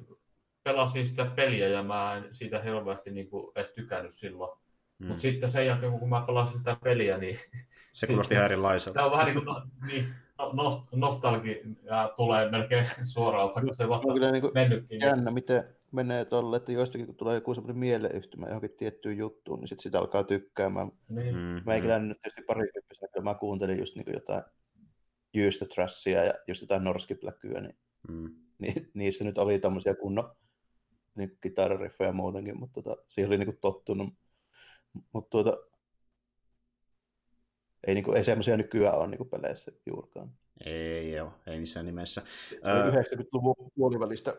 pelasin 0.63 1.07
sitä 1.07 1.25
peliä 1.25 1.67
ja 1.67 1.83
mä 1.83 2.15
en 2.15 2.23
siitä 2.31 2.61
hirveästi 2.61 3.11
niin 3.11 3.29
kuin 3.29 3.51
edes 3.55 3.71
tykännyt 3.71 4.13
silloin. 4.13 4.59
Mm. 4.99 5.07
Mutta 5.07 5.21
sitten 5.21 5.49
sen 5.49 5.65
jälkeen, 5.65 5.99
kun 5.99 6.09
mä 6.09 6.23
pelasin 6.27 6.57
sitä 6.57 6.77
peliä, 6.83 7.17
niin... 7.17 7.39
Se 7.93 8.07
kuulosti 8.07 8.33
ihan 8.33 8.45
erilaiselta. 8.45 8.99
Se 8.99 9.05
on 9.05 9.11
vähän 9.11 9.25
niin 9.25 9.35
kuin 9.35 9.45
no, 9.45 9.61
niin, 9.87 10.07
no, 10.37 10.87
nostalgia 10.91 11.55
tulee 12.17 12.51
melkein 12.51 12.85
suoraan, 13.03 13.51
vaikka 13.55 13.73
se 13.73 13.89
vasta 13.89 14.07
on 14.07 14.19
niin 14.33 14.51
mennytkin. 14.53 14.99
Jännä, 15.01 15.31
miten 15.31 15.63
menee 15.91 16.25
tolle, 16.25 16.57
että 16.57 16.71
joistakin 16.71 17.05
kun 17.05 17.15
tulee 17.15 17.35
joku 17.35 17.53
semmoinen 17.53 17.79
mieleyhtymä 17.79 18.47
johonkin 18.47 18.75
tiettyyn 18.77 19.17
juttuun, 19.17 19.59
niin 19.59 19.67
sitten 19.67 19.83
sitä 19.83 19.99
alkaa 19.99 20.23
tykkäämään. 20.23 20.91
Niin. 21.09 21.35
Mm, 21.35 21.41
Mä 21.41 21.99
mm. 21.99 22.07
nyt 22.07 22.21
tietysti 22.21 22.41
parikymppisenä, 22.41 23.11
kun 23.13 23.23
mä 23.23 23.33
kuuntelin 23.35 23.79
just 23.79 23.95
niin 23.95 24.13
jotain 24.13 24.43
Jyystä 25.33 25.65
Trashia 25.65 26.23
ja 26.23 26.33
just 26.47 26.61
jotain 26.61 26.83
Norskipläkyä, 26.83 27.61
niin, 27.61 27.77
mm. 28.09 28.35
niin 28.59 28.91
niissä 28.93 29.23
nyt 29.23 29.37
oli 29.37 29.59
tommosia 29.59 29.95
kunnon 29.95 30.35
niin 31.15 31.37
kitarariffejä 31.41 32.11
muutenkin, 32.11 32.59
mutta 32.59 32.81
tota, 32.81 33.03
siihen 33.07 33.29
oli 33.29 33.37
niin 33.37 33.57
tottunut. 33.61 34.13
Mutta 35.13 35.29
tuota, 35.29 35.57
ei, 37.87 37.95
niin 37.95 38.03
kuin, 38.03 38.17
ei 38.17 38.23
semmoisia 38.23 38.57
nykyään 38.57 38.97
ole 38.97 39.07
niin 39.07 39.29
peleissä 39.29 39.71
juurikaan. 39.85 40.31
Ei 40.65 41.11
joo, 41.11 41.31
ei 41.47 41.59
missään 41.59 41.85
nimessä. 41.85 42.21
90-luvun 42.51 43.71
puolivälistä 43.75 44.35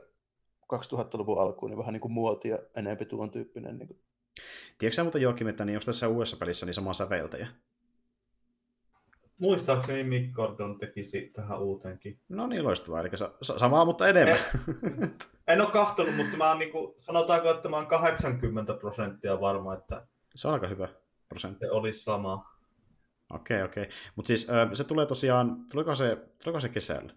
2000-luvun 0.75 1.41
alkuun, 1.41 1.71
niin 1.71 1.79
vähän 1.79 1.93
niin 1.93 2.01
kuin 2.01 2.13
muotia 2.13 2.59
enemmän 2.77 3.07
tuon 3.09 3.31
tyyppinen. 3.31 3.79
Niin 3.79 3.89
kuin. 3.89 4.01
Tiedätkö 4.79 5.05
mutta 5.05 5.19
Joakim, 5.19 5.49
että 5.49 5.65
niin 5.65 5.77
onko 5.77 5.85
tässä 5.85 6.09
uudessa 6.09 6.37
pelissä 6.37 6.67
niin 6.67 6.75
sama 6.75 6.93
säveltäjä? 6.93 7.49
Muistaakseni 9.39 10.05
Mick 10.05 10.33
Gordon 10.33 10.79
tekisi 10.79 11.31
tähän 11.35 11.61
uuteenkin. 11.61 12.21
No 12.29 12.47
niin, 12.47 12.65
loistavaa. 12.65 13.01
Eli 13.01 13.17
sa- 13.17 13.59
samaa, 13.59 13.85
mutta 13.85 14.09
enemmän. 14.09 14.39
En, 14.99 15.15
en 15.49 15.61
ole 15.61 15.71
kahtonut, 15.71 16.17
mutta 16.17 16.37
mä 16.37 16.49
oon 16.49 16.59
niin 16.59 16.73
kuin, 16.73 16.95
sanotaanko, 17.01 17.51
että 17.51 17.69
mä 17.69 17.77
oon 17.77 17.87
80 17.87 18.75
prosenttia 18.75 19.41
varma, 19.41 19.75
että 19.75 20.07
se 20.35 20.49
on 20.49 20.55
aika 20.55 20.67
hyvä 20.67 20.89
prosentti. 21.29 21.67
Se 21.67 21.71
olisi 21.71 22.01
sama. 22.01 22.57
Okei, 23.31 23.57
okay, 23.57 23.65
okei. 23.67 23.83
Okay. 23.83 23.95
Mutta 24.17 24.27
siis 24.27 24.47
se 24.73 24.85
tulee 24.85 25.07
tosiaan, 25.07 25.57
tuleeko 25.71 25.95
se, 25.95 26.19
tuleeko 26.45 26.61
se 26.61 26.69
kesällä? 26.69 27.13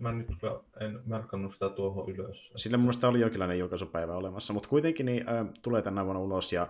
Mä 0.00 0.12
nyt 0.12 0.28
en 0.80 1.00
merkannut 1.06 1.52
sitä 1.52 1.68
tuohon 1.68 2.10
ylös. 2.10 2.52
Sillä 2.56 2.76
mun 2.76 2.84
mielestä 2.84 3.08
oli 3.08 3.20
jonkinlainen 3.20 3.58
julkaisupäivä 3.58 4.16
olemassa, 4.16 4.52
mutta 4.52 4.68
kuitenkin 4.68 5.06
niin, 5.06 5.28
äh, 5.28 5.46
tulee 5.62 5.82
tänä 5.82 6.04
vuonna 6.04 6.22
ulos 6.22 6.52
ja 6.52 6.68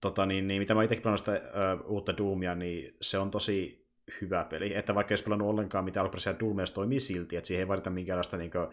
tota, 0.00 0.26
niin, 0.26 0.48
niin, 0.48 0.62
mitä 0.62 0.74
mä 0.74 0.82
itsekin 0.82 1.02
pelannut 1.02 1.20
sitä 1.20 1.32
äh, 1.32 1.40
uutta 1.86 2.16
Doomia, 2.16 2.54
niin 2.54 2.96
se 3.00 3.18
on 3.18 3.30
tosi 3.30 3.86
hyvä 4.20 4.44
peli, 4.44 4.74
että 4.74 4.94
vaikka 4.94 5.12
olisi 5.12 5.24
pelannut 5.24 5.48
ollenkaan 5.48 5.84
mitä 5.84 6.00
alkuperäisiä 6.00 6.40
Doomia, 6.40 6.64
toimii 6.74 7.00
silti, 7.00 7.36
että 7.36 7.48
siihen 7.48 7.62
ei 7.62 7.68
vaadita 7.68 7.90
minkäänlaista 7.90 8.36
niin 8.36 8.50
kuin, 8.50 8.66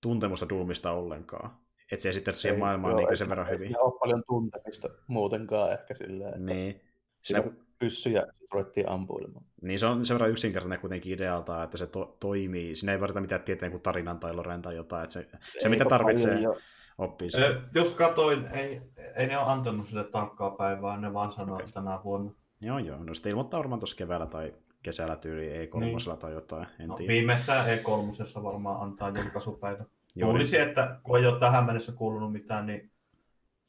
tuntemusta 0.00 0.48
Doomista 0.48 0.90
ollenkaan. 0.90 1.50
Että 1.92 2.02
se 2.02 2.12
sitten 2.12 2.34
siihen 2.34 2.58
maailmaan 2.58 2.96
niin 2.96 3.16
sen 3.16 3.28
verran 3.28 3.50
hyvin. 3.50 3.68
Ei 3.68 3.74
ole 3.80 3.98
paljon 3.98 4.22
tuntemista 4.26 4.88
muutenkaan 5.06 5.72
ehkä 5.72 5.94
silleen. 5.94 6.28
Että 6.28 6.54
niin. 6.54 6.80
Siinä, 7.22 7.44
pyssyjä 7.78 8.26
ruvettiin 8.52 8.88
ampuilemaan. 8.88 9.44
Niin 9.62 9.78
se 9.78 9.86
on 9.86 10.06
sen 10.06 10.14
verran 10.14 10.30
yksinkertainen 10.30 10.80
kuitenkin 10.80 11.12
idealta, 11.12 11.62
että 11.62 11.76
se 11.76 11.86
to- 11.86 12.16
toimii. 12.20 12.74
Siinä 12.76 12.92
ei 12.92 13.00
varita 13.00 13.20
mitään 13.20 13.42
tieteen 13.42 13.72
kuin 13.72 13.82
tarinan 13.82 14.18
tai 14.18 14.34
loren 14.34 14.62
tai 14.62 14.76
jotain. 14.76 15.02
Että 15.02 15.12
se, 15.12 15.28
se 15.62 15.68
mitä 15.68 15.84
tarvitsee 15.84 16.40
jo. 16.40 16.56
oppii 16.98 17.30
sen. 17.30 17.62
Jos 17.74 17.94
katoin, 17.94 18.46
ei, 18.46 18.80
ei 19.16 19.26
ne 19.26 19.38
ole 19.38 19.46
antanut 19.46 19.86
sille 19.86 20.04
tarkkaa 20.04 20.50
päivää, 20.50 20.96
ne 20.96 21.14
vaan 21.14 21.32
sanoo, 21.32 21.54
okay. 21.54 21.64
että 21.64 21.80
tänä 21.80 22.00
vuonna. 22.04 22.32
Joo, 22.60 22.78
joo. 22.78 23.04
No 23.04 23.14
sitten 23.14 23.30
ilmoittaa 23.30 23.58
varmaan 23.58 23.80
tuossa 23.80 23.96
keväällä 23.96 24.26
tai 24.26 24.54
kesällä 24.82 25.16
tyyli 25.16 25.66
E3 25.66 25.80
niin. 25.80 25.96
tai 26.18 26.32
jotain. 26.32 26.66
En 26.78 26.88
no, 26.88 26.96
tiedä. 26.96 27.12
viimeistään 27.12 27.66
E3 27.66 28.42
varmaan 28.42 28.82
antaa 28.82 29.12
julkaisupäivä. 29.22 29.84
Luulisi, 30.22 30.58
että 30.58 31.00
kun 31.02 31.18
ei 31.18 31.26
ole 31.26 31.40
tähän 31.40 31.64
mennessä 31.66 31.92
kuulunut 31.92 32.32
mitään, 32.32 32.66
niin 32.66 32.90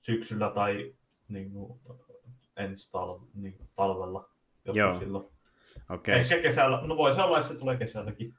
syksyllä 0.02 0.50
tai 0.50 0.94
niin 1.28 1.52
kuin, 1.52 1.80
ensi 2.58 2.92
talve, 2.92 3.26
niin 3.34 3.70
talvella, 3.76 4.30
jos 4.66 4.78
Joo. 4.78 5.00
silloin. 5.00 5.26
Okay. 5.90 6.16
Ehkä 6.16 6.42
kesällä, 6.42 6.82
no 6.88 6.98
voisi 6.98 7.22
olla, 7.22 7.38
että 7.38 7.50
se 7.50 7.56
tulee 7.56 7.78
kesälläkin. 7.78 8.34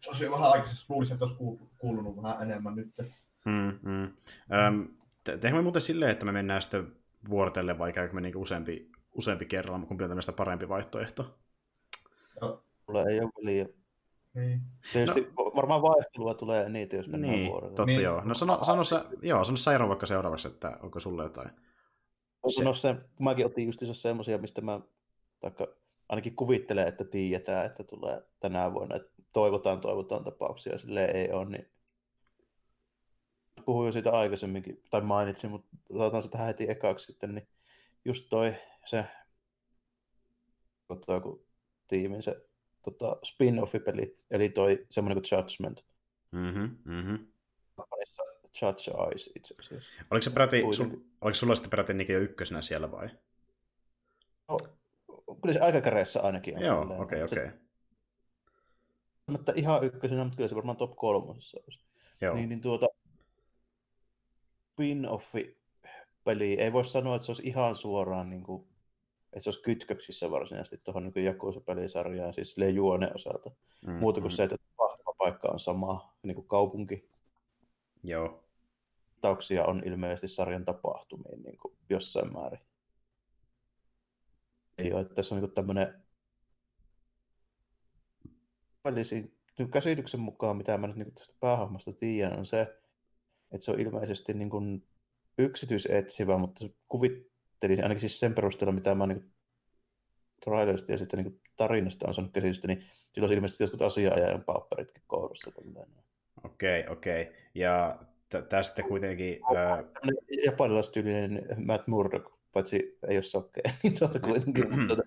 Se 0.00 0.08
olisi 0.08 0.30
vähän 0.30 0.50
aikaisesti, 0.50 0.86
luulisin, 0.88 1.14
että 1.14 1.24
olisi 1.24 1.38
kuulunut 1.78 2.22
vähän 2.22 2.42
enemmän 2.42 2.74
nyt. 2.74 2.94
Hmm, 3.44 3.78
hmm. 3.82 4.12
Öm, 4.66 4.88
tehdään 5.24 5.62
muuten 5.62 5.82
silleen, 5.82 6.10
että 6.10 6.26
me 6.26 6.32
mennään 6.32 6.62
sitten 6.62 6.92
vuorotelle 7.28 7.78
vai 7.78 7.92
käykö 7.92 8.14
me 8.14 8.20
niinku 8.20 8.40
useampi, 8.40 8.90
useampi 9.14 9.46
kerralla, 9.46 9.86
kumpi 9.86 10.04
on 10.04 10.10
tämmöistä 10.10 10.32
parempi 10.32 10.68
vaihtoehto? 10.68 11.38
Mulla 12.88 13.02
ei 13.10 13.20
ole 13.20 13.30
väliä. 13.42 13.66
Niin. 14.34 14.60
Tietysti 14.92 15.20
no, 15.20 15.52
varmaan 15.56 15.82
vaihtelua 15.82 16.34
tulee 16.34 16.68
niitä, 16.68 16.96
jos 16.96 17.08
mennään 17.08 17.34
niin, 17.34 17.50
vuorolle. 17.50 17.76
Totta 17.76 17.86
niin. 17.86 18.02
joo. 18.02 18.24
No 18.24 18.34
sano, 18.34 18.64
sano, 18.64 18.84
sä, 18.84 19.04
joo, 19.22 19.44
sano 19.44 19.56
Sairo 19.56 19.88
vaikka 19.88 20.06
seuraavaksi, 20.06 20.48
että 20.48 20.78
onko 20.82 21.00
sulle 21.00 21.22
jotain. 21.22 21.50
Se... 22.48 22.64
No 22.64 22.74
se, 22.74 22.96
mäkin 23.20 23.46
otin 23.46 23.66
just 23.66 23.80
semmoisia, 23.92 24.38
mistä 24.38 24.60
mä 24.60 24.80
taikka, 25.40 25.66
ainakin 26.08 26.36
kuvittelen, 26.36 26.88
että 26.88 27.04
tiedetään, 27.04 27.66
että 27.66 27.84
tulee 27.84 28.22
tänä 28.40 28.72
vuonna. 28.72 28.96
Että 28.96 29.22
toivotaan, 29.32 29.80
toivotaan 29.80 30.24
tapauksia, 30.24 30.78
sille 30.78 31.04
ei 31.04 31.32
ole, 31.32 31.44
niin 31.44 31.68
puhuin 33.64 33.86
jo 33.86 33.92
siitä 33.92 34.10
aikaisemminkin, 34.10 34.82
tai 34.90 35.00
mainitsin, 35.00 35.50
mutta 35.50 35.68
otetaan 35.90 36.22
se 36.22 36.28
tähän 36.28 36.46
heti 36.46 36.70
ekaksi 36.70 37.06
sitten, 37.06 37.34
niin 37.34 37.48
just 38.04 38.26
toi 38.30 38.54
se, 38.84 39.04
kun 41.22 41.46
tiimin 41.86 42.22
se 42.22 42.46
tota, 42.82 43.16
spin-off-peli, 43.24 44.18
eli 44.30 44.48
toi 44.48 44.86
semmoinen 44.90 45.22
kuin 45.22 45.38
Judgment. 45.38 45.84
Mm-hmm, 46.32 46.76
mm-hmm. 46.84 47.26
Judge 48.62 48.90
Eyes 48.90 49.30
itse 49.36 49.54
asiassa. 49.60 49.90
Oliko, 50.10 50.22
se 50.22 50.30
peräti, 50.30 50.62
sul, 50.76 50.86
oliko 51.20 51.34
sulla 51.34 51.54
sitten 51.54 51.70
peräti 51.70 52.12
jo 52.12 52.18
ykkösenä 52.18 52.62
siellä 52.62 52.90
vai? 52.90 53.08
No, 54.48 54.58
kyllä 55.42 55.52
se 55.52 55.60
aikakäreessä 55.60 56.20
ainakin 56.20 56.56
on. 56.56 56.62
Joo, 56.62 56.82
okei, 56.82 56.96
okei. 56.98 57.22
Okay, 57.22 57.46
okay. 57.46 57.58
Mutta 59.26 59.52
ihan 59.56 59.84
ykkösenä, 59.84 60.24
mutta 60.24 60.36
kyllä 60.36 60.48
se 60.48 60.54
varmaan 60.54 60.76
top 60.76 60.96
kolmosessa 60.96 61.58
olisi. 61.66 61.84
Joo. 62.20 62.34
Niin, 62.34 62.48
niin 62.48 62.60
tuota, 62.60 62.86
spin-offi 64.70 65.56
peli, 66.24 66.60
ei 66.60 66.72
voi 66.72 66.84
sanoa, 66.84 67.16
että 67.16 67.26
se 67.26 67.30
olisi 67.30 67.46
ihan 67.46 67.76
suoraan 67.76 68.30
niin 68.30 68.42
kuin 68.42 68.68
että 69.32 69.40
se 69.40 69.48
olisi 69.48 69.62
kytköksissä 69.62 70.30
varsinaisesti 70.30 70.80
tuohon 70.84 71.12
niin 71.14 71.24
Jakusa-pelisarjaan, 71.24 72.34
siis 72.34 72.56
juone 72.74 73.10
osalta. 73.14 73.50
Mm, 73.86 73.92
Muuta 73.92 74.20
kuin 74.20 74.32
mm. 74.32 74.36
se, 74.36 74.42
että 74.42 74.56
paikka 75.18 75.48
on 75.48 75.60
sama 75.60 76.14
niin 76.22 76.34
kuin 76.34 76.48
kaupunki. 76.48 77.10
Joo. 78.02 78.44
Tauksia 79.20 79.64
on 79.64 79.82
ilmeisesti 79.86 80.28
sarjan 80.28 80.64
tapahtumiin 80.64 81.42
niin 81.42 81.58
kuin 81.58 81.74
jossain 81.90 82.32
määrin. 82.32 82.60
Ei 84.78 84.92
ole, 84.92 85.00
että 85.00 85.14
tässä 85.14 85.34
on 85.34 85.40
niin 85.40 85.52
tämmöinen 85.52 86.02
välisiin 88.84 89.38
niin 89.58 89.70
käsityksen 89.70 90.20
mukaan, 90.20 90.56
mitä 90.56 90.78
mä 90.78 90.86
nyt 90.86 90.96
niin 90.96 91.14
tästä 91.14 91.34
päähahmosta 91.40 91.92
tiedän, 91.92 92.38
on 92.38 92.46
se, 92.46 92.60
että 93.52 93.64
se 93.64 93.70
on 93.70 93.80
ilmeisesti 93.80 94.34
niin 94.34 94.50
kuin 94.50 94.88
yksityisetsivä, 95.38 96.38
mutta 96.38 96.60
se 96.60 96.74
kuvit, 96.88 97.12
ajattelin, 97.12 97.82
ainakin 97.82 98.00
siis 98.00 98.20
sen 98.20 98.34
perusteella, 98.34 98.72
mitä 98.72 98.94
mä 98.94 99.06
niin 99.06 99.32
trailerista 100.44 100.92
ja 100.92 100.98
sitten 100.98 101.24
niin 101.24 101.40
tarinasta 101.56 102.08
on 102.08 102.14
saanut 102.14 102.32
käsitystä, 102.32 102.68
niin 102.68 102.84
silloin 103.14 103.32
ilmeisesti 103.32 103.64
jotkut 103.64 103.82
asiaajajan 103.82 104.44
paperitkin 104.44 105.02
kohdassa. 105.06 105.52
Okei, 106.44 106.80
okay, 106.80 106.92
okei. 106.92 107.22
Okay. 107.22 107.34
Ja 107.54 107.98
t- 108.28 108.48
tästä 108.48 108.82
kuitenkin... 108.82 109.40
Ää... 109.56 109.84
Japanilaistyylinen 110.44 111.46
Matt 111.64 111.86
Murdock, 111.86 112.37
paitsi 112.52 112.98
ei 113.08 113.16
ole 113.16 113.22
sokkea, 113.22 113.72
niin 113.82 113.98
se 113.98 114.04
on 114.04 114.20
kuitenkin... 114.20 114.86
tuota, 114.86 115.02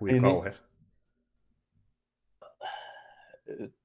Hui 0.00 0.10
niin, 0.10 0.22
kauhean. 0.22 0.54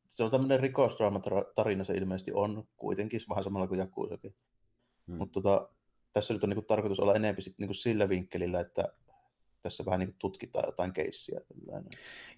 Se 0.07 0.23
on 0.23 0.31
tämmöinen 0.31 0.59
rikosdraama-tarina 0.59 1.83
se 1.83 1.93
ilmeisesti 1.93 2.31
on 2.33 2.67
kuitenkin, 2.77 3.21
vähän 3.29 3.43
samalla 3.43 3.67
kuin 3.67 3.79
Jakusakin. 3.79 4.35
Hmm. 5.07 5.17
Mutta 5.17 5.41
tota, 5.41 5.69
tässä 6.13 6.33
nyt 6.33 6.43
on 6.43 6.49
niin 6.49 6.65
tarkoitus 6.65 6.99
olla 6.99 7.15
enemmän 7.15 7.41
sit 7.41 7.59
niin 7.59 7.75
sillä 7.75 8.09
vinkkelillä, 8.09 8.59
että 8.59 8.93
tässä 9.61 9.85
vähän 9.85 9.99
niin 9.99 10.15
tutkitaan 10.19 10.67
jotain 10.67 10.93
keissiä. 10.93 11.41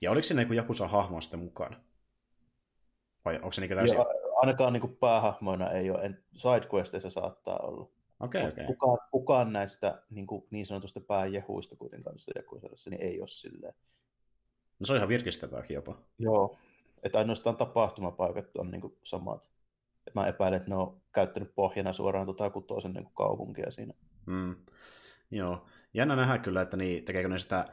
Ja 0.01 0.11
oliko 0.11 0.23
siinä 0.23 0.43
niin 0.43 0.53
Jakusa 0.53 0.87
hahmo 0.87 1.21
sitten 1.21 1.39
mukana? 1.39 1.81
Vai 3.25 3.35
onko 3.35 3.51
se 3.51 3.61
niin 3.61 3.75
täysin... 3.75 3.97
Ja, 3.97 4.05
ainakaan 4.35 4.73
niin 4.73 4.97
päähahmoina 4.99 5.71
ei 5.71 5.89
ole. 5.89 6.23
Sidequesteissa 6.35 7.09
saattaa 7.09 7.59
olla. 7.63 7.89
Okay, 8.23 8.47
okay. 8.47 8.65
Kukaan, 8.65 8.97
kukaan 9.11 9.53
näistä 9.53 10.01
niin, 10.09 10.27
kuin, 10.27 10.47
niin 10.51 10.65
sanotusta 10.65 10.99
pääjehuista 10.99 11.75
kuitenkaan 11.75 12.15
Jakusassa, 12.35 12.89
niin 12.89 13.03
ei 13.03 13.19
ole 13.19 13.27
silleen. 13.27 13.73
No 14.79 14.85
se 14.85 14.93
on 14.93 14.97
ihan 14.97 15.09
virkistävääkin 15.09 15.75
jopa. 15.75 15.97
Joo, 16.19 16.57
että 17.03 17.17
ainoastaan 17.17 17.57
tapahtumapaikat 17.57 18.57
on 18.57 18.71
niin 18.71 18.81
kuin 18.81 18.97
samat 19.03 19.49
mä 20.15 20.27
epäilen, 20.27 20.57
että 20.57 20.69
ne 20.69 20.75
on 20.75 21.01
käyttänyt 21.13 21.55
pohjana 21.55 21.93
suoraan 21.93 22.25
tota 22.25 22.49
kutoisen 22.49 22.93
niin 22.93 23.09
kaupunkia 23.13 23.71
siinä. 23.71 23.93
Mm. 24.25 24.55
Joo. 25.31 25.65
Jännä 25.93 26.15
nähdä 26.15 26.37
kyllä, 26.37 26.61
että 26.61 26.77
niin, 26.77 27.05
tekeekö 27.05 27.29
ne 27.29 27.39
sitä 27.39 27.65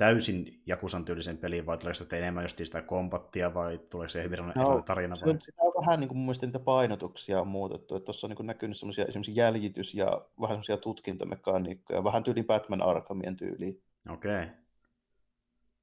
täysin 0.00 0.62
Jakusan 0.66 1.04
tyylisen 1.04 1.38
pelin, 1.38 1.66
vai 1.66 1.78
tuleeko 1.78 1.94
sitä 1.94 2.16
enemmän 2.16 2.44
just 2.44 2.58
sitä 2.64 2.82
kombattia, 2.82 3.54
vai 3.54 3.78
tuleeko 3.78 4.08
se 4.08 4.22
hyvin 4.22 4.38
no, 4.56 4.82
tarina? 4.82 5.16
Vai? 5.26 5.32
Se, 5.32 5.40
sitä 5.40 5.62
on 5.62 5.72
vähän 5.86 6.00
niin 6.00 6.08
kuin 6.08 6.18
mun 6.18 6.26
mielestä 6.26 6.46
niitä 6.46 6.58
painotuksia 6.58 7.40
on 7.40 7.48
muutettu, 7.48 7.96
että 7.96 8.04
tuossa 8.04 8.26
on 8.26 8.30
niin 8.30 8.46
näkynyt 8.46 8.76
semmoisia 8.76 9.04
esimerkiksi 9.04 9.36
jäljitys- 9.36 9.94
ja 9.94 10.26
vähän 10.40 10.54
semmoisia 10.54 10.76
tutkintamekaniikkoja, 10.76 12.04
vähän 12.04 12.24
tyyli 12.24 12.42
Batman 12.42 12.82
Arkhamien 12.82 13.36
tyyliin. 13.36 13.82
Okei. 14.10 14.42
Okay. 14.42 14.48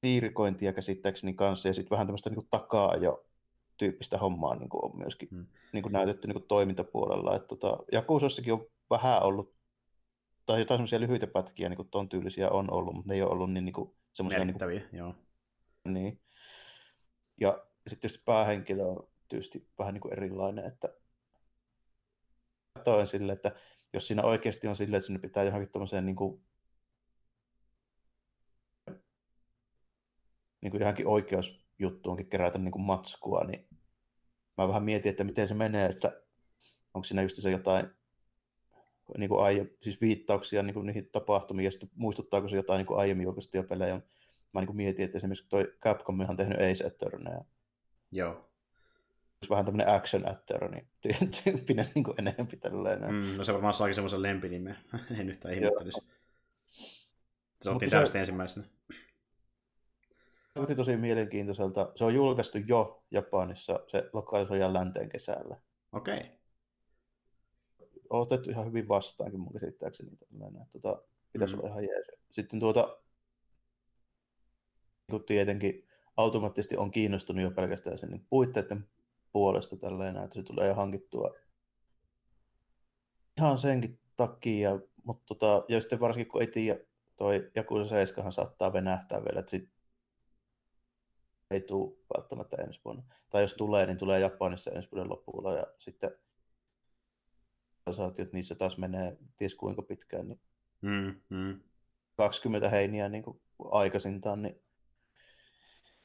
Tiirikointia 0.01 0.73
käsittääkseni 0.73 1.33
kanssa, 1.33 1.67
ja 1.67 1.73
sitten 1.73 1.91
vähän 1.91 2.07
tämmöistä 2.07 2.29
niin 2.29 2.47
takaa 2.49 2.95
jo 2.95 3.25
tyyppistä 3.77 4.17
hommaa 4.17 4.55
niin 4.55 4.69
kuin 4.69 4.85
on 4.85 4.97
myöskin 4.97 5.29
hmm. 5.31 5.45
niin 5.73 5.83
kuin 5.83 5.93
näytetty 5.93 6.27
niin 6.27 6.35
kuin 6.35 6.47
toimintapuolella. 6.47 7.35
Että 7.35 7.47
tota, 7.47 7.77
Jakusossakin 7.91 8.53
on 8.53 8.65
vähän 8.89 9.23
ollut, 9.23 9.53
tai 10.45 10.59
jotain 10.59 10.77
semmoisia 10.77 10.99
lyhyitä 10.99 11.27
pätkiä, 11.27 11.69
niin 11.69 11.77
kuin 11.77 11.89
ton 11.89 12.09
tyylisiä 12.09 12.49
on 12.49 12.73
ollut, 12.73 12.95
mutta 12.95 13.09
ne 13.09 13.15
ei 13.15 13.21
ole 13.21 13.31
ollut 13.31 13.51
niin, 13.51 13.65
niin 13.65 13.73
kuin, 13.73 13.97
semmoisia... 14.17 14.45
Niin 14.45 14.57
kuin, 14.59 14.83
joo. 14.91 15.15
Niin. 15.85 16.21
Ja 17.41 17.65
sitten 17.87 17.99
tietysti 17.99 18.23
päähenkilö 18.25 18.83
on 18.83 19.09
tietysti 19.27 19.69
vähän 19.79 19.93
niin 19.93 20.01
kuin 20.01 20.13
erilainen, 20.13 20.65
että 20.65 20.93
toin 22.83 23.07
sille, 23.07 23.33
että 23.33 23.51
jos 23.93 24.07
siinä 24.07 24.23
oikeasti 24.23 24.67
on 24.67 24.75
silleen, 24.75 24.97
että 24.97 25.07
sinne 25.07 25.19
pitää 25.19 25.43
johonkin 25.43 25.71
tämmöiseen 25.71 26.05
niin 26.05 26.15
kuin, 26.15 26.43
niin 30.61 30.71
kuin 30.71 30.79
johonkin 30.79 31.07
oikeusjuttuunkin 31.07 32.29
kerätä 32.29 32.57
niin 32.57 32.71
kuin 32.71 32.81
matskua, 32.81 33.43
niin 33.43 33.67
mä 34.57 34.67
vähän 34.67 34.83
mietin, 34.83 35.09
että 35.09 35.23
miten 35.23 35.47
se 35.47 35.53
menee, 35.53 35.85
että 35.85 36.21
onko 36.93 37.03
siinä 37.03 37.21
just 37.21 37.41
se 37.41 37.51
jotain 37.51 37.91
niin 39.17 39.29
kuin 39.29 39.43
aie, 39.43 39.65
siis 39.81 40.01
viittauksia 40.01 40.63
niin 40.63 40.73
kuin 40.73 40.85
niihin 40.85 41.09
tapahtumiin, 41.11 41.65
ja 41.65 41.71
sitten 41.71 41.89
muistuttaako 41.95 42.47
se 42.47 42.55
jotain 42.55 42.77
niin 42.77 42.85
kuin 42.85 42.99
aiemmin 42.99 43.23
julkaistuja 43.23 43.63
pelejä. 43.63 44.01
Mä 44.53 44.61
niin 44.61 44.67
kuin 44.67 44.77
mietin, 44.77 45.05
että 45.05 45.17
esimerkiksi 45.17 45.49
toi 45.49 45.73
Capcom 45.81 46.19
on 46.19 46.37
tehnyt 46.37 46.57
Ace 46.57 46.87
Attorneya. 46.87 47.43
Joo. 48.11 48.49
Vähän 49.49 49.65
tämmöinen 49.65 49.95
action 49.95 50.29
attorney 50.29 50.81
tyyppinen 51.43 51.89
niin 51.95 52.03
kuin 52.03 52.15
enemmän 52.19 52.47
tälleen. 52.59 53.01
Mm, 53.01 53.37
no 53.37 53.43
se 53.43 53.53
varmaan 53.53 53.73
saakin 53.73 53.95
semmoisen 53.95 54.21
lempinimen. 54.21 54.77
en 55.19 55.29
yhtään 55.29 55.53
ihmettelisi. 55.53 56.01
Se 57.61 57.69
otti 57.69 57.89
täysin 57.89 58.13
se... 58.13 58.19
ensimmäisenä 58.19 58.67
vaikutti 60.57 60.75
tosi 60.75 60.97
mielenkiintoiselta. 60.97 61.91
Se 61.95 62.03
on 62.03 62.13
julkaistu 62.13 62.57
jo 62.57 63.03
Japanissa, 63.11 63.79
se 63.87 64.09
lokalisoidaan 64.13 64.73
länteen 64.73 65.09
kesällä. 65.09 65.55
Okei. 65.91 66.17
Okay. 66.17 66.29
Otettu 68.09 68.49
ihan 68.49 68.65
hyvin 68.65 68.87
vastaankin 68.87 69.39
mun 69.39 69.53
käsittääkseni. 69.53 70.11
Tuota, 70.69 71.01
pitäisi 71.31 71.55
mm. 71.55 71.59
olla 71.59 71.69
ihan 71.69 71.83
jees. 71.83 72.05
Sitten 72.31 72.59
tuota, 72.59 72.97
kun 75.11 75.23
tietenkin 75.23 75.87
automaattisesti 76.17 76.77
on 76.77 76.91
kiinnostunut 76.91 77.43
jo 77.43 77.51
pelkästään 77.51 77.97
sen 77.97 78.09
niin 78.09 78.25
puitteiden 78.29 78.87
puolesta 79.31 79.77
tällainen, 79.77 80.23
että 80.23 80.33
se 80.33 80.43
tulee 80.43 80.73
hankittua 80.73 81.35
ihan 83.37 83.57
senkin 83.57 83.99
takia, 84.15 84.79
mutta 85.03 85.23
tota, 85.25 85.65
ja 85.67 85.81
sitten 85.81 85.99
varsinkin 85.99 86.31
kun 86.31 86.41
ei 86.41 86.47
tiedä 86.47 86.79
toi 87.15 87.51
Jakusa 87.55 87.89
7 87.89 88.33
saattaa 88.33 88.73
venähtää 88.73 89.23
vielä, 89.25 89.39
että 89.39 89.49
sit 89.49 89.69
ei 91.51 91.61
tule 91.61 91.97
välttämättä 92.17 92.57
ensi 92.61 92.81
vuonna. 92.85 93.03
Tai 93.29 93.41
jos 93.41 93.53
tulee, 93.53 93.85
niin 93.85 93.97
tulee 93.97 94.19
Japanissa 94.19 94.71
ensi 94.71 94.89
vuoden 94.91 95.09
loppuun 95.09 95.57
ja 95.57 95.67
sitten 95.79 96.11
että 98.19 98.37
niissä 98.37 98.55
taas 98.55 98.77
menee 98.77 99.17
ties 99.37 99.55
kuinka 99.55 99.81
pitkään, 99.81 100.27
niin 100.27 100.39
mm, 100.81 101.15
mm. 101.29 101.59
20 102.17 102.69
heiniä 102.69 103.09
niin 103.09 103.23
kuin 103.23 103.41
aikaisintaan, 103.71 104.41
niin 104.41 104.61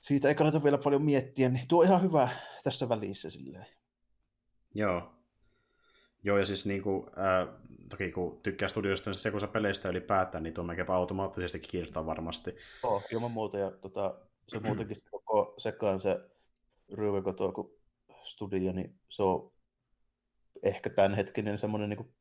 siitä 0.01 0.29
ei 0.29 0.35
kannata 0.35 0.65
vielä 0.65 0.79
paljon 0.79 1.03
miettiä, 1.05 1.49
niin 1.49 1.69
tuo 1.69 1.81
on 1.81 1.87
ihan 1.87 2.03
hyvä 2.03 2.29
tässä 2.65 2.89
välissä 2.89 3.31
silleen. 3.31 3.67
Joo. 4.75 5.13
Joo, 6.25 6.39
ja 6.39 6.47
siis 6.47 6.67
niin 6.67 6.83
kuin, 6.83 7.07
äh, 7.07 7.55
toki 7.91 8.13
kun 8.13 8.41
tykkää 8.43 8.69
studioista 8.69 9.11
niin 9.11 9.19
se, 9.19 9.31
kun 9.31 9.41
sä 9.41 9.47
peleistä 9.47 9.89
ylipäätään, 9.89 10.45
niin 10.45 10.55
tuo 10.55 10.65
melkeinpä 10.65 10.95
automaattisesti 10.95 11.61
kiinnostaa 11.61 12.07
varmasti. 12.07 12.57
Joo, 12.83 13.03
ilman 13.13 13.31
muuta, 13.31 13.59
ja 13.59 13.71
tota, 13.71 14.15
se 14.49 14.61
muutenkin 14.61 14.97
se 14.97 15.11
koko 15.11 15.55
sekaan 15.59 16.01
se 16.01 16.21
Ryövekoto 16.93 17.53
studio, 18.23 18.73
niin 18.73 19.01
se 19.09 19.23
on 19.23 19.52
ehkä 20.63 20.91
tämänhetkinen 20.91 21.59
semmoinen 21.59 21.89
niin 21.89 21.97
kuin, 21.97 22.13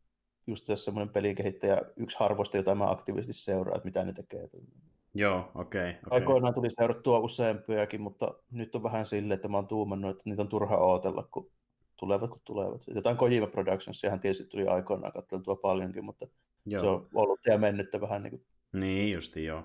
just 0.47 0.65
se 0.65 0.77
semmoinen 0.77 1.13
pelikehittäjä, 1.13 1.81
yksi 1.97 2.17
harvoista, 2.19 2.57
jota 2.57 2.75
mä 2.75 2.91
aktiivisesti 2.91 3.33
seuraan, 3.33 3.77
että 3.77 3.85
mitä 3.85 4.03
ne 4.03 4.13
tekee. 4.13 4.49
Joo, 5.13 5.51
okei. 5.55 5.89
Okay, 5.89 5.89
okay. 5.89 5.99
Aikoinaan 6.09 6.53
tuli 6.53 6.69
seurattua 6.69 7.19
useampiakin, 7.19 8.01
mutta 8.01 8.33
nyt 8.51 8.75
on 8.75 8.83
vähän 8.83 9.05
silleen, 9.05 9.31
että 9.31 9.47
mä 9.47 9.57
oon 9.57 9.67
tuumannut, 9.67 10.11
että 10.11 10.23
niitä 10.25 10.41
on 10.41 10.49
turha 10.49 10.77
ootella, 10.77 11.27
kun 11.31 11.51
tulevat 11.97 12.29
kun 12.29 12.39
tulevat. 12.43 12.81
Jotain 12.95 13.17
Kojima 13.17 13.47
Productions, 13.47 13.99
sehän 13.99 14.19
tietysti 14.19 14.45
tuli 14.45 14.67
aikoinaan 14.67 15.13
katseltua 15.13 15.55
paljonkin, 15.55 16.05
mutta 16.05 16.27
joo. 16.65 16.81
se 16.81 16.87
on 16.87 17.07
ollut 17.13 17.39
ja 17.45 17.57
mennyttä 17.57 18.01
vähän 18.01 18.23
niin 18.23 18.31
kuin... 18.31 18.45
Niin 18.73 19.11
justi, 19.11 19.45
joo. 19.45 19.63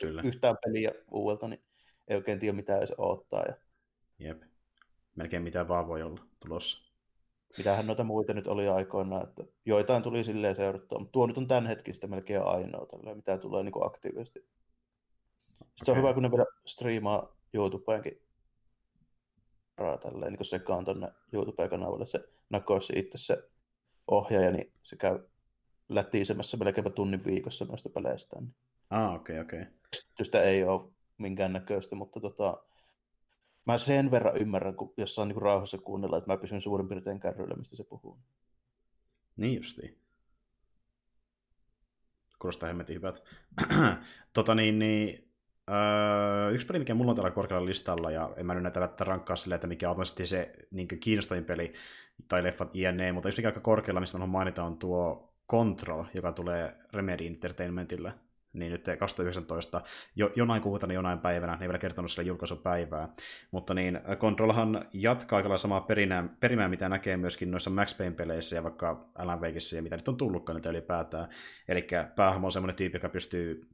Kyllä. 0.00 0.22
Yhtään 0.24 0.56
peliä 0.64 0.92
uudelta, 1.10 1.48
niin 1.48 1.62
ei 2.08 2.16
oikein 2.16 2.38
tiedä 2.38 2.56
mitä 2.56 2.78
edes 2.78 2.92
odottaa. 2.98 3.42
Ja... 3.48 3.54
Jep. 4.18 4.42
Melkein 5.16 5.42
mitä 5.42 5.68
vaan 5.68 5.88
voi 5.88 6.02
olla 6.02 6.20
tulossa. 6.40 6.83
Mitähän 7.58 7.86
noita 7.86 8.04
muita 8.04 8.34
nyt 8.34 8.46
oli 8.46 8.68
aikoinaan, 8.68 9.28
että 9.28 9.44
joitain 9.66 10.02
tuli 10.02 10.24
silleen 10.24 10.56
seurattua, 10.56 10.98
mutta 10.98 11.12
tuo 11.12 11.26
nyt 11.26 11.38
on 11.38 11.48
tämän 11.48 11.66
hetkistä 11.66 12.06
melkein 12.06 12.42
ainoa, 12.42 12.86
tälleen, 12.86 13.16
mitä 13.16 13.38
tulee 13.38 13.62
niin 13.62 13.72
kuin 13.72 13.86
aktiivisesti. 13.86 14.40
Sitten 14.40 15.60
okay. 15.60 15.84
se 15.84 15.92
on 15.92 15.98
hyvä, 15.98 16.14
kun 16.14 16.22
ne 16.22 16.30
vielä 16.30 16.46
striimaa 16.66 17.36
YouTubeenkin 17.52 18.22
tälleen, 19.76 20.32
niin 20.32 20.38
kun 20.38 20.46
se 20.46 20.60
on 20.68 20.84
tuonne 20.84 21.12
YouTube-kanavalle 21.32 22.06
se 22.06 22.28
Nakoshi 22.50 22.92
itse 22.96 23.18
se 23.18 23.48
ohjaaja, 24.08 24.50
niin 24.50 24.72
se 24.82 24.96
käy 24.96 25.18
lätisemässä 25.88 26.56
melkein 26.56 26.92
tunnin 26.92 27.24
viikossa 27.24 27.64
noista 27.64 27.88
peleistä. 27.88 28.40
Niin. 28.40 28.54
Ah, 28.90 29.14
okei, 29.14 29.40
okay, 29.40 29.60
okei. 29.60 29.66
Okay. 30.20 30.42
ei 30.42 30.64
ole 30.64 30.90
minkäännäköistä, 31.18 31.96
mutta 31.96 32.20
tota, 32.20 32.62
mä 33.66 33.78
sen 33.78 34.10
verran 34.10 34.36
ymmärrän, 34.36 34.76
kun 34.76 34.94
jos 34.96 35.14
saa 35.14 35.24
niin 35.24 35.42
rauhassa 35.42 35.78
kuunnella, 35.78 36.18
että 36.18 36.32
mä 36.32 36.36
pysyn 36.36 36.60
suurin 36.60 36.88
piirtein 36.88 37.20
kärryillä, 37.20 37.56
mistä 37.56 37.76
se 37.76 37.84
puhuu. 37.84 38.18
Niin 39.36 39.56
justiin. 39.56 39.98
Kuulostaa 42.38 42.66
hemmetin 42.66 42.96
hyvät. 42.96 43.22
tota 44.34 44.54
niin, 44.54 44.78
niin 44.78 45.24
Öö, 45.70 46.50
yksi 46.50 46.66
peli, 46.66 46.78
mikä 46.78 46.94
mulla 46.94 47.10
on 47.10 47.16
täällä 47.16 47.30
korkealla 47.30 47.66
listalla, 47.66 48.10
ja 48.10 48.30
en 48.36 48.46
mä 48.46 48.54
nyt 48.54 48.62
näitä 48.62 48.80
välttämättä 48.80 49.04
rankkaa 49.04 49.36
silleen, 49.36 49.56
että 49.56 49.66
mikä 49.66 49.90
on 49.90 50.06
se 50.06 50.52
niin 50.70 50.88
kiinnostavin 50.88 51.44
peli, 51.44 51.72
tai 52.28 52.42
leffat 52.42 52.76
INE, 52.76 53.12
mutta 53.12 53.28
yksi 53.28 53.40
mikä 53.40 53.48
aika 53.48 53.60
korkealla, 53.60 54.00
mistä 54.00 54.18
haluan 54.18 54.30
mainita, 54.30 54.64
on 54.64 54.78
tuo 54.78 55.34
Control, 55.50 56.04
joka 56.14 56.32
tulee 56.32 56.76
Remedy 56.92 57.26
Entertainmentille 57.26 58.12
niin 58.54 58.72
nyt 58.72 58.84
2019 58.98 59.82
jo, 60.16 60.32
jonain 60.36 60.62
kuutena 60.62 60.92
jonain 60.92 61.18
päivänä, 61.18 61.52
ne 61.52 61.58
ei 61.62 61.68
vielä 61.68 61.78
kertonut 61.78 62.10
sillä 62.10 62.26
julkaisupäivää, 62.26 63.08
mutta 63.50 63.74
niin 63.74 64.00
Controlhan 64.18 64.88
jatkaa 64.92 65.36
aika 65.36 65.56
samaa 65.56 65.80
perinää, 65.80 66.28
perimää, 66.40 66.68
mitä 66.68 66.88
näkee 66.88 67.16
myöskin 67.16 67.50
noissa 67.50 67.70
Max 67.70 67.98
Payne-peleissä 67.98 68.56
ja 68.56 68.62
vaikka 68.62 69.10
Alan 69.14 69.40
Wakeissa 69.40 69.76
ja 69.76 69.82
mitä 69.82 69.96
nyt 69.96 70.08
on 70.08 70.16
tullutkaan 70.16 70.56
niitä 70.56 70.70
ylipäätään. 70.70 71.28
Eli 71.68 71.86
päähahmo 72.16 72.46
on 72.46 72.52
semmoinen 72.52 72.76
tyyppi, 72.76 72.96
joka 72.96 73.08
pystyy 73.08 73.68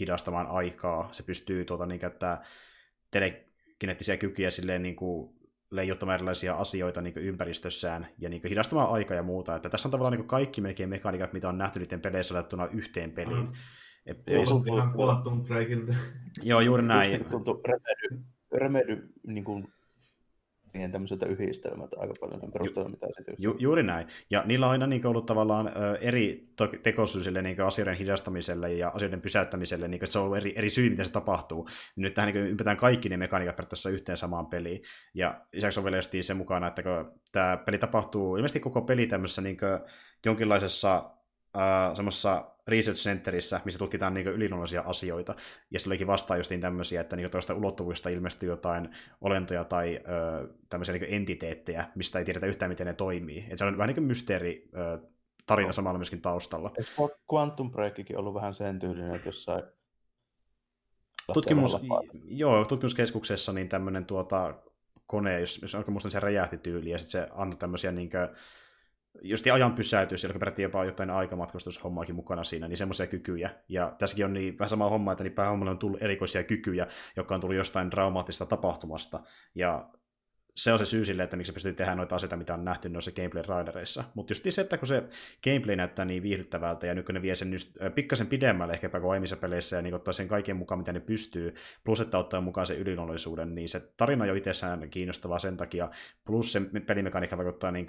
hidastamaan 0.00 0.46
aikaa, 0.46 1.08
se 1.12 1.22
pystyy 1.22 1.64
tuota, 1.64 1.86
niin 1.86 2.00
käyttää 2.00 2.44
telekineettisiä 3.10 4.16
kykyjä 4.16 4.50
silleen 4.50 4.82
niin 4.82 4.96
kuin 4.96 5.36
leijottamaan 5.70 6.14
erilaisia 6.14 6.54
asioita 6.54 7.00
niin 7.00 7.18
ympäristössään 7.18 8.06
ja 8.18 8.28
niin 8.28 8.42
hidastamaan 8.48 8.90
aikaa 8.90 9.16
ja 9.16 9.22
muuta. 9.22 9.56
Että 9.56 9.68
tässä 9.68 9.88
on 9.88 9.90
tavallaan 9.90 10.18
niin 10.18 10.28
kaikki 10.28 10.60
melkein 10.60 10.88
mekaniikat, 10.88 11.32
mitä 11.32 11.48
on 11.48 11.58
nähty 11.58 11.78
niiden 11.78 12.00
peleissä 12.00 12.34
otettuna 12.34 12.66
yhteen 12.66 13.12
peliin. 13.12 13.46
Mm. 13.46 13.52
Kuulostaa 14.14 14.74
ihan 14.76 14.94
Quantum 14.98 15.44
Breakilta. 15.44 15.92
Joo, 16.42 16.60
juuri 16.60 16.82
näin. 16.82 17.24
Tuntuu 17.24 17.62
Remedy, 17.68 18.24
Remedy 18.52 19.08
niin 19.26 19.44
kuin 19.44 19.68
niiden 20.76 20.92
tämmöiseltä 20.92 21.26
yhdistelmältä 21.26 21.96
aika 22.00 22.14
paljon 22.20 22.40
sen 22.40 22.52
perusteella, 22.52 22.90
mitä 22.90 23.06
sitten 23.06 23.34
Ju, 23.38 23.56
Juuri 23.58 23.82
näin. 23.82 24.06
Ja 24.30 24.42
niillä 24.46 24.66
on 24.66 24.72
aina 24.72 24.86
niin 24.86 25.06
ollut 25.06 25.26
tavallaan 25.26 25.72
eri 26.00 26.48
tekosyysille 26.82 27.42
niin 27.42 27.60
asioiden 27.60 27.96
hidastamiselle 27.96 28.72
ja 28.72 28.88
asioiden 28.88 29.20
pysäyttämiselle, 29.20 29.88
niin 29.88 30.00
se 30.04 30.18
on 30.18 30.36
eri, 30.36 30.52
eri 30.56 30.70
syy, 30.70 30.90
miten 30.90 31.06
se 31.06 31.12
tapahtuu. 31.12 31.68
Nyt 31.96 32.14
tähän 32.14 32.34
niin 32.34 32.46
ympätään 32.46 32.76
kaikki 32.76 33.08
ne 33.08 33.16
mekaniikat 33.16 33.56
periaatteessa 33.56 33.90
yhteen 33.90 34.16
samaan 34.16 34.46
peliin. 34.46 34.82
Ja 35.14 35.40
lisäksi 35.52 35.80
on 35.80 35.84
vielä 35.84 36.00
se 36.20 36.34
mukana, 36.34 36.66
että 36.66 36.82
kun 36.82 37.12
tämä 37.32 37.56
peli 37.56 37.78
tapahtuu, 37.78 38.36
ilmeisesti 38.36 38.60
koko 38.60 38.82
peli 38.82 39.06
tämmöisessä 39.06 39.42
niin 39.42 39.56
jonkinlaisessa 40.26 41.15
äh, 41.56 41.94
semmoisessa 41.94 42.56
research 42.66 43.02
centerissä, 43.02 43.60
missä 43.64 43.78
tutkitaan 43.78 44.14
niin 44.14 44.26
yliluonnollisia 44.26 44.82
asioita, 44.86 45.34
ja 45.70 45.80
se 45.80 45.88
olikin 45.88 46.06
vastaan 46.06 46.40
justiin 46.40 46.60
tämmöisiä, 46.60 47.00
että 47.00 47.16
niin 47.16 47.30
tuosta 47.30 47.54
ulottuvuudesta 47.54 48.08
ilmestyy 48.08 48.48
jotain 48.48 48.88
olentoja 49.20 49.64
tai 49.64 50.00
ö, 50.08 50.48
tämmöisiä 50.68 50.94
niin 50.94 51.14
entiteettejä, 51.14 51.88
mistä 51.94 52.18
ei 52.18 52.24
tiedetä 52.24 52.46
yhtään, 52.46 52.70
miten 52.70 52.86
ne 52.86 52.94
toimii. 52.94 53.46
Et 53.50 53.58
se 53.58 53.64
on 53.64 53.78
vähän 53.78 53.88
niin 53.88 53.94
kuin 53.94 54.04
mysteeri 54.04 54.68
ö, 54.76 54.98
tarina 55.46 55.68
no. 55.68 55.72
samalla 55.72 55.98
myöskin 55.98 56.20
taustalla. 56.20 56.72
Eikö 56.78 57.14
Quantum 57.32 57.70
Breakikin 57.70 58.18
ollut 58.18 58.34
vähän 58.34 58.54
sen 58.54 58.78
tyylinen, 58.78 59.14
että 59.14 59.28
jossain 59.28 59.62
Tutkimus, 61.34 61.76
joo, 62.24 62.64
tutkimuskeskuksessa 62.64 63.52
niin 63.52 63.68
tämmöinen 63.68 64.04
tuota, 64.04 64.54
kone, 65.06 65.40
jos, 65.40 65.58
jos 65.62 65.74
onko 65.74 65.90
muistan, 65.90 66.12
se 66.12 66.20
räjähti 66.20 66.58
tyyli, 66.58 66.90
ja 66.90 66.98
sitten 66.98 67.22
se 67.22 67.28
antoi 67.34 67.58
tämmöisiä 67.58 67.92
niin 67.92 68.10
kuin, 68.10 68.28
just 69.22 69.46
ajan 69.46 69.74
pysäytys, 69.74 70.24
eli 70.24 70.32
peräti 70.32 70.62
jopa 70.62 70.84
jotain 70.84 71.10
aikamatkustushommaakin 71.10 72.14
mukana 72.14 72.44
siinä, 72.44 72.68
niin 72.68 72.76
semmoisia 72.76 73.06
kykyjä. 73.06 73.50
Ja 73.68 73.94
tässäkin 73.98 74.24
on 74.24 74.32
niin, 74.32 74.58
vähän 74.58 74.68
sama 74.68 74.90
homma, 74.90 75.12
että 75.12 75.24
niin 75.24 75.32
päähommalle 75.32 75.70
on 75.70 75.78
tullut 75.78 76.02
erikoisia 76.02 76.44
kykyjä, 76.44 76.86
jotka 77.16 77.34
on 77.34 77.40
tullut 77.40 77.56
jostain 77.56 77.90
dramaattisesta 77.90 78.46
tapahtumasta. 78.46 79.20
Ja 79.54 79.88
se 80.56 80.72
on 80.72 80.78
se 80.78 80.84
syy 80.84 81.04
sille, 81.04 81.22
että 81.22 81.36
miksi 81.36 81.52
pystyy 81.52 81.72
tehdä 81.72 81.94
noita 81.94 82.14
asioita, 82.14 82.36
mitä 82.36 82.54
on 82.54 82.64
nähty 82.64 82.88
noissa 82.88 83.10
gameplay-raidereissa. 83.10 84.04
Mutta 84.14 84.30
just 84.30 84.46
se, 84.48 84.60
että 84.60 84.78
kun 84.78 84.88
se 84.88 85.02
gameplay 85.44 85.76
näyttää 85.76 86.04
niin 86.04 86.22
viihdyttävältä, 86.22 86.86
ja 86.86 86.94
nyt 86.94 87.06
kun 87.06 87.14
ne 87.14 87.22
vie 87.22 87.34
sen 87.34 87.52
just, 87.52 87.82
äh, 87.82 87.94
pikkasen 87.94 88.26
pidemmälle 88.26 88.72
ehkäpä 88.72 89.00
kuin 89.00 89.10
aiemmissa 89.10 89.36
peleissä, 89.36 89.76
ja 89.76 89.82
niin 89.82 89.94
ottaa 89.94 90.12
sen 90.12 90.28
kaiken 90.28 90.56
mukaan, 90.56 90.78
mitä 90.78 90.92
ne 90.92 91.00
pystyy, 91.00 91.54
plus 91.84 92.00
että 92.00 92.18
ottaa 92.18 92.40
mukaan 92.40 92.66
sen 92.66 92.78
ylinollisuuden, 92.78 93.54
niin 93.54 93.68
se 93.68 93.92
tarina 93.96 94.26
jo 94.26 94.34
itsessään 94.34 94.90
kiinnostavaa 94.90 95.38
sen 95.38 95.56
takia, 95.56 95.90
plus 96.24 96.52
se 96.52 96.60
pelimekaniikka 96.86 97.36
vaikuttaa 97.36 97.70
niin 97.70 97.86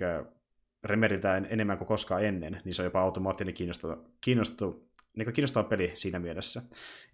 Remediltä 0.83 1.37
enemmän 1.37 1.77
kuin 1.77 1.87
koskaan 1.87 2.25
ennen, 2.25 2.61
niin 2.65 2.73
se 2.73 2.81
on 2.81 2.85
jopa 2.85 3.01
automaattinen 3.01 3.53
kiinnostava, 3.53 3.97
kiinnostava, 4.21 4.73
niin 5.17 5.33
kiinnostava 5.33 5.69
peli 5.69 5.91
siinä 5.93 6.19
mielessä. 6.19 6.61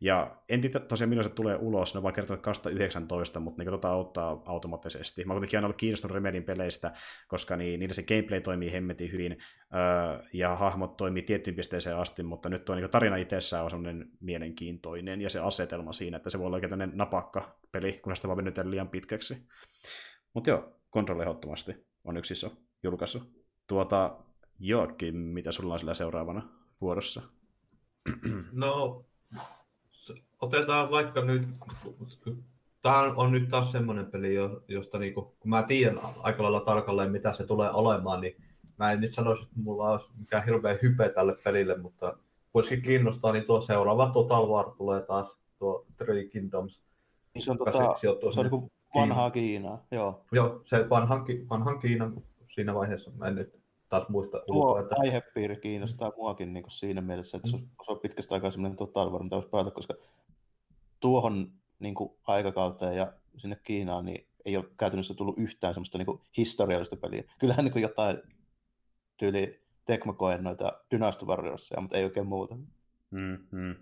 Ja 0.02 0.38
en 0.50 0.62
tiedä 0.62 0.80
tosiaan 0.80 1.10
milloin 1.10 1.30
se 1.30 1.36
tulee 1.36 1.56
ulos, 1.56 1.94
ne 1.94 1.98
on 1.98 2.04
vaan 2.04 2.14
kertonut 2.14 2.42
2019, 2.42 3.40
mutta 3.40 3.64
niin 3.64 3.72
tota 3.72 3.90
auttaa 3.90 4.42
automaattisesti. 4.46 5.26
Mä 5.26 5.34
kuitenkin 5.34 5.58
aina 5.58 5.66
ollut 5.66 5.78
kiinnostunut 5.78 6.16
Remedin 6.16 6.44
peleistä, 6.44 6.92
koska 7.28 7.56
niin, 7.56 7.80
niillä 7.80 7.94
se 7.94 8.04
gameplay 8.04 8.42
toimii 8.42 8.72
hemmetin 8.72 9.12
hyvin, 9.12 9.38
öö, 9.74 10.24
ja 10.34 10.56
hahmot 10.56 10.98
toimii 10.98 11.24
tiettyyn 11.24 11.56
pisteeseen 11.56 11.98
asti, 11.98 12.24
mutta 12.24 12.50
nyt 12.50 12.66
tuo 12.66 12.76
niin 12.76 12.90
tarina 12.90 13.16
itsessään 13.16 13.64
on 13.64 13.70
semmoinen 13.70 14.10
mielenkiintoinen, 14.20 15.22
ja 15.22 15.30
se 15.30 15.40
asetelma 15.40 15.94
siinä, 15.94 16.18
että 16.18 16.30
se 16.30 16.40
voi 16.40 16.46
olla 16.46 16.58
oikein 16.58 16.70
tämmöinen 16.70 16.98
napakka 16.98 17.60
peli, 17.72 17.94
kun 17.94 18.16
sitä 18.16 18.28
vaan 18.28 18.38
venytään 18.38 18.72
liian 18.72 18.90
pitkäksi. 18.90 19.38
Mutta 20.34 20.50
joo, 20.50 20.80
Control 20.94 21.20
ehdottomasti 21.20 21.76
on 22.04 22.18
yksi 22.18 22.34
iso 22.34 22.52
julkaisu. 22.84 23.43
Tuota, 23.68 24.16
Joakim, 24.60 25.16
mitä 25.16 25.52
sulla 25.52 25.74
on 25.74 25.80
sillä 25.80 25.94
seuraavana 25.94 26.50
vuorossa? 26.82 27.22
No, 28.52 29.06
otetaan 30.42 30.92
vaikka 30.92 31.22
nyt, 31.22 31.48
tämä 32.82 33.14
on 33.16 33.32
nyt 33.32 33.50
taas 33.50 33.72
semmoinen 33.72 34.06
peli, 34.06 34.36
josta 34.68 35.00
niinku, 35.00 35.22
kun 35.22 35.50
mä 35.50 35.64
tiedän 35.64 36.00
aika 36.20 36.44
lailla 36.44 36.60
tarkalleen, 36.60 37.12
mitä 37.12 37.34
se 37.34 37.46
tulee 37.46 37.72
olemaan, 37.72 38.22
niin 38.22 38.36
mä 38.80 38.92
en 38.92 39.02
nyt 39.02 39.14
sanoisi, 39.14 39.44
että 39.44 39.56
mulla 39.60 39.92
olisi 39.92 40.08
mikään 40.18 40.46
hirveä 40.46 40.78
hype 40.82 41.10
tälle 41.10 41.36
pelille, 41.44 41.78
mutta 41.78 42.18
kuitenkin 42.52 42.82
kiinnostaa, 42.82 43.32
niin 43.32 43.46
tuo 43.46 43.62
seuraava 43.62 44.10
Total 44.10 44.48
War 44.48 44.72
tulee 44.72 45.02
taas, 45.02 45.38
tuo 45.60 45.86
Three 45.98 46.26
Kingdoms. 46.26 46.82
Niin 47.34 47.44
se 47.44 47.52
on, 47.52 47.58
tota, 47.58 47.96
se 48.00 48.40
on 48.40 48.50
niin 48.52 48.72
vanhaa 48.96 49.32
Kiinaa, 49.32 49.86
joo. 49.92 50.26
Joo, 50.32 50.62
se 50.66 50.90
vanhan, 50.90 51.26
vanhan 51.50 51.80
Kiinan 51.80 52.24
siinä 52.54 52.74
vaiheessa. 52.74 53.12
Mä 53.12 53.28
en 53.28 53.36
nyt 53.36 53.64
taas 53.90 54.10
muista 54.10 54.40
Tuo 54.48 54.56
ulkoa, 54.56 54.80
että... 54.80 54.96
aihepiiri 55.00 55.58
kiinnostaa 55.58 56.10
mm. 56.10 56.16
muakin 56.16 56.54
niin 56.54 56.64
kuin 56.64 56.72
siinä 56.72 57.02
mielessä, 57.02 57.38
että 57.38 57.50
mm. 57.50 57.60
se, 57.86 57.92
on, 57.92 58.00
pitkästä 58.00 58.36
aikaa 58.36 58.52
semmoinen 58.52 58.78
Total 58.78 59.12
War, 59.12 59.24
mitä 59.24 59.42
päätä, 59.52 59.72
koska 59.72 59.94
tuohon 61.00 61.52
niin 61.80 61.96
kuin 61.96 62.10
aikakauteen 62.28 62.96
ja 62.96 63.14
sinne 63.38 63.56
Kiinaan 63.64 64.06
niin 64.06 64.28
ei 64.46 64.58
ole 64.58 64.66
käytännössä 64.78 65.14
tullut 65.14 65.38
yhtään 65.38 65.74
semmoista 65.74 65.98
niin 65.98 66.06
kuin 66.06 66.22
historiallista 66.38 66.96
peliä. 66.96 67.24
Kyllähän 67.40 67.66
niin 67.66 67.74
kuin 67.74 67.82
jotain 67.82 68.18
tyyli 69.18 69.64
Tecmo 69.86 70.14
koen 70.14 70.44
noita 70.44 70.74
Dynasty 70.92 71.26
Warriorsia, 71.26 71.82
mutta 71.82 71.98
ei 71.98 72.04
oikein 72.04 72.28
muuta. 72.28 72.56
Mm-hmm. 73.12 73.76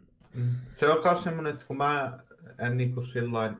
Se 0.75 0.89
on 0.89 1.01
myös 1.05 1.23
semmoinen, 1.23 1.53
että 1.53 1.65
kun 1.65 1.77
mä 1.77 2.19
en 2.59 2.77
niin 2.77 2.93
kuin 2.93 3.05
sillain, 3.05 3.57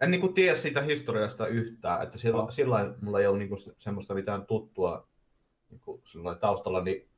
en 0.00 0.10
niin 0.10 0.20
kuin 0.20 0.34
tiedä 0.34 0.56
siitä 0.56 0.82
historiasta 0.82 1.46
yhtään, 1.46 2.02
että 2.02 2.18
sillä, 2.18 2.38
no. 2.38 2.50
sillä 2.50 2.94
mulla 3.02 3.20
ei 3.20 3.26
ole 3.26 3.38
niin 3.38 3.48
kuin 3.48 3.60
semmoista 3.78 4.14
mitään 4.14 4.46
tuttua 4.46 5.08
niin 5.70 5.80
kuin 5.80 6.02
taustalla, 6.40 6.82
niin 6.82 7.08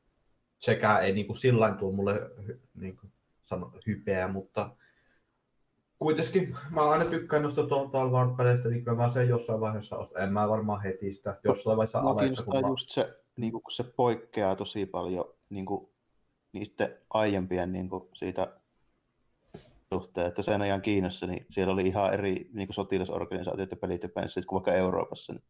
sekään 0.59 1.03
ei 1.03 1.13
niin 1.13 1.27
kuin 1.27 1.37
sillä 1.37 1.75
tuo 1.79 1.93
mulle 1.93 2.31
niin 2.75 2.97
kuin 2.97 3.13
sano, 3.45 3.73
hypeä, 3.87 4.29
mutta 4.29 4.77
kuitenkin 5.99 6.57
mä 6.71 6.91
aina 6.91 7.05
tykkään 7.05 7.43
noista 7.43 7.67
Total 7.67 8.11
War-peleistä, 8.11 8.69
niin 8.69 8.85
kyllä 8.85 8.97
mä 8.97 9.11
sen 9.11 9.29
jossain 9.29 9.61
vaiheessa 9.61 9.97
ostan. 9.97 10.23
En 10.23 10.33
mä 10.33 10.49
varmaan 10.49 10.83
heti 10.83 11.13
sitä 11.15 11.41
jossain 11.45 11.77
vaiheessa 11.77 12.03
Mä 12.03 12.11
alesta. 12.11 12.45
Kun 12.45 12.61
mä... 12.61 12.69
just 12.69 12.91
se, 12.91 13.21
niin 13.37 13.53
kun 13.53 13.63
se 13.71 13.85
poikkeaa 13.85 14.57
tosi 14.57 14.87
paljon 14.87 15.25
niin 15.51 15.67
kuin, 15.67 15.91
niiden 16.53 16.99
aiempien 17.11 17.73
niin 17.73 17.89
kuin, 17.89 18.09
siitä 18.15 18.60
suhteen, 19.95 20.27
että 20.27 20.43
sen 20.43 20.63
ajan 20.63 20.83
Kiinassa, 20.83 21.27
niin 21.27 21.47
siellä 21.51 21.73
oli 21.73 21.83
ihan 21.83 22.15
eri 22.15 22.51
niin 22.53 22.69
kuin 22.69 22.75
sotilasorganisaatiot 22.75 23.71
ja 23.71 23.77
pelit 23.77 24.03
ja 24.03 24.09
penssit 24.09 24.47
kuin 24.47 24.57
vaikka 24.57 24.73
Euroopassa. 24.73 25.33
Niin 25.33 25.43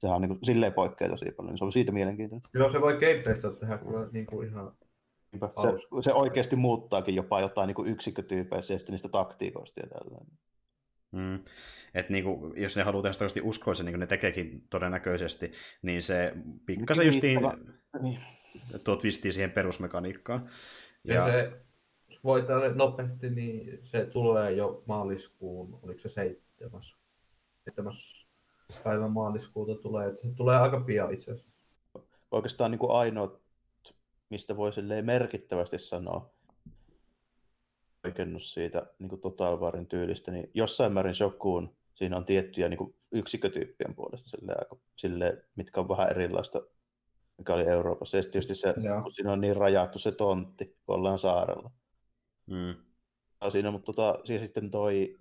sehän 0.00 0.16
on 0.16 0.22
niin 0.22 0.28
kuin, 0.28 0.38
silleen 0.42 0.72
poikkeaa 0.72 1.10
tosi 1.10 1.32
paljon, 1.36 1.52
niin 1.52 1.58
se 1.58 1.64
on 1.64 1.72
siitä 1.72 1.92
mielenkiintoinen. 1.92 2.50
Joo, 2.54 2.70
se 2.70 2.80
voi 2.80 2.92
gameplaystä 2.92 3.50
tehdä 3.50 3.78
kyllä 3.78 4.08
niin 4.12 4.26
kuin 4.26 4.48
ihan 4.48 4.72
se, 5.40 6.02
se 6.02 6.12
oikeasti 6.12 6.56
muuttaakin 6.56 7.14
jopa 7.14 7.40
jotain 7.40 7.66
niin 7.66 7.92
yksikkötyypeissä 7.92 8.74
ja 8.74 8.78
niistä 8.90 9.08
taktiikoista 9.08 9.80
ja 9.80 9.86
tällainen. 9.86 10.38
Mm. 11.12 11.44
Et 11.94 12.10
niinku, 12.10 12.54
jos 12.56 12.76
ne 12.76 12.82
haluaa 12.82 13.02
tehdä 13.02 13.28
sitä 13.28 13.40
uskoisen, 13.42 13.86
niin 13.86 13.92
kuin 13.92 14.00
ne 14.00 14.06
tekeekin 14.06 14.66
todennäköisesti, 14.70 15.52
niin 15.82 16.02
se 16.02 16.32
pikkasen 16.66 17.06
justiin 17.06 17.40
niin. 18.02 18.18
tuo 18.84 18.96
twistii 18.96 19.32
siihen 19.32 19.50
perusmekaniikkaan. 19.50 20.50
Ja, 21.04 21.14
ja 21.14 21.24
se 21.24 21.63
voi 22.24 22.44
nopeasti, 22.74 23.30
niin 23.30 23.80
se 23.82 24.06
tulee 24.06 24.52
jo 24.52 24.82
maaliskuun, 24.86 25.78
oliko 25.82 26.00
se 26.00 26.08
seitsemäs, 26.08 26.96
seitsemäs 27.64 28.26
päivä 28.84 29.08
maaliskuuta 29.08 29.74
tulee, 29.74 30.08
että 30.08 30.22
se 30.22 30.28
tulee 30.36 30.56
aika 30.56 30.80
pian 30.80 31.14
itse 31.14 31.30
asiassa. 31.30 31.52
Oikeastaan 32.30 32.70
niin 32.70 32.78
kuin 32.78 32.92
ainoa 32.92 33.40
mistä 34.30 34.56
voi 34.56 34.70
merkittävästi 35.02 35.78
sanoa 35.78 36.34
oikeennus 38.04 38.52
siitä 38.52 38.86
niin 38.98 39.20
Total 39.20 39.60
Warin 39.60 39.86
tyylistä, 39.86 40.30
niin 40.30 40.50
jossain 40.54 40.92
määrin 40.92 41.14
Shokuun 41.14 41.76
siinä 41.94 42.16
on 42.16 42.24
tiettyjä 42.24 42.68
niin 42.68 42.94
yksikkötyyppien 43.12 43.94
puolesta 43.94 44.28
silleen, 44.28 44.58
aika, 44.60 44.76
silleen, 44.96 45.42
mitkä 45.56 45.80
on 45.80 45.88
vähän 45.88 46.10
erilaista, 46.10 46.62
mikä 47.38 47.54
oli 47.54 47.64
Euroopassa. 47.64 48.16
Ja 48.16 48.22
tietysti 48.22 48.54
se, 48.54 48.74
kun 49.02 49.12
siinä 49.12 49.32
on 49.32 49.40
niin 49.40 49.56
rajattu 49.56 49.98
se 49.98 50.12
tontti, 50.12 50.76
kun 50.86 50.94
ollaan 50.94 51.18
saarella. 51.18 51.70
Mm. 52.46 52.74
Siinä, 53.48 53.70
mutta 53.70 53.92
tota, 53.92 54.18
siis 54.24 54.42
sitten 54.42 54.70
toi 54.70 55.18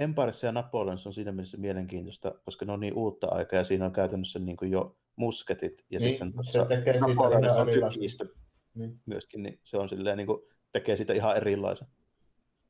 Empireissa 0.00 0.46
ja 0.46 0.52
Napoleonissa 0.52 1.08
on 1.08 1.14
siinä 1.14 1.32
mielessä 1.32 1.56
mielenkiintoista, 1.56 2.34
koska 2.44 2.64
ne 2.64 2.72
on 2.72 2.80
niin 2.80 2.94
uutta 2.94 3.28
aikaa 3.30 3.58
ja 3.58 3.64
siinä 3.64 3.86
on 3.86 3.92
käytännössä 3.92 4.38
niin 4.38 4.56
kuin 4.56 4.70
jo 4.70 4.96
musketit 5.16 5.84
ja 5.90 6.00
niin, 6.00 6.10
sitten 6.10 6.32
tekee 6.68 6.92
siitä 6.92 7.60
on 7.60 7.68
tykistö 7.92 8.26
niin. 8.74 9.00
myöskin, 9.06 9.42
niin 9.42 9.60
se 9.64 9.76
on 9.76 9.88
silleen 9.88 10.16
niin 10.16 10.26
kuin, 10.26 10.42
tekee 10.72 10.96
sitä 10.96 11.12
ihan 11.12 11.36
erilaisen. 11.36 11.88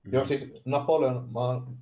Mm. 0.02 0.12
Joo, 0.12 0.24
siis 0.24 0.52
Napoleon, 0.64 1.28
mä, 1.32 1.72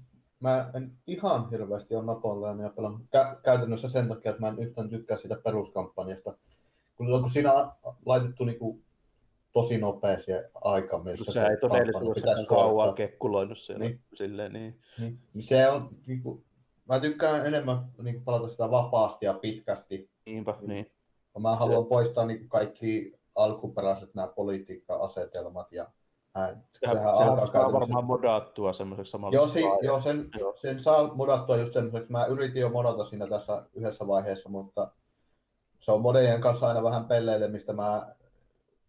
mä 0.40 0.70
en 0.74 0.92
ihan 1.06 1.50
hirveästi 1.50 1.94
ole 1.94 2.04
Napoleonia 2.04 2.70
pelannut 2.70 3.02
kä- 3.02 3.40
käytännössä 3.42 3.88
sen 3.88 4.08
takia, 4.08 4.30
että 4.30 4.40
mä 4.40 4.48
en 4.48 4.58
yhtään 4.58 4.90
tykkää 4.90 5.16
siitä 5.16 5.40
peruskampanjasta. 5.44 6.38
Kun, 6.96 7.06
kun 7.06 7.30
siinä 7.30 7.52
on 7.52 7.72
laitettu 8.06 8.44
niin 8.44 8.58
kuin, 8.58 8.84
tosi 9.62 9.78
nopea 9.78 10.18
se 10.18 10.50
aika, 10.54 10.98
missä 10.98 11.24
se, 11.24 11.32
se 11.32 11.46
ei 11.46 11.56
todellisuudessa 11.56 12.44
kauan 12.48 12.94
kekkuloinut 12.94 13.58
siellä. 13.58 13.84
Niin. 13.84 14.00
Silleen, 14.14 14.52
niin. 14.52 14.80
Niin. 14.98 15.18
Se 15.40 15.68
on, 15.68 15.88
niin 16.06 16.22
kuin, 16.22 16.44
mä 16.88 17.00
tykkään 17.00 17.46
enemmän 17.46 17.78
niin 18.02 18.14
kuin, 18.14 18.24
palata 18.24 18.48
sitä 18.48 18.70
vapaasti 18.70 19.26
ja 19.26 19.34
pitkästi. 19.34 20.10
Niinpä, 20.26 20.54
niin. 20.60 20.90
Ja 21.34 21.40
mä 21.40 21.56
haluan 21.56 21.82
se... 21.82 21.88
poistaa 21.88 22.26
niin 22.26 22.48
kaikki 22.48 23.18
alkuperäiset 23.34 24.14
nämä 24.14 24.28
politiikka-asetelmat 24.28 25.72
ja 25.72 25.86
Sehän, 26.34 26.64
sehän 26.80 27.14
alkaa 27.14 27.46
saa 27.46 27.72
varmaan 27.72 28.04
modattua 28.04 28.72
semmoiseksi 28.72 29.10
samalle. 29.10 29.36
Joo, 29.36 29.48
si, 29.48 29.60
joo, 29.82 30.00
sen, 30.00 30.28
joo, 30.38 30.56
sen 30.56 30.80
saa 30.80 31.14
modattua 31.14 31.56
just 31.56 31.72
semmoiseksi. 31.72 32.12
Mä 32.12 32.24
yritin 32.24 32.60
jo 32.60 32.68
modata 32.68 33.04
siinä 33.04 33.26
tässä 33.26 33.62
yhdessä 33.74 34.06
vaiheessa, 34.06 34.48
mutta 34.48 34.90
se 35.80 35.92
on 35.92 36.00
modejen 36.00 36.40
kanssa 36.40 36.68
aina 36.68 36.82
vähän 36.82 37.04
pelleilemistä. 37.04 37.72
Mä 37.72 38.17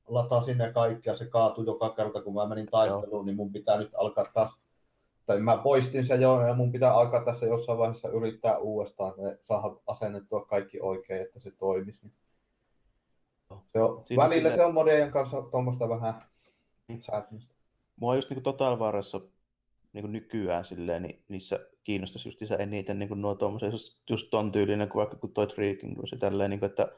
latasin 0.09 0.57
kaikki 0.73 1.09
ja 1.09 1.15
se 1.15 1.25
kaatui 1.25 1.65
joka 1.65 1.89
kerta, 1.89 2.21
kun 2.21 2.33
mä 2.33 2.47
menin 2.47 2.67
taisteluun, 2.71 3.11
joo. 3.11 3.23
niin 3.23 3.35
mun 3.35 3.51
pitää 3.51 3.77
nyt 3.77 3.91
alkaa 3.95 4.25
taas 4.33 4.59
tai 5.29 5.39
mä 5.39 5.57
poistin 5.57 6.05
sen 6.05 6.21
jo 6.21 6.41
ja 6.41 6.53
mun 6.53 6.71
pitää 6.71 6.93
alkaa 6.93 7.25
tässä 7.25 7.45
jossain 7.45 7.77
vaiheessa 7.77 8.09
yrittää 8.09 8.57
uudestaan 8.57 9.13
ja 9.17 9.37
saada 9.43 9.75
asennettua 9.87 10.45
kaikki 10.45 10.79
oikein, 10.81 11.21
että 11.21 11.39
se 11.39 11.51
toimisi. 11.51 12.11
Se 13.73 13.81
on, 13.81 14.03
välillä 14.17 14.55
se 14.55 14.65
on 14.65 14.73
modejen 14.73 15.11
kanssa 15.11 15.41
tuommoista 15.41 15.89
vähän 15.89 16.23
säätymistä. 17.01 17.55
Mua 17.95 18.15
just 18.15 18.29
niin 18.29 18.43
Total 18.43 18.79
Warissa 18.79 19.21
niin 19.93 20.11
nykyään 20.11 20.65
silleen, 20.65 21.03
niin 21.03 21.23
niissä 21.27 21.59
kiinnostaisi 21.83 22.29
just 22.29 22.41
eniten 22.59 22.99
niin 22.99 23.21
nuo 23.21 23.35
tuommoisia, 23.35 23.69
just 24.09 24.29
ton 24.29 24.51
tyylinen 24.51 24.89
kuin 24.89 24.99
vaikka 24.99 25.15
kuin 25.15 25.33
toi 25.33 25.47
se 26.09 26.17
tälleen, 26.19 26.49
niin 26.49 26.59
kuin, 26.59 26.69
että 26.69 26.91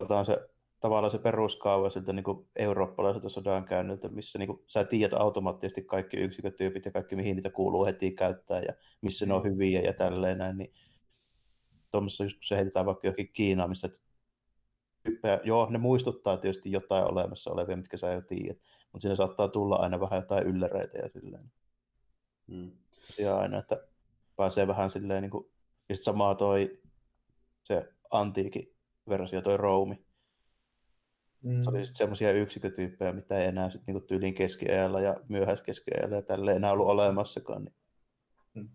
otetaan 0.00 0.26
se 0.26 0.48
tavallaan 0.80 1.10
se 1.10 1.18
peruskaava 1.18 1.90
siltä 1.90 2.12
niin 2.12 2.24
kuin 2.24 2.48
eurooppalaiselta 2.56 3.28
sodankäynniltä, 3.28 4.08
missä 4.08 4.38
niin 4.38 4.46
kuin, 4.46 4.62
sä 4.66 4.84
tiedät 4.84 5.20
automaattisesti 5.20 5.82
kaikki 5.82 6.16
yksikkötyypit 6.16 6.84
ja 6.84 6.90
kaikki, 6.90 7.16
mihin 7.16 7.36
niitä 7.36 7.50
kuuluu 7.50 7.84
heti 7.84 8.10
käyttää 8.12 8.60
ja 8.60 8.72
missä 9.00 9.26
ne 9.26 9.34
on 9.34 9.42
mm. 9.42 9.50
hyviä 9.50 9.80
ja 9.80 9.92
tälleen 9.92 10.38
näin, 10.38 10.58
niin 10.58 10.72
tuommoisessa 11.90 12.24
just 12.24 12.36
kun 12.36 12.44
se 12.44 12.56
heitetään 12.56 12.86
vaikka 12.86 13.06
johonkin 13.06 13.32
Kiinaan, 13.32 13.68
missä 13.68 13.88
tyyppejä, 15.02 15.40
joo, 15.44 15.70
ne 15.70 15.78
muistuttaa 15.78 16.36
tietysti 16.36 16.72
jotain 16.72 17.12
olemassa 17.12 17.50
olevia, 17.50 17.76
mitkä 17.76 17.96
sä 17.96 18.12
jo 18.12 18.22
tiedät, 18.22 18.58
mutta 18.92 19.02
siinä 19.02 19.14
saattaa 19.14 19.48
tulla 19.48 19.76
aina 19.76 20.00
vähän 20.00 20.20
jotain 20.20 20.46
ylläreitä 20.46 20.98
ja 20.98 21.08
silleen. 21.08 21.52
Mm. 22.46 22.70
Ja 23.18 23.36
aina, 23.38 23.58
että 23.58 23.88
pääsee 24.36 24.66
vähän 24.66 24.90
silleen, 24.90 25.22
niin 25.22 25.30
kuin, 25.30 25.46
ja 25.88 25.96
sitten 25.96 26.04
samaa 26.04 26.34
toi 26.34 26.82
se 27.62 27.92
antiikin 28.10 28.76
versio, 29.08 29.42
toi 29.42 29.56
Roumi, 29.56 30.05
Mm. 31.46 31.62
Se 31.62 31.70
oli 31.70 31.78
sitten 31.78 31.98
semmoisia 31.98 32.32
yksikkötyyppejä, 32.32 33.12
mitä 33.12 33.38
ei 33.38 33.46
enää 33.46 33.70
sitten 33.70 33.94
niinku 33.94 34.06
tyyliin 34.06 34.34
keskiajalla 34.34 35.00
ja 35.00 35.14
myöhäiskeskiajalla 35.28 36.16
ja 36.16 36.22
tälle 36.22 36.52
enää 36.52 36.72
ollut 36.72 36.88
olemassakaan. 36.88 37.64
Niin. 37.64 37.74
Mm. 38.54 38.68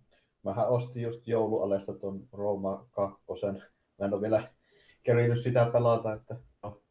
Mähän 0.43 0.69
ostin 0.69 1.03
just 1.03 1.27
joulualesta 1.27 1.93
tuon 1.93 2.27
Roma 2.32 2.88
2. 2.91 3.24
Mä 4.00 4.06
en 4.06 4.14
ole 4.14 4.22
vielä 4.22 4.48
kerinyt 5.03 5.41
sitä 5.41 5.69
pelata, 5.74 6.14
että 6.14 6.35
no. 6.64 6.82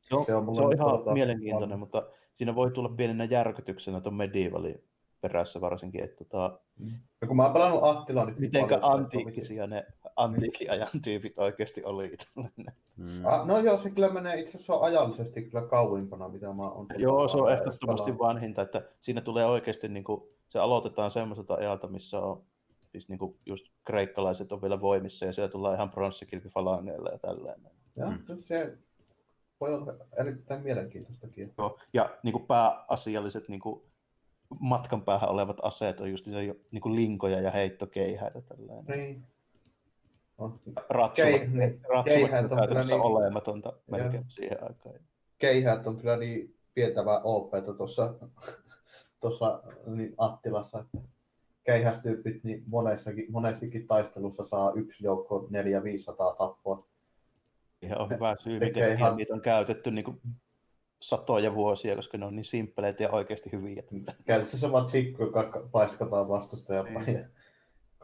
se 0.00 0.14
on, 0.14 0.26
se 0.26 0.62
on 0.62 0.72
ihan 0.72 1.14
mielenkiintoinen, 1.14 1.72
on. 1.72 1.80
mutta 1.80 2.10
siinä 2.34 2.54
voi 2.54 2.70
tulla 2.70 2.88
pienenä 2.88 3.24
järkytyksenä 3.24 4.00
tuon 4.00 4.14
medievalin 4.14 4.84
perässä 5.20 5.60
varsinkin. 5.60 6.04
Että 6.04 6.24
tota... 6.24 6.60
ja 7.20 7.26
kun 7.26 7.36
mä 7.36 7.44
oon 7.44 7.52
pelannut 7.52 7.84
Attila 7.84 8.24
nyt 8.24 8.38
Mitenkä 8.38 8.78
antiikkisia 8.82 9.66
ne 9.66 9.86
antiikin 10.18 10.70
ajan 10.70 11.02
tyypit 11.04 11.38
oikeasti 11.38 11.84
oli. 11.84 12.16
Mm. 12.96 13.24
Ah, 13.24 13.46
no 13.46 13.58
joo, 13.58 13.78
se 13.78 13.90
kyllä 13.90 14.08
menee 14.08 14.40
itse 14.40 14.56
asiassa 14.56 14.74
ajallisesti 14.74 15.42
kyllä 15.42 15.66
kauimpana, 15.66 16.28
mitä 16.28 16.52
mä 16.52 16.70
oon. 16.70 16.86
Joo, 16.96 17.28
se 17.28 17.36
on 17.36 17.52
ehdottomasti 17.52 18.18
vanhinta, 18.18 18.62
että 18.62 18.82
siinä 19.00 19.20
tulee 19.20 19.46
oikeasti, 19.46 19.88
niin 19.88 20.04
kuin, 20.04 20.22
se 20.48 20.58
aloitetaan 20.58 21.10
semmoiselta 21.10 21.54
ajalta, 21.54 21.88
missä 21.88 22.20
on 22.20 22.42
siis 22.92 23.08
niin 23.08 23.18
kuin 23.18 23.36
just 23.46 23.66
kreikkalaiset 23.84 24.52
on 24.52 24.62
vielä 24.62 24.80
voimissa 24.80 25.26
ja 25.26 25.32
siellä 25.32 25.48
tullaan 25.48 25.74
ihan 25.74 25.90
pronssikilpifalangeilla 25.90 27.10
ja 27.10 27.18
tällainen. 27.18 27.72
Joo, 27.96 28.10
mm. 28.10 28.18
se 28.36 28.78
voi 29.60 29.74
olla 29.74 29.94
erittäin 30.20 30.62
mielenkiintoistakin. 30.62 31.54
Joo, 31.58 31.78
ja 31.92 32.18
niin 32.22 32.32
kuin 32.32 32.46
pääasialliset 32.46 33.48
niin 33.48 33.60
kuin 33.60 33.82
matkan 34.60 35.02
päähän 35.02 35.30
olevat 35.30 35.56
aseet 35.62 36.00
on 36.00 36.10
just 36.10 36.24
se, 36.24 36.30
niin 36.70 36.82
kuin 36.82 36.96
linkoja 36.96 37.40
ja 37.40 37.50
heittokeihän 37.50 38.32
tällainen. 38.48 38.84
Niin. 38.98 39.26
On. 40.38 40.60
Kei, 41.14 41.48
niin, 41.48 41.80
ratsuvat 41.88 42.52
on 42.52 42.68
kyllä 42.68 42.82
niin, 42.82 43.00
olematonta 43.00 43.72
melkein 43.90 44.24
siihen 44.28 44.58
aikaan. 44.62 44.94
Keihät 45.38 45.86
on 45.86 45.96
kyllä 45.96 46.16
niin 46.16 46.58
pientävää 46.74 47.20
OPta 47.24 47.72
tuossa 47.72 48.14
tuossa 49.20 49.62
niin 49.86 50.14
Attilassa, 50.18 50.78
että 50.78 50.98
keihästyypit 51.64 52.44
niin 52.44 52.62
monessakin, 52.66 53.26
monestikin 53.32 53.86
taistelussa 53.86 54.44
saa 54.44 54.72
yksi 54.74 55.04
joukko 55.04 55.48
400-500 55.50 56.36
tappoa. 56.38 56.88
Ihan 57.82 58.00
on 58.00 58.10
hyvä 58.10 58.36
syy, 58.38 58.60
mikä 58.60 58.92
ihan... 58.92 59.16
niitä 59.16 59.34
on 59.34 59.40
käytetty 59.40 59.90
niin 59.90 60.04
kuin 60.04 60.20
satoja 61.02 61.54
vuosia, 61.54 61.96
koska 61.96 62.18
ne 62.18 62.26
on 62.26 62.36
niin 62.36 62.44
simppeleitä 62.44 63.02
ja 63.02 63.10
oikeasti 63.10 63.52
hyviä. 63.52 63.82
Käytössä 64.26 64.58
se 64.58 64.72
vaan 64.72 64.90
tikku, 64.90 65.22
joka 65.22 65.68
paiskataan 65.72 66.28
vastusta 66.28 66.82
niin. 66.82 67.14
ja 67.14 67.24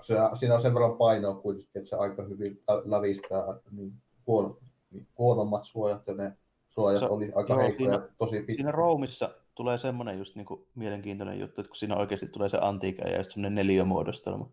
se, 0.06 0.14
siinä 0.34 0.54
on 0.54 0.62
sen 0.62 0.74
verran 0.74 0.96
painoa 0.96 1.34
kuitenkin, 1.34 1.70
että 1.74 1.90
se 1.90 1.96
aika 1.96 2.22
hyvin 2.22 2.62
lävistää 2.84 3.44
niin 3.70 3.92
huono, 4.26 4.58
niin 4.90 5.06
huonommat 5.18 5.64
suojat 5.64 6.06
ja 6.06 6.14
ne 6.14 6.32
suojat 6.68 6.98
se, 6.98 7.04
oli 7.04 7.32
aika 7.34 7.56
heikkoja 7.56 7.92
siinä, 7.92 8.08
tosi 8.18 8.36
pitkä. 8.36 8.54
Siinä 8.54 8.72
roomissa 8.72 9.30
tulee 9.54 9.78
semmoinen 9.78 10.18
just 10.18 10.34
niin 10.34 10.46
kuin 10.46 10.66
mielenkiintoinen 10.74 11.40
juttu, 11.40 11.60
että 11.60 11.68
kun 11.68 11.76
siinä 11.76 11.96
oikeasti 11.96 12.26
tulee 12.26 12.48
se 12.48 12.58
antiikä 12.60 13.08
ja 13.08 13.24
semmoinen 13.24 13.54
neliömuodostelma 13.54 14.48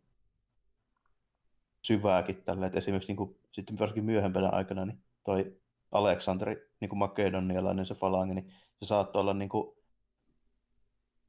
syvääkin 1.81 2.43
tällä, 2.45 2.65
että 2.65 2.77
esimerkiksi 2.77 3.09
niin 3.09 3.17
kuin, 3.17 3.38
sitten 3.51 3.80
varsinkin 3.80 4.05
myöhempänä 4.05 4.49
aikana, 4.49 4.85
niin 4.85 5.03
toi 5.23 5.55
Aleksanteri, 5.91 6.69
niin 6.80 6.89
kuin 6.89 6.99
makedonialainen 6.99 7.85
se 7.85 7.95
falangi, 7.95 8.33
niin 8.33 8.53
se 8.80 8.85
saattoi 8.85 9.19
olla 9.19 9.33
niin 9.33 9.49
kuin 9.49 9.77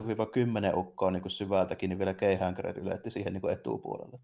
viiva 0.06 0.26
kymmenen 0.26 0.78
ukkoa 0.78 1.10
niin 1.10 1.22
kuin 1.22 1.32
syvältäkin, 1.32 1.90
niin 1.90 1.98
vielä 1.98 2.14
keihäänkärät 2.14 2.76
yletti 2.76 3.10
siihen 3.10 3.32
niin 3.32 3.40
kuin 3.40 3.52
etupuolelle. 3.52 4.18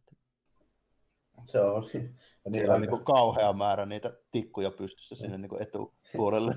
Se 1.47 1.61
on. 1.61 1.85
Ja 2.45 2.53
Siellä 2.53 2.75
on 2.75 2.81
niin 2.81 2.91
kuin 2.91 3.05
kauhea 3.05 3.53
määrä 3.53 3.87
niitä 3.87 4.13
tikkuja 4.31 4.71
pystyssä 4.71 5.17
sinne 5.17 5.39
niin 5.39 5.49
kuin 5.49 5.63
etupuolelle. 5.63 6.55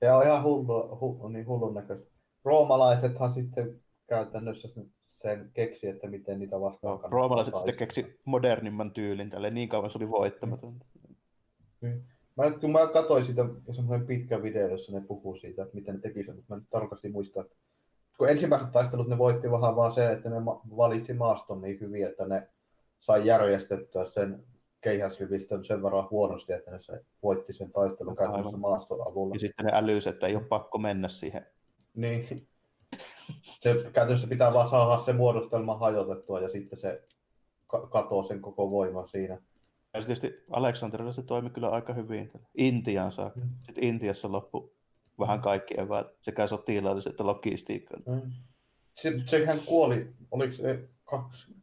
ja 0.00 0.16
on 0.16 0.22
ihan 0.22 0.42
hullu, 0.42 0.98
hullu, 1.00 1.28
niin 1.28 1.46
hullun 1.46 1.74
näköistä. 1.74 2.10
Roomalaisethan 2.44 3.32
sitten 3.32 3.80
käytännössä 4.08 4.68
sen 5.06 5.50
keksi, 5.54 5.88
että 5.88 6.08
miten 6.08 6.38
niitä 6.38 6.60
vastaan 6.60 7.00
no, 7.00 7.08
Roomalaiset 7.08 7.54
sitten 7.54 7.76
keksi 7.76 8.20
modernimman 8.24 8.92
tyylin 8.92 9.30
tälle, 9.30 9.50
niin 9.50 9.68
kauan 9.68 9.90
se 9.90 9.98
oli 9.98 10.10
voittamatonta. 10.10 10.86
Mm. 11.80 12.02
Mä, 12.38 12.50
kun 12.60 12.72
mä 12.72 12.86
katsoin 12.86 13.24
siitä 13.24 13.44
semmoinen 13.76 14.06
pitkä 14.06 14.42
video, 14.42 14.68
jossa 14.68 14.92
ne 14.92 15.00
puhuu 15.00 15.36
siitä, 15.36 15.62
että 15.62 15.74
miten 15.74 15.94
ne 15.94 16.00
teki 16.00 16.24
sen, 16.24 16.36
mutta 16.36 16.54
mä 16.54 16.60
en 16.60 16.66
tarkasti 16.70 17.08
muista. 17.08 17.44
Kun 18.18 18.28
ensimmäiset 18.28 18.72
taistelut 18.72 19.08
ne 19.08 19.18
voitti 19.18 19.50
vähän 19.50 19.76
vaan 19.76 19.92
se, 19.92 20.12
että 20.12 20.30
ne 20.30 20.36
valitsi 20.76 21.14
maaston 21.14 21.60
niin 21.60 21.80
hyvin, 21.80 22.06
että 22.06 22.26
ne 22.26 22.48
sai 22.98 23.26
järjestettyä 23.26 24.04
sen 24.04 24.44
keihäsrivistön 24.80 25.64
sen 25.64 25.82
verran 25.82 26.10
huonosti, 26.10 26.52
että 26.52 26.70
ne 26.70 26.78
se 26.78 27.04
voitti 27.22 27.52
sen 27.52 27.72
taistelun 27.72 28.16
käytännössä 28.16 28.56
maaston 28.56 29.08
avulla. 29.08 29.34
Ja 29.34 29.40
sitten 29.40 29.66
ne 29.66 29.72
älyys, 29.74 30.06
että 30.06 30.26
ei 30.26 30.36
ole 30.36 30.44
pakko 30.44 30.78
mennä 30.78 31.08
siihen. 31.08 31.46
Niin. 31.94 32.48
Se 33.42 33.74
käytännössä 33.92 34.28
pitää 34.28 34.54
vaan 34.54 34.70
saada 34.70 35.02
se 35.02 35.12
muodostelma 35.12 35.78
hajotettua 35.78 36.40
ja 36.40 36.48
sitten 36.48 36.78
se 36.78 37.02
katoo 37.90 38.22
sen 38.22 38.40
koko 38.42 38.70
voiman 38.70 39.08
siinä. 39.08 39.40
Ja 39.94 40.00
tietysti 40.00 40.44
Aleksanterilla 40.50 41.12
se 41.12 41.22
toimi 41.22 41.50
kyllä 41.50 41.68
aika 41.68 41.92
hyvin. 41.92 42.30
Intiaan 42.54 43.12
saa. 43.12 43.30
Mm. 43.34 43.42
Sitten 43.62 43.84
Intiassa 43.84 44.32
loppu 44.32 44.72
vähän 45.18 45.40
kaikki 45.40 45.80
eväät, 45.80 46.06
sekä 46.20 46.46
sotilaalliset 46.46 47.10
että 47.10 47.26
logistiikka. 47.26 47.96
Mm. 47.96 48.32
Se, 48.94 49.12
sehän 49.26 49.58
kuoli, 49.66 50.14
oliko 50.30 50.52
se 50.52 50.88
kaksi, 51.04 51.56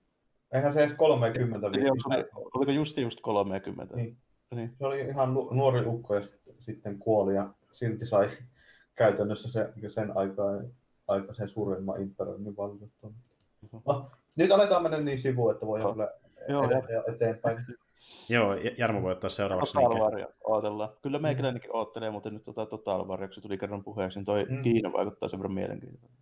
eihän 0.54 0.74
se 0.74 0.84
edes 0.84 0.96
30 0.98 1.70
niin, 1.70 1.92
oliko, 1.92 2.50
oliko 2.54 2.72
just 2.72 2.98
just 2.98 3.20
30? 3.22 3.96
Niin. 3.96 4.18
niin. 4.56 4.76
Se 4.78 4.86
oli 4.86 5.02
ihan 5.02 5.34
nuori 5.34 5.86
ukko 5.86 6.16
ja 6.16 6.22
sitten 6.60 7.00
kuoli 7.00 7.36
ja 7.36 7.54
silti 7.72 8.06
sai 8.06 8.30
käytännössä 8.96 9.52
se, 9.52 9.74
sen 9.88 10.18
aikaa, 10.18 10.62
aika 11.08 11.34
sen 11.34 11.50
suurimman 11.50 12.02
imperiumin. 12.02 12.56
Uh-huh. 13.04 13.82
No, 13.86 14.12
nyt 14.36 14.52
aletaan 14.52 14.84
mennä 14.84 15.00
niin 15.00 15.20
sivuun, 15.20 15.52
että 15.52 15.66
voi 15.66 15.80
no. 15.80 15.96
Joo, 16.48 16.70
eteenpäin. 17.08 17.58
Joo, 18.30 18.54
Jarmo 18.78 19.02
voi 19.02 19.12
ottaa 19.12 19.30
seuraavaksi. 19.30 19.74
Total 19.74 20.00
Warrior, 20.00 20.32
ootellaan. 20.44 20.90
Kyllä 21.02 21.20
meikäläinenkin 21.20 21.70
mm. 21.70 21.76
oottelee, 21.76 22.12
mutta 22.12 22.30
nyt 22.30 22.44
tota 22.44 22.66
Total 22.66 23.08
Warrior, 23.08 23.34
se 23.34 23.42
tuli 23.42 23.58
kerran 23.58 23.84
puheeksi, 23.84 24.20
niin 24.20 24.26
toi 24.26 24.46
mm. 24.50 24.62
Kiina 24.62 24.94
vaikuttaa 24.94 25.30
sen 25.30 25.40
verran 25.40 25.54
mielenkiintoista. 25.54 26.18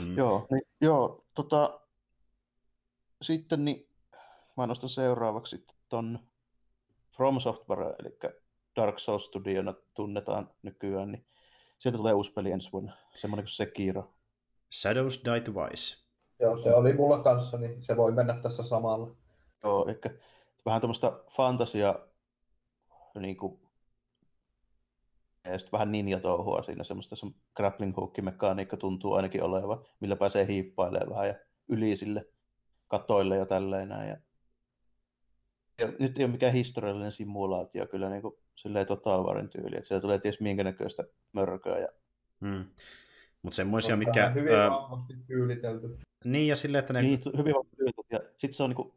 Mm. 0.00 0.16
Joo, 0.16 0.46
niin, 0.50 0.62
joo, 0.80 1.24
tota, 1.34 1.80
sitten 3.22 3.64
niin, 3.64 3.88
mä 4.56 4.66
nostan 4.66 4.90
seuraavaksi 4.90 5.66
ton 5.88 6.18
From 7.16 7.40
Software, 7.40 7.94
eli 8.00 8.18
Dark 8.76 8.98
Souls 8.98 9.24
Studiona 9.24 9.74
tunnetaan 9.94 10.50
nykyään, 10.62 11.12
niin 11.12 11.26
sieltä 11.78 11.98
tulee 11.98 12.12
uusi 12.12 12.32
peli 12.32 12.50
ensi 12.50 12.72
vuonna, 12.72 12.96
semmoinen 13.14 13.44
kuin 13.44 13.52
Sekiro. 13.52 14.14
Shadows 14.72 15.22
Die 15.24 15.40
Twice. 15.40 16.04
Joo, 16.40 16.58
se 16.58 16.74
oli 16.74 16.92
mulla 16.92 17.22
kanssa, 17.22 17.56
niin 17.58 17.82
se 17.82 17.96
voi 17.96 18.12
mennä 18.12 18.34
tässä 18.42 18.62
samalla. 18.62 19.14
Joo, 19.64 19.86
eli 19.88 19.98
vähän 20.66 20.80
tämmöistä 20.80 21.12
fantasia 21.30 21.94
niin 23.18 23.36
kuin, 23.36 23.60
ja 25.44 25.58
sitten 25.58 25.72
vähän 25.72 25.92
ninja-touhua 25.92 26.62
siinä, 26.62 26.84
semmoista 26.84 27.16
se 27.16 27.26
grappling 27.56 27.96
hook 27.96 28.18
mekaniikka 28.18 28.76
tuntuu 28.76 29.14
ainakin 29.14 29.42
oleva, 29.42 29.84
millä 30.00 30.16
pääsee 30.16 30.46
hiippailemaan 30.46 31.10
vähän 31.10 31.26
ja 31.26 31.34
yli 31.68 31.96
sille 31.96 32.26
katoille 32.88 33.36
ja 33.36 33.46
tälleen 33.46 33.88
näin. 33.88 34.08
Ja... 34.08 34.16
Ja 35.80 35.92
nyt 35.98 36.18
ei 36.18 36.24
ole 36.24 36.32
mikään 36.32 36.52
historiallinen 36.52 37.12
simulaatio, 37.12 37.86
kyllä 37.86 38.10
niin 38.10 38.22
kuin, 38.22 38.34
silleen 38.54 38.86
Total 38.86 39.24
Warin 39.24 39.48
tyyli, 39.48 39.76
että 39.76 39.88
siellä 39.88 40.00
tulee 40.00 40.18
ties 40.18 40.40
minkä 40.40 40.64
näköistä 40.64 41.04
mörköä. 41.32 41.78
Ja... 41.78 41.88
Hmm. 42.40 42.64
Mutta 43.42 43.56
semmoisia, 43.56 43.96
mikä... 43.96 44.30
Hyvin 44.30 44.52
vahvasti 44.52 45.14
tyylitelty. 45.26 45.98
Niin, 46.24 46.48
ja 46.48 46.56
silleen, 46.56 46.80
että 46.80 46.92
ne... 46.92 47.02
Niin, 47.02 47.20
hyvin 47.38 47.54
vahvasti 47.54 47.76
tyylitelty. 47.76 48.08
Ja 48.10 48.20
sitten 48.36 48.52
se 48.52 48.62
on 48.62 48.70
niin 48.70 48.76
kuin 48.76 48.92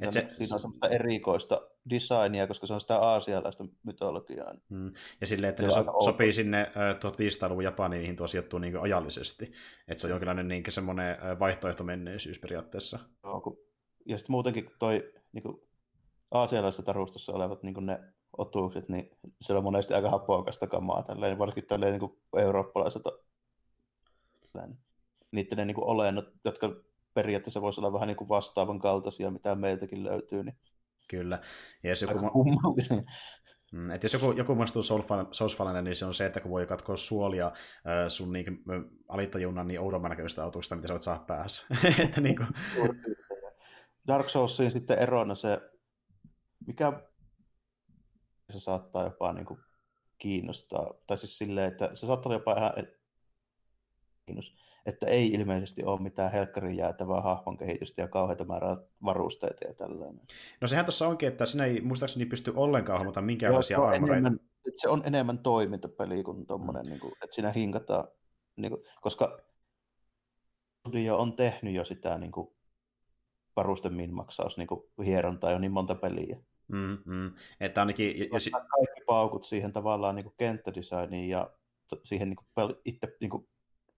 et 0.00 0.10
se, 0.10 0.20
siinä 0.20 0.54
on 0.54 0.60
semmoista 0.60 0.88
erikoista 0.88 1.60
designia, 1.90 2.46
koska 2.46 2.66
se 2.66 2.74
on 2.74 2.80
sitä 2.80 2.98
aasialaista 2.98 3.64
mytologiaa. 3.82 4.54
Mm. 4.68 4.92
Ja 5.20 5.26
silleen, 5.26 5.50
että 5.50 5.62
se 5.62 5.70
so, 5.70 5.84
sopii 6.04 6.32
sinne 6.32 6.72
1500-luvun 6.74 7.64
Japaniin, 7.64 8.00
niihin 8.00 8.16
tuo 8.16 8.26
sijoittuu 8.26 8.58
niin 8.58 8.80
ajallisesti. 8.80 9.52
Että 9.88 10.00
se 10.00 10.06
on 10.06 10.10
jonkinlainen 10.10 10.48
niin 10.48 10.64
semmoinen 10.68 11.16
vaihtoehto 11.38 11.84
menneisyys 11.84 12.38
periaatteessa. 12.38 12.98
Joo, 13.24 13.40
kun... 13.40 13.58
Ja 14.06 14.18
sitten 14.18 14.32
muutenkin 14.32 14.70
toi 14.78 15.12
niin 15.32 15.42
kuin, 15.42 15.62
aasialaisessa 16.30 16.82
tarustossa 16.82 17.32
olevat 17.32 17.62
niin 17.62 17.86
ne 17.86 18.00
otuukset, 18.38 18.88
niin 18.88 19.10
siellä 19.42 19.58
on 19.58 19.64
monesti 19.64 19.94
aika 19.94 20.10
hapokasta 20.10 20.66
kamaa, 20.66 21.02
tälleen, 21.02 21.38
varsinkin 21.38 21.68
tälleen 21.68 21.92
niin 21.92 22.00
kuin 22.00 22.18
eurooppalaiselta 22.36 23.10
niiden 25.32 25.58
ne 25.58 25.64
niin 25.64 25.74
kuin 25.74 25.86
olennot, 25.86 26.32
jotka 26.44 26.76
periaatteessa 27.16 27.60
voisi 27.60 27.80
olla 27.80 27.92
vähän 27.92 28.06
niin 28.06 28.16
kuin 28.16 28.28
vastaavan 28.28 28.78
kaltaisia, 28.78 29.30
mitä 29.30 29.54
meiltäkin 29.54 30.04
löytyy. 30.04 30.44
Niin 30.44 30.56
Kyllä. 31.08 31.40
Ja 31.82 31.90
jos 31.90 32.02
joku, 32.02 32.14
Mm, 33.72 33.90
että 33.90 34.04
jos 34.04 34.12
joku, 34.12 34.32
joku 34.32 34.54
maistuu 34.54 34.82
Soulsfalainen, 35.32 35.84
niin 35.84 35.96
se 35.96 36.04
on 36.04 36.14
se, 36.14 36.26
että 36.26 36.40
kun 36.40 36.50
voi 36.50 36.66
katkoa 36.66 36.96
suolia 36.96 37.46
äh, 37.46 38.08
sun 38.08 38.32
niin, 38.32 38.46
alittajunnan 39.08 39.68
niin 39.68 39.80
oudomman 39.80 40.10
näköistä 40.10 40.44
autoista, 40.44 40.76
mitä 40.76 40.88
sä 40.88 40.94
voit 40.94 41.02
saa 41.02 41.18
päässä. 41.18 41.66
että, 42.04 42.20
niin 42.20 42.36
kuin... 42.36 42.48
Dark 44.06 44.28
Soulsiin 44.28 44.70
sitten 44.70 44.98
erona 44.98 45.34
se, 45.34 45.60
mikä 46.66 46.92
se 48.50 48.60
saattaa 48.60 49.04
jopa 49.04 49.32
niin 49.32 49.46
kuin 49.46 49.60
kiinnostaa, 50.18 50.94
tai 51.06 51.18
siis 51.18 51.38
silleen, 51.38 51.72
että 51.72 51.90
se 51.94 52.06
saattaa 52.06 52.30
olla 52.30 52.40
jopa 52.40 52.52
ihan 52.52 52.72
kiinnostaa 54.26 54.66
että 54.86 55.06
ei 55.06 55.28
ilmeisesti 55.28 55.84
ole 55.84 56.00
mitään 56.00 56.32
helkkarin 56.32 56.76
jäätävää 56.76 57.20
hahmon 57.20 57.56
kehitystä 57.56 58.02
ja 58.02 58.08
kauheita 58.08 58.44
määrää 58.44 58.76
varusteita 59.04 59.68
ja 59.68 59.74
tällainen. 59.74 60.26
No 60.60 60.68
sehän 60.68 60.84
tuossa 60.84 61.08
onkin, 61.08 61.28
että 61.28 61.46
sinä 61.46 61.64
ei 61.64 61.80
muistaakseni 61.80 62.26
pysty 62.26 62.52
ollenkaan 62.56 62.98
hahmota 62.98 63.22
minkäänlaisia 63.22 63.78
armoreita. 63.78 64.32
Se 64.76 64.88
on 64.88 65.02
enemmän 65.04 65.38
toimintapeli 65.38 66.22
kuin 66.22 66.46
tuommoinen, 66.46 66.84
mm. 66.84 66.90
niin 66.90 67.00
kuin, 67.00 67.12
että 67.22 67.34
siinä 67.34 67.52
hinkataan, 67.52 68.08
niin 68.56 68.70
kuin, 68.70 68.82
koska 69.00 69.40
studio 70.80 71.18
on 71.18 71.36
tehnyt 71.36 71.74
jo 71.74 71.84
sitä 71.84 72.18
niin 72.18 72.32
kuin, 72.32 72.48
varusten 73.56 73.94
minmaksaus 73.94 74.58
niin 74.58 74.68
hierontaa 75.04 75.52
jo 75.52 75.58
niin 75.58 75.72
monta 75.72 75.94
peliä. 75.94 76.36
Mm, 76.68 76.98
mm. 77.04 77.32
Että 77.60 77.80
ainakin... 77.80 78.18
Ja, 78.18 78.28
kaikki 78.50 79.00
paukut 79.06 79.44
siihen 79.44 79.72
tavallaan 79.72 80.14
niin 80.14 80.24
kuin 80.24 80.34
kenttädesigniin 80.36 81.28
ja 81.28 81.50
siihen 82.04 82.28
niin 82.30 82.36
kuin, 82.36 82.76
itse 82.84 83.16
niin 83.20 83.30
kuin, 83.30 83.48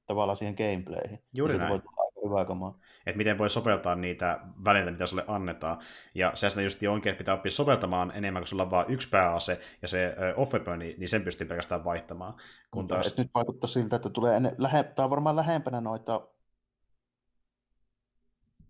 tavallaan 0.08 0.36
siihen 0.36 0.54
gameplayhin. 0.58 1.22
Juuri 1.32 1.58
näin. 1.58 1.70
Voi 1.70 1.82
hyvää 2.24 2.44
kamaa. 2.44 2.78
Että 3.06 3.16
miten 3.16 3.38
voi 3.38 3.50
sopeuttaa 3.50 3.94
niitä 3.94 4.40
välineitä, 4.64 4.90
mitä 4.90 5.06
sulle 5.06 5.24
annetaan. 5.26 5.78
Ja 6.14 6.32
se 6.34 6.62
just 6.62 6.82
onkin, 6.90 7.10
että 7.10 7.18
pitää 7.18 7.34
oppia 7.34 7.50
soveltamaan 7.50 8.12
enemmän, 8.14 8.42
kun 8.42 8.46
sulla 8.46 8.62
on 8.62 8.70
vain 8.70 8.90
yksi 8.90 9.08
pääase, 9.08 9.60
ja 9.82 9.88
se 9.88 10.14
off 10.36 10.52
niin, 10.78 11.00
niin 11.00 11.08
sen 11.08 11.22
pystyy 11.22 11.46
pelkästään 11.46 11.84
vaihtamaan. 11.84 12.34
Kun 12.70 12.88
taas... 12.88 13.16
nyt 13.16 13.30
vaikuttaa 13.34 13.68
siltä, 13.68 13.96
että 13.96 14.10
tulee 14.10 14.36
ennen, 14.36 14.54
lähe, 14.58 14.82
tämä 14.82 15.04
on 15.04 15.10
varmaan 15.10 15.36
lähempänä 15.36 15.80
noita 15.80 16.28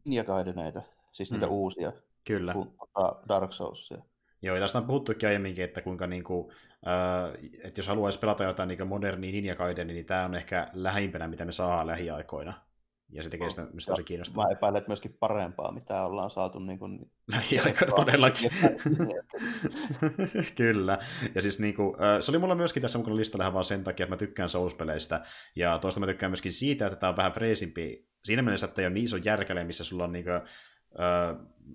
Ninja 0.05 0.25
Gaideneita, 0.25 0.83
siis 1.13 1.33
niitä 1.33 1.47
mm. 1.47 1.53
uusia, 1.53 1.93
Kyllä. 2.25 2.53
kuin 2.53 2.71
tota 2.79 3.17
Dark 3.29 3.53
Soulsia. 3.53 3.99
Joo, 4.43 4.57
ja 4.57 4.61
tästä 4.61 4.79
on 4.79 4.87
puhuttukin 4.87 5.29
aiemminkin, 5.29 5.65
että 5.65 5.83
kuinka 5.83 6.07
niin 6.07 6.25
kuin, 6.25 6.53
äh, 6.87 7.51
että 7.65 7.79
jos 7.79 7.89
haluaisi 7.89 8.19
pelata 8.19 8.45
jotain 8.45 8.69
niin 8.69 8.89
modernia 8.89 9.33
Ninja 9.33 9.57
Gaidenia, 9.57 9.95
niin 9.95 10.07
tämä 10.07 10.25
on 10.25 10.35
ehkä 10.35 10.69
lähimpänä, 10.73 11.29
mitä 11.29 11.45
me 11.45 11.53
saadaan 11.53 11.87
lähiaikoina. 11.87 12.55
ja 13.09 13.23
se 13.23 13.31
tekee 13.31 13.51
sitä 13.51 13.67
myös 13.73 13.87
tosi 13.87 14.05
kiinnostavaa. 14.05 14.47
Mä 14.47 14.53
epäilen, 14.53 14.79
että 14.79 14.91
myöskin 14.91 15.17
parempaa, 15.21 15.73
mitä 15.73 16.03
ollaan 16.03 16.31
saatu 16.31 16.59
niin 16.59 16.79
kuin... 16.79 17.11
Lähiaikoina 17.33 17.95
todellakin. 18.05 18.51
Kyllä. 20.57 20.99
Ja 21.35 21.43
siis 21.43 21.61
niin 21.61 21.75
kuin, 21.75 21.97
se 22.21 22.31
oli 22.31 22.39
mulla 22.39 22.55
myöskin 22.55 22.83
tässä 22.83 22.99
mukana 22.99 23.17
listalla 23.17 23.45
ihan 23.45 23.53
vaan 23.53 23.65
sen 23.65 23.85
takia, 23.85 24.05
että 24.05 24.15
mä 24.15 24.19
tykkään 24.19 24.49
Souls-peleistä. 24.49 25.21
Ja 25.57 25.79
toista 25.79 26.01
mä 26.01 26.07
tykkään 26.07 26.31
myöskin 26.31 26.53
siitä, 26.53 26.87
että 26.87 26.99
tämä 26.99 27.11
on 27.11 27.17
vähän 27.17 27.33
freesimpi 27.33 28.09
siinä 28.25 28.43
mielessä, 28.43 28.67
että 28.67 28.83
ei 28.83 28.87
ole 28.87 28.95
niin 28.95 29.05
iso 29.05 29.17
järkäle, 29.17 29.65
missä 29.65 29.85
sulla 29.85 30.05
on 30.05 30.13
niin 30.13 30.25
kuin, 30.25 30.41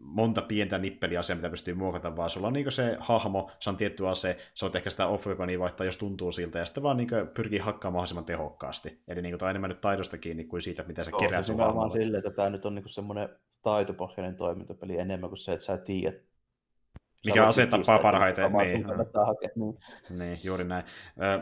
monta 0.01 0.41
pientä 0.41 0.77
nippeliasiaa, 0.77 1.35
mitä 1.35 1.49
pystyy 1.49 1.73
muokata, 1.73 2.15
vaan 2.15 2.29
sulla 2.29 2.47
on 2.47 2.53
niin 2.53 2.71
se 2.71 2.97
hahmo, 2.99 3.51
se 3.59 3.69
on 3.69 3.77
tietty 3.77 4.07
ase, 4.07 4.37
sä 4.53 4.65
oot 4.65 4.75
ehkä 4.75 4.89
sitä 4.89 5.07
off 5.07 5.27
vaihtaa, 5.59 5.85
jos 5.85 5.97
tuntuu 5.97 6.31
siltä, 6.31 6.59
ja 6.59 6.65
sitten 6.65 6.83
vaan 6.83 6.97
niin 6.97 7.09
pyrkii 7.33 7.59
hakkaamaan 7.59 7.93
mahdollisimman 7.93 8.25
tehokkaasti. 8.25 9.01
Eli 9.07 9.21
niin 9.21 9.37
tämä 9.37 9.47
on 9.47 9.49
enemmän 9.49 9.69
nyt 9.69 9.81
taidosta 9.81 10.17
kiinni 10.17 10.43
kuin 10.43 10.61
siitä, 10.61 10.83
mitä 10.83 11.03
sä 11.03 11.11
Joo, 11.11 11.19
keräät 11.19 11.45
sun 11.45 11.57
vaan 11.57 11.91
silleen, 11.91 12.19
että 12.19 12.31
tämä 12.31 12.49
nyt 12.49 12.65
on 12.65 12.75
niin 12.75 12.89
semmoinen 12.89 13.29
taitopohjainen 13.61 14.35
toimintapeli 14.35 14.97
enemmän 14.97 15.29
kuin 15.29 15.37
se, 15.37 15.53
että 15.53 15.65
sä 15.65 15.77
tiedät, 15.77 16.21
mikä 17.25 17.47
ase 17.47 17.67
tappaa 17.67 17.99
parhaiten. 17.99 18.51
Niin. 18.51 18.85
niin. 19.55 20.19
niin, 20.19 20.39
juuri 20.43 20.63
näin. 20.63 20.85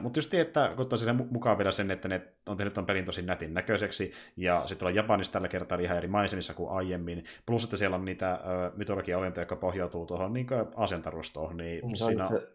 Mutta 0.01 0.18
just 0.18 0.34
että 0.34 0.74
kun 0.76 0.90
tosiaan 0.90 1.27
mukaan 1.32 1.58
vielä 1.58 1.72
sen, 1.72 1.92
että 1.92 2.08
ne 2.08 2.22
on 2.48 2.58
tehnyt 2.58 2.74
ton 2.74 2.85
pelin 2.85 3.06
tosi 3.06 3.22
nätin 3.22 3.53
näköiseksi, 3.53 4.14
ja 4.38 4.64
sitten 4.66 4.88
on 4.88 4.95
Japanissa 4.95 5.34
tällä 5.34 5.48
kertaa 5.48 5.77
ihan 5.77 5.98
eri 5.98 6.08
maisemissa 6.08 6.53
kuin 6.53 6.72
aiemmin, 6.72 7.24
plus 7.45 7.64
että 7.64 7.77
siellä 7.77 7.95
on 7.95 8.06
niitä 8.06 8.40
mytologia-olentoja, 8.76 9.42
jotka 9.42 9.56
pohjautuu 9.56 10.06
tuohon 10.06 10.34
niin 10.34 10.48
asentarustoon, 10.76 11.58
niin 11.58 11.85
mm, 11.85 11.95
siinä... 11.95 12.27
Se 12.27 12.48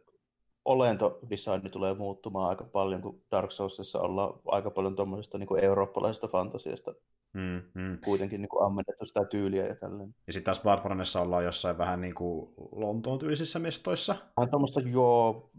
olentodesigni 0.65 1.71
tulee 1.71 1.95
muuttumaan 1.95 2.49
aika 2.49 2.65
paljon, 2.65 3.03
kun 3.03 3.23
Dark 3.31 3.51
Soulsissa 3.51 4.01
ollaan 4.01 4.41
aika 4.47 4.71
paljon 4.71 4.97
tuommoisesta 4.97 5.39
niin 5.39 5.65
eurooppalaisesta 5.65 6.29
fantasiasta 6.29 6.95
Mm, 7.37 7.63
mm. 7.75 7.99
Kuitenkin 8.05 8.41
niin 8.41 8.49
kuin 8.49 8.67
ammennettu 8.67 9.07
sitä 9.07 9.25
tyyliä 9.25 9.67
ja 9.67 9.77
tällainen. 9.77 10.15
Ja 10.27 10.33
sitten 10.33 10.45
taas 10.45 10.63
Barbaronessa 10.63 11.21
ollaan 11.21 11.45
jossain 11.45 11.79
vähän 11.79 12.01
niin 12.01 12.15
kuin 12.15 12.51
Lontoon 12.73 13.19
tyylisissä 13.19 13.59
mestoissa. 13.59 14.17
Vähän 14.37 14.51
tuommoista, 14.51 14.81
joo, 14.81 15.51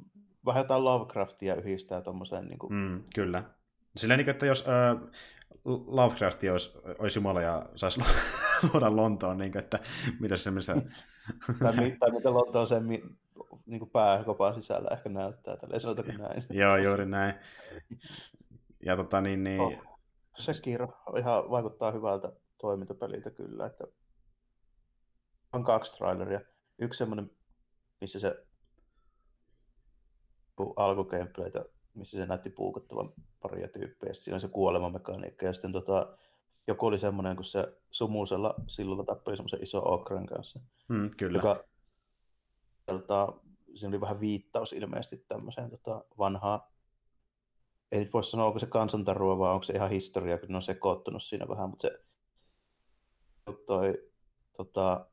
vähän 0.46 0.62
jotain 0.62 0.84
Lovecraftia 0.84 1.56
yhdistää 1.56 2.02
tuommoiseen. 2.02 2.48
Niin 2.48 2.60
kuin... 2.60 2.74
mm, 2.74 3.04
kyllä. 3.16 3.44
Silleen, 3.98 4.18
niin 4.18 4.30
että 4.30 4.46
jos 4.46 4.66
äh, 4.68 5.10
Lovecraft 5.66 6.40
olisi, 6.52 6.78
olisi 7.00 7.20
Jumala 7.20 7.42
ja 7.42 7.70
saisi 7.76 8.02
luoda 8.74 8.96
Lontoon, 8.96 9.38
niin 9.38 9.52
kuin, 9.52 9.64
että 9.64 9.80
mitä 10.20 10.36
se 10.36 10.52
missä... 10.52 10.74
tai, 11.60 11.96
tai 12.00 12.12
mitä 12.12 12.34
Lontoon 12.34 12.68
sen 12.68 12.88
niin 13.66 13.80
kuin 13.80 13.90
pääkopan 13.90 14.54
sisällä 14.54 14.90
ehkä 14.92 15.10
näyttää, 15.10 15.58
tällä 15.58 15.80
sanotako 15.80 16.12
näin. 16.12 16.44
joo, 16.50 16.78
juuri 16.78 17.06
näin. 17.06 17.34
Ja 18.86 18.96
tota 18.96 19.22
niin, 19.22 19.44
niin... 19.44 19.62
Oh 19.62 19.97
Sekiro 20.40 20.88
ihan 21.18 21.50
vaikuttaa 21.50 21.92
hyvältä 21.92 22.32
toimintapeliltä 22.58 23.32
kyllä, 23.32 23.66
että 23.66 23.84
on 25.54 25.64
kaksi 25.64 25.92
traileria. 25.92 26.42
Yksi 26.80 26.98
semmoinen, 26.98 27.32
missä 28.02 28.20
se 28.20 28.46
alkugameplaytä, 30.76 31.66
missä 31.94 32.18
se 32.18 32.26
näytti 32.26 32.50
puukottavan 32.50 33.14
paria 33.42 33.68
tyyppejä. 33.68 34.14
Siinä 34.14 34.36
on 34.36 34.42
se 34.42 34.48
kuolemamekaniikka. 34.48 35.46
Ja 35.46 35.54
sitten 35.54 35.72
tota, 35.72 36.18
joku 36.68 36.86
oli 36.86 37.00
semmoinen, 37.00 37.36
kun 37.36 37.46
se 37.46 37.78
sumuusella 37.92 38.56
silloin 38.68 39.06
tappeli 39.06 39.38
semmoisen 39.38 39.64
iso 39.64 39.94
okran 39.94 40.26
kanssa. 40.26 40.60
Mm, 40.88 41.10
kyllä. 41.18 41.38
Joka, 41.38 41.64
tota, 42.86 43.34
siinä 43.76 43.90
oli 43.90 44.02
vähän 44.02 44.20
viittaus 44.20 44.74
ilmeisesti 44.74 45.26
tämmöiseen 45.28 45.70
tota, 45.70 46.04
vanhaa 46.18 46.72
ei 47.92 48.00
nyt 48.00 48.14
voi 48.14 48.24
sanoa, 48.24 48.46
onko 48.46 48.60
se 48.60 48.66
kansantarua 48.66 49.38
vai 49.38 49.52
onko 49.52 49.64
se 49.64 49.74
ihan 49.74 49.90
historia, 49.90 50.38
kun 50.38 50.50
ne 50.50 50.56
on 50.56 50.64
sekoittunut 50.64 51.24
siinä 51.24 51.48
vähän, 51.48 51.70
mutta 51.70 51.88
se 51.88 52.00
toi 53.66 54.12
tota, 54.58 55.06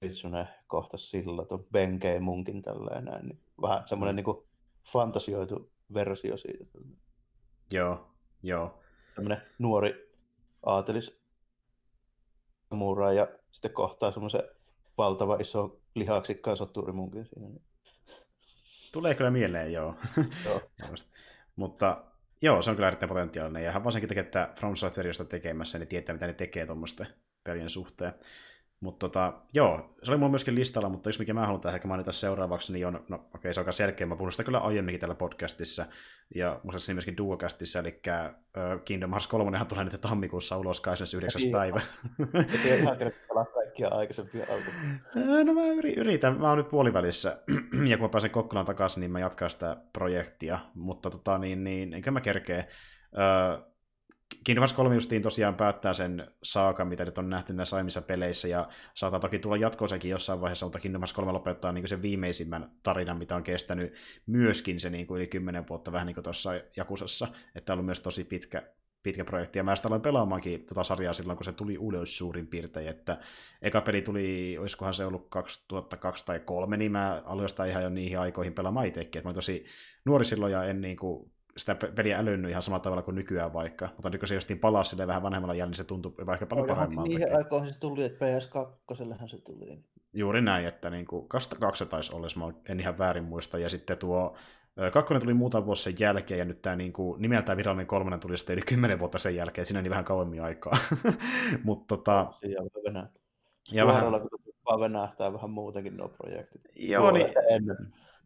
Kitsune 0.00 0.48
kohta 0.66 0.98
sillä 0.98 1.44
tuon 1.44 1.66
Benkei 1.72 2.20
munkin 2.20 2.62
tällainen 2.62 3.04
näin, 3.04 3.26
niin 3.26 3.40
vähän 3.62 3.88
semmoinen 3.88 4.16
mm. 4.16 4.22
niin 4.26 4.46
fantasioitu 4.92 5.72
versio 5.94 6.36
siitä. 6.36 6.78
Joo, 7.70 8.10
joo. 8.42 8.80
Semmoinen 9.14 9.42
nuori 9.58 10.12
aatelis 10.66 11.20
ja 13.16 13.28
sitten 13.52 13.72
kohtaa 13.72 14.12
semmoisen 14.12 14.42
valtava 14.98 15.36
iso 15.36 15.80
lihaksikkaan 15.94 16.56
sotuurimunkin 16.56 17.26
siinä. 17.26 17.48
Niin 17.48 17.62
Tulee 18.96 19.14
kyllä 19.14 19.30
mieleen, 19.30 19.72
joo. 19.72 19.94
joo. 20.44 20.62
Mutta 21.56 22.04
joo, 22.42 22.62
se 22.62 22.70
on 22.70 22.76
kyllä 22.76 22.88
erittäin 22.88 23.08
potentiaalinen. 23.08 23.64
Ja 23.64 23.84
varsinkin 23.84 24.08
tekee, 24.08 24.24
että 24.24 24.52
From 24.58 24.76
Softwareista 24.76 25.24
tekemässä, 25.24 25.78
niin 25.78 25.88
tietää, 25.88 26.12
mitä 26.12 26.26
ne 26.26 26.32
tekee 26.32 26.66
tuommoisten 26.66 27.06
pelien 27.44 27.70
suhteen. 27.70 28.12
Mutta 28.80 29.08
tota, 29.08 29.32
joo, 29.52 29.96
se 30.02 30.10
oli 30.10 30.18
mulla 30.18 30.30
myöskin 30.30 30.54
listalla, 30.54 30.88
mutta 30.88 31.10
yksi 31.10 31.18
mikä 31.18 31.34
mä 31.34 31.46
haluan 31.46 31.74
ehkä 31.74 31.88
mainita 31.88 32.12
seuraavaksi, 32.12 32.72
niin 32.72 32.86
on, 32.86 33.04
no 33.08 33.16
okei, 33.16 33.28
okay, 33.34 33.54
se 33.54 33.60
on 33.60 33.62
aika 33.62 33.72
selkeä, 33.72 34.06
mä 34.06 34.16
puhun 34.16 34.32
sitä 34.32 34.44
kyllä 34.44 34.58
aiemminkin 34.58 35.00
tällä 35.00 35.14
podcastissa, 35.14 35.86
ja 36.34 36.60
muistaakseni 36.62 36.94
myöskin 36.94 37.16
Duocastissa, 37.16 37.78
eli 37.78 38.00
Kingdom 38.84 39.10
Hearts 39.10 39.26
3 39.26 39.64
tulee 39.68 39.84
nyt 39.84 40.00
tammikuussa 40.00 40.56
ulos 40.56 40.80
29. 40.80 41.42
päivä. 41.52 41.80
Ei 42.64 42.80
ihan 42.80 43.46
kaikkia 43.54 43.88
aikaisempia 43.88 44.46
alkuja. 44.50 45.44
No 45.44 45.54
mä 45.54 45.66
yritän, 45.96 46.40
mä 46.40 46.48
oon 46.48 46.58
nyt 46.58 46.68
puolivälissä, 46.68 47.38
ja 47.90 47.96
kun 47.96 48.04
mä 48.04 48.08
pääsen 48.08 48.30
Kokkolaan 48.30 48.66
takaisin, 48.66 49.00
niin 49.00 49.10
mä 49.10 49.20
jatkan 49.20 49.50
sitä 49.50 49.76
projektia, 49.92 50.58
mutta 50.74 51.10
tota, 51.10 51.38
niin, 51.38 51.64
niin, 51.64 51.94
enkä 51.94 52.10
mä 52.10 52.20
kerkee. 52.20 52.68
Uh, 53.12 53.75
Kingdom 54.44 54.60
Hearts 54.60 54.72
3 54.72 54.94
justiin 54.94 55.22
tosiaan 55.22 55.54
päättää 55.54 55.92
sen 55.92 56.30
saakan, 56.42 56.88
mitä 56.88 57.04
nyt 57.04 57.18
on 57.18 57.30
nähty 57.30 57.52
näissä 57.52 57.76
aiemmissa 57.76 58.02
peleissä, 58.02 58.48
ja 58.48 58.68
saattaa 58.94 59.20
toki 59.20 59.38
tulla 59.38 59.56
jatkoisekin 59.56 60.10
jossain 60.10 60.40
vaiheessa, 60.40 60.66
mutta 60.66 60.78
Kingdom 60.78 61.00
Hearts 61.00 61.12
3 61.12 61.32
lopettaa 61.32 61.72
niin 61.72 61.88
sen 61.88 62.02
viimeisimmän 62.02 62.70
tarinan, 62.82 63.18
mitä 63.18 63.36
on 63.36 63.42
kestänyt 63.42 63.94
myöskin 64.26 64.80
se 64.80 64.90
niin 64.90 65.06
kuin 65.06 65.18
yli 65.18 65.26
10 65.26 65.68
vuotta, 65.68 65.92
vähän 65.92 66.06
niin 66.06 66.14
kuin 66.14 66.24
tuossa 66.24 66.50
Jakusassa, 66.76 67.28
että 67.54 67.72
on 67.72 67.84
myös 67.84 68.00
tosi 68.00 68.24
pitkä, 68.24 68.62
pitkä 69.02 69.24
projekti, 69.24 69.58
ja 69.58 69.64
mä 69.64 69.76
sitä 69.76 69.88
aloin 69.88 70.02
pelaamaankin 70.02 70.66
tota 70.66 70.84
sarjaa 70.84 71.14
silloin, 71.14 71.36
kun 71.36 71.44
se 71.44 71.52
tuli 71.52 71.78
ulos 71.78 72.18
suurin 72.18 72.46
piirtein, 72.46 72.88
että 72.88 73.18
eka 73.62 73.80
peli 73.80 74.02
tuli, 74.02 74.58
olisikohan 74.58 74.94
se 74.94 75.06
ollut 75.06 75.26
2002 75.28 76.26
tai 76.26 76.38
2003, 76.38 76.76
niin 76.76 76.92
mä 76.92 77.22
aloin 77.24 77.48
sitä 77.48 77.64
ihan 77.64 77.82
jo 77.82 77.88
niihin 77.88 78.18
aikoihin 78.18 78.54
pelaamaan 78.54 78.86
itsekin, 78.86 79.18
että 79.18 79.26
mä 79.26 79.30
olin 79.30 79.34
tosi 79.34 79.64
nuori 80.04 80.24
silloin 80.24 80.52
ja 80.52 80.64
en 80.64 80.80
niin 80.80 80.96
kuin 80.96 81.30
sitä 81.56 81.74
peliä 81.74 82.18
älynnyt 82.18 82.50
ihan 82.50 82.62
samalla 82.62 82.82
tavalla 82.82 83.02
kuin 83.02 83.14
nykyään 83.14 83.52
vaikka, 83.52 83.88
mutta 83.96 84.10
nyt 84.10 84.20
kun 84.20 84.28
se 84.28 84.34
jostain 84.34 84.58
palasi 84.58 84.90
sille 84.90 85.06
vähän 85.06 85.22
vanhemmalla 85.22 85.54
jäljellä, 85.54 85.70
niin 85.70 85.76
se 85.76 85.84
tuntui 85.84 86.26
vaikka 86.26 86.46
paljon 86.46 86.66
paremmalta. 86.66 87.08
Niihin 87.08 87.36
aikoihin 87.36 87.74
se 87.74 87.80
tuli, 87.80 88.04
että 88.04 88.26
PS2 88.26 88.96
se 89.26 89.38
tuli. 89.38 89.78
Juuri 90.12 90.40
näin, 90.40 90.66
että 90.66 90.90
niin 90.90 91.06
kuin 91.06 91.28
2002 91.28 91.86
taisi 91.86 92.14
olla, 92.14 92.24
jos 92.24 92.36
mä 92.36 92.44
en 92.68 92.80
ihan 92.80 92.98
väärin 92.98 93.24
muista, 93.24 93.58
ja 93.58 93.68
sitten 93.68 93.98
tuo 93.98 94.36
Kakkonen 94.92 95.22
tuli 95.22 95.34
muutama 95.34 95.66
vuosi 95.66 95.82
sen 95.82 95.94
jälkeen, 95.98 96.38
ja 96.38 96.44
nyt 96.44 96.62
tämä 96.62 96.76
niin 96.76 96.92
kuin, 96.92 97.22
nimeltään 97.22 97.58
virallinen 97.58 97.86
kolmonen 97.86 98.20
tuli 98.20 98.38
sitten 98.38 98.54
yli 98.54 98.62
kymmenen 98.62 98.98
vuotta 98.98 99.18
sen 99.18 99.36
jälkeen, 99.36 99.66
siinä 99.66 99.82
niin 99.82 99.90
vähän 99.90 100.04
kauemmin 100.04 100.42
aikaa. 100.42 100.76
Mutta 101.64 101.96
tota... 101.96 102.32
Siinä 102.40 102.62
on 102.62 102.68
Venäjä. 102.86 103.06
Ja 103.72 103.86
vähän... 103.86 104.12
venähtää 104.80 105.32
vähän 105.32 105.50
muutenkin 105.50 105.96
nuo 105.96 106.08
projektit. 106.08 106.62
Joo, 106.76 107.10
niin... 107.10 107.26
Ennen. 107.50 107.76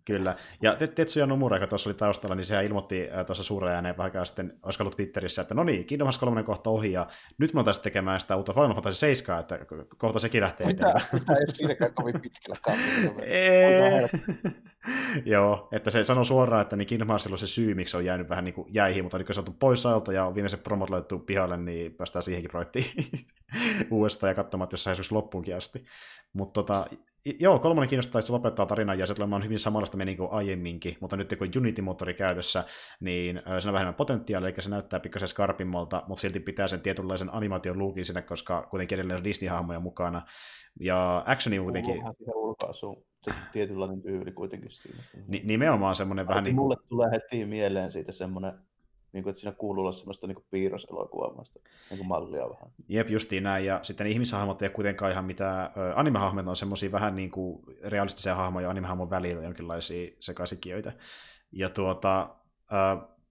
Kyllä. 0.04 0.34
Ja 0.62 0.76
Tetsuya 0.94 1.26
Nomura, 1.26 1.56
joka 1.56 1.66
tuossa 1.66 1.90
oli 1.90 1.94
taustalla, 1.94 2.34
niin 2.34 2.44
sehän 2.44 2.64
ilmoitti 2.64 3.08
äh, 3.18 3.26
tuossa 3.26 3.44
suureen 3.44 3.74
ääneen 3.74 3.96
vähän 3.96 4.26
sitten, 4.26 4.58
olisiko 4.62 4.84
ollut 4.84 4.96
Twitterissä, 4.96 5.42
että 5.42 5.54
no 5.54 5.64
niin, 5.64 5.84
Kingdom 5.84 6.06
Hearts 6.06 6.18
3 6.18 6.42
kohta 6.42 6.70
ohi, 6.70 6.92
ja 6.92 7.06
nyt 7.38 7.54
me 7.54 7.60
oltaisiin 7.60 7.84
tekemään 7.84 8.20
sitä 8.20 8.36
uutta 8.36 8.52
Final 8.52 8.74
Fantasy 8.74 8.98
7, 8.98 9.40
että 9.40 9.58
kohta 9.98 10.18
sekin 10.18 10.42
lähtee 10.42 10.66
mitä, 10.66 10.88
eteenpäin. 10.88 11.20
Mitä 11.20 11.32
ei 11.32 11.54
siinäkään 11.54 11.94
kovin 11.94 12.20
pitkällä 12.20 12.76
Joo, 15.24 15.68
että 15.72 15.90
se 15.90 16.04
sanoi 16.04 16.24
suoraan, 16.24 16.62
että 16.62 16.76
niin 16.76 16.86
Kingdom 16.86 17.08
Heartsilla 17.08 17.34
on 17.34 17.38
se 17.38 17.46
syy, 17.46 17.74
miksi 17.74 17.96
on 17.96 18.04
jäänyt 18.04 18.28
vähän 18.28 18.44
niin 18.44 18.54
kuin 18.54 18.74
jäihin, 18.74 19.04
mutta 19.04 19.18
nyt 19.18 19.26
kun 19.26 19.34
se 19.34 19.40
on 19.40 19.54
pois 19.58 19.86
ajalta 19.86 20.12
ja 20.12 20.26
on 20.26 20.34
viimeiset 20.34 20.62
promot 20.62 20.90
laitettu 20.90 21.18
pihalle, 21.18 21.56
niin 21.56 21.94
päästään 21.94 22.22
siihenkin 22.22 22.50
projektiin 22.50 22.86
uudestaan 23.90 24.30
ja 24.30 24.34
katsomaan, 24.34 24.66
että 24.66 24.74
jos 24.74 24.84
saisi 24.84 25.14
loppuunkin 25.14 25.56
asti. 25.56 25.84
Mutta 26.32 26.62
tota, 26.62 26.86
Joo, 27.40 27.58
kolmonen 27.58 27.88
kiinnostaa, 27.88 28.18
että 28.18 28.26
se 28.26 28.32
lopettaa 28.32 28.66
tarinan 28.66 28.98
ja 28.98 29.06
se 29.06 29.14
tulee 29.14 29.44
hyvin 29.44 29.58
samanlaista 29.58 29.96
meni 29.96 30.16
kuin 30.16 30.32
aiemminkin, 30.32 30.96
mutta 31.00 31.16
nyt 31.16 31.34
kun 31.38 31.48
Unity-moottori 31.56 32.14
käytössä, 32.14 32.64
niin 33.00 33.42
se 33.58 33.68
on 33.68 33.72
vähemmän 33.72 33.94
potentiaalia, 33.94 34.48
eli 34.48 34.62
se 34.62 34.70
näyttää 34.70 35.00
pikkasen 35.00 35.28
skarpimmalta, 35.28 36.02
mutta 36.08 36.20
silti 36.20 36.40
pitää 36.40 36.68
sen 36.68 36.80
tietynlaisen 36.80 37.34
animaation 37.34 37.78
luukin 37.78 38.04
sinne, 38.04 38.22
koska 38.22 38.66
kuitenkin 38.70 38.98
edelleen 38.98 39.18
on 39.18 39.24
Disney-hahmoja 39.24 39.80
mukana. 39.80 40.22
Ja 40.80 41.24
actioni 41.26 41.58
kuitenkin... 41.58 42.02
ulkaisuun 42.34 43.04
se 43.22 43.32
tietynlainen 43.52 44.02
tyyli 44.02 44.32
kuitenkin 44.32 44.70
siinä. 44.70 45.02
Ni- 45.28 45.42
nimenomaan 45.44 45.96
semmoinen 45.96 46.28
vähän 46.28 46.44
niin 46.44 46.56
kuin... 46.56 46.64
Mulle 46.64 46.76
tulee 46.88 47.10
heti 47.10 47.44
mieleen 47.44 47.92
siitä 47.92 48.12
semmoinen 48.12 48.52
niin 49.12 49.22
kuin, 49.22 49.30
että 49.30 49.40
siinä 49.40 49.52
kuuluu 49.52 49.82
olla 49.82 49.92
semmoista 49.92 50.26
niin 50.26 50.44
piirroselokuvamasta 50.50 51.60
niin 51.90 52.06
mallia 52.06 52.50
vähän. 52.50 52.70
Jep, 52.88 53.10
justiin 53.10 53.42
näin. 53.42 53.66
Ja 53.66 53.80
sitten 53.82 54.06
ihmishahmot 54.06 54.62
ei 54.62 54.66
ole 54.66 54.74
kuitenkaan 54.74 55.12
ihan 55.12 55.24
mitään, 55.24 55.70
animehahmot 55.94 56.46
on 56.46 56.56
semmoisia 56.56 56.92
vähän 56.92 57.16
niin 57.16 57.30
kuin 57.30 57.62
realistisia 57.84 58.34
hahmoja 58.34 58.70
animehahmon 58.70 59.10
välillä 59.10 59.42
jonkinlaisia 59.42 60.10
sekaisikiöitä. 60.20 60.92
Ja 61.52 61.70
tuota, 61.70 62.28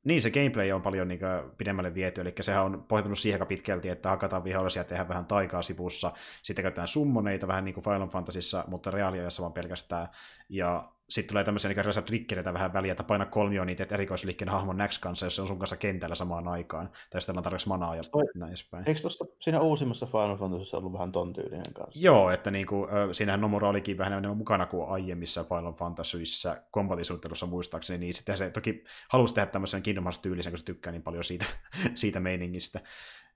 Niin, 0.04 0.22
se 0.22 0.32
gameplay 0.32 0.72
on 0.72 0.82
paljon 0.82 1.08
niin 1.08 1.20
kuin, 1.20 1.52
pidemmälle 1.58 1.94
viety, 1.94 2.22
eli 2.22 2.34
sehän 2.42 2.66
on 2.66 2.86
pohjautunut 2.88 3.20
siihen 3.20 3.36
aika 3.36 3.46
pitkälti, 3.46 3.90
että 3.90 4.10
hakataan 4.10 4.44
vihollisia, 4.44 4.84
tehdään 4.84 5.08
vähän 5.10 5.26
taikaa 5.26 5.62
sivussa, 5.62 6.12
sitten 6.44 6.64
käytetään 6.64 6.88
summoneita 6.88 7.48
vähän 7.48 7.66
niin 7.66 7.74
kuin 7.74 7.84
Final 7.84 8.08
Fantasyssa, 8.08 8.64
mutta 8.68 8.92
reaaliajassa 8.92 9.42
vaan 9.42 9.54
pelkästään, 9.54 10.08
ja 10.50 10.92
sitten 11.10 11.30
tulee 11.30 11.44
tämmöisiä 11.44 11.70
niin 11.70 11.80
erilaisia 11.80 12.04
trikkereitä 12.04 12.54
vähän 12.54 12.74
väliä, 12.74 12.92
että 12.92 13.04
paina 13.04 13.26
kolmioon 13.26 13.68
niitä 13.68 13.88
erikoisliikkeen 13.92 14.50
hahmon 14.50 14.78
Nax 14.78 15.00
kanssa, 15.00 15.26
jos 15.26 15.36
se 15.36 15.42
on 15.42 15.48
sun 15.48 15.60
kanssa 15.60 15.78
kentällä 15.78 16.16
samaan 16.16 16.48
aikaan, 16.48 16.90
tai 17.10 17.22
sitten 17.22 17.38
on 17.38 17.44
tarpeeksi 17.44 17.68
manaa 17.68 17.96
ja 17.96 18.04
Toi, 18.12 18.24
näin 18.36 18.50
edespäin. 18.50 18.84
Eikö 18.88 19.02
tuossa 19.02 19.26
siinä 19.40 19.62
uusimmassa 19.62 20.06
Final 20.06 20.38
Fantasyssa 20.38 20.78
ollut 20.78 20.94
vähän 20.94 21.12
ton 21.12 21.34
tyylinen 21.34 21.74
kanssa? 21.74 22.00
Joo, 22.00 22.32
että 22.32 22.52
niin 22.52 22.68
kuin, 22.68 22.90
siinähän 23.12 23.42
Nomura 23.42 23.70
olikin 23.70 23.98
vähän 23.98 24.14
enemmän 24.14 24.38
mukana 24.38 24.66
kuin 24.66 24.90
aiemmissa 24.90 25.44
Final 25.44 25.74
Fantasyissa 25.74 26.58
kombatisuunnittelussa 26.72 27.46
muistaakseni, 27.46 28.00
niin 28.00 28.14
sitten 28.14 28.38
se 28.38 28.50
toki 28.50 28.84
halusi 29.10 29.34
tehdä 29.34 29.52
tämmöisen 29.52 29.84
Kingdom 29.84 30.04
Hearts-tyylisen, 30.04 30.52
kun 30.52 30.60
se 30.60 30.66
tykkää 30.66 30.92
niin 30.92 31.04
paljon 31.04 31.24
siitä, 31.24 31.46
siitä 31.96 32.20
meiningistä. 32.20 32.80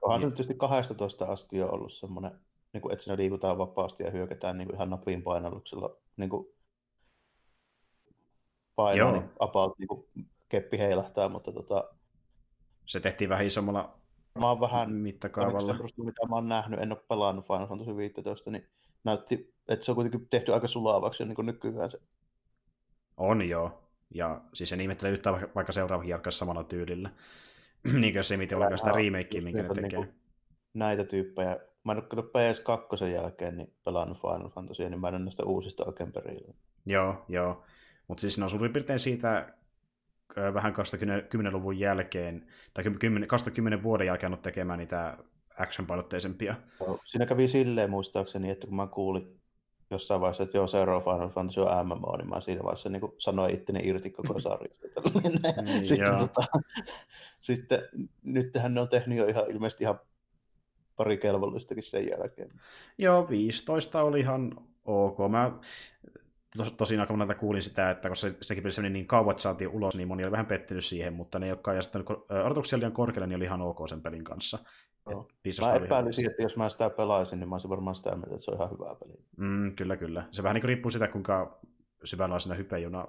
Onhan 0.01 0.21
se 0.21 0.25
nyt 0.25 0.35
tietysti 0.35 0.55
12 0.55 1.25
asti 1.25 1.57
jo 1.57 1.69
ollut 1.69 1.93
semmoinen, 1.93 2.31
niin 2.73 2.81
kuin, 2.81 2.93
että 2.93 3.03
siinä 3.03 3.17
liikutaan 3.17 3.57
vapaasti 3.57 4.03
ja 4.03 4.11
hyökätään 4.11 4.57
niin 4.57 4.67
kuin 4.67 4.75
ihan 4.75 4.89
napin 4.89 5.23
painalluksella 5.23 5.95
niin 6.17 6.29
kuin 6.29 6.47
painoa, 8.75 9.11
niin 9.11 9.29
about 9.39 9.79
niin 9.79 9.87
kuin 9.87 10.07
keppi 10.49 10.77
heilahtaa, 10.77 11.29
mutta 11.29 11.51
tota, 11.51 11.93
se 12.85 12.99
tehtiin 12.99 13.29
vähän 13.29 13.45
isommalla 13.45 14.03
mä 14.39 14.49
oon 14.49 14.59
vähän, 14.59 14.91
mittakaavalla. 14.91 15.77
Se 15.77 16.03
mitä 16.03 16.25
mä 16.29 16.35
oon 16.35 16.49
nähnyt, 16.49 16.79
en 16.79 16.91
ole 16.91 17.01
pelannut 17.09 17.47
Final 17.47 17.67
Fantasy 17.67 17.97
15, 17.97 18.51
niin 18.51 18.67
näytti, 19.03 19.53
että 19.67 19.85
se 19.85 19.91
on 19.91 19.95
kuitenkin 19.95 20.27
tehty 20.29 20.53
aika 20.53 20.67
sulaavaksi 20.67 21.25
niin 21.25 21.35
kuin 21.35 21.45
nykyään 21.45 21.89
se. 21.89 21.99
On 23.17 23.49
joo. 23.49 23.79
Ja 24.13 24.41
siis 24.53 24.73
en 24.73 24.81
ihmettele 24.81 25.11
yhtään, 25.11 25.49
vaikka 25.55 25.71
seuraavakin 25.71 26.09
jatkaisi 26.09 26.37
samalla 26.37 26.63
tyylillä. 26.63 27.09
niin 28.01 28.13
kuin 28.13 28.23
se 28.23 28.37
miten 28.37 28.59
vaikka 28.59 28.77
sitä 28.77 28.91
remakea, 28.91 29.41
minkä 29.41 29.63
ne 29.63 29.69
tekee. 29.69 29.99
Niin 29.99 30.13
näitä 30.73 31.03
tyyppejä. 31.03 31.57
Mä 31.83 31.91
en 31.91 31.97
ole 31.97 32.23
PS2 32.23 33.05
jälkeen 33.05 33.57
niin 33.57 33.73
pelannut 33.85 34.21
Final 34.21 34.49
Fantasy, 34.49 34.89
niin 34.89 35.01
mä 35.01 35.07
en 35.07 35.15
ole 35.15 35.23
näistä 35.23 35.43
uusista 35.43 35.85
oikein 35.85 36.11
perillä. 36.11 36.53
Joo, 36.85 37.25
joo. 37.27 37.63
Mutta 38.13 38.21
siis 38.21 38.37
ne 38.37 38.43
on 38.43 38.49
suurin 38.49 38.73
piirtein 38.73 38.99
siitä 38.99 39.53
vähän 40.53 40.73
2010-luvun 40.73 41.79
jälkeen, 41.79 42.47
tai 42.73 42.83
2010 43.27 43.83
vuoden 43.83 44.07
jälkeen 44.07 44.31
ollut 44.31 44.41
tekemään 44.41 44.79
niitä 44.79 45.17
action-painotteisempia. 45.59 46.55
Siinä 47.05 47.25
kävi 47.25 47.47
silleen 47.47 47.89
muistaakseni, 47.89 48.49
että 48.49 48.67
kun 48.67 48.75
mä 48.75 48.87
kuulin 48.87 49.39
jossain 49.91 50.21
vaiheessa, 50.21 50.43
että 50.43 50.57
joo, 50.57 50.67
seuraava 50.67 51.01
Final 51.01 51.29
Fantasy 51.29 51.61
on 51.61 51.87
MMO, 51.87 52.17
niin 52.17 52.29
mä 52.29 52.41
siinä 52.41 52.63
vaiheessa 52.63 52.89
niin 52.89 53.01
sanoin 53.17 53.53
itteni 53.53 53.79
irti 53.83 54.09
koko 54.09 54.39
sarjasta. 54.39 54.87
niin, 55.63 55.85
sitten, 55.85 56.17
tota, 56.17 56.45
sitten 57.41 57.81
nythän 58.23 58.73
ne 58.73 58.81
on 58.81 58.89
tehnyt 58.89 59.17
jo 59.17 59.25
ihan 59.25 59.51
ilmeisesti 59.51 59.83
ihan 59.83 59.99
pari 60.95 61.17
kelvollistakin 61.17 61.83
sen 61.83 62.07
jälkeen. 62.09 62.61
Joo, 62.97 63.29
15 63.29 64.03
oli 64.03 64.19
ihan 64.19 64.51
ok. 64.85 65.17
Mä 65.31 65.51
tos, 66.57 66.71
tosin 66.71 66.99
aika 66.99 67.13
monelta 67.13 67.35
kuulin 67.35 67.61
sitä, 67.61 67.89
että 67.89 68.09
koska 68.09 68.29
se, 68.29 68.37
sekin 68.41 68.63
peli 68.63 68.89
niin 68.89 69.07
kauan, 69.07 69.31
että 69.31 69.43
saatiin 69.43 69.69
ulos, 69.69 69.95
niin 69.95 70.07
moni 70.07 70.23
oli 70.23 70.31
vähän 70.31 70.45
pettynyt 70.45 70.85
siihen, 70.85 71.13
mutta 71.13 71.39
ne, 71.39 71.47
jotka 71.47 71.73
ei 71.73 71.79
asettanut 71.79 72.09
odotuksia 72.45 72.79
liian 72.79 72.91
korkealle, 72.91 73.27
niin 73.27 73.35
oli 73.35 73.45
ihan 73.45 73.61
ok 73.61 73.77
sen 73.89 74.01
pelin 74.01 74.23
kanssa. 74.23 74.59
No. 75.05 75.27
Mä 75.61 75.73
epäilisin, 75.73 76.29
että 76.29 76.41
jos 76.41 76.57
mä 76.57 76.69
sitä 76.69 76.89
pelaisin, 76.89 77.39
niin 77.39 77.49
mä 77.49 77.55
olisin 77.55 77.69
varmaan 77.69 77.95
sitä 77.95 78.09
mieltä, 78.09 78.27
että 78.27 78.37
se 78.37 78.51
on 78.51 78.57
ihan 78.57 78.71
hyvä 78.71 78.95
peli. 78.99 79.13
Mm, 79.37 79.75
kyllä, 79.75 79.97
kyllä. 79.97 80.27
Se 80.31 80.43
vähän 80.43 80.55
niin 80.55 80.63
riippuu 80.63 80.91
sitä, 80.91 81.07
kuinka 81.07 81.59
syvällä 82.03 82.35
on 82.35 82.41
siinä 82.41 82.55
hypejuna 82.55 83.07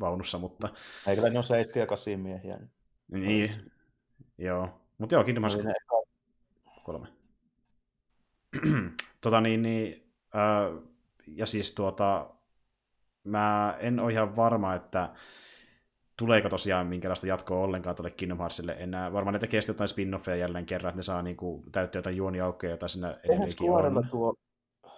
vaunussa, 0.00 0.38
mutta... 0.38 0.68
Eikö 1.06 1.30
ne 1.30 1.38
ole 1.38 1.42
7 1.42 1.80
ja 1.80 1.86
8 1.86 2.20
miehiä? 2.20 2.58
Niin, 3.12 3.26
niin. 3.26 3.72
joo. 4.38 4.68
Mutta 4.98 5.14
joo, 5.14 5.24
Kingdom 5.24 5.42
Hearts 5.42 5.86
kolme. 6.82 7.08
tota 9.20 9.40
niin, 9.40 9.62
niin 9.62 10.12
äh, 10.34 10.82
ja 11.26 11.46
siis 11.46 11.74
tuota, 11.74 12.30
mä 13.24 13.76
en 13.80 14.00
ole 14.00 14.12
ihan 14.12 14.36
varma, 14.36 14.74
että 14.74 15.08
tuleeko 16.16 16.48
tosiaan 16.48 16.86
minkälaista 16.86 17.26
jatkoa 17.26 17.64
ollenkaan 17.64 17.96
tuolle 17.96 18.10
Kingdom 18.10 18.38
Heartsille 18.38 18.76
enää. 18.78 19.12
Varmaan 19.12 19.32
ne 19.32 19.38
tekee 19.38 19.60
sitten 19.60 19.74
jotain 19.74 19.88
spin-offeja 19.88 20.36
jälleen 20.36 20.66
kerran, 20.66 20.88
että 20.88 20.98
ne 20.98 21.02
saa 21.02 21.22
niinku 21.22 21.64
täyttää 21.72 21.98
jotain 21.98 22.16
juoniaukkoja, 22.16 22.70
joita 22.70 22.88
siinä 22.88 23.18
edelleenkin 23.24 23.70
on. 23.70 24.08
Tuo, 24.10 24.34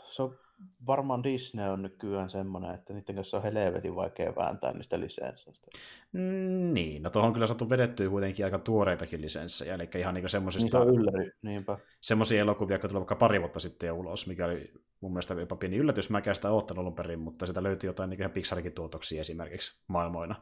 se 0.06 0.22
on 0.22 0.38
varmaan 0.86 1.24
Disney 1.24 1.68
on 1.68 1.82
nykyään 1.82 2.30
semmoinen, 2.30 2.74
että 2.74 2.92
niiden 2.92 3.14
kanssa 3.14 3.36
on 3.36 3.42
helvetin 3.42 3.96
vaikea 3.96 4.36
vääntää 4.36 4.72
niistä 4.72 5.00
lisenssistä. 5.00 5.66
Mm, 6.12 6.74
niin, 6.74 7.02
no 7.02 7.10
tuohon 7.10 7.28
on 7.28 7.32
kyllä 7.32 7.46
saatu 7.46 7.70
vedettyä 7.70 8.08
kuitenkin 8.08 8.44
aika 8.44 8.58
tuoreitakin 8.58 9.20
lisenssejä, 9.20 9.74
eli 9.74 9.88
ihan 9.98 10.14
niinku 10.14 10.28
semmoisista... 10.28 10.84
Niin 10.84 11.00
ylläri, 11.00 11.30
niinpä. 11.42 11.78
Semmoisia 12.00 12.40
elokuvia, 12.40 12.74
jotka 12.74 12.88
tuli 12.88 13.00
vaikka 13.00 13.16
pari 13.16 13.40
vuotta 13.40 13.60
sitten 13.60 13.86
jo 13.86 13.94
ulos, 13.94 14.26
mikä 14.26 14.44
oli 14.46 14.72
mun 15.00 15.12
mielestä 15.12 15.34
jopa 15.34 15.56
pieni 15.56 15.76
yllätys. 15.76 16.10
Mä 16.10 16.22
en 16.26 16.34
sitä 16.34 16.50
oottanut 16.50 16.80
alun 16.82 16.94
perin, 16.94 17.20
mutta 17.20 17.46
sitä 17.46 17.62
löytyi 17.62 17.88
jotain 17.88 18.10
niin 18.10 18.30
Pixarikin 18.30 18.72
tuotoksia 18.72 19.20
esimerkiksi 19.20 19.84
maailmoina. 19.88 20.34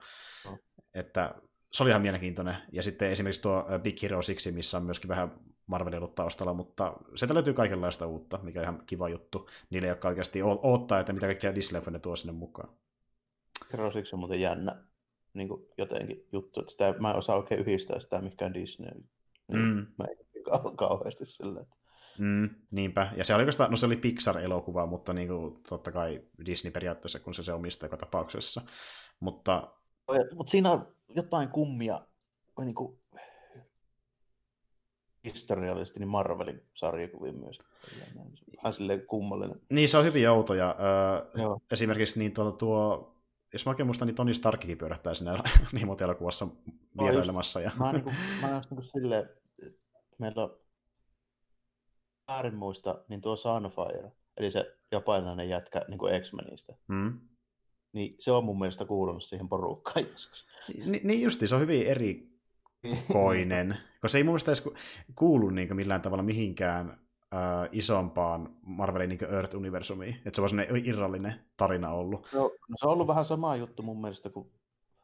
No. 0.44 0.59
Että 0.94 1.34
se 1.73 1.83
oli 1.83 1.91
ihan 1.91 2.02
mielenkiintoinen. 2.02 2.57
Ja 2.73 2.83
sitten 2.83 3.10
esimerkiksi 3.10 3.42
tuo 3.42 3.67
Big 3.83 4.02
Hero 4.02 4.17
6, 4.17 4.52
missä 4.52 4.76
on 4.76 4.84
myöskin 4.84 5.09
vähän 5.09 5.31
Marvelin 5.66 5.99
ollut 5.99 6.15
taustalla, 6.15 6.55
mutta 6.55 6.97
sieltä 7.15 7.34
löytyy 7.34 7.55
kaikenlaista 7.55 8.07
uutta, 8.07 8.39
mikä 8.42 8.60
on 8.60 8.65
ihan 8.65 8.82
kiva 8.86 9.08
juttu. 9.08 9.49
Niille, 9.70 9.89
jotka 9.89 10.08
oikeasti 10.08 10.42
odottaa, 10.42 11.00
että 11.00 11.12
mitä 11.12 11.26
kaikkia 11.26 11.55
disney 11.55 11.82
ne 11.91 11.99
tuo 11.99 12.16
sinne 12.16 12.32
mukaan. 12.32 12.68
Hero 13.73 13.91
6 13.91 14.15
on 14.15 14.18
muuten 14.18 14.41
jännä 14.41 14.84
niin 15.34 15.49
kuin 15.49 15.66
jotenkin 15.78 16.26
juttu, 16.32 16.60
että 16.60 16.73
sitä, 16.73 16.94
mä 17.00 17.10
en 17.10 17.16
osaa 17.16 17.36
oikein 17.36 17.60
yhdistää 17.60 18.00
sitä 18.00 18.20
mikään 18.20 18.55
Disney. 18.55 18.91
Niin 19.49 19.60
mm. 19.60 19.86
Mä 19.99 20.05
en 20.05 20.44
kau- 20.49 20.76
kauheasti 20.76 21.26
sillä, 21.26 21.60
että 21.60 21.76
Mm, 22.18 22.50
niinpä. 22.70 23.12
Ja 23.16 23.24
se 23.24 23.34
oli, 23.34 23.44
no 23.68 23.76
se 23.76 23.86
oli 23.86 23.97
Pixar-elokuva, 23.97 24.86
mutta 24.86 25.12
niin 25.12 25.28
kuin, 25.28 25.62
totta 25.68 25.92
kai 25.92 26.23
Disney 26.47 26.70
periaatteessa, 26.70 27.20
kun 27.20 27.34
se 27.34 27.42
se 27.42 27.52
omistaa 27.52 27.86
joka 27.86 27.97
tapauksessa. 27.97 28.62
Mutta... 29.20 29.73
Mutta 30.34 30.50
siinä 30.50 30.70
on 30.70 30.94
jotain 31.08 31.49
kummia, 31.49 32.07
niin 32.58 32.74
kuin 32.74 33.01
historiallisesti, 35.25 36.01
niin 36.01 36.09
Marvelin 36.09 36.62
sarjakuvia 36.75 37.33
myös. 37.33 37.59
Vähän 38.57 38.73
silleen 38.73 39.07
kummallinen. 39.07 39.60
Niin, 39.70 39.89
se 39.89 39.99
on 39.99 40.05
hyvin 40.05 40.31
outoja. 40.31 40.76
Öö, 40.78 41.57
esimerkiksi 41.73 42.18
niin 42.18 42.34
tuo, 42.34 42.52
tuo, 42.52 43.12
jos 43.52 43.67
mä 43.67 43.70
oikein 43.70 43.86
muistan, 43.86 44.07
niin 44.07 44.15
Tony 44.15 44.34
Starkikin 44.34 44.78
pyörähtää 44.78 45.15
sinne 45.15 45.33
niin 45.73 45.89
elokuvassa 46.05 46.49
vierailemassa. 47.02 47.60
Ja... 47.60 47.70
Mä, 47.78 47.92
niin 47.92 48.05
kuin, 48.05 48.15
mä 48.42 48.49
oon 48.49 48.62
niin 48.70 48.83
silleen, 48.92 49.28
meillä 50.18 50.42
on 50.42 50.57
väärin 52.28 52.55
muista, 52.55 53.05
niin 53.09 53.20
tuo 53.20 53.36
Sunfire, 53.36 54.12
eli 54.36 54.51
se 54.51 54.76
japanilainen 54.92 55.49
jätkä 55.49 55.84
niin 55.89 55.99
kuin 55.99 56.23
X-Menistä, 56.23 56.76
mm. 56.89 57.20
niin 57.92 58.15
se 58.18 58.33
on 58.33 58.44
mun 58.44 58.59
mielestä 58.59 58.84
kuulunut 58.84 59.23
siihen 59.23 59.49
porukkaan 59.49 60.07
joskus. 60.12 60.47
Ni, 60.86 61.01
niin 61.05 61.23
justi, 61.23 61.47
se 61.47 61.55
on 61.55 61.60
hyvin 61.60 61.86
erikoinen, 61.86 63.78
koska 64.02 64.12
se 64.12 64.18
ei 64.18 64.24
mun 64.24 64.32
mielestä 64.32 64.50
edes 64.50 64.68
kuulu 65.14 65.50
niin 65.50 65.76
millään 65.76 66.00
tavalla 66.00 66.22
mihinkään 66.22 66.98
äh, 67.34 67.68
isompaan 67.72 68.56
Marvelin 68.62 69.08
niin 69.08 69.20
Earth-universumiin, 69.24 70.16
että 70.16 70.31
se 70.34 70.42
on 70.42 70.48
sellainen 70.48 70.86
irrallinen 70.86 71.34
tarina 71.56 71.90
ollut. 71.90 72.26
No, 72.32 72.40
no, 72.40 72.76
se 72.81 72.86
on 72.86 72.92
ollut 72.92 73.06
vähän 73.06 73.24
sama 73.24 73.56
juttu 73.56 73.82
mun 73.82 74.00
mielestä, 74.00 74.31
kun 74.31 74.50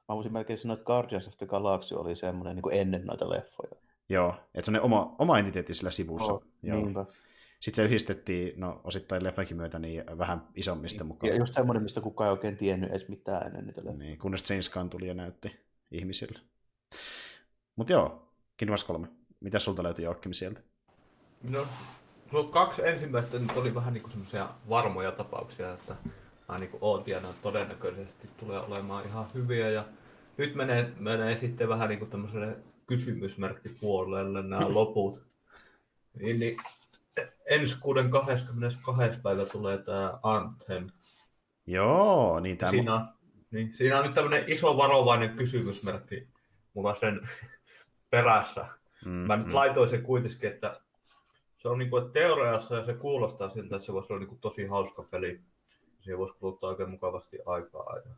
mä 0.08 0.14
voisin 0.14 0.32
melkein 0.32 0.58
sanoa, 0.58 0.74
että 0.74 0.84
Guardians 0.84 1.28
of 1.28 1.36
the 1.36 1.46
Galaxy 1.46 1.94
oli 1.94 2.16
semmoinen 2.16 2.56
niin 2.56 2.80
ennen 2.80 3.04
noita 3.04 3.30
leffoja. 3.30 3.72
Joo, 4.08 4.34
että 4.54 4.70
se 4.70 4.78
on 4.78 4.84
oma, 4.84 5.14
oma 5.18 5.38
entiteetti 5.38 5.74
sillä 5.74 5.90
sivussa. 5.90 6.32
Oh, 6.32 6.44
Joo. 6.62 6.76
Niinpä. 6.76 7.06
Sitten 7.60 7.76
se 7.76 7.88
yhdistettiin, 7.88 8.60
no 8.60 8.80
osittain 8.84 9.24
leffankin 9.24 9.56
myötä, 9.56 9.78
niin 9.78 10.04
vähän 10.18 10.48
isommista 10.54 11.04
mukaan. 11.04 11.32
Ja 11.32 11.38
just 11.38 11.54
semmoinen, 11.54 11.82
mistä 11.82 12.00
kukaan 12.00 12.28
ei 12.28 12.32
oikein 12.32 12.56
tiennyt 12.56 12.90
edes 12.90 13.08
mitään 13.08 13.46
ennen 13.46 13.66
niitä 13.66 13.80
leffoja. 13.80 13.98
Niin, 13.98 14.18
kunnes 14.18 14.50
James 14.50 14.70
Gunn 14.70 14.90
tuli 14.90 15.08
ja 15.08 15.14
näytti 15.14 15.60
ihmisille. 15.90 16.38
Mutta 17.76 17.92
joo, 17.92 18.27
Kingdom 18.58 18.76
3. 18.86 19.08
Mitä 19.40 19.58
sulta 19.58 19.82
löytyi 19.82 20.04
Joakim 20.04 20.32
sieltä? 20.32 20.60
No, 21.50 21.66
no 22.32 22.44
kaksi 22.44 22.88
ensimmäistä 22.88 23.38
nyt 23.38 23.56
oli 23.56 23.74
vähän 23.74 23.94
niin 23.94 24.10
semmoisia 24.10 24.48
varmoja 24.68 25.12
tapauksia, 25.12 25.72
että 25.72 25.96
mä 26.48 26.58
niin 26.58 26.70
ootin 26.80 27.12
ja 27.12 27.20
todennäköisesti 27.42 28.28
tulee 28.40 28.60
olemaan 28.60 29.06
ihan 29.06 29.26
hyviä. 29.34 29.70
Ja 29.70 29.84
nyt 30.36 30.54
menee, 30.54 30.92
menee 30.98 31.36
sitten 31.36 31.68
vähän 31.68 31.88
niin 31.88 31.98
kuin 31.98 32.10
tämmöiselle 32.10 32.56
kysymysmerkkipuolelle 32.86 34.42
nämä 34.42 34.74
loput. 34.74 35.26
Niin, 36.20 36.40
niin 36.40 36.56
ensi 37.50 37.78
kuuden 37.80 38.10
22. 38.10 39.20
päivä 39.22 39.46
tulee 39.46 39.78
tämä 39.78 40.18
Anthem. 40.22 40.86
Joo, 41.66 42.40
niin 42.40 42.58
tämä... 42.58 42.70
Siinä, 42.70 43.06
niin, 43.50 43.74
siinä 43.76 43.98
on 43.98 44.04
nyt 44.04 44.14
tämmöinen 44.14 44.44
iso 44.46 44.76
varovainen 44.76 45.36
kysymysmerkki 45.36 46.28
mulla 46.74 46.94
sen 46.94 47.28
perässä. 48.10 48.66
Mm, 49.04 49.10
Mä 49.10 49.36
nyt 49.36 49.46
mm. 49.46 49.54
laitoin 49.54 49.88
sen 49.88 50.02
kuitenkin, 50.02 50.50
että 50.50 50.80
se 51.56 51.68
on 51.68 51.78
niin 51.78 51.90
kuin, 51.90 52.12
teoriassa 52.12 52.74
ja 52.74 52.84
se 52.84 52.94
kuulostaa 52.94 53.50
siltä, 53.50 53.76
että 53.76 53.86
se 53.86 53.92
voisi 53.92 54.12
olla 54.12 54.20
niin 54.20 54.28
kuin 54.28 54.40
tosi 54.40 54.66
hauska 54.66 55.02
peli. 55.02 55.40
Siihen 56.00 56.18
voisi 56.18 56.34
kuluttaa 56.34 56.70
oikein 56.70 56.90
mukavasti 56.90 57.38
aikaa. 57.46 57.96
Ja... 57.96 58.14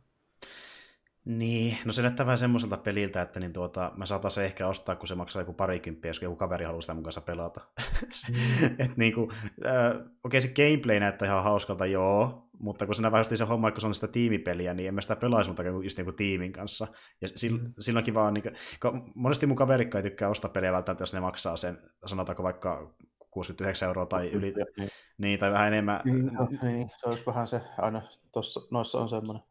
Niin, 1.25 1.77
no 1.85 1.91
se 1.91 2.01
näyttää 2.01 2.25
vähän 2.25 2.37
semmoiselta 2.37 2.77
peliltä, 2.77 3.21
että 3.21 3.39
niin 3.39 3.53
tuota, 3.53 3.91
mä 3.95 4.05
saatan 4.05 4.31
se 4.31 4.45
ehkä 4.45 4.67
ostaa, 4.67 4.95
kun 4.95 5.07
se 5.07 5.15
maksaa 5.15 5.41
joku 5.41 5.53
parikymppiä, 5.53 6.09
jos 6.09 6.21
joku 6.21 6.35
kaveri 6.35 6.65
haluaa 6.65 6.81
sitä 6.81 6.93
mun 6.93 7.03
kanssa 7.03 7.21
pelata. 7.21 7.61
mm. 8.29 8.75
Et 8.79 8.97
niin 8.97 9.13
kuin, 9.13 9.31
äh, 9.65 9.89
okei 9.95 10.07
okay, 10.23 10.41
se 10.41 10.47
gameplay 10.47 10.99
näyttää 10.99 11.27
ihan 11.27 11.43
hauskalta, 11.43 11.85
joo, 11.85 12.49
mutta 12.61 12.85
kun 12.85 12.95
se 12.95 13.11
vähän 13.11 13.37
se 13.37 13.45
homma, 13.45 13.67
että 13.67 13.75
kun 13.75 13.81
se 13.81 13.87
on 13.87 13.93
sitä 13.93 14.07
tiimipeliä, 14.07 14.73
niin 14.73 14.87
en 14.87 14.93
mä 14.93 15.01
sitä 15.01 15.15
pelaisi, 15.15 15.49
mutta 15.49 15.63
just 15.63 15.97
niin 15.97 16.05
kuin 16.05 16.15
tiimin 16.15 16.51
kanssa. 16.51 16.87
Ja 17.21 17.27
mm. 17.49 17.73
silloinkin 17.79 18.13
vaan, 18.13 18.33
niin 18.33 18.43
kuin, 18.81 19.03
monesti 19.15 19.45
mun 19.45 19.57
kaverikka 19.57 19.97
ei 19.97 20.03
tykkää 20.03 20.29
ostaa 20.29 20.51
peliä 20.51 20.71
välttämättä, 20.71 21.01
jos 21.01 21.13
ne 21.13 21.19
maksaa 21.19 21.57
sen, 21.57 21.79
sanotaanko 22.05 22.43
vaikka 22.43 22.93
69 23.31 23.87
euroa 23.87 24.05
tai 24.05 24.31
yli, 24.31 24.53
niin, 24.77 24.89
niin 25.17 25.39
tai 25.39 25.51
vähän 25.51 25.67
enemmän. 25.67 26.01
Niin, 26.05 26.25
no, 26.25 26.47
niin, 26.61 26.89
se 26.97 27.07
olisi 27.07 27.25
vähän 27.25 27.47
se, 27.47 27.61
aina 27.77 28.01
tossa, 28.31 28.61
noissa 28.71 28.99
on 28.99 29.09
semmoinen. 29.09 29.43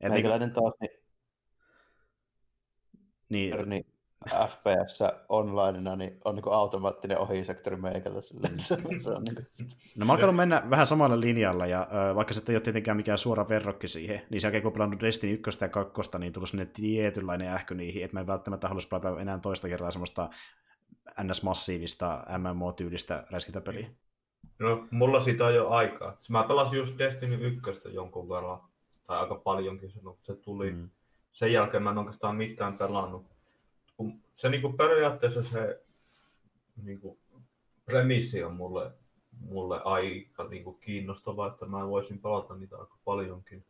Et 0.00 0.12
Meikäläinen 0.12 0.48
niin, 0.48 0.54
taas, 0.54 0.74
niin, 0.80 0.90
niin, 3.28 3.68
niin 3.68 3.99
FPS 4.28 4.98
onlineina 5.28 5.96
niin 5.96 6.20
on 6.24 6.34
niin 6.34 6.44
automaattinen 6.50 7.18
ohisektori 7.18 7.76
meikällä. 7.76 8.22
Sille, 8.22 8.48
se, 8.56 8.76
se 9.04 9.10
on 9.10 9.24
niin 9.24 9.34
kuin... 9.34 9.46
No 9.96 10.06
mä 10.06 10.12
oon 10.12 10.34
mennä 10.34 10.62
vähän 10.70 10.86
samalla 10.86 11.20
linjalla, 11.20 11.66
ja 11.66 11.80
äh, 11.80 12.14
vaikka 12.14 12.34
se 12.34 12.42
ei 12.48 12.54
ole 12.54 12.60
tietenkään 12.60 12.96
mikään 12.96 13.18
suora 13.18 13.48
verrokki 13.48 13.88
siihen, 13.88 14.22
niin 14.30 14.40
sen 14.40 14.48
jälkeen 14.48 14.62
kun 14.62 14.72
pelannut 14.72 15.00
Destiny 15.00 15.32
1 15.32 15.64
ja 15.64 15.68
2, 15.68 16.18
niin 16.18 16.32
tullut 16.32 16.50
sinne 16.50 16.66
tietynlainen 16.66 17.48
ähky 17.48 17.74
niihin, 17.74 18.04
että 18.04 18.16
mä 18.16 18.20
en 18.20 18.26
välttämättä 18.26 18.68
halus 18.68 18.86
pelata 18.86 19.20
enää 19.20 19.38
toista 19.38 19.68
kertaa 19.68 19.90
semmoista 19.90 20.30
NS-massiivista 21.22 22.24
MMO-tyylistä 22.38 23.24
räiskintäpeliä. 23.30 23.90
No, 24.58 24.86
mulla 24.90 25.20
siitä 25.20 25.44
on 25.44 25.54
jo 25.54 25.68
aikaa. 25.68 26.16
Mä 26.28 26.42
pelasin 26.42 26.78
just 26.78 26.98
Destiny 26.98 27.46
1 27.46 27.80
jonkun 27.84 28.28
verran, 28.28 28.60
tai 29.06 29.18
aika 29.18 29.34
paljonkin 29.34 29.90
se 30.22 30.34
tuli. 30.34 30.70
Mm. 30.70 30.90
Sen 31.32 31.52
jälkeen 31.52 31.82
mä 31.82 31.90
en 31.90 31.98
oikeastaan 31.98 32.36
mitään 32.36 32.78
pelannut. 32.78 33.26
Se 34.34 34.48
niinku 34.48 34.72
periaatteessa 34.72 35.42
se 35.42 35.82
niinku, 36.82 37.18
premissi 37.84 38.44
on 38.44 38.56
mulle, 38.56 38.92
mulle 39.40 39.80
aika 39.84 40.44
niinku 40.44 40.72
kiinnostava, 40.72 41.46
että 41.46 41.66
mä 41.66 41.88
voisin 41.88 42.18
pelata 42.18 42.56
niitä 42.56 42.76
aika 42.76 42.98
paljonkin. 43.04 43.64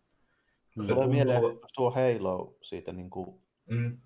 Se, 0.69 0.83
se 0.83 0.95
tuntuu... 0.95 1.13
mieleen 1.13 1.43
tuo 1.75 1.91
Halo 1.91 2.57
siitä 2.63 2.93
niinku 2.93 3.41
mm. 3.67 3.99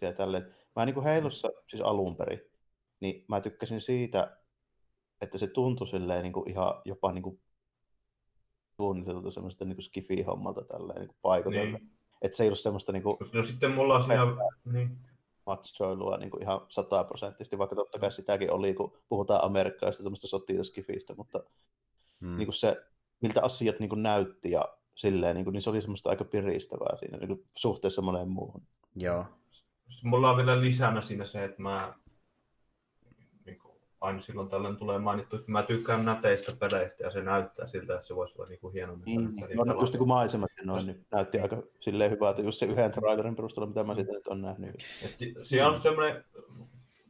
ja 0.00 0.12
tälleen. 0.12 0.54
Mä 0.76 0.84
niin 0.84 0.94
kuin 0.94 1.04
Heilossa, 1.04 1.48
siis 1.68 1.82
alun 1.82 2.16
perin, 2.16 2.40
niin 3.00 3.24
mä 3.28 3.40
tykkäsin 3.40 3.80
siitä, 3.80 4.36
että 5.20 5.38
se 5.38 5.46
tuntui 5.46 5.86
silleen 5.86 6.22
niin 6.22 6.32
kuin 6.32 6.50
ihan 6.50 6.82
jopa 6.84 7.12
niin 7.12 7.22
kuin 7.22 7.40
suunniteltu 8.76 9.30
semmoista 9.30 9.64
niin 9.64 9.82
skifi-hommalta 9.82 10.64
tälleen 10.64 11.00
niin 11.00 11.16
paikotella. 11.22 11.78
Niin. 11.78 11.95
Että 12.22 12.36
se 12.36 12.42
ei 12.44 12.48
ollut 12.48 12.58
semmoista 12.58 12.92
niin 12.92 13.02
kuin, 13.02 13.16
No 13.32 13.42
sitten 13.42 13.70
mulla 13.70 13.94
on 13.94 14.02
siinä... 14.02 14.22
Niin. 14.64 14.98
Matsoilua 15.46 16.16
niin 16.16 16.30
kuin 16.30 16.42
ihan 16.42 16.60
sataprosenttisesti, 16.68 17.58
vaikka 17.58 17.76
totta 17.76 17.98
kai 17.98 18.12
sitäkin 18.12 18.52
oli, 18.52 18.74
kun 18.74 18.92
puhutaan 19.08 19.44
amerikkalaisista 19.44 20.04
tämmöistä 20.04 20.26
sotilaskifistä, 20.26 21.14
mutta 21.14 21.40
hmm. 22.20 22.36
niin 22.36 22.46
kuin 22.46 22.54
se, 22.54 22.76
miltä 23.20 23.42
asiat 23.42 23.80
niin 23.80 23.88
kuin 23.88 24.02
näytti 24.02 24.50
ja 24.50 24.64
silleen, 24.94 25.34
niin, 25.34 25.44
kuin, 25.44 25.52
niin 25.52 25.62
se 25.62 25.70
oli 25.70 25.80
semmoista 25.80 26.10
aika 26.10 26.24
piristävää 26.24 26.96
siinä 26.96 27.18
niin 27.18 27.28
kuin 27.28 27.44
suhteessa 27.56 28.02
moneen 28.02 28.28
muuhun. 28.28 28.62
Joo 28.96 29.24
mulla 30.02 30.30
on 30.30 30.36
vielä 30.36 30.60
lisänä 30.60 31.02
siinä 31.02 31.24
se, 31.24 31.44
että 31.44 31.62
mä 31.62 31.94
aina 34.06 34.20
silloin 34.20 34.48
tällöin 34.48 34.76
tulee 34.76 34.98
mainittu, 34.98 35.36
että 35.36 35.52
mä 35.52 35.62
tykkään 35.62 36.04
näteistä 36.04 36.52
peleistä 36.58 37.04
ja 37.04 37.10
se 37.10 37.22
näyttää 37.22 37.66
siltä, 37.66 37.94
että 37.94 38.06
se 38.06 38.16
voisi 38.16 38.34
olla 38.38 38.48
niin 38.48 38.60
kuin 38.60 38.72
hieno. 38.72 38.98
Niin, 39.06 39.36
niin. 39.36 39.56
No, 39.64 39.80
just 39.80 39.92
niin 39.92 39.98
kuin 39.98 40.08
maisemat 40.08 40.50
noin, 40.64 40.86
niin 40.86 41.06
näytti 41.10 41.40
aika 41.40 41.62
silleen 41.80 42.10
hyvältä, 42.10 42.42
just 42.42 42.58
se 42.58 42.66
yhden 42.66 42.92
trailerin 42.92 43.36
perusteella, 43.36 43.68
mitä 43.68 43.84
mä 43.84 43.94
siitä 43.94 44.12
nyt 44.12 44.26
on 44.26 44.42
nähnyt. 44.42 44.74
Et, 45.04 45.16
siinä 45.42 45.68
on 45.68 45.80
semmoinen 45.80 46.24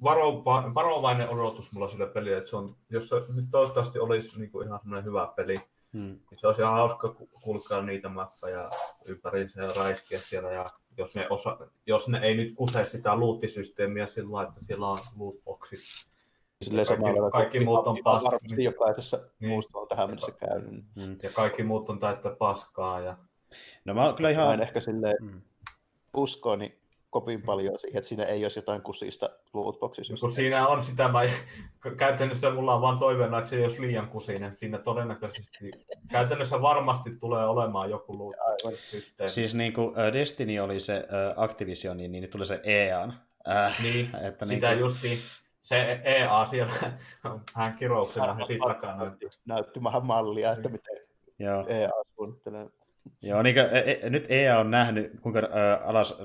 varova, 0.02 0.74
varovainen 0.74 1.28
odotus 1.30 1.72
mulla 1.72 1.88
sille 1.88 2.06
pelille, 2.06 2.36
että 2.36 2.50
se 2.50 2.56
on, 2.56 2.76
jos 2.90 3.08
se 3.08 3.16
nyt 3.34 3.46
toivottavasti 3.50 3.98
olisi 3.98 4.38
niin 4.38 4.50
kuin 4.50 4.66
ihan 4.66 4.80
semmoinen 4.80 5.04
hyvä 5.04 5.32
peli, 5.36 5.56
hmm. 5.92 6.18
niin 6.30 6.38
se 6.40 6.46
olisi 6.46 6.62
ihan 6.62 6.74
hauska 6.74 7.16
kulkea 7.42 7.82
niitä 7.82 8.08
mappeja 8.08 8.70
ympäriinsä 9.08 9.62
ja 9.62 9.72
räiskiä 9.76 10.18
siellä 10.18 10.50
ja 10.50 10.70
jos 10.98 11.14
ne, 11.14 11.26
osa, 11.30 11.58
jos 11.86 12.08
ne 12.08 12.18
ei 12.18 12.36
nyt 12.36 12.54
kuse 12.54 12.84
sitä 12.84 13.16
luuttisysteemiä 13.16 14.06
sillä 14.06 14.42
että 14.42 14.64
siellä 14.64 14.88
on 14.88 14.98
lootboxit. 15.16 15.80
Silleen 16.64 16.86
kaikki, 16.86 17.04
samalla 17.04 17.30
kaikki 17.30 17.60
muut 17.60 17.86
on 17.86 17.98
pas... 18.04 18.24
varmasti 18.24 18.64
jokaisessa 18.64 19.18
niin. 19.40 19.50
muusta 19.50 19.78
on 19.78 19.88
tähän 19.88 20.08
mennessä 20.08 20.32
käynyt. 20.32 20.84
Mm. 20.94 21.16
Ja 21.22 21.30
kaikki 21.30 21.62
muut 21.62 21.90
on 21.90 21.98
täyttä 21.98 22.30
paskaa. 22.30 23.00
Ja... 23.00 23.16
No 23.84 23.94
mä 23.94 24.12
kyllä 24.16 24.30
ihan... 24.30 24.46
Mä 24.46 24.54
en 24.54 24.62
ehkä 24.62 24.80
silleen 24.80 25.16
mm. 25.20 25.40
usko, 26.14 26.56
niin 26.56 26.78
kovin 27.10 27.42
paljon 27.42 27.78
siihen, 27.78 27.98
että 27.98 28.08
siinä 28.08 28.24
ei 28.24 28.44
olisi 28.44 28.58
jotain 28.58 28.82
kusista 28.82 29.30
lootboxissa. 29.54 30.14
Kun 30.20 30.32
siinä 30.32 30.68
on 30.68 30.82
sitä, 30.82 31.08
mä, 31.08 31.20
käytännössä 31.96 32.50
mulla 32.50 32.74
on 32.74 32.80
vaan 32.80 32.98
toiveena, 32.98 33.38
että 33.38 33.50
se 33.50 33.56
ei 33.56 33.62
olisi 33.62 33.80
liian 33.80 34.08
kusinen. 34.08 34.52
Siinä 34.56 34.78
todennäköisesti, 34.78 35.70
käytännössä 36.10 36.62
varmasti 36.62 37.10
tulee 37.20 37.46
olemaan 37.46 37.90
joku 37.90 38.18
loot-systeemi. 38.18 39.28
Siis 39.28 39.54
niin 39.54 39.72
kuin 39.72 39.94
Destiny 40.12 40.58
oli 40.58 40.80
se 40.80 41.08
Activision, 41.36 41.96
niin, 41.96 42.12
niin 42.12 42.30
tuli 42.30 42.46
se 42.46 42.60
EA. 42.64 43.08
Äh, 43.48 43.82
niin, 43.82 44.16
että 44.16 44.46
sitä 44.46 44.68
niin 44.68 44.78
kuin... 44.78 44.78
justiin 44.78 45.18
se 45.66 46.00
EA 46.04 46.46
siellä 46.46 46.72
vähän 47.56 47.76
kirouksena 47.78 48.34
heti 48.34 48.58
takana. 48.58 48.96
Näytti, 48.96 49.26
näytti 49.46 49.84
vähän 49.84 50.06
mallia, 50.06 50.52
että 50.52 50.68
miten 50.68 50.96
Joo. 51.38 51.64
EA 51.68 51.90
suunnittelee. 52.14 52.66
Joo, 53.22 53.42
niin 53.42 53.54
kuin, 53.54 53.66
e, 53.66 54.00
e, 54.02 54.10
nyt 54.10 54.30
EA 54.30 54.58
on 54.58 54.70
nähnyt, 54.70 55.20
kuinka 55.20 55.38
äh, 55.38 55.88
alas 55.88 56.18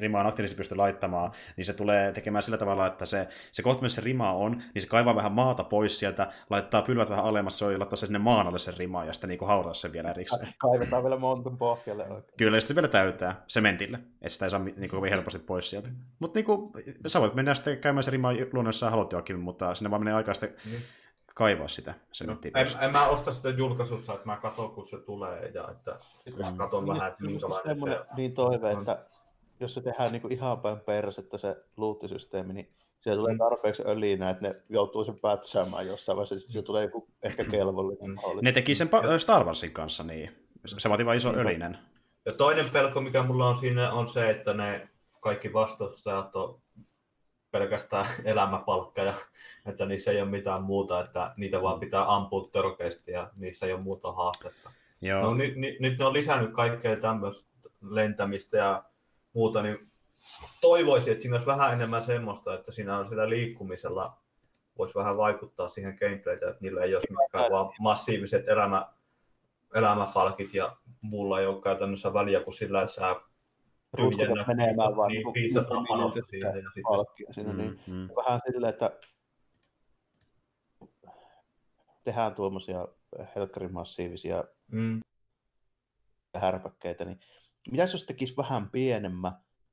rimaan 0.00 0.26
aktiivisesti 0.26 0.56
pysty 0.56 0.76
laittamaan, 0.76 1.32
niin 1.56 1.64
se 1.64 1.72
tulee 1.72 2.12
tekemään 2.12 2.42
sillä 2.42 2.58
tavalla, 2.58 2.86
että 2.86 3.06
se, 3.06 3.28
se 3.52 3.62
kohta, 3.62 3.82
missä 3.82 4.00
se 4.00 4.04
rima 4.04 4.32
on, 4.32 4.62
niin 4.74 4.82
se 4.82 4.88
kaivaa 4.88 5.16
vähän 5.16 5.32
maata 5.32 5.64
pois 5.64 5.98
sieltä, 5.98 6.32
laittaa 6.50 6.82
pylvät 6.82 7.10
vähän 7.10 7.24
alemmas, 7.24 7.60
ja 7.60 7.78
laittaa 7.78 7.96
se 7.96 8.06
sinne 8.06 8.18
maan 8.18 8.46
alle 8.46 8.58
sen 8.58 8.76
rimaan, 8.76 9.06
ja 9.06 9.12
sitten 9.12 9.28
niin 9.30 9.46
haudata 9.46 9.74
sen 9.74 9.92
vielä 9.92 10.08
erikseen. 10.08 10.48
Kaivetaan 10.58 11.02
vielä 11.02 11.18
montun 11.18 11.58
pohjalle 11.58 12.02
oikein. 12.02 12.34
Kyllä, 12.36 12.56
ja 12.56 12.60
sitten 12.60 12.76
vielä 12.76 12.88
täytää 12.88 13.44
sementille, 13.46 13.96
että 13.96 14.28
sitä 14.28 14.46
ei 14.46 14.50
saa 14.50 14.60
niin 14.60 14.90
kovin 14.90 15.10
helposti 15.10 15.38
pois 15.38 15.70
sieltä. 15.70 15.88
Mutta 16.18 16.38
niin 16.38 16.44
kuin, 16.44 16.72
sä 17.06 17.20
voit 17.20 17.34
mennä 17.34 17.54
sitten 17.54 17.78
käymään 17.78 18.02
se 18.02 18.10
rima 18.10 18.32
luonnossa 18.52 18.86
jos 18.86 18.90
haluat 18.90 19.12
jokin, 19.12 19.38
mutta 19.38 19.74
sinne 19.74 19.90
vaan 19.90 20.00
menee 20.02 20.14
aikaa 20.14 20.34
sitten 20.34 20.54
mm 20.64 20.80
kaivaa 21.40 21.68
sitä 21.68 21.94
sementtiä. 22.12 22.50
No, 22.54 22.60
en, 22.60 22.66
en, 22.80 22.92
mä 22.92 23.06
osta 23.06 23.32
sitä 23.32 23.48
julkaisussa, 23.48 24.14
että 24.14 24.26
mä 24.26 24.36
katson 24.36 24.70
kun 24.70 24.88
se 24.88 24.98
tulee 24.98 25.50
ja 25.54 25.68
että 25.70 25.98
mm. 26.50 26.56
katson 26.56 26.86
vähän, 26.86 27.08
että 27.08 27.24
minkälainen 27.24 27.80
se 27.80 27.98
on. 28.00 28.16
Niin 28.16 28.34
toive, 28.34 28.70
että 28.70 29.06
jos 29.60 29.74
se 29.74 29.80
tehdään 29.80 30.12
niin 30.12 30.22
kuin 30.22 30.32
ihan 30.32 30.60
päin 30.60 30.80
persettä 30.80 31.38
se 31.38 31.56
luuttisysteemi, 31.76 32.52
niin 32.52 32.68
siellä 33.00 33.20
tulee 33.20 33.34
mm. 33.34 33.38
tarpeeksi 33.38 33.82
öljyä, 33.86 34.30
että 34.30 34.48
ne 34.48 34.54
joutuu 34.68 35.04
sen 35.04 35.20
pätsäämään 35.22 35.86
jossain 35.86 36.16
vaiheessa, 36.16 36.38
sitten 36.38 36.52
se 36.52 36.62
tulee 36.62 36.84
joku 36.84 37.08
ehkä 37.22 37.44
kelvollinen. 37.44 38.10
Mm. 38.10 38.16
Ne 38.42 38.52
teki 38.52 38.74
sen 38.74 38.90
Star 39.18 39.44
Warsin 39.44 39.72
kanssa, 39.72 40.04
niin 40.04 40.48
se 40.66 40.88
vaatii 40.88 41.06
vain 41.06 41.16
iso 41.16 41.32
niin. 41.32 41.40
öljinen. 41.40 41.78
Ja 42.24 42.32
toinen 42.32 42.70
pelko, 42.70 43.00
mikä 43.00 43.22
mulla 43.22 43.48
on 43.48 43.58
siinä, 43.58 43.92
on 43.92 44.08
se, 44.08 44.30
että 44.30 44.54
ne 44.54 44.88
kaikki 45.20 45.52
vastustajat 45.52 46.36
on 46.36 46.60
pelkästään 47.50 48.06
elämäpalkkeja, 48.24 49.14
että 49.66 49.86
niissä 49.86 50.10
ei 50.10 50.20
ole 50.20 50.30
mitään 50.30 50.62
muuta, 50.62 51.00
että 51.00 51.32
niitä 51.36 51.62
vaan 51.62 51.80
pitää 51.80 52.14
ampua 52.14 52.48
törkeästi 52.52 53.12
ja 53.12 53.30
niissä 53.38 53.66
ei 53.66 53.72
ole 53.72 53.82
muuta 53.82 54.12
haastetta. 54.12 54.70
Joo. 55.00 55.22
No, 55.22 55.34
nyt, 55.34 55.56
nyt, 55.56 55.80
nyt 55.80 55.98
ne 55.98 56.04
on 56.04 56.12
lisännyt 56.12 56.52
kaikkea 56.52 56.96
tämmöistä 56.96 57.50
lentämistä 57.82 58.56
ja 58.56 58.84
muuta, 59.32 59.62
niin 59.62 59.78
toivoisin, 60.60 61.12
että 61.12 61.22
siinä 61.22 61.36
olisi 61.36 61.46
vähän 61.46 61.72
enemmän 61.72 62.04
semmoista, 62.04 62.54
että 62.54 62.72
siinä 62.72 62.98
on 62.98 63.08
sillä 63.08 63.28
liikkumisella 63.28 64.20
voisi 64.78 64.94
vähän 64.94 65.16
vaikuttaa 65.16 65.68
siihen 65.68 65.96
gameplaytä, 66.00 66.48
että 66.48 66.60
niillä 66.60 66.82
ei 66.82 66.94
olisi 66.94 67.12
mikään 67.12 67.52
vaan 67.52 67.72
massiiviset 67.80 68.48
elämä, 68.48 68.88
elämäpalkit 69.74 70.54
ja 70.54 70.76
mulla 71.00 71.40
ei 71.40 71.46
ole 71.46 71.62
käytännössä 71.62 72.12
väliä 72.12 72.40
kuin 72.40 72.54
sillä, 72.54 72.82
että 72.82 72.94
sä 72.94 73.16
tyhjennät 73.96 74.46
menemään 74.46 74.96
vaan 74.96 75.08
niin, 75.08 75.26
niin, 75.32 75.54
niin 76.74 76.82
palkkia 76.82 77.32
siinä, 77.32 77.52
niin 77.52 77.80
mm, 77.86 77.94
mm. 77.94 78.08
vähän 78.16 78.40
silleen, 78.52 78.72
että 78.72 78.90
tehdään 82.04 82.34
tuommoisia 82.34 82.88
helkkarin 83.36 83.72
massiivisia 83.72 84.44
mm. 84.72 85.00
härpäkkeitä, 86.36 87.04
niin 87.04 87.20
mitä 87.70 87.82
jos 87.82 88.04
tekisi 88.04 88.36
vähän 88.36 88.70
pienemmän 88.70 89.32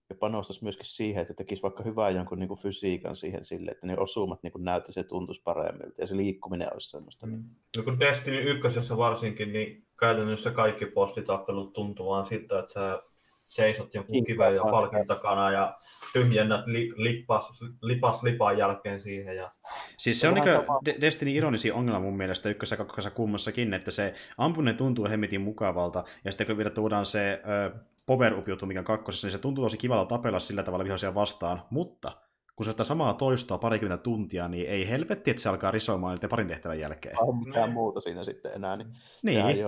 ja 0.10 0.16
panostaisi 0.16 0.64
myöskin 0.64 0.86
siihen, 0.86 1.22
että 1.22 1.34
tekisi 1.34 1.62
vaikka 1.62 1.84
hyvää 1.84 2.10
jonkun 2.10 2.40
niin 2.40 2.48
kuin 2.48 2.60
fysiikan 2.60 3.16
siihen 3.16 3.46
sille, 3.46 3.72
että 3.72 3.88
ne 3.88 3.98
osumat 3.98 4.44
niin 4.44 4.54
näyttäisi 4.58 5.00
ja 5.00 5.04
tuntuisi 5.04 5.42
paremmilta 5.44 6.02
ja 6.02 6.08
se 6.08 6.18
liikkuminen 6.18 6.74
olisi 6.74 6.90
semmoista. 6.90 7.28
Niin. 7.28 7.44
No 7.78 7.84
kun 7.84 8.00
Destiny 8.00 8.38
1 8.38 8.98
varsinkin, 8.98 9.54
niin 9.54 9.88
käytännössä 10.00 10.52
kaikki 10.52 10.86
postitappelut 10.86 11.74
tuntuu 11.74 12.10
vaan 12.10 12.26
siltä, 12.26 12.60
että 12.60 12.74
sä 12.74 13.04
seisot 13.50 13.94
jonkun 13.94 14.24
kiven 14.24 14.56
ja 14.56 14.62
palkin 14.62 15.08
takana 15.08 15.52
ja 15.52 15.78
tyhjennät 16.14 16.68
li, 16.68 16.94
lipas, 16.96 17.52
lipas 17.82 18.24
lipan 18.24 18.58
jälkeen 18.58 19.02
siihen. 19.02 19.36
Ja... 19.36 19.52
Siis 19.98 20.20
se 20.20 20.28
on 20.28 20.34
niin 20.34 20.46
De- 20.86 20.96
Destiny 21.02 21.32
ironisi 21.32 21.72
ongelma 21.72 22.00
mun 22.00 22.18
mielestä 22.18 22.50
ykkössä 22.50 22.74
ja 22.74 22.78
kakkosessa 22.78 23.12
kummassakin, 23.12 23.74
että 23.74 23.92
se 23.92 24.14
ampuminen 24.38 24.78
tuntuu 24.78 25.10
hemmetin 25.10 25.42
mukavalta, 25.42 26.04
ja 26.26 26.32
sitten 26.32 26.48
kun 26.48 26.58
vielä 26.58 26.70
tuodaan 26.70 27.06
se 27.06 27.42
äh, 27.74 27.82
power 28.06 28.34
up 28.34 28.46
mikä 28.66 28.80
on 28.80 28.86
kakkosessa, 28.86 29.28
niin 29.28 29.32
se 29.32 29.38
tuntuu 29.38 29.66
tosi 29.66 29.78
kivalta 29.78 30.16
tapella 30.16 30.40
sillä 30.40 30.64
tavalla 30.64 30.84
vihoisia 30.84 31.16
vastaan, 31.16 31.62
mutta 31.70 32.12
kun 32.56 32.66
se 32.66 32.72
sitä 32.72 32.84
samaa 32.84 33.14
toistoa 33.14 33.58
parikymmentä 33.58 34.04
tuntia, 34.04 34.48
niin 34.48 34.70
ei 34.70 34.90
helvetti, 34.90 35.32
että 35.32 35.44
se 35.44 35.50
alkaa 35.50 35.72
risomaan 35.72 36.16
niiden 36.16 36.30
parin 36.30 36.48
tehtävän 36.48 36.80
jälkeen. 36.80 37.16
On 37.20 37.48
mitään 37.48 37.72
muuta 37.72 38.02
siinä 38.02 38.24
sitten 38.24 38.52
enää. 38.56 38.76
Niin, 38.76 38.88
niin. 39.24 39.66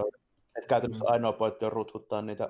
Et 0.57 0.65
käytännössä 0.65 1.05
ainoa 1.07 1.33
pointti 1.33 1.65
on 1.65 1.71
rutkuttaa 1.71 2.21
niitä 2.21 2.49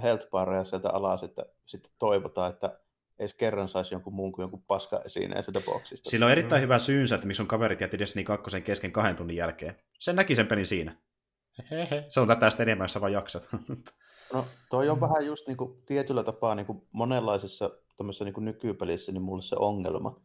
health 0.00 0.26
sieltä 0.64 0.90
alas, 0.90 1.22
että 1.22 1.46
sitten 1.66 1.92
toivotaan, 1.98 2.50
että 2.50 2.78
edes 3.18 3.34
kerran 3.34 3.68
saisi 3.68 3.94
jonkun 3.94 4.14
muun 4.14 4.32
kuin 4.32 4.42
jonkun 4.42 4.62
paska 4.62 5.00
esineen 5.04 5.44
sieltä 5.44 5.60
boksista. 5.60 6.10
Sillä 6.10 6.26
on 6.26 6.32
erittäin 6.32 6.62
hyvä 6.62 6.78
syynsä, 6.78 7.14
että 7.14 7.26
miksi 7.26 7.42
on 7.42 7.48
kaverit 7.48 7.80
jätti 7.80 7.98
Destiny 7.98 8.24
2 8.24 8.60
kesken 8.60 8.92
kahden 8.92 9.16
tunnin 9.16 9.36
jälkeen. 9.36 9.76
Sen 9.98 10.16
näki 10.16 10.34
sen 10.34 10.46
pelin 10.46 10.66
siinä. 10.66 10.96
Hehe. 11.70 12.04
Se 12.08 12.20
on 12.20 12.28
tästä 12.40 12.62
enemmän, 12.62 12.84
jos 12.84 12.92
sä 12.92 13.00
vaan 13.00 13.12
jaksat. 13.12 13.48
No 14.32 14.46
toi 14.70 14.88
on 14.88 15.00
vähän 15.00 15.26
just 15.26 15.46
niin 15.46 15.56
kuin, 15.56 15.82
tietyllä 15.86 16.22
tapaa 16.22 16.54
niin 16.54 16.66
kuin 16.66 16.82
monenlaisessa 16.92 17.70
niin 18.24 18.34
kuin 18.34 18.44
nykypelissä, 18.44 19.12
niin 19.12 19.22
mulle 19.22 19.42
se 19.42 19.56
ongelma 19.58 20.20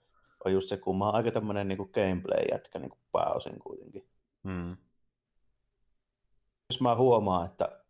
on 0.45 0.53
just 0.53 0.69
se, 0.69 0.77
kun 0.77 0.97
mä 0.97 1.05
oon 1.05 1.15
aika 1.15 1.31
tämmöinen 1.31 1.67
niin 1.67 1.89
gameplay-jätkä 1.93 2.79
niin 2.79 2.89
kuin 2.89 2.99
pääosin 3.11 3.59
kuitenkin. 3.59 4.09
Mm. 4.43 4.77
Jos 6.69 6.81
mä 6.81 6.95
huomaan, 6.95 7.45
että 7.45 7.84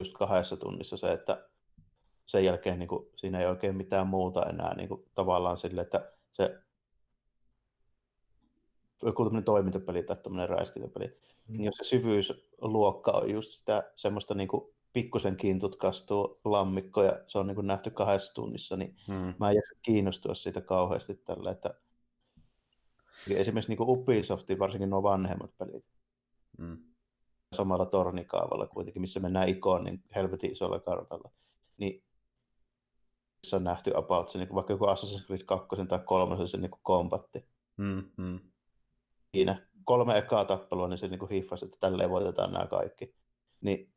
just 0.00 0.12
kahdessa 0.12 0.56
tunnissa 0.56 0.96
se, 0.96 1.12
että 1.12 1.48
sen 2.26 2.44
jälkeen 2.44 2.78
niin 2.78 2.88
kuin, 2.88 3.06
siinä 3.16 3.40
ei 3.40 3.46
oikein 3.46 3.76
mitään 3.76 4.06
muuta 4.06 4.46
enää 4.46 4.74
niin 4.74 4.88
kuin, 4.88 5.04
tavallaan 5.14 5.58
sille, 5.58 5.80
että 5.80 6.12
se 6.32 6.58
joku 9.02 9.24
tämmöinen 9.24 9.44
toimintapeli 9.44 10.02
tai 10.02 10.16
tämmöinen 10.16 10.48
räiskintäpeli, 10.48 11.06
mm. 11.06 11.56
niin 11.56 11.64
jos 11.64 11.74
se 11.74 11.84
syvyysluokka 11.84 13.10
on 13.10 13.30
just 13.30 13.50
sitä 13.50 13.92
semmoista 13.96 14.34
niin 14.34 14.48
kuin, 14.48 14.72
pikkusen 14.92 15.36
kiintutkastuu 15.36 16.40
lammikko 16.44 17.02
ja 17.02 17.20
se 17.26 17.38
on 17.38 17.46
niin 17.46 17.54
kuin 17.54 17.66
nähty 17.66 17.90
kahdessa 17.90 18.34
tunnissa, 18.34 18.76
niin 18.76 18.96
mm. 19.08 19.34
mä 19.40 19.50
en 19.50 19.56
jaksa 19.56 19.74
kiinnostua 19.82 20.34
siitä 20.34 20.60
kauheasti 20.60 21.14
tällä, 21.14 21.50
että 21.50 21.74
esimerkiksi 23.30 23.70
niin 23.70 23.76
kuin 23.78 23.90
Ubisoftin, 23.90 24.58
varsinkin 24.58 24.90
nuo 24.90 25.02
vanhemmat 25.02 25.50
pelit, 25.58 25.88
mm 26.58 26.78
samalla 27.52 27.86
tornikaavalla 27.86 28.66
kuitenkin, 28.66 29.00
missä 29.00 29.20
mennään 29.20 29.48
ikoon 29.48 29.84
niin 29.84 30.02
helvetin 30.14 30.52
isolla 30.52 30.78
kartalla. 30.78 31.30
Niin 31.76 32.02
se 33.46 33.56
on 33.56 33.64
nähty 33.64 33.92
about 33.94 34.28
se, 34.28 34.38
niin 34.38 34.54
vaikka 34.54 34.72
joku 34.72 34.86
Assassin's 34.86 35.26
Creed 35.26 35.44
2 35.44 35.68
tai 35.88 36.00
3 36.04 36.46
se 36.46 36.56
niin 36.56 36.70
kombatti. 36.82 37.46
Mm, 37.76 38.10
mm. 38.16 38.40
Siinä 39.34 39.66
kolme 39.84 40.18
ekaa 40.18 40.44
tappelua, 40.44 40.88
niin 40.88 40.98
se 40.98 41.08
niin 41.08 41.28
hiffasi, 41.30 41.64
että 41.64 41.76
tälleen 41.80 42.10
voitetaan 42.10 42.52
nämä 42.52 42.66
kaikki. 42.66 43.14
Niin 43.60 43.92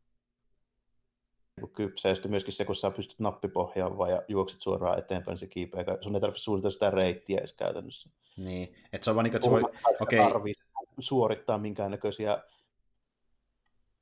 niin 1.61 1.71
kypsä. 1.71 2.09
Ja 2.09 2.15
sitten 2.15 2.31
myöskin 2.31 2.53
se, 2.53 2.65
kun 2.65 2.75
sä 2.75 2.91
pystyt 2.91 3.19
nappipohjaan 3.19 4.09
ja 4.09 4.21
juokset 4.27 4.61
suoraan 4.61 4.99
eteenpäin, 4.99 5.33
niin 5.33 5.39
se 5.39 5.47
kiipeä. 5.47 5.85
Sun 6.01 6.15
ei 6.15 6.21
tarvitse 6.21 6.43
suunnitella 6.43 6.71
sitä 6.71 6.91
reittiä 6.91 7.37
edes 7.37 7.53
käytännössä. 7.53 8.09
Niin, 8.37 8.75
että 8.93 9.05
se 9.05 9.09
on 9.09 9.15
vaan 9.15 9.23
niin 9.23 9.31
kuin, 9.31 9.37
että 9.37 9.45
se 9.45 9.51
voi... 9.51 9.93
Okei. 10.01 10.19
Okay. 10.19 10.53
suorittaa 10.99 11.57
minkäännäköisiä 11.57 12.43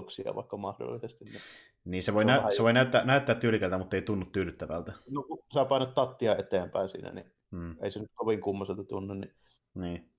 tuloksia 0.07 0.35
vaikka 0.35 0.57
mahdollisesti. 0.57 1.25
Niin, 1.25 1.41
niin 1.85 2.03
se 2.03 2.13
voi, 2.13 2.23
se, 2.23 2.27
nä- 2.27 2.51
se 2.51 2.63
voi 2.63 2.73
näyttää, 2.73 3.05
näyttää 3.05 3.35
tyylikältä, 3.35 3.77
mutta 3.77 3.95
ei 3.95 4.01
tunnu 4.01 4.25
tyydyttävältä. 4.25 4.93
No 5.09 5.23
kun 5.23 5.43
sä 5.53 5.65
painat 5.65 5.93
tattia 5.93 6.35
eteenpäin 6.35 6.89
siinä, 6.89 7.11
niin 7.11 7.31
hmm. 7.51 7.75
ei 7.81 7.91
se 7.91 7.99
nyt 7.99 8.11
kovin 8.15 8.41
kummoiselta 8.41 8.83
tunnu. 8.83 9.13
Niin, 9.13 9.35
niin. 9.75 10.11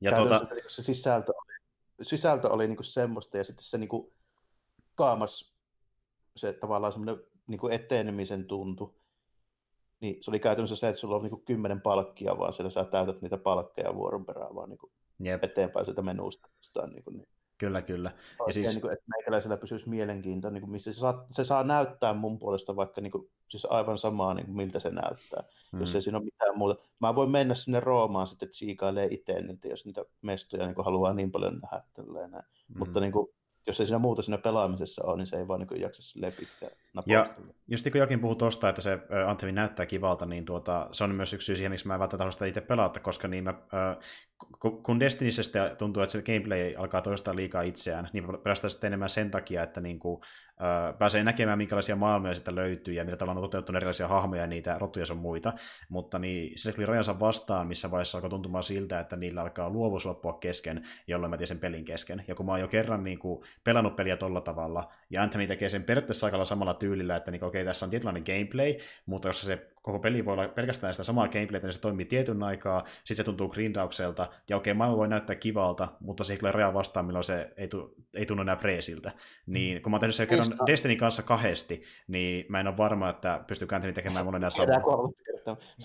Ja 0.00 0.16
tuota... 0.16 0.46
se 0.68 0.82
sisältö 0.82 1.32
oli, 1.32 1.52
sisältö 2.02 2.48
oli 2.48 2.68
niinku 2.68 2.82
semmoista, 2.82 3.36
ja 3.36 3.44
sitten 3.44 3.64
se 3.64 3.78
niinku 3.78 4.12
kaamas 4.94 5.54
se 6.36 6.52
tavallaan 6.52 6.92
semmoinen 6.92 7.24
niinku 7.46 7.68
etenemisen 7.68 8.44
tuntu. 8.44 8.98
Niin 10.00 10.22
se 10.22 10.30
oli 10.30 10.40
käytännössä 10.40 10.76
se, 10.76 10.88
että 10.88 11.00
sulla 11.00 11.16
on 11.16 11.22
niinku 11.22 11.42
kymmenen 11.46 11.80
palkkia, 11.80 12.38
vaan 12.38 12.52
siellä 12.52 12.70
sä 12.70 12.84
täytät 12.84 13.22
niitä 13.22 13.38
palkkeja 13.38 13.94
vuoron 13.94 14.24
perään 14.24 14.54
vaan 14.54 14.68
niinku 14.68 14.92
eteenpäin 15.42 15.86
sieltä 15.86 16.02
menusta. 16.02 16.48
Niinku, 16.92 17.10
niin. 17.10 17.28
Kyllä, 17.62 17.82
kyllä. 17.82 18.12
Ja 18.46 18.52
siis... 18.52 18.68
niin 18.68 18.80
kuin, 18.80 18.92
että 18.92 19.04
meikäläisellä 19.16 19.56
pysyisi 19.56 19.88
mielenkiinto, 19.88 20.50
niin 20.50 20.60
kuin, 20.60 20.70
missä 20.70 20.92
se 20.92 20.98
saa, 20.98 21.26
se 21.30 21.44
saa 21.44 21.64
näyttää 21.64 22.14
mun 22.14 22.38
puolesta 22.38 22.76
vaikka 22.76 23.00
niin 23.00 23.10
kuin, 23.10 23.30
siis 23.48 23.66
aivan 23.70 23.98
samaa, 23.98 24.34
niin 24.34 24.46
kuin, 24.46 24.56
miltä 24.56 24.80
se 24.80 24.90
näyttää, 24.90 25.44
mm. 25.72 25.80
jos 25.80 25.94
ei 25.94 26.02
siinä 26.02 26.18
ole 26.18 26.24
mitään 26.24 26.58
muuta. 26.58 26.82
Mä 27.00 27.14
voin 27.14 27.30
mennä 27.30 27.54
sinne 27.54 27.80
Roomaan 27.80 28.26
sitten, 28.26 28.48
siikailee 28.52 29.08
itse 29.10 29.40
niitä, 29.40 29.68
jos 29.68 29.84
niitä 29.84 30.04
mestoja 30.22 30.66
niin 30.66 30.74
kuin, 30.74 30.84
haluaa 30.84 31.14
niin 31.14 31.32
paljon 31.32 31.60
nähdä. 31.62 31.84
Tälleen, 31.94 32.30
mm. 32.30 32.78
Mutta 32.78 33.00
niin 33.00 33.12
kuin, 33.12 33.28
jos 33.66 33.80
ei 33.80 33.86
siinä 33.86 33.98
muuta 33.98 34.22
siinä 34.22 34.38
pelaamisessa 34.38 35.04
ole, 35.04 35.16
niin 35.16 35.26
se 35.26 35.36
ei 35.36 35.48
vaan 35.48 35.60
niin 35.60 35.80
jaksa 35.80 36.02
silleen 36.02 36.32
pitkään 36.32 36.72
Ja 37.06 37.26
just 37.68 37.90
kun 37.92 38.00
jokin 38.00 38.20
puhuu 38.20 38.34
tosta, 38.34 38.68
että 38.68 38.82
se 38.82 38.98
Anthemi 39.26 39.52
näyttää 39.52 39.86
kivalta, 39.86 40.26
niin 40.26 40.44
tuota, 40.44 40.88
se 40.92 41.04
on 41.04 41.14
myös 41.14 41.32
yksi 41.32 41.46
syy 41.46 41.56
siihen, 41.56 41.72
miksi 41.72 41.86
mä 41.86 41.94
en 41.94 42.00
välttämättä 42.00 42.30
sitä 42.30 42.46
itse 42.46 42.60
pelata, 42.60 43.00
koska 43.00 43.28
niin 43.28 43.44
mä, 43.44 43.54
kun 44.82 45.00
Destinystä 45.00 45.74
tuntuu, 45.78 46.02
että 46.02 46.12
se 46.12 46.22
gameplay 46.22 46.74
alkaa 46.76 47.02
toistaa 47.02 47.36
liikaa 47.36 47.62
itseään, 47.62 48.08
niin 48.12 48.24
pelästään 48.42 48.70
sitten 48.70 48.88
enemmän 48.88 49.08
sen 49.08 49.30
takia, 49.30 49.62
että 49.62 49.80
niin 49.80 49.98
kuin, 49.98 50.20
pääsee 50.98 51.24
näkemään, 51.24 51.58
minkälaisia 51.58 51.96
maailmoja 51.96 52.34
sitä 52.34 52.54
löytyy 52.54 52.94
ja 52.94 53.04
millä 53.04 53.16
tavalla 53.16 53.40
on 53.40 53.44
toteutunut 53.44 53.76
erilaisia 53.76 54.08
hahmoja 54.08 54.40
ja 54.40 54.46
niitä 54.46 54.78
rotuja 54.78 55.06
sun 55.06 55.16
muita, 55.16 55.52
mutta 55.88 56.18
niin 56.18 56.58
se 56.58 56.74
oli 56.78 56.86
rajansa 56.86 57.20
vastaan, 57.20 57.66
missä 57.66 57.90
vaiheessa 57.90 58.18
alkoi 58.18 58.30
tuntumaan 58.30 58.64
siltä, 58.64 59.00
että 59.00 59.16
niillä 59.16 59.40
alkaa 59.40 59.70
luovuus 59.70 60.06
loppua 60.06 60.32
kesken, 60.32 60.84
jolloin 61.06 61.30
mä 61.30 61.36
teen 61.36 61.46
sen 61.46 61.58
pelin 61.58 61.84
kesken. 61.84 62.24
Ja 62.28 62.34
kun 62.34 62.46
mä 62.46 62.52
oon 62.52 62.60
jo 62.60 62.68
kerran 62.68 63.04
niin 63.04 63.18
kuin, 63.18 63.44
pelannut 63.64 63.96
peliä 63.96 64.16
tolla 64.16 64.40
tavalla, 64.40 64.92
ja 65.10 65.22
Anthony 65.22 65.46
tekee 65.46 65.68
sen 65.68 65.84
periaatteessa 65.84 66.26
aika 66.26 66.44
samalla 66.44 66.74
tyylillä, 66.82 67.16
että 67.16 67.30
niin, 67.30 67.44
okei, 67.44 67.62
okay, 67.62 67.70
tässä 67.70 67.86
on 67.86 67.90
tietynlainen 67.90 68.24
gameplay, 68.26 68.74
mutta 69.06 69.28
jos 69.28 69.40
se 69.40 69.72
koko 69.82 69.98
peli 69.98 70.24
voi 70.24 70.32
olla 70.32 70.48
pelkästään 70.48 70.94
sitä 70.94 71.04
samaa 71.04 71.28
gameplaytä, 71.28 71.66
niin 71.66 71.74
se 71.74 71.80
toimii 71.80 72.06
tietyn 72.06 72.42
aikaa, 72.42 72.84
sitten 72.86 73.16
se 73.16 73.24
tuntuu 73.24 73.48
grindaukselta, 73.48 74.22
ja 74.48 74.56
okei, 74.56 74.70
okay, 74.70 74.78
maailma 74.78 74.96
voi 74.96 75.08
näyttää 75.08 75.36
kivalta, 75.36 75.88
mutta 76.00 76.24
se 76.24 76.32
ei 76.32 76.38
tulee 76.38 76.52
raja 76.52 76.74
vastaan, 76.74 77.06
milloin 77.06 77.24
se 77.24 77.52
ei, 77.56 77.68
tu, 77.68 77.94
ei 78.14 78.26
tunnu 78.26 78.42
enää 78.42 78.56
freesiltä. 78.56 79.12
Niin, 79.46 79.82
kun 79.82 79.90
mä 79.90 79.94
oon 79.94 80.00
tehnyt 80.00 80.14
sen 80.14 80.28
kerran. 80.28 80.66
Destiny 80.66 80.96
kanssa 80.96 81.22
kahdesti, 81.22 81.82
niin 82.08 82.46
mä 82.48 82.60
en 82.60 82.66
ole 82.66 82.76
varma, 82.76 83.10
että 83.10 83.44
pystyy 83.46 83.68
Anthony 83.72 83.92
tekemään 83.92 84.24
mulle 84.24 84.36
enää 84.36 84.50
samaa. 84.50 84.80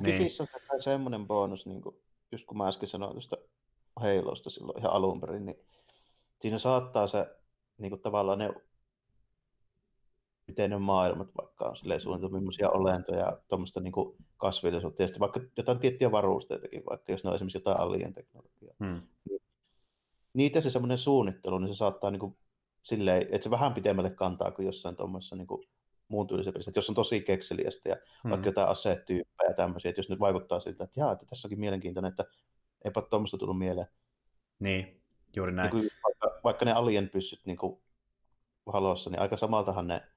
Niin. 0.02 0.30
on 0.72 0.82
semmoinen 0.82 1.28
bonus, 1.28 1.66
niin 1.66 1.82
kuin, 1.82 1.96
just 2.32 2.46
kun 2.46 2.58
mä 2.58 2.68
äsken 2.68 2.90
sanoin 2.90 3.12
tuosta 3.12 3.38
Halosta 3.96 4.50
silloin 4.50 4.80
ihan 4.80 4.92
alun 4.92 5.22
perin, 5.22 5.46
niin 5.46 5.58
siinä 6.40 6.58
saattaa 6.58 7.08
se 7.08 7.28
niin 7.78 7.90
kuin 7.90 8.02
tavallaan 8.02 8.40
ne 8.40 8.50
miten 10.48 10.70
ne 10.70 10.78
maailmat 10.78 11.28
vaikka 11.38 11.66
on 11.66 11.76
silleen 11.76 12.02
suunniteltu, 12.02 12.36
millaisia 12.36 12.70
olentoja, 12.70 13.38
tuommoista 13.48 13.80
niin 13.80 13.94
kasvillisuutta, 14.38 15.04
ja 15.04 15.10
vaikka 15.20 15.40
jotain 15.58 15.80
tiettyjä 15.80 16.12
varusteitakin, 16.12 16.84
vaikka 16.90 17.12
jos 17.12 17.24
ne 17.24 17.30
on 17.30 17.36
esimerkiksi 17.36 17.58
jotain 17.58 17.80
alien 17.80 18.14
teknologiaa. 18.14 18.76
Hmm. 18.86 19.02
Niin, 19.30 19.42
niitä 20.34 20.62
se 20.62 20.70
semmoinen 20.70 20.98
suunnittelu, 20.98 21.58
niin 21.58 21.74
se 21.74 21.78
saattaa 21.78 22.12
niin 22.12 22.20
kuin, 22.20 22.38
silleen, 22.84 23.22
että 23.22 23.44
se 23.44 23.50
vähän 23.50 23.74
pidemmälle 23.74 24.10
kantaa 24.10 24.52
kuin 24.52 24.66
jossain 24.66 24.96
tuommoisessa 24.96 25.36
niin 25.36 25.48
kuin, 25.48 25.68
muun 26.08 26.28
tyylisessä 26.28 26.52
pelissä. 26.52 26.70
Että 26.70 26.78
jos 26.78 26.90
on 26.90 26.96
tosi 26.96 27.22
kekseliästä 27.22 27.90
ja 27.90 27.96
hmm. 28.24 28.30
vaikka 28.30 28.48
jotain 28.48 28.68
asetyyppejä 28.68 29.50
ja 29.50 29.54
tämmöisiä, 29.54 29.90
että 29.90 30.00
jos 30.00 30.10
nyt 30.10 30.20
vaikuttaa 30.20 30.60
siltä, 30.60 30.84
että 30.84 31.00
jaa, 31.00 31.12
että 31.12 31.26
tässä 31.26 31.48
onkin 31.48 31.60
mielenkiintoinen, 31.60 32.10
että 32.10 32.26
eipä 32.86 33.02
tuommoista 33.02 33.38
tullut 33.38 33.60
mieleen. 33.60 33.88
Niin, 34.60 35.02
juuri 35.36 35.52
näin. 35.52 35.72
Niin 35.74 35.82
kuin, 35.82 35.90
vaikka, 36.04 36.40
vaikka 36.44 36.66
ne 36.66 36.72
alien 36.72 37.10
pyssyt 37.10 37.40
niin 37.46 37.58
kuin, 37.58 37.82
halossa, 38.66 39.10
niin 39.10 39.20
aika 39.22 39.38
samaltahan 39.38 39.88
ne 39.88 40.08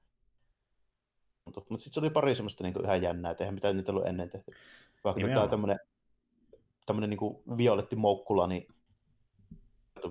mutta 1.55 1.77
sitten 1.77 1.93
se 1.93 1.99
oli 1.99 2.09
pari 2.09 2.35
semmoista 2.35 2.63
niin 2.63 2.73
kuin 2.73 2.85
ihan 2.85 3.01
jännää, 3.01 3.31
että 3.31 3.43
eihän 3.43 3.55
mitään 3.55 3.77
niitä 3.77 3.91
ollut 3.91 4.07
ennen 4.07 4.29
tehty. 4.29 4.51
Vaikka 5.03 5.27
tämä 5.27 5.47
tämmöinen, 5.47 5.79
tämmöinen 6.85 7.09
niin 7.09 7.57
violetti 7.57 7.95
moukkula, 7.95 8.47
niin 8.47 8.67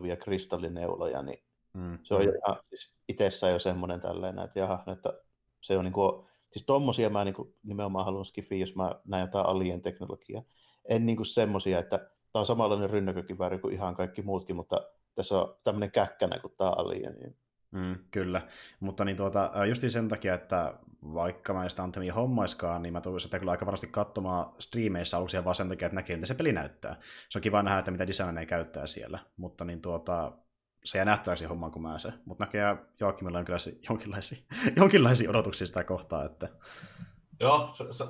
vielä 0.02 0.17
kristallineuloja, 0.17 1.23
niin 1.23 1.43
mm. 1.75 1.99
se 2.02 2.15
on 2.15 2.23
ihan 2.23 2.60
siis 2.69 2.94
itsessään 3.09 3.52
jo 3.52 3.59
semmoinen 3.59 4.01
tällainen, 4.01 4.44
että 4.44 4.59
jaha, 4.59 4.85
että 4.93 5.12
se 5.60 5.78
on 5.78 5.85
niin 5.85 5.93
kuin, 5.93 6.27
siis 6.51 6.67
tommosia 6.67 7.10
mä 7.10 7.25
niin 7.25 7.35
kuin, 7.35 7.55
nimenomaan 7.62 8.05
haluan 8.05 8.25
skifiä, 8.25 8.59
jos 8.59 8.77
mä 8.77 9.01
näen 9.05 9.20
jotain 9.20 9.47
alien 9.47 9.83
teknologiaa. 9.83 10.43
En 10.89 11.07
niin 11.07 11.17
kuin 11.17 11.27
semmosia, 11.27 11.78
että 11.78 11.99
tämä 12.33 12.41
on 12.41 12.47
samanlainen 12.47 12.91
rynnäkökivääri 12.91 13.59
kuin 13.59 13.75
ihan 13.75 13.97
kaikki 13.97 14.23
muutkin, 14.23 14.57
mutta 14.57 14.81
tässä 15.15 15.39
on 15.39 15.55
tämmöinen 15.65 15.91
käkkänä 15.91 16.39
kuin 16.39 16.55
tämä 16.57 16.70
alien. 16.70 17.15
Niin 17.15 17.36
Mm, 17.70 17.97
kyllä, 18.10 18.49
mutta 18.81 19.05
niin 19.05 19.16
tuota, 19.16 19.50
just 19.68 19.82
sen 19.89 20.08
takia, 20.08 20.34
että 20.34 20.74
vaikka 21.02 21.55
mä 21.55 21.65
en 21.65 21.70
sitä 21.70 21.82
Anthemia 21.82 22.15
hommaiskaan, 22.15 22.82
niin 22.82 22.92
mä 22.92 23.00
tulen 23.00 23.20
sitä 23.20 23.39
kyllä 23.39 23.50
aika 23.50 23.66
varmasti 23.66 23.86
katsomaan 23.86 24.52
striimeissä 24.58 25.16
aluksi 25.16 25.44
vaan 25.44 25.55
sen 25.55 25.68
takia, 25.68 25.86
että 25.86 25.94
näkee, 25.94 26.16
miltä 26.16 26.26
se 26.26 26.34
peli 26.34 26.52
näyttää. 26.52 26.97
Se 27.28 27.39
on 27.39 27.42
kiva 27.42 27.62
nähdä, 27.62 27.78
että 27.78 27.90
mitä 27.90 28.07
designeja 28.07 28.47
käyttää 28.47 28.86
siellä, 28.86 29.18
mutta 29.36 29.65
niin 29.65 29.81
tuota, 29.81 30.32
se 30.84 30.99
jää 30.99 31.05
nähtäväksi 31.05 31.44
hommaan 31.44 31.73
kuin 31.73 31.82
mä 31.82 31.99
se. 31.99 32.12
Mutta 32.24 32.44
näköjään 32.44 32.86
Joakimilla 33.00 33.39
on 33.39 33.44
kyllä 33.44 33.58
jonkinlaisia, 33.89 34.39
jonkinlaisia 34.76 35.31
odotuksia 35.31 35.66
sitä 35.66 35.84
kohtaa, 35.84 36.24
että... 36.24 36.49
Joo, 37.40 37.70
se, 37.74 37.84
se, 37.90 38.05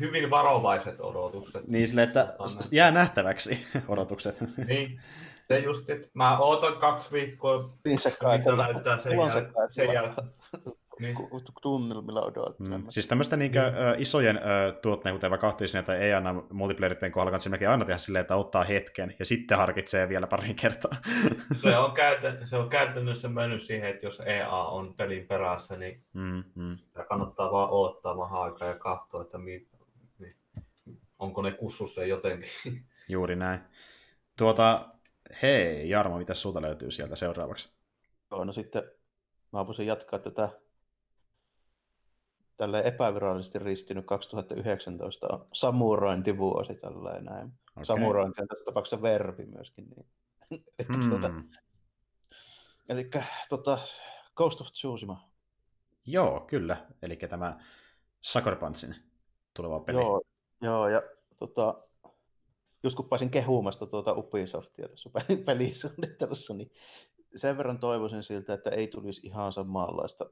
hyvin 0.00 0.30
varovaiset 0.30 1.00
odotukset. 1.00 1.66
Niin 1.66 1.88
sille, 1.88 2.02
että 2.02 2.34
jää 2.72 2.90
nähtäväksi 2.90 3.66
odotukset. 3.88 4.36
Niin, 4.66 5.00
se 5.48 5.58
just, 5.58 5.90
että 5.90 6.08
mä 6.14 6.38
ootan 6.38 6.76
kaksi 6.76 7.12
viikkoa, 7.12 7.70
niin 7.84 7.98
se 7.98 8.16
mitä 8.38 8.56
näyttää 8.56 9.02
sen, 9.02 9.12
jäl- 9.12 9.68
sen 9.68 9.92
jälkeen. 9.92 10.28
Niin. 11.00 11.16
tunnelmilla 11.62 12.22
odottaa. 12.22 12.78
Mm. 12.78 12.84
Siis 12.88 13.08
tämmöistä 13.08 13.36
niinkö, 13.36 13.62
niin. 13.62 13.74
ö, 13.76 13.94
isojen 13.98 14.40
tuotteiden, 14.82 15.16
kuten 15.16 15.30
vaikka 15.30 15.48
Activision 15.48 15.84
tai 15.84 15.96
ei 15.96 16.14
anna 16.14 16.42
multiplayeritten 16.50 17.12
kohdalla, 17.12 17.30
kannattaa 17.30 17.50
melkein 17.50 17.70
aina 17.70 17.84
tehdä 17.84 17.98
silleen, 17.98 18.20
että 18.20 18.36
ottaa 18.36 18.64
hetken 18.64 19.14
ja 19.18 19.24
sitten 19.24 19.58
harkitsee 19.58 20.08
vielä 20.08 20.26
pari 20.26 20.54
kertaa. 20.54 20.90
se, 21.62 21.78
on 21.78 21.92
käytän, 21.92 22.48
se 22.48 22.56
on 22.56 22.68
käytännössä 22.68 23.28
mennyt 23.28 23.62
siihen, 23.62 23.90
että 23.90 24.06
jos 24.06 24.20
EA 24.20 24.58
on 24.58 24.94
pelin 24.94 25.26
perässä, 25.26 25.76
niin 25.76 26.02
mm, 26.12 26.44
mm. 26.54 26.76
kannattaa 27.08 27.52
vaan 27.52 27.70
odottaa 27.70 28.18
vähän 28.18 28.42
aikaa 28.42 28.68
ja 28.68 28.74
katsoa, 28.74 29.22
että 29.22 29.38
mi, 29.38 29.66
niin, 30.18 30.36
onko 31.18 31.42
ne 31.42 31.52
kussussa 31.52 32.04
jotenkin. 32.04 32.50
Juuri 33.08 33.36
näin. 33.36 33.60
Tuota, 34.38 34.88
hei 35.42 35.90
Jarmo, 35.90 36.18
mitä 36.18 36.34
sulta 36.34 36.62
löytyy 36.62 36.90
sieltä 36.90 37.16
seuraavaksi? 37.16 37.72
Joo, 38.30 38.44
no 38.44 38.52
sitten 38.52 38.82
mä 39.52 39.66
voisin 39.66 39.86
jatkaa 39.86 40.18
tätä 40.18 40.48
tälle 42.56 42.82
epävirallisesti 42.84 43.58
ristinyt 43.58 44.06
2019 44.06 45.26
on 45.30 45.46
samurointivuosi 45.52 46.74
tälleen 46.74 47.24
näin. 47.24 47.52
Okay. 47.70 47.84
Samurointi 47.84 48.42
on 48.42 48.48
tässä 48.48 48.64
tapauksessa 48.64 49.02
verbi 49.02 49.46
myöskin. 49.46 49.88
Niin. 49.96 50.06
Hmm. 50.92 51.10
tuota, 51.10 51.30
eli 52.88 53.10
tota, 53.48 53.78
Ghost 54.36 54.60
of 54.60 54.66
Tsushima. 54.72 55.28
Joo, 56.06 56.40
kyllä. 56.40 56.86
Eli 57.02 57.16
tämä 57.16 57.58
Sucker 58.20 58.56
Punchin 58.56 58.94
tuleva 59.54 59.80
peli. 59.80 60.00
Joo, 60.00 60.22
joo 60.60 60.88
ja 60.88 61.02
tota, 61.38 61.87
just 62.82 62.96
kun 62.96 63.08
pääsin 63.08 63.30
kehumasta 63.30 63.86
tuota 63.86 64.12
Ubisoftia 64.12 64.88
tässä 64.88 65.10
pelisuunnittelussa, 65.46 66.54
niin 66.54 66.70
sen 67.36 67.56
verran 67.56 67.78
toivoisin 67.78 68.22
siltä, 68.22 68.54
että 68.54 68.70
ei 68.70 68.88
tulisi 68.88 69.26
ihan 69.26 69.52
samanlaista 69.52 70.30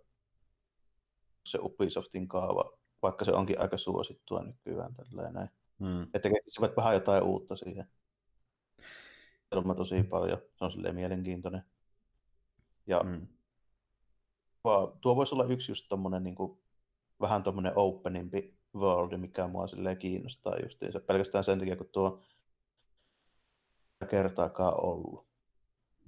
se 1.47 1.59
Ubisoftin 1.63 2.29
kaava, 2.29 2.79
vaikka 3.03 3.25
se 3.25 3.33
onkin 3.33 3.61
aika 3.61 3.77
suosittua 3.79 4.43
nykyään 4.43 4.95
tälleen 4.95 5.35
näin. 5.35 5.49
Hmm. 5.81 6.03
Että 6.15 6.31
keksivät 6.31 6.77
vähän 6.77 6.95
jotain 6.95 7.23
uutta 7.23 7.57
siihen. 7.57 7.89
On 9.55 9.77
tosi 9.77 10.03
paljon, 10.03 10.39
se 10.55 10.65
on 10.65 10.73
silleen 10.73 10.95
mielenkiintoinen. 10.95 11.63
Ja 12.87 13.01
hmm. 13.05 13.27
tuo 15.01 15.17
voisi 15.17 15.35
olla 15.35 15.45
yksi 15.45 15.73
just 15.73 15.85
tommonen 15.89 16.25
niin 16.25 16.35
kuin, 16.35 16.59
vähän 17.21 17.43
tommonen 17.43 17.73
openimpi 17.77 18.57
world, 18.75 19.17
mikä 19.17 19.47
mua 19.47 19.67
silleen 19.67 19.99
kiinnostaa 19.99 20.57
justiinsa. 20.63 21.01
Pelkästään 21.01 21.45
sen 21.45 21.59
takia, 21.59 21.77
kun 21.77 21.89
tuo 21.93 22.23
kertaakaan 24.11 24.85
ollut. 24.85 25.27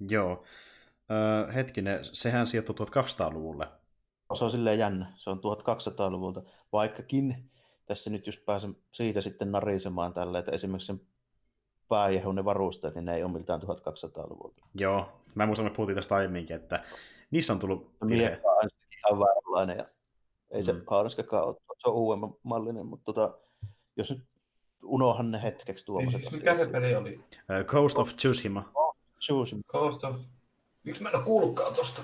Joo. 0.09 0.43
Öö, 1.11 1.51
hetkinen, 1.51 1.99
sehän 2.05 2.47
sijoittuu 2.47 2.75
1200-luvulle 2.75 3.67
se 4.35 4.43
on 4.43 4.51
silleen 4.51 4.79
jännä. 4.79 5.13
Se 5.15 5.29
on 5.29 5.37
1200-luvulta, 5.37 6.41
vaikkakin 6.71 7.51
tässä 7.85 8.09
nyt 8.09 8.27
just 8.27 8.45
pääsen 8.45 8.77
siitä 8.91 9.21
sitten 9.21 9.51
narisemaan 9.51 10.13
tällä, 10.13 10.39
että 10.39 10.51
esimerkiksi 10.51 10.87
sen 10.87 11.01
pääjehun 11.87 12.35
ne 12.35 12.45
varusteet, 12.45 12.95
niin 12.95 13.05
ne 13.05 13.15
ei 13.15 13.23
ole 13.23 13.31
miltään 13.31 13.61
1200-luvulta. 13.61 14.65
Joo, 14.75 15.09
mä 15.35 15.45
muistan, 15.45 15.67
että 15.67 15.77
puhuttiin 15.77 15.95
tästä 15.95 16.15
aiemminkin, 16.15 16.55
että 16.55 16.83
niissä 17.31 17.53
on 17.53 17.59
tullut 17.59 17.91
virhe. 18.07 18.41
on 18.43 18.69
ihan 18.97 19.19
vääränlainen 19.19 19.77
ja 19.77 19.85
ei 20.51 20.63
se 20.63 20.73
mm. 20.73 20.81
haudaskakaan 20.87 21.47
ole, 21.47 21.55
se 21.77 21.89
on 21.89 21.93
uudemman 21.93 22.33
mallinen, 22.43 22.85
mutta 22.85 23.13
tota, 23.13 23.37
jos 23.97 24.09
nyt 24.09 24.23
unohan 24.83 25.31
ne 25.31 25.41
hetkeksi 25.43 25.85
tuommoiset 25.85 26.21
niin, 26.21 26.29
siis 26.29 26.41
mikä 26.41 26.57
se 26.57 26.67
peli 26.67 26.95
oli? 26.95 27.15
Uh, 27.15 27.65
Coast 27.65 27.97
of 27.97 28.15
Tsushima. 28.15 28.71
Oh, 28.75 28.97
Tsushima. 29.19 29.61
Coast 29.67 30.03
of 30.03 30.15
Miksi 30.83 31.03
mä 31.03 31.09
en 31.09 31.15
ole 31.15 31.23
kuullutkaan 31.23 31.73
tuosta? 31.73 32.01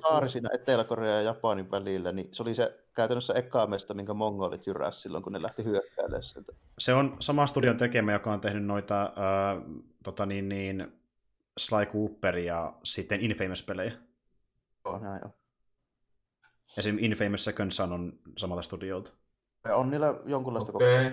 Saari 0.00 0.28
siinä 0.28 0.50
Etelä-Korea 0.54 1.14
ja 1.14 1.22
Japanin 1.22 1.70
välillä, 1.70 2.12
niin 2.12 2.28
se 2.32 2.42
oli 2.42 2.54
se 2.54 2.78
käytännössä 2.94 3.34
eka 3.34 3.66
mesta, 3.66 3.94
minkä 3.94 4.14
mongolit 4.14 4.66
jyräs 4.66 5.02
silloin, 5.02 5.24
kun 5.24 5.32
ne 5.32 5.42
lähti 5.42 5.64
hyökkäilemään 5.64 6.22
sieltä. 6.22 6.52
Se 6.78 6.94
on 6.94 7.16
sama 7.20 7.46
studion 7.46 7.76
tekemä, 7.76 8.12
joka 8.12 8.32
on 8.32 8.40
tehnyt 8.40 8.64
noita 8.64 9.02
äh, 9.02 9.12
tota 10.04 10.26
niin, 10.26 10.48
niin, 10.48 10.92
Sly 11.58 11.86
Cooper 11.86 12.38
ja 12.38 12.72
sitten 12.84 13.20
Infamous-pelejä. 13.20 13.92
Joo, 14.84 14.98
näin 14.98 15.24
on. 15.24 15.32
Esim. 16.76 16.98
Infamous 16.98 17.44
Second 17.44 17.70
Son 17.70 17.92
on 17.92 18.18
samalta 18.36 18.62
studiolta. 18.62 19.10
Ja 19.64 19.76
on 19.76 19.90
niillä 19.90 20.14
jonkunlaista 20.24 20.72
okay. 20.74 21.12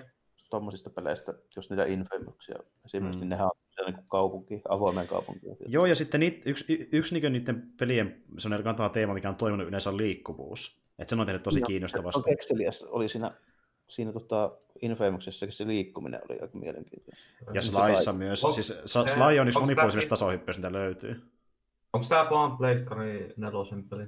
Tuommoisista 0.50 0.90
peleistä, 0.90 1.34
just 1.56 1.70
niitä 1.70 1.86
Infamouksia. 1.86 2.56
Esimerkiksi 2.86 3.24
mm. 3.24 3.30
nehän 3.30 3.48
on 3.48 3.86
niin 3.86 3.96
kuin 3.96 4.06
kaupunki, 4.08 4.62
avoimen 4.70 5.08
kaupunki. 5.08 5.48
Joo, 5.68 5.86
ja 5.86 5.96
sitten 5.96 6.20
niit, 6.20 6.42
yksi, 6.46 6.90
yksi 6.92 7.20
niin 7.20 7.34
niiden 7.34 7.64
pelien 7.80 8.24
sellainen 8.38 8.64
kantava 8.64 8.90
teema, 8.90 9.14
mikä 9.14 9.30
on 9.30 9.36
toiminut 9.36 9.68
yleensä 9.68 9.90
on 9.90 9.98
liikkuvuus. 9.98 10.86
Että 11.00 11.16
se 11.16 11.22
on 11.22 11.26
tehnyt 11.26 11.44
tosi 11.44 11.60
no, 11.60 11.68
kiinnostavasti. 11.68 12.32
Exelias 12.32 12.84
oli 12.84 13.10
siinä, 13.10 13.32
siinä 13.88 14.12
tota 14.12 14.58
Infamouksessa 14.82 15.46
se 15.50 15.68
liikkuminen 15.68 16.22
oli 16.30 16.40
aika 16.40 16.58
mielenkiintoinen. 16.58 17.24
Ja 17.54 17.62
Slyssa 17.62 18.14
myös. 18.14 18.46
Onks, 18.46 18.56
siis 18.56 18.82
Sly 18.86 19.40
on 19.40 19.48
yksi 19.48 19.60
monipuolisista 19.60 20.10
tasohyppyistä, 20.10 20.62
mitä 20.62 20.74
löytyy. 20.74 21.32
Onko 21.94 22.08
tämä 22.10 22.28
vaan 22.30 22.58
Pleikkari 22.58 23.34
nelosen 23.38 23.90
peli? 23.90 24.04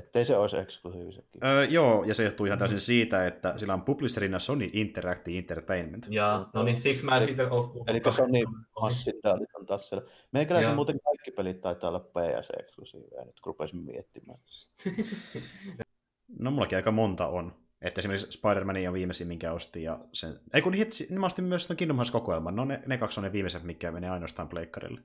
Ettei 0.00 0.24
se 0.24 0.36
olisi 0.36 0.56
eksklusiivisekin. 0.56 1.44
Öö, 1.44 1.64
joo, 1.64 2.04
ja 2.04 2.14
se 2.14 2.24
johtuu 2.24 2.46
ihan 2.46 2.58
täysin 2.58 2.76
mm. 2.76 2.80
siitä, 2.80 3.26
että 3.26 3.52
sillä 3.56 3.74
on 3.74 3.82
publisherina 3.82 4.38
Sony 4.38 4.70
Interactive 4.72 5.38
Entertainment. 5.38 6.06
Ja, 6.10 6.46
no 6.54 6.62
niin, 6.62 6.80
siksi 6.80 7.04
mä 7.04 7.24
siitä 7.24 7.42
Eli 7.86 8.00
Sony 8.10 8.44
Massidaalit 8.80 9.54
on 9.54 9.66
taas 9.66 9.88
siellä. 9.88 10.06
Meikäläisen 10.32 10.74
muuten 10.74 11.00
kaikki 11.00 11.30
pelit 11.30 11.60
taitaa 11.60 11.90
olla 11.90 12.00
PS-eksklusiiveja, 12.00 13.24
nyt 13.24 13.40
kun 13.40 13.50
rupesin 13.50 13.78
miettimään. 13.78 14.38
no 16.38 16.50
mullakin 16.50 16.76
aika 16.76 16.90
monta 16.90 17.26
on. 17.26 17.52
Että 17.82 18.00
esimerkiksi 18.00 18.30
Spider-Man 18.30 18.86
on 18.88 18.94
viimeisin, 18.94 19.28
minkä 19.28 19.52
ostin. 19.52 19.82
Ja 19.82 19.98
sen... 20.12 20.40
Ei 20.54 20.62
kun 20.62 20.74
hitsi, 20.74 21.06
niin 21.10 21.20
mä 21.20 21.26
ostin 21.26 21.44
myös 21.44 21.68
Kingdom 21.76 21.96
Hearts 21.96 22.10
kokoelman. 22.10 22.56
No 22.56 22.64
ne, 22.64 22.82
ne 22.86 22.98
kaksi 22.98 23.20
on 23.20 23.24
ne 23.24 23.32
viimeiset, 23.32 23.62
mikä 23.62 23.92
menee 23.92 24.10
ainoastaan 24.10 24.48
pleikkarille 24.48 25.00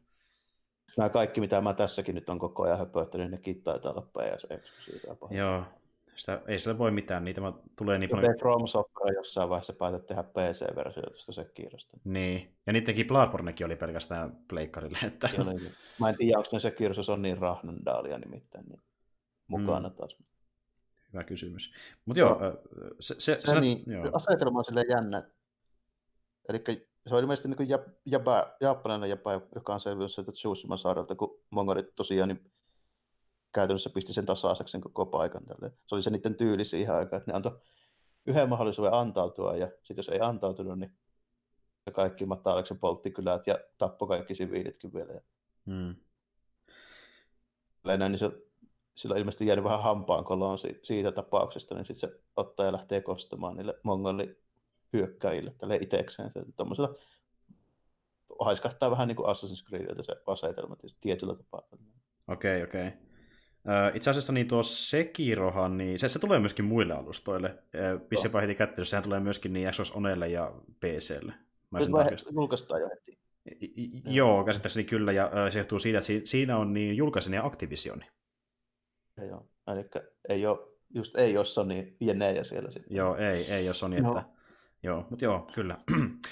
nämä 0.98 1.10
kaikki, 1.10 1.42
mitä 1.42 1.62
mä 1.62 1.74
tässäkin 1.74 2.16
nyt 2.16 2.30
on 2.30 2.40
koko 2.40 2.64
ajan 2.64 2.78
höpöttänyt, 2.78 3.32
ne 3.32 3.40
taitaa 3.64 3.92
olla 3.92 4.02
PS 4.02 4.48
Joo, 5.32 5.64
sitä, 6.16 6.42
ei 6.48 6.60
sille 6.60 6.78
voi 6.78 6.92
mitään, 6.92 7.26
niitä 7.26 7.42
tulee 7.76 7.98
niin 7.98 8.10
paljon... 8.10 8.36
From 8.40 8.68
Software 8.68 9.16
jossain 9.16 9.50
vaiheessa 9.50 9.74
päätät 9.74 10.06
tehdä 10.06 10.24
PC-versiota 10.24 11.10
tuosta 11.10 11.34
Sekirosta. 11.34 11.98
Niin, 12.04 12.56
ja 12.66 12.74
niidenkin 12.74 13.08
Bloodbornekin 13.08 13.66
oli 13.66 13.76
pelkästään 13.76 14.38
pleikkarille. 14.48 14.98
Että... 15.08 15.30
Niin. 15.38 15.72
Mä 16.00 16.10
en 16.10 16.18
tiedä, 16.18 16.38
onko 16.38 16.50
ne 16.54 16.60
Sekirossa 16.60 17.14
on 17.14 17.22
niin 17.22 17.38
rahnandaalia 17.38 18.18
nimittäin 18.18 18.66
niin 18.66 18.82
mukana 19.48 19.90
mm. 19.90 19.96
taas. 19.96 20.18
Hyvä 21.14 21.24
kysymys. 21.24 21.74
Mutta 22.06 22.20
joo, 22.20 22.40
se, 23.00 23.16
se, 23.20 23.38
se, 23.40 23.52
se 23.52 23.60
niin, 23.60 23.84
joo. 23.88 24.10
asetelma 24.14 24.60
on 24.60 24.66
silleen 24.66 24.90
jännä. 24.90 25.24
Eli 26.50 26.88
se 27.08 27.16
on 27.16 27.22
ilmeisesti 27.22 27.50
niin 27.50 27.70
jap, 27.70 27.88
japa, 28.06 28.56
japanilainen 28.62 29.10
japa, 29.10 29.32
joka 29.56 29.74
on 29.74 29.80
selvinnyt 29.80 30.12
sieltä 30.12 30.32
Tsushima 30.32 30.78
saarelta, 30.78 31.16
kun 31.16 31.42
mongolit 31.50 31.96
tosiaan 31.96 32.30
niin 32.30 32.52
käytännössä 33.54 33.90
pisti 33.90 34.14
sen 34.14 34.26
tasaiseksi 34.26 34.72
sen 34.72 34.82
koko 34.82 35.06
paikan. 35.06 35.46
Tälle. 35.46 35.72
Se 35.86 35.96
oli 35.96 36.02
se 36.02 36.10
niiden 36.10 36.36
tyyli 36.36 36.66
siihen 36.66 36.96
aikaan, 36.96 37.18
että 37.18 37.32
ne 37.32 37.36
antoi 37.36 37.60
yhden 38.26 38.50
mahdollisuuden 38.50 38.94
antautua, 38.94 39.56
ja 39.56 39.68
sitten 39.68 39.98
jos 39.98 40.10
ei 40.10 40.20
antautunut, 40.20 40.80
niin 40.80 40.98
kaikki 41.94 42.26
Mataaleksen 42.26 42.80
poltti 42.80 43.12
kylät 43.12 43.48
ja 43.48 43.60
tappoi 43.78 44.08
kaikki 44.08 44.36
siviilitkin 44.36 44.94
vielä. 44.94 45.22
Hmm. 45.66 45.96
Näin, 47.84 48.00
niin 48.00 48.20
se, 48.20 48.32
sillä 48.96 49.14
on 49.14 49.20
ilmeisesti 49.20 49.48
jäänyt 49.48 49.66
vähän 49.66 49.84
hampaan 49.84 50.24
koloon 50.26 50.58
siitä 50.84 51.12
tapauksesta, 51.12 51.76
niin 51.76 51.86
sitten 51.86 52.10
se 52.10 52.20
ottaa 52.36 52.66
ja 52.66 52.72
lähtee 52.72 53.02
kostamaan 53.02 53.58
niille 53.58 53.80
mongoli 53.84 54.45
hyökkäjille 54.96 55.54
tälle 55.58 55.76
itsekseen. 55.76 56.32
Tuommoisella 56.58 56.96
haiskahtaa 58.40 58.92
vähän 58.92 59.08
niin 59.08 59.16
kuin 59.16 59.28
Assassin's 59.28 59.68
Creediltä 59.68 60.04
se 60.04 60.16
asetelma 60.28 60.76
tietyllä 61.02 61.36
tapaa. 61.36 61.62
Okei, 62.28 62.64
okay, 62.64 62.64
okei. 62.64 62.88
Okay. 62.88 63.00
Itse 63.94 64.10
asiassa 64.10 64.34
niin 64.34 64.48
tuo 64.48 64.64
Sekirohan, 64.64 65.78
niin 65.78 66.00
se, 66.00 66.10
se 66.10 66.20
tulee 66.20 66.40
myöskin 66.40 66.66
muille 66.66 66.94
alustoille. 66.94 67.64
Pissipä 68.10 68.42
heti 68.42 68.56
kättelyssä, 68.56 68.90
sehän 68.90 69.04
tulee 69.04 69.20
myöskin 69.20 69.54
niin 69.54 69.72
Xbox 69.72 69.92
Onelle 69.92 70.28
ja 70.28 70.54
PClle. 70.80 71.34
Mä 71.72 71.80
Nyt 71.80 72.26
julkaistaan 72.32 72.82
jo 72.82 72.90
heti. 72.90 73.20
Joo, 74.06 74.44
käsittääkseni 74.44 74.84
kyllä, 74.84 75.12
ja 75.12 75.32
se 75.50 75.60
johtuu 75.60 75.80
siitä, 75.80 75.98
että 75.98 76.30
siinä 76.30 76.58
on 76.58 76.74
niin 76.74 76.98
julkaisen 76.98 77.34
ja 77.34 77.46
Activisioni. 77.46 78.06
Joo, 79.28 79.48
eli 79.68 79.90
ei 80.30 80.46
ole, 80.46 80.60
just 80.90 81.18
ei 81.18 81.38
ole 81.38 81.46
Sony 81.46 81.98
ja 82.00 82.44
siellä 82.44 82.72
sitten. 82.72 82.98
Joo, 82.98 83.16
ei, 83.16 83.52
ei 83.52 83.68
ole 83.68 83.74
Sony, 83.74 84.02
no. 84.02 84.18
että 84.18 84.35
Joo, 84.86 85.08
mutta 85.10 85.26
joo, 85.26 85.48
kyllä. 85.54 85.78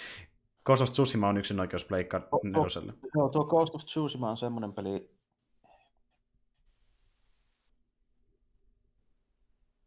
Ghost 0.65 0.81
of 0.81 0.91
Tsushima 0.91 1.29
on 1.29 1.37
yksin 1.37 1.59
oikeus 1.59 1.85
Pleikka 1.85 2.29
neloselle. 2.43 2.93
Joo, 3.15 3.29
tuo 3.29 3.45
Ghost 3.45 3.75
of 3.75 3.85
Tsushima 3.85 4.29
on 4.29 4.37
semmoinen 4.37 4.73
peli, 4.73 5.09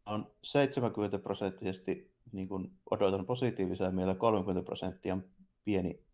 on 0.05 0.31
70 0.43 1.19
prosenttisesti 1.19 2.11
niin 2.31 2.47
kuin 2.47 2.71
odotan 2.91 3.25
positiivisia 3.25 3.91
mielellä, 3.91 4.15
30 4.15 4.65
prosenttia 4.65 5.13
on 5.13 5.23
pieni 5.63 6.07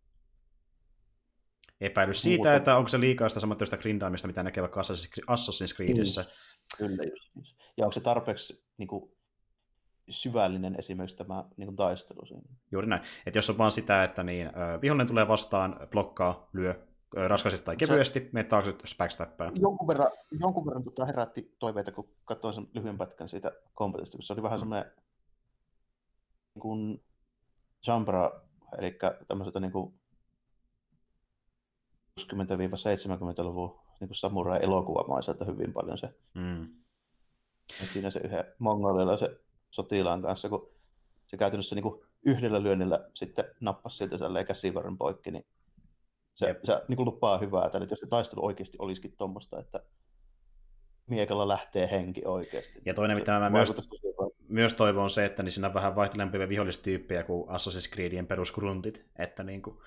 epäilys 1.81 2.21
siitä, 2.21 2.37
Muuta. 2.37 2.55
että 2.55 2.77
onko 2.77 2.87
se 2.87 2.99
liikaa 2.99 3.29
sitä 3.29 3.39
samantyöstä 3.39 3.77
grindaamista, 3.77 4.27
mitä 4.27 4.43
näkee 4.43 4.61
vaikka 4.61 4.81
Assassin's 5.31 5.75
Creedissä. 5.75 6.21
Niin. 6.21 6.31
Kyllä 6.77 7.03
just. 7.03 7.57
Ja 7.77 7.85
onko 7.85 7.91
se 7.91 7.99
tarpeeksi 7.99 8.65
niin 8.77 8.87
kuin, 8.87 9.11
syvällinen 10.09 10.75
esimerkiksi 10.79 11.17
tämä 11.17 11.43
niin 11.57 11.67
kuin, 11.67 11.75
taistelu 11.75 12.25
siinä? 12.25 12.43
Juuri 12.71 12.87
näin. 12.87 13.01
Että 13.25 13.37
jos 13.37 13.49
on 13.49 13.57
vaan 13.57 13.71
sitä, 13.71 14.03
että 14.03 14.23
niin, 14.23 14.49
vihollinen 14.81 15.07
tulee 15.07 15.27
vastaan, 15.27 15.87
blokkaa, 15.91 16.49
lyö, 16.53 16.75
raskaisesti 17.27 17.65
tai 17.65 17.75
kevyesti, 17.75 18.19
se, 18.19 18.29
menet 18.31 18.49
taakse 18.49 18.75
backstappaa. 18.97 19.51
Jonkun 19.61 19.87
verran, 19.87 20.11
jonkun 20.39 20.65
verran 20.65 20.83
tota 20.83 21.05
herätti 21.05 21.55
toiveita, 21.59 21.91
kun 21.91 22.09
katsoin 22.25 22.53
sen 22.53 22.67
lyhyen 22.73 22.97
pätkän 22.97 23.29
siitä 23.29 23.51
kompetista, 23.73 24.17
kun 24.17 24.23
se 24.23 24.33
oli 24.33 24.43
vähän 24.43 24.57
mm. 24.57 24.59
semmoinen 24.59 24.91
niin 26.55 26.61
kuin 26.61 27.03
Jambra, 27.87 28.31
eli 28.77 28.97
tämmöiseltä 29.27 29.59
niin 29.59 29.71
kuin 29.71 29.93
60-70-luvun 32.21 33.79
niin 33.99 34.15
samurai-elokuvamaiselta 34.15 35.45
hyvin 35.45 35.73
paljon 35.73 35.97
se. 35.97 36.15
Mm. 36.33 36.67
Siinä 37.93 38.09
se 38.09 38.19
yhden 38.19 38.45
se 39.19 39.42
sotilaan 39.73 40.21
kanssa, 40.21 40.49
kun 40.49 40.69
se 41.27 41.37
käytännössä 41.37 41.75
niin 41.75 41.83
kuin 41.83 42.01
yhdellä 42.25 42.63
lyönnillä 42.63 43.09
sitten 43.13 43.45
nappasi 43.59 43.97
siltä 43.97 44.17
sellainen 44.17 44.47
käsivarren 44.47 44.97
poikki, 44.97 45.31
niin 45.31 45.45
se, 46.35 46.55
se 46.63 46.83
niin 46.87 46.97
kuin 46.97 47.05
lupaa 47.05 47.37
hyvää. 47.37 47.65
että 47.65 47.87
jos 47.89 47.99
se 47.99 48.07
taistelu 48.07 48.45
oikeasti 48.45 48.77
olisikin 48.79 49.15
tuommoista, 49.17 49.59
että 49.59 49.83
miekalla 51.07 51.47
lähtee 51.47 51.91
henki 51.91 52.21
oikeasti. 52.25 52.81
Ja 52.85 52.93
toinen, 52.93 53.17
mitä 53.17 53.39
mä 53.39 53.49
myös, 53.49 53.73
myös 54.47 54.73
toivon, 54.73 55.03
on 55.03 55.09
se, 55.09 55.25
että 55.25 55.43
niin 55.43 55.51
siinä 55.51 55.67
on 55.67 55.73
vähän 55.73 55.95
vaihtelempia 55.95 56.49
vihollistyyppejä 56.49 57.23
kuin 57.23 57.49
Assassin's 57.49 57.93
Creedien 57.93 58.27
perusgruntit. 58.27 59.05
Että 59.19 59.43
niin 59.43 59.61
kuin, 59.61 59.77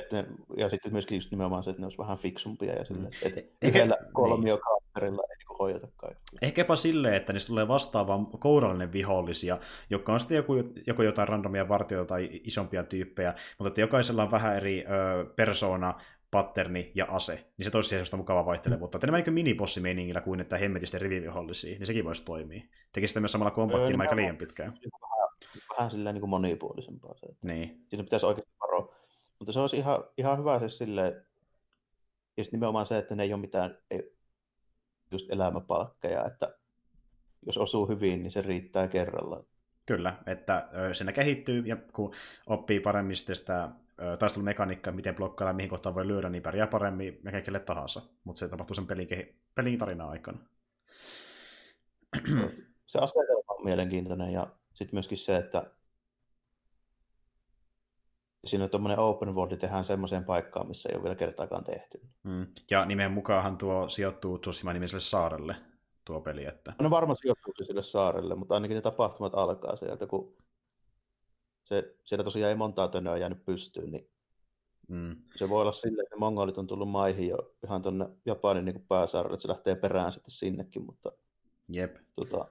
että, 0.00 0.24
ja 0.56 0.68
sitten 0.68 0.92
myöskin 0.92 1.16
just 1.16 1.30
nimenomaan 1.30 1.64
se, 1.64 1.70
että 1.70 1.82
ne 1.82 1.86
olisi 1.86 1.98
vähän 1.98 2.18
fiksumpia 2.18 2.74
ja 2.74 2.84
sille, 2.84 3.10
että 3.22 3.40
yhdellä 3.62 3.96
kolmiokaatterilla 4.12 5.22
ei 5.30 5.44
hoideta 5.60 5.88
kaikkea. 5.96 6.38
Ehkäpä 6.42 6.76
silleen, 6.76 7.14
että 7.14 7.32
niistä 7.32 7.48
tulee 7.48 7.68
vastaava 7.68 8.18
kourallinen 8.38 8.92
vihollisia, 8.92 9.58
joka 9.90 10.12
on 10.12 10.20
sitten 10.20 10.36
joku, 10.36 10.54
joku 10.86 11.02
jotain 11.02 11.28
randomia 11.28 11.68
vartioita 11.68 12.08
tai 12.08 12.40
isompia 12.44 12.84
tyyppejä, 12.84 13.34
mutta 13.58 13.68
että 13.68 13.80
jokaisella 13.80 14.22
on 14.22 14.30
vähän 14.30 14.56
eri 14.56 14.84
ö, 14.86 15.24
persona, 15.36 15.94
patterni 16.30 16.92
ja 16.94 17.06
ase, 17.10 17.46
niin 17.56 17.64
se 17.64 17.70
toisi 17.70 17.88
sellaista 17.88 18.16
mukavaa 18.16 18.46
vaihtelevuutta. 18.46 18.98
Että 18.98 19.06
enemmän 19.06 19.22
niin 19.24 19.34
minipossimeiningillä 19.34 20.20
kuin 20.20 20.40
että 20.40 20.58
hemmetisten 20.58 21.00
rivivihollisia, 21.00 21.78
niin 21.78 21.86
sekin 21.86 22.04
voisi 22.04 22.24
toimia. 22.24 22.62
Tekisi 22.92 23.10
sitä 23.10 23.20
myös 23.20 23.32
samalla 23.32 23.50
kompaktiin 23.50 24.00
aika 24.00 24.16
liian 24.16 24.36
pitkään. 24.36 24.72
Vähän, 24.72 25.28
vähän 25.78 25.90
silleen 25.90 26.14
niin 26.14 26.20
kuin 26.20 26.30
monipuolisempaa 26.30 27.14
se. 27.14 27.26
Että 27.26 27.46
niin. 27.46 27.84
Siinä 27.88 28.04
pitäisi 28.04 28.26
oikeasti 28.26 28.52
varoa 28.60 28.94
mutta 29.40 29.52
se 29.52 29.60
olisi 29.60 29.76
ihan, 29.76 30.04
ihan 30.16 30.38
hyvä 30.38 30.58
se 30.58 30.68
silleen, 30.68 31.26
ja 32.36 32.44
nimenomaan 32.52 32.86
se, 32.86 32.98
että 32.98 33.14
ne 33.14 33.22
ei 33.22 33.32
ole 33.32 33.40
mitään 33.40 33.78
ei, 33.90 34.16
just 35.10 35.30
elämäpalkkeja, 35.30 36.24
että 36.24 36.54
jos 37.46 37.58
osuu 37.58 37.88
hyvin, 37.88 38.22
niin 38.22 38.30
se 38.30 38.42
riittää 38.42 38.88
kerralla. 38.88 39.44
Kyllä, 39.86 40.16
että 40.26 40.68
siinä 40.92 41.12
kehittyy 41.12 41.62
ja 41.66 41.76
kun 41.92 42.14
oppii 42.46 42.80
paremmin 42.80 43.16
sitä 43.16 43.68
taistelumekaniikkaa, 44.18 44.92
miten 44.92 45.14
blokkailla, 45.14 45.52
mihin 45.52 45.70
kohtaan 45.70 45.94
voi 45.94 46.06
lyödä, 46.06 46.28
niin 46.28 46.42
pärjää 46.42 46.66
paremmin 46.66 47.20
melkein 47.22 47.44
kelle 47.44 47.60
tahansa. 47.60 48.02
Mutta 48.24 48.38
se 48.38 48.48
tapahtuu 48.48 48.74
sen 48.74 48.86
pelin, 48.86 49.08
pelin 49.54 49.78
tarina 49.78 50.08
aikana. 50.08 50.38
Se 52.86 52.98
asetelma 52.98 53.54
on 53.54 53.64
mielenkiintoinen 53.64 54.32
ja 54.32 54.46
sitten 54.74 54.96
myöskin 54.96 55.18
se, 55.18 55.36
että 55.36 55.70
siinä 58.44 58.64
on 58.64 58.70
tuommoinen 58.70 58.98
open 58.98 59.34
world 59.34 59.56
tehdään 59.56 59.84
semmoiseen 59.84 60.24
paikkaan, 60.24 60.68
missä 60.68 60.88
ei 60.88 60.94
ole 60.96 61.02
vielä 61.02 61.14
kertaakaan 61.14 61.64
tehty. 61.64 62.00
Mm. 62.22 62.46
Ja 62.70 62.84
nimen 62.84 63.12
mukaanhan 63.12 63.58
tuo 63.58 63.88
sijoittuu 63.88 64.38
Tsushima 64.38 64.72
nimiselle 64.72 65.00
saarelle, 65.00 65.56
tuo 66.04 66.20
peli. 66.20 66.44
Että... 66.44 66.74
No 66.80 66.90
varmaan 66.90 67.16
sijoittuu 67.16 67.52
sille 67.66 67.82
saarelle, 67.82 68.34
mutta 68.34 68.54
ainakin 68.54 68.74
ne 68.74 68.80
tapahtumat 68.80 69.34
alkaa 69.34 69.76
sieltä, 69.76 70.06
kun 70.06 70.36
se, 71.64 71.96
siellä 72.04 72.24
tosiaan 72.24 72.48
ei 72.48 72.56
montaa 72.56 72.88
tönöä 72.88 73.16
jäänyt 73.16 73.44
pystyyn, 73.44 73.90
niin 73.90 74.10
mm. 74.88 75.16
se 75.36 75.48
voi 75.48 75.62
olla 75.62 75.72
silleen, 75.72 76.06
että 76.06 76.16
mongolit 76.16 76.58
on 76.58 76.66
tullut 76.66 76.90
maihin 76.90 77.28
jo 77.28 77.54
ihan 77.64 77.82
tuonne 77.82 78.08
Japanin 78.26 78.64
niin 78.64 78.84
pääsaarelle, 78.88 79.34
että 79.34 79.42
se 79.42 79.48
lähtee 79.48 79.74
perään 79.74 80.12
sitten 80.12 80.30
sinnekin, 80.30 80.84
mutta 80.84 81.12
Jep. 81.68 81.96
Tota, 82.16 82.48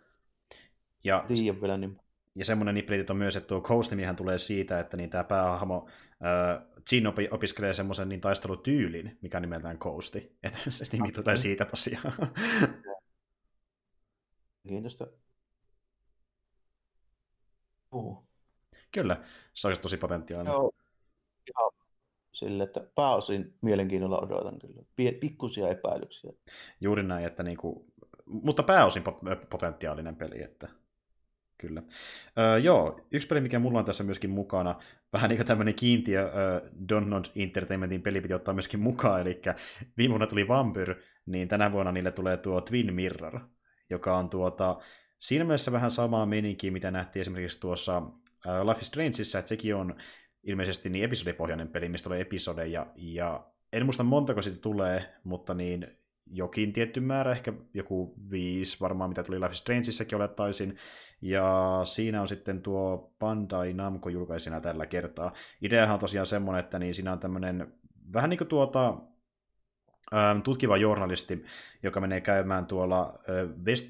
ja 1.04 1.26
tiedä 1.28 1.62
vielä 1.62 1.78
niin 1.78 2.02
ja 2.40 2.46
semmoinen 2.46 2.76
nippelitit 2.76 3.10
on 3.10 3.18
myös, 3.18 3.36
että 3.36 3.48
tuo 3.48 3.62
Ghost 3.62 3.92
tulee 4.18 4.38
siitä, 4.38 4.80
että 4.80 4.98
niin 4.98 5.10
tämä 5.10 5.24
päähahmo 5.24 5.88
äh, 6.12 6.68
Jin 6.92 7.08
opi- 7.08 7.28
opiskelee 7.32 7.74
semmoisen 7.74 8.10
niin 8.10 8.22
taistelutyylin, 8.22 9.18
mikä 9.22 9.40
nimeltään 9.40 9.78
Ghosti. 9.80 10.20
Että 10.44 10.60
se 10.70 10.86
nimi 10.98 11.12
tulee 11.12 11.38
siitä 11.38 11.66
tosiaan. 11.66 12.14
Kiintoista. 14.68 15.08
Uh. 17.92 18.28
Kyllä, 18.92 19.24
se 19.54 19.68
olisi 19.68 19.82
tosi 19.82 19.98
potentiaalinen. 19.98 20.54
Joo, 20.54 20.72
ihan 21.50 21.72
sille, 22.32 22.64
että 22.64 22.88
pääosin 22.96 23.58
mielenkiinnolla 23.62 24.20
odotan 24.20 24.60
kyllä. 24.60 24.84
Pikkusia 25.20 25.70
epäilyksiä. 25.70 26.32
Juuri 26.82 27.04
näin, 27.04 27.26
että 27.26 27.44
niinku, 27.44 27.86
mutta 28.26 28.64
pääosin 28.64 29.04
potentiaalinen 29.50 30.16
peli, 30.16 30.42
että 30.44 30.68
Kyllä. 31.60 31.84
Öö, 32.38 32.58
joo, 32.58 33.08
yksi 33.12 33.28
peli, 33.28 33.42
mikä 33.42 33.60
mulla 33.60 33.80
on 33.80 33.86
tässä 33.86 34.04
myöskin 34.04 34.30
mukana, 34.30 34.76
vähän 35.14 35.30
niin 35.30 35.38
kuin 35.38 35.48
tämmöinen 35.48 35.76
kiintiö 35.76 36.32
öö, 36.36 36.70
Don 36.90 37.10
Not 37.10 37.32
Entertainmentin 37.36 38.02
peli 38.02 38.22
piti 38.22 38.34
ottaa 38.34 38.54
myöskin 38.54 38.80
mukaan, 38.80 39.22
eli 39.22 39.42
viime 39.98 40.12
vuonna 40.12 40.28
tuli 40.28 40.48
Vampyr, 40.48 40.96
niin 41.26 41.48
tänä 41.48 41.72
vuonna 41.72 41.92
niille 41.92 42.12
tulee 42.12 42.38
tuo 42.38 42.62
Twin 42.62 42.94
Mirror, 42.94 43.40
joka 43.90 44.18
on 44.18 44.30
tuota, 44.30 44.78
siinä 45.20 45.46
mielessä 45.46 45.72
vähän 45.72 45.92
samaa 45.92 46.26
meninkiä, 46.26 46.72
mitä 46.72 46.92
nähtiin 46.92 47.22
esimerkiksi 47.22 47.60
tuossa 47.60 48.02
öö, 48.48 48.66
Life 48.66 48.80
is 48.80 48.88
Strangeissa, 48.88 49.40
että 49.40 49.50
sekin 49.50 49.76
on 49.76 49.96
ilmeisesti 50.44 50.90
niin 50.90 51.06
episodipohjainen 51.06 51.68
peli, 51.68 51.90
mistä 51.90 52.04
tulee 52.04 52.22
episodeja, 52.22 52.88
ja 52.96 53.46
en 53.74 53.86
muista 53.86 54.04
montako 54.04 54.42
siitä 54.42 54.60
tulee, 54.62 55.14
mutta 55.24 55.54
niin 55.54 55.99
jokin 56.32 56.74
tietty 56.74 57.00
määrä, 57.00 57.32
ehkä 57.32 57.54
joku 57.74 58.16
viisi 58.32 58.78
varmaan, 58.82 59.10
mitä 59.10 59.24
tuli 59.24 59.40
Life 59.40 59.52
is 59.52 59.58
Strangeissäkin 59.58 60.16
olettaisin, 60.16 60.78
ja 61.22 61.82
siinä 61.84 62.22
on 62.22 62.28
sitten 62.28 62.62
tuo 62.62 63.14
Bandai 63.20 63.74
Namco 63.74 64.10
julkaisina 64.10 64.62
tällä 64.62 64.86
kertaa. 64.86 65.34
Ideahan 65.62 65.94
on 65.94 66.00
tosiaan 66.00 66.26
semmoinen, 66.26 66.60
että 66.60 66.80
niin 66.80 66.94
siinä 66.94 67.12
on 67.12 67.20
tämmöinen 67.20 67.74
vähän 68.14 68.30
niin 68.30 68.38
kuin 68.38 68.48
tuota, 68.48 68.98
ähm, 70.14 70.42
tutkiva 70.42 70.78
journalisti, 70.78 71.46
joka 71.84 72.02
menee 72.02 72.22
käymään 72.22 72.66
tuolla 72.66 73.20
West 73.66 73.88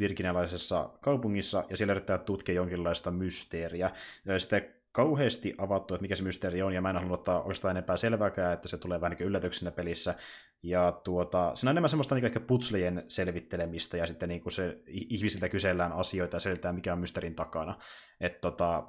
kaupungissa, 1.01 1.63
ja 1.69 1.77
siellä 1.77 1.91
yrittää 1.91 2.17
tutkia 2.17 2.55
jonkinlaista 2.55 3.11
mysteeriä. 3.11 3.91
Sitten 4.37 4.78
kauheasti 4.91 5.55
avattu, 5.57 5.93
että 5.93 6.01
mikä 6.01 6.15
se 6.15 6.23
mysteeri 6.23 6.61
on, 6.61 6.73
ja 6.73 6.81
mä 6.81 6.89
en 6.89 6.95
halua 6.95 7.13
ottaa 7.13 7.41
oikeastaan 7.41 7.71
enempää 7.71 7.97
selvääkään, 7.97 8.53
että 8.53 8.67
se 8.67 8.77
tulee 8.77 9.01
vähän 9.01 9.17
niin 9.19 9.27
yllätyksenä 9.27 9.71
pelissä. 9.71 10.15
Ja 10.63 10.91
tuota, 11.03 11.51
se 11.55 11.67
on 11.67 11.71
enemmän 11.71 11.89
semmoista 11.89 12.15
niin 12.15 12.25
ehkä 12.25 12.39
putslien 12.39 13.03
selvittelemistä, 13.07 13.97
ja 13.97 14.07
sitten 14.07 14.29
niin 14.29 14.41
kuin 14.41 14.53
se 14.53 14.77
ihmisiltä 14.87 15.49
kysellään 15.49 15.93
asioita 15.93 16.35
ja 16.35 16.39
selitetään, 16.39 16.75
mikä 16.75 16.93
on 16.93 16.99
mysteerin 16.99 17.35
takana. 17.35 17.79
Että 18.21 18.39
tota, 18.39 18.83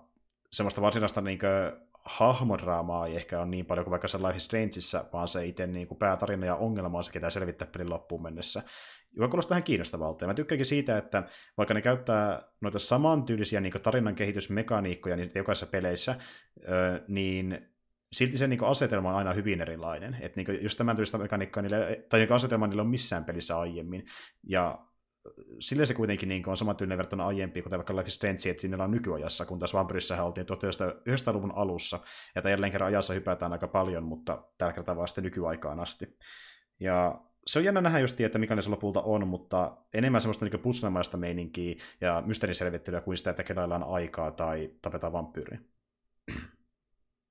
semmoista 0.53 0.83
varsinaista 0.83 1.21
niin 1.21 1.39
kuin, 1.39 1.91
hahmodraamaa 2.05 3.07
ei 3.07 3.17
ehkä 3.17 3.39
ole 3.39 3.47
niin 3.47 3.67
paljon 3.67 3.85
kuin 3.85 3.91
vaikka 3.91 4.09
se 4.09 4.19
Life 4.19 4.37
is 4.37 4.45
Strangeissa, 4.45 5.05
vaan 5.13 5.29
se 5.29 5.47
itse 5.47 5.67
niin 5.67 5.87
kuin 5.87 5.99
päätarina 5.99 6.47
ja 6.47 6.57
ongelma 6.57 6.99
on 6.99 7.05
se, 7.05 7.13
ketä 7.13 7.31
selvittää 7.31 7.69
pelin 7.73 7.91
loppuun 7.91 8.23
mennessä 8.23 8.63
joka 9.13 9.29
kuulostaa 9.29 9.57
ihan 9.57 9.65
kiinnostavalta. 9.65 10.25
Ja 10.25 10.27
mä 10.27 10.35
tykkäänkin 10.35 10.67
siitä, 10.67 10.99
että 10.99 11.23
vaikka 11.57 11.75
ne 11.75 11.83
käyttää 11.83 12.43
noita 12.61 12.79
samantyylisiä 12.79 13.61
niin 13.61 13.73
tarinan 13.83 14.15
kehitysmekaniikkoja 14.15 15.17
niin 15.17 15.31
jokaisessa 15.35 15.67
peleissä, 15.67 16.17
niin 17.09 17.67
silti 18.13 18.39
se 18.39 18.47
niin 18.47 18.65
asetelma 18.65 19.11
on 19.11 19.17
aina 19.17 19.33
hyvin 19.33 19.61
erilainen. 19.61 20.17
Että 20.21 20.41
niin 20.41 20.63
just 20.63 20.79
tämän 20.79 20.97
tyylistä 20.97 21.19
mekaniikkaa 21.19 21.63
niille, 21.63 22.05
tai 22.09 22.21
niin 22.21 22.33
asetelma 22.33 22.67
niillä 22.67 22.83
on 22.83 22.91
missään 22.91 23.25
pelissä 23.25 23.59
aiemmin. 23.59 24.07
Ja 24.49 24.79
sille 25.61 25.87
se 25.87 25.95
kuitenkin 25.95 26.29
niin 26.29 26.49
on 26.49 26.57
samantyylinen 26.57 26.99
verrattuna 26.99 27.27
aiempiin, 27.27 27.63
kuten 27.63 27.79
vaikka 27.79 27.97
Life 27.97 28.07
is 28.07 28.15
Strange, 28.15 28.51
että 28.51 28.61
siinä 28.61 28.85
on 28.85 28.91
nykyajassa, 28.91 29.47
kun 29.47 29.59
taas 29.59 29.75
Vampyrissähän 29.75 30.27
oltiin 30.27 30.47
1900-luvun 30.47 31.53
alussa, 31.55 31.99
ja 32.35 32.51
jälleen 32.51 32.73
kerran 32.73 32.89
ajassa 32.89 33.15
hypätään 33.15 33.53
aika 33.53 33.69
paljon, 33.69 34.05
mutta 34.05 34.45
tällä 34.59 34.73
kertaa 34.73 35.07
sitten 35.07 35.25
nykyaikaan 35.25 35.81
asti. 35.81 36.17
Ja 36.81 37.21
se 37.47 37.59
on 37.59 37.65
jännä 37.65 37.81
nähdä 37.81 37.99
just, 37.99 38.21
että 38.21 38.39
mikä 38.39 38.61
se 38.61 38.71
lopulta 38.71 39.03
on, 39.03 39.29
mutta 39.29 39.77
enemmän 39.95 40.21
semmoista 40.21 40.45
niin 40.45 40.61
putslemaista 40.61 41.17
meininkiä 41.17 41.75
ja 42.01 42.23
mysteeriselvittelyä 42.27 43.01
kuin 43.01 43.17
sitä, 43.17 43.31
että 43.31 43.45
kelaillaan 43.45 43.85
aikaa 43.85 44.31
tai 44.31 44.71
tapetaan 44.83 45.13
vampyyriä. 45.13 45.59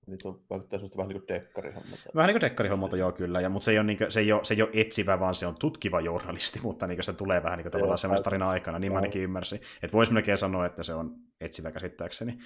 Nyt 0.08 0.22
on, 0.26 0.42
vaikuttaa 0.50 0.80
vähän 0.98 1.10
niin 1.10 1.22
kuin 1.22 1.28
dekkarihommalta. 1.28 2.10
Vähän 2.16 2.28
niin 2.28 2.34
kuin 2.34 2.42
dekkarihommalta, 2.42 2.98
joo 2.98 3.12
kyllä, 3.12 3.42
ja, 3.42 3.50
mutta 3.50 3.66
se 3.66 3.72
ei, 3.72 3.78
ole, 3.78 3.86
niin 3.86 3.98
kuin, 3.98 4.12
se, 4.12 4.20
ei 4.20 4.32
ole, 4.32 4.44
se 4.44 4.54
ei 4.54 4.62
ole 4.62 4.70
etsivä, 4.74 5.20
vaan 5.20 5.36
se 5.36 5.48
on 5.48 5.56
tutkiva 5.60 6.02
journalisti, 6.02 6.60
mutta 6.64 6.88
niin 6.88 7.04
se 7.04 7.14
tulee 7.14 7.44
vähän 7.44 7.58
niin 7.58 7.64
kuin, 7.64 7.72
tavallaan 7.72 7.98
semmoista 7.98 8.24
tarina 8.24 8.50
aikana, 8.50 8.80
niin 8.80 8.92
mä 8.92 8.98
ainakin 8.98 9.22
ymmärsin. 9.22 9.62
Että 9.84 9.94
voisi 9.94 10.14
melkein 10.14 10.38
sanoa, 10.38 10.66
että 10.66 10.84
se 10.84 10.94
on 10.94 11.16
etsivä 11.42 11.72
käsittääkseni. 11.72 12.38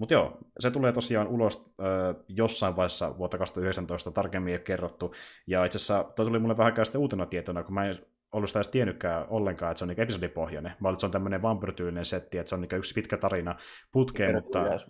Mutta 0.00 0.14
joo, 0.14 0.38
se 0.58 0.70
tulee 0.70 0.92
tosiaan 0.92 1.28
ulos 1.28 1.72
ö, 1.80 2.14
jossain 2.28 2.76
vaiheessa 2.76 3.18
vuotta 3.18 3.38
2019, 3.38 4.10
tarkemmin 4.10 4.50
ei 4.50 4.56
ole 4.56 4.64
kerrottu, 4.64 5.14
ja 5.46 5.64
itse 5.64 5.76
asiassa 5.76 6.04
toi 6.16 6.26
tuli 6.26 6.38
mulle 6.38 6.56
vähän 6.56 6.72
sitten 6.82 7.00
uutena 7.00 7.26
tietona, 7.26 7.62
kun 7.62 7.74
mä 7.74 7.86
en 7.86 7.96
ollut 8.32 8.50
sitä 8.50 8.58
edes 8.58 8.68
tiennytkään 8.68 9.26
ollenkaan, 9.28 9.70
että 9.70 9.78
se 9.78 9.84
on 9.84 9.88
niin 9.88 10.00
episodipohjainen. 10.00 10.72
Mä 10.80 10.88
olin, 10.88 10.94
että 10.94 11.00
se 11.00 11.06
on 11.06 11.12
tämmöinen 11.12 11.42
vampyrtyylinen 11.42 12.04
setti, 12.04 12.38
että 12.38 12.48
se 12.48 12.54
on 12.54 12.60
niin 12.60 12.78
yksi 12.78 12.94
pitkä 12.94 13.16
tarina 13.16 13.56
putkeen, 13.92 14.34
mutta... 14.34 14.58
Jäs 14.58 14.86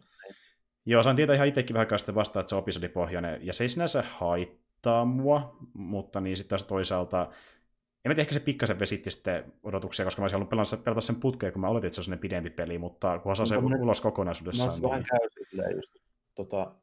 Joo, 0.87 1.03
sain 1.03 1.17
tietää 1.17 1.35
ihan 1.35 1.49
itsekin 1.49 1.75
vähän 1.75 1.99
sitten 1.99 2.15
vasta, 2.15 2.41
että 2.41 2.51
se 2.51 2.57
on 2.57 2.63
episodipohjainen, 2.63 3.47
ja 3.47 3.53
se 3.53 3.65
ei 3.65 3.69
sinänsä 3.69 4.05
haittaa 4.19 5.05
mua, 5.05 5.57
mutta 5.75 6.21
niin 6.21 6.37
sitten 6.37 6.49
taas 6.49 6.65
toisaalta, 6.65 7.31
en 8.05 8.11
tiedä, 8.11 8.21
ehkä 8.21 8.35
se 8.35 8.41
pikkasen 8.41 8.79
vesitti 8.79 9.11
sitten 9.11 9.53
odotuksia, 9.63 10.05
koska 10.05 10.23
mä 10.23 10.25
olisin 10.25 10.35
halunnut 10.35 10.51
pelata, 10.51 10.77
pelata 10.77 11.01
sen 11.01 11.17
putkeen, 11.17 11.53
kun 11.53 11.61
mä 11.61 11.69
oletin, 11.69 11.87
että 11.87 11.95
se 11.95 12.01
on 12.01 12.05
sellainen 12.05 12.21
pidempi 12.21 12.51
peli, 12.51 12.79
mutta 12.79 13.19
kunhan 13.19 13.37
saa 13.37 13.47
se 13.47 13.61
monet, 13.61 13.81
ulos 13.81 14.01
kokonaisuudessaan. 14.01 14.69
No, 14.69 14.75
se 14.75 14.81
niin... 14.81 14.91
vähän 14.91 15.05
käy 15.05 15.45
silleen 15.49 15.77
just, 15.77 15.97
tota, 16.35 16.75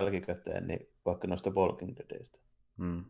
jälkikäteen, 0.00 0.66
niin 0.66 0.88
vaikka 1.04 1.28
noista 1.28 1.50
Walking 1.50 1.96
Deadistä. 1.96 2.38
Mm. 2.76 3.04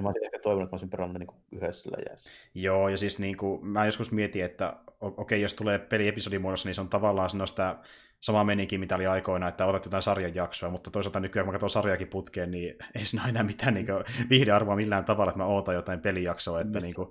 Niin 0.00 0.04
mä 0.04 0.08
olisin 0.08 0.24
ehkä 0.24 0.38
toivonut, 0.42 0.66
että 0.66 0.74
mä 0.74 0.76
olisin 0.76 0.90
pelannut 0.90 1.18
niin 1.18 1.42
yhdessä 1.52 1.90
läjässä. 1.90 2.30
Joo, 2.54 2.88
ja 2.88 2.96
siis 2.96 3.18
niin 3.18 3.36
kuin, 3.36 3.66
mä 3.66 3.86
joskus 3.86 4.12
mietin, 4.12 4.44
että 4.44 4.76
okei, 5.00 5.14
okay, 5.16 5.38
jos 5.38 5.54
tulee 5.54 5.78
peli 5.78 6.08
episodimuodossa, 6.08 6.68
niin 6.68 6.74
se 6.74 6.80
on 6.80 6.88
tavallaan 6.88 7.30
sellaista 7.30 7.78
samaa 8.20 8.44
meninkin, 8.44 8.80
mitä 8.80 8.94
oli 8.94 9.06
aikoina, 9.06 9.48
että 9.48 9.66
otat 9.66 9.84
jotain 9.84 10.02
sarjan 10.02 10.34
jaksoa, 10.34 10.70
mutta 10.70 10.90
toisaalta 10.90 11.20
nykyään, 11.20 11.44
kun 11.44 11.48
mä 11.48 11.52
katson 11.52 11.70
sarjakin 11.70 12.08
putkeen, 12.08 12.50
niin 12.50 12.76
ei 12.98 13.04
siinä 13.04 13.28
enää 13.28 13.42
mitään 13.42 13.74
niin 13.74 13.86
viihdearvoa 14.30 14.76
millään 14.76 15.04
tavalla, 15.04 15.30
että 15.30 15.38
mä 15.38 15.46
ootan 15.46 15.74
jotain 15.74 16.00
pelijaksoa. 16.00 16.60
Että, 16.60 16.80
niin 16.80 16.94
kuin... 16.94 17.08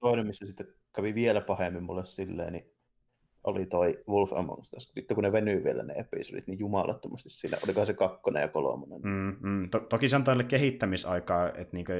Toinen, 0.00 0.26
missä 0.26 0.46
sitten 0.46 0.66
kävi 0.94 1.14
vielä 1.14 1.40
pahemmin 1.40 1.82
mulle 1.82 2.04
silleen, 2.04 2.52
niin 2.52 2.77
oli 3.44 3.66
toi 3.66 3.98
Wolf 4.08 4.32
Among 4.32 4.58
Us. 4.58 4.70
Sitten 4.78 5.14
kun 5.14 5.24
ne 5.24 5.32
venyy 5.32 5.64
vielä 5.64 5.82
ne 5.82 5.94
episodit, 5.96 6.46
niin 6.46 6.58
jumalattomasti 6.58 7.30
siinä, 7.30 7.58
oliko 7.64 7.84
se 7.84 7.92
kakkonen 7.92 8.40
ja 8.40 8.48
kolmonen. 8.48 9.00
Mm, 9.02 9.36
mm. 9.40 9.70
To- 9.70 9.80
toki 9.80 10.08
se 10.08 10.16
antaa 10.16 10.42
kehittämisaikaa, 10.48 11.48
että 11.48 11.76
niinku, 11.76 11.92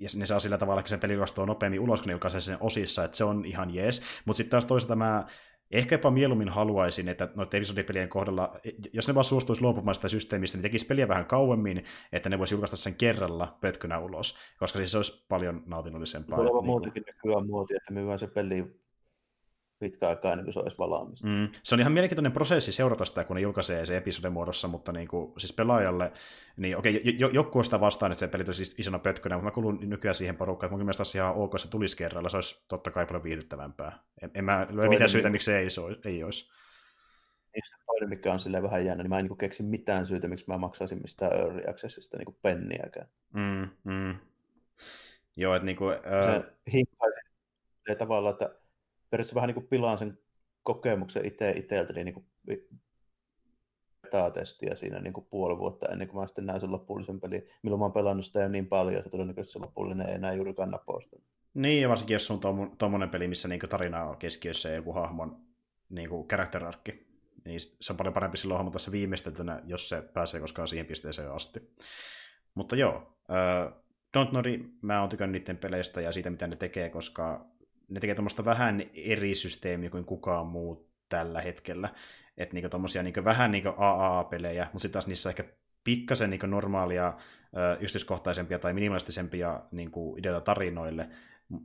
ja 0.00 0.08
ne 0.16 0.26
saa 0.26 0.40
sillä 0.40 0.58
tavalla, 0.58 0.80
että 0.80 0.90
se 0.90 0.98
peli 0.98 1.12
ilmastuu 1.12 1.44
nopeammin 1.44 1.80
ulos, 1.80 2.00
kun 2.00 2.06
ne 2.06 2.12
julkaisee 2.12 2.40
sen 2.40 2.56
osissa, 2.60 3.04
että 3.04 3.16
se 3.16 3.24
on 3.24 3.44
ihan 3.44 3.74
jees. 3.74 4.02
Mutta 4.24 4.36
sitten 4.36 4.50
taas 4.50 4.66
toisaalta 4.66 4.96
mä 4.96 5.26
ehkä 5.70 5.94
jopa 5.94 6.10
mieluummin 6.10 6.48
haluaisin, 6.48 7.08
että 7.08 7.28
noiden 7.34 7.58
episodipelien 7.58 8.08
kohdalla, 8.08 8.60
jos 8.92 9.08
ne 9.08 9.14
vaan 9.14 9.24
suostuisi 9.24 9.62
luopumaan 9.62 9.94
sitä 9.94 10.08
systeemistä, 10.08 10.58
niin 10.58 10.62
tekisi 10.62 10.86
peliä 10.86 11.08
vähän 11.08 11.26
kauemmin, 11.26 11.84
että 12.12 12.28
ne 12.28 12.38
voisi 12.38 12.54
julkaista 12.54 12.76
sen 12.76 12.94
kerralla 12.94 13.58
pötkynä 13.60 13.98
ulos, 13.98 14.38
koska 14.58 14.76
siis 14.76 14.90
se 14.90 14.98
olisi 14.98 15.26
paljon 15.28 15.62
nautinnollisempaa. 15.66 16.38
Tulee 16.38 16.52
niin 16.52 16.66
muutenkin 16.66 17.04
nykyään 17.06 17.46
muoti, 17.46 17.74
että 17.76 17.92
myydään 17.92 18.18
se 18.18 18.26
peli 18.26 18.80
pitkä 19.80 20.08
aikaa 20.08 20.32
ennen 20.32 20.44
kuin 20.44 20.54
se 20.54 20.60
olisi 20.60 20.78
valmis. 20.78 21.22
Mm. 21.22 21.48
Se 21.62 21.74
on 21.74 21.80
ihan 21.80 21.92
mielenkiintoinen 21.92 22.32
prosessi 22.32 22.72
seurata 22.72 23.04
sitä, 23.04 23.24
kun 23.24 23.36
ne 23.36 23.42
julkaisee 23.42 23.86
se 23.86 23.96
episodin 23.96 24.32
muodossa, 24.32 24.68
mutta 24.68 24.92
niin 24.92 25.08
kuin, 25.08 25.32
siis 25.38 25.52
pelaajalle, 25.52 26.12
niin 26.56 26.76
okei, 26.76 27.16
jo, 27.18 27.28
joku 27.28 27.58
on 27.58 27.64
sitä 27.64 27.80
vastaan, 27.80 28.12
että 28.12 28.20
se 28.20 28.28
peli 28.28 28.44
olisi 28.46 28.74
isona 28.78 28.98
pötkönä, 28.98 29.36
mutta 29.36 29.44
mä 29.44 29.50
kuulun 29.50 29.78
nykyään 29.80 30.14
siihen 30.14 30.36
porukkaan, 30.36 30.68
että 30.68 30.76
mun 30.76 30.86
mielestä 30.86 31.18
ihan 31.18 31.34
ok, 31.34 31.58
se 31.58 31.70
tulisi 31.70 31.96
kerralla, 31.96 32.28
se 32.28 32.36
olisi 32.36 32.64
totta 32.68 32.90
kai 32.90 33.06
paljon 33.06 33.22
viihdyttävämpää. 33.22 33.98
En, 34.22 34.30
en 34.34 34.44
mä 34.44 34.66
löydä 34.70 34.88
mitään 34.88 35.10
syytä, 35.10 35.30
miksi 35.30 35.44
se 35.44 35.58
ei, 35.58 35.70
se 35.70 35.80
ei 36.04 36.24
olisi. 36.24 36.50
Niistä 37.54 37.76
toinen, 37.86 38.08
mikä 38.08 38.32
on 38.32 38.40
silleen 38.40 38.62
vähän 38.62 38.84
jännä, 38.84 39.02
niin 39.02 39.10
mä 39.10 39.18
en 39.18 39.24
niin 39.24 39.38
keksi 39.38 39.62
mitään 39.62 40.06
syytä, 40.06 40.28
miksi 40.28 40.44
mä 40.48 40.58
maksaisin 40.58 41.02
mistään 41.02 41.32
Early 41.32 41.62
Accessista 41.68 42.18
niin 42.18 42.36
penniäkään. 42.42 43.08
Mm, 43.32 43.68
mm. 43.84 44.14
Joo, 45.36 45.54
että 45.54 45.66
niin 45.66 45.76
kuin, 45.76 45.94
äh... 45.94 46.34
Se 46.34 46.52
hinkkaisi 46.72 47.20
tavallaan, 47.98 48.32
että 48.32 48.50
periaatteessa 49.10 49.34
vähän 49.34 49.48
niin 49.48 49.66
pilaan 49.66 49.98
sen 49.98 50.18
kokemuksen 50.62 51.26
itse 51.26 51.50
itseltäni 51.50 52.04
niin 52.04 52.14
kuin 52.14 52.26
testiä 54.34 54.74
siinä 54.74 55.00
niin 55.00 55.12
kuin 55.12 55.26
puoli 55.30 55.58
vuotta 55.58 55.88
ennen 55.88 56.08
kuin 56.08 56.20
mä 56.20 56.26
sitten 56.26 56.46
näen 56.46 56.60
sen 56.60 56.72
lopullisen 56.72 57.20
pelin. 57.20 57.48
Milloin 57.62 57.78
mä 57.78 57.84
oon 57.84 57.92
pelannut 57.92 58.26
sitä 58.26 58.40
jo 58.40 58.48
niin 58.48 58.66
paljon, 58.66 58.98
että 58.98 59.10
todennäköisesti 59.10 59.52
se 59.52 59.58
lopullinen 59.58 60.08
ei 60.08 60.14
enää 60.14 60.32
juurikaan 60.32 60.70
napoista. 60.70 61.20
Niin, 61.54 61.82
ja 61.82 61.88
varsinkin 61.88 62.14
jos 62.14 62.30
on 62.30 62.40
tuommoinen 62.78 63.10
peli, 63.10 63.28
missä 63.28 63.48
niin 63.48 63.60
tarina 63.60 64.04
on 64.04 64.16
keskiössä 64.16 64.68
ja 64.68 64.74
joku 64.74 64.92
hahmon 64.92 65.40
niin 65.88 66.10
character 66.28 66.64
arkki, 66.64 67.06
niin 67.44 67.60
se 67.80 67.92
on 67.92 67.96
paljon 67.96 68.14
parempi 68.14 68.36
silloin 68.36 68.56
hahmota 68.56 68.78
se 68.78 68.92
viimeisteltynä, 68.92 69.62
jos 69.64 69.88
se 69.88 70.02
pääsee 70.02 70.40
koskaan 70.40 70.68
siihen 70.68 70.86
pisteeseen 70.86 71.32
asti. 71.32 71.74
Mutta 72.54 72.76
joo, 72.76 72.96
uh, 73.28 73.82
Don't 74.18 74.32
Nori, 74.32 74.64
mä 74.82 75.00
oon 75.00 75.08
tykännyt 75.08 75.42
niiden 75.42 75.58
peleistä 75.58 76.00
ja 76.00 76.12
siitä, 76.12 76.30
mitä 76.30 76.46
ne 76.46 76.56
tekee, 76.56 76.88
koska 76.88 77.46
ne 77.90 78.00
tekee 78.00 78.14
tuommoista 78.14 78.44
vähän 78.44 78.82
eri 78.94 79.34
systeemiä 79.34 79.90
kuin 79.90 80.04
kukaan 80.04 80.46
muu 80.46 80.90
tällä 81.08 81.40
hetkellä. 81.40 81.88
Että 82.36 82.54
niinku 82.54 82.68
tommosia 82.68 83.02
niinku 83.02 83.24
vähän 83.24 83.50
niinku 83.50 83.68
AAA-pelejä, 83.76 84.64
mutta 84.64 84.78
sitten 84.78 84.92
taas 84.92 85.06
niissä 85.06 85.28
ehkä 85.28 85.44
pikkasen 85.84 86.30
niinku 86.30 86.46
normaalia, 86.46 87.14
yksityiskohtaisempia 87.80 88.58
tai 88.58 88.74
minimalistisempia 88.74 89.60
niinku 89.70 90.16
ideoita 90.16 90.40
tarinoille. 90.40 91.08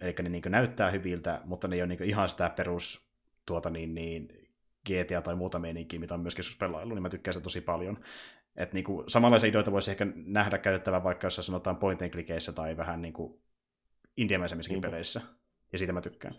Eli 0.01 0.15
ne 0.23 0.29
niinku 0.29 0.49
näyttää 0.49 0.91
hyviltä, 0.91 1.41
mutta 1.45 1.67
ne 1.67 1.75
ei 1.75 1.81
ole 1.81 1.87
niinku 1.87 2.03
ihan 2.03 2.29
sitä 2.29 2.49
perus 2.49 3.11
tuota 3.45 3.69
niin, 3.69 3.95
niin, 3.95 4.27
GTA 4.89 5.21
tai 5.21 5.35
muuta 5.35 5.59
meininkiä, 5.59 5.99
mitä 5.99 6.13
on 6.13 6.19
myöskin 6.19 6.39
joskus 6.39 6.57
pelailu, 6.57 6.93
niin 6.93 7.01
mä 7.01 7.09
tykkään 7.09 7.33
sitä 7.33 7.43
tosi 7.43 7.61
paljon. 7.61 7.99
Et 8.55 8.73
niinku, 8.73 9.03
samanlaisia 9.07 9.49
ideoita 9.49 9.71
voisi 9.71 9.91
ehkä 9.91 10.07
nähdä 10.15 10.57
käytettävän 10.57 11.03
vaikka 11.03 11.25
jos 11.25 11.35
sanotaan 11.35 11.77
point 11.77 12.01
and 12.01 12.11
clickeissä 12.11 12.51
tai 12.51 12.77
vähän 12.77 13.01
niinku 13.01 13.41
indiamaisemmissakin 14.17 14.81
peleissä 14.81 15.21
ja 15.71 15.77
siitä 15.77 15.93
mä 15.93 16.01
tykkään. 16.01 16.35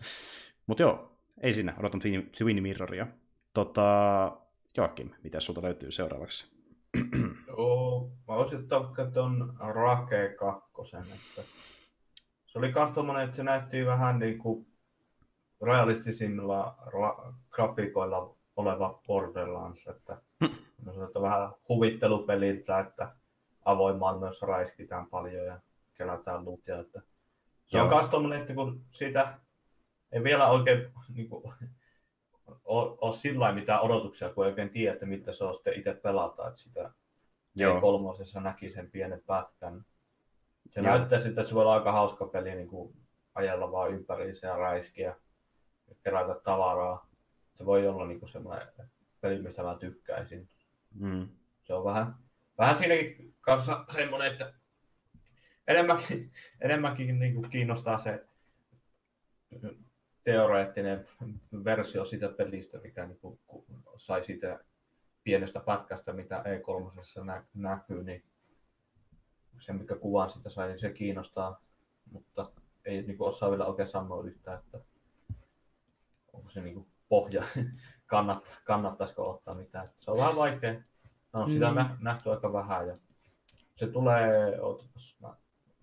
Mutta 0.67 0.83
joo, 0.83 1.17
ei 1.41 1.53
siinä, 1.53 1.75
odotan 1.79 1.99
Twin, 1.99 2.29
Twin 2.37 2.63
Mirroria. 2.63 3.07
Tota, 3.53 4.37
Joakim, 4.77 5.09
mitä 5.23 5.39
sulta 5.39 5.61
löytyy 5.61 5.91
seuraavaksi? 5.91 6.51
Joo, 7.47 8.11
mä 8.27 8.33
olisin 8.33 8.59
ottaa 8.59 9.11
ton 9.13 9.53
Rake 9.59 10.35
2. 10.39 10.97
Että 10.97 11.41
se 12.45 12.59
oli 12.59 12.71
kans 12.71 12.91
tommonen, 12.91 13.23
että 13.23 13.35
se 13.35 13.43
näytti 13.43 13.85
vähän 13.85 14.19
niinku 14.19 14.67
realistisimmilla 15.61 16.77
ra- 16.87 17.33
grafiikoilla 17.49 18.35
oleva 18.55 19.01
Borderlands, 19.07 19.87
että 19.87 20.21
hmm. 20.45 20.55
vähän 21.21 21.49
huvittelupeliltä, 21.69 22.79
että 22.79 23.15
avoin 23.65 23.97
maailmassa 23.97 24.45
räiskitään 24.45 25.07
paljon 25.07 25.45
ja 25.45 25.59
kerätään 25.93 26.45
lutia, 26.45 26.79
että 26.79 27.01
se 27.67 27.81
on 27.81 27.89
myös 27.89 28.09
tommonen, 28.09 28.41
että 28.41 28.53
kun 28.53 28.85
siitä 28.91 29.39
ei 30.11 30.23
vielä 30.23 30.47
oikein 30.47 30.91
niin 31.13 31.29
kuin, 31.29 31.53
ole, 32.65 32.97
ole 33.01 33.13
sillä 33.13 33.51
mitään 33.51 33.81
odotuksia, 33.81 34.29
kun 34.29 34.45
ei 34.45 34.49
oikein 34.49 34.69
tiedä, 34.69 34.93
että 34.93 35.05
miltä 35.05 35.31
se 35.31 35.43
on 35.43 35.53
sitten 35.53 35.73
itse 35.73 35.93
pelata. 35.93 36.47
Että 36.47 36.59
sitä 36.59 36.91
Joo. 37.55 37.81
kolmosessa 37.81 38.41
näki 38.41 38.69
sen 38.69 38.91
pienen 38.91 39.23
pätkän. 39.25 39.85
Se 40.69 40.81
Joo. 40.81 40.89
näyttää 40.89 41.19
sitten, 41.19 41.41
että 41.41 41.49
se 41.49 41.55
voi 41.55 41.61
olla 41.61 41.73
aika 41.73 41.91
hauska 41.91 42.25
peli 42.25 42.55
niin 42.55 42.67
kuin 42.67 42.95
ajella 43.35 43.71
vaan 43.71 43.91
ympäri 43.91 44.33
ja 44.41 44.57
räiskiä 44.57 45.15
ja 45.87 45.95
kerätä 46.03 46.39
tavaraa. 46.43 47.09
Se 47.53 47.65
voi 47.65 47.87
olla 47.87 48.07
niin 48.07 48.19
kuin 48.19 48.29
semmoinen 48.29 48.67
peli, 49.21 49.41
mistä 49.41 49.63
mä 49.63 49.77
tykkäisin. 49.79 50.49
Mm. 50.99 51.27
Se 51.63 51.73
on 51.73 51.83
vähän, 51.83 52.15
vähän 52.57 52.75
siinäkin 52.75 53.35
kanssa 53.41 53.85
semmoinen, 53.89 54.31
että 54.31 54.53
enemmänkin, 55.67 56.31
enemmänkin 56.61 57.19
niin 57.19 57.33
kuin 57.33 57.49
kiinnostaa 57.49 57.99
se 57.99 58.25
teoreettinen 60.23 61.05
versio 61.63 62.05
siitä 62.05 62.29
pelistä, 62.29 62.77
mikä 62.77 63.05
niin 63.05 63.19
kuin, 63.19 63.39
sai 63.97 64.23
siitä 64.23 64.59
pienestä 65.23 65.59
pätkästä, 65.59 66.13
mitä 66.13 66.43
E3 66.43 67.23
nä- 67.23 67.45
näkyy, 67.53 68.03
niin 68.03 68.23
se, 69.59 69.73
mikä 69.73 69.95
kuvan 69.95 70.29
sitä 70.29 70.49
sai, 70.49 70.67
niin 70.67 70.79
se 70.79 70.93
kiinnostaa, 70.93 71.61
mutta 72.11 72.51
ei 72.85 73.01
niin 73.01 73.17
kuin, 73.17 73.27
osaa 73.27 73.49
vielä 73.49 73.65
oikein 73.65 73.87
sanoa 73.87 74.23
yhtään, 74.23 74.59
että 74.59 74.79
onko 76.33 76.49
se 76.49 76.61
niin 76.61 76.73
kuin, 76.73 76.87
pohja, 77.09 77.43
kannat, 78.05 78.43
kannattaisiko 78.63 79.29
ottaa 79.29 79.55
mitään. 79.55 79.87
Se 79.97 80.11
on 80.11 80.17
vähän 80.17 80.35
vaikea. 80.35 80.81
No, 81.33 81.47
sitä 81.47 81.71
mm. 81.71 81.97
nähty 81.99 82.29
aika 82.29 82.53
vähän 82.53 82.87
ja 82.87 82.95
se 83.75 83.87
tulee, 83.87 84.61
ootapas, 84.61 85.17
mä 85.21 85.35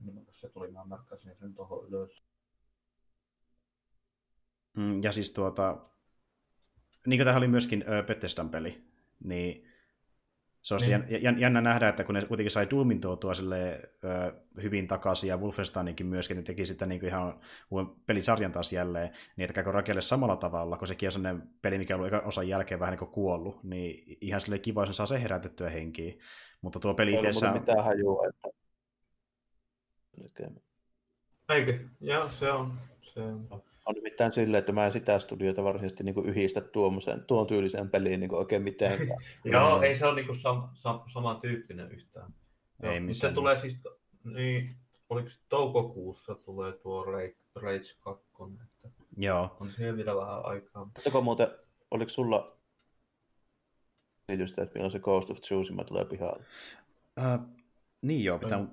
niin 0.06 0.26
se 0.32 0.48
tuli, 0.48 0.70
mä 0.70 0.84
merkkasin 0.84 1.36
sen 1.36 1.54
tuohon 1.54 1.88
ylös. 1.88 2.24
Mm, 4.76 5.02
ja 5.02 5.12
siis 5.12 5.32
tuota, 5.32 5.78
niin 7.06 7.18
kuin 7.18 7.24
tämähän 7.24 7.38
oli 7.38 7.48
myöskin 7.48 7.84
ö, 7.88 8.02
Bethesdan 8.02 8.50
peli, 8.50 8.84
niin 9.24 9.68
Se 10.62 10.74
olisi 10.74 10.86
niin. 10.86 11.40
jännä 11.40 11.60
nähdä, 11.60 11.88
että 11.88 12.04
kun 12.04 12.14
ne 12.14 12.22
kuitenkin 12.22 12.50
sai 12.50 12.70
Doomin 12.70 13.00
tuotua 13.00 13.34
sille, 13.34 13.80
ö, 14.04 14.32
hyvin 14.62 14.86
takaisin 14.86 15.28
ja 15.28 15.36
Wolfensteininkin 15.36 16.06
myöskin, 16.06 16.36
ne 16.36 16.42
teki 16.42 16.66
sitä 16.66 16.86
niin 16.86 17.00
kuin 17.00 17.08
ihan 17.08 17.40
uuden 17.70 17.86
pelisarjan 18.06 18.52
taas 18.52 18.72
jälleen, 18.72 19.10
niin 19.36 19.44
että 19.44 19.52
käykö 19.52 19.72
Rakelle 19.72 20.02
samalla 20.02 20.36
tavalla, 20.36 20.76
kun 20.76 20.88
sekin 20.88 21.06
on 21.06 21.12
sellainen 21.12 21.42
peli, 21.62 21.78
mikä 21.78 21.94
on 21.94 22.00
ollut 22.00 22.26
osan 22.26 22.48
jälkeen 22.48 22.80
vähän 22.80 22.92
niin 22.92 22.98
kuin 22.98 23.10
kuollut, 23.10 23.64
niin 23.64 24.18
ihan 24.20 24.40
sille 24.40 24.58
kiva, 24.58 24.84
jos 24.84 24.96
saa 24.96 25.06
se 25.06 25.22
herätettyä 25.22 25.70
henkiä. 25.70 26.14
Mutta 26.62 26.80
tuo 26.80 26.94
peli 26.94 27.14
itse... 27.14 27.46
Ei 27.46 27.52
mitään 27.52 27.84
hajua, 27.84 28.28
että... 28.28 28.63
Eikö? 31.48 31.78
Joo, 32.00 32.28
se 32.28 32.52
on. 32.52 32.78
Se 33.02 33.20
on. 33.20 33.62
On 33.86 33.94
nimittäin 33.94 34.32
silleen, 34.32 34.58
että 34.58 34.72
mä 34.72 34.86
en 34.86 34.92
sitä 34.92 35.18
studiota 35.18 35.64
varsinaisesti 35.64 36.04
niin 36.04 36.14
kuin 36.14 36.26
yhdistä 36.26 36.60
tuommoisen, 36.60 37.24
tuon 37.24 37.46
tyyliseen 37.46 37.90
peliin 37.90 38.20
niin 38.20 38.28
kuin 38.30 38.38
oikein 38.38 38.62
mitenkään. 38.62 39.20
Joo, 39.44 39.82
ei 39.82 39.96
se 39.96 40.06
ole 40.06 40.14
niin 40.14 40.26
kuin 40.26 40.40
sam, 40.40 40.68
sam, 40.74 41.00
samantyyppinen 41.12 41.92
yhtään. 41.92 42.34
Ei 42.82 42.98
Joo, 42.98 43.14
se 43.14 43.32
tulee 43.32 43.60
siis, 43.60 43.78
niin, 44.24 44.76
oliko 45.08 45.28
se 45.28 45.38
toukokuussa 45.48 46.34
tulee 46.34 46.72
tuo 46.72 47.04
Rage, 47.04 47.36
Rage 47.54 47.94
2. 48.00 48.24
Että 48.84 49.02
Joo. 49.16 49.56
On 49.60 49.70
siihen 49.70 49.96
vielä 49.96 50.16
vähän 50.16 50.46
aikaa. 50.46 50.90
Oliko 51.04 51.20
muuten, 51.20 51.48
oliko 51.90 52.10
sulla 52.10 52.56
esitystä, 54.28 54.62
että 54.62 54.74
milloin 54.74 54.92
se 54.92 54.98
Ghost 54.98 55.30
of 55.30 55.40
Tsushima 55.40 55.84
tulee 55.84 56.04
pihalle? 56.04 56.44
Uh, 57.18 57.56
niin 58.02 58.24
joo, 58.24 58.38
pitää... 58.38 58.66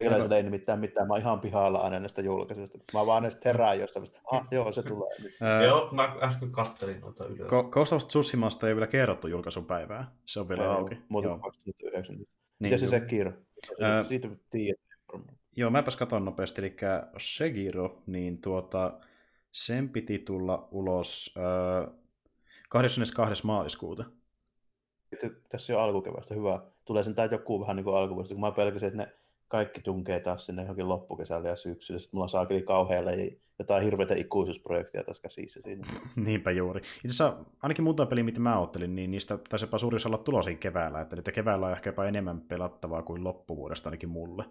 Yleensä 0.00 0.36
ei 0.36 0.42
nimittäin 0.42 0.80
mitään, 0.80 1.08
mä 1.08 1.14
oon 1.14 1.20
ihan 1.20 1.40
pihalla 1.40 1.78
aina 1.78 2.00
näistä 2.00 2.22
julkaisuista. 2.22 2.78
Mä 2.94 3.06
vaan 3.06 3.22
näistä 3.22 3.40
herään 3.44 3.80
jostain, 3.80 4.06
ah 4.32 4.46
joo, 4.50 4.72
se 4.72 4.82
tulee 4.82 5.08
joo, 5.66 5.88
mä 5.92 6.16
äsken 6.22 6.52
kattelin 6.52 7.00
noita 7.00 7.26
ylös. 7.26 7.50
Ghost 7.70 7.92
of 7.92 8.06
Tsushimasta 8.06 8.68
ei 8.68 8.74
vielä 8.74 8.86
kerrottu 8.86 9.28
julkaisupäivää, 9.28 10.10
se 10.26 10.40
on 10.40 10.48
vielä 10.48 10.62
ei, 10.62 10.68
auki. 10.68 10.98
Muuta 11.08 11.28
2019. 11.28 12.34
Niin, 12.58 12.72
ja 12.72 12.78
se 12.78 12.86
Sekiro? 12.86 13.32
Siitä 14.08 14.28
tiedät. 14.50 14.80
Joo, 15.56 15.70
mäpäs 15.70 15.96
katon 15.96 16.24
nopeasti, 16.24 16.60
eli 16.60 16.76
Sekiro, 17.18 18.02
niin 18.06 18.38
tuota, 18.38 18.98
sen 19.52 19.88
piti 19.88 20.18
tulla 20.18 20.68
ulos 20.70 21.34
äh, 21.36 21.94
22. 22.68 23.46
maaliskuuta. 23.46 24.04
Tässä 25.48 25.72
jo 25.72 25.78
alkukevästä, 25.78 26.34
hyvä. 26.34 26.60
Tulee 26.84 27.04
sen 27.04 27.14
tai 27.14 27.28
joku 27.32 27.60
vähän 27.60 27.76
niin 27.76 27.84
kuin 27.84 27.96
alkuvuodesta, 27.96 28.34
kun 28.34 28.40
mä 28.40 28.50
pelkäsin, 28.50 28.88
että 28.88 28.96
ne 28.96 29.12
kaikki 29.48 29.80
tunkee 29.80 30.20
taas 30.20 30.46
sinne 30.46 30.62
johonkin 30.62 30.88
loppukesällä 30.88 31.48
ja 31.48 31.56
syksyllä. 31.56 32.00
Sitten 32.00 32.16
mulla 32.16 32.24
on 32.24 32.28
saakeli 32.28 32.62
kauhealla 32.62 33.10
jotain 33.58 33.84
hirveitä 33.84 34.14
ikuisuusprojekteja 34.14 35.04
tässä 35.04 35.22
käsissä 35.22 35.60
siinä. 35.64 35.86
Niinpä 36.16 36.50
juuri. 36.50 36.80
Itse 36.80 37.06
asiassa 37.06 37.36
ainakin 37.62 37.84
muuta 37.84 38.06
peliä, 38.06 38.24
mitä 38.24 38.40
mä 38.40 38.58
ottelin, 38.58 38.94
niin 38.94 39.10
niistä 39.10 39.38
taisi 39.48 39.64
jopa 39.64 39.78
suuri 39.78 39.98
olla 40.06 40.18
tulosin 40.18 40.58
keväällä, 40.58 41.00
että 41.00 41.16
nyt 41.16 41.30
keväällä 41.34 41.66
on 41.66 41.72
ehkä 41.72 41.88
jopa 41.88 42.04
enemmän 42.04 42.40
pelattavaa 42.40 43.02
kuin 43.02 43.24
loppuvuodesta 43.24 43.88
ainakin 43.88 44.08
mulle. 44.08 44.44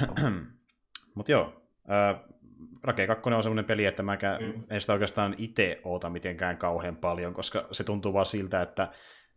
Mutta 1.14 1.32
joo, 1.32 1.62
äh, 1.90 2.20
Rake 2.82 3.06
2 3.06 3.30
on 3.30 3.42
semmoinen 3.42 3.64
peli, 3.64 3.84
että 3.84 4.02
mä 4.02 4.18
mm. 4.40 4.62
en 4.70 4.80
sitä 4.80 4.92
oikeastaan 4.92 5.34
itse 5.38 5.80
oota 5.84 6.10
mitenkään 6.10 6.56
kauhean 6.56 6.96
paljon, 6.96 7.34
koska 7.34 7.68
se 7.72 7.84
tuntuu 7.84 8.12
vaan 8.12 8.26
siltä, 8.26 8.62
että 8.62 8.88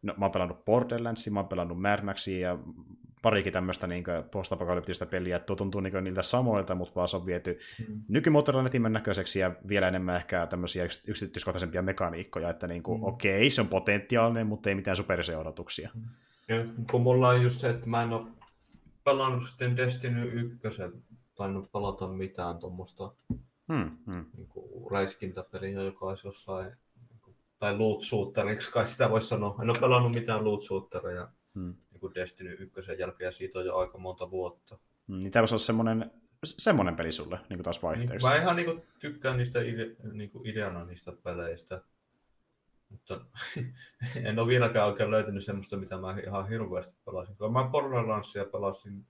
no, 0.01 0.13
mä 0.17 0.25
oon 0.25 0.31
pelannut 0.31 0.65
Borderlandsia, 0.65 1.33
mä 1.33 1.39
oon 1.39 1.49
pelannut 1.49 1.81
Mad 1.81 2.03
Maxia 2.03 2.49
ja 2.49 2.57
parikin 3.21 3.53
tämmöistä 3.53 3.87
niin 3.87 4.03
postapokalyptista 4.31 5.05
peliä, 5.05 5.35
että 5.35 5.45
tuo 5.45 5.55
tuntuu 5.55 5.81
niin 5.81 6.03
niiltä 6.03 6.21
samoilta, 6.21 6.75
mutta 6.75 6.95
vaan 6.95 7.07
se 7.07 7.17
on 7.17 7.25
viety 7.25 7.59
mm. 7.87 8.01
nykymoottorilla 8.07 8.89
näköiseksi 8.89 9.39
ja 9.39 9.51
vielä 9.67 9.87
enemmän 9.87 10.15
ehkä 10.15 10.47
tämmöisiä 10.47 10.87
yksityiskohtaisempia 11.07 11.81
mekaniikkoja, 11.81 12.49
että 12.49 12.67
niin 12.67 12.83
kuin, 12.83 12.99
mm. 12.99 13.03
okei, 13.03 13.37
okay, 13.37 13.49
se 13.49 13.61
on 13.61 13.67
potentiaalinen, 13.67 14.47
mutta 14.47 14.69
ei 14.69 14.75
mitään 14.75 14.97
superisia 14.97 15.39
odotuksia. 15.39 15.89
Ja 16.47 16.65
kun 16.91 17.01
mulla 17.01 17.29
on 17.29 17.43
just 17.43 17.59
se, 17.59 17.69
että 17.69 17.87
mä 17.87 18.03
en 18.03 18.13
ole 18.13 18.27
pelannut 19.03 19.45
sitten 19.45 19.77
Destiny 19.77 20.31
1, 20.31 20.81
tainnut 21.35 21.71
pelata 21.71 22.07
mitään 22.07 22.57
tuommoista 22.57 23.11
hmm, 23.73 23.91
hmm. 24.05 24.25
niin 24.37 24.49
räiskintäpeliä, 24.91 25.81
joka 25.81 26.05
olisi 26.05 26.27
jossain 26.27 26.71
tai 27.59 27.77
loot 27.77 28.03
shooteriksi, 28.03 28.71
kai 28.71 28.87
sitä 28.87 29.09
voisi 29.09 29.27
sanoa. 29.27 29.59
En 29.61 29.69
ole 29.69 29.79
pelannut 29.79 30.11
mitään 30.11 30.43
loot 30.43 30.63
shootereja 30.63 31.29
hmm. 31.55 31.75
niin 31.91 31.99
kuin 31.99 32.15
Destiny 32.15 32.57
1 32.77 32.91
jälkeen, 32.99 33.27
ja 33.27 33.31
siitä 33.31 33.59
on 33.59 33.65
jo 33.65 33.77
aika 33.77 33.97
monta 33.97 34.31
vuotta. 34.31 34.77
Hmm, 35.07 35.19
niin 35.19 35.31
tämä 35.31 35.41
voisi 35.41 35.53
olla 35.53 35.63
semmoinen, 35.63 36.11
semmoinen 36.45 36.95
peli 36.95 37.11
sulle 37.11 37.35
niin 37.35 37.57
kuin 37.57 37.63
taas 37.63 37.83
vaihteeksi. 37.83 38.27
Niin, 38.27 38.35
mä 38.35 38.41
ihan 38.41 38.55
niin 38.55 38.65
kuin, 38.65 38.83
tykkään 38.99 39.37
niistä 39.37 39.61
ide, 39.61 39.95
niin 40.11 40.31
kuin 40.31 40.47
ideana 40.47 40.85
niistä 40.85 41.11
peleistä. 41.23 41.81
Mutta 42.89 43.21
en 44.25 44.39
ole 44.39 44.47
vieläkään 44.47 44.87
oikein 44.87 45.11
löytänyt 45.11 45.45
semmoista, 45.45 45.77
mitä 45.77 45.97
mä 45.97 46.15
ihan 46.25 46.49
hirveästi 46.49 46.95
pelasin. 47.05 47.35
Mä 47.51 47.69
Borderlandsia 47.71 48.45
pelasin 48.45 49.05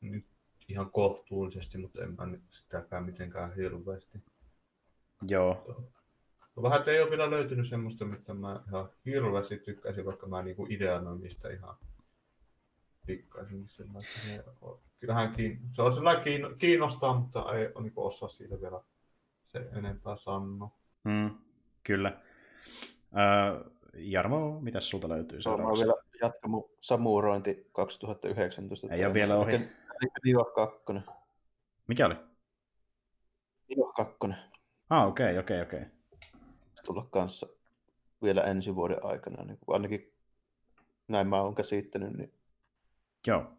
nyt 0.00 0.26
ihan 0.68 0.90
kohtuullisesti, 0.90 1.78
mutta 1.78 2.02
en 2.02 2.10
mä 2.10 2.38
sitäkään 2.50 3.04
mitenkään 3.04 3.54
hirveästi. 3.54 4.18
Joo. 5.22 5.84
Vähän, 6.62 6.78
että 6.78 6.90
ei 6.90 7.00
ole 7.00 7.10
vielä 7.10 7.30
löytynyt 7.30 7.68
semmoista, 7.68 8.04
mitä 8.04 8.34
mä 8.34 8.60
ihan 8.68 8.88
hirveästi 9.06 9.58
tykkäisin, 9.58 10.06
vaikka 10.06 10.26
mä 10.26 10.42
niinku 10.42 10.66
ideana 10.70 11.14
niistä 11.14 11.50
ihan 11.50 11.76
pikkaisin. 13.06 13.66
Kyllähän 15.00 15.32
kiin... 15.32 15.60
se 15.72 15.82
on 15.82 15.94
sellainen 15.94 16.56
kiinnostaa, 16.58 17.14
mutta 17.20 17.54
ei 17.54 17.68
niin 17.80 17.92
osaa 17.96 18.28
siitä 18.28 18.60
vielä 18.60 18.80
se 19.46 19.68
enempää 19.72 20.16
sanoa. 20.16 20.70
Mm, 21.04 21.30
kyllä. 21.82 22.20
Äh, 23.16 23.72
Jarmo, 23.94 24.60
mitä 24.60 24.80
sulta 24.80 25.08
löytyy 25.08 25.42
seuraavaksi? 25.42 25.84
Mä 25.84 25.86
vielä 25.86 26.02
jatka 26.22 26.48
mun 26.48 26.70
samurointi 26.80 27.68
2019. 27.72 28.94
Ei 28.94 29.04
ole 29.04 29.14
vielä 29.14 29.36
ohi. 29.36 29.60
Dio 30.24 30.44
2. 30.44 30.78
Mikä 31.86 32.06
oli? 32.06 32.16
Dio 33.68 33.92
2. 33.96 34.16
Ah, 34.90 35.08
okei, 35.08 35.26
okay, 35.26 35.38
okei, 35.38 35.62
okay, 35.62 35.62
okei. 35.62 35.82
Okay 35.82 35.93
tulla 36.84 37.08
kanssa 37.10 37.46
vielä 38.22 38.42
ensi 38.42 38.74
vuoden 38.74 39.04
aikana, 39.04 39.44
niin 39.44 39.58
kuin 39.58 39.74
ainakin 39.74 40.12
näin 41.08 41.26
mä 41.26 41.40
oon 41.40 41.54
käsittänyt. 41.54 42.12
Niin... 42.12 42.32
Joo. 43.26 43.52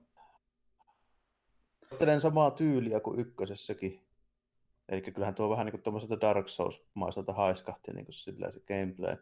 Ajattelen 1.91 2.21
samaa 2.21 2.51
tyyliä 2.51 2.99
kuin 2.99 3.19
ykkösessäkin. 3.19 4.01
Eli 4.89 5.01
kyllähän 5.01 5.35
tuo 5.35 5.49
vähän 5.49 5.65
niin 5.65 5.71
kuin 5.71 5.81
tuommoiselta 5.81 6.21
Dark 6.21 6.47
Souls-maiselta 6.47 7.33
haiskahti 7.33 7.93
niin 7.93 8.05
kuin 8.05 8.13
sillä 8.13 8.51
se 8.51 8.59
gameplay. 8.59 9.17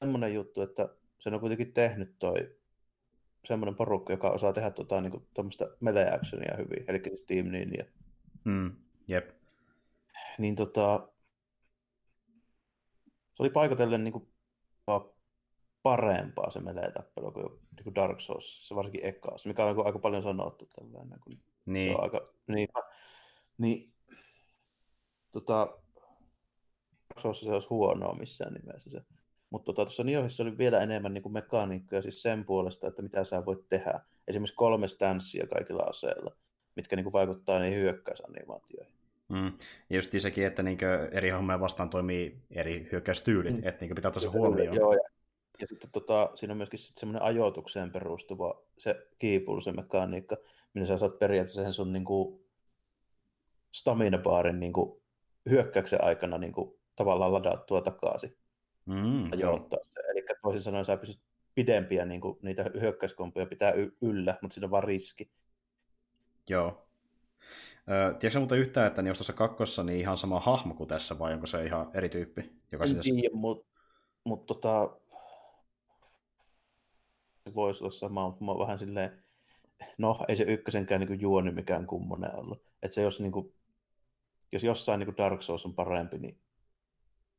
Semmoinen 0.00 0.34
juttu, 0.34 0.62
että 0.62 0.88
sen 1.18 1.34
on 1.34 1.40
kuitenkin 1.40 1.72
tehnyt 1.72 2.18
toi 2.18 2.60
semmoinen 3.44 3.74
porukka, 3.74 4.12
joka 4.12 4.30
osaa 4.30 4.52
tehdä 4.52 4.70
tuota, 4.70 5.00
niin 5.00 5.10
kuin, 5.10 5.26
tuommoista 5.34 5.68
melee 5.80 6.14
actionia 6.14 6.56
hyvin, 6.56 6.84
eli 6.88 7.00
siis 7.04 7.22
Team 7.22 7.46
Ninja. 7.46 7.84
Mm, 8.44 8.76
jep. 9.08 9.30
Niin 10.38 10.56
tota, 10.56 11.08
se 13.40 13.42
oli 13.42 13.50
paikotellen 13.50 14.04
niin 14.04 14.12
kuin, 14.12 14.28
parempaa 15.82 16.50
se 16.50 16.60
melee-tappelu 16.60 17.32
kuin, 17.32 17.60
niin 17.76 17.84
kuin 17.84 17.94
Dark 17.94 18.20
Souls, 18.20 18.68
se 18.68 18.74
varsinkin 18.74 19.04
ekaassa, 19.04 19.48
mikä 19.48 19.64
on 19.64 19.86
aika 19.86 19.98
paljon 19.98 20.22
sanottu 20.22 20.66
tällainen. 20.66 21.20
Kun 21.20 21.40
niin. 21.66 21.92
Se 21.92 21.96
on 21.96 22.02
aika, 22.02 22.32
niin, 22.46 22.68
niin 23.58 23.92
tota, 25.30 25.78
Dark 27.10 27.20
Souls 27.20 27.40
se 27.40 27.52
olisi 27.52 27.68
huonoa 27.68 28.14
missään 28.14 28.54
nimessä 28.54 28.90
se. 28.90 29.00
Mutta 29.50 29.66
tota, 29.66 29.84
tuossa 29.84 30.04
Niohissa 30.04 30.42
oli 30.42 30.58
vielä 30.58 30.80
enemmän 30.80 31.14
niin 31.14 31.22
kuin 31.22 31.32
mekaniikkoja 31.32 32.02
siis 32.02 32.22
sen 32.22 32.44
puolesta, 32.44 32.86
että 32.86 33.02
mitä 33.02 33.24
sä 33.24 33.46
voit 33.46 33.68
tehdä. 33.68 34.00
Esimerkiksi 34.28 34.56
kolme 34.56 34.88
stanssia 34.88 35.46
kaikilla 35.46 35.82
aseilla, 35.82 36.36
mitkä 36.76 36.96
niin 36.96 37.04
kuin 37.04 37.12
vaikuttaa 37.12 37.60
niihin 37.60 37.78
hyökkäysanimaatioihin. 37.78 38.99
Mm. 39.30 39.52
Ja 39.90 39.96
just 39.96 40.12
sekin, 40.18 40.46
että 40.46 40.62
niinkö 40.62 41.08
eri 41.12 41.30
hommia 41.30 41.60
vastaan 41.60 41.90
toimii 41.90 42.42
eri 42.50 42.88
hyökkäystyylit, 42.92 43.54
mm. 43.56 43.68
että 43.68 43.80
niinkö 43.80 43.94
pitää 43.94 44.08
ottaa 44.08 44.22
se 44.22 44.28
huomioon. 44.28 44.76
Joo, 44.76 44.92
ja, 44.92 45.00
ja 45.60 45.66
sitten 45.66 45.90
tota, 45.90 46.30
siinä 46.34 46.52
on 46.52 46.56
myöskin 46.56 46.78
sit 46.78 46.96
semmoinen 46.96 47.22
ajoitukseen 47.22 47.92
perustuva 47.92 48.62
se 48.78 49.06
kiipulu, 49.18 49.60
se 49.60 49.72
mekaniikka, 49.72 50.36
millä 50.74 50.88
sä 50.88 50.98
saat 50.98 51.18
periaatteessa 51.18 51.62
sen 51.62 51.72
sun 51.72 51.92
niinku 51.92 52.44
stamina-baarin 53.72 54.60
niinku 54.60 55.02
hyökkäyksen 55.50 56.04
aikana 56.04 56.38
niinku 56.38 56.80
tavallaan 56.96 57.32
ladattua 57.32 57.80
takaisin. 57.80 58.36
Mm, 58.86 59.32
ajoittaa 59.32 59.78
se. 59.82 60.00
Eli 60.10 60.24
toisin 60.42 60.62
sanoen 60.62 60.84
sä 60.84 60.96
pystyt 60.96 61.20
pidempiä 61.54 62.04
niinku, 62.04 62.38
niitä 62.42 62.70
hyökkäyskompuja 62.80 63.46
pitää 63.46 63.72
y- 63.72 63.92
yllä, 64.00 64.38
mutta 64.42 64.54
siinä 64.54 64.66
on 64.66 64.70
vaan 64.70 64.84
riski. 64.84 65.30
Joo, 66.48 66.86
tiedätkö 68.18 68.38
muuta 68.38 68.56
yhtään, 68.56 68.86
että 68.86 69.02
niin 69.02 69.14
tuossa 69.14 69.32
kakkossa 69.32 69.82
niin 69.82 70.00
ihan 70.00 70.16
sama 70.16 70.40
hahmo 70.40 70.74
kuin 70.74 70.88
tässä, 70.88 71.18
vai 71.18 71.34
onko 71.34 71.46
se 71.46 71.64
ihan 71.64 71.90
eri 71.94 72.08
tyyppi? 72.08 72.52
Joka 72.72 72.84
en 72.84 73.00
tiedä, 73.00 73.34
mutta 73.36 73.66
mut, 74.24 74.46
tota, 74.46 74.96
se 77.48 77.54
voisi 77.54 77.84
olla 77.84 77.92
sama, 77.92 78.26
mutta 78.28 78.44
mä 78.44 78.58
vähän 78.58 78.78
silleen, 78.78 79.24
no 79.98 80.24
ei 80.28 80.36
se 80.36 80.42
ykkösenkään 80.42 81.00
niin 81.00 81.20
juoni 81.20 81.50
mikään 81.50 81.86
kummonen 81.86 82.34
ollut. 82.34 82.62
Että 82.82 82.94
se 82.94 83.02
jos, 83.02 83.20
niin 83.20 83.32
kuin, 83.32 83.54
jos 84.52 84.62
jossain 84.64 85.00
niin 85.00 85.16
Dark 85.16 85.42
Souls 85.42 85.66
on 85.66 85.74
parempi, 85.74 86.18
niin 86.18 86.38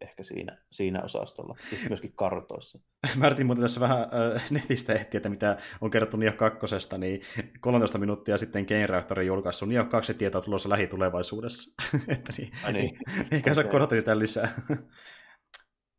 ehkä 0.02 0.24
siinä, 0.24 0.58
siinä 0.72 1.02
osastolla, 1.02 1.56
sitten 1.70 1.88
myöskin 1.90 2.14
kartoissa. 2.16 2.80
Mä 3.18 3.28
yritin 3.28 3.46
muuten 3.46 3.62
tässä 3.62 3.80
vähän 3.80 4.00
äh, 4.00 4.44
netistä 4.50 4.94
ehtiä, 4.94 5.18
että 5.18 5.30
mitä 5.30 5.58
on 5.82 5.92
kerrottu 5.92 6.18
Nio 6.18 6.32
2, 6.32 6.98
niin 6.98 7.22
13 7.60 7.98
minuuttia 7.98 8.38
sitten 8.38 8.66
Game 8.66 8.88
Reactorin 8.88 9.28
julkaissut 9.28 9.70
Nio 9.70 9.86
2 9.86 10.14
tietoa 10.14 10.42
tulossa 10.42 10.70
lähitulevaisuudessa. 10.70 11.84
että 12.08 12.34
niin, 12.38 12.52
Ai 12.64 12.74
niin. 12.74 12.98
ehkä 13.32 13.52
okay. 13.52 13.72
saa 13.72 13.88
tätä 13.88 14.20
lisää. 14.20 14.52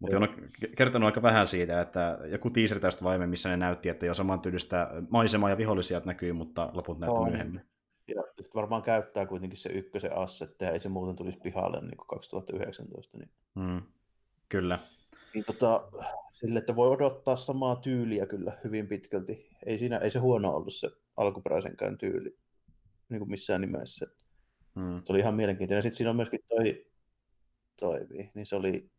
Mutta 0.02 0.16
on 0.16 0.28
kertonut 0.76 1.06
aika 1.06 1.22
vähän 1.22 1.46
siitä, 1.46 1.80
että 1.80 2.18
joku 2.24 2.50
teaser 2.50 2.80
tästä 2.80 3.04
vaimen, 3.04 3.30
missä 3.30 3.48
ne 3.48 3.56
näytti, 3.56 3.88
että 3.88 4.06
jo 4.06 4.14
saman 4.14 4.40
tyylistä 4.40 4.90
maisemaa 5.10 5.50
ja 5.50 5.56
vihollisia 5.56 6.00
näkyy, 6.04 6.32
mutta 6.32 6.70
loput 6.72 7.00
näytti 7.00 7.18
on. 7.18 7.28
myöhemmin. 7.28 7.64
Ja 8.08 8.22
varmaan 8.54 8.82
käyttää 8.82 9.26
kuitenkin 9.26 9.58
se 9.58 9.68
ykkösen 9.68 10.16
assetteja, 10.16 10.70
ei 10.70 10.80
se 10.80 10.88
muuten 10.88 11.16
tulisi 11.16 11.38
pihalle 11.38 11.80
niin 11.80 11.96
kuin 11.96 12.06
2019. 12.06 13.18
Niin. 13.18 13.30
Mm, 13.54 13.82
kyllä. 14.48 14.78
Niin 15.34 15.44
tota, 15.44 15.88
sille, 16.32 16.58
että 16.58 16.76
voi 16.76 16.88
odottaa 16.88 17.36
samaa 17.36 17.76
tyyliä 17.76 18.26
kyllä 18.26 18.58
hyvin 18.64 18.88
pitkälti. 18.88 19.48
Ei, 19.66 19.78
siinä, 19.78 19.98
ei 19.98 20.10
se 20.10 20.18
huono 20.18 20.56
ollut 20.56 20.74
se 20.74 20.90
alkuperäisenkään 21.16 21.98
tyyli 21.98 22.36
niin 23.08 23.18
kuin 23.18 23.30
missään 23.30 23.60
nimessä. 23.60 24.06
Mm. 24.74 25.02
Se 25.04 25.12
oli 25.12 25.18
ihan 25.18 25.34
mielenkiintoinen. 25.34 25.82
Sitten 25.82 25.96
siinä 25.96 26.10
on 26.10 26.16
myöskin 26.16 26.40
toi, 26.48 26.86
toivi, 27.76 28.30
niin 28.34 28.46
se 28.46 28.56
oli 28.56 28.90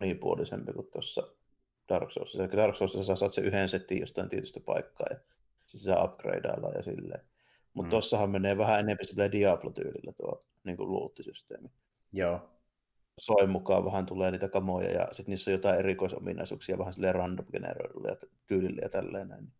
monipuolisempi 0.00 0.72
kuin 0.72 0.88
tuossa 0.92 1.34
Dark 1.88 2.10
Soulsissa. 2.10 2.42
Eli 2.42 2.52
Dark 2.52 2.76
Soulsissa 2.76 3.04
sä 3.04 3.16
saat 3.16 3.32
se 3.32 3.40
yhden 3.40 3.68
setin 3.68 4.00
jostain 4.00 4.28
tietystä 4.28 4.60
paikkaa 4.60 5.06
ja 5.10 5.16
sitten 5.70 5.94
sä 5.94 6.04
upgradeaillaan 6.04 6.74
ja 6.76 6.82
silleen. 6.82 7.20
Mutta 7.74 7.86
mm. 7.86 7.90
tossahan 7.90 8.30
menee 8.30 8.58
vähän 8.58 8.80
enemmän 8.80 9.06
sillä 9.06 9.32
Diablo-tyylillä 9.32 10.12
tuo 10.12 10.44
niin 10.64 10.76
kuin 10.76 10.90
luuttisysteemi. 10.90 11.68
Joo. 12.12 12.50
Soin 13.18 13.50
mukaan 13.50 13.84
vähän 13.84 14.06
tulee 14.06 14.30
niitä 14.30 14.48
kamoja 14.48 14.90
ja 14.90 15.08
sitten 15.12 15.30
niissä 15.32 15.50
on 15.50 15.52
jotain 15.52 15.78
erikoisominaisuuksia 15.78 16.78
vähän 16.78 16.92
silleen 16.92 17.14
random 17.14 17.46
generoidulla 17.52 18.08
ja 18.08 18.16
tyylillä 18.46 18.80
ja 18.82 18.88
tälleen 18.88 19.28
näin. 19.28 19.52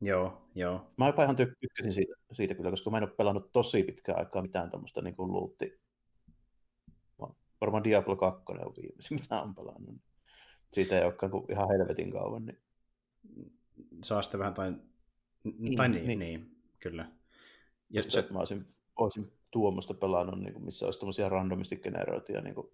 Joo, 0.00 0.48
joo. 0.54 0.92
Mä 0.96 1.06
jopa 1.06 1.24
ihan 1.24 1.36
tykkäsin 1.36 1.92
siitä, 1.92 2.14
siitä 2.32 2.54
kyllä, 2.54 2.70
koska 2.70 2.90
mä 2.90 2.96
en 2.96 3.02
ole 3.02 3.12
pelannut 3.16 3.52
tosi 3.52 3.82
pitkään 3.82 4.18
aikaa 4.18 4.42
mitään 4.42 4.70
tämmöistä 4.70 5.02
niin 5.02 5.16
kuin 5.16 5.32
luutti. 5.32 5.82
Varmaan 7.60 7.84
Diablo 7.84 8.16
2 8.16 8.42
on 8.48 8.74
viimeisin, 8.76 9.18
mitä 9.20 9.42
olen 9.42 9.54
pelannut. 9.54 9.94
Siitä 10.72 10.98
ei 10.98 11.04
olekaan 11.04 11.32
kuin 11.32 11.44
ihan 11.48 11.68
helvetin 11.68 12.12
kauan. 12.12 12.46
Niin... 12.46 12.62
Saa 14.04 14.22
sitten 14.22 14.40
vähän 14.40 14.54
tai 14.54 14.74
niin, 15.44 15.76
tai 15.76 15.88
niin, 15.88 16.06
niin. 16.06 16.18
niin 16.18 16.56
kyllä. 16.80 17.08
Ja 17.90 18.02
se... 18.02 18.26
Mä 18.30 18.38
olisin, 18.38 18.66
olisin 18.96 19.32
tuommoista 19.50 19.94
pelannut, 19.94 20.40
niin 20.40 20.52
kuin, 20.52 20.64
missä 20.64 20.86
olisi 20.86 20.98
tämmöisiä 20.98 21.28
randomisti 21.28 21.76
generoituja 21.76 22.40
niin 22.40 22.54
kuin 22.54 22.66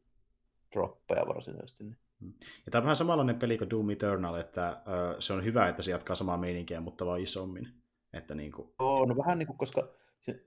droppeja 0.73 1.27
varsinaisesti. 1.27 1.85
Niin. 1.85 1.99
Mm. 2.21 2.33
Ja 2.67 2.71
tämä 2.71 2.81
on 2.81 2.85
vähän 2.85 2.97
samanlainen 2.97 3.39
peli 3.39 3.59
kuin 3.59 3.71
Doom 3.71 3.91
Eternal, 3.91 4.35
että 4.35 4.69
äh, 4.69 4.77
se 5.19 5.33
on 5.33 5.45
hyvä, 5.45 5.69
että 5.69 5.83
se 5.83 5.91
jatkaa 5.91 6.17
samaa 6.17 6.37
meininkiä, 6.37 6.81
mutta 6.81 7.07
vaan 7.07 7.21
isommin. 7.21 7.69
Että 8.13 8.35
niin 8.35 8.53
kuin... 8.53 8.73
Joo, 8.81 9.05
no 9.05 9.17
vähän 9.17 9.39
niin 9.39 9.47
kuin, 9.47 9.59
koska 9.59 9.89
se 10.21 10.45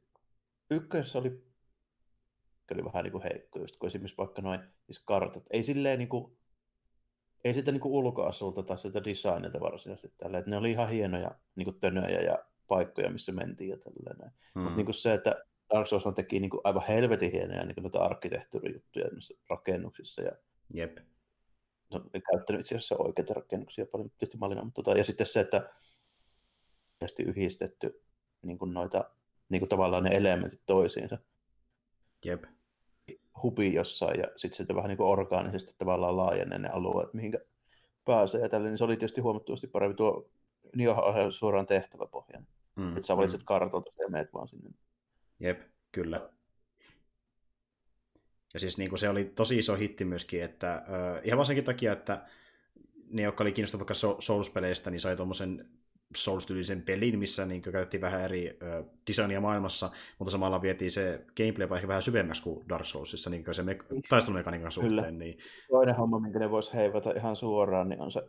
ykkössä 0.69 1.19
oli, 1.19 1.43
oli 2.72 2.85
vähän 2.85 3.03
niin 3.03 3.11
kuin 3.11 3.24
heikko, 3.24 3.59
just 3.59 3.77
kun 3.77 3.88
esimerkiksi 3.88 4.17
vaikka 4.17 4.41
noin 4.41 4.59
siis 4.85 5.00
kartat, 5.00 5.43
ei 5.50 5.64
silleen 5.64 6.00
niin 6.00 6.09
kuin, 6.09 6.38
ei 7.43 7.53
sitä 7.53 7.71
niin 7.71 7.81
ulkoasulta 7.83 8.63
tai 8.63 8.77
sitä 8.77 9.03
designilta 9.03 9.59
varsinaisesti 9.59 10.17
tällä, 10.17 10.37
että 10.37 10.51
ne 10.51 10.57
oli 10.57 10.71
ihan 10.71 10.89
hienoja 10.89 11.31
niin 11.55 11.65
kuin 11.65 11.79
tönöjä 11.79 12.21
ja 12.21 12.39
paikkoja, 12.67 13.09
missä 13.09 13.31
mentiin 13.31 13.69
ja 13.69 13.77
tälleen. 13.77 14.31
Hmm. 14.55 14.63
Mutta 14.63 14.81
niin 14.81 14.93
se, 14.93 15.13
että 15.13 15.45
Dark 15.73 15.87
Souls 15.87 16.03
teki 16.15 16.39
niin 16.39 16.49
kuin 16.49 16.61
aivan 16.63 16.83
helvetin 16.87 17.31
hienoja 17.31 17.65
niin 17.65 17.75
noita 17.81 18.03
arkkitehtuurijuttuja 18.03 19.05
rakennuksissa. 19.49 20.21
Ja... 20.21 20.31
Jep. 20.73 20.97
No, 21.93 22.01
en 22.13 22.21
käyttänyt 22.31 22.61
itse 22.61 22.75
asiassa 22.75 22.95
oikeita 22.97 23.33
rakennuksia 23.33 23.85
paljon 23.85 24.09
tietysti 24.09 24.37
mallina, 24.37 24.63
mutta 24.63 24.83
tota, 24.83 24.97
ja 24.97 25.03
sitten 25.03 25.27
se, 25.27 25.39
että 25.39 25.69
yhdistetty 27.19 28.01
niin 28.41 28.57
kuin 28.57 28.73
noita, 28.73 29.09
niin 29.49 29.59
kuin 29.59 29.69
tavallaan 29.69 30.03
ne 30.03 30.15
elementit 30.15 30.61
toisiinsa. 30.65 31.17
Jep 32.25 32.43
hubi 33.43 33.73
jossain 33.73 34.19
ja 34.19 34.27
sitten 34.35 34.57
sieltä 34.57 34.75
vähän 34.75 34.89
niin 34.89 34.97
kuin 34.97 35.09
orgaanisesti 35.09 35.73
tavallaan 35.77 36.17
laajenee 36.17 36.59
ne 36.59 36.69
alueet, 36.69 37.13
mihinkä 37.13 37.39
pääsee 38.05 38.41
ja 38.41 38.49
tälle, 38.49 38.69
niin 38.69 38.77
se 38.77 38.83
oli 38.83 38.97
tietysti 38.97 39.21
huomattavasti 39.21 39.67
parempi. 39.67 39.95
Tuo 39.95 40.29
Niohan 40.75 41.33
suoraan 41.33 41.67
tehtäväpohjan. 41.67 42.47
Mm, 42.75 42.89
että 42.89 43.07
sä 43.07 43.17
valitset 43.17 43.41
mm. 43.41 43.45
kartalta 43.45 43.91
ja 43.99 44.09
meet 44.09 44.33
vaan 44.33 44.47
sinne. 44.47 44.69
Jep, 45.39 45.61
kyllä. 45.91 46.29
Ja 48.53 48.59
siis 48.59 48.77
niin 48.77 48.89
kuin 48.89 48.99
se 48.99 49.09
oli 49.09 49.25
tosi 49.25 49.59
iso 49.59 49.75
hitti 49.75 50.05
myöskin, 50.05 50.43
että 50.43 50.73
äh, 50.73 50.83
ihan 51.23 51.37
vaan 51.37 51.45
senkin 51.45 51.63
takia, 51.63 51.93
että 51.93 52.25
ne, 53.09 53.21
jotka 53.21 53.43
oli 53.43 53.51
kiinnostuneet 53.51 53.89
vaikka 53.89 54.21
Souls-peleistä, 54.21 54.91
niin 54.91 55.01
sai 55.01 55.15
tuommoisen 55.15 55.69
Souls-tyylisen 56.15 56.81
pelin, 56.81 57.19
missä 57.19 57.45
niin 57.45 57.61
käytettiin 57.61 58.01
vähän 58.01 58.22
eri 58.22 58.57
ö, 58.61 58.83
designia 59.07 59.41
maailmassa, 59.41 59.91
mutta 60.19 60.31
samalla 60.31 60.61
vietiin 60.61 60.91
se 60.91 61.25
gameplay 61.38 61.75
ehkä 61.75 61.88
vähän 61.88 62.01
syvemmäksi 62.01 62.43
kuin 62.43 62.69
Dark 62.69 62.85
Soulsissa, 62.85 63.30
niin 63.30 63.45
se 63.51 63.64
me- 63.64 63.77
taistelumekaniikan 64.09 64.72
suhteen. 64.72 64.95
Kyllä. 64.95 65.11
Niin... 65.11 65.38
Toinen 65.69 65.95
homma, 65.95 66.19
minkä 66.19 66.40
ne 66.40 66.51
voisi 66.51 66.73
heivata 66.73 67.11
ihan 67.11 67.35
suoraan, 67.35 67.90
niin 67.90 68.01
on 68.01 68.11
se 68.11 68.22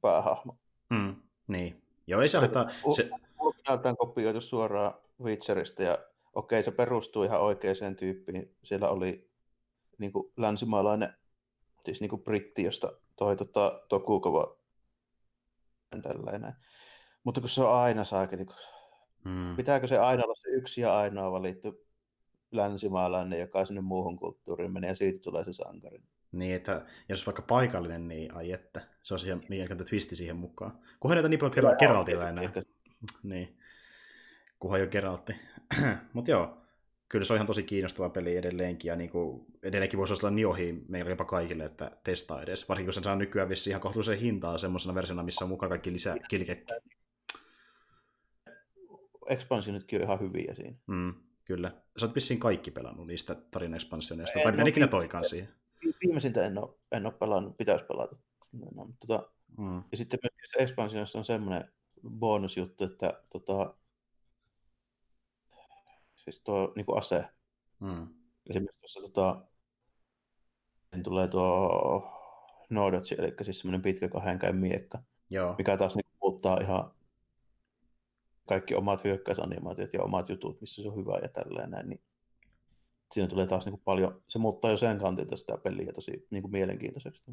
päähahmo. 0.00 0.56
Mm, 0.90 1.16
niin. 1.46 1.82
Joo, 2.06 2.20
ei 2.20 2.28
se 2.28 2.38
haittaa. 2.38 2.70
Se... 2.96 3.10
on 3.68 3.96
kopioitu 3.96 4.40
suoraan 4.40 4.94
Witcherista, 5.22 5.82
ja 5.82 5.98
okei, 6.34 6.62
se 6.62 6.70
perustuu 6.70 7.22
ihan 7.22 7.40
oikeaan 7.40 7.96
tyyppiin. 7.98 8.54
Siellä 8.62 8.88
oli 8.88 9.30
niin 9.98 10.12
kuin 10.12 10.32
länsimaalainen, 10.36 11.14
siis 11.84 12.00
niin 12.00 12.10
kuin 12.10 12.22
britti, 12.22 12.64
josta 12.64 12.92
toi 13.16 13.36
tota, 13.36 13.80
Tokukova 13.88 14.56
tällainen. 16.00 16.52
Mutta 17.24 17.40
kun 17.40 17.50
se 17.50 17.62
on 17.62 17.74
aina 17.74 18.04
saakeli, 18.04 18.44
niin 18.44 18.54
hmm. 19.24 19.56
pitääkö 19.56 19.86
se 19.86 19.98
aina 19.98 20.24
olla 20.24 20.34
se 20.34 20.48
yksi 20.48 20.80
ja 20.80 20.96
ainoa 20.96 21.32
valittu 21.32 21.86
länsimaalainen, 22.52 23.40
joka 23.40 23.66
sinne 23.66 23.80
muuhun 23.80 24.16
kulttuuriin 24.16 24.72
menee 24.72 24.90
ja 24.90 24.96
siitä 24.96 25.18
tulee 25.22 25.44
se 25.44 25.52
sankari. 25.52 26.02
Niin, 26.32 26.54
että 26.54 26.86
jos 27.08 27.26
vaikka 27.26 27.42
paikallinen, 27.42 28.08
niin 28.08 28.34
ai 28.34 28.52
että, 28.52 28.80
se 29.02 29.14
on 29.14 29.20
siihen 29.20 29.38
mielenkiintoinen 29.48 29.88
twisti 29.88 30.16
siihen 30.16 30.36
mukaan. 30.36 30.78
Kunhan 31.00 31.16
näitä 31.16 31.28
niin 31.28 31.40
paljon 31.40 31.74
Geraltilla 31.78 32.28
enää. 32.28 32.44
Ehkä. 32.44 32.62
Niin, 33.22 33.58
kunhan 34.58 34.80
jo 34.80 34.86
Geraltti. 34.86 35.32
Mutta 36.12 36.30
joo, 36.30 36.61
kyllä 37.12 37.24
se 37.24 37.32
on 37.32 37.36
ihan 37.36 37.46
tosi 37.46 37.62
kiinnostava 37.62 38.08
peli 38.08 38.36
edelleenkin, 38.36 38.88
ja 38.88 38.96
niin 38.96 39.10
kuin, 39.10 39.46
edelleenkin 39.62 39.98
voisi 39.98 40.14
olla 40.14 40.30
niohi 40.30 40.84
meillä 40.88 41.10
jopa 41.10 41.24
kaikille, 41.24 41.64
että 41.64 41.90
testaa 42.04 42.42
edes. 42.42 42.68
Varsinkin 42.68 42.86
kun 42.86 42.92
sen 42.92 43.04
saa 43.04 43.16
nykyään 43.16 43.48
vissi 43.48 43.70
ihan 43.70 43.82
kohtuullisen 43.82 44.18
hintaa 44.18 44.58
semmoisena 44.58 44.94
versiona, 44.94 45.22
missä 45.22 45.44
on 45.44 45.48
mukaan 45.48 45.70
kaikki 45.70 45.92
lisää 45.92 46.16
kilkekkiä. 46.28 46.76
Expansionitkin 49.26 49.98
on 49.98 50.04
ihan 50.04 50.20
hyviä 50.20 50.54
siinä. 50.54 50.76
Mm, 50.86 51.14
kyllä. 51.44 51.72
Sä 51.96 52.06
oot 52.06 52.14
vissiin 52.14 52.40
kaikki 52.40 52.70
pelannut 52.70 53.06
niistä 53.06 53.34
tarina 53.50 53.76
expansioneista, 53.76 54.40
tai 54.42 54.52
mitä 54.52 54.68
ikinä 54.68 54.86
toikaan 54.86 55.24
siihen. 55.24 55.48
Viimeisintä 56.04 56.46
en 56.46 56.58
ole, 56.58 56.74
en 56.92 57.06
ole 57.06 57.14
pelannut, 57.14 57.56
pitäisi 57.56 57.84
pelata. 57.84 58.16
No, 58.52 58.66
no, 58.74 58.88
tota, 59.06 59.28
mm. 59.58 59.82
Ja 59.90 59.96
sitten 59.96 60.18
myös 60.22 60.52
expansionissa 60.58 61.18
on 61.18 61.24
semmoinen 61.24 61.72
bonusjuttu, 62.08 62.84
että 62.84 63.22
tota, 63.30 63.74
siis 66.24 66.40
tuo 66.40 66.72
niin 66.76 66.86
kuin 66.86 66.98
ase. 66.98 67.24
Mm. 67.80 68.08
Esimerkiksi 68.50 68.80
tuossa 68.80 69.00
tota, 69.00 69.42
tulee 71.04 71.28
tuo 71.28 72.18
Nodotsi, 72.70 73.14
eli 73.18 73.34
siis 73.42 73.58
semmoinen 73.58 73.82
pitkä 73.82 74.08
kahdenkäin 74.08 74.56
miekka, 74.56 75.02
Joo. 75.30 75.54
mikä 75.58 75.76
taas 75.76 75.96
niin 75.96 76.06
muuttaa 76.22 76.58
ihan 76.60 76.90
kaikki 78.48 78.74
omat 78.74 79.04
hyökkäysanimaatiot 79.04 79.92
ja 79.92 80.02
omat 80.02 80.28
jutut, 80.28 80.60
missä 80.60 80.82
se 80.82 80.88
on 80.88 80.96
hyvä 80.96 81.18
ja 81.22 81.28
tälleen 81.28 81.70
näin, 81.70 81.88
niin 81.88 82.00
siinä 83.12 83.28
tulee 83.28 83.46
taas 83.46 83.64
niin 83.64 83.72
kuin 83.72 83.82
paljon, 83.84 84.22
se 84.28 84.38
muuttaa 84.38 84.70
jo 84.70 84.76
sen 84.76 84.98
kantilta 84.98 85.36
sitä 85.36 85.56
peliä 85.56 85.92
tosi 85.92 86.26
niin 86.30 86.42
kuin 86.42 86.52
mielenkiintoiseksi. 86.52 87.24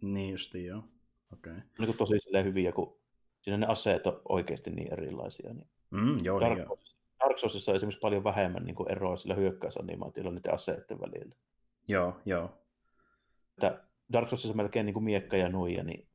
Niin 0.00 0.30
justi, 0.30 0.64
joo. 0.64 0.84
Okay. 1.32 1.54
Niin 1.78 1.86
kuin 1.86 1.96
tosi 1.96 2.14
hyviä, 2.44 2.72
kun 2.72 2.96
siinä 3.40 3.56
ne 3.56 3.66
aseet 3.66 4.06
on 4.06 4.20
oikeasti 4.28 4.70
niin 4.70 4.92
erilaisia. 4.92 5.54
Niin 5.54 5.68
mm, 5.90 6.24
joo, 6.24 6.40
Dark, 6.40 6.58
niin, 6.58 6.66
joo. 6.66 6.78
Dark 7.20 7.38
Soulsissa 7.38 7.72
on 7.72 7.76
esimerkiksi 7.76 8.00
paljon 8.00 8.24
vähemmän 8.24 8.64
niin 8.64 8.74
kuin 8.74 8.92
eroa 8.92 9.16
sillä 9.16 9.34
hyökkäysanimaatiolla 9.34 10.30
niiden 10.30 10.54
aseiden 10.54 11.00
välillä. 11.00 11.34
Joo, 11.88 12.20
joo. 12.24 12.50
Että 13.56 13.84
Dark 14.12 14.28
Soulsissa 14.28 14.56
melkein 14.56 14.86
niin 14.86 14.94
kuin 14.94 15.04
miekka 15.04 15.36
ja 15.36 15.48
nuija, 15.48 15.84
niin 15.84 16.08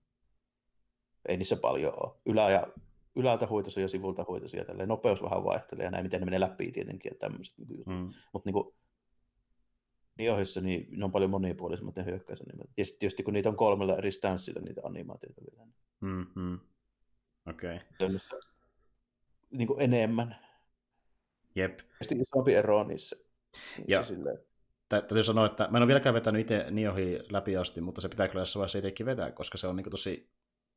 ei 1.27 1.37
niissä 1.37 1.55
paljon 1.55 1.93
ole. 2.03 2.15
Ylä- 2.25 2.49
ja, 2.49 2.67
ylältä 3.15 3.47
huitosia 3.47 3.83
ja 3.83 3.87
sivulta 3.87 4.25
huitosia. 4.27 4.65
Tälleen. 4.65 4.89
Nopeus 4.89 5.23
vähän 5.23 5.43
vaihtelee 5.43 5.85
ja 5.85 5.91
näin, 5.91 6.05
miten 6.05 6.19
ne 6.19 6.25
menee 6.25 6.39
läpi 6.39 6.71
tietenkin 6.71 7.09
ja 7.09 7.17
tämmöiset 7.19 7.57
niin 7.57 7.83
mm. 7.85 8.11
Mutta 8.33 8.51
niin 8.51 8.75
niin 10.17 10.31
ohissa, 10.31 10.61
niin 10.61 10.87
ne 10.91 11.05
on 11.05 11.11
paljon 11.11 11.29
monipuolisemmat 11.29 11.95
ne 11.95 12.05
hyökkäysanimaatiot. 12.05 12.77
Ja 12.77 12.85
sitten 12.85 12.99
tietysti 12.99 13.23
kun 13.23 13.33
niitä 13.33 13.49
on 13.49 13.55
kolmella 13.55 13.97
eri 13.97 14.11
stanssilla 14.11 14.61
niitä 14.61 14.81
animaatioita 14.83 15.41
vielä. 15.41 15.65
Niin 15.65 15.75
mm-hmm. 15.99 16.59
Okei. 17.49 17.79
Okay. 17.99 18.19
Niin 19.51 19.67
kuin 19.67 19.81
enemmän. 19.81 20.44
Jep. 21.55 21.79
Sitten 22.01 22.21
isompi 22.21 22.53
ero 22.53 22.79
on 22.79 22.87
niissä. 22.87 23.15
ja, 23.87 24.03
silleen. 24.03 24.39
täytyy 24.89 25.23
sanoa, 25.23 25.45
että 25.45 25.67
mä 25.71 25.77
en 25.77 25.81
ole 25.81 25.87
vieläkään 25.87 26.15
vetänyt 26.15 26.41
itse 26.41 26.71
Niohi 26.71 27.19
läpi 27.31 27.57
asti, 27.57 27.81
mutta 27.81 28.01
se 28.01 28.09
pitää 28.09 28.27
kyllä 28.27 28.41
jossain 28.41 28.59
vaiheessa 28.59 28.77
itsekin 28.77 29.05
vetää, 29.05 29.31
koska 29.31 29.57
se 29.57 29.67
on 29.67 29.75
niin 29.75 29.89
tosi 29.91 30.29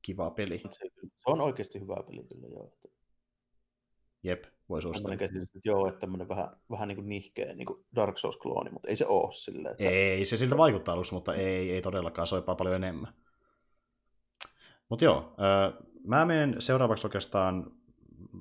kiva 0.03 0.31
peli. 0.31 0.63
Se, 0.71 0.91
on 1.27 1.41
oikeasti 1.41 1.81
hyvä 1.81 1.97
peli 2.07 2.25
kyllä, 2.25 2.47
joo. 2.49 2.79
Jep, 4.23 4.45
voi 4.69 4.83
suositella. 4.83 5.17
Käsitys, 5.17 5.43
että 5.43 5.69
joo, 5.69 5.89
että 5.89 6.01
tämmöinen 6.01 6.29
vähän, 6.29 6.49
vähän 6.71 6.89
niin 6.89 6.97
kuin 6.97 7.09
nihkeä 7.09 7.55
niin 7.55 7.67
kuin 7.67 7.87
Dark 7.95 8.17
Souls-klooni, 8.19 8.73
mutta 8.73 8.89
ei 8.89 8.97
se 8.97 9.07
ole 9.07 9.33
silleen. 9.33 9.73
Että... 9.73 9.85
Ei, 9.85 10.25
se 10.25 10.37
siltä 10.37 10.57
vaikuttaa 10.57 10.95
alussa, 10.95 11.15
mutta 11.15 11.35
ei, 11.35 11.71
ei 11.71 11.83
todellakaan, 11.83 12.27
soipaa 12.27 12.55
paljon 12.55 12.75
enemmän. 12.75 13.15
Mutta 14.89 15.05
joo, 15.05 15.37
mä 16.05 16.25
menen 16.25 16.57
seuraavaksi 16.59 17.07
oikeastaan 17.07 17.78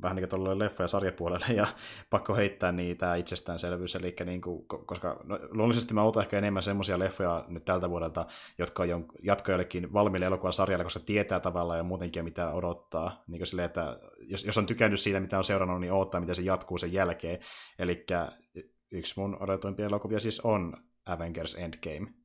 vähän 0.02 0.16
niin 0.16 0.30
kuin 0.30 0.60
leffa- 0.60 0.84
ja 0.84 0.88
sarjapuolelle, 0.88 1.54
ja 1.56 1.68
pakko 2.10 2.36
heittää 2.36 2.72
niitä 2.72 3.16
itsestäänselvyys, 3.16 3.96
eli 3.96 4.16
niin 4.26 4.42
kuin, 4.42 4.66
koska 4.68 5.22
no, 5.24 5.40
luonnollisesti 5.42 5.94
mä 5.94 6.04
otan 6.04 6.24
ehkä 6.24 6.38
enemmän 6.38 6.64
semmoisia 6.64 7.00
leffoja 7.00 7.46
nyt 7.48 7.66
tältä 7.66 7.90
vuodelta, 7.90 8.26
jotka 8.58 8.84
on 8.84 9.06
jatko 9.24 9.52
jollekin 9.52 9.94
valmiille 9.94 10.26
elokuvan 10.26 10.54
sarjalle, 10.54 10.84
koska 10.84 11.00
tietää 11.00 11.40
tavallaan 11.40 11.80
ja 11.80 11.84
muutenkin 11.84 12.24
mitä 12.24 12.52
odottaa. 12.52 13.24
Niin 13.28 13.40
kuin 13.40 13.48
silleen, 13.48 13.66
että 13.66 14.00
jos, 14.20 14.46
jos 14.46 14.58
on 14.58 14.66
tykännyt 14.66 15.00
siitä, 15.00 15.20
mitä 15.20 15.38
on 15.38 15.44
seurannut, 15.44 15.82
niin 15.82 15.94
odottaa, 15.94 16.22
miten 16.22 16.36
se 16.36 16.42
jatkuu 16.42 16.78
sen 16.78 16.94
jälkeen. 16.94 17.40
Eli 17.80 18.06
yksi 18.92 19.20
mun 19.20 19.38
odotuimpia 19.44 19.86
elokuvia 19.86 20.20
siis 20.20 20.40
on 20.40 20.74
Avengers 21.06 21.56
Endgame 21.56 22.17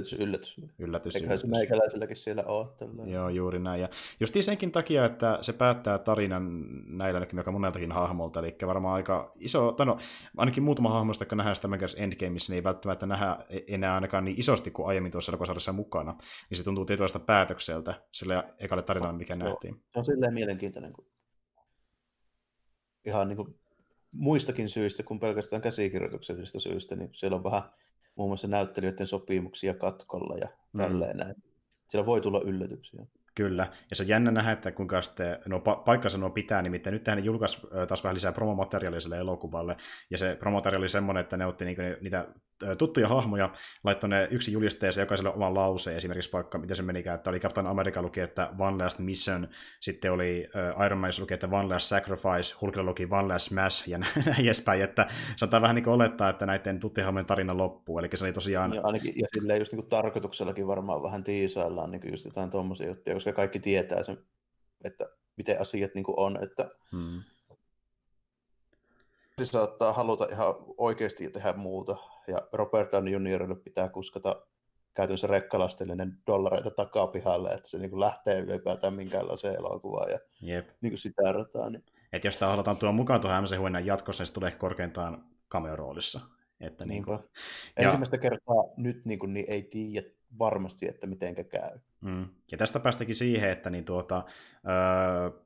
yllätys, 0.00 0.58
yllätys. 0.58 0.58
Yllätys, 0.78 1.16
Eiköhän 1.16 1.38
se 1.38 1.46
meikäläiselläkin 1.46 2.16
siellä 2.16 2.42
ole. 2.44 2.66
Joo, 3.06 3.28
juuri 3.28 3.58
näin. 3.58 3.80
Ja 3.80 3.88
just 4.20 4.34
senkin 4.40 4.72
takia, 4.72 5.04
että 5.04 5.38
se 5.40 5.52
päättää 5.52 5.98
tarinan 5.98 6.66
näillä 6.96 7.26
joka 7.36 7.52
moneltakin 7.52 7.92
hahmolta, 7.92 8.40
eli 8.40 8.56
varmaan 8.66 8.94
aika 8.94 9.32
iso, 9.36 9.72
tai 9.72 9.86
no, 9.86 9.98
ainakin 10.36 10.62
muutama 10.62 10.92
hahmosta, 10.92 11.22
jotka 11.22 11.36
nähdään 11.36 11.56
sitä 11.56 11.68
Avengers 11.68 11.96
Endgameissa, 11.98 12.52
niin 12.52 12.56
ei 12.56 12.64
välttämättä 12.64 13.06
nähdä 13.06 13.38
enää 13.66 13.94
ainakaan 13.94 14.24
niin 14.24 14.40
isosti 14.40 14.70
kuin 14.70 14.88
aiemmin 14.88 15.12
tuossa 15.12 15.32
elokuvasarjassa 15.32 15.72
mukana. 15.72 16.16
Niin 16.50 16.58
se 16.58 16.64
tuntuu 16.64 16.84
tietynlaista 16.84 17.18
päätökseltä 17.18 18.02
sille 18.12 18.44
ekalle 18.58 18.82
tarinalle, 18.82 19.18
mikä 19.18 19.36
no, 19.36 19.44
nähtiin. 19.44 19.74
Se 19.92 19.98
on 19.98 20.04
silleen 20.04 20.34
mielenkiintoinen, 20.34 20.92
kun 20.92 21.06
ihan 23.06 23.28
niin 23.28 23.36
kuin 23.36 23.60
muistakin 24.12 24.68
syistä 24.68 25.02
kuin 25.02 25.20
pelkästään 25.20 25.62
käsikirjoituksellisista 25.62 26.60
syistä, 26.60 26.96
niin 26.96 27.10
siellä 27.12 27.36
on 27.36 27.44
vähän 27.44 27.62
muun 28.16 28.30
muassa 28.30 28.48
näyttelijöiden 28.48 29.06
sopimuksia 29.06 29.74
katkolla 29.74 30.36
ja 30.38 30.48
mm. 30.72 30.78
tälleen 30.78 31.16
näin. 31.16 31.34
Siellä 31.88 32.06
voi 32.06 32.20
tulla 32.20 32.40
yllätyksiä. 32.40 33.06
Kyllä, 33.40 33.68
ja 33.90 33.96
se 33.96 34.02
on 34.02 34.08
jännä 34.08 34.30
nähdä, 34.30 34.52
että 34.52 34.72
kuinka 34.72 35.02
sitten 35.02 35.38
nuo 35.46 35.58
pa- 35.58 35.84
paikkansa 35.84 36.18
nuo 36.18 36.30
pitää, 36.30 36.62
nimittäin 36.62 36.94
nyt 36.94 37.04
tähän 37.04 37.24
julkaisi 37.24 37.60
taas 37.88 38.04
vähän 38.04 38.14
lisää 38.14 38.32
promomateriaalia 38.32 39.00
sille 39.00 39.18
elokuvalle, 39.18 39.76
ja 40.10 40.18
se 40.18 40.36
promomateriaali 40.36 40.82
oli 40.82 40.88
semmoinen, 40.88 41.20
että 41.20 41.36
ne 41.36 41.46
otti 41.46 41.64
niinku 41.64 41.82
niitä 42.00 42.26
tuttuja 42.78 43.08
hahmoja, 43.08 43.50
laittoi 43.84 44.10
ne 44.10 44.28
yksi 44.30 44.52
julisteeseen 44.52 45.02
jokaiselle 45.02 45.32
oman 45.32 45.54
lauseen, 45.54 45.96
esimerkiksi 45.96 46.32
vaikka, 46.32 46.58
miten 46.58 46.76
se 46.76 46.82
menikään, 46.82 47.16
että 47.16 47.30
oli 47.30 47.40
Captain 47.40 47.66
America 47.66 48.02
luki, 48.02 48.20
että 48.20 48.50
One 48.58 48.84
Last 48.84 48.98
Mission, 48.98 49.48
sitten 49.80 50.12
oli 50.12 50.48
Iron 50.86 50.98
Man 50.98 51.10
luki, 51.20 51.34
että 51.34 51.48
One 51.52 51.68
Last 51.68 51.86
Sacrifice, 51.86 52.54
Hulkilla 52.60 52.84
luki 52.84 53.08
One 53.10 53.28
Last 53.28 53.48
Smash, 53.48 53.88
ja 53.88 53.98
näin 54.26 54.40
edespäin, 54.40 54.82
että 54.82 55.06
sanotaan 55.36 55.62
vähän 55.62 55.76
niin 55.76 55.88
olettaa, 55.88 56.30
että 56.30 56.46
näiden 56.46 56.80
tuttujen 56.80 57.04
hahmojen 57.04 57.26
tarina 57.26 57.56
loppuu, 57.56 57.98
eli 57.98 58.08
se 58.14 58.24
oli 58.24 58.32
tosiaan... 58.32 58.74
Ja, 58.74 58.80
ainakin, 58.84 59.12
ja 59.16 59.26
silleen 59.34 59.58
just 59.58 59.72
niin 59.72 59.86
tarkoituksellakin 59.86 60.66
varmaan 60.66 61.02
vähän 61.02 61.24
tiisaillaan 61.24 61.90
niin 61.90 62.10
just 62.10 62.24
jotain 62.24 62.50
tuommoisia 62.50 62.88
juttuja, 62.88 63.14
koska 63.14 63.29
kaikki 63.32 63.60
tietää 63.60 64.04
sen, 64.04 64.18
että 64.84 65.08
miten 65.36 65.60
asiat 65.60 65.94
niin 65.94 66.04
on, 66.08 66.42
että 66.42 66.70
hmm. 66.92 67.22
se 69.38 69.44
saattaa 69.44 69.92
haluta 69.92 70.26
ihan 70.30 70.54
oikeasti 70.76 71.30
tehdä 71.30 71.52
muuta, 71.52 71.96
ja 72.28 72.48
Robert 72.52 72.92
Downey 72.92 73.12
Jr. 73.12 73.56
pitää 73.64 73.88
kuskata 73.88 74.46
käytännössä 74.94 75.26
rekkalastillinen 75.26 76.18
dollareita 76.26 76.70
takapihalle, 76.70 77.50
että 77.50 77.68
se 77.68 77.78
niin 77.78 77.90
kuin 77.90 78.00
lähtee 78.00 78.40
ylipäätään 78.40 78.94
minkäänlaiseen 78.94 79.54
elokuvaan 79.54 80.10
ja 80.10 80.18
Jep. 80.40 80.68
Niin 80.80 80.90
kuin 80.90 80.98
sitä 80.98 81.32
rataa. 81.32 81.70
Niin... 81.70 81.84
Et 82.12 82.24
jos 82.24 82.36
tämä 82.36 82.50
halutaan 82.50 82.76
tuoda 82.76 82.92
mukaan 82.92 83.20
tuohon 83.20 83.42
MCU 83.42 83.78
jatkossa, 83.84 84.20
niin 84.20 84.26
se 84.26 84.32
tulee 84.32 84.50
korkeintaan 84.50 85.24
cameo-roolissa. 85.50 86.20
Että 86.60 86.84
niin 86.84 87.04
kuin... 87.04 87.18
ja... 87.76 87.84
Ensimmäistä 87.84 88.18
kertaa 88.18 88.64
nyt 88.76 89.04
niin, 89.04 89.18
kuin, 89.18 89.34
niin 89.34 89.46
ei 89.48 89.62
tiedä 89.62 90.06
varmasti, 90.38 90.88
että 90.88 91.06
miten 91.06 91.34
käy. 91.34 91.78
Mm. 92.00 92.28
Ja 92.52 92.58
tästä 92.58 92.80
päästäkin 92.80 93.14
siihen, 93.14 93.50
että 93.50 93.70
niin 93.70 93.84
tuota, 93.84 94.24
öö, 94.68 95.40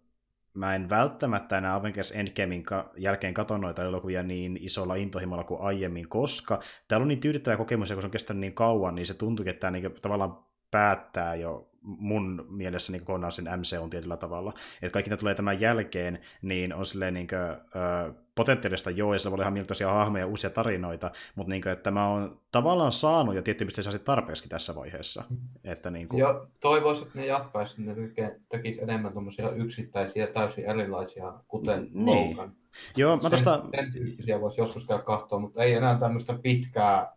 mä 0.55 0.75
en 0.75 0.91
välttämättä 0.91 1.59
enää 1.59 1.75
Avengers 1.75 2.13
Endgamein 2.13 2.65
jälkeen 2.97 3.35
katso 3.35 3.59
noita 3.59 3.83
elokuvia 3.83 4.23
niin 4.23 4.59
isolla 4.61 4.95
intohimolla 4.95 5.45
kuin 5.45 5.61
aiemmin, 5.61 6.09
koska 6.09 6.61
täällä 6.89 7.05
on 7.05 7.09
niin 7.09 7.21
tyydyttävä 7.21 7.57
kokemus, 7.57 7.91
ja 7.91 7.97
kun 7.97 8.03
se 8.03 8.07
on 8.07 8.11
kestänyt 8.11 8.41
niin 8.41 8.55
kauan, 8.55 8.95
niin 8.95 9.07
se 9.07 9.15
tuntuu, 9.15 9.45
että 9.49 9.61
tämä 9.61 9.71
niin 9.71 9.95
tavallaan 10.03 10.45
päättää 10.75 11.35
jo 11.35 11.69
mun 11.83 12.47
mielessä 12.49 12.93
niin 12.93 13.05
kokonaan 13.05 13.33
sen 13.33 13.81
on 13.81 13.91
tietyllä 13.91 14.17
tavalla. 14.17 14.53
Että 14.83 14.93
kaikki 14.93 15.11
ne 15.11 15.17
tulee 15.17 15.35
tämän 15.35 15.61
jälkeen, 15.61 16.21
niin 16.43 16.75
on 16.75 16.87
silleen 16.87 17.15
niin 17.15 17.27
kuin, 17.27 17.41
ö, 17.41 18.15
potentiaalista 18.35 18.91
joo, 18.91 19.13
ja 19.13 19.19
sillä 19.19 19.31
voi 19.31 19.37
olla 19.37 19.43
ihan 19.43 19.53
mielenkiintoisia 19.53 19.93
hahmoja 19.93 20.23
ja 20.23 20.27
uusia 20.27 20.51
tarinoita, 20.51 21.11
mutta 21.35 21.51
niin 21.51 21.63
kuin, 21.63 21.73
että 21.73 21.91
mä 21.91 22.09
oon 22.09 22.41
tavallaan 22.53 22.93
saanut 22.93 23.35
ja 23.35 23.43
tietty 23.43 23.65
pisteessä 23.65 23.99
tarpeeksi 23.99 24.49
tässä 24.49 24.75
vaiheessa. 24.75 25.25
Että 25.65 25.91
niin 25.91 26.09
kuin... 26.09 26.21
Joo, 26.21 26.47
toivoisin, 26.61 27.07
että 27.07 27.19
ne 27.19 27.27
jatkaisi, 27.27 27.83
ne 27.83 27.95
tekisi 28.49 28.83
enemmän 28.83 29.13
tuommoisia 29.13 29.51
yksittäisiä 29.51 30.27
täysin 30.27 30.65
erilaisia, 30.65 31.33
kuten 31.49 31.89
niin. 31.93 32.31
Logan. 32.31 32.53
Joo, 32.97 33.17
mä 33.17 33.31
tosta... 33.31 33.65
Sen 33.77 33.93
tyyppisiä 33.93 34.41
voisi 34.41 34.61
joskus 34.61 34.87
käydä 34.87 35.03
katsoa, 35.03 35.39
mutta 35.39 35.63
ei 35.63 35.75
enää 35.75 35.99
tämmöistä 35.99 36.39
pitkää, 36.43 37.13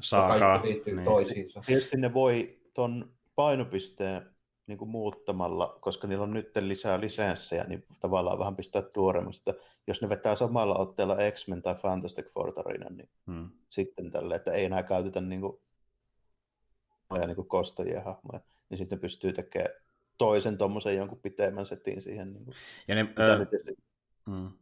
Saakaa. 0.00 0.38
kaikki 0.38 0.68
liittyy 0.68 0.94
niin. 0.94 1.04
toisiinsa. 1.04 1.62
Tietysti 1.66 1.96
ne 1.96 2.14
voi 2.14 2.56
ton 2.76 3.12
painopisteen 3.34 4.30
niin 4.66 4.78
kuin 4.78 4.88
muuttamalla, 4.88 5.78
koska 5.80 6.06
niillä 6.06 6.22
on 6.22 6.32
nyt 6.32 6.56
lisää 6.60 7.00
lisenssejä, 7.00 7.64
niin 7.64 7.86
tavallaan 8.00 8.38
vähän 8.38 8.56
pistää 8.56 8.82
tuoreemmasta. 8.82 9.54
Jos 9.86 10.02
ne 10.02 10.08
vetää 10.08 10.36
samalla 10.36 10.78
otteella 10.78 11.16
X-Men 11.30 11.62
tai 11.62 11.74
Fantastic 11.74 12.26
Four-tarinan, 12.32 12.96
niin 12.96 13.08
hmm. 13.26 13.50
sitten 13.70 14.10
tälle, 14.10 14.34
että 14.34 14.52
ei 14.52 14.64
enää 14.64 14.82
käytetä 14.82 15.20
niin 15.20 15.40
kuin, 15.40 15.60
niin 17.26 17.36
kuin 17.36 17.48
kostajia 17.48 18.00
hahmoja, 18.00 18.40
niin 18.68 18.78
sitten 18.78 19.00
pystyy 19.00 19.32
tekemään 19.32 19.70
toisen 20.18 20.58
tuommoisen 20.58 20.96
jonkun 20.96 21.20
pitemmän 21.20 21.66
setin 21.66 22.02
siihen. 22.02 22.32
Niin 22.32 22.44
kuin, 22.44 22.54
ja 22.88 22.94
ne, 22.94 23.02
mm 24.26 24.52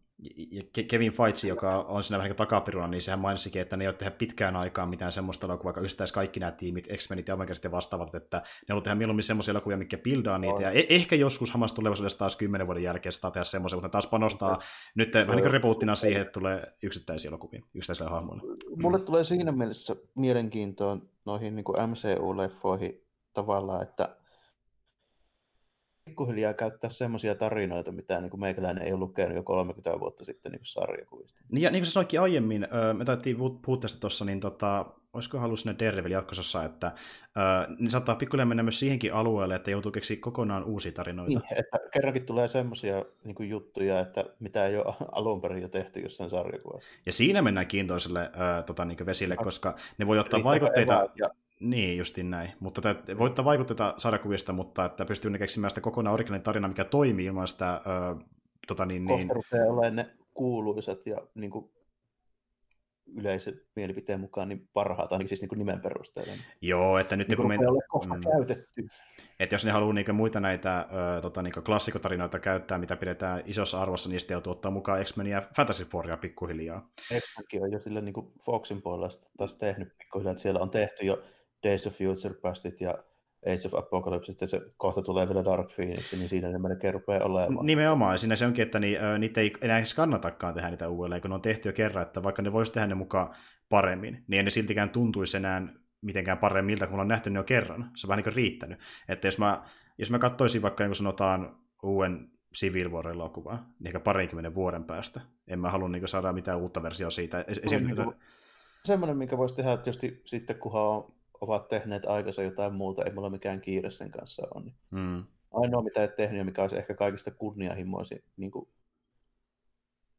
ja 0.51 0.63
Kevin 0.89 1.13
Feige, 1.13 1.49
joka 1.49 1.81
on 1.81 2.03
siinä 2.03 2.19
vähän 2.19 2.31
niin 2.31 2.37
takapiruna, 2.37 2.89
niin 2.89 3.03
sehän 3.03 3.19
mainitsikin, 3.19 3.63
että 3.63 3.77
ne 3.77 3.85
ei 3.85 3.89
ole 3.89 3.95
tehdä 3.95 4.11
pitkään 4.11 4.57
aikaan 4.57 4.89
mitään 4.89 5.13
semmoista 5.13 5.47
elokuvaa, 5.47 5.65
vaikka 5.65 5.81
ystäisi 5.81 6.15
kaikki 6.15 6.41
nämä 6.41 6.53
tiimit, 6.53 6.89
X-Menit 6.97 7.29
ja 7.29 7.35
Avengersit 7.35 7.65
ja 7.65 7.71
vastaavat, 7.71 8.15
että 8.15 8.43
ne 8.69 8.75
on 8.75 8.83
tehdä 8.83 8.95
mieluummin 8.95 9.23
semmoisia 9.23 9.53
elokuvia, 9.53 9.77
mikä 9.77 9.99
pildaa 9.99 10.39
niitä, 10.39 10.63
ja 10.63 10.71
e- 10.71 10.87
ehkä 10.89 11.17
joskus 11.17 11.51
hamassa 11.51 11.77
tulevaisuudessa 11.77 12.19
taas 12.19 12.37
kymmenen 12.37 12.67
vuoden 12.67 12.83
jälkeen 12.83 13.13
sitä 13.13 13.31
tehdä 13.31 13.45
semmoisia, 13.45 13.77
mutta 13.77 13.89
ne 13.89 13.93
taas 13.93 14.07
panostaa 14.07 14.59
nyt 14.95 15.15
vähän 15.15 15.29
niin 15.29 15.43
kuin 15.43 15.53
repuuttina 15.53 15.95
siihen, 15.95 16.23
että 16.23 16.33
tulee 16.33 16.75
yksittäisiä 16.83 17.29
elokuvia, 17.29 17.63
yksittäisillä 17.75 18.11
hahmoilla. 18.11 18.43
Mulle 18.83 18.99
tulee 18.99 19.25
siinä 19.25 19.53
mielessä 19.53 19.97
mielenkiintoa 20.15 20.99
noihin 21.25 21.55
niin 21.57 21.65
kuin 21.65 21.77
MCU-leffoihin 21.91 23.05
tavallaan, 23.33 23.83
että 23.83 24.17
pikkuhiljaa 26.05 26.55
käyttää 26.55 26.91
semmoisia 26.91 27.35
tarinoita, 27.35 27.93
mitä 27.93 28.21
niin 28.21 28.31
kuin 28.31 28.41
meikäläinen 28.41 28.85
ei 28.85 28.93
ole 28.93 29.01
lukenut 29.01 29.37
jo 29.37 29.43
30 29.43 30.01
vuotta 30.01 30.25
sitten 30.25 30.53
niin 30.53 30.61
kuin 30.61 30.67
sarjakuvista. 30.67 31.41
Niin, 31.53 31.63
ja 31.63 31.71
niin 31.71 31.81
kuin 31.81 31.87
sä 31.87 31.93
sanoitkin 31.93 32.21
aiemmin, 32.21 32.69
me 32.99 33.05
taidettiin 33.05 33.37
puhua 33.37 33.81
tästä 33.81 34.01
tuossa, 34.01 34.25
niin 34.25 34.41
tota, 34.41 34.87
olisiko 35.13 35.39
halunnut 35.39 35.59
sinne 35.59 35.77
Daredevil 35.79 36.11
jatkossa, 36.11 36.65
että 36.65 36.93
niin 37.79 37.91
saattaa 37.91 38.15
pikkuhiljaa 38.15 38.47
mennä 38.47 38.63
myös 38.63 38.79
siihenkin 38.79 39.15
alueelle, 39.15 39.55
että 39.55 39.71
joutuu 39.71 39.93
keksiä 39.93 40.17
kokonaan 40.21 40.65
uusia 40.65 40.93
tarinoita. 40.93 41.39
Niin, 41.39 41.59
että 41.59 41.79
kerrankin 41.93 42.27
tulee 42.27 42.49
semmoisia 42.49 43.05
niin 43.25 43.49
juttuja, 43.49 44.01
että 44.01 44.25
mitä 44.41 44.67
ei 44.67 44.77
ole 44.77 44.95
alun 45.13 45.41
perin 45.41 45.63
jo 45.63 45.69
tehty 45.69 46.01
jossain 46.01 46.31
sarjakuvassa. 46.31 46.89
Ja 47.07 47.13
siinä 47.13 47.43
mennään 47.43 47.67
kiintoiselle 47.67 48.21
äh, 48.21 48.65
tota, 48.67 48.85
niin 48.85 49.07
vesille, 49.07 49.37
koska 49.37 49.77
ne 49.99 50.07
voi 50.07 50.19
ottaa 50.19 50.45
vaikutteita... 50.45 51.09
Ja 51.19 51.29
niin, 51.71 51.99
justin 51.99 52.31
näin. 52.31 52.53
Mutta 52.61 52.81
tämä 52.81 53.19
voittaa 53.19 53.45
vaikutteita 53.45 53.95
sarjakuvista, 53.99 54.53
mutta 54.53 54.85
että 54.85 55.05
pystyy 55.05 55.31
ne 55.31 55.39
keksimään 55.39 55.71
sitä 55.71 55.81
kokonaan 55.81 56.15
originaalinen 56.15 56.45
tarina, 56.45 56.69
mikä 56.69 56.85
toimii 56.85 57.27
ilman 57.27 57.49
sitä... 57.49 57.81
Ö, 57.87 58.25
tota 58.67 58.87
niin, 58.87 59.05
niin... 59.05 59.29
Kohta 59.29 59.91
ne 59.91 60.11
kuuluisat 60.35 61.07
ja 61.07 61.17
niin 61.35 61.51
kuin 61.51 61.71
yleisen 63.17 63.61
mielipiteen 63.77 64.21
mukaan 64.21 64.49
niin 64.49 64.69
parhaat, 64.73 65.13
ainakin 65.13 65.29
siis 65.29 65.41
niin 65.41 65.49
kuin 65.49 65.59
nimen 65.59 65.81
perusteella. 65.81 66.33
Joo, 66.61 66.99
että 66.99 67.17
nyt 67.17 67.29
niin 67.29 67.37
kun 67.37 67.49
me... 67.49 67.59
kohta 67.89 68.15
mm. 68.15 68.21
käytetty. 68.21 68.89
Että 69.41 69.55
jos 69.55 69.65
ne 69.65 69.71
haluaa 69.71 69.93
niin 69.93 70.15
muita 70.15 70.41
näitä 70.41 70.89
ö, 71.17 71.21
tota, 71.21 71.43
niin 71.43 71.53
klassikotarinoita 71.53 72.39
käyttää, 72.39 72.79
mitä 72.79 72.97
pidetään 72.97 73.43
isossa 73.47 73.83
arvossa, 73.83 74.09
niin 74.09 74.21
sitten 74.21 74.35
joutuu 74.35 74.53
ottaa 74.53 74.71
mukaan 74.71 75.05
X-Men 75.05 75.27
ja 75.27 75.43
Fantasy 75.57 75.85
Fouria 75.85 76.17
pikkuhiljaa. 76.17 76.89
X-Menkin 77.21 77.63
on 77.63 77.73
jo 77.73 77.81
sillä 77.81 78.01
niin 78.01 78.13
kuin 78.13 78.33
Foxin 78.45 78.83
puolella 78.83 79.09
taas 79.37 79.55
tehnyt 79.55 79.89
pikkuhiljaa, 79.99 80.31
että 80.31 80.43
siellä 80.43 80.61
on 80.61 80.71
tehty 80.71 81.07
jo 81.07 81.23
Days 81.65 81.87
of 81.87 81.93
Future 81.93 82.35
Pastit 82.35 82.81
ja 82.81 82.95
Age 83.47 83.67
of 83.67 83.75
Apocalypse, 83.75 84.33
ja 84.41 84.49
se 84.49 84.61
kohta 84.77 85.03
tulee 85.03 85.29
vielä 85.29 85.45
Dark 85.45 85.69
Phoenix, 85.75 86.13
niin 86.13 86.29
siinä 86.29 86.49
ne 86.49 86.59
melkein 86.59 86.95
rupeaa 86.95 87.25
olemaan. 87.25 87.67
Nimenomaan, 87.67 88.19
siinä 88.19 88.37
se 88.37 88.47
onkin, 88.47 88.63
että 88.63 88.81
ni, 88.81 88.97
niitä 89.19 89.41
ei 89.41 89.53
enää 89.61 89.79
edes 89.79 89.95
kannatakaan 89.95 90.55
tehdä 90.55 90.71
niitä 90.71 90.89
uudelleen, 90.89 91.23
kun 91.23 91.31
ne 91.31 91.35
on 91.35 91.43
tehty 91.43 91.69
jo 91.69 91.73
kerran, 91.73 92.03
että 92.03 92.23
vaikka 92.23 92.43
ne 92.43 92.53
voisi 92.53 92.73
tehdä 92.73 92.87
ne 92.87 92.95
mukaan 92.95 93.35
paremmin, 93.69 94.25
niin 94.29 94.37
ei 94.37 94.43
ne 94.43 94.51
siltikään 94.51 94.91
tuntuisi 94.91 95.37
enää 95.37 95.63
mitenkään 96.01 96.39
paremmilta, 96.39 96.87
kun 96.87 97.01
on 97.01 97.09
nähty 97.09 97.31
ne 97.31 97.39
jo 97.39 97.45
kerran. 97.45 97.91
Se 97.97 98.07
on 98.07 98.09
vähän 98.09 98.19
niin 98.19 98.25
kuin 98.25 98.37
riittänyt. 98.37 98.79
Että 99.09 99.27
jos 99.27 99.39
mä, 99.39 99.65
jos 99.99 100.11
mä 100.11 100.19
katsoisin 100.19 100.63
vaikka, 100.63 100.85
niin 100.85 100.91
kuin 100.91 100.97
sanotaan, 100.97 101.57
uuden 101.83 102.31
Civil 102.57 102.91
War-elokuvaa, 102.91 103.75
niin 103.79 103.87
ehkä 103.87 104.01
parinkymmenen 104.01 104.55
vuoden 104.55 104.85
päästä. 104.85 105.21
En 105.49 105.59
mä 105.59 105.71
halua 105.71 105.89
niin 105.89 106.09
saada 106.09 106.33
mitään 106.33 106.59
uutta 106.59 106.83
versiota 106.83 107.15
siitä. 107.15 107.45
Esim... 107.49 107.87
Niin 107.87 107.97
kuin, 107.97 108.15
semmoinen, 108.85 109.17
minkä 109.17 109.39
voisi 109.39 109.55
tehdä 109.55 109.77
tietysti 109.77 110.23
sitten, 110.25 110.59
kunhan 110.59 110.83
on, 110.83 111.15
ovat 111.45 111.69
tehneet 111.69 112.07
aikansa 112.07 112.43
jotain 112.43 112.75
muuta, 112.75 113.05
ei 113.05 113.13
mulla 113.13 113.31
mikään 113.31 113.61
kiire 113.61 113.91
sen 113.91 114.11
kanssa 114.11 114.47
on. 114.55 114.65
Niin 114.65 114.75
mm. 114.91 115.25
Ainoa, 115.53 115.83
mitä 115.83 116.05
et 116.05 116.17
tehnyt 116.17 116.39
ja 116.39 116.45
mikä 116.45 116.63
olisi 116.63 116.77
ehkä 116.77 116.95
kaikista 116.95 117.31
kunnianhimoisin 117.31 118.25
niin 118.37 118.51
kuin 118.51 118.69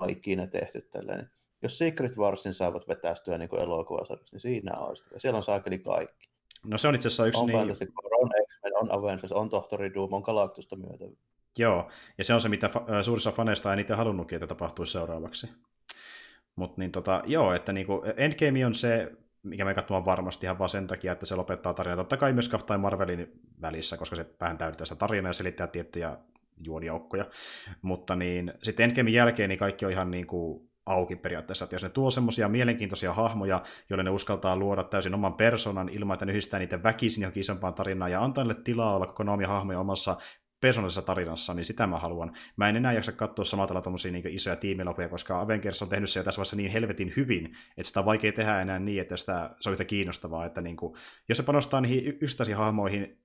ikinä 0.07 0.47
tehty 0.47 0.81
tällainen. 0.81 1.29
Jos 1.61 1.77
Secret 1.77 2.17
Warsin 2.17 2.53
saavat 2.53 2.87
vetästyä 2.87 3.37
niin 3.37 3.59
elokuvasarjaksi, 3.59 4.35
niin 4.35 4.41
siinä 4.41 4.77
on 4.77 4.97
sitä. 4.97 5.19
Siellä 5.19 5.37
on 5.37 5.43
saakeli 5.43 5.79
kaikki. 5.79 6.29
No 6.65 6.77
se 6.77 6.87
on 6.87 6.95
itse 6.95 7.07
asiassa 7.07 7.25
yksi 7.25 7.41
on 7.41 7.47
niin... 7.47 7.57
Fantastic 7.57 7.89
on 8.21 8.29
X-Men, 8.47 8.73
on 8.75 8.91
Avengers, 8.91 9.31
on 9.31 9.49
Tohtori 9.49 9.93
Doom, 9.93 10.13
on 10.13 10.21
Galactusta 10.21 10.75
myötä. 10.75 11.05
Joo, 11.57 11.89
ja 12.17 12.23
se 12.23 12.33
on 12.33 12.41
se, 12.41 12.49
mitä 12.49 12.67
fa- 12.67 13.03
suurissa 13.03 13.31
faneista 13.31 13.71
ei 13.71 13.75
niitä 13.75 13.95
halunnutkin, 13.95 14.35
että 14.35 14.47
tapahtuisi 14.47 14.91
seuraavaksi. 14.91 15.49
Mutta 16.55 16.81
niin 16.81 16.91
tota, 16.91 17.23
joo, 17.25 17.53
että 17.53 17.73
niinku 17.73 18.01
Endgame 18.17 18.65
on 18.65 18.73
se, 18.73 19.11
mikä 19.45 19.65
me 19.65 19.73
katsomaan 19.73 20.05
varmasti 20.05 20.45
ihan 20.45 20.59
vaan 20.59 20.69
sen 20.69 20.87
takia, 20.87 21.11
että 21.11 21.25
se 21.25 21.35
lopettaa 21.35 21.73
tarinaa. 21.73 21.97
Totta 21.97 22.17
kai 22.17 22.33
myös 22.33 22.49
Captain 22.49 22.79
Marvelin 22.79 23.41
välissä, 23.61 23.97
koska 23.97 24.15
se 24.15 24.25
vähän 24.39 24.57
täyttää 24.57 24.85
sitä 24.85 24.99
tarinaa 24.99 25.29
ja 25.29 25.33
selittää 25.33 25.67
tiettyjä 25.67 26.17
juonijoukkoja. 26.57 27.25
Mutta 27.81 28.15
niin, 28.15 28.53
sitten 28.63 28.83
Endgamein 28.83 29.13
jälkeen 29.13 29.49
niin 29.49 29.59
kaikki 29.59 29.85
on 29.85 29.91
ihan 29.91 30.11
niin 30.11 30.27
kuin 30.27 30.69
auki 30.85 31.15
periaatteessa, 31.15 31.65
että 31.65 31.75
jos 31.75 31.83
ne 31.83 31.89
tuo 31.89 32.09
semmoisia 32.09 32.49
mielenkiintoisia 32.49 33.13
hahmoja, 33.13 33.63
joille 33.89 34.03
ne 34.03 34.09
uskaltaa 34.09 34.57
luoda 34.57 34.83
täysin 34.83 35.13
oman 35.13 35.33
persoonan 35.33 35.89
ilman, 35.89 36.15
että 36.15 36.25
ne 36.25 36.31
yhdistää 36.31 36.59
niiden 36.59 36.83
väkisin 36.83 37.21
johonkin 37.21 37.41
isompaan 37.41 37.73
tarinaan 37.73 38.11
ja 38.11 38.23
antaa 38.23 38.43
niille 38.43 38.61
tilaa 38.63 38.95
olla 38.95 39.07
koko 39.07 39.31
omia 39.31 39.47
hahmoja 39.47 39.79
omassa 39.79 40.17
persoonallisessa 40.61 41.01
tarinassa, 41.01 41.53
niin 41.53 41.65
sitä 41.65 41.87
mä 41.87 41.99
haluan. 41.99 42.33
Mä 42.57 42.69
en 42.69 42.75
enää 42.75 42.93
jaksa 42.93 43.11
katsoa 43.11 43.45
samalla 43.45 43.67
tavalla 43.67 43.83
tommosia 43.83 44.11
niin 44.11 44.27
isoja 44.27 44.55
tiimilaukuja, 44.55 45.09
koska 45.09 45.41
Avengers 45.41 45.81
on 45.81 45.89
tehnyt 45.89 46.09
se 46.09 46.19
jo 46.19 46.23
tässä 46.23 46.39
vaiheessa 46.39 46.55
niin 46.55 46.71
helvetin 46.71 47.13
hyvin, 47.15 47.45
että 47.45 47.83
sitä 47.83 47.99
on 47.99 48.05
vaikea 48.05 48.31
tehdä 48.31 48.61
enää 48.61 48.79
niin, 48.79 49.01
että 49.01 49.17
sitä, 49.17 49.55
se 49.59 49.69
on 49.69 49.73
yhtä 49.73 49.85
kiinnostavaa, 49.85 50.45
että 50.45 50.61
niin 50.61 50.77
kuin, 50.77 50.95
jos 51.29 51.37
se 51.37 51.43
panostaa 51.43 51.81
niihin 51.81 52.17
yksittäisiin 52.21 52.57
hahmoihin 52.57 53.17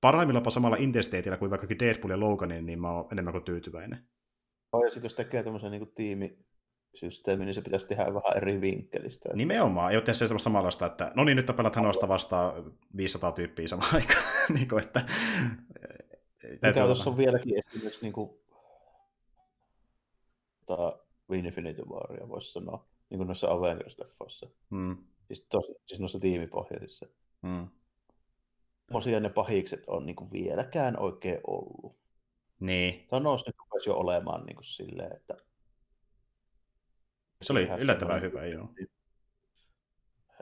parhaimmillaan 0.00 0.50
samalla 0.50 0.76
intensiteetillä 0.76 1.36
kuin 1.36 1.50
vaikka 1.50 1.68
Deadpool 1.78 2.10
ja 2.10 2.20
Loganin, 2.20 2.66
niin 2.66 2.80
mä 2.80 2.90
oon 2.90 3.08
enemmän 3.12 3.32
kuin 3.32 3.44
tyytyväinen. 3.44 3.98
Oh, 4.72 4.84
ja 4.84 4.90
sitten 4.90 5.06
jos 5.06 5.14
tekee 5.14 5.42
tämmöisen 5.42 5.70
niin 5.70 5.92
tiimi, 5.94 6.38
systeemi, 6.94 7.44
niin 7.44 7.54
se 7.54 7.62
pitäisi 7.62 7.88
tehdä 7.88 8.04
vähän 8.04 8.36
eri 8.36 8.60
vinkkelistä. 8.60 9.28
Että... 9.28 9.36
Nimenomaan, 9.36 9.90
ei 9.90 9.96
ole 9.96 10.02
tehdä 10.02 10.14
se 10.14 10.38
samanlaista, 10.38 10.86
että 10.86 11.12
no 11.14 11.24
niin, 11.24 11.36
nyt 11.36 11.46
tapellaan 11.46 11.72
Thanosta 11.72 12.08
vastaan 12.08 12.72
500 12.96 13.32
tyyppiä 13.32 13.68
samaan 13.68 13.94
aikaan. 13.96 14.22
niin 14.54 14.68
kuin, 14.68 14.82
että, 14.82 15.00
mikä 16.42 16.84
tuossa 16.86 17.10
on 17.10 17.16
vieläkin 17.16 17.58
esimerkiksi 17.58 18.02
niin 18.02 18.12
kuin, 18.12 18.30
tota, 20.66 20.98
Infinity 21.32 21.82
Waria 21.82 22.28
voisi 22.28 22.52
sanoa, 22.52 22.88
niin 23.10 23.18
kuin 23.18 23.26
noissa 23.26 23.48
Avengers-leffoissa. 23.48 24.48
Hmm. 24.70 24.96
Siis, 25.26 25.46
tos, 25.48 25.64
siis 25.86 26.00
noissa 26.00 26.20
tiimipohjaisissa. 26.20 27.06
Hmm. 27.42 27.68
Tosiaan 28.92 29.22
ne 29.22 29.28
pahikset 29.28 29.84
on 29.86 30.06
niin 30.06 30.16
kuin 30.16 30.32
vieläkään 30.32 30.98
oikein 30.98 31.40
ollut. 31.46 31.98
Niin. 32.60 33.06
Thanos 33.08 33.46
nyt 33.46 33.56
rupesi 33.58 33.90
jo 33.90 33.96
olemaan 33.96 34.46
niin 34.46 34.56
kuin 34.56 34.64
silleen, 34.64 35.16
että... 35.16 35.36
Se 37.42 37.52
oli 37.52 37.68
yllättävän 37.80 38.22
hyvä, 38.22 38.46
joo. 38.46 38.68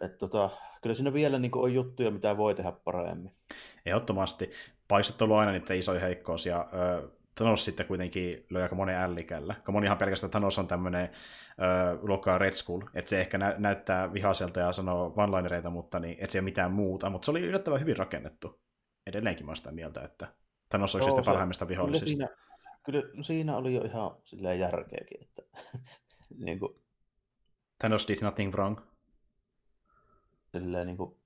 Et 0.02 0.18
tota, 0.18 0.50
kyllä 0.82 0.94
siinä 0.94 1.12
vielä 1.12 1.38
niin 1.38 1.50
kuin, 1.50 1.62
on 1.62 1.74
juttuja, 1.74 2.10
mitä 2.10 2.36
voi 2.36 2.54
tehdä 2.54 2.72
paremmin. 2.72 3.36
Ehdottomasti. 3.86 4.50
Paistot 4.88 5.22
on 5.22 5.26
ollut 5.26 5.38
aina 5.38 5.52
niiden 5.52 5.78
isoja 5.78 6.00
heikkous, 6.00 6.46
ja 6.46 6.68
ö, 6.72 7.08
Thanos 7.36 7.64
sitten 7.64 7.86
kuitenkin 7.86 8.46
löi 8.50 8.62
aika 8.62 8.74
monen 8.74 8.96
ällikällä. 8.96 9.54
Monihan 9.68 9.98
pelkästään 9.98 10.30
Thanos 10.30 10.58
on 10.58 10.68
tämmöinen 10.68 11.10
luokkaa 12.02 12.38
Red 12.38 12.52
Skull, 12.52 12.82
että 12.94 13.08
se 13.08 13.20
ehkä 13.20 13.38
nä- 13.38 13.54
näyttää 13.58 14.12
vihaiselta 14.12 14.60
ja 14.60 14.72
sanoo 14.72 15.14
one 15.16 15.70
mutta 15.70 15.98
niin, 15.98 16.16
et 16.20 16.30
se 16.30 16.38
ei 16.38 16.40
ole 16.40 16.44
mitään 16.44 16.72
muuta. 16.72 17.10
Mutta 17.10 17.24
se 17.24 17.30
oli 17.30 17.40
yllättävän 17.40 17.80
hyvin 17.80 17.96
rakennettu. 17.96 18.60
Edelleenkin 19.06 19.46
mä 19.46 19.54
sitä 19.54 19.72
mieltä, 19.72 20.02
että 20.02 20.34
Thanos 20.68 20.94
olisi 20.94 21.06
sitten 21.06 21.24
parhaimmista 21.24 21.68
vihollisista. 21.68 22.26
Kyllä 22.26 22.36
siinä, 22.84 23.08
kyllä 23.12 23.22
siinä 23.22 23.56
oli 23.56 23.74
jo 23.74 23.82
ihan 23.82 24.10
silleen 24.24 24.58
järkeäkin, 24.58 25.22
että 25.22 25.42
niin 26.46 26.58
kuin... 26.58 26.82
Thanos 27.78 28.08
did 28.08 28.18
nothing 28.22 28.52
wrong. 28.52 28.80
Silleen 30.52 30.86
niin 30.86 30.96
kuin 30.96 31.16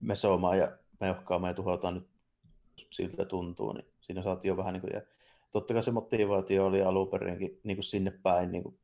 me 0.00 0.14
soomaan 0.14 0.58
ja 0.58 0.78
meuhkaamaan 1.00 1.50
ja 1.50 1.54
tuhotaan 1.54 1.94
nyt 1.94 2.08
siltä 2.90 3.24
tuntuu, 3.24 3.72
niin 3.72 3.86
siinä 4.00 4.22
saatiin 4.22 4.48
jo 4.48 4.56
vähän 4.56 4.72
niin 4.72 4.80
kuin, 4.80 4.90
ja 4.94 5.00
totta 5.50 5.74
kai 5.74 5.82
se 5.82 5.90
motivaatio 5.90 6.66
oli 6.66 6.82
alun 6.82 7.08
perinkin 7.08 7.60
niin 7.64 7.76
kuin 7.76 7.84
sinne 7.84 8.10
päin, 8.22 8.52
niin 8.52 8.62
kuin, 8.62 8.78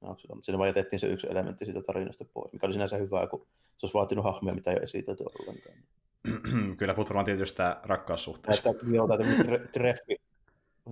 no, 0.00 0.16
siinä 0.42 0.58
vaan 0.58 0.68
jätettiin 0.68 1.00
se 1.00 1.06
yksi 1.06 1.26
elementti 1.30 1.64
siitä 1.64 1.82
tarinasta 1.82 2.24
pois, 2.24 2.52
mikä 2.52 2.66
oli 2.66 2.72
sinänsä 2.72 2.96
hyvä, 2.96 3.26
kun 3.26 3.46
se 3.76 3.86
olisi 3.86 3.94
vaatinut 3.94 4.24
hahmoja, 4.24 4.54
mitä 4.54 4.70
ei 4.70 4.76
ole 4.76 4.82
esitelty 4.82 5.24
ollenkaan. 5.24 5.76
Kyllä, 6.78 6.94
puhut 6.94 7.08
varmaan 7.08 7.24
tietystä 7.24 7.80
rakkaussuhteesta. 7.82 8.72
Näistä, 8.72 8.96
joo, 8.96 9.08
treffi 9.72 10.16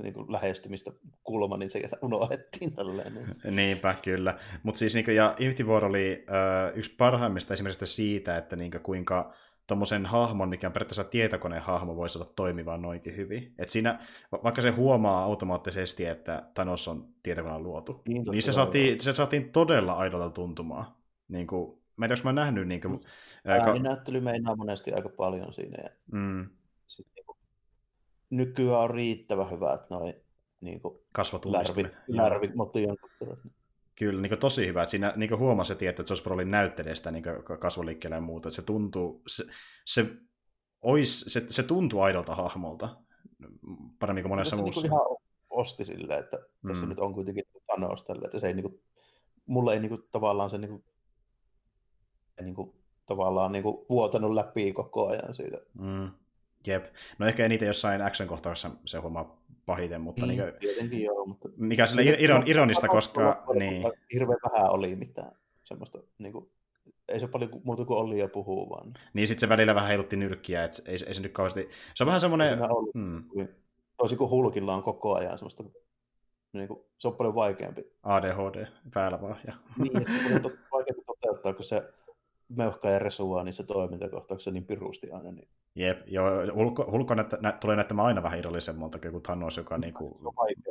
niin 0.03 0.15
kuin 0.15 0.33
lähestymistä 0.33 0.93
kulma, 1.25 1.57
niin 1.57 1.71
se 1.71 1.83
unohdettiin 2.03 2.75
tälleen. 2.75 3.15
Niin. 3.15 3.27
Niinpä, 3.57 3.95
kyllä. 4.03 4.39
Mutta 4.63 4.79
siis, 4.79 4.95
niin 4.95 5.05
kuin, 5.05 5.17
ja 5.17 5.35
Infinity 5.39 5.65
War 5.65 5.85
oli 5.85 6.25
äh, 6.29 6.79
yksi 6.79 6.95
parhaimmista 6.99 7.55
esimerkiksi 7.55 7.87
siitä, 7.87 8.37
että 8.37 8.57
niin 8.57 8.71
kuin, 8.71 8.83
kuinka 8.83 9.35
tuommoisen 9.69 10.07
hahmon, 10.07 10.49
mikä 10.49 10.67
on 10.67 10.73
periaatteessa 10.73 11.05
tietokoneen 11.05 11.63
hahmo, 11.63 11.97
voisi 11.97 12.19
olla 12.19 12.33
toimiva 12.37 12.77
noinkin 12.77 13.17
hyvin. 13.17 13.55
Et 13.59 13.69
siinä, 13.69 14.07
vaikka 14.45 14.63
se 14.63 14.71
huomaa 14.71 15.25
automaattisesti, 15.25 16.07
että 16.07 16.51
Thanos 16.55 16.89
on 16.89 17.09
tietokoneen 17.23 17.63
luotu, 17.63 18.03
niin, 18.09 18.25
niin 18.31 18.43
se, 18.43 18.53
saatiin, 18.53 19.01
se 19.01 19.13
saatiin 19.13 19.53
todella 19.53 19.93
aidolta 19.93 20.31
tuntumaan. 20.31 20.95
Niin 21.29 21.47
kuin, 21.47 21.79
mä 21.97 22.05
en 22.05 22.09
tiedä, 22.09 22.23
mä 22.25 22.33
nähnyt... 22.33 22.69
Niin 22.69 22.81
kuin, 22.81 23.01
Ääninäyttely 23.45 24.21
meinaa 24.21 24.57
monesti 24.57 24.93
aika 24.93 25.09
paljon 25.09 25.53
siinä. 25.53 25.83
Ja 25.83 25.91
mm. 26.13 26.49
sit, 26.87 27.07
niin 27.15 27.27
kuin, 27.27 27.39
nykyään 28.31 28.81
on 28.81 28.91
riittävän 28.91 29.51
hyvät 29.51 29.91
noin 29.91 30.15
niin 30.61 30.81
kasvatunnistimet. 31.13 31.93
Lärvit, 31.93 32.17
lärvit 32.17 32.55
mutta 32.55 32.79
Kyllä, 33.99 34.23
niin 34.23 34.39
tosi 34.39 34.67
hyvä. 34.67 34.83
Että 34.83 34.91
siinä 34.91 35.13
niin 35.17 35.39
huomasi 35.39 35.73
heti, 35.73 35.87
että 35.87 36.03
Josh 36.11 36.23
Brolin 36.23 36.51
näyttelee 36.51 36.95
sitä 36.95 37.11
niin 37.11 37.25
kasvoliikkeellä 37.59 38.17
ja 38.17 38.21
muuta. 38.21 38.49
Että 38.49 38.57
se 38.57 38.63
tuntuu, 38.63 39.23
se, 39.27 39.45
se, 39.85 40.07
ois, 40.83 41.21
se, 41.29 41.47
se 41.51 41.63
tuntuu 41.63 42.01
aidolta 42.01 42.35
hahmolta 42.35 42.97
paremmin 43.99 44.25
kuin 44.25 44.31
monessa 44.31 44.57
muussa. 44.57 44.81
Niin 44.81 44.93
ihan 44.93 45.17
osti 45.51 45.85
silleen, 45.85 46.21
että 46.21 46.37
mm. 46.63 46.69
tässä 46.69 46.87
nyt 46.87 46.99
on 46.99 47.15
kuitenkin 47.15 47.45
Thanos 47.67 48.05
tälle, 48.05 48.25
että 48.25 48.39
se 48.39 48.47
ei 48.47 48.55
niin 48.55 48.71
kuin, 48.71 48.83
mulle 49.47 49.73
ei 49.73 49.81
niin 49.81 49.91
kuin, 49.91 50.03
tavallaan 50.11 50.51
se 50.51 50.59
niin 50.59 50.71
kuin, 50.71 50.85
niin 52.41 52.55
kuin, 52.55 52.73
tavallaan 53.07 53.53
niin 53.53 53.63
kuin, 53.63 53.87
vuotanut 53.89 54.35
läpi 54.35 54.73
koko 54.73 55.09
ajan 55.09 55.35
siitä. 55.35 55.59
Mm. 55.79 56.11
Jep. 56.67 56.85
No 57.19 57.27
ehkä 57.27 57.45
eniten 57.45 57.67
jossain 57.67 58.03
action-kohtauksessa 58.03 58.71
se 58.85 58.99
huomaa 58.99 59.38
pahiten, 59.67 60.01
mutta... 60.01 60.27
Niin, 60.27 60.39
niin 60.39 60.55
tietenkin 60.61 61.03
joo, 61.03 61.27
mutta... 61.27 61.49
Mikä 61.57 61.87
sille 61.87 62.03
iron, 62.03 62.43
ironista, 62.47 62.89
koska... 62.89 63.45
Niin. 63.55 63.85
Hirveän 64.13 64.39
vähän 64.53 64.71
oli 64.71 64.97
mitään 64.97 65.33
semmoista, 65.65 65.99
niin 66.19 66.33
kuin, 66.33 66.51
ei 67.09 67.21
se 67.21 67.29
paljon 67.29 67.51
muuta 67.65 67.85
kuin 67.85 67.99
oli 67.99 68.19
ja 68.19 68.29
puhuu 68.29 68.71
vaan. 68.71 68.95
Niin 69.13 69.29
sitten 69.29 69.41
se 69.41 69.49
välillä 69.49 69.75
vähän 69.75 69.89
heilutti 69.89 70.17
nyrkkiä, 70.17 70.65
että 70.65 70.83
ei, 70.87 70.97
ei 71.07 71.15
se 71.15 71.23
nyt 71.23 71.33
kauheasti... 71.33 71.69
Se 71.95 72.05
on 72.05 72.07
vähän 72.07 72.21
semmoinen... 72.21 72.59
Hmm. 72.95 73.25
Toisin 73.97 74.19
kuin 74.19 74.31
Hulkilla 74.31 74.75
on 74.75 74.83
koko 74.83 75.15
ajan 75.15 75.39
semmoista 75.39 75.65
niin 76.53 76.69
kuin, 76.69 76.81
se 76.99 77.09
on 77.09 77.17
paljon 77.17 77.35
vaikeampi. 77.35 77.85
ADHD 78.03 78.67
päällä 78.95 79.21
vaan. 79.23 79.37
Ja... 79.47 79.55
niin, 79.79 80.07
se 80.29 80.35
on 80.35 80.53
vaikeampi 80.73 81.03
toteuttaa, 81.07 81.53
kun 81.53 81.65
se 81.65 81.83
meuhkaa 82.49 82.91
ja 82.91 82.99
resua 82.99 83.45
niissä 83.45 83.63
toimintakohtauksissa 83.63 84.51
niin 84.51 84.67
pirusti 84.67 85.11
aina. 85.11 85.33
Niin... 85.33 85.49
Jep, 85.75 85.99
joo, 86.07 86.31
Hulko, 86.55 86.91
Hulko 86.91 87.15
näyttä, 87.15 87.39
nä, 87.41 87.53
tulee 87.53 87.77
näyttämään 87.77 88.07
aina 88.07 88.23
vähän 88.23 88.39
irrallisemmalta 88.39 88.99
kuin 88.99 89.23
Thanos, 89.23 89.57
joka 89.57 89.79
niin 89.79 89.95
kuin, 89.95 90.15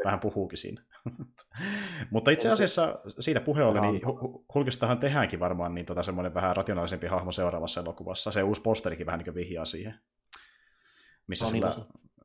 vähän 0.06 0.20
puhuukin 0.20 0.58
siinä. 0.58 0.84
Mutta 2.12 2.32
itse 2.32 2.52
asiassa 2.52 3.00
siitä 3.20 3.42
puhe 3.42 3.64
oli, 3.64 3.82
niin 3.82 4.02
Hulkistahan 4.54 5.00
tehdäänkin 5.00 5.40
varmaan 5.40 5.76
niin 5.76 5.86
tota, 5.86 6.04
semmoinen 6.04 6.34
vähän 6.34 6.56
rationaalisempi 6.56 7.08
hahmo 7.08 7.32
seuraavassa 7.32 7.82
elokuvassa. 7.82 8.32
Se 8.32 8.44
uusi 8.44 8.62
posterikin 8.62 9.06
vähän 9.06 9.20
niin 9.20 9.36
vihjaa 9.36 9.66
siihen. 9.66 9.94
Missä 11.28 11.46
no, 11.46 11.52
sillä, 11.52 11.76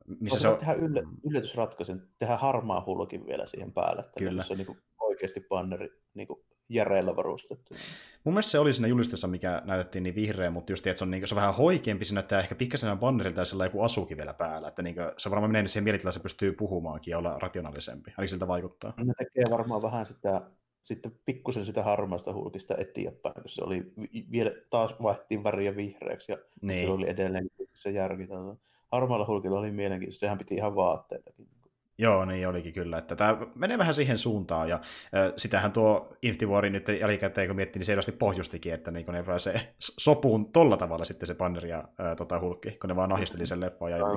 niin, 0.05 0.17
missä 0.19 0.39
se 0.39 0.47
on... 0.47 0.57
tehdä 0.57 0.73
yllä, 0.73 1.01
yllätysratkaisun, 1.23 2.07
tehdä 2.17 2.37
harmaa 2.37 2.83
hulkin 2.85 3.25
vielä 3.25 3.47
siihen 3.47 3.73
päälle, 3.73 3.99
että 3.99 4.19
Kyllä. 4.19 4.43
se 4.43 4.53
on 4.53 4.57
niin 4.57 4.65
kuin 4.65 4.79
oikeasti 4.99 5.45
banneri 5.49 5.89
niin 6.13 6.27
kuin 6.27 6.39
järeillä 6.69 7.15
varustettu. 7.15 7.75
Mun 8.23 8.33
mielestä 8.33 8.51
se 8.51 8.59
oli 8.59 8.73
siinä 8.73 8.87
julistessa, 8.87 9.27
mikä 9.27 9.61
näytettiin 9.65 10.03
niin 10.03 10.15
vihreä, 10.15 10.51
mutta 10.51 10.71
just, 10.71 10.87
että 10.87 10.97
se 10.97 11.03
on, 11.03 11.11
niin, 11.11 11.27
se 11.27 11.35
on 11.35 11.41
vähän 11.41 11.55
hoikeampi, 11.55 12.05
se 12.05 12.13
näyttää 12.13 12.39
ehkä 12.39 12.55
pikkasen 12.55 12.97
bannerilta 12.97 13.41
ja 13.41 13.45
sillä 13.45 13.65
joku 13.65 13.81
asukin 13.81 14.17
vielä 14.17 14.33
päällä, 14.33 14.67
että 14.67 14.81
niin, 14.81 14.95
se 15.17 15.29
varmaan 15.29 15.51
menee 15.51 15.67
siihen 15.67 15.83
mielitilaan, 15.83 16.13
se 16.13 16.19
pystyy 16.19 16.51
puhumaankin 16.51 17.11
ja 17.11 17.17
olla 17.17 17.39
rationaalisempi, 17.39 18.11
ainakin 18.11 18.29
siltä 18.29 18.47
vaikuttaa. 18.47 18.93
Ne 18.97 19.13
tekee 19.17 19.43
varmaan 19.51 19.81
vähän 19.81 20.05
sitä 20.05 20.41
sitten 20.83 21.11
pikkusen 21.25 21.65
sitä 21.65 21.83
harmaista 21.83 22.33
hulkista 22.33 22.75
eteenpäin, 22.77 23.35
kun 23.41 23.49
se 23.49 23.63
oli 23.63 23.93
vielä 24.31 24.51
taas 24.69 24.95
vaihtiin 25.01 25.43
väriä 25.43 25.75
vihreäksi 25.75 26.31
ja 26.31 26.37
niin. 26.61 26.79
se 26.79 26.89
oli 26.89 27.09
edelleen 27.09 27.47
se 27.73 27.89
järki. 27.89 28.27
Harmaalla 28.91 29.25
hulkilla 29.27 29.59
oli 29.59 29.71
mielenkiintoista, 29.71 30.19
sehän 30.19 30.37
piti 30.37 30.55
ihan 30.55 30.75
vaatteitakin. 30.75 31.47
Joo, 31.97 32.25
niin 32.25 32.47
olikin 32.47 32.73
kyllä. 32.73 32.97
Että 32.97 33.15
tämä 33.15 33.37
menee 33.55 33.77
vähän 33.77 33.93
siihen 33.93 34.17
suuntaan, 34.17 34.69
ja 34.69 34.75
äh, 34.75 35.33
sitähän 35.37 35.71
tuo 35.71 36.17
Infinity 36.21 36.45
War 36.45 36.69
nyt 36.69 36.87
jälkikäteen, 36.87 37.47
kun 37.47 37.55
miettii, 37.55 37.79
niin 37.79 37.85
selvästi 37.85 38.11
pohjustikin, 38.11 38.73
että 38.73 38.91
niin 38.91 39.05
ne 39.11 39.23
pääsee 39.23 39.73
sopuun 39.79 40.51
tolla 40.51 40.77
tavalla 40.77 41.05
sitten 41.05 41.27
se 41.27 41.35
Banner 41.35 41.65
ja 41.65 41.77
äh, 41.77 42.15
tota 42.17 42.39
Hulkki, 42.39 42.71
kun 42.71 42.87
ne 42.87 42.95
vaan 42.95 43.11
ahisteli 43.11 43.45
sen 43.45 43.59
leffan 43.59 43.91
ja 43.91 43.97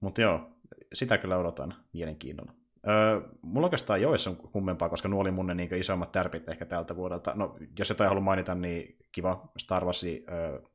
Mutta 0.00 0.20
joo, 0.20 0.50
sitä 0.92 1.18
kyllä 1.18 1.38
odotan 1.38 1.74
mielenkiinnolla. 1.92 2.52
Öö, 2.88 3.20
mulla 3.42 3.66
oikeastaan 3.66 4.02
joissa 4.02 4.30
on 4.30 4.36
kummempaa, 4.36 4.88
koska 4.88 5.08
nuo 5.08 5.20
oli 5.20 5.30
mun 5.30 5.46
ne 5.46 5.54
niin 5.54 5.74
isommat 5.74 6.12
tärpit 6.12 6.48
ehkä 6.48 6.64
tältä 6.64 6.96
vuodelta. 6.96 7.32
No, 7.34 7.56
jos 7.78 7.88
jotain 7.88 8.08
haluan 8.08 8.24
mainita, 8.24 8.54
niin 8.54 8.96
kiva 9.12 9.50
Star 9.58 9.84
Wars 9.84 10.04
äh, 10.04 10.10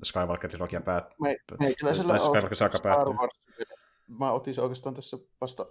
Skywalker-trilogia 0.03 0.81
päät... 0.81 1.05
Me, 1.21 1.35
tai 1.59 2.19
Skywalker-saaka 2.19 2.79
päättyy. 2.83 3.15
Mä 4.07 4.31
otin 4.31 4.55
se 4.55 4.61
oikeastaan 4.61 4.95
tässä 4.95 5.17
vasta 5.41 5.65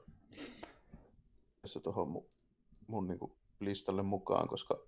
tässä 1.63 1.81
tuohon 1.81 2.09
mun, 2.09 2.31
mun 2.87 3.07
niin 3.07 3.19
kuin 3.19 3.33
listalle 3.61 4.03
mukaan, 4.03 4.49
koska 4.49 4.87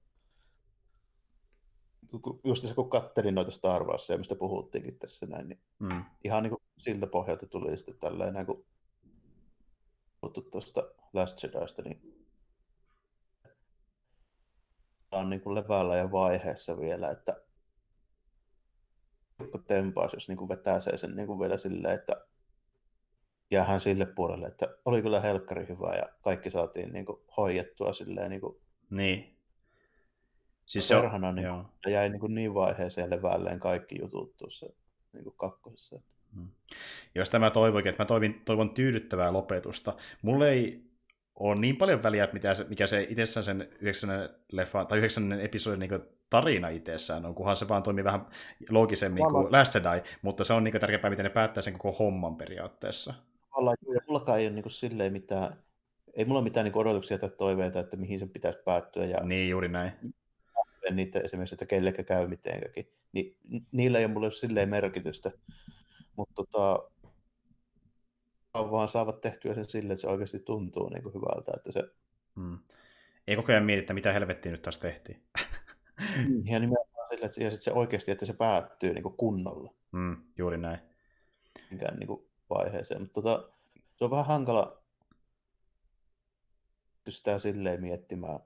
just 2.45 2.69
se 2.69 2.75
kun 2.75 2.91
kattelin 2.91 3.35
noita 3.35 3.51
Star 3.51 3.85
Warsia, 3.85 4.19
mistä 4.19 4.35
puhuttiinkin 4.35 4.99
tässä 4.99 5.27
näin, 5.27 5.49
niin 5.49 5.61
mm. 5.79 6.05
ihan 6.25 6.43
niin 6.43 6.51
kuin 6.51 6.63
siltä 6.79 7.07
pohjalta 7.07 7.47
tuli 7.47 7.79
sitten 7.79 7.99
tällainen, 7.99 8.47
kun 8.47 8.67
puhuttu 10.21 10.43
tuosta 10.43 10.83
Last 11.13 11.43
Jediista, 11.43 11.83
niin 11.83 12.27
on 15.11 15.31
niin 15.31 15.41
kuin 15.41 15.55
levällä 15.55 15.97
ja 15.97 16.13
vaiheessa 16.13 16.79
vielä, 16.79 17.11
että 17.11 17.45
tempaus, 19.67 20.13
jos 20.13 20.29
niin 20.29 20.39
kuin 20.39 20.49
vetää 20.49 20.81
se 20.81 20.99
sen 20.99 21.17
niin 21.17 21.27
kuin 21.27 21.39
vielä 21.39 21.59
silleen, 21.59 21.95
että 21.95 22.27
jäähän 23.55 23.81
sille 23.81 24.07
puolelle, 24.07 24.47
että 24.47 24.69
oli 24.85 25.03
kyllä 25.03 25.21
helkkari 25.21 25.69
hyvä 25.69 25.95
ja 25.95 26.05
kaikki 26.23 26.51
saatiin 26.51 26.93
niin 26.93 27.07
kuin 27.07 27.21
hoidettua 27.37 27.93
silleen 27.93 28.31
niin 28.31 28.41
kuin 28.41 28.57
niin. 28.91 29.35
Siis 30.67 30.89
se 30.89 30.97
on, 30.97 31.35
niin, 31.35 31.45
joo. 31.45 31.65
jäi 31.87 32.09
niin, 32.09 32.21
kuin 32.21 32.35
niin 32.35 32.55
vaiheeseen 32.55 33.11
levälleen 33.11 33.61
kaikki 33.61 33.99
jutut 34.01 34.37
tuossa 34.37 34.67
niin 35.13 35.25
kuin 35.25 35.37
kakkosessa. 35.37 36.01
Hmm. 36.35 36.49
Jos 37.15 37.31
tämä 37.31 37.51
toivoikin, 37.51 37.91
että 37.91 38.03
mä 38.03 38.07
toivon, 38.07 38.35
toivon 38.45 38.75
tyydyttävää 38.75 39.33
lopetusta. 39.33 39.97
Mulle 40.23 40.51
ei 40.51 40.85
ole 41.35 41.61
niin 41.61 41.77
paljon 41.77 42.03
väliä, 42.03 42.29
mitä 42.33 42.55
se, 42.55 42.65
mikä 42.65 42.87
se 42.87 43.07
itsessään 43.11 43.45
sen 43.45 43.69
yhdeksännen 43.81 44.29
leffa, 44.53 44.85
tai 44.85 44.99
yhdeksännen 44.99 45.41
episodin 45.41 45.81
niin 45.81 46.03
tarina 46.31 46.69
itsessään 46.69 47.27
on, 47.27 47.35
kunhan 47.35 47.57
se 47.57 47.69
vaan 47.69 47.83
toimii 47.83 48.05
vähän 48.05 48.27
loogisemmin 48.71 49.25
kuin 49.31 49.53
Last 49.53 49.75
Jedi, 49.75 50.03
mutta 50.23 50.45
se 50.45 50.53
on 50.53 50.65
niin 50.65 50.81
tärkeämpää, 50.81 51.11
miten 51.11 51.25
ne 51.25 51.31
päättää 51.31 51.63
sen 51.63 51.73
koko 51.73 51.93
homman 51.93 52.37
periaatteessa. 52.37 53.15
Tavallaan, 53.55 53.77
mullakaan 54.09 54.41
ei 54.41 54.47
ole 54.47 54.55
niin 54.55 54.71
silleen 54.71 55.13
mitään, 55.13 55.65
ei 56.15 56.25
mulla 56.25 56.43
mitään 56.43 56.65
niin 56.65 56.77
odotuksia 56.77 57.19
tai 57.19 57.31
toiveita, 57.31 57.81
että 57.81 57.97
mihin 57.97 58.19
sen 58.19 58.31
pitäisi 58.31 58.59
päättyä. 58.65 59.05
Ja 59.05 59.25
niin, 59.25 59.51
juuri 59.51 59.69
näin. 59.69 59.93
Niitä 60.91 61.21
esimerkiksi, 61.21 61.55
että 61.55 61.67
kellekä 61.67 62.05
käy 62.05 62.29
mitenkäkin. 62.29 62.89
Niin, 63.13 63.37
niillä 63.73 63.99
ei 63.99 64.05
ole 64.05 64.13
mulle 64.13 64.31
silleen 64.31 64.69
merkitystä. 64.69 65.31
Mutta 66.17 66.35
tota, 66.35 66.91
vaan 68.55 68.89
saavat 68.89 69.21
tehtyä 69.21 69.55
sen 69.55 69.65
sille, 69.65 69.93
että 69.93 70.01
se 70.01 70.09
oikeasti 70.09 70.39
tuntuu 70.39 70.89
niin 70.89 71.03
kuin 71.03 71.15
hyvältä. 71.15 71.53
Että 71.57 71.73
se... 71.73 71.83
hmm. 72.37 72.59
Ei 73.27 73.37
koko 73.37 73.53
ajan 73.53 73.65
mieti, 73.65 73.81
että 73.81 73.95
mitä 73.95 74.13
helvettiä 74.13 74.53
nyt 74.53 74.63
taas 74.63 74.79
tehtiin. 74.79 75.23
Niin, 76.17 76.47
ja 76.53 76.59
nimenomaan 76.61 77.09
sille, 77.11 77.27
että, 77.27 77.45
ja 77.45 77.51
se 77.51 77.73
oikeasti, 77.73 78.11
että 78.11 78.27
se 78.27 78.33
päättyy 78.33 78.95
niin 78.95 79.03
kuin 79.03 79.17
kunnolla. 79.17 79.75
Hmm, 79.93 80.17
juuri 80.39 80.59
näin. 80.59 80.79
Minkään 81.71 81.99
niin 81.99 82.07
kuin 82.07 82.27
vaiheeseen. 82.51 83.01
Mutta 83.01 83.23
tota, 83.23 83.49
se 83.97 84.05
on 84.05 84.11
vähän 84.11 84.27
hankala 84.27 84.85
sitä 87.09 87.39
silleen 87.39 87.81
miettimään 87.81 88.41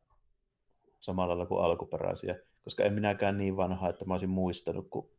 samalla 1.01 1.28
lailla 1.28 1.47
kuin 1.47 1.65
alkuperäisiä, 1.65 2.36
koska 2.65 2.85
en 2.85 2.93
minäkään 2.93 3.39
niin 3.39 3.57
vanha, 3.57 3.89
että 3.89 4.05
mä 4.05 4.15
olisin 4.15 4.31
muistanut, 4.31 4.86
kun 4.91 5.10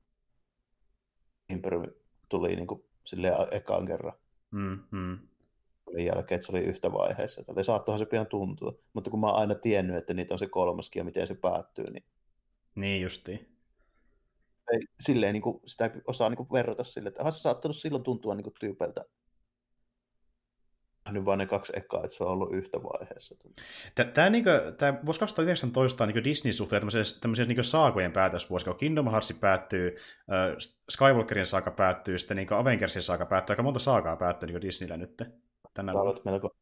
Imperium 1.50 1.86
tuli 2.30 2.56
niin 2.56 2.68
kuin 2.68 2.86
silleen 3.04 3.34
ekaan 3.52 3.86
kerran. 3.86 4.14
Mm, 4.52 4.80
mm. 4.92 5.20
jälkeen, 5.98 6.36
että 6.36 6.46
se 6.46 6.52
oli 6.52 6.60
yhtä 6.60 6.92
vaiheessa. 6.92 7.44
Eli 7.56 7.64
saattohan 7.64 8.00
se 8.00 8.06
pian 8.06 8.28
tuntua. 8.28 8.74
Mutta 8.94 9.10
kun 9.10 9.20
mä 9.20 9.28
oon 9.28 9.40
aina 9.40 9.56
tiennyt, 9.56 9.96
että 9.96 10.14
niitä 10.14 10.34
on 10.34 10.40
se 10.40 10.48
kolmaskin 10.48 11.00
ja 11.00 11.04
miten 11.04 11.28
se 11.28 11.36
päättyy, 11.36 11.92
niin... 11.92 12.04
Niin 12.76 13.02
justiin. 13.02 13.59
Ei, 14.74 14.80
silleen 15.00 15.34
niin 15.34 15.42
kuin, 15.42 15.62
sitä 15.66 15.92
osaa 16.08 16.30
niin 16.30 16.38
kuin 16.38 16.50
verrata 16.52 16.84
sille, 16.84 17.10
että 17.10 17.32
se 17.32 17.40
saattanut 17.40 17.78
silloin 17.78 18.04
tuntua 18.04 18.36
niin 18.36 18.44
kuin 18.44 18.54
tyypeltä 18.60 19.06
nyt 21.12 21.26
vain 21.26 21.38
ne 21.38 21.46
kaksi 21.46 21.74
ekaa, 21.76 22.04
että 22.04 22.18
se 22.18 22.24
on 22.24 22.32
ollut 22.32 22.54
yhtä 22.54 22.84
vaiheessa. 22.84 23.36
Tämä, 24.14 24.30
niin 24.30 24.44
kuin, 24.44 24.76
tämä 24.78 25.00
vuosi 25.06 25.20
2019 25.20 26.04
on 26.04 26.10
niin 26.10 26.24
Disney 26.24 26.54
suhteen 26.54 26.82
tämmöisiä, 26.82 27.20
tämmöisiä 27.22 27.46
niin 27.46 27.64
saakojen 27.64 28.12
päätösvuosi, 28.12 28.66
kun 28.66 28.76
Kingdom 28.76 29.12
Hearts 29.12 29.34
päättyy, 29.40 29.96
äh, 30.32 30.56
Skywalkerin 30.90 31.46
saaka 31.46 31.72
päättyy, 31.72 32.18
sitten 32.18 32.38
niin 32.38 32.54
Avengersin 32.54 33.02
saaka 33.02 33.26
päättyy, 33.26 33.54
aika 33.54 33.64
monta 33.64 33.80
saakaa 33.80 34.16
päättyy 34.16 34.48
niin 34.48 34.62
Disneyllä 34.62 34.98
nyt. 34.98 35.22
Tänä 35.74 35.94
Ovat 35.94 36.26
melko 36.26 36.56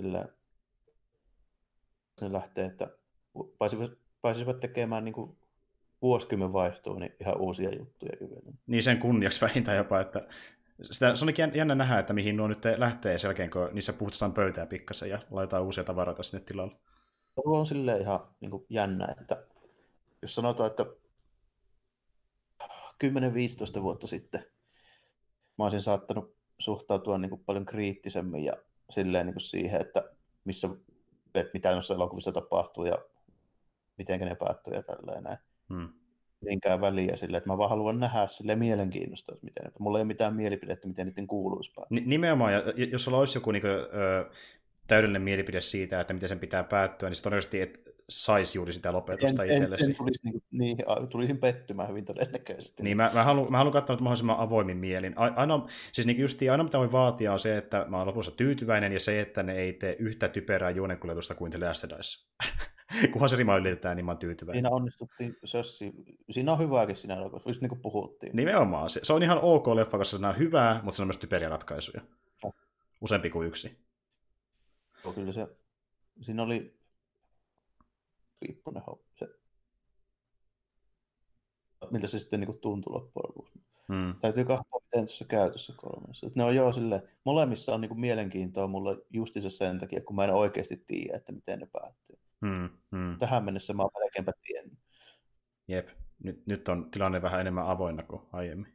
sillä 0.00 0.28
se 2.18 2.32
lähtee, 2.32 2.64
että 2.64 2.88
pääsivät, 3.58 3.90
pääsivät 4.22 4.60
tekemään 4.60 5.04
niin 5.04 5.12
kuin 5.12 5.36
vuosikymmen 6.02 6.52
vaihtuu, 6.52 6.98
niin 6.98 7.14
ihan 7.20 7.40
uusia 7.40 7.74
juttuja 7.74 8.16
kyllä. 8.16 8.40
Niin 8.66 8.82
sen 8.82 8.98
kunniaksi 8.98 9.40
vähintään 9.46 9.76
jopa, 9.76 10.00
että 10.00 10.28
sitä, 10.82 11.14
se 11.14 11.24
on 11.24 11.54
jännä 11.54 11.74
nähdä, 11.74 11.98
että 11.98 12.12
mihin 12.12 12.36
nuo 12.36 12.48
nyt 12.48 12.64
lähtee 12.76 13.18
sen 13.18 13.28
jälkeen, 13.28 13.50
kun 13.50 13.68
niissä 13.72 13.92
puhutaan 13.92 14.32
pöytää 14.32 14.66
pikkasen 14.66 15.10
ja 15.10 15.18
laitetaan 15.30 15.62
uusia 15.62 15.84
tavaroita 15.84 16.22
sinne 16.22 16.44
tilalle. 16.44 16.76
Tuo 17.34 17.58
on 17.58 17.66
silleen 17.66 18.00
ihan 18.00 18.20
niin 18.40 18.50
kuin 18.50 18.66
jännä, 18.68 19.14
että 19.20 19.46
jos 20.22 20.34
sanotaan, 20.34 20.70
että 20.70 20.86
10-15 23.04 23.82
vuotta 23.82 24.06
sitten 24.06 24.44
mä 25.58 25.64
olisin 25.64 25.80
saattanut 25.80 26.36
suhtautua 26.58 27.18
niin 27.18 27.30
kuin 27.30 27.44
paljon 27.44 27.66
kriittisemmin 27.66 28.44
ja 28.44 28.52
silleen 28.90 29.26
niin 29.26 29.34
kuin 29.34 29.42
siihen, 29.42 29.80
että 29.80 30.04
missä, 30.44 30.68
mitä 31.54 31.72
noissa 31.72 31.94
elokuvissa 31.94 32.32
tapahtuu 32.32 32.84
ja 32.84 32.98
miten 33.98 34.20
ne 34.20 34.34
päättyy 34.34 34.74
ja 34.74 34.82
tälleen 34.82 35.22
näin. 35.22 35.38
Hmm 35.70 35.88
mitenkään 36.40 36.80
väliä 36.80 37.16
sille, 37.16 37.36
että 37.36 37.50
mä 37.50 37.58
vaan 37.58 37.70
haluan 37.70 38.00
nähdä 38.00 38.26
sille 38.26 38.56
mielenkiinnosta, 38.56 39.32
että 39.34 39.44
miten, 39.44 39.66
että 39.66 39.82
mulla 39.82 39.98
ei 39.98 40.02
ole 40.02 40.06
mitään 40.06 40.34
mielipidettä, 40.34 40.88
miten 40.88 41.06
niiden 41.06 41.26
kuuluisi 41.26 41.72
päättyä. 41.76 42.00
Nimenomaan, 42.06 42.52
ja 42.52 42.62
jos 42.90 43.04
sulla 43.04 43.18
olisi 43.18 43.36
joku 43.38 43.50
niin 43.50 43.62
kuin, 43.62 43.72
ö, 43.72 44.30
täydellinen 44.86 45.22
mielipide 45.22 45.60
siitä, 45.60 46.00
että 46.00 46.14
miten 46.14 46.28
sen 46.28 46.38
pitää 46.38 46.64
päättyä, 46.64 47.08
niin 47.08 47.16
se 47.16 47.22
todennäköisesti 47.22 47.60
et 47.60 47.80
saisi 48.08 48.58
juuri 48.58 48.72
sitä 48.72 48.92
lopetusta 48.92 49.44
en, 49.44 49.52
itsellesi. 49.52 49.84
En, 49.84 49.90
en 49.90 49.96
tulisi, 49.96 50.20
niin, 50.24 50.42
niin, 50.50 50.76
tulisin 51.10 51.38
pettymään 51.38 51.88
hyvin 51.88 52.04
todennäköisesti. 52.04 52.82
Niin, 52.82 52.96
mä, 52.96 53.10
mä, 53.14 53.24
haluan, 53.24 53.50
mä 53.50 53.58
haluan 53.58 53.72
katsoa 53.72 53.94
että 53.94 54.02
mahdollisimman 54.02 54.38
avoimin 54.38 54.76
mielin. 54.76 55.18
Aina, 55.18 55.66
siis 55.92 56.06
niin 56.06 56.20
justiin, 56.20 56.50
aina 56.50 56.64
mitä 56.64 56.78
voi 56.78 56.92
vaatia 56.92 57.32
on 57.32 57.38
se, 57.38 57.56
että 57.56 57.86
mä 57.88 57.96
olen 57.96 58.06
lopussa 58.06 58.30
tyytyväinen 58.30 58.92
ja 58.92 59.00
se, 59.00 59.20
että 59.20 59.42
ne 59.42 59.54
ei 59.54 59.72
tee 59.72 59.96
yhtä 59.98 60.28
typerää 60.28 60.70
juonenkuljetusta 60.70 61.34
kuin 61.34 61.50
The 61.50 61.58
Last 61.58 61.84
Kunhan 63.12 63.28
se 63.28 63.36
rima 63.36 63.56
ylitetään, 63.56 63.96
niin 63.96 64.04
mä 64.04 64.10
oon 64.10 64.18
tyytyväinen. 64.18 64.56
Siinä 64.62 64.70
onnistuttiin 64.70 65.36
sössi. 65.44 65.92
Siinä 66.30 66.52
on 66.52 66.58
hyvääkin 66.58 66.96
siinä 66.96 67.16
elokuvassa, 67.16 67.50
just 67.50 67.60
niin 67.60 67.68
kuin 67.68 67.80
puhuttiin. 67.80 68.36
Nimenomaan. 68.36 68.90
Se, 68.90 69.00
se 69.02 69.12
on 69.12 69.22
ihan 69.22 69.38
ok 69.42 69.66
leffa, 69.68 69.98
koska 69.98 70.18
se 70.18 70.26
on 70.26 70.38
hyvää, 70.38 70.80
mutta 70.82 70.96
se 70.96 71.02
on 71.02 71.08
myös 71.08 71.18
typeriä 71.18 71.48
ratkaisuja. 71.48 72.02
Oh. 72.42 72.54
Useampi 73.00 73.30
kuin 73.30 73.48
yksi. 73.48 73.78
Joo, 75.04 75.12
kyllä 75.12 75.32
se. 75.32 75.48
Siinä 76.20 76.42
oli 76.42 76.80
riippunen 78.42 78.82
se. 79.18 79.28
Miltä 81.90 82.06
se 82.06 82.20
sitten 82.20 82.40
niin 82.40 82.60
tuntui 82.60 82.92
loppujen 82.92 83.28
lopuksi. 83.28 83.60
Hmm. 83.88 84.14
Täytyy 84.20 84.44
katsoa, 84.44 84.80
miten 84.84 85.06
tuossa 85.06 85.24
käytössä 85.24 85.72
kolmessa. 85.76 86.30
Ne 86.34 86.44
on 86.44 86.54
joo 86.54 86.72
sille, 86.72 87.02
molemmissa 87.24 87.74
on 87.74 87.80
niin 87.80 87.88
kuin 87.88 88.00
mielenkiintoa 88.00 88.66
mulle 88.66 88.96
justiinsa 89.10 89.50
sen 89.50 89.78
takia, 89.78 90.00
kun 90.00 90.16
mä 90.16 90.24
en 90.24 90.34
oikeasti 90.34 90.76
tiedä, 90.86 91.16
että 91.16 91.32
miten 91.32 91.58
ne 91.58 91.68
päättyy. 91.72 92.18
Hmm, 92.46 92.68
hmm. 92.90 93.18
Tähän 93.18 93.44
mennessä 93.44 93.74
mä 93.74 93.82
oon 93.82 93.90
melkeinpä 93.98 94.32
tiennyt. 94.42 94.78
Jep, 95.68 95.88
nyt, 96.24 96.46
nyt 96.46 96.68
on 96.68 96.90
tilanne 96.90 97.22
vähän 97.22 97.40
enemmän 97.40 97.66
avoinna 97.66 98.02
kuin 98.02 98.22
aiemmin. 98.32 98.74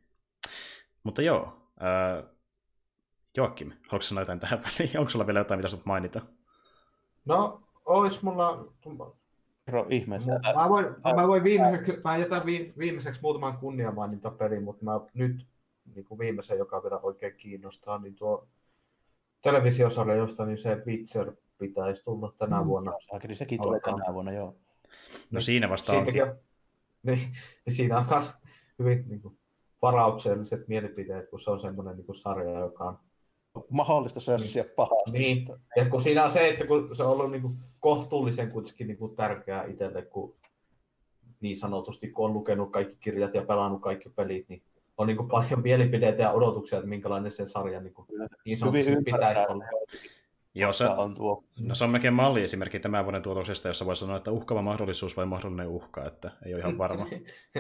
Mutta 1.03 1.21
joo, 1.21 1.71
äh, 1.81 2.35
Joakim, 3.37 3.69
haluatko 3.69 4.01
sanoa 4.01 4.21
jotain 4.21 4.39
tähän 4.39 4.63
väliin? 4.63 4.99
Onko 4.99 5.09
sulla 5.09 5.27
vielä 5.27 5.39
jotain, 5.39 5.59
mitä 5.59 5.67
sinut 5.67 5.85
mainita? 5.85 6.21
No, 7.25 7.61
ois 7.85 8.21
mulla... 8.21 8.73
Kerro 9.65 9.85
ihmeessä. 9.89 10.31
Mä, 10.55 10.69
voin, 10.69 10.85
mä 11.15 11.27
voin 11.27 11.43
viimeiseksi, 11.43 12.01
mä 12.03 12.17
jätän 12.17 12.45
viimeiseksi 12.77 13.21
muutaman 13.21 13.57
kunniamaininta 13.57 14.31
peli, 14.31 14.59
mutta 14.59 14.85
mä 14.85 14.91
nyt 15.13 15.47
niin 15.95 16.05
kuin 16.05 16.19
viimeisen, 16.19 16.57
joka 16.57 16.83
vielä 16.83 16.97
oikein 16.97 17.35
kiinnostaa, 17.37 17.97
niin 17.97 18.15
tuo 18.15 18.47
televisiosarja, 19.41 20.15
josta 20.15 20.45
niin 20.45 20.57
se 20.57 20.83
Witcher 20.85 21.31
pitäisi 21.57 22.03
tulla 22.03 22.33
tänä 22.37 22.59
Mm. 22.61 22.67
vuonna. 22.67 22.93
Saakeli, 23.09 23.35
sekin 23.35 23.61
tulee 23.61 23.79
tänä 23.79 24.13
vuonna, 24.13 24.31
joo. 24.31 24.55
No 25.31 25.41
siinä 25.41 25.69
vasta. 25.69 25.91
Siitäkin 25.91 26.23
on, 26.23 26.29
niin, 27.03 27.19
niin 27.65 27.73
siinä 27.75 27.97
on 27.99 28.05
myös 28.11 28.31
hyvin 28.79 29.05
niin 29.07 29.21
kuin, 29.21 29.37
varaukselliset 29.81 30.67
mielipiteet, 30.67 31.29
kun 31.29 31.39
se 31.39 31.51
on 31.51 31.59
semmoinen 31.59 31.95
niin 31.95 32.05
kuin 32.05 32.15
sarja, 32.15 32.59
joka 32.59 32.83
on 32.83 32.97
Mahdollista 33.69 34.19
sössiä 34.19 34.65
pahasti. 34.75 35.11
Niin, 35.19 35.37
mutta- 35.37 35.59
ja 35.75 35.89
kun 35.89 36.01
siinä 36.01 36.25
on 36.25 36.31
se, 36.31 36.47
että 36.49 36.67
kun 36.67 36.95
se 36.95 37.03
on 37.03 37.11
ollut 37.11 37.31
niin 37.31 37.41
kuin 37.41 37.57
kohtuullisen 37.79 38.51
kuitenkin 38.51 38.87
niin 38.87 38.97
kuin 38.97 39.15
tärkeää 39.15 39.63
itselle, 39.65 40.01
kun 40.01 40.35
niin 41.41 41.57
sanotusti 41.57 42.07
kun 42.07 42.25
on 42.25 42.33
lukenut 42.33 42.71
kaikki 42.71 42.95
kirjat 42.99 43.33
ja 43.35 43.41
pelannut 43.45 43.81
kaikki 43.81 44.09
pelit, 44.09 44.49
niin 44.49 44.63
on 44.97 45.07
niin 45.07 45.17
kuin 45.17 45.29
paljon 45.29 45.61
mielipiteitä 45.61 46.21
ja 46.23 46.31
odotuksia, 46.31 46.77
että 46.77 46.89
minkälainen 46.89 47.31
sen 47.31 47.47
sarjan 47.49 47.83
niin, 47.83 47.93
kuin, 47.93 48.07
niin 48.09 48.29
Hyvin 48.45 48.57
sanotusti 48.57 48.95
pitäisi 49.05 49.41
ymmärtää, 49.41 49.45
olla. 49.47 49.65
Joo, 50.55 50.73
se, 50.73 50.85
on 50.85 51.15
tuo. 51.15 51.43
no 51.59 51.75
se 51.75 51.83
on 51.83 51.89
melkein 51.89 52.13
malliesimerkki 52.13 52.79
tämän 52.79 53.05
vuoden 53.05 53.21
tuotoksesta, 53.21 53.67
jossa 53.67 53.85
voi 53.85 53.95
sanoa, 53.95 54.17
että 54.17 54.31
uhkava 54.31 54.61
mahdollisuus 54.61 55.17
vai 55.17 55.25
mahdollinen 55.25 55.67
uhka, 55.67 56.05
että 56.05 56.31
ei 56.45 56.53
ole 56.53 56.61
ihan 56.61 56.77
varma. 56.77 57.05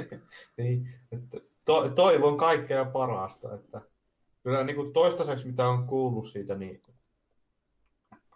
niin, 0.57 0.89
että 1.11 1.37
to, 1.65 1.89
toivon 1.89 2.37
kaikkea 2.37 2.85
parasta. 2.85 3.53
Että 3.53 3.81
kyllä 4.43 4.63
niin 4.63 4.75
kuin 4.75 4.93
toistaiseksi, 4.93 5.47
mitä 5.47 5.67
on 5.67 5.87
kuullut 5.87 6.27
siitä, 6.29 6.55
niin 6.55 6.81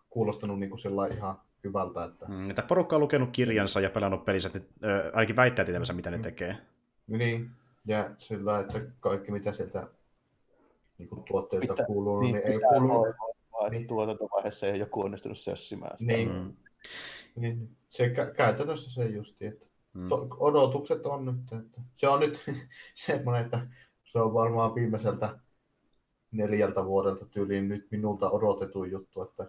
kuulostanut 0.09 0.59
niin 0.59 0.69
kuin 0.69 0.79
ihan 1.17 1.35
hyvältä. 1.63 2.03
Että, 2.03 2.25
Mm, 2.25 2.49
Että 2.49 2.61
porukka 2.61 2.95
on 2.95 3.01
lukenut 3.01 3.29
kirjansa 3.31 3.79
ja 3.81 3.89
pelannut 3.89 4.25
pelissä, 4.25 4.49
ne, 4.53 4.61
ö, 4.83 5.11
ainakin 5.13 5.35
väittää 5.35 5.65
tietävänsä, 5.65 5.93
mitä 5.93 6.11
ne 6.11 6.17
Mm. 6.17 6.23
tekee. 6.23 6.57
Niin, 7.07 7.49
ja 7.85 8.09
sillä, 8.17 8.59
että 8.59 8.81
kaikki 8.99 9.31
mitä 9.31 9.51
sieltä 9.51 9.87
niin 10.97 11.09
kuin 11.09 11.23
tuotteilta 11.23 11.85
kuuluu, 11.85 12.19
Niin, 12.19 12.35
niin, 12.35 12.47
ei 12.47 12.59
kuulu. 12.59 13.05
Että 13.65 13.69
Niin. 13.77 13.87
tuotantovaiheessa 13.87 14.65
ei 14.65 14.71
ole 14.71 14.79
joku 14.79 15.01
onnistunut 15.01 15.37
sössimään 15.39 15.97
sitä. 15.99 16.13
Niin, 16.13 16.31
Mm. 16.33 16.53
niin 17.35 17.77
se 17.89 18.07
kä- 18.07 18.33
käytännössä 18.35 18.91
se 18.91 19.05
justi, 19.05 19.45
että 19.45 19.65
Mm. 19.93 20.09
to, 20.09 20.27
odotukset 20.39 21.05
on 21.05 21.25
nyt, 21.25 21.61
että 21.63 21.81
se 21.95 22.07
on 22.07 22.19
nyt 22.19 22.43
semmoinen, 23.07 23.45
että 23.45 23.67
se 24.11 24.19
on 24.19 24.33
varmaan 24.33 24.75
viimeiseltä 24.75 25.39
neljältä 26.31 26.85
vuodelta 26.85 27.25
tyyliin 27.25 27.67
nyt 27.69 27.87
minulta 27.91 28.29
odotettu 28.29 28.83
juttu, 28.83 29.21
että 29.21 29.47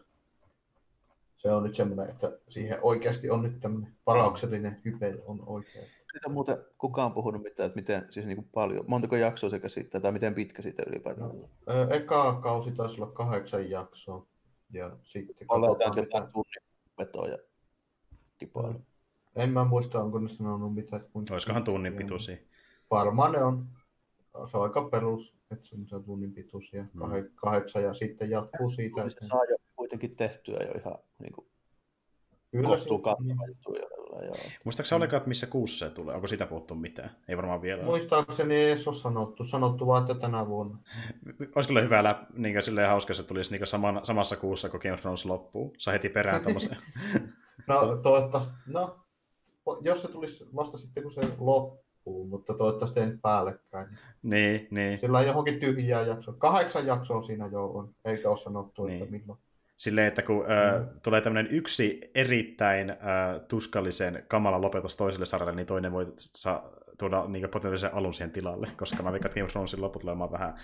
se 1.37 1.51
on 1.53 1.63
nyt 1.63 1.75
semmoinen, 1.75 2.11
että 2.11 2.39
siihen 2.49 2.79
oikeasti 2.83 3.31
on 3.31 3.43
nyt 3.43 3.61
tämmöinen 3.61 3.97
varauksellinen 4.07 4.81
hype 4.85 5.19
on 5.27 5.43
oikein. 5.47 5.87
Siitä 6.11 6.29
on 6.29 6.33
muuten 6.33 6.57
kukaan 6.79 7.13
puhunut 7.13 7.43
mitään, 7.43 7.67
että 7.67 7.81
miten 7.81 8.07
siis 8.11 8.27
niin 8.27 8.37
kuin 8.37 8.49
paljon, 8.55 8.85
montako 8.89 9.17
jaksoa 9.17 9.51
se 9.51 9.59
käsittää 9.59 10.01
tai 10.01 10.13
miten 10.13 10.35
pitkä 10.35 10.63
siitä 10.63 10.83
ylipäätään 10.87 11.31
on. 11.31 11.49
Ö, 11.69 11.95
Eka 11.95 12.41
kausi 12.43 12.73
taisi 12.73 13.01
olla 13.03 13.13
kahdeksan 13.13 13.71
jaksoa. 13.71 14.27
Ja 14.73 14.97
sitten 15.03 15.47
Oletaan 15.49 15.79
katsotaan, 15.79 16.05
jotain 16.05 16.23
mitä... 16.25 16.33
tunnin 16.33 16.63
vetoja 16.99 17.39
kipailu. 18.39 18.81
En 19.37 19.51
mä 19.51 19.65
muista, 19.65 20.03
onko 20.03 20.19
ne 20.19 20.29
sanonut 20.29 20.75
mitä. 20.75 20.97
että 20.97 21.09
kuinka 21.13 21.35
Olisikohan 21.35 21.65
tunnin 21.65 21.95
pituisia? 21.95 22.37
Varmaan 22.91 23.33
ne 23.33 23.43
on. 23.43 23.67
Se 24.51 24.57
on 24.57 24.63
aika 24.63 24.83
perus, 24.83 25.37
että 25.51 25.69
se 25.87 25.97
on 25.97 26.05
tunnin 26.05 26.33
pituisia. 26.33 26.85
Mm. 26.95 27.03
Kah- 27.03 27.31
kahdeksan 27.35 27.83
ja 27.83 27.95
sitten 27.95 28.31
jatkuu 28.31 28.71
siitä. 28.71 29.11
Se 29.11 29.27
saa 29.27 29.45
jo 29.45 29.57
kuitenkin 29.77 30.17
tehtyä 30.17 30.59
jo 30.67 30.73
ihan 30.81 30.99
niin 31.19 31.33
kuin, 31.33 31.47
Kyllä 32.51 32.69
kohtuu 32.69 32.99
kattava 32.99 33.47
juttu 33.49 33.75
jo. 34.19 34.25
Joo. 34.25 34.35
Muistaakseni 34.65 34.97
olekaan, 34.97 35.19
että 35.19 35.29
missä 35.29 35.47
kuussa 35.47 35.89
se 35.89 35.95
tulee? 35.95 36.15
Onko 36.15 36.27
sitä 36.27 36.47
puhuttu 36.47 36.75
mitään? 36.75 37.11
Ei 37.29 37.37
varmaan 37.37 37.63
vielä. 37.63 37.81
ole. 37.81 37.87
Muistaakseni 37.91 38.55
ei 38.55 38.67
edes 38.69 38.89
ole 38.89 38.97
sanottu. 38.97 39.45
Sanottu 39.45 39.87
vaan, 39.87 40.03
että 40.03 40.15
tänä 40.15 40.47
vuonna. 40.47 40.79
Olisi 41.57 41.69
kyllä 41.69 41.81
hyvä 41.81 42.05
läp, 42.05 42.19
niin 42.35 42.63
silleen 42.63 42.89
hauska, 42.89 43.13
että 43.13 43.23
se 43.23 43.29
tulisi 43.29 43.51
niin 43.57 43.67
saman, 43.67 44.01
samassa 44.07 44.37
kuussa, 44.37 44.69
kun 44.69 44.81
Game 44.83 44.93
of 44.95 45.01
Thrones 45.01 45.25
loppuu. 45.25 45.75
Saa 45.79 45.93
heti 45.93 46.09
perään 46.09 46.45
tämmöisen. 46.45 46.77
No 47.67 47.97
toivottavasti, 47.97 48.53
no 48.67 48.99
jos 49.81 50.03
se 50.03 50.09
tulisi 50.09 50.45
vasta 50.57 50.79
sitten 50.79 51.03
kun 51.03 51.13
se 51.13 51.21
loppuu, 51.39 52.27
mutta 52.27 52.55
toivottavasti 52.55 53.01
ei 53.01 53.07
nyt 53.07 53.23
päällekkäin. 53.23 53.99
niin, 54.23 54.69
niin. 54.71 54.99
Sillä 54.99 55.19
on 55.19 55.27
johonkin 55.27 55.61
tyhjää 55.61 56.03
jaksoa. 56.03 56.35
Kahdeksan 56.39 56.87
jaksoa 56.87 57.23
siinä 57.23 57.47
jo 57.47 57.67
on, 57.67 57.95
eikä 58.05 58.29
ole 58.31 58.37
sanottu, 58.37 58.87
että 58.87 58.99
Niin. 59.05 59.11
milloin. 59.11 59.39
Silleen, 59.81 60.09
että 60.09 60.23
kun 60.23 60.45
ö, 60.45 60.85
tulee 61.03 61.21
tämmöinen 61.21 61.53
yksi 61.53 62.01
erittäin 62.15 62.91
ö, 62.91 62.95
tuskallisen 63.49 64.25
kamala 64.29 64.61
lopetus 64.61 64.97
toiselle 64.97 65.27
sarjalle, 65.27 65.55
niin 65.55 65.67
toinen 65.67 65.93
voi 65.93 66.13
saa, 66.17 66.71
tuoda 66.99 67.25
niin 67.29 67.49
potentiaalisen 67.49 67.95
alun 67.95 68.15
siihen 68.15 68.31
tilalle, 68.31 68.69
koska 68.77 69.03
mä 69.03 69.13
veikkaan, 69.13 69.29
että 69.29 69.35
Game 69.35 69.45
of 69.45 69.51
Thronesin 69.51 69.81
loppu 69.81 69.99
tulee 69.99 70.19
vähän 70.19 70.55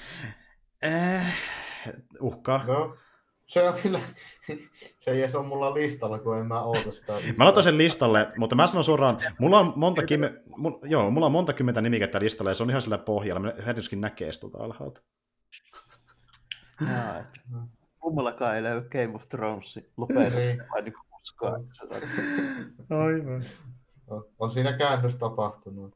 äh, 0.85 1.35
uhkaa. 2.21 2.65
No, 2.67 2.97
se 3.47 3.69
on 3.69 3.75
kyllä, 3.83 4.01
se 5.01 5.11
ei 5.11 5.21
edes 5.21 5.35
ole 5.35 5.47
mulla 5.47 5.75
listalla, 5.75 6.19
kun 6.19 6.39
en 6.39 6.47
mä 6.47 6.63
oota 6.63 6.91
sitä. 6.91 7.13
Mä 7.37 7.45
laitan 7.45 7.63
sen 7.63 7.79
listalle, 7.79 8.33
mutta 8.37 8.57
mä 8.57 8.67
sanon 8.67 8.85
suoraan, 8.85 9.19
mulla 9.39 9.59
on 9.61 9.73
monta, 9.77 10.07
kymmen, 10.07 10.43
mu, 10.57 10.79
joo, 10.83 11.11
mulla 11.11 11.27
on 11.27 11.33
monta 11.33 11.53
kymmentä 11.53 11.81
nimikettä 11.81 12.21
listalla 12.21 12.51
ja 12.51 12.55
se 12.55 12.63
on 12.63 12.71
ihan 12.71 12.83
sillä 12.83 12.99
pohjalla. 12.99 13.41
Mä 13.41 13.53
hätyskin 13.65 14.01
näkee 14.01 14.33
sitä 14.33 14.41
tuolta 14.41 14.65
alhaalta. 14.65 15.01
Että 16.83 17.76
Kummallakaan 18.07 18.57
ei 18.57 18.63
löydy 18.63 18.89
Game 18.89 19.15
of 19.15 19.29
Thrones 19.29 19.81
lopeta 19.97 20.21
Niin. 20.21 20.63
vai 20.73 20.83
niin 20.83 20.93
kuin 20.93 21.07
uskoa, 21.23 21.57
että 21.57 21.75
se 21.75 21.85
on. 21.91 23.01
Aivan. 23.01 23.45
On, 24.07 24.25
on 24.39 24.51
siinä 24.51 24.73
käännös 24.73 25.17
tapahtunut. 25.17 25.95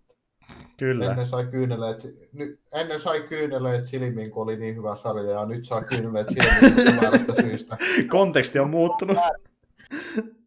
Kyllä. 0.76 1.10
Ennen 1.10 1.26
sai 1.26 1.46
kyyneleet, 1.46 2.02
nyt, 2.32 2.60
ennen 2.72 3.00
sai 3.00 3.20
kyyneleet 3.22 3.86
silmiin, 3.86 4.30
kun 4.30 4.42
oli 4.42 4.56
niin 4.56 4.76
hyvä 4.76 4.96
sarja, 4.96 5.30
ja 5.30 5.46
nyt 5.46 5.64
saa 5.64 5.82
kyyneleet 5.82 6.28
silmiin 6.28 7.00
väärästä 7.00 7.32
syystä. 7.42 7.76
Konteksti 8.10 8.58
on 8.58 8.70
muuttunut. 8.70 9.16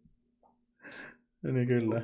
niin 1.53 1.67
kyllä. 1.67 2.01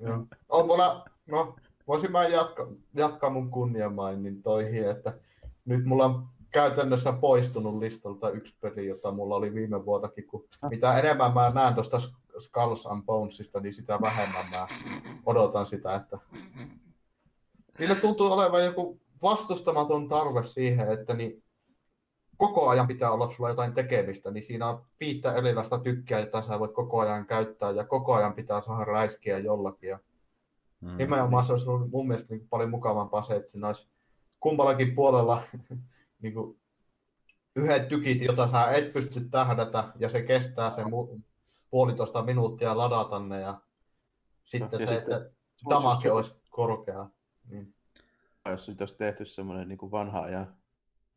Joo. 0.00 0.26
On 0.48 0.66
mulla, 0.66 1.04
no, 1.26 1.56
voisin 1.86 2.12
mä 2.12 2.28
jatkaa, 2.28 2.66
jatkaa 2.94 3.30
mun 3.30 3.50
kunniamainintoihin, 3.50 4.88
että 4.88 5.18
nyt 5.64 5.84
mulla 5.84 6.04
on 6.04 6.28
käytännössä 6.50 7.12
poistunut 7.12 7.78
listalta 7.78 8.30
yksi 8.30 8.56
peli, 8.60 8.86
jota 8.86 9.12
mulla 9.12 9.36
oli 9.36 9.54
viime 9.54 9.84
vuotakin, 9.84 10.26
kun 10.26 10.48
mitä 10.70 10.98
enemmän 10.98 11.34
mä 11.34 11.50
näen 11.50 11.74
tuosta 11.74 12.00
Skulls 12.38 12.86
and 12.86 13.02
Bonesista, 13.02 13.60
niin 13.60 13.74
sitä 13.74 13.98
vähemmän 14.00 14.44
mä 14.50 14.66
odotan 15.26 15.66
sitä, 15.66 15.94
että 15.94 16.18
niillä 17.78 17.94
tuntuu 17.94 18.32
olevan 18.32 18.64
joku 18.64 19.00
vastustamaton 19.22 20.08
tarve 20.08 20.44
siihen, 20.44 20.92
että 20.92 21.14
niin 21.14 21.42
koko 22.36 22.68
ajan 22.68 22.86
pitää 22.86 23.10
olla 23.12 23.30
sulla 23.30 23.50
jotain 23.50 23.74
tekemistä, 23.74 24.30
niin 24.30 24.44
siinä 24.44 24.68
on 24.68 24.84
viittä 25.00 25.34
erilaista 25.34 25.78
tykkää, 25.78 26.20
jota 26.20 26.42
sä 26.42 26.58
voit 26.58 26.72
koko 26.72 27.00
ajan 27.00 27.26
käyttää, 27.26 27.70
ja 27.70 27.84
koko 27.84 28.14
ajan 28.14 28.34
pitää 28.34 28.60
saada 28.60 28.84
räiskiä 28.84 29.38
jollakin. 29.38 29.88
Ja 29.88 29.98
Mm. 30.80 30.96
nimenomaan 30.96 31.44
se 31.44 31.52
olisi 31.52 31.68
ollut 31.68 31.90
mun 31.90 32.08
mielestä 32.08 32.34
niin 32.34 32.48
paljon 32.50 32.70
mukavampaa 32.70 33.22
se, 33.22 33.36
että 33.36 33.50
siinä 33.50 33.66
olisi 33.66 33.88
kummallakin 34.40 34.94
puolella 34.94 35.42
niin 36.22 36.34
kuin 36.34 36.60
yhdet 37.56 37.88
tykit, 37.88 38.22
jota 38.22 38.48
sä 38.50 38.70
et 38.70 38.92
pysty 38.92 39.20
tähdätä, 39.30 39.92
ja 39.98 40.08
se 40.08 40.22
kestää 40.22 40.70
sen 40.70 40.86
mu- 40.86 41.20
puolitoista 41.70 42.22
minuuttia 42.22 42.76
ladata 42.78 43.18
ne, 43.18 43.40
ja 43.40 43.60
sitten 44.44 44.80
Ja 44.80 44.86
se, 44.86 44.94
sitten- 44.94 45.16
että 45.16 45.30
damage 45.70 46.10
olisi 46.10 46.34
korkea. 46.50 47.06
Niin. 47.48 47.74
Jos 48.48 48.64
siitä 48.64 48.82
olisi 48.84 48.96
tehty 48.96 49.24
semmoinen 49.24 49.68
niin 49.68 49.78
kuin 49.78 49.90
vanha 49.90 50.20
ajan 50.20 50.56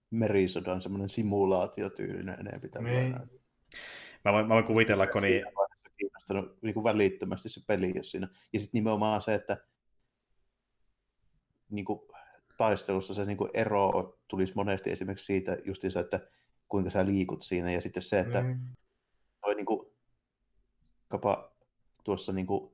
merisodan 0.10 0.82
semmoinen 0.82 1.10
simulaatiotyylinen 1.10 2.40
enemmän 2.40 2.62
Niin. 2.62 2.72
tällainen. 2.72 3.30
Mä 4.26 4.34
voin, 4.34 4.48
mä 4.48 4.54
voin 4.54 4.66
kuvitella, 4.66 5.08
kun 5.08 5.22
niin, 5.22 5.46
kiinnostanut 5.98 6.58
niin 6.62 6.74
kuin 6.74 6.84
välittömästi 6.84 7.50
se 7.50 7.62
peli, 7.68 7.94
jos 7.96 8.12
siinä. 8.12 8.28
Ja 8.54 8.60
sitten 8.60 8.80
nimenomaan 8.80 9.22
se, 9.22 9.34
että 9.34 9.58
niin 11.70 11.86
kuin 11.86 12.00
taistelussa 12.62 13.14
se 13.14 13.26
niin 13.26 13.38
kuin 13.38 13.50
ero 13.54 14.18
tulisi 14.28 14.54
monesti 14.56 14.92
esimerkiksi 14.92 15.26
siitä 15.26 15.58
justiinsa, 15.66 16.00
että 16.00 16.20
kuinka 16.70 16.90
sä 16.90 17.06
liikut 17.06 17.42
siinä. 17.42 17.72
Ja 17.72 17.82
sitten 17.82 18.04
se, 18.04 18.20
että 18.20 18.42
Niin. 18.42 18.60
toi 19.42 19.56
niin 19.56 19.66
kuin, 19.66 19.88
kapa 21.08 21.52
tuossa 22.04 22.34
niin 22.34 22.48
kuin 22.48 22.72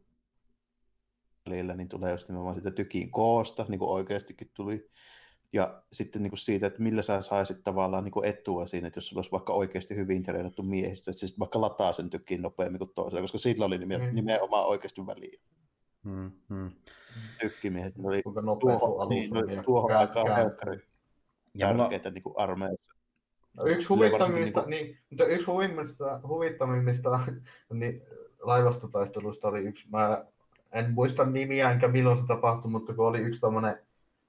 välillä, 1.50 1.74
niin 1.74 1.90
tulee 1.90 2.12
just 2.12 2.28
nimenomaan 2.28 2.56
sitä 2.56 2.72
tykin 2.72 3.12
koosta, 3.12 3.66
niin 3.70 3.80
kuin 3.80 3.90
oikeastikin 3.92 4.52
tuli. 4.54 4.90
Ja 5.54 5.84
sitten 5.94 6.24
niin 6.24 6.32
kuin 6.32 6.40
siitä, 6.40 6.68
että 6.68 6.82
millä 6.82 7.02
sä 7.02 7.22
saisit 7.22 7.64
tavallaan 7.64 8.04
niin 8.04 8.12
kuin 8.12 8.26
etua 8.30 8.68
siinä, 8.68 8.88
että 8.88 8.98
jos 8.98 9.08
sulla 9.08 9.20
olisi 9.20 9.32
vaikka 9.32 9.54
oikeasti 9.54 9.96
hyvin 9.96 10.24
treenattu 10.24 10.64
miehistö, 10.64 11.12
että 11.12 11.20
se 11.20 11.28
sitten 11.28 11.40
vaikka 11.40 11.62
lataa 11.62 11.94
sen 11.94 12.10
tykin 12.10 12.42
nopeammin 12.42 12.80
kuin 12.80 12.92
toisella, 12.96 13.22
koska 13.22 13.38
sillä 13.38 13.66
oli 13.66 13.78
Mm. 13.78 14.16
nimenomaan 14.16 14.68
oikeasti 14.68 15.06
väliä. 15.06 15.40
mm, 16.04 16.32
mm. 16.50 16.72
Tykkimiehet, 17.42 17.98
ne 17.98 18.08
oli 18.08 18.24
Kuinka 18.24 18.42
nopea 18.42 18.80
sun 18.80 19.02
alus 19.02 19.10
niin, 19.10 19.34
ne 19.34 19.40
oli 19.40 19.64
tuohon 19.66 19.90
kää- 19.90 20.00
aikaan 20.00 20.36
helkkari 20.36 20.88
tärkeitä 21.60 22.10
niin 22.12 22.24
kuin 22.24 22.34
armeijassa. 22.38 22.94
No, 23.58 23.66
yksi 23.66 23.88
huvittavimmista, 23.88 24.60
varsinkin 24.60 24.88
niin, 24.88 24.98
mutta 25.10 25.26
yksi 25.26 25.46
huvittavimmista, 25.46 26.20
huvittavimmista 26.28 27.20
niin, 27.74 28.02
laivastotaistelusta 28.40 29.48
oli 29.48 29.60
yksi, 29.60 29.88
mä 29.90 30.26
en 30.72 30.94
muista 30.94 31.26
nimiä 31.26 31.72
enkä 31.72 31.88
milloin 31.88 32.18
se 32.18 32.24
tapahtui, 32.28 32.72
mutta 32.72 32.94
kun 32.94 33.08
oli 33.08 33.20
yksi 33.20 33.40
tommonen 33.40 33.80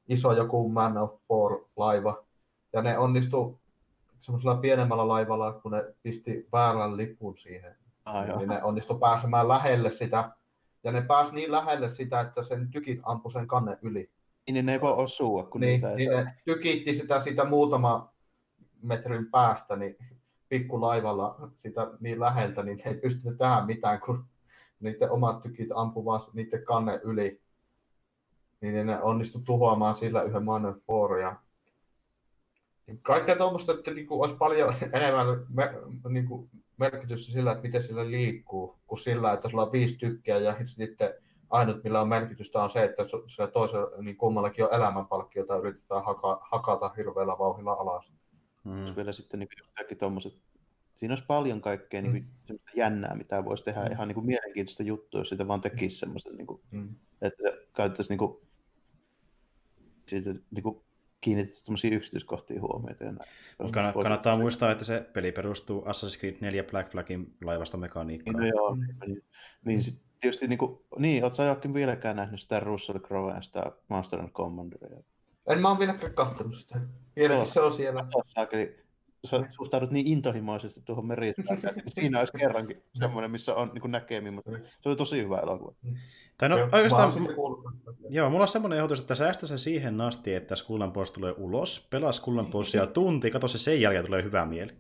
iso 0.09 0.33
joku 0.33 0.69
Man 0.69 0.99
of 0.99 1.15
Four 1.29 1.65
laiva, 1.77 2.25
ja 2.73 2.83
ne 2.83 2.99
onnistu 2.99 3.61
semmoisella 4.21 4.57
pienemmällä 4.57 5.09
laivalla, 5.09 5.53
kun 5.53 5.73
ne 5.73 5.85
pisti 6.03 6.49
väärän 6.53 6.97
lipun 6.97 7.39
siihen, 7.39 7.77
Ah, 8.05 8.39
niin 8.39 8.49
ne 8.49 8.63
onnistu 8.63 8.99
pääsemään 8.99 9.49
lähelle 9.49 9.91
sitä. 9.91 10.31
Ja 10.89 10.93
ne 10.93 11.03
pääsi 11.03 11.35
niin 11.35 11.53
lähelle 11.53 11.91
sitä, 11.91 12.21
että 12.21 12.43
sen 12.43 12.71
tykit 12.71 13.01
ampui 13.03 13.33
sen 13.33 13.47
kannen 13.47 13.79
yli. 13.83 14.11
Niin 14.51 14.67
ne 14.67 14.73
ei 14.73 14.81
voi 14.81 14.93
osua, 14.93 15.45
kun 15.45 15.61
niin, 15.61 15.71
niitä 15.71 15.91
ei 15.91 15.97
niin 15.97 16.13
saa. 16.13 16.25
ne 16.25 16.35
tykitti 16.45 16.95
sitä, 16.95 17.21
sitä 17.21 17.45
muutama 17.45 18.13
metrin 18.83 19.31
päästä, 19.31 19.77
niin 19.77 19.97
pikkulaivalla 20.49 21.51
sitä 21.57 21.91
niin 22.01 22.21
läheltä, 22.21 22.63
niin 22.63 22.79
ne 22.79 22.91
ei 22.91 22.95
pystynyt 22.95 23.39
tähän 23.39 23.67
mitään, 23.67 24.01
kun 24.01 24.25
niiden 24.81 25.11
omat 25.11 25.43
tykit 25.43 25.69
ampuvat 25.75 26.31
niiden 26.35 26.65
kannen 26.65 27.01
yli. 27.05 27.41
Niin 28.61 28.87
ne 28.87 29.01
onnistu 29.03 29.41
tuhoamaan 29.41 29.97
sillä 29.97 30.23
yhden 30.23 30.45
vuoroja. 30.89 31.37
Niin 32.87 33.01
Kaikkea 33.03 33.37
tuommoista, 33.37 33.73
että 33.73 33.91
niinku 33.91 34.23
olisi 34.23 34.37
paljon 34.37 34.75
enemmän 34.93 35.27
me, 35.49 35.75
niinku 36.09 36.49
merkitystä 36.79 37.33
sillä, 37.33 37.53
että 37.53 37.63
miten 37.63 37.83
sillä 37.83 38.11
liikkuu, 38.11 38.79
kuin 38.87 38.99
sillä, 38.99 39.33
että 39.33 39.49
sulla 39.49 39.63
on 39.63 39.73
viisi 39.73 39.97
tykkiä 39.97 40.39
ja 40.39 40.57
sitten 40.67 41.15
ainut, 41.51 41.85
millä 41.85 42.01
on 42.01 42.09
merkitystä, 42.09 42.63
on 42.63 42.71
se, 42.71 42.85
että 42.85 43.03
sillä 43.27 43.47
toisella 43.47 44.03
niin 44.03 44.17
kummallakin 44.17 44.65
on 44.65 44.75
elämänpalkki, 44.75 45.39
jota 45.39 45.57
yritetään 45.57 46.05
haka, 46.05 46.41
hakata 46.51 46.93
hirveällä 46.97 47.39
vauhdilla 47.39 47.73
alas. 47.73 48.13
Mm. 48.65 48.97
Vielä 48.97 49.13
sitten 49.13 49.41
niin 49.41 49.49
kaikki 49.77 49.95
tommoset, 49.95 50.35
siinä 50.97 51.13
olisi 51.13 51.27
paljon 51.27 51.61
kaikkea 51.61 52.03
niin 52.03 52.13
kuin, 52.47 52.61
jännää, 52.77 53.15
mitä 53.15 53.45
voisi 53.45 53.65
tehdä, 53.65 53.85
Mm. 53.85 53.93
ihan 53.93 54.09
niin 54.09 54.15
kuin 54.15 54.27
mielenkiintoista 54.27 54.83
juttua, 54.83 55.21
jos 55.21 55.29
sitä 55.29 55.49
vaan 55.49 55.61
tekisi 55.61 55.99
semmoisen, 55.99 56.37
niin 56.37 56.47
kuin, 56.47 56.61
Mm. 56.71 56.95
että 57.23 57.43
se 57.43 57.67
käyttäisi 57.77 58.11
niin 58.13 58.19
kuin, 58.19 58.37
siitä 60.07 60.31
niin 60.51 60.63
kuin, 60.63 60.81
kiinnitetty 61.21 61.65
tommosia 61.65 61.97
yksityiskohtia 61.97 62.61
huomiota. 62.61 63.05
Ja 63.05 63.13
kann- 63.63 64.03
kannattaa 64.03 64.37
muistaa, 64.39 64.73
että 64.73 64.85
se 64.85 65.07
peli 65.13 65.33
perustuu 65.33 65.81
Assassin's 65.85 66.19
Creed 66.21 66.37
4 66.41 66.65
Black 66.65 66.91
Flagin 66.91 67.35
laivasta 67.45 67.77
Niin, 67.77 67.81
mekaniikkaan. 67.81 68.37
no 68.37 68.47
joo, 68.47 68.75
Mm. 68.75 68.83
niin, 69.07 69.23
niin 69.65 69.83
sit 69.83 70.03
tietysti 70.21 70.49
niin 70.49 70.59
kuin, 70.59 70.79
niin, 70.99 71.25
oot 71.25 71.33
sä 71.33 71.43
Joakim 71.45 71.75
vieläkään 71.75 72.17
nähnyt 72.17 72.41
sitä 72.41 72.61
Russell 72.61 72.99
Crowen, 72.99 73.43
sitä 73.43 73.73
Monster 73.89 74.21
and 74.21 74.31
Commanderia? 74.31 74.99
En 75.47 75.61
mä 75.61 75.69
oon 75.69 75.79
vieläkään 75.79 76.15
kahtonut 76.15 76.57
sitä. 76.57 76.81
Vieläkin 77.17 77.37
Joo. 77.37 77.45
se 77.47 77.61
on 77.61 77.73
siellä. 77.73 78.07
Saakeli, 78.27 78.77
suhtaudut 79.51 79.91
niin 79.91 80.07
intohimoisesti 80.07 80.81
tuohon 80.85 81.07
merisääkään, 81.07 81.79
että 81.79 81.91
siinä 81.91 82.19
olisi 82.19 82.33
kerrankin 82.39 82.83
semmoinen, 82.99 83.31
missä 83.31 83.55
on 83.55 83.71
niin 83.75 83.91
näkemiä, 83.91 84.33
mutta 84.33 84.51
se 84.81 84.89
oli 84.89 84.97
tosi 84.97 85.23
hyvä 85.23 85.39
elokuva. 85.39 85.75
Tai 86.39 86.49
no 86.49 86.59
Joo, 86.59 86.69
oikeastaan, 86.73 87.13
joo, 88.09 88.31
mulla 88.31 88.45
on 88.45 88.49
semmoinen 88.49 88.79
ehdotus, 88.79 89.01
että 89.01 89.15
säästä 89.15 89.47
se 89.47 89.59
siihen 89.59 90.01
asti, 90.01 90.35
että 90.35 90.57
Skull 90.57 90.83
and 90.83 90.93
Bones 90.93 91.11
tulee 91.11 91.35
ulos, 91.37 91.87
pelaa 91.91 92.13
Skull 92.13 92.39
and 92.39 92.51
Bonesia 92.51 92.87
tunti, 92.87 93.31
katso 93.31 93.49
se 93.49 93.59
sen 93.59 93.81
jälkeen 93.81 94.05
tulee 94.07 94.23
hyvä 94.23 94.47
mieli. 94.47 94.73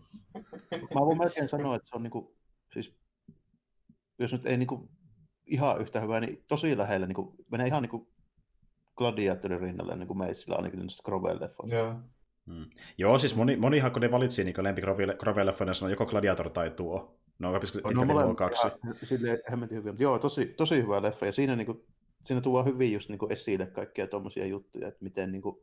Mä 0.94 1.00
voin 1.00 1.18
melkein 1.18 1.48
sanoa, 1.48 1.76
että 1.76 1.88
se 1.88 1.96
on 1.96 2.02
niinku, 2.02 2.36
siis, 2.72 2.94
jos 4.18 4.32
nyt 4.32 4.46
ei 4.46 4.56
niinku 4.56 4.88
ihan 5.46 5.80
yhtä 5.80 6.00
hyvä, 6.00 6.20
niin 6.20 6.44
tosi 6.48 6.76
lähellä 6.76 7.06
niinku, 7.06 7.34
menee 7.50 7.66
ihan 7.66 7.82
niinku 7.82 8.08
gladiaattorin 8.96 9.60
rinnalle 9.60 9.96
niin 9.96 10.08
kuin 10.08 10.18
meitsillä 10.18 10.56
ainakin 10.56 10.80
niistä 10.80 11.10
Crowell-leffoista. 11.10 11.74
Joo. 11.74 11.94
Mm. 12.48 12.66
Joo, 12.98 13.18
siis 13.18 13.36
moni, 13.36 13.56
monihan 13.56 13.92
kun 13.92 14.02
ne 14.02 14.10
valitsi 14.10 14.44
niin 14.44 14.56
Crowell-leffoina, 14.56 15.74
sanoi 15.74 15.92
joko 15.92 16.06
Gladiator 16.06 16.50
tai 16.50 16.70
tuo. 16.70 17.18
No, 17.38 17.52
no, 17.52 17.60
No, 17.84 17.90
no 17.90 18.04
molemmat 18.04 18.36
kaksi. 18.36 18.68
Silleen 19.02 19.38
hemmetin 19.50 19.78
hyviä, 19.78 19.92
mutta 19.92 20.02
joo, 20.02 20.18
tosi, 20.18 20.46
tosi 20.46 20.76
hyvä 20.82 21.02
leffa, 21.02 21.26
ja 21.26 21.32
siinä, 21.32 21.56
niinku, 21.56 21.86
siinä 22.22 22.40
tuo 22.40 22.64
hyvin 22.64 22.92
just 22.92 23.08
niinku 23.08 23.26
esille 23.30 23.66
kaikkia 23.66 24.06
tuommoisia 24.06 24.46
juttuja, 24.46 24.88
että 24.88 25.04
miten 25.04 25.32
niinku, 25.32 25.62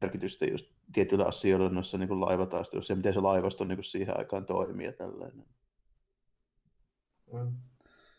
merkitystä 0.00 0.46
just 0.46 0.66
tietyillä 0.92 1.24
asioilla 1.24 1.68
noissa 1.68 1.98
niinku 1.98 2.20
laivataistelussa, 2.20 2.92
ja 2.92 2.96
miten 2.96 3.14
se 3.14 3.20
laivasto 3.20 3.64
niinku 3.64 3.82
siihen 3.82 4.18
aikaan 4.18 4.46
toimii 4.46 4.86
ja 4.86 4.92
tällainen. 4.92 5.46
Mm. 7.32 7.52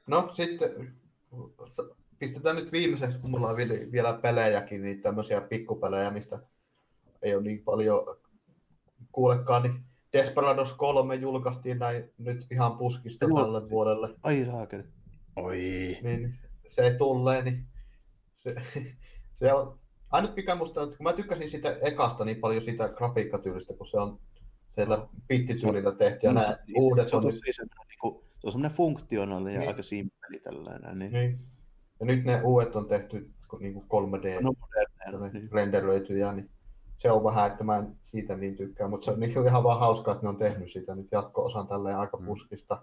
No 0.08 0.30
sitten 0.34 0.98
pistetään 2.20 2.56
nyt 2.56 2.72
viimeiseksi, 2.72 3.20
kun 3.20 3.32
mulla 3.32 3.50
on 3.50 3.56
vielä- 3.58 3.92
vielä 3.92 4.14
pelejäkin, 4.14 4.82
niin 4.82 5.02
tämmöisiä 5.02 5.42
pikkupelejä, 5.42 6.12
mistä 6.12 6.40
ei 7.22 7.36
ole 7.36 7.44
niin 7.44 7.64
paljon 7.64 8.18
kuulekaan, 9.12 9.64
niin 9.64 9.84
Desperados 10.14 10.74
3 10.74 11.16
julkaistiin 11.16 11.80
näin 11.80 12.12
nyt 12.18 12.46
ihan 12.52 12.78
puskista 12.78 13.26
Joo. 13.26 13.42
tälle 13.44 13.70
vuodelle, 13.70 14.16
Ai 14.24 14.46
saakeli. 14.52 14.84
Oi. 15.36 15.58
niin 16.04 16.36
se 16.68 16.96
tulee, 16.98 17.42
niin 17.42 17.66
se, 18.36 18.56
se 19.40 19.54
on, 19.54 19.80
ainut 20.12 20.36
mikä 20.36 20.56
musta, 20.56 20.84
että 20.84 20.98
kun 20.98 21.04
mä 21.04 21.14
tykkäsin 21.14 21.50
sitä 21.50 21.78
ekasta 21.82 22.26
niin 22.26 22.38
paljon 22.38 22.64
sitä 22.64 22.90
grafiikkatyylistä, 22.90 23.74
kun 23.74 23.88
se 23.88 23.98
on 24.00 24.20
siellä 24.76 25.08
pittityylillä 25.28 25.92
tehty 25.92 26.20
ja 26.28 26.34
nämä 26.34 26.58
uudet 26.78 27.08
se 27.08 27.16
on, 27.16 27.26
on 27.26 27.32
nyt 27.32 27.40
tosi 27.40 27.54
semmoinen, 27.56 27.88
niinku, 27.88 28.24
se 28.40 28.48
on 28.48 28.52
semmoinen 28.52 28.78
funktionaalinen 28.78 29.54
ja 29.54 29.60
Niin. 29.60 29.70
aika 29.70 29.84
simppeli 29.84 30.40
tällainen. 30.40 31.00
Niin. 31.00 31.12
Niin. 31.14 31.40
Ja 32.00 32.06
nyt 32.06 32.24
ne 32.26 32.42
uudet 32.42 32.76
on 32.76 32.88
tehty 32.88 33.30
niin 33.60 33.74
kuin 33.74 33.86
3D 33.86 34.34
No, 34.34 34.40
no, 34.42 34.54
moderneja, 34.60 35.32
niin. 35.34 35.52
renderöityjä, 35.52 36.34
niin 36.34 36.50
se 37.00 37.12
on 37.12 37.24
vähän, 37.24 37.52
että 37.52 37.64
mä 37.64 37.78
en 37.78 37.96
siitä 38.02 38.36
niin 38.36 38.56
tykkää, 38.56 38.88
mutta 38.88 39.06
se 39.06 39.12
on 39.12 39.20
niin 39.20 39.46
ihan 39.46 39.64
vaan 39.64 39.80
hauskaa, 39.80 40.12
että 40.14 40.26
ne 40.26 40.30
on 40.30 40.38
tehnyt 40.38 40.72
sitä 40.72 40.96
nyt 40.96 41.08
jatko-osan 41.12 41.68
tälleen 41.68 41.98
aika 41.98 42.18
Mm. 42.18 42.26
puskista. 42.26 42.82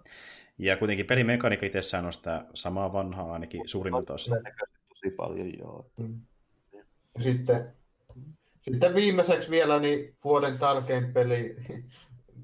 Ja 0.58 0.76
kuitenkin 0.76 1.06
pelimekaniikka 1.06 1.66
itsessään 1.66 2.06
on 2.06 2.12
sitä 2.12 2.46
samaa 2.54 2.92
vanhaa 2.92 3.32
ainakin 3.32 3.68
suurimmalta 3.68 4.14
osin. 4.14 4.34
Tosi 4.88 5.10
paljon, 5.16 5.58
joo. 5.58 5.86
Mm. 6.00 6.20
Ja 7.14 7.22
Sitten, 7.22 7.72
sitten 8.62 8.94
viimeiseksi 8.94 9.50
vielä 9.50 9.78
niin 9.80 10.16
vuoden 10.24 10.58
tärkein 10.58 11.12
peli 11.12 11.56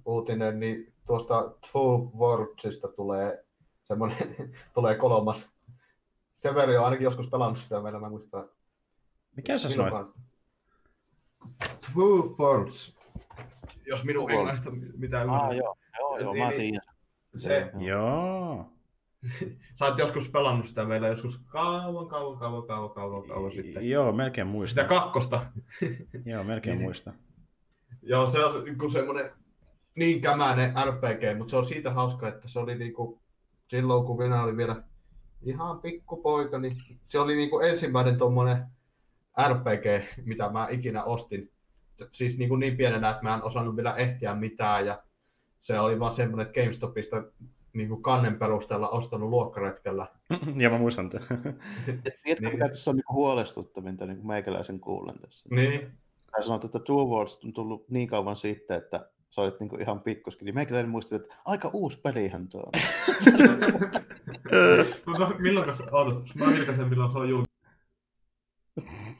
uutinen, 0.06 0.60
niin 0.60 0.92
tuosta 1.06 1.52
Two 1.72 2.10
Worldsista 2.18 2.88
tulee 2.88 3.44
semmoinen, 3.84 4.18
tulee 4.74 4.94
kolmas. 4.94 5.50
Severi 6.34 6.76
on 6.76 6.84
ainakin 6.84 7.04
joskus 7.04 7.28
pelannut 7.30 7.58
sitä 7.58 7.80
meillä, 7.80 8.00
mä 8.00 8.08
muistan. 8.10 8.48
Mikä 9.36 9.58
sä 9.58 9.68
sanoit? 9.68 10.06
Two 11.94 12.34
Worlds. 12.38 12.96
Jos 13.86 14.04
minun 14.04 14.28
Two 14.28 14.36
englannista 14.38 14.70
mitään 14.96 15.30
Ah, 15.30 15.34
ymmärrä. 15.36 15.54
joo, 15.56 15.76
joo, 16.00 16.18
joo, 16.18 16.32
Niin, 16.32 16.44
mä 16.44 16.50
niin. 16.50 16.60
tiedän. 16.60 16.80
Se, 17.36 17.70
Joo. 17.78 18.66
sä 19.78 19.84
oot 19.86 19.98
joskus 19.98 20.28
pelannut 20.28 20.66
sitä 20.66 20.84
meillä 20.84 21.08
joskus 21.08 21.38
kauan, 21.46 22.06
kauan, 22.08 22.38
kauan, 22.38 22.62
kauan, 22.66 22.90
kauan, 22.90 23.28
kauan 23.28 23.52
sitten. 23.52 23.90
Joo, 23.90 24.12
melkein 24.12 24.46
Sitä 24.46 24.52
muista. 24.52 24.84
kakkosta. 24.84 25.46
Joo, 26.24 26.44
melkein 26.44 26.76
Niin. 26.78 26.84
muista. 26.86 27.12
Joo, 28.02 28.28
se 28.28 28.44
on 28.44 28.64
niinku 28.64 28.88
semmoinen 28.90 29.30
niin 29.94 30.20
kämäinen 30.20 30.72
RPG, 30.86 31.38
mutta 31.38 31.50
se 31.50 31.56
on 31.56 31.64
siitä 31.64 31.90
hauska, 31.92 32.28
että 32.28 32.48
se 32.48 32.58
oli 32.58 32.74
niinku, 32.78 33.20
silloin 33.68 34.06
kun 34.06 34.18
minä 34.22 34.42
olin 34.42 34.56
vielä 34.56 34.82
ihan 35.42 35.80
pikkupoika, 35.80 36.58
niin 36.58 36.76
se 37.08 37.18
oli 37.18 37.36
niinku 37.36 37.60
ensimmäinen 37.60 38.18
tuommoinen 38.18 38.64
RPG, 39.48 40.04
mitä 40.24 40.48
mä 40.48 40.68
ikinä 40.70 41.04
ostin. 41.04 41.50
Se- 41.98 42.08
Siis 42.12 42.38
niinku 42.38 42.56
niin 42.56 42.76
pienenä, 42.76 43.10
että 43.10 43.22
mä 43.22 43.34
en 43.34 43.42
osannut 43.44 43.76
vielä 43.76 43.94
ehtiä 43.96 44.34
mitään 44.34 44.86
ja 44.86 45.02
se 45.60 45.80
oli 45.80 46.00
vaan 46.00 46.12
semmoinen, 46.12 46.46
että 46.46 46.60
GameStopista 46.60 47.24
niinku 47.72 47.96
kannen 47.96 48.38
perusteella 48.38 48.88
ostanut 48.88 49.28
luokkaretkellä. 49.30 50.06
ja 50.62 50.70
mä 50.70 50.78
muistan 50.78 51.10
tämän. 51.10 51.26
Tiedätkö, 51.86 52.12
Niin. 52.24 52.52
mikä 52.52 52.68
tässä 52.68 52.90
on 52.90 52.96
niinku 52.96 53.12
huolestuttavinta 53.12 54.06
niin 54.06 54.16
kuin 54.16 54.26
meikäläisen 54.26 54.80
kuulen 54.80 55.18
tässä? 55.20 55.48
Niin, 55.50 55.92
Sä 56.36 56.42
sanoit, 56.42 56.64
että 56.64 56.78
Two 56.78 57.04
Worlds 57.04 57.38
on 57.44 57.52
tullut 57.52 57.88
niin 57.90 58.08
kauan 58.08 58.36
sitten, 58.36 58.76
että 58.76 59.10
sä 59.30 59.40
olit 59.42 59.60
niinku 59.60 59.76
ihan 59.76 60.00
pikkuskin. 60.00 60.44
Niin 60.46 60.54
meikäläinen 60.54 60.90
muistin, 60.90 61.16
että 61.20 61.34
aika 61.44 61.70
uusi 61.72 61.98
pelihän 62.00 62.48
tuo 62.48 62.60
on. 62.62 62.72
milloin 65.38 65.66
kanssa, 65.66 65.84
oota, 65.92 66.20
mä 66.34 66.46
vilkaisen 66.46 66.88
milloin 66.88 67.12
se 67.12 67.18
on 67.18 67.28
julkaistu. 67.28 67.52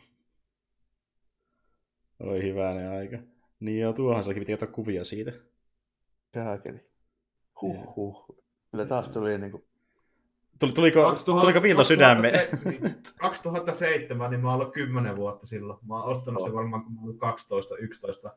Oi 2.22 2.42
hyvänen 2.42 2.90
aika. 2.90 3.18
Niin 3.60 3.80
joo, 3.80 3.92
tuohan 3.92 4.22
sekin 4.22 4.40
piti 4.40 4.54
ottaa 4.54 4.68
kuvia 4.68 5.04
siitä. 5.04 5.32
Jääkeli. 6.36 6.80
Huh, 7.60 7.96
huh. 7.96 8.26
Kyllä 8.70 8.86
taas 8.86 9.08
tuli 9.08 9.38
niinku... 9.38 9.64
Tuli, 10.58 10.72
tuliko, 10.72 11.02
2000 11.02 11.40
tuliko 11.40 11.62
viilto 11.62 11.84
sydämeen? 11.84 12.48
2007, 12.48 13.12
2007, 13.18 14.30
niin 14.30 14.40
mä 14.40 14.48
oon 14.48 14.60
ollut 14.60 14.74
10 14.74 15.16
vuotta 15.16 15.46
silloin. 15.46 15.78
Mä 15.88 15.94
oon 15.94 16.04
ostanut 16.04 16.42
sen 16.42 16.54
varmaan, 16.54 16.84
kun 16.84 16.94
mä 16.94 17.00
olin 17.04 17.18
12, 17.18 17.76
11, 17.76 18.32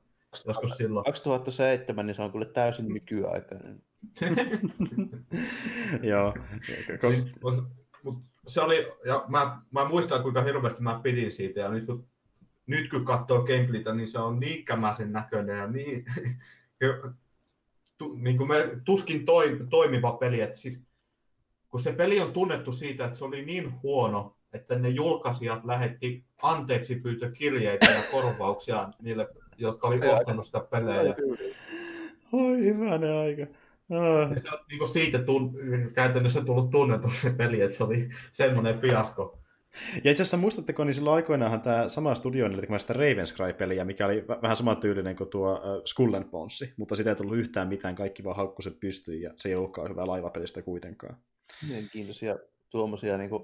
joskus 0.48 0.72
silloin. 0.72 1.06
2007, 1.06 2.06
niin 2.06 2.16
se 2.16 2.22
on 2.22 2.32
kyllä 2.32 2.46
täysin 2.46 2.88
nykyaikainen. 2.88 3.84
joo. 6.12 6.34
Niin, 7.10 7.32
mut- 7.42 7.68
mut 8.04 8.24
se 8.48 8.62
oli, 8.62 8.92
ja 9.06 9.26
mä, 9.28 9.62
mä 9.72 9.90
muistan 9.90 10.22
kuinka 10.22 10.42
hirveästi 10.42 10.82
mä 10.82 11.00
pidin 11.04 11.32
siitä, 11.32 11.60
ja 11.60 11.70
nyt 11.70 11.86
kun, 11.86 12.08
nyt 12.68 12.90
kun 12.90 13.06
katsoo 13.06 13.44
gameplaytä, 13.44 13.94
niin 13.94 14.08
se 14.08 14.19
on 14.19 14.40
niin 14.40 14.66
kämäsen 14.66 15.11
näköinen 15.11 15.58
ja 15.58 15.68
niin, 15.68 16.06
tu, 17.98 18.18
niin 18.22 18.38
kuin 18.38 18.50
me, 18.50 18.69
tuskin 18.85 19.26
toi, 19.26 19.60
toimiva 19.69 20.11
peli, 20.11 20.42
että 20.42 20.60
siis, 20.60 20.82
kun 21.69 21.80
se 21.80 21.94
peli 21.94 22.22
on 22.22 22.34
tunnettu 22.34 22.72
siitä, 22.72 23.06
että 23.06 23.18
se 23.18 23.26
oli 23.26 23.45
niin 23.45 23.82
huono, 23.84 24.38
että 24.53 24.80
ne 24.80 24.90
julkaisijat 24.90 25.66
lähetti 25.66 26.26
anteeksi 26.42 26.95
pyytökirjeitä 26.95 27.85
ja 27.85 28.02
korvauksia 28.11 28.90
niille 29.02 29.27
jotka 29.58 29.88
oli 29.88 30.00
ostanut 30.10 30.45
sitä 30.45 30.60
pelejä. 30.60 31.16
Oi 32.32 32.64
hyvänen 32.64 33.18
aika. 33.18 33.44
Ah. 33.92 34.38
Se 34.38 34.50
on 34.52 34.60
niin 34.69 34.88
siitä 34.88 35.19
tun, 35.19 35.53
käytännössä 35.94 36.42
tullut 36.42 36.69
tunnettu 36.69 37.10
se 37.10 37.30
peli, 37.30 37.61
että 37.61 37.77
se 37.77 37.84
oli 37.84 38.10
semmoinen 38.32 38.80
fiasko. 38.80 39.40
Ja 40.04 40.12
itse 40.12 40.24
asiassa 40.24 40.38
muistatteko, 40.38 40.84
niin 40.84 40.94
silloin 40.94 41.16
aikoinaanhan 41.16 41.62
tämä 41.62 41.90
sama 41.90 42.16
studio 42.16 42.45
oli 42.45 42.56
tekemässä 42.56 42.88
sitä 42.88 43.00
Ravenscry-peliä, 43.00 43.86
mikä 43.86 44.06
oli 44.06 44.28
vähän 44.42 44.56
saman 44.56 44.78
tyylinen 44.78 45.16
kuin 45.16 45.30
tuo 45.30 45.54
uh, 45.54 45.82
Skull 45.86 46.14
and 46.14 46.26
Bones, 46.26 46.64
mutta 46.78 46.95
sitä 46.95 47.10
ei 47.10 47.16
tullut 47.16 47.38
yhtään 47.38 47.68
mitään, 47.68 47.95
kaikki 47.95 48.24
vaan 48.24 48.36
haukkuset 48.36 48.80
pystyi, 48.80 49.22
ja 49.22 49.34
se 49.38 49.50
ei 49.50 49.56
ollutkaan 49.56 49.90
hyvää 49.90 50.08
laivapelistä 50.08 50.62
kuitenkaan. 50.62 51.18
Mielenkiintoisia 51.68 52.36
tuommoisia, 52.70 53.18
niin 53.18 53.30
kuin, 53.30 53.44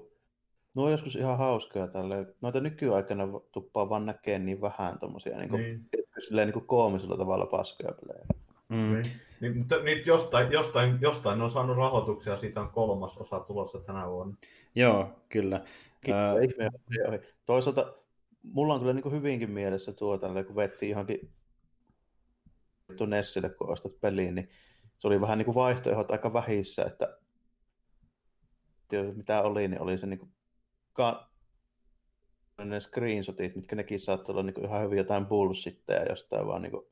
no 0.74 0.90
joskus 0.90 1.16
ihan 1.16 1.38
hauskoja 1.38 1.88
tälle. 1.88 2.26
Noita 2.40 2.60
nykyaikana 2.60 3.28
tuppaa 3.52 3.88
vaan 3.88 4.06
näkee 4.06 4.38
niin 4.38 4.60
vähän 4.60 4.98
tuommoisia 4.98 5.38
niin 5.38 5.50
kuin, 5.50 5.62
niin. 5.62 5.88
niin 6.36 6.52
kuin 6.52 6.66
koomisella 6.66 7.16
tavalla 7.16 7.46
paskoja 7.46 7.92
pelejä. 7.92 8.26
Mm. 8.68 8.92
Niin, 8.92 9.04
niin, 9.40 9.58
mutta 9.58 9.82
niitä 9.82 10.10
jostain, 10.10 10.52
jostain, 10.52 10.98
jostain 11.00 11.40
on 11.42 11.50
saanut 11.50 11.76
rahoituksia, 11.76 12.38
siitä 12.38 12.60
on 12.60 12.70
kolmas 12.70 13.16
osa 13.16 13.40
tulossa 13.40 13.78
tänä 13.78 14.08
vuonna. 14.08 14.36
Joo, 14.74 15.10
kyllä. 15.28 15.64
Ää... 16.10 16.34
Toisaalta 17.46 17.94
mulla 18.42 18.74
on 18.74 18.80
kyllä 18.80 18.92
niin 18.92 19.12
hyvinkin 19.12 19.50
mielessä 19.50 19.92
tuo 19.92 20.18
tällä, 20.18 20.44
kun 20.44 20.56
vetti 20.56 20.90
johonkin 20.90 21.32
Nessille, 23.06 23.48
kun 23.48 23.70
ostat 23.70 24.00
peliin, 24.00 24.34
niin 24.34 24.48
se 24.98 25.08
oli 25.08 25.20
vähän 25.20 25.38
niin 25.38 25.44
kuin 25.44 25.54
vaihtoehdot 25.54 26.10
aika 26.10 26.32
vähissä, 26.32 26.84
että 26.84 27.18
mitä 29.14 29.42
oli, 29.42 29.68
niin 29.68 29.80
oli 29.80 29.98
se 29.98 30.06
niin 30.06 30.18
kuin 30.18 30.32
ka- 30.92 31.32
ne 32.64 32.80
screenshotit, 32.80 33.56
mitkä 33.56 33.76
nekin 33.76 34.00
saattoi 34.00 34.32
olla 34.32 34.42
niin 34.42 34.54
kuin 34.54 34.64
ihan 34.64 34.82
hyvin 34.82 34.98
jotain 34.98 35.26
bullshitteja 35.26 36.08
jostain 36.08 36.46
vaan 36.46 36.62
niin 36.62 36.72
kuin 36.72 36.86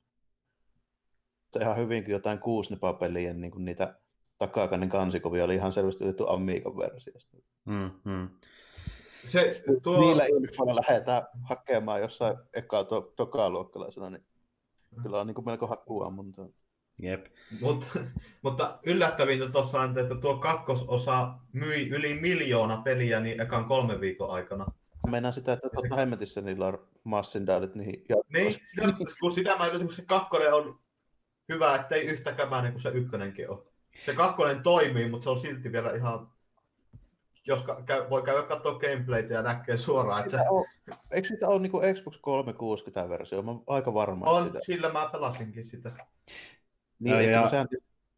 ihan 1.60 1.76
hyvinkin 1.76 2.12
jotain 2.12 2.38
kuusnipapelien 2.38 3.40
niin 3.40 3.50
kuin 3.50 3.64
niitä 3.64 4.00
takakannen 4.38 4.88
kansikovia 4.88 5.44
oli 5.44 5.54
ihan 5.54 5.72
selvästi 5.72 6.04
otettu 6.04 6.28
Amiikan 6.28 6.76
versiosta. 6.76 7.36
Mm, 7.64 7.90
mm. 8.04 8.28
Se, 9.28 9.62
tuo... 9.82 10.00
Niillä 10.00 10.24
infoilla 10.24 10.74
lähdetään 10.74 11.22
hakemaan 11.42 12.00
jossain 12.00 12.36
ekaa 12.54 12.84
to, 12.84 13.12
tokaluokkalaisena, 13.16 14.10
niin 14.10 14.24
kyllä 15.02 15.20
on 15.20 15.26
niin 15.26 15.34
kuin 15.34 15.44
melko 15.44 15.66
hakuammuntaa. 15.66 16.48
Jep. 17.02 17.26
Mut, 17.60 17.98
mutta 18.42 18.78
yllättävintä 18.86 19.48
tuossa 19.48 19.80
on, 19.80 19.98
että 19.98 20.14
tuo 20.14 20.38
kakkososa 20.38 21.34
myi 21.52 21.88
yli 21.88 22.14
miljoona 22.14 22.76
peliä 22.76 23.20
niin 23.20 23.40
ekan 23.40 23.64
kolmen 23.64 24.00
viikon 24.00 24.30
aikana. 24.30 24.66
Meinaan 25.10 25.34
sitä, 25.34 25.52
että 25.52 25.68
tuota 25.74 25.96
hemmetissä 25.96 26.40
niillä 26.40 26.66
on 26.66 26.88
massindaalit 27.04 27.74
niihin 27.74 28.04
Niin, 28.32 28.52
sitä, 28.52 28.92
kun 29.20 29.32
sitä 29.32 29.56
mä 29.56 29.70
kun 29.70 29.92
se 29.92 30.02
kakkonen 30.02 30.54
on 30.54 30.80
hyvä, 31.48 31.74
ettei 31.74 32.04
yhtä 32.04 32.32
kämää 32.32 32.62
niin 32.62 32.72
kuin 32.72 32.82
se 32.82 32.88
ykkönenkin 32.88 33.50
on. 33.50 33.64
Se 34.04 34.14
kakkonen 34.14 34.62
toimii, 34.62 35.08
mutta 35.08 35.24
se 35.24 35.30
on 35.30 35.38
silti 35.38 35.72
vielä 35.72 35.90
ihan 35.90 36.32
jos 37.50 37.64
käy, 37.86 38.10
voi 38.10 38.22
käydä 38.22 38.42
katsoa 38.42 38.78
gameplaytä 38.78 39.34
ja 39.34 39.42
näkee 39.42 39.76
suoraan. 39.76 40.24
Sitä 40.24 40.36
että... 40.40 40.50
on, 40.50 40.64
eikö 41.10 41.28
sitä 41.28 41.48
ole 41.48 41.60
niin 41.60 41.94
Xbox 41.94 42.16
360-versio? 42.16 43.42
Mä 43.42 43.52
aika 43.66 43.94
varma 43.94 44.26
on, 44.26 44.46
sitä. 44.46 44.58
sillä 44.62 44.92
mä 44.92 45.08
pelasinkin 45.12 45.70
sitä. 45.70 45.92
Niin, 46.98 47.16
ja, 47.16 47.22
ja... 47.22 47.48
sehän, 47.48 47.66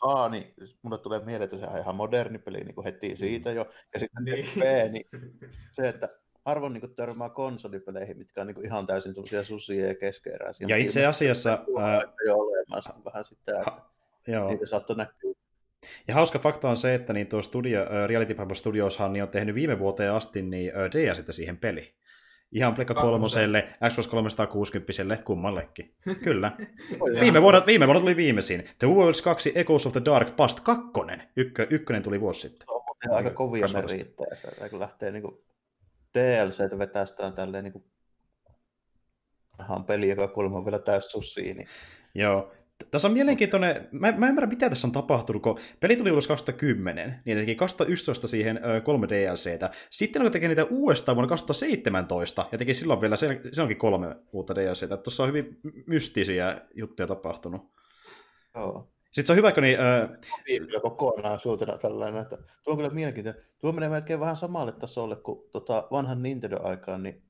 A, 0.02 0.28
niin 0.28 0.54
mulle 0.82 0.98
tulee 0.98 1.24
mieleen, 1.24 1.42
että 1.42 1.56
se 1.56 1.66
on 1.66 1.78
ihan 1.78 1.96
moderni 1.96 2.38
peli 2.38 2.60
niin 2.60 2.74
kuin 2.74 2.84
heti 2.84 3.16
siitä 3.16 3.52
jo. 3.52 3.66
Ja 3.94 4.00
sitten 4.00 4.24
niin. 4.24 4.46
B, 4.58 4.62
niin 4.92 5.06
se, 5.72 5.88
että 5.88 6.08
harvoin 6.44 6.72
niin 6.72 6.94
törmää 6.94 7.28
konsolipeleihin, 7.28 8.18
mitkä 8.18 8.40
on 8.40 8.46
niin 8.46 8.64
ihan 8.64 8.86
täysin 8.86 9.14
sellaisia 9.14 9.44
susia 9.44 9.86
ja 9.86 9.94
keskeeräisiä. 9.94 10.66
Ja 10.70 10.76
itse 10.76 11.06
asiassa... 11.06 11.58
Ää... 11.80 12.02
Jo 12.26 12.36
olemassa 12.38 12.94
vähän 13.04 13.24
sitä, 13.24 13.58
että 13.58 13.82
joo. 14.32 14.48
niitä 14.48 14.66
saattoi 14.66 14.96
näkyä. 14.96 15.32
Ja 16.08 16.14
hauska 16.14 16.38
fakta 16.38 16.68
on 16.68 16.76
se, 16.76 16.94
että 16.94 17.12
niin 17.12 17.26
tuo 17.26 17.42
studio, 17.42 17.80
Reality 18.06 18.34
Purple 18.34 18.54
Studioshan 18.54 19.12
niin 19.12 19.22
on 19.22 19.28
tehnyt 19.28 19.54
viime 19.54 19.78
vuoteen 19.78 20.12
asti 20.12 20.42
niin 20.42 20.72
DS 20.72 21.36
siihen 21.36 21.56
peli. 21.56 21.94
Ihan 22.52 22.74
Pleikka 22.74 22.94
kolmoselle, 22.94 23.68
Xbox 23.88 24.08
360 24.08 25.16
kummallekin. 25.24 25.94
Kyllä. 26.24 26.52
viime, 27.20 27.42
vuonna, 27.42 27.62
viime 27.66 27.86
vuonna 27.86 28.00
tuli 28.00 28.16
viimeisin. 28.16 28.68
The 28.78 28.86
Worlds 28.86 29.22
2 29.22 29.52
Echoes 29.54 29.86
of 29.86 29.92
the 29.92 30.02
Dark 30.04 30.36
Past 30.36 30.60
2. 30.60 30.82
Ykkö, 31.36 31.66
ykkönen 31.70 32.02
tuli 32.02 32.20
vuosi 32.20 32.40
sitten. 32.40 32.66
Se 33.02 33.10
on 33.10 33.16
aika 33.16 33.30
kovia 33.30 33.66
ne 33.66 33.80
riittää, 33.92 34.68
kun 34.70 34.80
lähtee 34.80 35.10
niinku 35.10 35.44
DLCtä 36.14 36.78
vetästään 36.78 37.32
tälleen 37.32 37.64
niin 37.64 37.72
kuin 37.72 37.84
peli, 39.86 40.08
joka 40.08 40.28
kuulemma 40.28 40.58
on 40.58 40.64
vielä 40.64 40.78
täys 40.78 41.10
sussiin. 41.10 41.56
Niin... 41.56 41.68
Joo. 42.14 42.52
Tässä 42.90 43.08
on 43.08 43.14
mielenkiintoinen, 43.14 43.88
mä, 43.92 44.12
mä 44.12 44.26
en 44.26 44.28
ymmärrä 44.28 44.46
mitä 44.46 44.70
tässä 44.70 44.86
on 44.86 44.92
tapahtunut, 44.92 45.42
kun 45.42 45.58
peli 45.80 45.96
tuli 45.96 46.12
ulos 46.12 46.26
2010, 46.26 47.22
niin 47.24 47.38
teki 47.38 47.54
2011 47.54 48.28
siihen 48.28 48.60
ö, 48.64 48.80
kolme 48.80 49.08
DLCtä. 49.08 49.70
Sitten 49.90 50.22
kun 50.22 50.32
teki 50.32 50.48
niitä 50.48 50.64
uudestaan 50.64 51.16
vuonna 51.16 51.28
2017, 51.28 52.48
ja 52.52 52.58
teki 52.58 52.74
silloin 52.74 53.00
vielä, 53.00 53.16
se, 53.16 53.40
se 53.52 53.62
onkin 53.62 53.76
kolme 53.76 54.16
uutta 54.32 54.54
DLCtä. 54.54 54.96
Tuossa 54.96 55.22
on 55.22 55.28
hyvin 55.28 55.60
mystisiä 55.86 56.60
juttuja 56.74 57.06
tapahtunut. 57.06 57.72
Joo. 58.54 58.92
Sitten 59.04 59.26
se 59.26 59.32
on 59.32 59.36
hyvä, 59.36 59.52
kun 59.52 59.62
niin... 59.62 59.78
Äh... 59.80 60.08
Kyllä 60.46 60.80
kokonaisuutena 60.80 61.78
tällainen, 61.78 62.22
että 62.22 62.36
tuo 62.36 62.72
on 62.72 62.76
kyllä 62.76 62.90
mielenkiintoinen. 62.90 63.42
Tuo 63.58 63.72
menee 63.72 63.88
melkein 63.88 64.20
vähän 64.20 64.36
samalle 64.36 64.72
tasolle 64.72 65.16
kuin 65.16 65.40
tota 65.50 65.88
vanhan 65.90 66.22
Nintendo-aikaan, 66.22 67.02
niin 67.02 67.22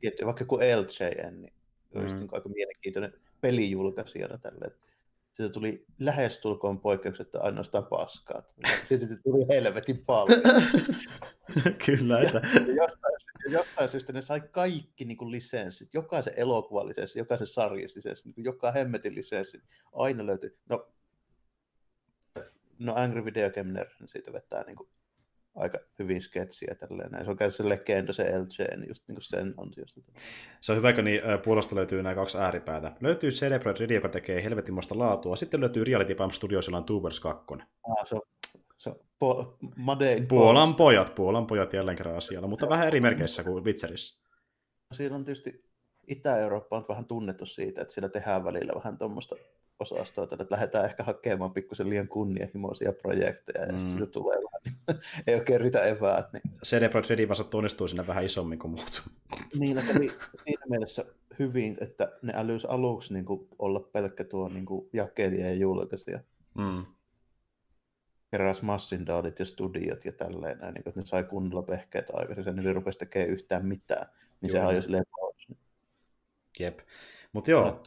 tietty, 0.00 0.26
vaikka 0.26 0.44
kuin 0.44 0.60
LJN, 0.60 1.40
niin 1.42 1.52
mm. 1.94 2.00
olisi 2.00 2.16
niin 2.16 2.28
aika 2.32 2.48
mielenkiintoinen 2.48 3.12
pelijulkaisijana 3.44 4.38
tälle. 4.38 4.70
Siitä 5.34 5.52
tuli 5.52 5.86
lähestulkoon 5.98 6.80
poikkeuksetta 6.80 7.40
ainoastaan 7.40 7.86
paskaa. 7.86 8.42
Sitten 8.84 9.22
tuli 9.24 9.48
helvetin 9.48 10.04
paljon. 10.04 10.40
Kyllä. 11.86 12.20
Että... 12.20 12.40
Ja, 12.54 12.74
jostain, 12.74 13.16
jostain 13.48 13.88
syystä 13.88 14.12
ne 14.12 14.22
sai 14.22 14.40
kaikki 14.40 15.04
niin 15.04 15.16
kuin 15.16 15.30
lisenssit, 15.30 15.94
jokaisen 15.94 16.32
elokuvan 16.36 16.88
lisenssi, 16.88 17.18
jokaisen 17.18 17.46
sarjan 17.46 17.90
lisenssi, 17.94 18.28
niin 18.28 18.44
joka 18.44 18.72
hemmetin 18.72 19.14
lisenssi, 19.14 19.62
aina 19.92 20.26
löytyy. 20.26 20.58
No, 20.68 20.88
no 22.78 22.94
Angry 22.96 23.24
Video 23.24 23.50
Game 23.50 23.72
Nerd, 23.72 23.90
niin 24.00 24.08
siitä 24.08 24.32
vetää 24.32 24.64
niin 24.64 24.76
kuin 24.76 24.88
aika 25.54 25.78
hyvin 25.98 26.20
sketsiä 26.20 26.74
tälleen. 26.74 27.24
Se 27.24 27.30
on 27.30 27.36
käytössä 27.36 27.68
legenda 27.68 28.12
se 28.12 28.22
LG, 28.22 28.76
niin 28.76 28.88
just 28.88 29.02
niin 29.08 29.16
kuin 29.16 29.22
sen 29.22 29.54
ansiosta. 29.56 30.00
Se 30.60 30.72
on 30.72 30.78
hyvä, 30.78 30.92
kun 30.92 31.04
niin, 31.04 31.20
Puolasta 31.44 31.76
löytyy 31.76 32.02
nämä 32.02 32.14
kaksi 32.14 32.38
ääripäätä. 32.38 32.92
Löytyy 33.00 33.30
CD 33.30 33.58
Projekt 33.58 33.90
joka 33.90 34.08
tekee 34.08 34.44
helvetinmoista 34.44 34.98
laatua. 34.98 35.36
Sitten 35.36 35.60
löytyy 35.60 35.84
Reality 35.84 36.14
Pump 36.14 36.32
Studios, 36.32 36.66
jolla 36.66 36.78
on 36.78 36.84
Tubers 36.84 37.20
2. 37.20 37.44
Ah, 37.88 38.06
se 38.06 38.14
on 38.14 38.22
se 38.78 38.90
on 38.90 38.96
po- 38.96 39.56
Madein 39.76 40.28
Puolan 40.28 40.74
pojat, 40.74 41.14
Puolan 41.14 41.46
pojat 41.46 41.72
jälleen 41.72 41.96
kerran 41.96 42.16
asialla, 42.16 42.48
mutta 42.48 42.68
vähän 42.68 42.86
eri 42.86 43.00
merkeissä 43.00 43.44
kuin 43.44 43.64
Witcherissä. 43.64 44.24
Siinä 44.92 45.14
on 45.14 45.24
tietysti 45.24 45.64
Itä-Eurooppa 46.08 46.76
on 46.76 46.84
vähän 46.88 47.04
tunnettu 47.04 47.46
siitä, 47.46 47.82
että 47.82 47.94
siellä 47.94 48.08
tehdään 48.08 48.44
välillä 48.44 48.72
vähän 48.74 48.98
tuommoista 48.98 49.36
osastoa, 49.80 50.24
että 50.24 50.46
lähdetään 50.50 50.84
ehkä 50.84 51.02
hakemaan 51.02 51.52
pikkusen 51.52 51.90
liian 51.90 52.08
kunnianhimoisia 52.08 52.92
projekteja, 52.92 53.64
ja 53.64 53.72
mm. 53.72 53.78
sitten 53.78 54.08
tulee 54.08 54.36
vähän, 54.36 54.60
niin 54.64 55.00
ei 55.26 55.34
oikein 55.34 55.60
riitä 55.60 55.82
eväät. 55.82 56.32
Niin... 56.32 56.42
CD 56.64 56.88
Projekt 56.88 57.10
Red 57.10 57.28
vasta 57.28 57.44
tunnistuu 57.44 57.88
sinne 57.88 58.06
vähän 58.06 58.24
isommin 58.24 58.58
kuin 58.58 58.70
muut. 58.70 59.02
Niin, 59.54 59.78
että 59.78 59.92
oli 59.98 60.08
siinä 60.44 60.66
mielessä 60.68 61.04
hyvin, 61.38 61.76
että 61.80 62.12
ne 62.22 62.32
älyisi 62.36 62.66
aluksi 62.70 63.12
niin 63.12 63.24
kuin 63.24 63.48
olla 63.58 63.80
pelkkä 63.80 64.24
tuo 64.24 64.48
niin 64.48 64.66
kuin 64.66 64.88
jakelija 64.92 65.46
ja 65.46 65.54
julkaisija. 65.54 66.20
Mm 66.54 66.84
keräs 68.34 68.62
massindaalit 68.62 69.38
ja 69.38 69.44
studiot 69.44 70.04
ja 70.04 70.12
tälleen, 70.12 70.58
näin, 70.58 70.74
niin 70.74 70.82
että 70.88 71.00
ne 71.00 71.06
sai 71.06 71.24
kunnolla 71.24 71.62
pehkeitä 71.62 72.12
aikaisemmin, 72.16 72.64
ja 72.64 72.68
ne 72.68 72.74
rupesi 72.74 72.98
tekemään 72.98 73.30
yhtään 73.30 73.66
mitään, 73.66 74.06
niin 74.40 74.50
se 74.50 74.60
on 74.60 74.74
jo 74.74 74.82
silleen 74.82 75.04
pois. 75.16 75.46
Jep. 76.58 76.78
Mutta 77.32 77.50
joo. 77.50 77.82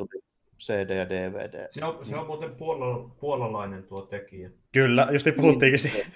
CD 0.60 0.90
ja 0.90 1.10
DVD. 1.10 1.68
Se 1.72 1.86
on, 1.86 2.06
se 2.06 2.16
on 2.16 2.28
muuten 2.28 2.56
puolala, 2.56 3.10
puolalainen 3.20 3.84
tuo 3.84 4.02
tekijä. 4.02 4.50
Kyllä, 4.72 5.08
just 5.12 5.28
puhuttiinkin 5.36 5.80
siitä. 5.80 6.10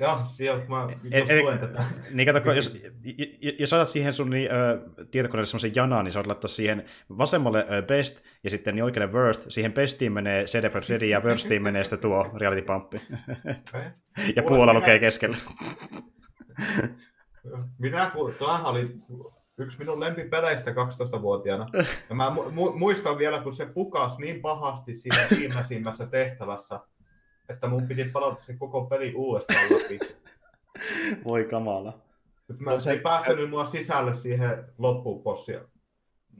Joo, 0.00 0.18
siellä 0.32 0.64
mä 0.68 0.88
et, 1.10 1.30
et, 1.30 1.42
luen 1.42 1.58
tätä. 1.58 1.84
Niin 2.10 2.34
kato, 2.34 2.52
jos, 2.52 2.82
jos 3.58 3.72
otat 3.72 3.88
siihen 3.88 4.12
sun 4.12 4.30
niin, 4.30 4.50
ö, 4.52 4.80
tietokoneelle 5.10 5.46
semmoisen 5.46 5.72
janaan, 5.74 6.04
niin 6.04 6.12
sä 6.12 6.18
voit 6.18 6.26
laittaa 6.26 6.48
siihen 6.48 6.84
vasemmalle 7.18 7.66
ö, 7.70 7.82
best 7.82 8.20
ja 8.44 8.50
sitten 8.50 8.74
niin 8.74 8.84
oikealle 8.84 9.12
worst. 9.12 9.44
Siihen 9.48 9.72
bestiin 9.72 10.12
menee 10.12 10.44
CD 10.44 10.70
Projekt 10.70 10.88
Red 10.88 11.02
ja 11.02 11.20
worstiin 11.20 11.62
menee 11.62 11.84
sitten 11.84 11.98
tuo 11.98 12.30
reality 12.34 12.62
pump. 12.62 12.94
ja 14.36 14.42
Puola 14.42 14.74
lukee 14.74 14.98
keskellä. 14.98 15.36
Minä, 17.78 18.10
kun 18.10 18.34
tuohan 18.38 18.64
oli 18.64 18.96
yksi 19.58 19.78
minun 19.78 20.00
lempipeleistä 20.00 20.70
12-vuotiaana. 20.70 21.66
Ja 22.08 22.14
mä 22.14 22.32
mu- 22.36 22.78
muistan 22.78 23.18
vielä, 23.18 23.40
kun 23.40 23.52
se 23.52 23.66
pukas 23.66 24.18
niin 24.18 24.40
pahasti 24.40 24.94
siinä 24.94 25.18
viimeisimmässä 25.38 26.06
tehtävässä, 26.06 26.80
että 27.48 27.68
mun 27.68 27.88
piti 27.88 28.04
palata 28.04 28.40
se 28.40 28.56
koko 28.56 28.84
peli 28.84 29.14
uudestaan 29.14 29.64
läpi. 29.70 29.98
Voi 31.24 31.44
kamala. 31.44 31.98
Nyt 32.48 32.60
mä 32.60 32.70
no, 32.70 32.80
se 32.80 32.90
ei 32.90 32.98
päästänyt 32.98 33.50
mua 33.50 33.66
sisälle 33.66 34.14
siihen 34.14 34.64
loppupossia 34.78 35.60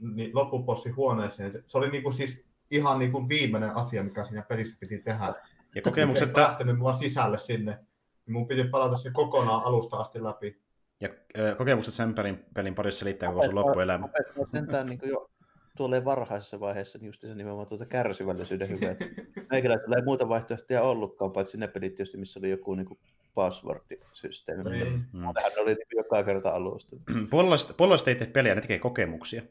niin 0.01 0.31
loppupossi 0.33 0.89
huoneeseen. 0.89 1.63
Se 1.67 1.77
oli 1.77 1.89
niinku 1.89 2.11
siis 2.11 2.45
ihan 2.71 2.99
niinku 2.99 3.29
viimeinen 3.29 3.75
asia, 3.75 4.03
mikä 4.03 4.25
siinä 4.25 4.41
pelissä 4.41 4.77
piti 4.79 4.99
tehdä. 4.99 5.33
Ja 5.75 5.81
kokemukset... 5.81 6.25
Se 6.25 6.31
ei 6.31 6.33
päästänyt 6.33 6.77
mua 6.77 6.93
sisälle 6.93 7.37
sinne. 7.37 7.79
Niin 8.25 8.33
mun 8.33 8.47
piti 8.47 8.63
palata 8.63 8.97
se 8.97 9.11
kokonaan 9.11 9.63
alusta 9.63 9.97
asti 9.97 10.23
läpi. 10.23 10.61
Ja 11.01 11.09
kokemukset 11.57 11.93
sen 11.93 12.13
pelin, 12.13 12.45
pelin 12.53 12.75
parissa 12.75 12.99
selittää 12.99 13.29
koko 13.29 13.45
sun 13.45 13.55
loppuelämä. 13.55 14.05
Opettaa 14.05 14.45
sentään 14.51 14.85
niin 14.89 14.99
jo 15.03 15.29
tuolle 15.77 16.05
varhaisessa 16.05 16.59
vaiheessa 16.59 16.97
niin 16.97 17.05
just 17.05 17.21
se 17.21 17.35
nimenomaan 17.35 17.67
tuota 17.67 17.85
kärsivällisyyden 17.85 18.69
hyvä. 18.69 18.95
Meikäläisellä 19.51 19.95
ei 19.95 20.03
muuta 20.03 20.29
vaihtoehtoja 20.29 20.81
ollutkaan, 20.81 21.31
paitsi 21.31 21.57
ne 21.57 21.67
pelit 21.67 21.95
tietysti, 21.95 22.17
missä 22.17 22.39
oli 22.39 22.49
joku 22.49 22.75
niin 22.75 22.99
password-systeemi. 23.35 24.69
Niin. 24.69 25.05
Mm. 25.13 25.33
Tähän 25.33 25.51
oli 25.57 25.73
niin 25.73 25.87
joka 25.97 26.23
kerta 26.23 26.49
alusta. 26.49 26.95
Puolesta 27.77 28.09
ei 28.09 28.15
tee 28.15 28.27
pelejä, 28.27 28.55
ne 28.55 28.61
tekee 28.61 28.79
kokemuksia. 28.79 29.41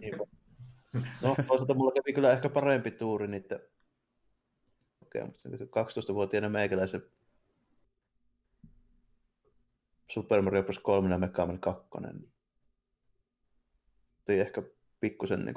Niin. 0.00 0.16
No, 1.22 1.36
toisaalta 1.46 1.74
mulla 1.74 1.92
kävi 1.92 2.12
kyllä 2.12 2.32
ehkä 2.32 2.48
parempi 2.48 2.90
tuuri 2.90 3.28
niiden 3.28 3.60
kokemuksia. 4.98 5.50
12-vuotiaana 5.50 6.48
meikäläisen 6.48 7.02
Super 10.10 10.42
Mario 10.42 10.62
Bros. 10.62 10.78
3 10.78 11.10
ja 11.10 11.18
Mega 11.18 11.46
Man 11.46 11.58
2. 11.58 11.88
Niin 14.28 14.40
ehkä 14.40 14.62
pikkusen 15.00 15.44
niin 15.44 15.54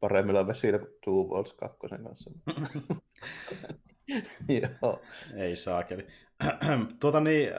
paremmilla 0.00 0.46
vesillä 0.46 0.78
kuin 0.78 0.90
Two 1.04 1.24
Walls 1.24 1.52
2 1.52 1.78
kanssa. 2.04 2.30
Joo. 4.82 5.02
Ei 5.36 5.56
saakeli. 5.56 6.06
tuota 7.00 7.20
niin, 7.20 7.48
äh, 7.48 7.58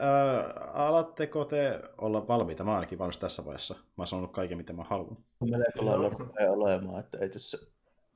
alatteko 0.74 1.46
te 1.46 1.82
olla 1.98 2.28
valmiita? 2.28 2.64
Mä 2.64 2.76
ainakin 2.76 3.00
valmis 3.00 3.18
tässä 3.18 3.46
vaiheessa. 3.46 3.74
Mä 3.74 3.82
oon 3.98 4.08
sanonut 4.08 4.32
kaiken, 4.32 4.58
mitä 4.58 4.74
mä 4.74 4.84
haluan. 4.84 5.18
Melko 5.40 5.86
lailla 5.86 6.10
rupeaa 6.10 6.54
olemaan, 6.54 7.00
että 7.00 7.18
ei, 7.18 7.30
tässä, 7.30 7.58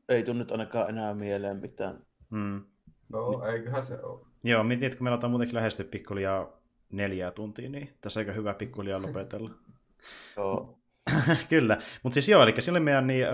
ei 0.10 0.24
tule 0.24 0.38
nyt 0.38 0.52
ainakaan 0.52 0.90
enää 0.90 1.14
mieleen 1.14 1.58
mitään. 1.58 2.06
Mm. 2.30 2.66
No, 3.10 3.46
eiköhän 3.46 3.88
se 3.88 4.04
ole. 4.04 4.26
Joo, 4.44 4.64
mietin, 4.64 4.86
että 4.86 4.98
kun 4.98 5.04
meillä 5.04 5.20
on 5.24 5.32
muutenkin 5.32 5.56
lähestyä 5.56 5.86
pikkuliaa 5.86 6.61
neljää 6.92 7.32
tuntia, 7.32 7.70
niin 7.70 7.94
tässä 8.02 8.20
aika 8.20 8.32
hyvä 8.32 8.54
pikkuliaa 8.54 9.02
lopetella. 9.02 9.50
Joo. 10.38 10.78
Kyllä, 11.50 11.78
mutta 12.04 12.14
siis 12.14 12.30
joo, 12.30 12.44
eli 12.44 12.62
sille 12.62 12.80
meidän 12.80 13.08
niin, 13.08 13.26
ö, 13.26 13.32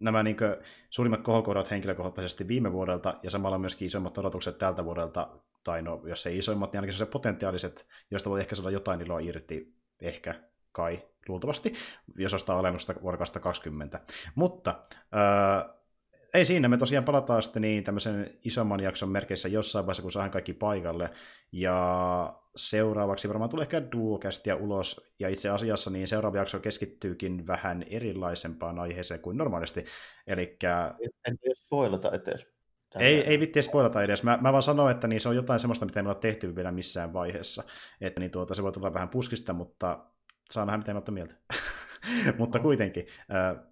nämä 0.00 0.22
niin 0.22 0.36
kuin, 0.36 0.56
suurimmat 0.90 1.22
kohokohdat 1.22 1.70
henkilökohtaisesti 1.70 2.48
viime 2.48 2.72
vuodelta 2.72 3.14
ja 3.22 3.30
samalla 3.30 3.58
myöskin 3.58 3.86
isommat 3.86 4.18
odotukset 4.18 4.58
tältä 4.58 4.84
vuodelta, 4.84 5.28
tai 5.64 5.82
no, 5.82 6.00
jos 6.04 6.26
ei 6.26 6.38
isommat, 6.38 6.72
niin 6.72 6.78
ainakin 6.78 6.98
se 6.98 7.06
potentiaaliset, 7.06 7.86
joista 8.10 8.30
voi 8.30 8.40
ehkä 8.40 8.54
saada 8.54 8.70
jotain 8.70 9.00
iloa 9.00 9.20
irti, 9.20 9.74
ehkä, 10.00 10.34
kai, 10.72 11.02
luultavasti, 11.28 11.74
jos 12.16 12.34
ostaa 12.34 12.58
alennusta 12.58 12.94
vuonna 13.02 13.18
2020. 13.18 14.00
Mutta 14.34 14.80
ö, 14.94 15.78
ei 16.34 16.44
siinä, 16.44 16.68
me 16.68 16.76
tosiaan 16.76 17.04
palataan 17.04 17.42
sitten 17.42 17.62
niin 17.62 17.84
tämmöisen 17.84 18.38
isomman 18.44 18.80
jakson 18.80 19.08
merkeissä 19.08 19.48
jossain 19.48 19.86
vaiheessa, 19.86 20.02
kun 20.02 20.12
saadaan 20.12 20.30
kaikki 20.30 20.52
paikalle. 20.52 21.10
Ja 21.52 22.34
seuraavaksi 22.58 23.28
varmaan 23.28 23.50
tulee 23.50 23.62
ehkä 23.62 23.82
duokästiä 23.92 24.56
ulos, 24.56 25.10
ja 25.18 25.28
itse 25.28 25.48
asiassa 25.48 25.90
niin 25.90 26.08
seuraava 26.08 26.36
jakso 26.36 26.60
keskittyykin 26.60 27.46
vähän 27.46 27.84
erilaisempaan 27.90 28.78
aiheeseen 28.78 29.20
kuin 29.20 29.36
normaalisti. 29.36 29.84
Elikkä... 30.26 30.94
En 31.28 31.38
tiedä 31.38 31.54
spoilata 31.54 32.10
edes. 32.10 32.46
Ei, 33.00 33.24
ei 33.24 33.40
vitti 33.40 33.62
spoilata 33.62 34.02
edes. 34.02 34.22
Mä, 34.22 34.38
mä 34.42 34.52
vaan 34.52 34.62
sanoin, 34.62 34.94
että 34.94 35.08
niin 35.08 35.20
se 35.20 35.28
on 35.28 35.36
jotain 35.36 35.60
semmoista, 35.60 35.86
mitä 35.86 36.00
ei 36.00 36.04
me 36.04 36.08
ole 36.08 36.16
tehty 36.20 36.56
vielä 36.56 36.72
missään 36.72 37.12
vaiheessa. 37.12 37.64
Että 38.00 38.20
niin 38.20 38.30
tuota, 38.30 38.54
se 38.54 38.62
voi 38.62 38.72
tulla 38.72 38.94
vähän 38.94 39.08
puskista, 39.08 39.52
mutta 39.52 39.98
saa 40.50 40.64
nähdä, 40.64 40.78
mitä 40.78 40.94
me 40.94 41.02
mieltä. 41.10 41.34
mutta 42.38 42.58
kuitenkin. 42.58 43.06
Äh, 43.34 43.64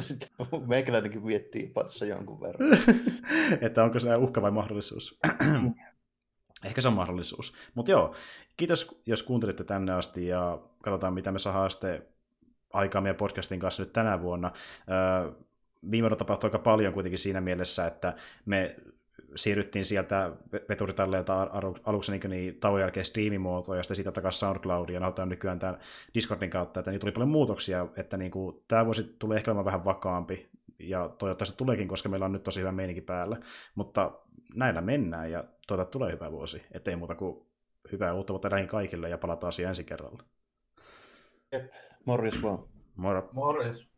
meikäläinenkin 0.68 1.24
miettii 1.24 1.66
patsa 1.68 2.06
jonkun 2.06 2.40
verran. 2.40 2.78
että 3.66 3.84
onko 3.84 3.98
se 3.98 4.16
uhka 4.16 4.42
vai 4.42 4.50
mahdollisuus? 4.50 5.18
Ehkä 6.64 6.80
se 6.80 6.88
on 6.88 6.94
mahdollisuus. 6.94 7.54
Mutta 7.74 7.90
joo, 7.90 8.14
kiitos 8.56 9.02
jos 9.06 9.22
kuuntelitte 9.22 9.64
tänne 9.64 9.92
asti 9.92 10.26
ja 10.26 10.58
katsotaan 10.82 11.14
mitä 11.14 11.32
me 11.32 11.38
saadaan 11.38 11.70
sitten 11.70 12.02
aikaa 12.72 13.02
meidän 13.02 13.16
podcastin 13.16 13.60
kanssa 13.60 13.82
nyt 13.82 13.92
tänä 13.92 14.22
vuonna. 14.22 14.52
viime 15.90 16.04
vuonna 16.04 16.16
tapahtui 16.16 16.48
aika 16.48 16.58
paljon 16.58 16.92
kuitenkin 16.92 17.18
siinä 17.18 17.40
mielessä, 17.40 17.86
että 17.86 18.16
me 18.44 18.76
siirryttiin 19.34 19.84
sieltä 19.84 20.32
veturitalleilta 20.68 21.50
aluksi 21.84 22.12
niin, 22.12 22.30
niin 22.30 22.60
tauon 22.60 22.80
jälkeen 22.80 23.06
striimimuotoon 23.06 23.78
ja 23.78 23.82
sitten 23.82 23.96
siitä 23.96 24.12
takaisin 24.12 24.40
SoundCloudia 24.40 24.94
ja 24.94 25.00
nauhoitetaan 25.00 25.28
nykyään 25.28 25.58
tämän 25.58 25.78
Discordin 26.14 26.50
kautta, 26.50 26.80
että 26.80 26.90
niin 26.90 27.00
tuli 27.00 27.12
paljon 27.12 27.28
muutoksia, 27.28 27.86
että 27.96 28.16
niin 28.16 28.30
kuin, 28.30 28.62
tämä 28.68 28.84
vuosi 28.84 29.16
tulee 29.18 29.36
ehkä 29.36 29.50
olemaan 29.50 29.64
vähän 29.64 29.84
vakaampi 29.84 30.48
ja 30.82 31.08
toivottavasti 31.18 31.56
tuleekin, 31.56 31.88
koska 31.88 32.08
meillä 32.08 32.26
on 32.26 32.32
nyt 32.32 32.42
tosi 32.42 32.60
hyvä 32.60 32.72
meininki 32.72 33.00
päällä, 33.00 33.36
mutta 33.74 34.12
näillä 34.54 34.80
mennään 34.80 35.30
ja 35.30 35.44
toivottavasti 35.66 35.92
tulee 35.92 36.12
hyvä 36.12 36.32
vuosi, 36.32 36.62
ettei 36.72 36.96
muuta 36.96 37.14
kuin 37.14 37.46
hyvää 37.92 38.14
uutta 38.14 38.32
vuotta 38.32 38.48
näihin 38.48 38.68
kaikille 38.68 39.08
ja 39.08 39.18
palataan 39.18 39.48
asiaan 39.48 39.68
ensi 39.68 39.84
kerralla. 39.84 40.22
Jep, 41.52 41.72
morjes 42.04 42.42
vaan. 42.42 42.58
Moro. 42.96 43.28
Morjes. 43.32 43.91